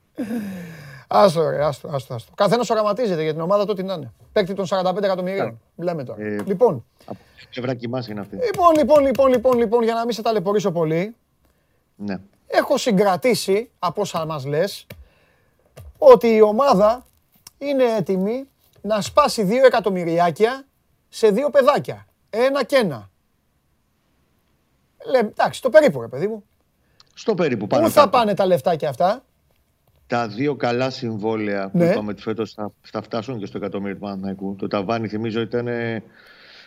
Άστο, 1.08 1.50
ρε, 1.50 1.66
άστο, 1.66 1.88
άστο, 1.88 2.14
άστο. 2.14 2.32
Καθένας 2.36 2.70
οραματίζεται 2.70 3.24
για 3.24 3.32
την 3.32 3.42
ομάδα 3.42 3.64
του 3.64 3.70
ό,τι 3.72 3.84
να 3.84 3.94
είναι. 3.94 4.14
Παίκτη 4.32 4.54
των 4.54 4.66
45 4.70 5.04
εκατομμυρίων. 5.04 5.60
Μιλάμε 5.76 6.04
τώρα. 6.04 6.24
Ε, 6.24 6.44
λοιπόν. 6.46 6.86
Από 7.06 7.20
πλευρά 7.52 7.74
κοιμάσαι 7.74 8.12
είναι 8.12 8.20
αυτή; 8.20 8.36
Λοιπόν, 8.36 8.76
λοιπόν, 8.76 9.06
λοιπόν, 9.06 9.32
λοιπόν, 9.32 9.58
λοιπόν, 9.58 9.84
για 9.84 9.94
να 9.94 10.06
μην 10.06 10.14
σε 10.14 10.22
ταλαιπωρήσω 10.22 10.72
πολύ. 10.72 11.16
Ναι. 11.96 12.20
Έχω 12.48 12.78
συγκρατήσει 12.78 13.70
από 13.80 14.02
όσα 14.02 14.26
μας 14.26 14.46
λες 14.46 14.88
ότι 15.98 16.28
η 16.28 16.42
ομάδα 16.42 17.06
είναι 17.58 17.84
έτοιμη 17.84 18.48
να 18.82 19.02
σπάσει 19.02 19.44
δύο 19.44 19.66
εκατομμυριάκια 19.66 20.66
σε 21.10 21.30
δύο 21.30 21.50
παιδάκια. 21.50 22.08
Ένα 22.30 22.64
και 22.64 22.76
ένα. 22.76 23.10
Λέμε, 25.06 25.30
εντάξει, 25.30 25.62
το 25.62 25.70
περίπου, 25.70 26.02
ρε 26.02 26.08
παιδί 26.08 26.28
μου. 26.28 26.44
Στο 27.14 27.34
περίπου 27.34 27.68
πάνω. 27.68 27.84
Πού 27.84 27.92
θα 27.92 28.10
πάνε 28.10 28.34
τα 28.34 28.46
λεφτάκια 28.46 28.90
αυτά; 28.90 29.24
Τα 30.08 30.28
δύο 30.28 30.56
καλά 30.56 30.90
συμβόλαια 30.90 31.70
που 31.70 31.78
ναι. 31.78 31.86
είπαμε 31.86 32.12
ότι 32.12 32.22
φέτος 32.22 32.54
θα, 32.54 32.72
θα, 32.82 33.02
φτάσουν 33.02 33.40
και 33.40 33.46
στο 33.46 33.58
εκατομμύριο 33.58 33.96
του 33.96 34.02
Παναθηναϊκού. 34.02 34.56
Το 34.56 34.68
ταβάνι, 34.68 35.08
θυμίζω, 35.08 35.42
ήταν 35.42 35.68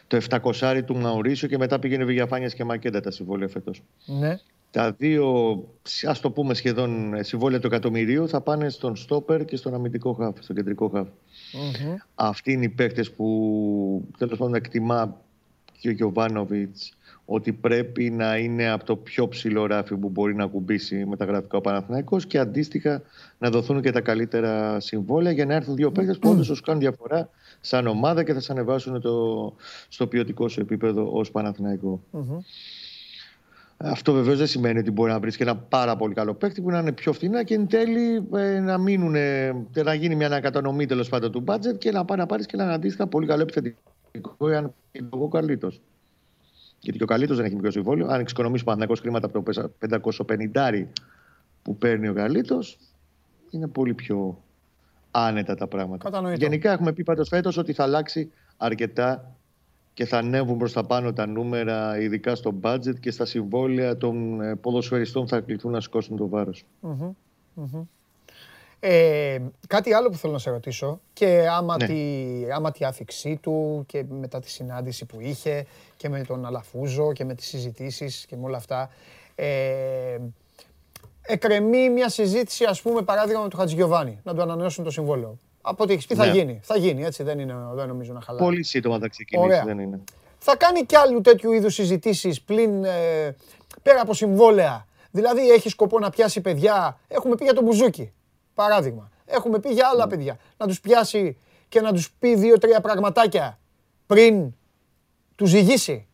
το 0.07 0.21
700 0.61 0.81
του 0.87 0.97
Μαουρίσιο 0.97 1.49
και 1.49 1.59
μετά 1.59 1.79
πήγαινε 1.79 2.05
Βηγιαφάνιας 2.05 2.55
και 2.55 2.65
Μακέντα 2.65 3.01
τα 3.01 3.11
συμβόλαια 3.11 3.49
φέτος. 3.49 3.83
Ναι. 4.07 4.39
Τα 4.71 4.93
δύο, 4.93 5.59
ας 6.07 6.21
το 6.21 6.31
πούμε 6.31 6.55
σχεδόν 6.55 7.15
συμβόλαια 7.21 7.61
του 7.61 7.67
εκατομμυρίου, 7.67 8.29
θα 8.29 8.41
πάνε 8.41 8.69
στον 8.69 8.97
Στόπερ 8.97 9.45
και 9.45 9.57
στον 9.57 9.75
αμυντικό 9.75 10.13
χαφ, 10.13 10.37
στον 10.41 10.57
κεντρικό 10.57 10.89
χαφ. 10.89 11.07
Mm-hmm. 11.09 11.97
Αυτοί 12.15 12.53
είναι 12.53 12.65
οι 12.65 12.69
παίκτες 12.69 13.11
που 13.11 14.09
τέλος 14.19 14.39
πάντων 14.39 14.55
εκτιμά 14.55 15.21
και 15.81 15.89
ο 15.89 15.93
Γιωβάνοβιτς 15.93 16.97
ότι 17.33 17.53
πρέπει 17.53 18.11
να 18.11 18.37
είναι 18.37 18.71
από 18.71 18.85
το 18.85 18.97
πιο 18.97 19.29
ψηλό 19.29 19.67
ράφι 19.67 19.97
που 19.97 20.09
μπορεί 20.09 20.35
να 20.35 20.47
κουμπίσει 20.47 21.05
μεταγραφικά 21.05 21.57
ο 21.57 21.61
Παναθηναϊκός 21.61 22.27
και 22.27 22.39
αντίστοιχα 22.39 23.03
να 23.39 23.51
δοθούν 23.51 23.81
και 23.81 23.91
τα 23.91 24.01
καλύτερα 24.01 24.81
συμβόλαια 24.81 25.33
για 25.33 25.47
να 25.47 25.55
έρθουν 25.55 25.75
δύο 25.75 25.91
παίκτες 25.91 26.19
που 26.19 26.31
όντως 26.31 26.47
σου 26.47 26.63
κάνουν 26.65 26.81
διαφορά 26.81 27.29
σαν 27.61 27.87
ομάδα 27.87 28.23
και 28.23 28.33
θα 28.33 28.41
σε 28.41 28.53
ανεβάσουν 28.53 29.01
το, 29.01 29.55
στο 29.89 30.07
ποιοτικό 30.07 30.49
σου 30.49 30.61
επίπεδο 30.61 31.11
ως 31.13 31.31
Παναθηναϊκό. 31.31 32.03
Αυτό 33.77 34.13
βεβαίως 34.13 34.39
δεν 34.39 34.47
σημαίνει 34.47 34.79
ότι 34.79 34.91
μπορεί 34.91 35.11
να 35.11 35.21
βρεις 35.21 35.37
και 35.37 35.43
ένα 35.43 35.57
πάρα 35.57 35.97
πολύ 35.97 36.15
καλό 36.15 36.35
παίκτη 36.35 36.61
που 36.61 36.71
να 36.71 36.79
είναι 36.79 36.93
πιο 36.93 37.13
φθηνά 37.13 37.43
και 37.43 37.55
εν 37.55 37.67
τέλει 37.67 38.29
ε, 38.35 38.61
να, 38.61 38.79
μείνουν, 38.79 39.15
να 39.85 39.95
γίνει 39.95 40.15
μια 40.15 40.27
ανακατανομή 40.27 40.87
τέλος 40.87 41.09
πάντων 41.09 41.33
του 41.33 41.41
μπάτζετ 41.41 41.79
και 41.79 41.91
να 41.91 42.05
πάει 42.05 42.19
να 42.19 42.27
πάρεις 42.27 42.47
και 42.47 42.57
ένα 42.57 42.73
αντίστοιχα 42.73 43.07
πολύ 43.07 43.27
καλό 43.27 43.43
επιθετικό, 43.43 44.49
εάν 44.49 44.75
είναι 44.93 45.09
ο 45.11 45.29
καλύτερο. 45.29 45.73
Γιατί 46.81 46.99
και 46.99 47.05
ο 47.05 47.07
καλύτερο 47.07 47.37
δεν 47.37 47.47
έχει 47.47 47.55
μικρό 47.55 47.71
συμβόλαιο. 47.71 48.09
Αν 48.09 48.21
εξοικονομήσει 48.21 48.65
πανδακό 48.65 48.95
χρήματα 48.95 49.27
από 49.27 49.43
το 49.43 49.71
550 50.55 50.85
που 51.63 51.77
παίρνει 51.77 52.09
ο 52.09 52.15
καλύτερο, 52.15 52.61
είναι 53.51 53.67
πολύ 53.67 53.95
πιο 53.95 54.43
άνετα 55.11 55.55
τα 55.55 55.67
πράγματα. 55.67 56.05
Κατανοητό. 56.05 56.45
Γενικά 56.45 56.73
έχουμε 56.73 56.93
πει 56.93 57.05
πάντως 57.05 57.29
φέτος 57.29 57.57
ότι 57.57 57.73
θα 57.73 57.83
αλλάξει 57.83 58.33
αρκετά 58.57 59.35
και 59.95 60.05
θα 60.05 60.19
ανέβουν 60.19 60.59
προς 60.59 60.73
τα 60.73 60.85
πάνω 60.85 61.13
τα 61.13 61.27
νούμερα, 61.27 62.01
ειδικά 62.01 62.35
στο 62.35 62.55
budget 62.63 63.01
και 63.01 63.11
στα 63.11 63.25
συμβόλαια 63.25 63.97
των 63.97 64.41
ε, 64.41 64.57
ποδοσφαιριστών 64.57 65.29
θα 65.29 65.41
κληθούν 65.41 65.73
να 65.73 65.81
σηκώσουν 65.81 66.17
το 66.17 66.29
βάρος. 66.29 66.65
Ε, 68.83 69.39
κάτι 69.67 69.93
άλλο 69.93 70.09
που 70.09 70.17
θέλω 70.17 70.33
να 70.33 70.39
σε 70.39 70.51
ρωτήσω 70.51 71.01
και 71.13 71.47
άμα, 71.51 71.77
ναι. 71.77 71.87
τη, 71.87 71.95
άμα 72.53 72.71
τη 72.71 72.85
άφηξή 72.85 73.37
του 73.43 73.85
και 73.87 74.05
μετά 74.09 74.41
τη 74.41 74.51
συνάντηση 74.51 75.05
που 75.05 75.21
είχε 75.21 75.67
και 75.97 76.09
με 76.09 76.25
τον 76.25 76.47
Αλαφούζο 76.47 77.13
και 77.13 77.25
με 77.25 77.35
τις 77.35 77.47
συζητήσεις 77.47 78.27
και 78.27 78.37
με 78.37 78.45
όλα 78.45 78.57
αυτά. 78.57 78.91
Ε, 79.35 80.19
εκρεμεί 81.23 81.91
μια 81.91 82.09
συζήτηση, 82.09 82.65
ας 82.65 82.83
πούμε, 82.83 83.03
παράδειγμα 83.03 83.43
με 83.43 83.49
τον 83.49 83.59
Χατζηγιοβάνη, 83.59 84.21
να 84.23 84.35
του 84.35 84.43
ανανεώσουν 84.43 84.85
το 84.85 84.91
συμβόλαιο. 84.91 85.39
Από 85.61 85.83
ό,τι 85.83 85.93
έχεις 85.93 86.07
πει, 86.07 86.15
θα 86.15 86.27
ναι. 86.27 86.33
γίνει. 86.33 86.61
Θα 86.63 86.77
γίνει, 86.77 87.05
έτσι 87.05 87.23
δεν, 87.23 87.39
είναι, 87.39 87.55
δεν 87.75 87.89
νομίζω 87.89 88.13
να 88.13 88.21
χαλάει. 88.21 88.43
Πολύ 88.43 88.65
σύντομα 88.65 88.99
θα 88.99 89.09
ξεκινήσει, 89.09 89.63
δεν 89.65 89.79
είναι. 89.79 90.01
Θα 90.39 90.57
κάνει 90.57 90.85
κι 90.85 90.97
άλλου 90.97 91.21
τέτοιου 91.21 91.53
είδους 91.53 91.75
συζητήσεις 91.75 92.43
πλην 92.43 92.85
ε, 92.85 93.37
πέρα 93.83 94.01
από 94.01 94.15
συμβόλαια. 94.15 94.87
Δηλαδή 95.11 95.51
έχει 95.51 95.69
σκοπό 95.69 95.99
να 95.99 96.11
πιάσει 96.11 96.41
παιδιά. 96.41 96.99
Έχουμε 97.09 97.35
πει 97.35 97.45
για 97.45 97.55
τον 97.55 97.65
Μπουζούκι. 97.65 98.13
Παράδειγμα. 98.61 99.11
Έχουμε 99.27 99.59
πει 99.59 99.71
για 99.73 99.89
άλλα 99.93 100.05
ναι. 100.05 100.11
παιδιά. 100.11 100.39
Να 100.57 100.67
τους 100.67 100.81
πιάσει 100.81 101.37
και 101.69 101.81
να 101.81 101.93
τους 101.93 102.11
πει 102.19 102.35
δύο-τρία 102.35 102.81
πραγματάκια 102.81 103.59
πριν 104.07 104.55
τους 105.37 105.51
ζυγίσει. 105.51 106.07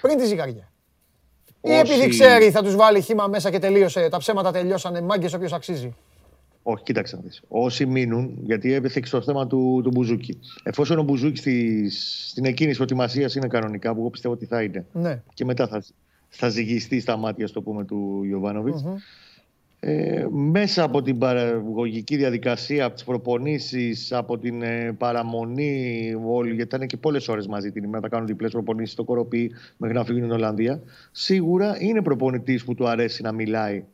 Πριν 0.00 0.16
τη 0.18 0.26
ζυγαριά. 0.26 0.72
Ή 1.60 1.72
επειδή 1.72 2.08
ξέρει 2.08 2.50
θα 2.50 2.62
τους 2.62 2.76
βάλει 2.76 3.00
χήμα 3.00 3.26
μέσα 3.26 3.50
και 3.50 3.58
τελείωσε. 3.58 4.08
Τα 4.08 4.18
ψέματα 4.18 4.52
τελειώσανε. 4.52 5.00
Μάγκες 5.00 5.32
όποιος 5.34 5.52
αξίζει. 5.52 5.94
Όχι, 6.62 6.82
κοίταξε 6.82 7.16
να 7.16 7.22
δεις. 7.22 7.42
Όσοι 7.48 7.86
μείνουν, 7.86 8.38
γιατί 8.42 8.72
έπεθε 8.72 9.00
στο 9.04 9.22
θέμα 9.22 9.46
του, 9.46 9.80
του 9.82 9.90
Μπουζούκη. 9.90 10.38
Εφόσον 10.62 10.98
ο 10.98 11.02
Μπουζούκης 11.02 11.40
στη, 11.40 11.90
στην 12.30 12.44
εκείνη 12.44 12.74
προετοιμασίας 12.74 13.34
είναι 13.34 13.46
κανονικά, 13.46 13.92
που 13.92 14.00
εγώ 14.00 14.10
πιστεύω 14.10 14.34
ότι 14.34 14.46
θα 14.46 14.62
είναι. 14.62 14.86
Ναι. 14.92 15.22
Και 15.34 15.44
μετά 15.44 15.66
θα, 15.66 15.84
θα 16.28 16.48
ζυγιστεί 16.48 17.00
στα 17.00 17.16
μάτια, 17.16 17.46
στο 17.46 17.62
πούμε, 17.62 17.84
του 17.84 18.24
ιωβανοβιτ 18.24 18.74
Ε, 19.86 20.26
μέσα 20.30 20.82
από 20.82 21.02
την 21.02 21.18
παραγωγική 21.18 22.16
διαδικασία, 22.16 22.84
από 22.84 22.94
τις 22.94 23.04
προπονήσεις, 23.04 24.12
από 24.12 24.38
την 24.38 24.62
ε, 24.62 24.92
παραμονή 24.98 26.14
όλοι, 26.26 26.54
γιατί 26.54 26.76
ήταν 26.76 26.86
και 26.86 26.96
πολλές 26.96 27.28
ώρες 27.28 27.46
μαζί 27.46 27.72
την 27.72 27.84
ημέρα, 27.84 28.00
θα 28.00 28.08
κάνουν 28.08 28.26
διπλές 28.26 28.50
προπονήσεις 28.50 28.92
στο 28.92 29.04
Κοροπή 29.04 29.50
μέχρι 29.76 29.96
να 29.96 30.04
φύγουν 30.04 30.22
στην 30.22 30.34
Ολλανδία. 30.34 30.80
Σίγουρα 31.12 31.76
είναι 31.78 32.02
προπονητής 32.02 32.64
που 32.64 32.74
του 32.74 32.88
αρέσει 32.88 33.22
να 33.22 33.32
μιλάει 33.32 33.84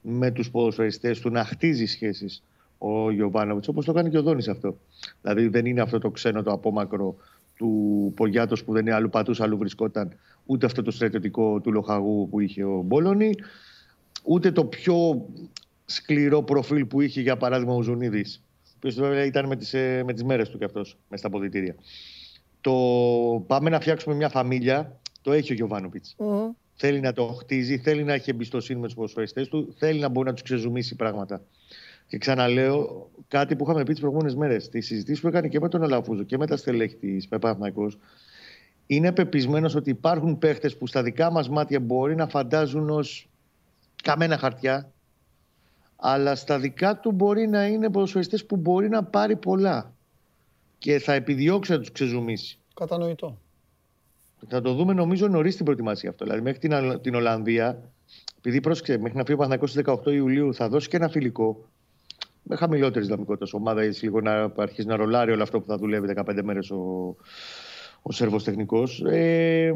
με 0.00 0.30
τους 0.30 0.50
ποδοσφαιριστές 0.50 1.20
του, 1.20 1.30
να 1.30 1.44
χτίζει 1.44 1.86
σχέσεις 1.86 2.42
ο 2.78 3.10
Γιωβάνοβιτς, 3.10 3.68
όπως 3.68 3.84
το 3.84 3.92
κάνει 3.92 4.10
και 4.10 4.18
ο 4.18 4.22
Δόνης 4.22 4.48
αυτό. 4.48 4.76
Δηλαδή 5.22 5.48
δεν 5.48 5.66
είναι 5.66 5.80
αυτό 5.80 5.98
το 5.98 6.10
ξένο 6.10 6.42
το 6.42 6.52
απόμακρο 6.52 7.16
του 7.56 8.12
Πογιάτος 8.16 8.64
που 8.64 8.72
δεν 8.72 8.86
είναι 8.86 8.94
αλλού 8.94 9.08
πατούς, 9.08 9.40
αλλού 9.40 9.58
βρισκόταν, 9.58 10.12
ούτε 10.46 10.66
αυτό 10.66 10.82
το 10.82 10.90
στρατιωτικό 10.90 11.60
του 11.60 11.72
Λοχαγού 11.72 12.28
που 12.28 12.40
είχε 12.40 12.64
ο 12.64 12.82
Μπόλωνη, 12.86 13.34
ούτε 14.26 14.52
το 14.52 14.64
πιο 14.64 15.26
σκληρό 15.84 16.42
προφίλ 16.42 16.84
που 16.84 17.00
είχε 17.00 17.20
για 17.20 17.36
παράδειγμα 17.36 17.74
ο 17.74 17.82
Ζουνίδη. 17.82 18.24
Ο 18.64 18.72
οποίος 18.76 18.94
βέβαια 18.94 19.24
ήταν 19.24 19.46
με 19.46 19.56
τις 19.56 19.72
με 20.04 20.12
τις 20.12 20.24
μέρες 20.24 20.48
του 20.48 20.58
κι 20.58 20.64
αυτός 20.64 20.96
μέσα 21.08 21.16
στα 21.16 21.26
αποδητήρια. 21.26 21.74
Το 22.60 22.74
πάμε 23.46 23.70
να 23.70 23.80
φτιάξουμε 23.80 24.14
μια 24.14 24.28
φαμίλια, 24.28 25.00
το 25.22 25.32
έχει 25.32 25.52
ο 25.52 25.54
Γιωβάνοβιτς. 25.54 26.16
Θέλει 26.74 27.00
να 27.00 27.12
το 27.12 27.26
χτίζει, 27.26 27.78
θέλει 27.78 28.04
να 28.04 28.12
έχει 28.12 28.30
εμπιστοσύνη 28.30 28.80
με 28.80 28.86
τους 28.86 28.94
ποδοσφαιριστές 28.94 29.48
του, 29.48 29.74
θέλει 29.78 30.00
να 30.00 30.08
μπορεί 30.08 30.26
να 30.26 30.32
τους 30.32 30.42
ξεζουμίσει 30.42 30.96
πράγματα. 30.96 31.42
Και 32.08 32.18
ξαναλέω 32.18 33.10
κάτι 33.28 33.56
που 33.56 33.64
είχαμε 33.64 33.82
πει 33.82 33.90
τις 33.90 34.00
προηγούμενες 34.00 34.34
μέρες. 34.34 34.68
Τη 34.68 34.80
συζήτηση 34.80 35.20
που 35.20 35.28
έκανε 35.28 35.48
και 35.48 35.60
με 35.60 35.68
τον 35.68 35.82
Αλαφούζο 35.82 36.22
και 36.22 36.36
με 36.38 36.46
τα 36.46 36.56
στελέχη 36.56 36.94
της 36.94 37.28
Πεπαθνακό. 37.28 37.90
Είναι 38.86 39.12
πεπισμένος 39.12 39.74
ότι 39.74 39.90
υπάρχουν 39.90 40.38
παίχτες 40.38 40.76
που 40.76 40.86
στα 40.86 41.02
δικά 41.02 41.30
μας 41.30 41.48
μάτια 41.48 41.80
μπορεί 41.80 42.14
να 42.14 42.28
φαντάζουν 42.28 42.90
ως 42.90 43.28
καμένα 44.06 44.38
χαρτιά, 44.38 44.92
αλλά 45.96 46.34
στα 46.34 46.58
δικά 46.58 46.98
του 46.98 47.12
μπορεί 47.12 47.46
να 47.46 47.66
είναι 47.66 47.90
ποδοσφαιριστές 47.90 48.46
που 48.46 48.56
μπορεί 48.56 48.88
να 48.88 49.04
πάρει 49.04 49.36
πολλά 49.36 49.92
και 50.78 50.98
θα 50.98 51.12
επιδιώξει 51.12 51.72
να 51.72 51.78
τους 51.78 51.92
ξεζουμίσει. 51.92 52.58
Κατανοητό. 52.74 53.38
Θα 54.48 54.60
το 54.60 54.74
δούμε 54.74 54.92
νομίζω 54.92 55.28
νωρίς 55.28 55.56
την 55.56 55.64
προετοιμασία 55.64 56.10
αυτό. 56.10 56.24
Δηλαδή 56.24 56.42
μέχρι 56.42 56.58
την, 56.58 57.00
την 57.00 57.14
Ολλανδία, 57.14 57.82
επειδή 58.38 58.60
πρόσεξε, 58.60 58.98
μέχρι 58.98 59.16
να 59.16 59.24
φύγει 59.24 59.32
ο 59.32 59.36
Παναθηναϊκός 59.36 59.70
στι 59.70 59.82
18 59.86 60.12
Ιουλίου 60.14 60.54
θα 60.54 60.68
δώσει 60.68 60.88
και 60.88 60.96
ένα 60.96 61.08
φιλικό 61.08 61.64
με 62.42 62.56
χαμηλότερης 62.56 63.06
δυναμικότητας 63.06 63.52
ομάδα, 63.52 63.82
έτσι 63.82 64.04
λίγο 64.04 64.20
να 64.20 64.52
αρχίσει 64.56 64.86
να 64.86 64.96
ρολάρει 64.96 65.32
όλο 65.32 65.42
αυτό 65.42 65.60
που 65.60 65.66
θα 65.66 65.76
δουλεύει 65.76 66.14
15 66.16 66.40
μέρες 66.42 66.70
ο, 66.70 67.14
ο 68.02 68.12
Σέρβος 68.12 68.44
τεχνικός. 68.44 69.02
Ε, 69.06 69.72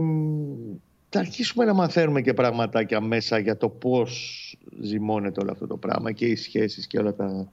θα 1.11 1.19
αρχίσουμε 1.19 1.65
να 1.65 1.75
μαθαίνουμε 1.75 2.21
και 2.21 2.35
πραγματάκια 2.35 3.01
μέσα 3.01 3.39
για 3.39 3.57
το 3.57 3.69
πώς 3.69 4.57
ζυμώνεται 4.81 5.41
όλο 5.41 5.51
αυτό 5.51 5.67
το 5.67 5.77
πράγμα 5.77 6.13
και 6.13 6.27
οι 6.27 6.37
σχέσεις 6.37 6.87
και 6.87 6.99
όλα 6.99 7.15
τα, 7.15 7.53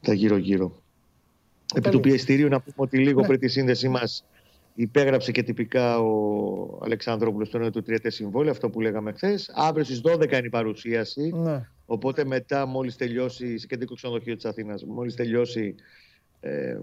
τα 0.00 0.14
γύρω-γύρω. 0.14 0.76
Επί 1.74 1.90
του 1.90 2.00
πιεστηρίου 2.00 2.48
να 2.48 2.60
πούμε 2.60 2.76
ότι 2.76 2.98
λίγο 2.98 3.20
ναι. 3.20 3.26
πριν 3.26 3.38
τη 3.38 3.48
σύνδεσή 3.48 3.88
μας 3.88 4.24
Υπέγραψε 4.76 5.32
και 5.32 5.42
τυπικά 5.42 5.98
ο 5.98 6.78
Αλεξάνδροπουλος 6.82 7.50
το 7.50 7.58
νέο 7.58 7.70
του 7.70 7.82
τριετέ 7.82 8.10
συμβόλαιο, 8.10 8.50
αυτό 8.50 8.70
που 8.70 8.80
λέγαμε 8.80 9.12
χθες. 9.12 9.50
Αύριο 9.54 9.84
στις 9.84 10.00
12 10.04 10.32
είναι 10.32 10.46
η 10.46 10.48
παρουσίαση. 10.48 11.32
Ναι. 11.34 11.68
Οπότε 11.86 12.24
μετά, 12.24 12.66
μόλις 12.66 12.96
τελειώσει, 12.96 13.58
σε 13.58 13.66
κεντρικό 13.66 13.94
ξενοδοχείο 13.94 14.34
της 14.34 14.44
Αθήνας, 14.44 14.84
μόλις 14.84 15.14
τελειώσει, 15.14 15.74
ε, 16.40 16.78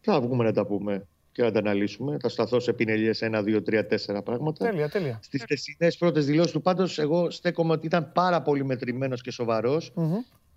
θα 0.00 0.20
βγούμε 0.20 0.44
να 0.44 0.52
τα 0.52 0.66
πούμε. 0.66 1.06
Και 1.36 1.42
να 1.42 1.50
τα 1.50 1.58
αναλύσουμε. 1.58 2.16
Θα 2.20 2.28
σταθώ 2.28 2.60
σε 2.60 2.72
πινελιές 2.72 3.22
1, 3.22 3.42
2, 3.42 3.62
3, 3.62 3.82
4 3.86 4.22
πράγματα. 4.24 4.64
Τέλεια, 4.64 4.88
τέλεια. 4.88 5.18
Στις 5.22 5.42
χθεσινές 5.42 5.96
πρώτες 5.96 6.26
δηλώσεις 6.26 6.52
του, 6.52 6.62
πάντως, 6.62 6.98
εγώ 6.98 7.30
στέκομαι 7.30 7.72
ότι 7.72 7.86
ήταν 7.86 8.12
πάρα 8.12 8.42
πολύ 8.42 8.64
μετρημένος 8.64 9.22
και 9.22 9.30
σοβαρός 9.30 9.92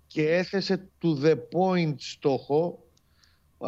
και 0.06 0.28
έθεσε 0.28 0.88
to 1.02 1.24
the 1.24 1.34
point 1.34 1.94
στόχο, 1.96 2.84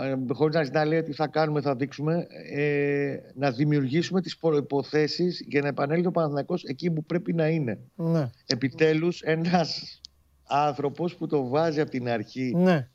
ε, 0.01 0.15
χωρίς 0.33 0.71
να 0.71 0.85
λέει 0.85 1.03
τι 1.03 1.13
θα 1.13 1.27
κάνουμε, 1.27 1.61
θα 1.61 1.75
δείξουμε, 1.75 2.27
ε, 2.53 3.17
να 3.35 3.51
δημιουργήσουμε 3.51 4.21
τις 4.21 4.37
προποθέσει 4.37 5.29
για 5.49 5.61
να 5.61 5.69
επανέλθει 5.69 6.07
ο 6.07 6.11
Παναθηναϊκός 6.11 6.65
εκεί 6.65 6.91
που 6.91 7.05
πρέπει 7.05 7.33
να 7.33 7.49
είναι. 7.49 7.79
Ναι. 7.95 8.31
Επιτέλους, 8.47 9.21
ένας 9.21 10.01
άνθρωπος 10.47 11.15
που 11.15 11.27
το 11.27 11.49
βάζει 11.49 11.81
από 11.81 11.91
την 11.91 12.09
αρχή 12.09 12.53
ναι. 12.57 12.89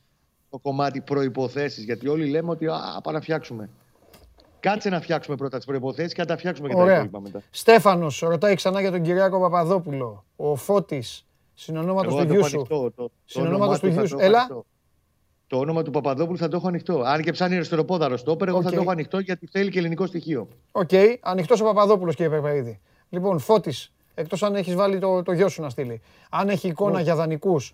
το 0.49 0.57
κομμάτι 0.57 1.01
προποθέσει. 1.01 1.81
Γιατί 1.81 2.07
όλοι 2.07 2.29
λέμε 2.29 2.49
ότι 2.49 2.67
α, 2.67 2.99
πάμε 3.03 3.17
να 3.17 3.23
φτιάξουμε. 3.23 3.69
Κάτσε 4.67 4.89
να 4.89 5.01
φτιάξουμε 5.01 5.35
πρώτα 5.35 5.57
τις 5.57 5.65
προποθέσει 5.65 6.15
και 6.15 6.21
να 6.21 6.27
τα 6.27 6.37
φτιάξουμε 6.37 6.67
και 6.67 6.75
τα 6.75 6.93
υπόλοιπα 6.93 7.21
μετά. 7.21 7.41
Στέφανος, 7.49 8.19
ρωτάει 8.19 8.55
ξανά 8.55 8.81
για 8.81 8.91
τον 8.91 9.01
Κυριάκο 9.01 9.39
Παπαδόπουλο. 9.39 10.25
Ο 10.35 10.55
Φώτης, 10.55 11.25
συνονόματος 11.53 12.15
του 12.15 12.23
γιού 12.23 12.47
σου. 12.47 12.67
Συνονόματος 13.25 13.79
του 13.79 13.87
γιού 13.87 14.07
σου. 14.07 14.17
Έλα. 14.19 14.47
Το 15.47 15.57
όνομα 15.57 15.83
του 15.83 15.91
Παπαδόπουλου 15.91 16.37
θα 16.37 16.47
το 16.47 16.57
έχω 16.57 16.67
ανοιχτό. 16.67 17.01
Αν 17.01 17.21
και 17.21 17.31
ψάχνει 17.31 17.55
αριστεροπόδαρο 17.55 18.19
στόπερ, 18.19 18.47
εγώ 18.47 18.61
θα 18.61 18.71
το 18.71 18.81
έχω 18.81 18.91
ανοιχτό 18.91 19.19
γιατί 19.19 19.47
θέλει 19.47 19.69
και 19.69 19.79
ελληνικό 19.79 20.05
στοιχείο. 20.05 20.47
OK, 20.71 20.89
okay. 20.91 21.15
ανοιχτός 21.21 21.61
ο 21.61 21.63
Παπαδόπουλος, 21.63 22.15
κύριε 22.15 22.31
Περπαίδη. 22.31 22.79
Λοιπόν, 23.09 23.39
Φώτης, 23.39 23.93
εκτός 24.13 24.43
αν 24.43 24.55
έχεις 24.55 24.75
βάλει 24.75 24.99
το, 24.99 25.23
το 25.23 25.31
γιο 25.31 25.49
σου 25.49 25.61
να 25.61 25.69
στείλει. 25.69 26.01
Αν 26.29 26.49
έχει 26.49 26.67
εικόνα 26.67 27.01
για 27.01 27.15
δανεικούς. 27.15 27.73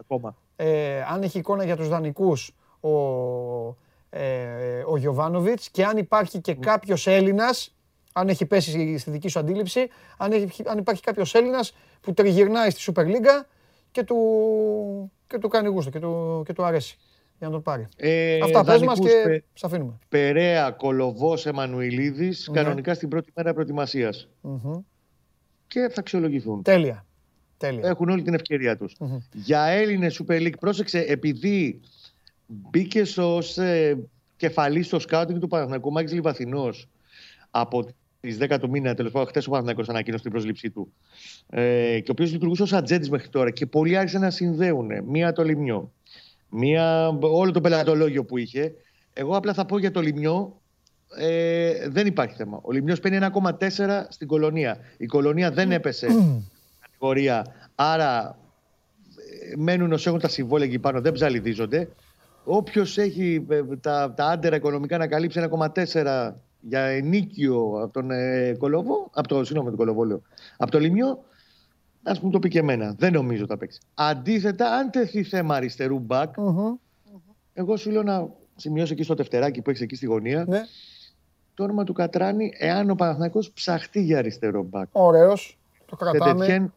Ε, 0.56 1.02
αν 1.14 1.22
έχει 1.22 1.38
εικόνα 1.38 1.64
για 1.64 1.76
τους 1.76 1.88
δανεικούς 1.88 2.52
ο, 2.80 2.90
ε, 2.90 3.74
ο 4.88 4.98
Γιοβάνοβιτς 4.97 5.69
και 5.69 5.85
αν 5.85 5.98
υπάρχει 5.98 6.40
και 6.40 6.53
κάποιος 6.53 7.07
Έλληνας, 7.07 7.76
αν 8.14 8.30
έχει 8.30 8.45
πέσει 8.45 8.98
στη 8.98 9.11
δική 9.11 9.27
σου 9.27 9.40
αντίληψη, 9.40 9.88
αν, 10.18 10.31
έχει, 10.31 10.64
αν 10.65 10.77
υπάρχει 10.77 11.02
κάποιος 11.02 11.35
Έλληνας 11.35 11.73
που 12.02 12.14
τριγυρνάει 12.14 12.69
στη 12.69 12.91
Super 12.95 13.06
League 13.06 13.45
και 13.91 14.03
του, 14.03 14.18
και 15.27 15.38
του 15.38 15.48
κάνει 15.48 15.68
γούστο 15.68 15.90
και 15.90 15.99
του, 15.99 16.44
και 16.45 16.53
του 16.53 16.64
αρέσει 16.64 16.98
για 17.38 17.48
να 17.48 17.53
τον 17.53 17.61
πάρει. 17.61 17.88
Ε, 17.98 18.40
Αυτά 18.44 18.64
πες 18.64 18.81
μας 18.81 18.99
και 18.99 19.10
πε, 19.23 19.44
σ' 19.53 19.64
αφήνουμε. 19.64 19.99
Περαία, 20.10 20.72
Κολοβός, 20.72 21.45
Εμμανουηλίδης, 21.45 22.48
ναι. 22.52 22.61
κανονικά 22.61 22.94
στην 22.94 23.10
πρώτη 23.10 23.31
μέρα 23.35 23.53
προετοιμασίας. 23.53 24.30
Mm-hmm. 24.44 24.84
Και 25.68 25.80
θα 25.80 25.99
αξιολογηθούν. 25.99 26.61
Τέλεια. 26.61 27.06
Τέλεια. 27.57 27.90
Έχουν 27.90 28.10
όλη 28.10 28.22
την 28.22 28.34
ευκαιρία 28.34 28.77
τους. 28.77 28.95
Mm-hmm. 28.99 29.19
Για 29.34 29.64
Έλληνες 29.64 30.22
Super 30.23 30.41
League, 30.41 30.57
πρόσεξε, 30.60 30.99
επειδή 30.99 31.81
μπήκε 32.45 33.03
ως 33.18 33.57
ε, 33.57 33.98
κεφαλής 34.38 34.86
στο 34.86 34.99
σκάουτινγκ 34.99 35.40
του 35.40 35.48
Παναθηναϊκού 35.48 35.91
Μάκης 35.91 36.11
Λιβαθινός 36.11 36.88
από 37.52 37.86
τις 38.20 38.38
10 38.41 38.57
του 38.60 38.70
μήνα. 38.70 38.94
Τέλος 38.94 39.11
πάντων, 39.11 39.28
χθες 39.28 39.48
ο 39.48 39.49
Παναθηναϊκός 39.49 39.90
ανακοίνωσε 39.90 40.24
την 40.24 40.32
πρόσληψή 40.32 40.70
του. 40.70 40.94
Ε, 41.49 41.99
και 41.99 42.10
ο 42.10 42.11
οποίος 42.11 42.32
λειτουργούσε 42.32 42.64
ως 42.64 42.74
ατζέντης 42.74 43.10
μέχρι 43.10 43.30
τώρα. 43.30 43.52
Και 43.52 43.65
πολλοί 43.65 43.98
άρχισαν 43.98 44.22
να 44.22 44.30
συνδέουν 44.30 44.90
μία 45.06 45.34
το 45.34 45.44
λιμιό, 45.44 45.91
μία, 46.49 47.07
όλο 47.22 47.52
το 47.52 47.61
πελατολόγιο 47.61 48.26
που 48.26 48.38
είχε. 48.38 48.74
Εγώ 49.14 49.36
απλά 49.36 49.53
θα 49.53 49.65
πω 49.65 49.78
για 49.78 49.91
το 49.91 50.02
λιμιό. 50.02 50.61
Ε, 51.18 51.90
δεν 51.90 52.07
υπάρχει 52.07 52.36
θέμα. 52.36 52.60
Ο 52.61 52.72
Λιμιός 52.72 52.99
παίρνει 52.99 53.18
1,4 53.60 54.06
στην 54.10 54.28
κολονία. 54.28 54.78
Η 54.98 55.06
κολονία 55.06 55.52
δεν 55.52 55.72
έπεσε 55.72 56.07
κατηγορία. 56.80 57.45
Άρα 57.76 58.38
ε, 59.52 59.55
μένουν 59.57 59.91
όσο 59.91 60.10
έχουν 60.10 60.22
τα 60.22 60.28
συμβόλαια 60.28 60.68
εκεί 60.68 60.80
πάνω, 60.80 61.02
δεν 61.02 61.12
ψαλιδίζονται. 61.12 61.89
Όποιος 62.44 62.97
έχει 62.97 63.46
ε, 63.49 63.62
τα, 63.81 64.13
τα 64.13 64.26
άντερα 64.26 64.55
οικονομικά 64.55 64.97
να 64.97 65.07
καλύψει 65.07 65.49
1,4 65.76 66.31
για 66.60 66.81
ενίκιο 66.81 67.80
από 67.81 67.94
τον 67.94 68.12
ε, 68.12 68.55
Κολοβό, 68.57 69.10
από 69.13 69.28
το, 69.28 69.44
συγγνώμη, 69.44 69.70
τον 69.70 69.78
Κολοβό 69.78 70.04
λέω, 70.04 70.22
από 70.57 70.72
το 70.72 70.80
Λιμιό, 70.80 71.23
ας 72.04 72.20
πούμε 72.20 72.31
το 72.31 72.39
πει 72.39 72.49
και 72.49 72.60
εμένα. 72.60 72.96
Δεν 72.97 73.13
νομίζω 73.13 73.46
θα 73.46 73.57
παίξει. 73.57 73.80
Αντίθετα, 73.94 74.72
αν 74.72 74.89
τεθεί 74.89 75.23
θέμα 75.23 75.55
αριστερού 75.55 75.99
μπακ, 75.99 76.34
εγώ 77.54 77.78
σου 77.78 77.91
λέω 77.91 78.04
να 78.04 78.30
σημειώσω 78.55 78.94
εκεί 78.94 79.04
στο 79.04 79.13
τευτεράκι 79.13 79.62
που 79.62 79.70
έχεις 79.70 79.81
εκεί 79.81 79.96
στη 79.96 80.05
γωνία. 80.05 80.46
Ναι. 80.47 80.62
Το 81.54 81.63
όνομα 81.63 81.84
του 81.84 81.94
Κατράνη, 81.94 82.54
εάν 82.57 82.89
ο 82.89 82.96
Παναθηναϊκός 82.96 83.52
ψαχτεί 83.52 84.02
για 84.02 84.18
αριστερό 84.18 84.63
μπακ. 84.63 84.88
Ωραίος. 84.91 85.60
Το 85.86 85.96
κρατάμε. 85.96 86.72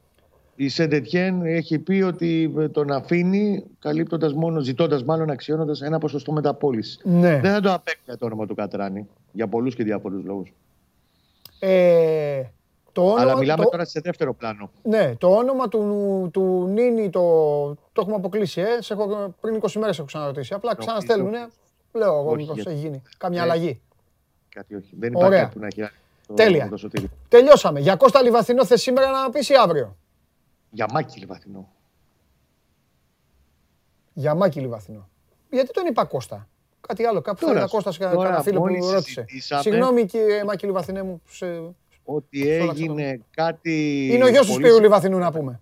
Η 0.57 0.69
Σεντετιέν 0.69 1.43
έχει 1.43 1.79
πει 1.79 2.03
ότι 2.03 2.53
τον 2.73 2.91
αφήνει 2.91 3.65
καλύπτοντας 3.79 4.33
μόνο, 4.33 4.61
ζητώντας 4.61 5.05
μάλλον 5.05 5.31
αξιώνοντας 5.31 5.81
ένα 5.81 5.99
ποσοστό 5.99 6.33
μεταπόλησης. 6.33 7.01
Ναι. 7.05 7.41
Δεν 7.41 7.53
θα 7.53 7.61
το 7.61 7.73
απέκτηνα 7.73 8.17
το 8.17 8.27
όνομα 8.27 8.47
του 8.47 8.55
Κατράνη 8.55 9.09
για 9.33 9.47
πολλούς 9.49 9.75
και 9.75 9.85
διάφορους 9.85 10.25
λόγους. 10.25 10.53
Ε, 11.59 12.43
το 12.93 13.03
όνομα, 13.03 13.21
Αλλά 13.21 13.37
μιλάμε 13.37 13.65
τώρα 13.65 13.85
σε 13.85 14.01
δεύτερο 14.01 14.35
πλάνο. 14.35 14.71
Ναι, 14.83 15.15
το 15.19 15.29
όνομα 15.29 15.69
του, 15.69 16.29
του 16.33 16.67
Νίνη 16.69 17.11
το, 17.11 17.21
το 17.75 18.01
έχουμε 18.01 18.15
αποκλείσει. 18.15 18.61
Ε. 18.61 18.83
Σε 18.83 18.93
έχω, 18.93 19.35
πριν 19.41 19.61
20 19.63 19.73
μέρες 19.73 19.99
έχω 19.99 20.07
ξαναρωτήσει. 20.07 20.55
Απλά 20.55 20.75
ξαναστέλνουν. 20.75 21.35
Ε. 21.35 21.49
Λέω 21.93 22.19
εγώ 22.19 22.35
μήπως 22.35 22.59
έχει 22.59 22.79
γίνει. 22.79 23.03
Καμιά 23.19 23.45
ναι. 23.45 23.51
αλλαγή. 23.51 23.81
Κάτι 24.49 24.75
όχι. 24.75 24.91
Δεν 24.99 25.13
υπάρχει 25.13 25.35
κάτι 25.35 25.53
που 25.53 25.61
να 25.61 25.67
έχει 25.67 25.91
Τέλεια. 26.35 26.71
Τελειώσαμε. 27.29 27.81
Για 27.81 27.97
Κώστα 27.97 28.23
Λιβαθινό 28.23 28.67
θε 28.67 28.77
σήμερα 28.77 29.11
να 29.11 29.31
πει 29.31 29.39
ή 29.39 29.57
αύριο. 29.63 29.97
Για 30.77 30.87
Μάκη 30.93 31.19
Λιβαθινό. 31.19 31.73
Για 34.13 34.35
Μάκη 34.35 34.61
Λιβαθινό. 34.61 35.09
Γιατί 35.51 35.73
τον 35.73 35.87
είπα 35.87 36.05
Κώστα; 36.05 36.49
Κάτι 36.81 37.05
άλλο. 37.05 37.21
Κάποιο 37.21 37.51
ένα 37.51 37.69
Κώστα 37.69 37.93
κανένα 37.99 38.43
φίλο 38.43 38.61
που 38.61 38.91
ρώτησε. 38.91 39.25
Συγγνώμη 39.61 40.05
κύριε 40.05 40.45
Μάκη 40.45 40.67
Λιβαθινέ 40.67 41.03
μου. 41.03 41.23
Σε... 41.29 41.47
Ότι 42.05 42.49
έγινε 42.49 43.21
κάτι. 43.31 44.07
Είναι 44.13 44.25
ο 44.25 44.29
γιος 44.29 44.47
του 44.47 44.53
Σπύρου 44.53 44.81
Λιβαθινού 44.81 45.19
να 45.19 45.33
πούμε. 45.33 45.61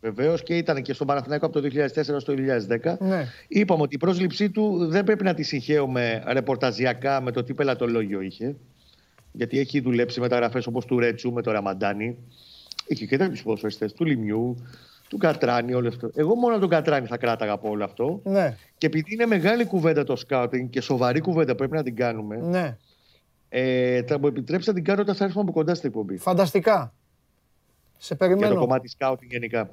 Βεβαίως 0.00 0.42
και 0.42 0.56
ήταν 0.56 0.82
και 0.82 0.92
στον 0.92 1.06
Παναθηναϊκό 1.06 1.46
από 1.46 1.60
το 1.60 1.68
2004 1.72 1.86
στο 2.18 2.34
2010. 2.82 2.98
Ναι. 2.98 3.26
Είπαμε 3.48 3.82
ότι 3.82 3.94
η 3.94 3.98
πρόσληψή 3.98 4.50
του 4.50 4.86
δεν 4.86 5.04
πρέπει 5.04 5.24
να 5.24 5.34
τη 5.34 5.42
συγχαίουμε 5.42 6.22
ρεπορταζιακά 6.26 7.20
με 7.20 7.30
το 7.30 7.42
τι 7.42 7.54
πελατολόγιο 7.54 8.20
είχε. 8.20 8.56
Γιατί 9.32 9.58
έχει 9.58 9.80
δουλέψει 9.80 10.20
μεταγραφέ 10.20 10.62
όπως 10.66 10.84
του 10.84 10.98
Ρέτσου 10.98 11.32
με 11.32 11.42
το 11.42 11.50
Ραμαντάνι. 11.50 12.18
Είχε 12.86 13.06
και 13.06 13.16
τέτοιου 13.16 13.42
ποδοσφαιριστέ 13.44 13.86
του 13.86 14.04
Λιμιού, 14.04 14.56
του 15.08 15.16
Κατράνη, 15.16 15.74
όλο 15.74 15.88
αυτό. 15.88 16.10
Εγώ 16.14 16.34
μόνο 16.34 16.58
τον 16.58 16.68
Κατράνη 16.68 17.06
θα 17.06 17.16
κράταγα 17.16 17.52
από 17.52 17.68
όλο 17.68 17.84
αυτό. 17.84 18.20
Ναι. 18.24 18.56
Και 18.78 18.86
επειδή 18.86 19.14
είναι 19.14 19.26
μεγάλη 19.26 19.64
κουβέντα 19.64 20.04
το 20.04 20.16
σκάουτινγκ 20.16 20.68
και 20.68 20.80
σοβαρή 20.80 21.20
κουβέντα 21.20 21.54
πρέπει 21.54 21.72
να 21.72 21.82
την 21.82 21.96
κάνουμε. 21.96 22.36
Ναι. 22.36 22.76
Ε, 23.48 24.02
θα 24.02 24.18
μου 24.18 24.26
επιτρέψει 24.26 24.68
να 24.68 24.74
την 24.74 24.84
κάνω 24.84 25.00
όταν 25.00 25.14
θα 25.14 25.24
έρθουμε 25.24 25.42
από 25.42 25.52
κοντά 25.52 25.74
στην 25.74 25.88
εκπομπή. 25.88 26.16
Φανταστικά. 26.16 26.94
Σε 27.98 28.14
περιμένω. 28.14 28.46
Για 28.46 28.54
το 28.54 28.60
κομμάτι 28.60 28.88
σκάουτινγκ 28.88 29.30
γενικά. 29.30 29.70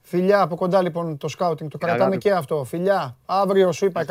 Φιλιά 0.00 0.40
από 0.40 0.56
κοντά 0.56 0.82
λοιπόν 0.82 1.16
το 1.16 1.28
σκάουτινγκ. 1.28 1.70
Το 1.70 1.78
κρατάμε 1.78 2.16
και 2.16 2.32
αυτό. 2.32 2.64
Φιλιά. 2.64 3.16
Αύριο 3.26 3.72
σου 3.72 3.84
είπα, 3.84 4.02
οι 4.02 4.04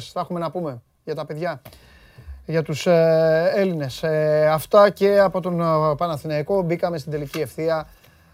Θα 0.00 0.20
έχουμε 0.20 0.38
να 0.38 0.50
πούμε 0.50 0.82
για 1.04 1.14
τα 1.14 1.26
παιδιά 1.26 1.62
για 2.46 2.62
τους 2.62 2.86
ε, 2.86 3.52
Έλληνες. 3.54 4.02
Ε, 4.02 4.48
αυτά 4.52 4.90
και 4.90 5.18
από 5.20 5.40
τον 5.40 5.60
ε, 5.60 5.94
Παναθηναϊκό. 5.96 6.62
Μπήκαμε 6.62 6.98
στην 6.98 7.12
τελική 7.12 7.40
ευθεία. 7.40 7.88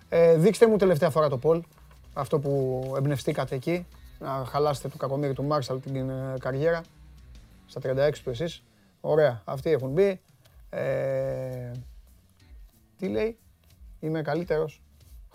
Ε, 0.08 0.36
δείξτε 0.36 0.66
μου 0.66 0.76
τελευταία 0.76 1.10
φορά 1.10 1.28
το 1.28 1.38
Πολ. 1.38 1.62
Αυτό 2.12 2.38
που 2.38 2.82
εμπνευστήκατε 2.96 3.54
εκεί. 3.54 3.86
Να 4.18 4.44
χαλάσετε 4.48 4.88
του 4.88 4.96
κακομίρι 4.96 5.32
του 5.32 5.44
Μάρσαλ 5.44 5.80
την 5.80 6.10
ε, 6.10 6.34
καριέρα. 6.38 6.82
Στα 7.66 7.80
36 7.84 8.12
του 8.24 8.30
εσείς. 8.30 8.62
Ωραία. 9.00 9.42
Αυτοί 9.44 9.70
έχουν 9.70 9.90
μπει. 9.90 10.20
Ε, 10.70 11.70
τι 12.98 13.08
λέει; 13.08 13.36
Είμαι 14.00 14.22
καλύτερος. 14.22 14.82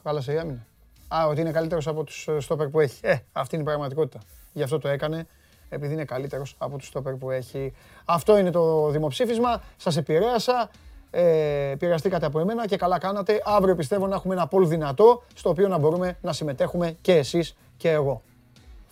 Χάλασε 0.04 0.34
η 0.34 0.38
άμυνα. 0.38 0.66
Α, 1.08 1.28
ότι 1.28 1.42
είναι 1.42 1.52
καλύτερος 1.52 1.88
από 1.88 2.04
τους 2.04 2.28
στόπερ 2.38 2.68
που 2.68 2.80
έχει. 2.80 3.00
Ε, 3.02 3.16
αυτή 3.32 3.56
είναι 3.56 3.64
η 3.64 3.68
πραγματικότητα. 3.68 4.20
Γι' 4.54 4.64
αυτό 4.64 4.80
το 4.80 4.88
έκανε 4.88 5.28
επειδή 5.70 5.94
είναι 5.94 6.06
καλύτερος 6.06 6.56
από 6.58 6.78
τους 6.78 6.88
στόπερ 6.88 7.14
που 7.14 7.32
έχει. 7.32 7.74
Αυτό 8.06 8.38
είναι 8.38 8.52
το 8.52 8.90
δημοψήφισμα. 8.90 9.62
Σας 9.78 9.98
επηρέασα. 9.98 10.70
Ε, 11.12 11.70
επηρεαστήκατε 11.70 12.26
από 12.26 12.40
εμένα 12.40 12.68
και 12.68 12.78
καλά 12.78 13.00
κάνατε. 13.00 13.42
Αύριο 13.46 13.76
πιστεύω 13.76 14.08
να 14.08 14.16
έχουμε 14.16 14.34
ένα 14.34 14.48
πολύ 14.48 14.68
δυνατό 14.68 15.24
στο 15.34 15.50
οποίο 15.50 15.68
να 15.68 15.78
μπορούμε 15.78 16.18
να 16.22 16.34
συμμετέχουμε 16.34 16.98
και 17.02 17.14
εσείς 17.14 17.56
και 17.78 17.92
εγώ. 17.92 18.22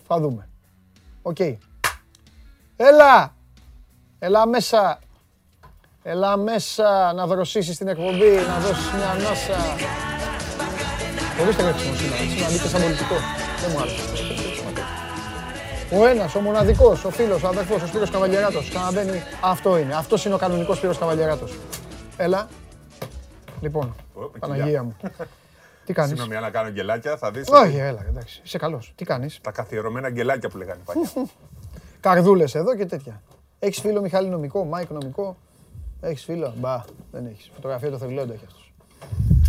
Θα 0.06 0.20
δούμε. 0.20 0.48
Οκ. 1.22 1.38
Έλα! 2.76 3.34
Έλα 4.18 4.46
μέσα! 4.46 4.98
Έλα 6.02 6.36
μέσα 6.36 7.12
να 7.12 7.26
δροσίσεις 7.26 7.76
την 7.76 7.88
εκπομπή, 7.88 8.34
να 8.48 8.58
δώσεις 8.58 8.92
μια 8.92 9.10
ανάσα. 9.10 9.54
Ορίστε 11.40 11.62
γράψιμο 11.62 11.94
σήμερα, 11.94 12.16
σήμερα 12.16 12.50
μπήκε 12.50 12.68
σαν 12.68 12.82
πολιτικό. 12.82 13.14
Δεν 13.60 13.70
μου 13.72 13.78
άρεσε. 13.80 14.35
Ο 15.92 16.06
ένας, 16.06 16.34
ο 16.34 16.40
μοναδικός, 16.40 17.04
ο 17.04 17.10
φίλος, 17.10 17.42
ο 17.42 17.48
αδερφός, 17.48 17.82
ο 17.82 17.86
Σπύρος 17.86 18.10
Καβαλιεράτο. 18.10 18.60
Ξαναμπαίνει. 18.60 19.22
Αυτό 19.42 19.78
είναι. 19.78 19.94
Αυτός 19.94 20.24
είναι 20.24 20.34
ο 20.34 20.38
κανονικός 20.38 20.76
Σπύρος 20.76 20.98
Καβαλιεράτο. 20.98 21.48
Έλα. 22.16 22.48
Λοιπόν, 23.60 23.94
Παναγία 24.38 24.82
μου. 24.82 24.96
Τι 25.84 25.92
κάνεις; 25.92 26.18
Συγγνώμη, 26.18 26.40
να 26.42 26.50
κάνω 26.50 26.70
γκελάκια, 26.70 27.16
θα 27.16 27.30
δεις. 27.30 27.48
Όχι, 27.48 27.76
έλα, 27.76 28.04
εντάξει. 28.08 28.40
Είσαι 28.44 28.58
καλός. 28.58 28.92
Τι 28.94 29.04
κάνεις; 29.04 29.40
Τα 29.42 29.50
καθιερωμένα 29.50 30.10
γκελάκια 30.10 30.48
που 30.48 30.56
λέγανε 30.56 30.80
παλιά. 30.84 31.10
Καρδούλες 32.00 32.54
εδώ 32.54 32.76
και 32.76 32.86
τέτοια. 32.86 33.22
Έχεις 33.58 33.80
φίλο 33.80 34.00
Μιχάλη 34.00 34.28
νομικό, 34.28 34.64
Μάικ 34.64 34.90
νομικό; 34.90 35.36
Έχεις 36.00 36.24
φίλο; 36.24 36.54
Μπα, 36.56 36.84
δεν 37.12 37.26
έχεις. 37.26 37.50
Φωτογραφία 37.54 37.90
το 37.90 37.98
θελόντο 37.98 38.32
έχει 38.32 38.44
αυτός. 38.46 38.72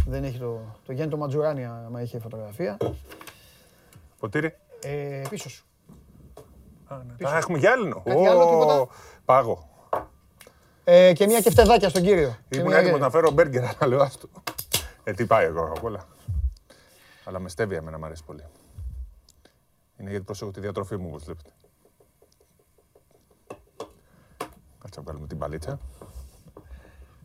Δεν 0.05 0.23
έχει 0.23 0.37
το. 0.37 0.59
Το 0.85 0.93
Γιάννη 0.93 1.11
το 1.11 1.17
Ματζουράνι, 1.17 1.65
άμα 1.65 2.01
είχε 2.01 2.19
φωτογραφία. 2.19 2.77
Ποτήρι. 4.19 4.55
Ε, 4.83 5.21
πίσω 5.29 5.49
σου. 5.49 5.66
Α, 6.87 7.01
ναι. 7.17 7.29
Α, 7.29 7.37
έχουμε 7.37 7.57
γυάλινο. 7.57 8.01
Κάτι 8.05 8.27
άλλο, 8.27 8.49
τίποτα; 8.49 8.87
Πάγο. 9.25 9.69
Ε, 10.83 11.13
και 11.13 11.25
μια 11.25 11.39
κεφτεδάκια 11.41 11.89
στον 11.89 12.01
κύριο. 12.01 12.35
Ήμουν 12.49 12.71
έτοιμος 12.71 12.99
να 12.99 13.09
φέρω 13.09 13.31
μπέργκερ, 13.31 13.63
αλλά 13.63 13.87
λέω 13.87 14.01
άστο. 14.01 14.27
Ε, 15.03 15.13
τι 15.13 15.25
πάει 15.25 15.45
εγώ 15.45 15.73
απ' 15.75 15.83
όλα. 15.83 16.07
Αλλά 17.23 17.39
με 17.39 17.49
στέβει 17.49 17.75
εμένα, 17.75 17.97
μου 17.97 18.05
αρέσει 18.05 18.23
πολύ. 18.23 18.43
Είναι 19.97 20.09
γιατί 20.09 20.25
προσέχω 20.25 20.51
τη 20.51 20.59
διατροφή 20.59 20.97
μου, 20.97 21.07
όπως 21.09 21.23
βλέπετε. 21.23 21.49
Κάτσε 24.81 24.99
να 24.99 25.01
βγάλουμε 25.01 25.27
την 25.27 25.37
παλίτσα. 25.37 25.79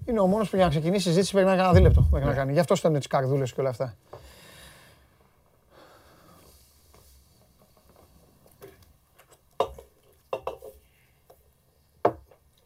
Είναι 0.05 0.21
ο 0.21 0.27
μόνος 0.27 0.51
που 0.51 0.57
για 0.57 0.65
να 0.65 0.71
ξεκινήσει 0.71 1.09
η 1.09 1.11
συζήτηση 1.11 1.33
πρέπει 1.33 1.49
να 1.49 1.57
κάνει 1.57 1.69
ένα 1.69 1.77
δίλεπτο. 1.79 2.09
Μέχρι 2.11 2.27
να 2.27 2.33
ναι. 2.33 2.39
κάνει. 2.39 2.53
Γι' 2.53 2.59
αυτό 2.59 2.75
στέλνουν 2.75 2.99
τις 2.99 3.09
καρδούλες 3.09 3.53
και 3.53 3.61
όλα 3.61 3.69
αυτά. 3.69 3.97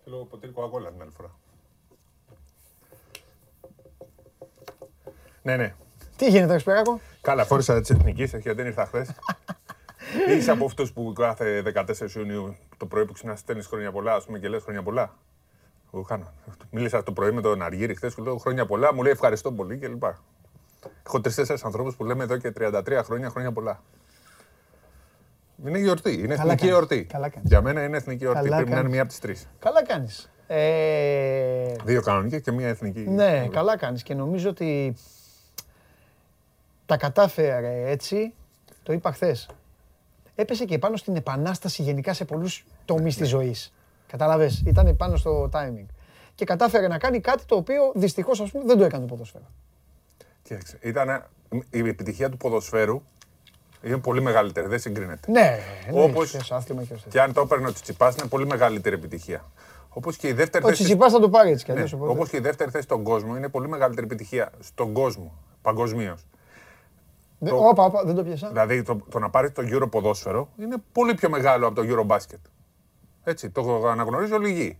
Θέλω 0.09 0.25
ποτήρι 0.25 0.53
κοκακόλα 0.53 0.91
την 0.91 1.03
άλλη 1.03 1.11
φορά. 1.11 1.31
Ναι, 5.43 5.57
ναι. 5.57 5.75
Τι 6.17 6.29
γίνεται, 6.29 6.55
Εξπεράκο. 6.55 7.01
Καλά, 7.21 7.45
φόρησα 7.45 7.81
τη 7.81 7.95
εθνική, 7.95 8.25
γιατί 8.25 8.53
δεν 8.53 8.67
ήρθα 8.67 8.87
χθες. 8.87 9.11
Είσαι 10.37 10.51
από 10.51 10.65
αυτούς 10.65 10.93
που 10.93 11.13
κάθε 11.13 11.63
14 11.75 12.15
Ιουνίου 12.17 12.57
το 12.77 12.87
πρωί 12.87 13.05
που 13.05 13.13
ξυπνάς 13.13 13.39
στέλνεις 13.39 13.67
χρόνια 13.67 13.93
πολλά, 13.93 14.15
ας 14.15 14.25
πούμε 14.25 14.39
και 14.39 14.49
λες 14.49 14.63
χρόνια 14.63 14.83
πολλά. 14.83 15.15
Εγώ 15.95 16.03
κάνω. 16.03 16.33
Μίλησα 16.71 17.03
το 17.03 17.13
πρωί 17.13 17.33
με 17.33 17.41
τον 17.41 17.63
Αργύρι 17.63 17.95
χθες 17.95 18.15
και 18.15 18.23
λέω 18.23 18.37
χρόνια 18.37 18.67
πολλά, 18.67 18.95
μου 18.95 19.03
λέει 19.03 19.13
ευχαριστώ 19.13 19.53
πολύ 19.53 19.77
κλπ. 19.77 20.03
Έχω 21.07 21.21
τρει-τέσσερι 21.21 21.61
ανθρώπους 21.65 21.97
που 21.97 22.05
λέμε 22.05 22.23
εδώ 22.23 22.37
και 22.37 22.53
33 22.59 23.01
χρόνια 23.05 23.31
χρόνια 23.31 23.53
πολλά. 23.53 23.83
Είναι 25.65 25.79
γιορτή. 25.79 26.13
Είναι 26.13 26.35
Καλά 26.35 26.43
εθνική 26.53 26.67
γιορτή. 26.67 27.07
Για 27.43 27.63
μένα 27.63 27.85
είναι 27.85 27.97
εθνική 27.97 28.25
γιορτή. 28.25 28.43
Καλά 28.43 28.57
Πρέπει 28.57 28.71
κάνεις. 28.71 28.75
να 28.75 28.81
είναι 28.81 28.89
μία 28.89 29.01
από 29.01 29.11
τις 29.11 29.19
τρεις. 29.19 29.49
Καλά 29.59 29.85
κάνεις. 29.85 30.31
Ε... 30.47 31.75
Δύο 31.85 32.03
κανονικέ 32.03 32.39
και 32.39 32.53
μία 32.53 32.69
εθνική. 32.69 33.01
Ναι, 33.01 33.49
καλά 33.51 33.77
κάνεις. 33.77 34.03
Και 34.03 34.15
νομίζω 34.15 34.49
ότι 34.49 34.97
τα 36.87 36.97
κατάφερε 36.97 37.91
έτσι. 37.91 38.35
Το 38.83 38.93
είπα 38.93 39.13
χθες. 39.13 39.49
Έπεσε 40.35 40.65
και 40.65 40.79
πάνω 40.79 40.97
στην 40.97 41.17
επανάσταση 41.17 41.83
γενικά 41.83 42.15
σε 42.15 42.25
πολλούς 42.25 42.67
τομείς 42.85 43.17
της 43.17 43.29
ζωής. 43.29 43.73
Κατάλαβε. 44.07 44.51
Ήταν 44.67 44.97
πάνω 44.97 45.17
στο 45.17 45.49
timing. 45.53 45.87
Και 46.35 46.45
κατάφερε 46.45 46.89
να 46.89 46.99
κάνει 46.99 47.21
κάτι 47.21 47.45
το 47.45 47.57
οποίο 47.57 47.93
δυστυχώς 47.95 48.51
δεν 48.65 48.79
το 48.79 48.85
έκανε 48.85 49.07
το 49.07 49.15
ποδοσφαίρο. 49.15 49.51
Κοίταξε. 50.43 50.79
Ήταν 50.83 51.27
η 51.71 51.79
επιτυχία 51.79 52.31
του 52.31 52.37
ποδοσφαίρου 52.37 53.03
είναι 53.87 53.99
πολύ 53.99 54.23
μεγαλύτερη, 54.23 54.67
δεν 54.67 54.79
συγκρίνεται. 54.79 55.31
Ναι, 55.31 55.59
Όπως 55.93 56.37
και 57.09 57.21
αν 57.21 57.33
το 57.33 57.41
έπαιρνε 57.41 57.69
ο 57.69 57.73
Τσιτσιπάς, 57.73 58.17
είναι 58.17 58.29
πολύ 58.29 58.47
μεγαλύτερη 58.47 58.95
επιτυχία. 58.95 59.45
Όπως 59.89 60.17
και 60.17 60.29
η 60.29 60.33
δεύτερη 60.33 60.65
ο 60.65 60.69
θέση. 60.69 60.83
Ο 60.83 60.85
Τσιτσιπάς 60.85 61.13
θα 61.13 61.21
το 61.21 61.29
πάρει 61.29 61.51
έτσι 61.51 61.65
κι 61.65 61.73
ναι, 61.73 61.85
Όπως 61.99 62.29
και 62.29 62.37
η 62.37 62.41
δεύτερη 62.41 62.71
θέση 62.71 62.85
στον 62.85 63.03
κόσμο 63.03 63.37
είναι 63.37 63.49
πολύ 63.49 63.69
μεγαλύτερη 63.69 64.07
επιτυχία 64.07 64.51
στον 64.61 64.93
κόσμο 64.93 65.33
παγκοσμίως. 65.63 66.27
Το... 67.45 67.57
Όπα, 67.69 67.85
όπα, 67.85 68.05
δεν 68.05 68.15
το 68.15 68.25
πιάσα. 68.25 68.49
Δηλαδή 68.49 68.83
το, 68.83 68.99
το 69.11 69.19
να 69.19 69.31
πάρεις 69.31 69.53
το 69.53 69.63
Euro 69.67 69.91
ποδόσφαιρο 69.91 70.49
είναι 70.59 70.77
πολύ 70.93 71.15
πιο 71.15 71.31
μεγάλο 71.31 71.67
από 71.67 71.83
το 71.83 71.83
Euro 71.95 72.05
μπάσκετ. 72.05 72.41
Έτσι, 73.25 73.51
το 73.51 73.87
αναγνωρίζει 73.87 74.33
όλη 74.33 74.51
η 74.51 74.53
γη. 74.53 74.79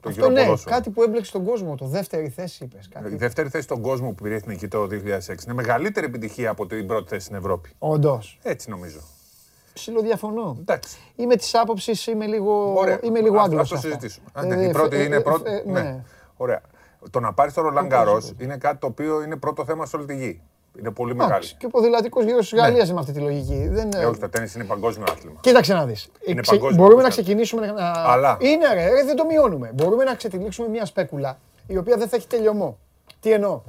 Το 0.00 0.08
Αυτό 0.08 0.30
ναι, 0.30 0.46
κάτι 0.64 0.90
που 0.90 1.02
έμπλεξε 1.02 1.32
τον 1.32 1.44
κόσμο. 1.44 1.74
Το 1.74 1.86
δεύτερη 1.86 2.28
θέση 2.28 2.64
είπες. 2.64 2.88
Η 3.12 3.16
δεύτερη 3.16 3.48
θέση 3.48 3.64
στον 3.64 3.80
κόσμο 3.80 4.08
που 4.08 4.22
πήρε 4.22 4.34
η 4.34 4.36
Εθνική 4.36 4.68
το 4.68 4.82
2006 4.82 4.88
είναι 5.44 5.54
μεγαλύτερη 5.54 6.06
επιτυχία 6.06 6.50
από 6.50 6.66
την 6.66 6.86
πρώτη 6.86 7.08
θέση 7.08 7.24
στην 7.24 7.36
Ευρώπη. 7.36 7.70
Όντως. 7.78 8.38
Έτσι 8.42 8.70
νομίζω. 8.70 9.00
Ψιλοδιαφωνώ. 9.72 10.56
Εντάξει. 10.60 10.98
Είμαι 11.16 11.36
της 11.36 11.54
άποψης, 11.54 12.06
είμαι 12.06 12.26
λίγο, 12.26 12.72
Ωραία. 12.78 12.98
είμαι 13.02 13.20
λίγο 13.20 13.38
Άγγλος. 13.40 13.68
το 13.68 13.76
συζητήσουμε. 13.76 14.26
Ε, 14.34 14.68
η 14.68 14.70
πρώτη 14.70 14.96
ε, 14.96 15.02
είναι 15.02 15.16
ε, 15.16 15.20
πρώτη. 15.20 15.50
Ναι. 15.66 15.80
ναι. 15.80 16.04
Ωραία. 16.36 16.60
Το 17.10 17.20
να 17.20 17.32
πάρεις 17.32 17.54
το 17.54 17.60
Ρολάν 17.60 17.88
Καρό 17.88 18.22
είναι 18.38 18.56
κάτι 18.56 18.78
το 18.78 18.86
οποίο 18.86 19.22
είναι 19.22 19.36
πρώτο 19.36 19.64
θέμα 19.64 19.86
σε 19.86 19.96
όλη 19.96 20.06
τη 20.06 20.16
γη. 20.16 20.40
Είναι 20.78 20.90
πολύ 20.90 21.14
μεγάλη. 21.14 21.46
Και 21.58 21.66
ο 21.66 21.68
ποδηλατικός 21.68 22.24
γύρω 22.24 22.38
της 22.38 22.54
Γαλλίας 22.54 22.92
με 22.92 23.00
αυτή 23.00 23.12
τη 23.12 23.20
λογική. 23.20 23.68
Δεν... 23.68 23.90
Ε, 23.94 24.04
όχι, 24.04 24.20
το 24.20 24.28
τέννη 24.28 24.50
είναι 24.54 24.64
παγκόσμιο 24.64 25.06
άθλημα. 25.10 25.40
Κοίταξε 25.40 25.74
να 25.74 25.86
δεις. 25.86 26.08
Μπορούμε 26.74 27.02
να 27.02 27.08
ξεκινήσουμε 27.08 27.66
να. 27.66 27.92
Αλλά... 27.96 28.36
Είναι 28.40 28.74
ρε, 28.74 29.04
δεν 29.04 29.16
το 29.16 29.24
μειώνουμε. 29.24 29.70
Μπορούμε 29.74 30.04
να 30.04 30.14
ξετυλίξουμε 30.14 30.68
μια 30.68 30.84
σπέκουλα 30.84 31.38
η 31.66 31.76
οποία 31.76 31.96
δεν 31.96 32.08
θα 32.08 32.16
έχει 32.16 32.26
τελειωμό. 32.26 32.78
Τι 33.20 33.32
εννοώ; 33.32 33.60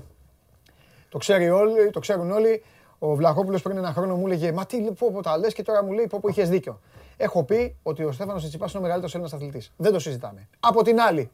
Το, 1.10 1.18
ξέρει 1.18 1.50
όλοι, 1.50 1.90
το 1.92 2.00
ξέρουν 2.00 2.32
όλοι. 2.32 2.64
Ο 3.00 3.16
Βλαχόπουλος 3.16 3.62
πριν 3.62 3.78
ένα 3.78 3.94
χρόνο 3.94 4.16
μου 4.16 4.26
έλεγε 4.26 4.52
Μα 4.52 4.66
τι 4.66 4.78
πω, 4.78 5.12
πω 5.12 5.22
τα 5.22 5.38
λες 5.38 5.54
και 5.54 5.64
τώρα 5.64 5.84
μου 5.84 5.92
λέει 5.92 6.08
πω, 6.08 6.20
πω 6.22 6.28
είχες 6.28 6.50
δίκιο. 6.50 6.80
Έχω 7.18 7.44
πει 7.44 7.76
ότι 7.84 8.04
ο 8.04 8.12
Στέφανος 8.12 8.48
Τσιπά 8.48 8.66
είναι 8.70 8.78
ο 8.78 8.82
μεγαλύτερος 8.82 9.14
Έλληνας 9.14 9.34
αθλητής. 9.34 9.72
Δεν 9.78 9.92
το 9.92 10.00
συζητάμε. 10.00 10.48
Από 10.60 10.84
την 10.84 11.00
άλλη, 11.00 11.32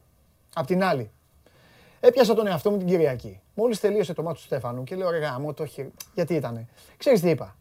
από 0.54 0.66
την 0.66 0.84
άλλη, 0.84 1.10
Έπιασα 2.00 2.34
τον 2.34 2.46
εαυτό 2.46 2.70
μου 2.70 2.76
την 2.76 2.86
Κυριακή. 2.86 3.40
Μόλις 3.58 3.80
τελείωσε 3.80 4.12
το 4.12 4.22
μάτι 4.22 4.36
του 4.36 4.42
Στέφανου 4.42 4.84
και 4.84 4.96
λέω: 4.96 5.10
Ρε 5.10 5.20
μου, 5.40 5.54
το 5.54 5.62
έχει. 5.62 5.90
Γιατί 6.14 6.34
ήτανε. 6.34 6.68
Ξέρεις 6.96 7.20
τι 7.20 7.30
είπα; 7.30 7.56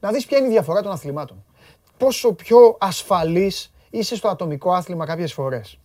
Να 0.00 0.10
δεις 0.10 0.26
ποια 0.26 0.38
είναι 0.38 0.46
η 0.46 0.50
διαφορά 0.50 0.82
των 0.82 0.92
αθλημάτων. 0.92 1.44
Πόσο 1.96 2.32
πιο 2.32 2.76
ασφαλής 2.80 3.72
είσαι 3.90 4.16
στο 4.16 4.28
ατομικό 4.28 4.72
άθλημα 4.72 5.06
κάποιες 5.06 5.32
φορές. 5.32 5.78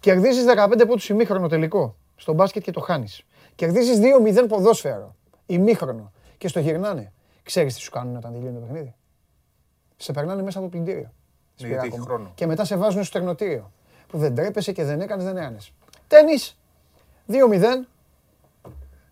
Κερδίζεις 0.00 0.44
15 0.44 0.86
πόντους 0.86 1.08
ημίχρονο 1.08 1.48
τελικό. 1.48 1.96
Στο 2.16 2.32
μπάσκετ 2.32 2.62
και 2.62 2.70
το 2.70 2.80
χάνεις. 2.80 3.22
Κερδίζεις 3.54 3.98
2-0 3.98 4.48
ποδόσφαιρο. 4.48 5.14
Ημίχρονο. 5.46 6.12
Και 6.38 6.48
στο 6.48 6.60
γυρνάνε. 6.60 7.12
Ξέρεις 7.42 7.74
τι 7.74 7.80
σου 7.80 7.90
κάνουν 7.90 8.16
όταν 8.16 8.32
τελειώνει 8.32 8.54
το 8.54 8.60
παιχνίδι; 8.60 8.94
Σε 9.96 10.12
περνάνε 10.12 10.42
μέσα 10.42 10.58
από 10.58 10.68
το 10.68 10.76
πλυντήριο. 10.76 11.12
Ναι, 11.60 11.78
και 12.34 12.46
μετά 12.46 12.64
σε 12.64 12.76
βάζουν 12.76 13.04
στο 13.04 13.18
τεγνοτήριο. 13.18 13.72
Που 14.06 14.18
δεν 14.18 14.34
τρέπεσαι 14.34 14.72
και 14.72 14.84
δεν 14.84 15.00
έκανες, 15.00 15.24
δεν 15.24 15.36
έκανες. 15.36 15.72
Τένις, 16.06 16.58
2-0. 17.26 17.86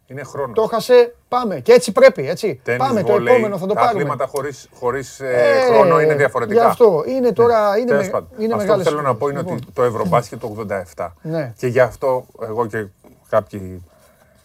Είναι 0.07 0.23
χρόνος. 0.23 0.55
Το 0.55 0.67
χασε, 0.67 1.15
πάμε. 1.29 1.61
Και 1.61 1.73
έτσι 1.73 1.93
πρέπει, 1.93 2.29
έτσι. 2.29 2.61
Τένις, 2.65 2.87
πάμε, 2.87 3.03
βολέι, 3.03 3.25
το 3.27 3.33
επόμενο 3.33 3.59
θα 3.59 3.67
το 3.67 3.75
τα 3.75 3.81
πάρουμε. 3.81 3.93
Τα 3.93 3.99
αθλήματα 3.99 4.27
χωρίς, 4.27 4.69
χωρίς 4.75 5.21
ε, 5.21 5.65
χρόνο 5.69 6.01
είναι 6.01 6.15
διαφορετικά. 6.15 6.61
Γι' 6.61 6.67
αυτό, 6.67 7.05
είναι 7.07 7.33
τώρα, 7.33 7.71
ναι. 7.71 7.81
είναι, 7.81 7.95
με, 7.95 8.01
είναι 8.39 8.55
αυτό 8.55 8.57
μεγάλες... 8.57 8.85
που 8.85 8.91
θέλω 8.91 9.03
να 9.03 9.15
πω 9.15 9.29
είναι 9.29 9.39
λοιπόν. 9.39 9.55
ότι 9.55 9.67
το 9.73 9.83
Ευρωμπάσκετ 9.83 10.41
το 10.41 10.67
87. 10.97 11.09
Ναι. 11.23 11.53
Και 11.57 11.67
γι' 11.67 11.81
αυτό 11.81 12.27
εγώ 12.43 12.67
και 12.67 12.87
κάποιοι 13.29 13.83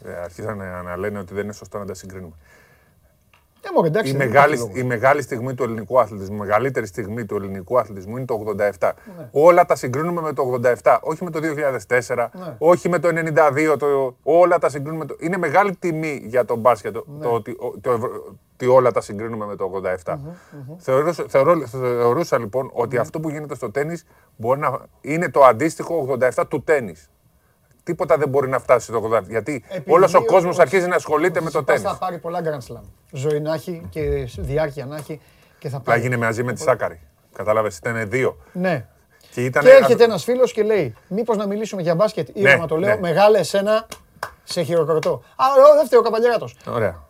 ε, 0.05 0.13
αρχίσαν 0.23 0.57
να 0.85 0.97
λένε 0.97 1.19
ότι 1.19 1.33
δεν 1.33 1.43
είναι 1.43 1.53
σωστό 1.53 1.77
να 1.77 1.85
τα 1.85 1.93
συγκρίνουμε. 1.93 2.33
Ε, 3.83 3.87
εντάξει, 3.87 4.11
η, 4.11 4.15
μεγάλη, 4.15 4.71
η 4.73 4.83
μεγάλη 4.83 5.21
στιγμή 5.21 5.53
του 5.53 5.63
ελληνικού 5.63 5.99
αθλητισμού, 5.99 6.35
η 6.35 6.39
μεγαλύτερη 6.39 6.85
στιγμή 6.85 7.25
του 7.25 7.35
ελληνικού 7.35 7.79
αθλητισμού 7.79 8.17
είναι 8.17 8.25
το 8.25 8.43
87. 8.79 8.91
Ναι. 9.17 9.29
Όλα 9.31 9.65
τα 9.65 9.75
συγκρίνουμε 9.75 10.21
με 10.21 10.33
το 10.33 10.59
87, 10.83 10.97
όχι 11.01 11.23
με 11.23 11.29
το 11.29 11.39
2004, 12.07 12.27
ναι. 12.33 12.55
όχι 12.57 12.89
με 12.89 12.99
το 12.99 13.09
92, 13.73 13.77
το, 13.79 14.15
όλα 14.23 14.57
τα 14.57 14.69
συγκρίνουμε. 14.69 15.05
Το, 15.05 15.15
είναι 15.19 15.37
μεγάλη 15.37 15.75
τιμή 15.75 16.21
για 16.25 16.45
τον 16.45 16.59
μπάσκετ 16.59 16.93
το, 16.93 17.05
ναι. 17.07 17.27
ότι, 17.27 17.57
το, 17.81 17.91
ότι 18.53 18.67
όλα 18.67 18.91
τα 18.91 19.01
συγκρίνουμε 19.01 19.45
με 19.45 19.55
το 19.55 19.81
87. 20.05 20.17
Θεωρούσα, 20.77 21.25
θεωρώ, 21.27 21.67
θεωρούσα 21.67 22.37
λοιπόν 22.39 22.69
ότι 22.73 22.97
αυτό 22.97 23.19
που 23.19 23.29
γίνεται 23.29 23.55
στο 23.55 23.71
τέννις 23.71 24.05
μπορεί 24.35 24.59
να 24.59 24.79
είναι 25.01 25.29
το 25.29 25.43
αντίστοιχο 25.43 26.17
87 26.35 26.43
του 26.47 26.63
τέννις 26.63 27.09
τίποτα 27.83 28.17
δεν 28.17 28.29
μπορεί 28.29 28.49
να 28.49 28.59
φτάσει 28.59 28.85
στο 28.85 29.09
80. 29.13 29.23
Γιατί 29.27 29.63
όλος 29.87 30.13
ο 30.13 30.25
κόσμος 30.25 30.59
αρχίζει 30.59 30.87
να 30.87 30.95
ασχολείται 30.95 31.41
με 31.41 31.49
το 31.49 31.63
τέννη. 31.63 31.81
Θα 31.81 31.97
πάρει 31.97 32.17
πολλά 32.17 32.41
Grand 32.43 32.73
Slam. 32.73 32.83
Ζωή 33.11 33.39
να 33.39 33.53
έχει 33.53 33.87
και 33.89 34.29
διάρκεια 34.37 34.85
να 34.85 34.95
έχει. 34.95 35.21
Και 35.59 35.69
θα 35.69 35.79
πάρει. 35.79 35.99
έγινε 35.99 36.17
μαζί 36.17 36.43
με 36.43 36.53
τη 36.53 36.61
Σάκαρη. 36.61 36.99
Κατάλαβες, 37.33 37.77
ήταν 37.77 38.09
δύο. 38.09 38.37
Ναι. 38.51 38.85
Και, 39.33 39.43
ήταν... 39.43 39.63
και 39.63 39.69
έρχεται 39.69 40.03
ένας 40.03 40.23
φίλος 40.23 40.51
και 40.51 40.63
λέει: 40.63 40.95
Μήπως 41.07 41.37
να 41.37 41.47
μιλήσουμε 41.47 41.81
για 41.81 41.95
μπάσκετ 41.95 42.29
ή 42.33 42.41
ναι, 42.41 42.55
να 42.55 42.67
το 42.67 42.77
λέω, 42.77 42.93
ναι. 42.93 42.99
μεγάλε 42.99 43.39
εσένα 43.39 43.87
σε 44.43 44.61
χειροκροτώ. 44.61 45.23
Α, 45.35 45.45
δεν 45.75 45.85
φταίει 45.85 45.99
ο 45.99 46.03
Καπαλιαράτο. 46.03 46.49
Ωραία. 46.67 47.09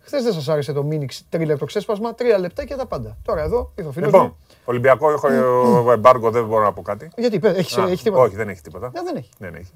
Χθες 0.00 0.22
δεν 0.22 0.32
σας 0.32 0.48
άρεσε 0.48 0.72
το 0.72 0.82
μίνιξ 0.82 1.24
τρίλεπτο 1.28 1.64
ξέσπασμα, 1.64 2.14
τρία 2.14 2.38
λεπτά 2.38 2.64
και 2.64 2.74
τα 2.74 2.86
πάντα. 2.86 3.16
Τώρα 3.22 3.42
εδώ 3.42 3.72
ήρθε 3.74 3.88
ο 3.88 3.92
φίλος. 3.92 4.12
Λοιπόν, 4.12 4.36
Ολυμπιακό 4.68 5.10
έχω 5.10 5.28
εμπάργκο, 5.92 6.30
δεν 6.30 6.46
μπορώ 6.46 6.64
να 6.64 6.72
πω 6.72 6.82
κάτι. 6.82 7.10
Γιατί, 7.16 7.40
έχει, 7.42 7.80
έχεις 7.80 8.02
τίποτα; 8.02 8.22
Όχι, 8.22 8.36
δεν 8.36 8.48
έχει 8.48 8.60
τίποτα. 8.60 8.90
δεν 9.04 9.16
έχει. 9.16 9.28
Δεν 9.38 9.54
έχει. 9.54 9.72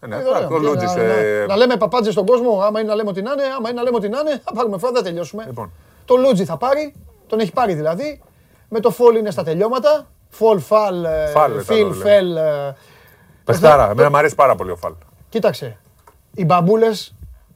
Ε, 0.00 0.06
ναι, 0.06 0.16
ε, 0.16 1.46
να 1.46 1.56
λέμε 1.56 1.76
παπάντζες 1.76 2.12
στον 2.12 2.26
κόσμο, 2.26 2.60
άμα 2.60 2.80
είναι 2.80 2.88
να 2.88 2.94
λέμε 2.94 3.08
ότι 3.08 3.22
να 3.22 3.32
είναι, 3.32 3.42
άμα 3.42 3.68
είναι 3.68 3.78
να 3.78 3.82
λέμε 3.82 3.96
ότι 3.96 4.08
να 4.08 4.18
είναι, 4.20 4.40
θα 4.44 4.52
πάρουμε 4.52 4.78
φορά, 4.78 4.92
θα 4.92 5.02
τελειώσουμε. 5.02 5.44
Λοιπόν. 5.46 5.72
Το 6.04 6.16
Λούτζι 6.16 6.44
θα 6.44 6.56
πάρει, 6.56 6.94
τον 7.26 7.38
έχει 7.38 7.52
πάρει 7.52 7.74
δηλαδή. 7.74 8.20
Με 8.68 8.80
το 8.80 8.90
Φόλ 8.90 9.16
είναι 9.16 9.30
στα 9.30 9.42
τελειώματα. 9.42 10.06
Φολ, 10.28 10.60
Φαλ, 10.60 11.06
Φιλ, 11.64 11.92
Φελ. 11.92 12.36
Πεστάρα, 13.44 13.90
εμένα 13.90 14.10
μου 14.10 14.16
αρέσει 14.16 14.34
πάρα 14.34 14.54
πολύ 14.54 14.70
ο 14.70 14.76
Φαλ. 14.76 14.92
Κοίταξε, 15.28 15.78
οι 16.34 16.44
μπαμπούλες 16.44 17.14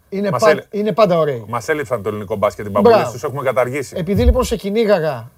είναι, 0.09 0.31
πα, 0.31 0.65
είναι 0.71 0.93
πάντα 0.93 1.19
ωραίοι. 1.19 1.45
Μας 1.49 1.69
έλειψαν 1.69 2.03
το 2.03 2.09
ελληνικό 2.09 2.37
μπάσκετ 2.37 2.67
οι 2.67 2.71
μπαμπούλες, 2.71 3.11
τους 3.11 3.23
έχουμε 3.23 3.43
καταργήσει. 3.43 3.95
Επειδή 3.99 4.25
λοιπόν 4.25 4.45
σε 4.45 4.57
κυνήγαγα 4.57 5.31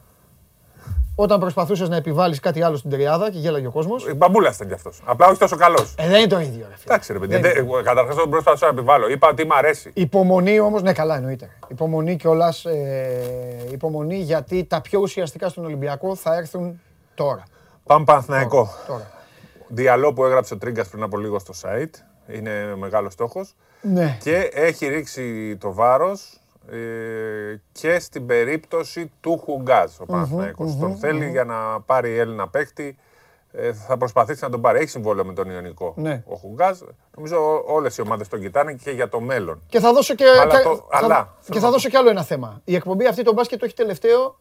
όταν 1.22 1.40
προσπαθούσες 1.40 1.88
να 1.88 1.96
επιβάλλεις 1.96 2.40
κάτι 2.40 2.62
άλλο 2.62 2.76
στην 2.76 2.90
τριάδα 2.90 3.30
και 3.30 3.38
γέλαγε 3.38 3.66
ο 3.66 3.70
κόσμος. 3.70 4.06
Η 4.06 4.14
μπαμπούλας 4.14 4.54
ήταν 4.54 4.68
κι 4.68 4.74
αυτός. 4.74 5.02
Απλά 5.04 5.26
όχι 5.26 5.38
τόσο 5.38 5.56
καλός. 5.56 5.94
Ε, 5.98 6.08
δεν 6.08 6.18
είναι 6.18 6.28
το 6.28 6.40
ίδιο. 6.40 6.66
Εντάξει, 6.84 7.12
ρε 7.12 7.18
παιδί. 7.18 7.40
Καταρχάς 7.84 8.14
δεν 8.14 8.28
προσπαθούσα 8.28 8.66
να 8.66 8.72
επιβάλλω. 8.72 9.08
Είπα 9.08 9.28
ότι 9.28 9.44
μου 9.44 9.54
αρέσει. 9.54 9.90
Υπομονή 9.94 10.60
όμως, 10.60 10.82
ναι, 10.82 10.92
καλά 10.92 11.16
εννοείται. 11.16 11.50
Υπομονή 11.68 12.16
κιόλας. 12.16 12.64
Ε, 12.64 13.68
υπομονή 13.70 14.16
γιατί 14.16 14.64
τα 14.64 14.80
πιο 14.80 15.00
ουσιαστικά 15.00 15.48
στον 15.48 15.64
Ολυμπιακό 15.64 16.14
θα 16.14 16.34
έρθουν 16.34 16.80
τώρα. 17.14 17.42
Πάμε 17.84 18.04
Παναθηναϊκό. 18.04 18.70
Διαλό 19.68 20.12
που 20.12 20.24
έγραψε 20.24 20.54
ο 20.54 20.58
Τρίγκας 20.58 20.88
πριν 20.88 21.02
από 21.02 21.18
λίγο 21.18 21.38
στο 21.38 21.54
site. 21.62 21.94
Είναι 22.34 22.74
μεγάλος 22.76 23.12
στόχος. 23.12 23.54
Ναι. 23.80 24.16
Και 24.22 24.50
έχει 24.52 24.86
ρίξει 24.86 25.56
το 25.56 25.72
βάρος 25.72 26.20
ε, 26.22 26.39
και 27.72 27.98
στην 27.98 28.26
περίπτωση 28.26 29.12
του 29.20 29.38
Χουγκάζ 29.44 29.90
ο 30.00 30.04
Παναθηναϊκός. 30.06 30.76
Τον 30.76 30.96
θέλει 30.96 31.30
για 31.30 31.44
να 31.44 31.80
πάρει 31.80 32.18
Έλληνα 32.18 32.48
παίκτη. 32.48 32.96
Ε, 33.52 33.72
θα 33.72 33.96
προσπαθήσει 33.96 34.44
να 34.44 34.50
τον 34.50 34.60
πάρει. 34.60 34.78
Έχει 34.78 34.88
συμβόλαιο 34.88 35.24
με 35.24 35.32
τον 35.32 35.50
Ιωνικό 35.50 35.94
ναι. 35.96 36.22
ο 36.26 36.34
Χουγκάζ. 36.34 36.78
Νομίζω 37.16 37.64
όλες 37.66 37.96
οι 37.96 38.00
ομάδες 38.00 38.28
τον 38.28 38.40
κοιτάνε 38.40 38.72
και 38.72 38.90
για 38.90 39.08
το 39.08 39.20
μέλλον. 39.20 39.62
Και 39.68 39.80
θα 39.80 39.92
δώσω 39.92 40.14
και, 40.14 40.24
αλλά 40.40 40.62
το, 40.62 40.86
θα, 40.90 40.98
αλλά, 40.98 41.34
και 41.50 41.58
θα 41.58 41.70
δώσω 41.70 41.88
και 41.88 41.96
άλλο 41.96 42.10
ένα 42.10 42.22
θέμα. 42.22 42.60
Η 42.64 42.74
εκπομπή 42.74 43.06
αυτή 43.06 43.22
το 43.22 43.32
μπάσκετ 43.32 43.58
το 43.58 43.64
έχει 43.64 43.74
τελευταίο 43.74 44.38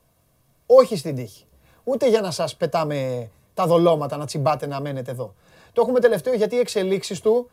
όχι 0.66 0.98
στην 0.98 1.16
τύχη. 1.16 1.46
Ούτε 1.84 2.10
για 2.10 2.22
να 2.22 2.32
σας 2.32 2.56
πετάμε 2.56 3.30
τα 3.54 3.66
δολώματα, 3.66 4.18
να 4.18 4.26
τσιμπάτε 4.26 4.68
να 4.68 4.82
μένετε 4.82 5.12
εδώ. 5.12 5.34
Το 5.74 5.82
έχουμε 5.82 6.00
τελευταίο 6.00 6.34
γιατί 6.34 6.56
οι 6.56 6.60
εξελίξεις 6.60 7.22
του 7.22 7.50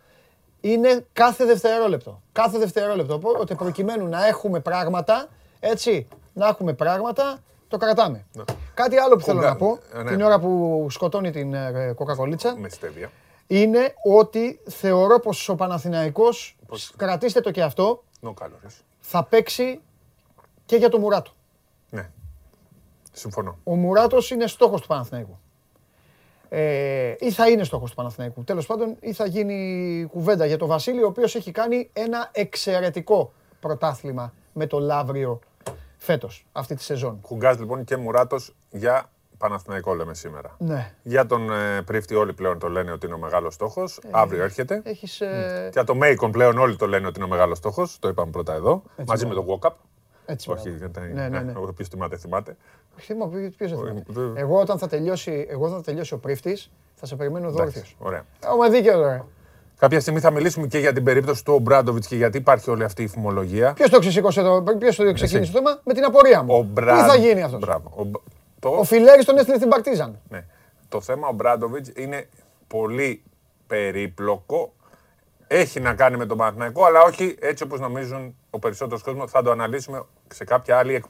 είναι 0.72 1.06
κάθε 1.12 1.44
δευτερόλεπτο. 1.44 2.22
Κάθε 2.32 2.58
δευτερόλεπτο. 2.58 3.20
Ότι 3.40 3.54
προκειμένου 3.54 4.08
να 4.08 4.26
έχουμε 4.26 4.60
πράγματα, 4.60 5.28
έτσι, 5.60 6.08
να 6.32 6.46
έχουμε 6.46 6.72
πράγματα, 6.72 7.38
το 7.68 7.76
κρατάμε. 7.76 8.26
Ναι. 8.32 8.44
Κάτι 8.74 8.96
άλλο 8.98 9.16
που 9.16 9.22
θέλω 9.22 9.40
να 9.40 9.56
πω, 9.56 9.78
ε, 9.94 10.02
ναι. 10.02 10.10
την 10.10 10.22
ώρα 10.22 10.38
που 10.38 10.86
σκοτώνει 10.90 11.30
την 11.30 11.54
ε, 11.54 11.92
κοκακολίτσα, 11.96 12.56
είναι 13.46 13.94
ότι 14.04 14.60
θεωρώ 14.68 15.20
πως 15.20 15.48
ο 15.48 15.54
Παναθηναϊκός, 15.54 16.56
κρατήστε 16.96 17.40
το 17.40 17.50
και 17.50 17.62
αυτό, 17.62 18.02
θα 19.00 19.24
παίξει 19.24 19.80
και 20.66 20.76
για 20.76 20.88
το 20.88 20.98
Μουράτο. 20.98 21.30
Ναι, 21.90 22.10
συμφωνώ. 23.12 23.58
Ο 23.64 23.74
Μουράτος 23.74 24.30
είναι 24.30 24.46
στόχος 24.46 24.80
του 24.80 24.86
Παναθηναϊκού 24.86 25.38
ε, 26.48 27.14
ή 27.18 27.30
θα 27.30 27.48
είναι 27.48 27.64
στόχος 27.64 27.90
του 27.90 27.96
Παναθηναϊκού. 27.96 28.44
Τέλος 28.44 28.66
πάντων, 28.66 28.96
ή 29.00 29.12
θα 29.12 29.26
γίνει 29.26 30.08
κουβέντα 30.10 30.46
για 30.46 30.56
τον 30.56 30.68
Βασίλη, 30.68 31.02
ο 31.02 31.06
οποίος 31.06 31.34
έχει 31.34 31.50
κάνει 31.50 31.90
ένα 31.92 32.28
εξαιρετικό 32.32 33.32
πρωτάθλημα 33.60 34.32
με 34.52 34.66
το 34.66 34.78
Λαύριο 34.78 35.40
φέτος, 35.96 36.46
αυτή 36.52 36.74
τη 36.74 36.82
σεζόν. 36.82 37.20
Κουγκάς 37.20 37.58
λοιπόν 37.58 37.84
και 37.84 37.96
Μουράτος 37.96 38.54
για 38.70 39.10
Παναθηναϊκό 39.38 39.94
λέμε 39.94 40.14
σήμερα. 40.14 40.56
Ναι. 40.58 40.92
Για 41.02 41.26
τον 41.26 41.50
ε, 41.50 41.82
Πρίφτη 41.82 42.14
όλοι 42.14 42.32
πλέον 42.32 42.58
το 42.58 42.68
λένε 42.68 42.92
ότι 42.92 43.06
είναι 43.06 43.14
ο 43.14 43.18
μεγάλος 43.18 43.54
στόχος. 43.54 43.98
Ε, 43.98 44.08
Αύριο 44.10 44.42
έρχεται. 44.42 44.82
Έχεις, 44.84 45.20
ε... 45.20 45.68
Για 45.72 45.84
το 45.84 45.94
Μέικον 45.94 46.30
πλέον 46.30 46.58
όλοι 46.58 46.76
το 46.76 46.86
λένε 46.86 47.06
ότι 47.06 47.16
είναι 47.16 47.24
ο 47.24 47.30
μεγάλος 47.30 47.58
στόχος. 47.58 47.98
Το 47.98 48.08
είπαμε 48.08 48.30
πρώτα 48.30 48.54
εδώ. 48.54 48.82
μαζί 49.06 49.26
με 49.26 49.34
τον 49.34 49.46
Walkup. 49.48 49.72
Έτσι, 50.26 50.50
Όχι, 50.50 50.70
γιατί 50.70 51.00
ναι, 51.00 51.28
ναι, 51.28 51.40
ναι. 51.40 51.52
ο 51.52 51.66
οποίος 51.68 51.88
θυμάται, 51.88 52.16
θυμάται. 52.16 52.56
Θυμάμαι, 52.98 53.52
ποιο 53.56 53.68
δεν 53.68 53.78
θυμάται. 53.78 54.40
Εγώ 54.40 54.60
όταν 54.60 54.78
θα 54.78 54.86
τελειώσει, 54.86 55.46
εγώ 55.48 55.64
όταν 55.64 55.76
θα 55.76 55.82
τελειώσει 55.82 56.14
ο 56.14 56.18
πρίφτης, 56.18 56.70
θα 56.94 57.06
σε 57.06 57.16
περιμένω 57.16 57.48
εδώ 57.48 57.62
όρθιος. 57.62 57.96
Ωραία. 57.98 58.24
Έχουμε 58.44 58.68
δίκιο 58.68 58.92
τώρα. 58.92 59.26
Κάποια 59.78 60.00
στιγμή 60.00 60.20
θα 60.20 60.30
μιλήσουμε 60.30 60.66
και 60.66 60.78
για 60.78 60.92
την 60.92 61.04
περίπτωση 61.04 61.44
του 61.44 61.54
Ομπράντοβιτς 61.54 62.06
και 62.06 62.16
γιατί 62.16 62.38
υπάρχει 62.38 62.70
όλη 62.70 62.84
αυτή 62.84 63.02
η 63.02 63.06
φημολογία. 63.06 63.72
Ποιος 63.72 63.90
το 63.90 63.98
ξεσήκωσε 63.98 64.40
εδώ, 64.40 64.62
ποιος 64.62 64.96
το 64.96 65.12
ξεκίνησε 65.12 65.52
το 65.52 65.58
θέμα, 65.58 65.80
με 65.84 65.92
την 65.94 66.04
απορία 66.04 66.42
μου. 66.42 66.54
Ο 66.54 66.62
Μπραντ... 66.62 66.98
Τι 66.98 67.08
θα 67.08 67.16
γίνει 67.16 67.42
αυτός; 67.42 67.62
Ο, 67.96 68.10
το... 68.60 68.68
ο 68.68 68.84
Φιλέρης 68.84 69.24
τον 69.24 69.36
έστειλε 69.36 69.56
στην 69.56 69.68
Παρτίζαν. 69.68 70.20
Ναι. 70.28 70.44
Το 70.88 71.00
θέμα 71.00 71.28
ο 71.28 71.32
Μπράντοβιτ 71.32 71.98
είναι 71.98 72.28
πολύ 72.66 73.22
περίπλοκο 73.66 74.72
έχει 75.46 75.80
να 75.80 75.94
κάνει 75.94 76.16
με 76.16 76.26
τον 76.26 76.36
Παναθηναϊκό, 76.36 76.84
αλλά 76.84 77.02
όχι 77.02 77.36
έτσι 77.40 77.62
όπως 77.62 77.80
νομίζουν 77.80 78.36
ο 78.50 78.58
περισσότερος 78.58 79.02
κόσμος. 79.02 79.30
Θα 79.30 79.42
το 79.42 79.50
αναλύσουμε 79.50 80.02
σε 80.34 80.44
κάποια 80.44 80.78
άλλη 80.78 81.04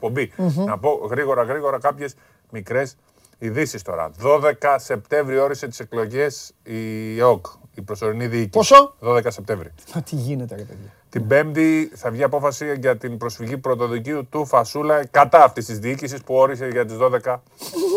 Να 0.65 0.77
πω 0.77 1.07
γρήγορα 1.09 1.43
γρήγορα 1.43 1.79
κάποιες 1.79 2.15
μικρές 2.51 2.95
ειδήσεις 3.37 3.81
τώρα. 3.81 4.11
12 4.21 4.75
Σεπτέμβρη 4.75 5.37
όρισε 5.37 5.67
τις 5.67 5.79
εκλογές 5.79 6.53
η 6.63 7.19
ΕΟΚ, 7.19 7.45
η 7.75 7.81
προσωρινή 7.81 8.27
διοίκηση. 8.27 8.49
Πόσο; 8.49 8.95
12 9.01 9.25
Σεπτέμβρη. 9.27 9.73
Μα 9.95 10.01
τι 10.01 10.15
γίνεται 10.15 10.55
ρε 10.55 10.61
παιδιά. 10.61 10.91
Την 11.09 11.27
Πέμπτη 11.27 11.91
θα 11.95 12.11
βγει 12.11 12.23
απόφαση 12.23 12.73
για 12.79 12.97
την 12.97 13.17
προσφυγή 13.17 13.57
πρωτοδικείου 13.57 14.27
του 14.29 14.45
Φασούλα 14.45 15.05
κατά 15.05 15.43
αυτής 15.43 15.65
της 15.65 15.79
διοίκησης 15.79 16.21
που 16.21 16.35
όρισε 16.35 16.67
για 16.67 16.85
τις 16.85 16.97
12 17.25 17.37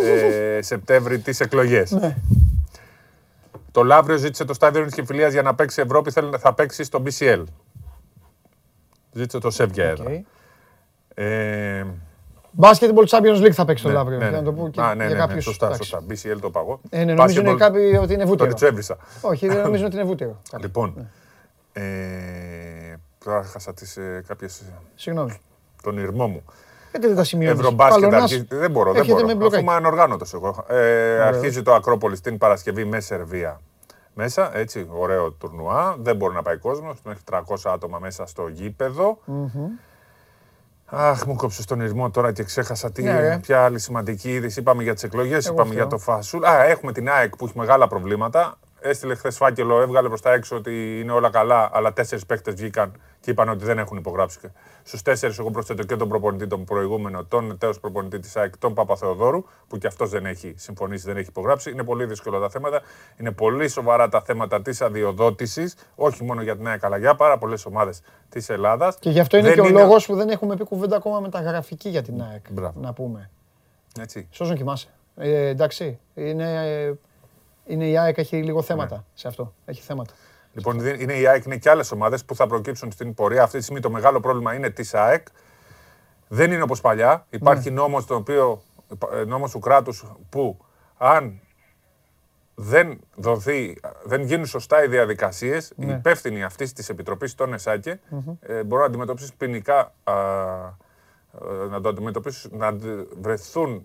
ε, 0.02 0.62
Σεπτέμβρη 0.70 1.18
τις 1.18 1.40
εκλογές. 1.40 1.90
Ναι. 1.90 2.16
Το 3.72 3.84
Λαύριο 3.84 4.16
ζήτησε 4.16 4.44
το 4.44 4.54
στάδιο 4.54 4.86
τη 4.86 4.92
Κεφυλία 4.92 5.28
για 5.28 5.42
να 5.42 5.54
παίξει 5.54 5.80
Ευρώπη, 5.80 6.10
θέλει, 6.10 6.30
θα 6.38 6.54
παίξει 6.54 6.84
στο 6.84 7.02
BCL. 7.04 7.44
Ζήτησε 9.12 9.38
το 9.38 9.50
ΣΕΒ 9.50 9.70
για 9.72 9.84
έδρα. 9.84 10.24
Ε, 11.22 11.84
Basketball 12.60 13.04
Champions 13.08 13.44
League 13.44 13.50
θα 13.50 13.64
παίξει 13.64 13.82
το 13.82 13.90
Λαύριο. 13.90 14.18
Ναι, 14.18 14.30
ναι. 14.30 14.42
το 14.42 14.52
πω 14.52 14.68
και 14.68 14.80
ναι, 14.80 14.94
ναι, 14.94 15.14
ναι, 15.14 15.26
ναι, 15.26 15.40
σωστά, 15.40 15.74
σωστά. 15.74 16.02
BCL 16.08 16.38
το 16.40 16.50
παγώ. 16.50 16.80
Ε, 16.90 17.04
ναι, 17.04 17.14
νομίζω 17.14 17.40
είναι 17.40 17.54
κάποιοι 17.54 17.98
ότι 18.02 18.12
είναι 18.12 18.24
βούτυρο. 18.24 18.54
Το 18.54 18.66
έβρισα. 18.66 18.96
Όχι, 19.20 19.46
δεν 19.46 19.62
νομίζω 19.62 19.86
ότι 19.86 19.94
είναι 19.94 20.04
βούτυρο. 20.04 20.40
Λοιπόν, 20.60 21.08
ε, 21.72 21.82
τώρα 23.24 23.42
χάσα 23.42 23.74
τις 23.74 23.96
ε, 23.96 24.22
κάποιες... 24.26 24.62
Συγγνώμη. 24.94 25.40
Τον 25.82 25.98
ήρμό 25.98 26.26
μου. 26.26 26.44
Γιατί 26.90 27.06
δεν 27.06 27.16
τα 27.16 27.24
σημειώνεις; 27.24 27.58
Ευρωμπάσκετ 27.58 28.14
αρχίζει. 28.14 28.46
Δεν 28.48 28.70
μπορώ, 28.70 28.92
δεν 28.92 29.06
μπορώ. 29.06 29.46
Αφού 29.46 29.58
είμαι 29.58 29.72
ανοργάνωτος 29.72 30.34
εγώ. 30.34 30.64
Ε, 30.68 31.20
αρχίζει 31.20 31.62
το 31.62 31.74
Ακρόπολης 31.74 32.20
την 32.20 32.38
Παρασκευή 32.38 32.84
με 32.84 33.00
Σερβία. 33.00 33.60
Μέσα, 34.14 34.56
έτσι, 34.58 34.88
ωραίο 34.90 35.30
τουρνουά. 35.30 35.96
Δεν 35.98 36.16
μπορεί 36.16 36.34
να 36.34 36.42
πάει 36.42 36.56
κόσμος. 36.56 36.96
Έχει 37.08 37.20
300 37.30 37.40
άτομα 37.64 37.98
μέσα 37.98 38.26
στο 38.26 38.48
γήπεδο. 38.48 39.18
Αχ, 40.90 41.26
μου 41.26 41.34
κόψες 41.36 41.64
τον 41.64 41.80
ήρμό 41.80 42.10
τώρα 42.10 42.32
και 42.32 42.44
ξέχασα 42.44 42.92
τι, 42.92 43.02
ναι, 43.02 43.38
ποια 43.38 43.64
άλλη 43.64 43.78
σημαντική 43.78 44.32
είδηση. 44.32 44.60
Είπαμε 44.60 44.82
για 44.82 44.94
τις 44.94 45.02
εκλογές, 45.02 45.46
είπαμε 45.46 45.74
για 45.74 45.86
το 45.86 45.98
Φασούλ. 45.98 46.44
Α, 46.44 46.64
έχουμε 46.64 46.92
την 46.92 47.10
ΑΕΚ 47.10 47.36
που 47.36 47.44
έχει 47.44 47.58
μεγάλα 47.58 47.88
προβλήματα. 47.88 48.58
Έστειλε 48.82 49.14
χθες 49.14 49.36
φάκελο, 49.36 49.80
έβγαλε 49.80 50.08
προς 50.08 50.20
τα 50.20 50.32
έξω 50.32 50.56
ότι 50.56 51.00
είναι 51.00 51.12
όλα 51.12 51.30
καλά, 51.30 51.70
αλλά 51.72 51.92
τέσσερις 51.92 52.26
παίκτες 52.26 52.54
βγήκαν 52.54 52.92
και 53.20 53.30
είπαν 53.30 53.48
ότι 53.48 53.64
δεν 53.64 53.78
έχουν 53.78 53.96
υπογράψει. 53.96 54.38
Στους 54.82 55.02
τέσσερις, 55.02 55.38
εγώ 55.38 55.50
προσθέτω 55.50 55.82
και 55.82 55.96
τον 55.96 56.08
προπονητή, 56.08 56.46
τον 56.46 56.64
προηγούμενο, 56.64 57.24
τον 57.24 57.58
τέος 57.58 57.80
προπονητή 57.80 58.18
της 58.18 58.36
ΑΕΚ, 58.36 58.58
τον 58.58 58.74
Παπαθεοδόρου, 58.74 59.44
που 59.68 59.78
και 59.78 59.86
αυτός 59.86 60.10
δεν 60.10 60.26
έχει 60.26 60.54
συμφωνήσει, 60.56 61.06
δεν 61.06 61.16
έχει 61.16 61.28
υπογράψει. 61.28 61.70
Είναι 61.70 61.84
πολύ 61.84 62.04
δύσκολα 62.04 62.38
τα 62.38 62.48
θέματα. 62.48 62.80
Είναι 63.16 63.30
πολύ 63.30 63.68
σοβαρά 63.68 64.08
τα 64.08 64.22
θέματα 64.22 64.62
της 64.62 64.80
αδειοδότησης, 64.80 65.76
όχι 65.94 66.24
μόνο 66.24 66.42
για 66.42 66.56
την 66.56 66.68
ΑΕΚ, 66.68 66.84
αλλά 66.84 66.96
για 66.96 67.14
πάρα 67.14 67.38
πολλές 67.38 67.66
ομάδες 67.66 68.02
της 68.28 68.48
Ελλάδας. 68.48 68.96
Και 68.98 69.10
γι' 69.10 69.20
αυτό 69.20 69.36
είναι 69.36 69.52
και 69.52 69.60
ο 69.60 69.68
λόγος 69.68 70.06
που 70.06 70.14
δεν 70.14 70.28
έχουμε 70.28 70.56
πει 70.56 70.64
κουβέντα 70.64 70.96
ακόμα 70.96 71.20
μεταγραφική 71.20 71.88
για 71.88 72.02
την 72.02 72.22
ΑΕΚ. 72.22 72.72
Να 72.74 72.92
πούμε. 72.92 73.30
Έτσι. 74.00 74.28
Σώζον 74.30 74.56
κοιμάσαι. 74.56 74.88
Ε, 75.16 75.46
εντάξει. 75.46 75.98
Είναι 76.14 76.98
είναι 77.70 77.88
η 77.88 77.98
ΑΕΚ 77.98 78.18
έχει 78.18 78.42
λίγο 78.42 78.62
θέματα 78.62 78.96
ναι. 78.96 79.02
σε 79.14 79.28
αυτό. 79.28 79.54
Έχει 79.64 79.82
θέματα. 79.82 80.12
Λοιπόν, 80.52 80.86
είναι 80.86 81.12
η 81.12 81.26
ΑΕΚ, 81.26 81.44
είναι 81.44 81.56
και 81.56 81.70
άλλες 81.70 81.92
ομάδες 81.92 82.24
που 82.24 82.34
θα 82.34 82.46
προκύψουν 82.46 82.92
στην 82.92 83.14
πορεία. 83.14 83.42
Αυτή 83.42 83.56
τη 83.56 83.62
στιγμή 83.62 83.80
το 83.80 83.90
μεγάλο 83.90 84.20
πρόβλημα 84.20 84.54
είναι 84.54 84.70
της 84.70 84.94
ΑΕΚ. 84.94 85.26
Δεν 86.28 86.52
είναι 86.52 86.62
όπως 86.62 86.80
παλιά. 86.80 87.26
Υπάρχει 87.30 87.68
ναι. 87.68 87.74
νόμος, 87.74 88.06
το 88.06 88.14
οποίο, 88.14 88.62
ε, 89.12 89.24
νόμος 89.24 89.50
του 89.50 89.58
κράτους 89.58 90.04
που 90.28 90.56
αν 90.96 91.40
δεν, 92.54 93.00
δοθεί, 93.14 93.80
δεν 94.04 94.22
γίνουν 94.22 94.46
σωστά 94.46 94.84
οι 94.84 94.88
διαδικασίες, 94.88 95.72
ναι. 95.76 95.86
οι 95.86 95.94
υπεύθυνοι 95.94 96.42
αυτής 96.42 96.72
της 96.72 96.88
επιτροπής, 96.88 97.34
τον 97.34 97.52
ΕΣΑΚΕ, 97.52 98.00
mm-hmm. 98.10 98.36
ε, 98.40 98.62
μπορούν 98.62 98.78
να 98.78 98.88
αντιμετωπίσουν 98.88 99.36
ποινικά 99.36 99.94
α, 100.04 100.12
ε, 100.12 100.74
να 101.70 101.80
το 101.80 101.88
αντιμετωπίσουν, 101.88 102.50
να 102.54 102.76
βρεθούν 103.20 103.84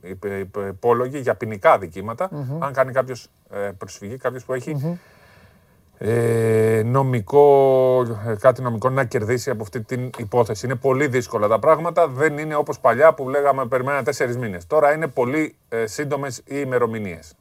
υπόλογοι 0.69 1.19
για 1.19 1.35
ποινικά 1.35 1.79
αν 2.59 2.73
κάνει 2.73 2.91
κάποιος 2.91 3.27
ε, 3.49 3.71
προσφυγή, 3.77 4.17
κάποιος 4.17 4.45
που 4.45 4.53
έχει 4.53 4.99
ε, 5.97 6.81
νομικό, 6.85 8.01
ε, 8.27 8.35
κάτι 8.39 8.61
νομικό 8.61 8.89
να 8.89 9.03
κερδίσει 9.03 9.49
από 9.49 9.63
αυτή 9.63 9.81
την 9.81 10.09
υπόθεση. 10.17 10.65
Είναι 10.65 10.75
πολύ 10.75 11.07
δύσκολα 11.07 11.47
τα 11.47 11.59
πράγματα. 11.59 12.07
Δεν 12.07 12.37
είναι 12.37 12.55
όπως 12.55 12.79
παλιά 12.79 13.13
που 13.13 13.29
λέγαμε 13.29 13.65
περιμέναμε 13.65 14.03
τέσσερις 14.03 14.37
μήνες. 14.37 14.67
Τώρα 14.67 14.93
είναι 14.93 15.07
πολύ 15.07 15.55
ε, 15.69 15.85
σύντομες 15.85 16.37
οι 16.37 16.43
ημερομηνίες. 16.47 17.33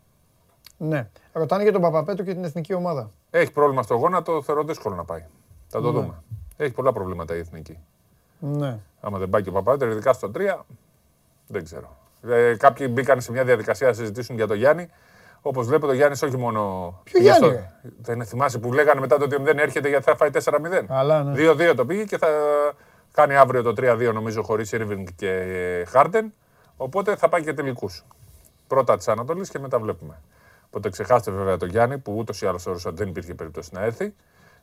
Ναι. 0.76 1.08
Ρωτάνε 1.32 1.62
για 1.62 1.72
τον 1.72 1.80
Παπαπέτο 1.80 2.22
και 2.22 2.32
την 2.34 2.44
εθνική 2.44 2.74
ομάδα. 2.74 3.10
Έχει 3.30 3.52
πρόβλημα 3.52 3.82
στο 3.82 3.94
γόνατο, 3.94 4.42
θεωρώ 4.42 4.62
δύσκολο 4.62 4.94
να 4.94 5.04
πάει. 5.04 5.24
Θα 5.68 5.80
το 5.80 5.92
ναι. 5.92 6.00
δούμε. 6.00 6.22
Έχει 6.56 6.72
πολλά 6.72 6.92
προβλήματα 6.92 7.36
η 7.36 7.38
εθνική. 7.38 7.78
Ναι. 8.46 8.78
Άμα 9.00 9.18
δεν 9.18 9.28
πάει 9.28 9.42
και 9.42 9.48
ο 9.48 9.52
Παπαδέτερ, 9.52 9.92
ειδικά 9.92 10.12
στο 10.12 10.30
3, 10.34 10.40
δεν 11.46 11.64
ξέρω. 11.64 11.96
Ε, 12.28 12.56
κάποιοι 12.56 12.88
μπήκαν 12.90 13.20
σε 13.20 13.32
μια 13.32 13.44
διαδικασία 13.44 13.86
να 13.86 13.92
συζητήσουν 13.92 14.36
για 14.36 14.46
τον 14.46 14.56
Γιάννη. 14.56 14.88
Όπως 15.42 15.66
βλέπω, 15.66 15.86
το 15.86 15.92
Γιάννη 15.92 16.18
όχι 16.24 16.36
μόνο. 16.36 16.94
Ποιο 17.04 17.20
Γιάννη. 17.20 17.70
Δεν 18.00 18.24
θυμάσαι 18.24 18.58
που 18.58 18.72
λέγανε 18.72 19.00
μετά 19.00 19.16
το 19.16 19.24
ότι 19.24 19.42
δεν 19.42 19.58
έρχεται 19.58 19.88
γιατί 19.88 20.04
θα 20.04 20.16
φάει 20.16 20.30
4-0. 20.32 20.84
Αλλά, 20.88 21.22
ναι. 21.22 21.50
2-2 21.52 21.74
το 21.76 21.86
πήγε 21.86 22.04
και 22.04 22.18
θα 22.18 22.28
κάνει 23.12 23.36
αύριο 23.36 23.62
το 23.62 23.72
3-2 23.76 24.10
νομίζω 24.14 24.42
χωρίς 24.42 24.70
Irving 24.74 25.04
και 25.16 25.32
Χάρντεν. 25.88 26.32
Οπότε 26.76 27.16
θα 27.16 27.28
πάει 27.28 27.42
και 27.42 27.52
τελικούς. 27.52 28.04
πρώτα 28.66 28.96
της 28.96 29.08
Ανατολής 29.08 29.50
και 29.50 29.58
μετά 29.58 29.78
βλέπουμε. 29.78 30.20
Οπότε 30.66 30.90
ξεχάστε 30.90 31.30
βέβαια 31.30 31.56
τον 31.56 31.68
Γιάννη 31.68 31.98
που 31.98 32.14
ούτως 32.16 32.42
ή 32.42 32.46
άλλως 32.46 32.62
θεωρούσα 32.62 32.88
ότι 32.88 32.98
δεν 32.98 33.08
υπήρχε 33.08 33.34
περίπτωση 33.34 33.70
να 33.72 33.80
έρθει 33.80 34.14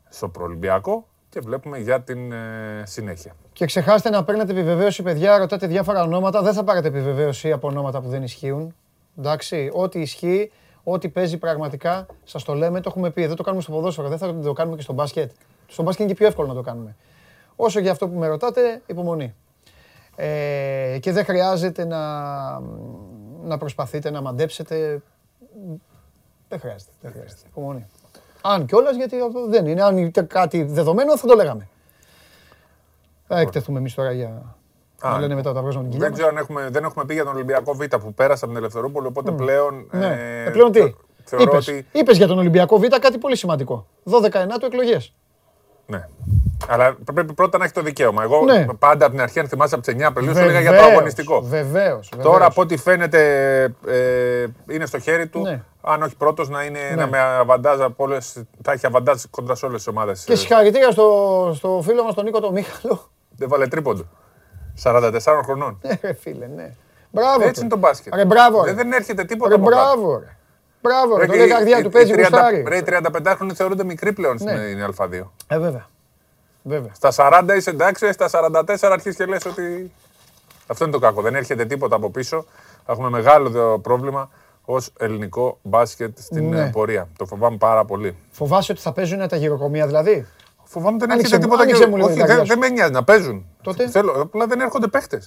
στο 0.10 0.30
προολυμπιακό 0.30 1.08
και 1.32 1.40
βλέπουμε 1.40 1.78
για 1.78 2.02
την 2.02 2.32
ε, 2.32 2.84
συνέχεια. 2.86 3.36
Και 3.54 3.66
ξεχάστε 3.66 4.10
να 4.10 4.24
παίρνετε 4.24 4.52
επιβεβαίωση, 4.52 5.04
παιδιά. 5.04 5.38
Ρωτάτε 5.38 5.68
διάφορα 5.68 6.04
ονόματα. 6.04 6.42
Δεν 6.42 6.54
θα 6.54 6.64
πάρετε 6.64 6.88
επιβεβαίωση 6.88 7.52
από 7.52 7.68
ονόματα 7.68 8.02
που 8.02 8.10
δεν 8.10 8.24
ισχύουν. 8.24 8.76
Εντάξει, 9.18 9.70
ό,τι 9.74 10.00
ισχύει, 10.00 10.52
ό,τι 10.84 11.10
παίζει 11.10 11.38
πραγματικά, 11.38 12.06
σας 12.24 12.44
το 12.44 12.54
λέμε, 12.54 12.82
το 12.82 12.90
έχουμε 12.90 13.10
πει. 13.10 13.26
Δεν 13.26 13.36
το 13.36 13.44
κάνουμε 13.44 13.64
στο 13.64 13.72
ποδόσφαιρο, 13.72 14.08
δεν 14.08 14.18
θα 14.18 14.40
το 14.40 14.54
κάνουμε 14.54 14.76
και 14.76 14.82
στο 14.82 14.94
μπάσκετ. 14.94 15.32
Στο 15.68 15.84
μπάσκετ 15.84 16.04
είναι 16.04 16.14
και 16.14 16.18
πιο 16.18 16.28
εύκολο 16.28 16.48
να 16.48 16.54
το 16.54 16.62
κάνουμε. 16.62 16.96
Όσο 17.56 17.80
για 17.80 17.92
αυτό 17.92 18.08
που 18.08 18.18
με 18.18 18.28
ρωτάτε, 18.28 18.82
υπομονή. 18.86 19.36
Ε, 20.16 20.98
και 21.02 21.12
δεν 21.12 21.26
χρειάζεται 21.26 21.86
να, 21.86 22.60
να 23.44 23.58
προσπαθείτε 23.58 24.10
να 24.10 24.22
μαντέψετε. 24.22 25.02
Δεν 26.48 26.60
χρειάζεται. 26.60 26.92
Δεν 27.02 27.12
χρειάζεται. 27.12 27.42
Υπομονή. 27.48 27.88
Αν 28.42 28.66
κιόλας, 28.66 28.96
γιατί 28.96 29.18
δεν 29.50 29.66
είναι. 29.66 29.84
Αν 29.84 29.98
ήταν 29.98 30.28
κάτι 30.28 30.64
δεδομένο, 30.64 31.18
θα 31.18 31.28
το 31.28 31.36
λέγαμε. 31.36 31.68
Θα 33.28 33.40
εκτεθούμε 33.40 33.80
εμείς 33.80 33.94
τώρα 33.94 34.12
για. 34.12 34.56
Να 35.04 35.20
λένε 35.20 35.36
μετά 35.36 35.54
τα 35.54 35.62
βράζουμε 35.62 35.88
την 35.90 36.00
Δεν 36.00 36.14
ξέρω 36.14 36.28
αν 36.28 36.38
έχουμε, 36.38 36.70
δεν 36.70 36.84
έχουμε 36.84 37.06
πει 37.06 37.14
για 37.14 37.24
τον 37.24 37.34
Ολυμπιακό 37.34 37.74
Β 37.74 37.84
που 37.84 38.14
πέρασε 38.14 38.46
από 38.46 38.54
την 38.54 38.64
Ελευθερούπολη, 38.64 39.08
οπότε 39.08 39.32
πλέον. 39.32 39.88
Ναι. 39.92 40.18
Ε, 40.46 40.50
πλέον 40.50 40.72
τι; 40.72 40.94
Είπες, 41.40 41.68
ότι... 41.68 41.86
είπες 41.92 42.18
για 42.18 42.28
τον 42.28 42.38
Ολυμπιακό 42.38 42.78
Β 42.78 42.84
κάτι 42.86 43.18
πολύ 43.18 43.36
σημαντικό. 43.36 43.88
12 44.12 44.30
του 44.60 44.66
εκλογές. 44.66 45.14
Ναι. 45.86 46.08
Αλλά 46.68 46.98
πρέπει 47.14 47.34
πρώτα 47.34 47.58
να 47.58 47.64
έχεις 47.64 47.76
το 47.76 47.82
δικαίωμα. 47.82 48.24
Εγώ 48.24 48.44
ναι. 48.44 48.66
πάντα 48.80 49.06
από 49.06 49.14
την 49.14 49.24
αρχή, 49.24 49.40
αν 49.40 49.48
θυμάσαι 49.48 49.76
από 49.76 49.84
τις 49.84 49.96
9 49.96 50.02
Απριλίου, 50.02 50.36
σου 50.36 50.42
έλεγα 50.42 50.60
για 50.60 50.72
το 50.72 50.84
αγωνιστικό. 50.84 51.42
Βεβαίως. 51.42 52.10
Τώρα 52.22 52.46
από 52.46 52.62
ό,τι 52.62 52.78
φαίνεται 52.78 53.22
ε, 53.88 54.46
είναι 54.70 54.86
στο 54.86 55.00
χέρι 55.00 55.28
του. 55.28 55.42
Ναι. 55.42 55.62
Αν 55.82 56.02
όχι 56.02 56.16
πρώτος, 56.16 56.50
να 56.50 56.64
είναι 56.64 56.80
ναι. 56.80 56.88
ένα 56.88 57.08
με 57.08 57.20
αβαντάζ 57.20 57.82
από 57.82 58.04
όλες. 58.04 58.44
Θα 58.62 58.72
έχει 58.72 58.86
αβαντάζ 58.86 59.24
κοντά 59.30 59.56
σε 59.56 59.66
όλες 59.66 59.78
τις 59.78 59.88
ομάδες. 59.88 60.24
Και 60.24 60.36
συγχαρητήρια 60.36 60.92
στο, 60.92 61.52
στο 61.56 61.82
φίλο 61.84 62.04
μας 62.04 62.14
τον 62.14 62.24
Νίκο 62.24 62.40
τον 62.40 62.54
Μίχαλο. 62.54 63.10
Δεν 63.38 63.50
βάλε 63.50 63.68
τρίποντο. 63.68 64.04
44 64.84 65.20
χρονών. 65.44 65.80
Ναι, 65.82 66.14
φίλε, 66.14 66.48
ναι. 66.48 66.72
Μπράβο. 67.12 67.48
Έτσι 67.48 67.62
είναι 67.62 67.70
το 67.70 67.78
μπάσκετ. 67.78 68.16
Ρε, 68.16 68.26
μπράβο. 68.26 68.64
Δεν, 68.64 68.76
δεν 68.76 68.92
έρχεται 68.92 69.24
τίποτα. 69.24 69.56
Ρε, 69.56 69.62
μπράβο. 69.62 70.18
Ρε. 70.18 70.36
Μπράβο, 70.82 71.18
ρε, 71.18 71.26
το 71.26 71.34
λέει 71.34 71.48
καρδιά 71.48 71.84
του 71.84 71.90
παίζει 71.90 72.14
γουστάρι. 72.14 72.64
Ρε, 72.68 72.82
35 72.86 73.34
χρόνια 73.36 73.56
θεωρούνται 73.56 73.84
μικροί 73.84 74.14
πλέον 74.14 74.38
στην 74.38 74.50
Α2. 74.98 75.12
Ε, 75.48 75.60
βέβαια. 75.60 75.86
Βέβαια. 76.64 76.92
Στα 76.94 77.12
40 77.16 77.56
είσαι 77.58 77.70
εντάξει, 77.70 78.12
στα 78.12 78.30
44 78.32 78.78
αρχίζεις 78.82 79.18
και 79.18 79.26
λες 79.26 79.46
ότι 79.46 79.92
αυτό 80.68 80.84
είναι 80.84 80.94
το 80.94 81.00
κακό. 81.00 81.22
Δεν 81.22 81.36
έρχεται 81.36 81.66
τίποτα 81.66 81.96
από 81.96 82.10
πίσω. 82.10 82.46
Έχουμε 82.88 83.10
μεγάλο 83.10 83.80
πρόβλημα 83.80 84.30
ως 84.66 84.94
ελληνικό 85.00 85.58
μπάσκετ 85.62 86.18
στην 86.20 86.50
ναι. 86.50 86.70
πορεία. 86.70 87.08
Το 87.18 87.26
φοβάμαι 87.26 87.58
πάρα 87.58 87.86
πολύ. 87.86 88.18
Φοβάσαι 88.32 88.72
ότι 88.72 88.82
θα 88.82 88.92
παίζουν 88.92 89.28
τα 89.28 89.36
γυροκομεία 89.36 89.88
δηλαδή; 89.88 90.28
Φοβάμαι 90.64 90.96
ότι 90.96 91.06
δεν 91.06 91.18
έρχεται 91.20 91.38
τίποτα 91.38 91.66
και 91.66 91.74
Όχι, 92.02 92.24
δεν, 92.24 92.46
δεν 92.46 92.58
με 92.58 92.70
νοιάζει 92.70 92.92
να 92.92 93.04
παίζουν. 93.04 93.46
Τότε; 93.62 93.90
Θέλω, 93.90 94.12
απλά 94.22 94.48
δεν 94.48 94.60
έρχονται 94.60 94.88
παίχτε. 94.88 95.22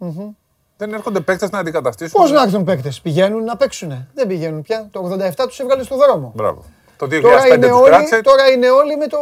Mm-hmm. 0.00 0.34
Δεν 0.76 0.92
έρχονται 0.92 1.20
παίχτε 1.20 1.48
να 1.52 1.58
αντικαταστήσουν. 1.58 2.20
Πώς 2.20 2.30
να 2.30 2.42
έρθουν 2.42 2.64
παίχτε, 2.64 2.92
πηγαίνουν 3.02 3.44
να 3.44 3.56
παίξουν. 3.56 4.08
Δεν 4.14 4.26
πηγαίνουν 4.26 4.62
πια. 4.62 4.88
Το 4.90 5.18
87 5.38 5.46
τους 5.48 5.58
έβγαλε 5.60 5.82
στο 5.82 5.96
δρόμο. 5.96 6.32
Μπράβο. 6.34 6.64
Το 7.00 7.06
2005 7.06 7.20
τώρα 7.22 7.46
είναι, 7.46 7.70
όλοι, 7.70 8.20
τώρα 8.22 8.48
είναι 8.48 8.70
όλοι 8.70 8.96
με 8.96 9.06
το 9.06 9.18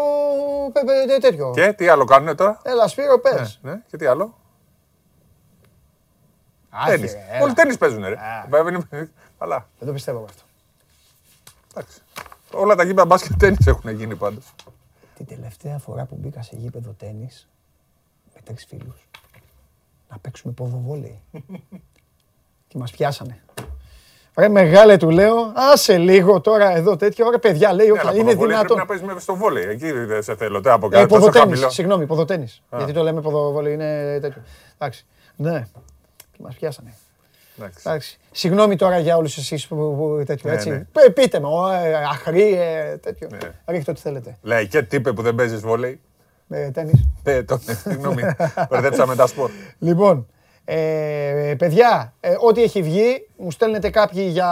τέτοιο. 1.20 1.50
Και 1.55 1.73
τι 1.73 1.89
άλλο 1.89 2.05
κάνουν 2.05 2.36
τώρα; 2.36 2.60
Έλα 2.62 2.89
Σπύρο 2.89 3.18
πες. 3.18 3.58
Ναι, 3.62 3.70
ναι. 3.70 3.81
Και 3.86 3.97
τι 3.97 4.07
άλλο; 4.07 4.34
Τένις. 6.86 7.15
Όλοι 7.42 7.52
τένις 7.52 7.76
παίζουν 7.78 8.02
ρε. 8.02 8.16
Αλλά. 9.39 9.68
Δεν 9.78 9.89
το 9.89 9.92
πιστεύω 9.92 10.24
αυτό. 10.24 10.42
Εντάξει. 11.70 12.00
Όλα 12.52 12.74
τα 12.74 12.82
γήπεδα 12.82 13.07
μπάσκετ 13.07 13.36
τένις 13.39 13.66
έχουν 13.66 13.90
γίνει 13.90 14.16
πάντως. 14.16 14.55
Την 15.15 15.26
τελευταία 15.26 15.78
φορά 15.78 16.05
που 16.05 16.16
μπήκα 16.16 16.42
σε 16.42 16.57
γήπεδο 16.57 16.90
τένις 16.90 17.48
με 18.34 18.40
τρεις 18.44 18.65
φίλους 18.68 19.08
να 20.08 20.18
παίξουμε 20.18 20.52
ποδοβόλεϊ. 20.52 21.20
και 22.68 22.78
μας 22.78 22.90
πιάσανε. 22.90 23.42
Ρε 24.39 24.49
μεγάλε 24.49 24.97
του 24.97 25.10
λέω, 25.10 25.52
άσε 25.55 25.99
λίγο 25.99 26.41
τώρα 26.41 26.76
εδώ 26.76 26.97
τέτοιο. 26.97 27.26
Ωραία 27.26 27.39
παιδιά 27.39 27.73
λέει, 27.73 27.86
ναι, 27.86 28.18
είναι 28.18 28.34
δυνατόν. 28.34 28.86
Πρέπει 28.86 29.05
να 29.05 29.08
παίζει 29.08 29.23
στο 29.23 29.34
βόλεϊ, 29.34 29.65
εκεί 29.65 29.92
δεν 29.92 30.23
σε 30.23 30.36
θέλω. 30.36 30.60
Τι 30.60 30.68
από 30.68 30.89
κάτω, 30.89 31.17
ε, 31.17 31.39
χαμηλό. 31.39 31.70
Συγγνώμη, 31.70 32.07
ποδοτέννης. 32.07 32.62
Γιατί 32.76 32.92
το 32.92 33.02
λέμε 33.02 33.20
ποδοβόλεϊ, 33.20 33.73
είναι 33.73 34.18
τέτοιο. 34.20 34.42
Εντάξει, 34.78 35.07
ναι, 35.36 35.67
και 36.33 36.39
μας 36.42 36.55
πιάσανε. 36.55 36.94
Εντάξει. 37.78 38.18
Συγγνώμη 38.31 38.76
τώρα 38.76 38.99
για 38.99 39.17
όλους 39.17 39.36
εσείς 39.36 39.67
που 39.67 40.23
τέτοιο 40.26 40.50
ναι, 40.50 40.57
έτσι. 40.57 40.70
Ναι. 40.70 41.10
Πείτε 41.15 41.41
με, 41.41 41.49
ε, 41.83 41.94
αχρή, 41.94 42.52
ε, 42.52 42.97
τέτοιο. 42.97 43.28
Ναι. 43.31 43.39
Ρίχτε 43.67 43.91
ό,τι 43.91 44.00
θέλετε. 44.00 44.36
Λέει 44.42 44.67
και 44.67 44.83
τύπε 44.83 45.12
που 45.12 45.23
δεν 45.23 45.34
παίζεις 45.34 45.60
βόλεϊ. 45.60 46.00
Ε, 46.49 46.70
τέννις. 46.70 47.08
Ναι, 47.25 47.41
συγγνώμη, 47.75 48.23
μπερδέψαμε 48.70 49.15
τα 49.15 49.26
σπορ. 49.26 49.50
Λοιπόν, 49.78 50.26
ε, 50.70 51.55
παιδιά, 51.58 52.12
ε, 52.20 52.34
ό,τι 52.40 52.62
έχει 52.62 52.82
βγει, 52.82 53.28
μου 53.36 53.50
στέλνετε 53.50 53.90
κάποιοι 53.90 54.28
για 54.30 54.50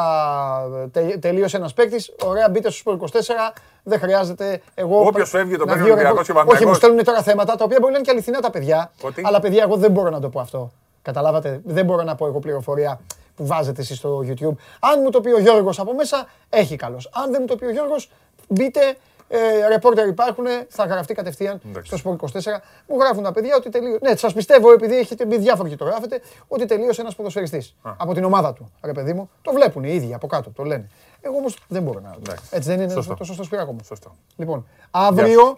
τε, 0.93 1.01
τελείωσε 1.01 1.57
ένας 1.57 1.75
παίκτης. 1.75 2.15
Ωραία, 2.25 2.49
μπείτε 2.49 2.71
στο 2.71 2.93
24. 2.93 3.53
Δεν 3.83 3.99
χρειάζεται. 3.99 4.61
Εγώ, 4.75 5.07
Όποιος 5.07 5.31
φεύγει, 5.31 5.57
το 5.57 5.65
παίρνει 5.65 5.91
ο 5.91 5.93
Ολυμπιακός 5.93 6.27
και 6.27 6.33
Όχι, 6.47 6.67
μου 6.67 6.75
στέλνουν 6.75 7.05
τώρα 7.05 7.23
θέματα 7.23 7.57
τα 7.57 7.65
οποία 7.65 7.79
μπορεί 7.81 7.93
να 7.93 7.99
είναι 7.99 8.07
και 8.07 8.13
αληθινά 8.13 8.41
τα 8.41 8.51
παιδιά. 8.51 8.93
Ότι; 9.03 9.23
Αλλά 9.25 9.41
παιδιά, 9.41 9.63
εγώ 9.63 9.77
δεν 9.77 9.91
μπορώ 9.91 10.11
να 10.11 10.21
το 10.21 10.29
πω 10.29 10.41
αυτό. 10.41 10.73
Καταλάβατε, 11.03 11.61
δεν 11.65 11.85
μπορώ 11.85 12.03
να 12.03 12.15
πω 12.15 12.27
εγώ 12.27 12.39
πληροφορία 12.39 13.01
που 13.37 13.47
βάζετε 13.47 13.81
εσείς 13.81 13.97
στο 13.97 14.25
YouTube. 14.27 14.55
Αν 14.81 15.01
μου 15.03 15.11
το 15.11 15.21
πει 15.21 15.31
ο 15.31 15.39
Γιώργος 15.39 15.79
από 15.79 15.95
μέσα, 15.95 16.27
έχει 16.51 16.77
καλώ. 16.77 17.01
Αν 17.13 17.31
δεν 17.31 17.39
μου 17.41 17.47
το 17.47 17.57
πει 17.57 17.65
ο 17.65 17.71
Γιώργος, 17.71 18.11
μπείτε 18.49 18.97
ε, 19.29 19.69
ρεπόρτερ 19.69 20.07
υπάρχουν, 20.07 20.45
θα 20.69 20.85
γραφτεί 20.85 21.15
κατευθείαν 21.15 21.61
στο 21.83 21.97
Sport 22.05 22.27
24. 22.27 22.41
Μου 22.87 22.99
γράφουν 22.99 23.23
τα 23.23 23.33
παιδιά 23.33 23.57
ότι 23.57 23.69
τελείωσε. 23.69 23.99
Ναι, 24.03 24.17
σας 24.17 24.33
πιστεύω, 24.33 24.73
επειδή 24.73 24.99
έχετε 24.99 25.27
μπει 25.27 25.39
διάφοροι 25.39 25.69
και 25.69 25.77
το 25.77 25.85
γράφετε, 25.85 26.21
ότι 26.49 26.65
τελείωσε 26.65 27.01
ένας 27.01 27.15
ποδοσφαιριστής 27.15 27.77
από 27.97 28.15
την 28.15 28.25
ομάδα 28.25 28.53
του. 28.53 28.73
Ρε 28.85 28.93
παιδί 28.93 29.13
μου, 29.13 29.31
το 29.43 29.53
βλέπουν 29.53 29.85
οι 29.85 29.91
ίδιοι 29.93 30.15
από 30.15 30.27
κάτω, 30.27 30.51
το 30.51 30.63
λένε. 30.63 30.91
Εγώ 31.21 31.37
όμως 31.37 31.59
δεν 31.69 31.83
μπορώ 31.83 32.01
να. 32.01 32.15
Εντάξει. 32.19 32.45
Έτσι 32.51 32.69
δεν 32.69 32.81
είναι 32.81 32.93
σωστό. 32.93 33.15
το 33.15 33.25
σωστό 33.25 33.43
σπυράκο 33.43 33.73
μου. 33.73 33.81
Σωστό. 33.85 34.15
Λοιπόν, 34.37 34.67
αύριο. 34.91 35.57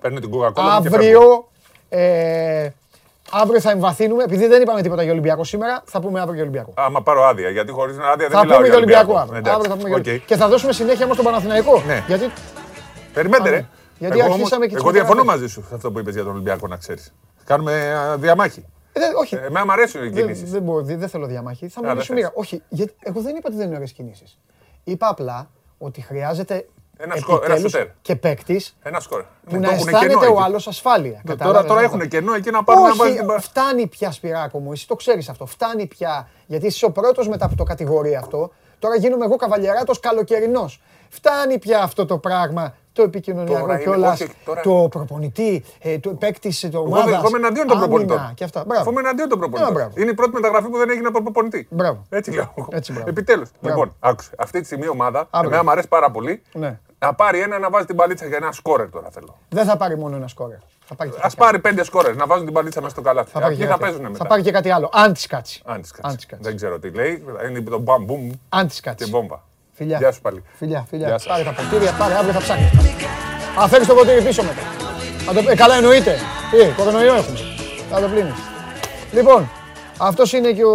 αύριο 0.54 1.48
ε, 1.88 2.68
Αύριο 3.30 3.60
θα 3.60 3.70
εμβαθύνουμε, 3.70 4.22
επειδή 4.22 4.46
δεν 4.46 4.62
είπαμε 4.62 4.82
τίποτα 4.82 5.02
για 5.02 5.12
Ολυμπιακό 5.12 5.44
σήμερα, 5.44 5.82
θα 5.84 6.00
πούμε 6.00 6.18
αύριο 6.20 6.34
για 6.34 6.42
Ολυμπιακό. 6.42 6.72
Άμα 6.76 7.02
πάρω 7.02 7.24
άδεια, 7.24 7.50
γιατί 7.50 7.72
χωρίς 7.72 7.96
άδεια 8.12 8.28
δεν 8.28 8.38
θα 8.38 8.54
πούμε 8.54 8.66
για 8.66 8.76
Ολυμπιακό. 8.76 9.16
αύριο. 9.16 9.42
θα 9.42 9.76
πούμε 9.76 9.96
okay. 9.96 10.18
Και 10.26 10.36
θα 10.36 10.48
δώσουμε 10.48 10.72
συνέχεια 10.72 11.04
όμως 11.04 11.16
στον 11.16 11.26
Παναθηναϊκό. 11.26 11.82
Ναι. 11.86 12.04
Γιατί 12.06 12.30
Περιμένετε, 13.18 13.50
ρε. 13.50 13.66
Γιατί 13.98 14.18
εγώ, 14.18 14.32
αρχίσαμε 14.32 14.66
και 14.66 14.76
Εγώ 14.76 14.90
διαφωνώ 14.90 15.24
μαζί 15.24 15.46
σου 15.46 15.64
σε 15.68 15.74
αυτό 15.74 15.92
που 15.92 15.98
είπες 15.98 16.14
για 16.14 16.22
τον 16.22 16.32
Ολυμπιακό, 16.32 16.66
να 16.66 16.76
ξέρεις. 16.76 17.14
Κάνουμε 17.44 17.94
διαμάχη. 18.18 18.64
Ε, 18.92 19.00
όχι. 19.18 19.34
Ε, 19.34 19.38
εμένα 19.38 19.64
μου 19.64 19.72
αρέσουν 19.72 20.04
οι 20.04 20.10
κινήσεις. 20.10 20.50
Δεν, 20.50 20.64
δεν, 20.82 20.98
δεν 20.98 21.08
θέλω 21.08 21.26
διαμάχη. 21.26 21.68
Θα 21.68 21.82
μου 21.82 21.90
αρέσουν 21.90 22.14
μοίρα. 22.14 22.30
Όχι, 22.34 22.62
γιατί 22.68 22.94
εγώ 23.02 23.20
δεν 23.20 23.36
είπα 23.36 23.44
ότι 23.46 23.56
δεν 23.56 23.66
είναι 23.66 23.74
ωραίες 23.74 23.92
κινήσεις. 23.92 24.38
Είπα 24.84 25.08
απλά 25.08 25.50
ότι 25.78 26.00
χρειάζεται 26.00 26.66
ένα 26.98 27.16
σκορ, 27.16 27.44
ένα 27.44 27.56
σουτέρ. 27.56 27.86
Και 28.02 28.16
παίκτης. 28.16 28.76
Ένα 28.82 29.00
σκορ. 29.00 29.24
Που 29.48 29.56
να 29.56 29.70
αισθάνεται 29.70 30.26
ο 30.26 30.40
άλλος 30.40 30.66
ασφάλεια. 30.66 31.22
Τώρα, 31.38 31.64
τώρα 31.64 31.80
έχουν 31.80 32.08
κενό 32.08 32.34
εκεί 32.34 32.50
να 32.50 32.64
πάρουν 32.64 32.82
να 32.82 32.94
βάλουν 32.94 33.40
Φτάνει 33.40 33.86
πια 33.86 34.10
σπυράκο 34.10 34.58
μου, 34.58 34.72
εσύ 34.72 34.86
το 34.86 34.94
ξέρεις 34.94 35.28
αυτό. 35.28 35.46
Φτάνει 35.46 35.86
πια. 35.86 36.28
Γιατί 36.46 36.66
είσαι 36.66 36.84
ο 36.84 36.90
πρώτος 36.90 37.28
μετά 37.28 37.44
από 37.44 37.56
το 37.56 37.64
κατηγορεί 37.64 38.16
αυτό. 38.16 38.52
Τώρα 38.78 38.96
γίνομαι 38.96 39.24
εγώ 39.24 39.36
καβαλιαράτο 39.36 39.94
καλοκαιρινός. 40.00 40.80
Φτάνει 41.08 41.58
πια 41.58 41.82
αυτό 41.82 42.06
το 42.06 42.18
πράγμα 42.18 42.74
το 42.92 43.04
επικοινωνιακό 43.04 43.78
κιόλα, 43.78 44.16
το 44.62 44.88
προπονητή, 44.90 45.64
ε, 45.78 45.98
το 45.98 46.10
παίκτης 46.10 46.68
το 46.72 46.78
ομάδας. 46.78 47.14
Εγώ 47.14 47.28
είμαι 47.28 47.38
εναντίον 47.38 47.66
των 47.66 47.78
προπονητών. 47.78 48.30
Και 48.34 48.44
αυτά. 48.44 48.64
Μπράβο. 48.66 48.80
Εγώ 48.80 48.90
είμαι 48.90 49.00
εναντίον 49.00 49.28
των 49.28 49.38
προπονητών. 49.38 49.92
Είναι 49.96 50.10
η 50.10 50.14
πρώτη 50.14 50.34
μεταγραφή 50.34 50.68
που 50.68 50.78
δεν 50.78 50.90
έγινε 50.90 51.06
από 51.06 51.14
τον 51.14 51.22
προπονητή. 51.22 51.66
Μπράβο. 51.70 52.02
Έτσι 52.08 52.30
λέω. 52.32 52.54
Επιτέλους. 53.04 53.50
Λοιπόν, 53.60 53.94
άκουσε. 54.00 54.30
Αυτή 54.38 54.60
τη 54.60 54.66
στιγμή 54.66 54.84
η 54.84 54.88
ομάδα, 54.88 55.28
εμένα 55.44 55.64
μου 55.64 55.70
αρέσει 55.70 55.88
πάρα 55.88 56.10
πολύ. 56.10 56.42
Ναι. 56.52 56.78
Να 56.98 57.14
πάρει 57.14 57.40
ένα 57.40 57.58
να 57.58 57.70
βάζει 57.70 57.86
την 57.86 57.96
παλίτσα 57.96 58.26
για 58.26 58.36
ένα 58.36 58.52
σκόρερ 58.52 58.90
τώρα 58.90 59.08
θέλω. 59.10 59.36
Δεν 59.48 59.64
θα 59.64 59.76
πάρει 59.76 59.98
μόνο 59.98 60.16
ένα 60.16 60.28
σκόρερ. 60.28 60.56
Α 61.20 61.30
πάρει 61.36 61.58
πέντε 61.58 61.84
σκόρε 61.84 62.12
να 62.12 62.26
βάζουν 62.26 62.44
την 62.44 62.54
παλίτσα 62.54 62.80
μέσα 62.80 62.92
στο 62.92 63.02
καλάθι. 63.02 63.30
Θα, 63.30 63.40
πάρει 63.40 63.54
θα 63.54 63.78
παίζουν 63.78 64.02
μετά. 64.02 64.16
Θα 64.16 64.26
πάρει 64.26 64.42
και 64.42 64.50
κάτι 64.50 64.70
άλλο. 64.70 64.90
Αν 64.92 65.12
τη 65.12 65.26
κάτσει. 65.26 65.62
Δεν 66.38 66.56
ξέρω 66.56 66.78
τι 66.78 66.90
λέει. 66.90 67.24
Είναι 67.48 67.60
το 67.60 67.78
μπαμπούμ. 67.78 68.30
Αν 68.48 68.68
τη 68.68 68.80
κάτσει. 68.80 69.04
Και 69.04 69.10
βόμβα. 69.10 69.42
Φιλιά. 69.78 69.98
Γεια 69.98 70.12
σου 70.12 70.20
πάλι. 70.20 70.42
Φιλιά, 70.54 70.86
φιλιά. 70.88 71.20
Πάρε 71.26 71.42
τα 71.42 71.52
ποτήρια, 71.52 71.92
πάρε 71.98 72.14
αύριο 72.14 72.32
θα 72.32 72.40
ψάχνει. 72.40 72.70
Α, 73.60 73.68
φέρεις 73.68 73.86
το 73.86 73.94
ποτήρι 73.94 74.22
πίσω 74.22 74.42
μετά. 74.42 74.60
Το... 75.42 75.50
Ε, 75.50 75.54
καλά 75.54 75.74
εννοείται. 75.74 76.16
Τι, 76.50 76.72
κορονοϊό 76.76 77.14
έχουμε. 77.14 77.38
Θα 77.90 78.00
το 78.00 78.08
πλύνεις. 78.08 78.34
Λοιπόν, 79.12 79.50
αυτός 79.98 80.32
είναι 80.32 80.52
και 80.52 80.64
ο, 80.64 80.74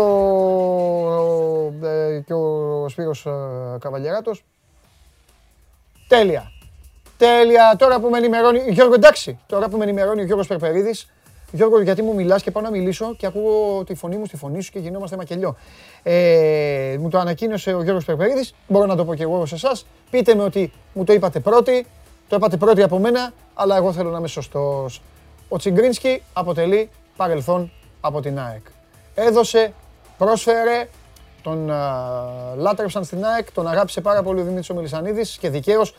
ε, 1.83 2.19
και 2.19 2.33
ο 2.33 2.85
Σπύρος 2.90 3.25
ε, 3.25 3.32
Καβαλιαράτος. 3.80 4.43
Τέλεια. 6.07 6.51
Τέλεια. 7.17 7.75
Τώρα 7.77 7.99
που 7.99 8.09
με 8.09 8.17
ενημερώνει, 8.17 8.64
Γιώργο 8.67 8.93
εντάξει, 8.93 9.40
τώρα 9.45 9.69
που 9.69 9.77
με 9.77 9.83
ενημερώνει 9.83 10.22
ο 10.22 10.25
Γιώργος 10.25 10.48
Περπερίδης, 10.48 11.14
Γιώργο, 11.56 11.82
γιατί 11.82 12.01
μου 12.01 12.14
μιλάς 12.14 12.43
και 12.43 12.51
πάω 12.51 12.64
να 12.64 12.72
μιλήσω 12.72 13.15
και 13.17 13.25
ακούω 13.25 13.83
τη 13.83 13.95
φωνή 13.95 14.17
μου 14.17 14.25
στη 14.25 14.38
φωνή 14.38 14.61
σου 14.61 14.72
και 14.72 14.80
γινόμαστε 14.80 15.15
μακελιό. 15.15 15.56
Ε, 16.03 16.98
μου 16.99 17.09
το 17.09 17.17
ανακοίνωσε 17.17 17.73
ο 17.73 17.83
Γιώργος 17.83 18.06
Περπερίδη. 18.06 18.48
Μπορώ 18.67 18.85
να 18.85 18.95
το 18.95 19.06
πω 19.06 19.15
και 19.15 19.23
εγώ 19.23 19.45
σε 19.45 19.56
εσάς. 19.56 19.85
Πείτε 20.09 20.35
με 20.35 20.43
ότι 20.43 20.72
μου 20.93 21.03
το 21.03 21.14
είπατε 21.14 21.40
πρώτοι. 21.40 21.85
Το 22.27 22.35
είπατε 22.35 22.57
πρώτοι 22.57 22.82
από 22.83 22.99
μένα, 22.99 23.33
αλλά 23.53 23.77
εγώ 23.77 23.93
θέλω 23.93 24.09
να 24.09 24.17
είμαι 24.17 24.27
σωστός. 24.27 25.01
Ο 25.49 25.57
Τσιγκρίνσκι 25.57 26.23
αποτελεί 26.33 26.90
παρελθόν 27.15 27.72
από 28.01 28.22
την 28.22 28.40
ΑΕΚ. 28.40 28.61
Έδωσε, 29.15 29.73
πρόσφερε, 30.17 30.88
τον 31.41 31.69
uh, 31.69 32.57
λάτρεψαν 32.57 33.03
στην 33.03 33.25
ΑΕΚ, 33.25 33.51
τον 33.51 33.67
αγάπησε 33.67 34.01
πάρα 34.01 34.23
πολύ 34.23 34.40
ο 34.40 34.43
Δημήτρης 34.43 34.69
ο 34.69 34.73
Μελισανίδης 34.73 35.38
και 35.38 35.49
δικαίως 35.49 35.95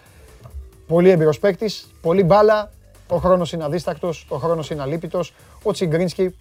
πολύ 0.87 1.11
εμπειρος 1.11 1.39
παίκτης, 1.39 1.91
πολύ 2.01 2.23
μπάλα, 2.23 2.71
ο 3.09 3.17
χρόνος 3.17 3.53
είναι 3.53 3.65
αδίστακτος, 3.65 4.27
ο 4.29 4.37
χρόνος 4.37 4.71
είναι 4.71 4.83
αλήπητος, 4.83 5.35
ο 5.63 5.73
Τσιγκρίνσκι 5.73 6.35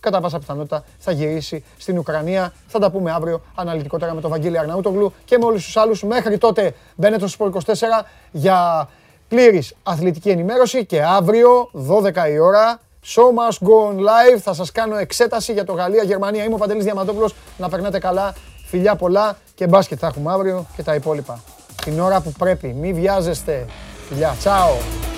κατά 0.00 0.20
πάσα 0.20 0.38
πιθανότητα 0.38 0.84
θα 0.98 1.12
γυρίσει 1.12 1.64
στην 1.76 1.98
Ουκρανία. 1.98 2.52
Θα 2.66 2.78
τα 2.78 2.90
πούμε 2.90 3.12
αύριο 3.12 3.40
αναλυτικότερα 3.54 4.14
με 4.14 4.20
τον 4.20 4.30
Βαγγέλη 4.30 4.58
Αρναούτογλου 4.58 5.12
και 5.24 5.38
με 5.38 5.44
όλους 5.44 5.64
τους 5.64 5.76
άλλους. 5.76 6.02
Μέχρι 6.02 6.38
τότε 6.38 6.74
μπαίνετε 6.96 7.26
στο 7.26 7.50
24 7.66 8.04
για 8.30 8.88
πλήρης 9.28 9.74
αθλητική 9.82 10.30
ενημέρωση 10.30 10.86
και 10.86 11.02
αύριο 11.02 11.70
12 11.72 12.30
η 12.30 12.38
ώρα 12.38 12.80
Show 13.14 13.28
must 13.38 13.66
go 13.68 13.90
on 13.90 13.98
live. 13.98 14.38
Θα 14.38 14.52
σας 14.54 14.72
κάνω 14.72 14.96
εξέταση 14.96 15.52
για 15.52 15.64
το 15.64 15.72
Γαλλία-Γερμανία. 15.72 16.44
Είμαι 16.44 16.54
ο 16.54 16.58
Παντελής 16.58 16.84
Διαμαντόπουλος. 16.84 17.34
Να 17.58 17.68
περνάτε 17.68 17.98
καλά. 17.98 18.34
Φιλιά 18.66 18.96
πολλά 18.96 19.36
και 19.54 19.66
μπάσκετ 19.66 19.98
θα 20.00 20.06
έχουμε 20.06 20.32
αύριο 20.32 20.66
και 20.76 20.82
τα 20.82 20.94
υπόλοιπα. 20.94 21.40
Την 21.84 22.00
ώρα 22.00 22.20
που 22.20 22.32
πρέπει. 22.32 22.66
Μη 22.66 22.92
βιάζεστε. 22.92 23.66
Φιλιά. 24.08 24.34
Τσάω. 24.38 25.17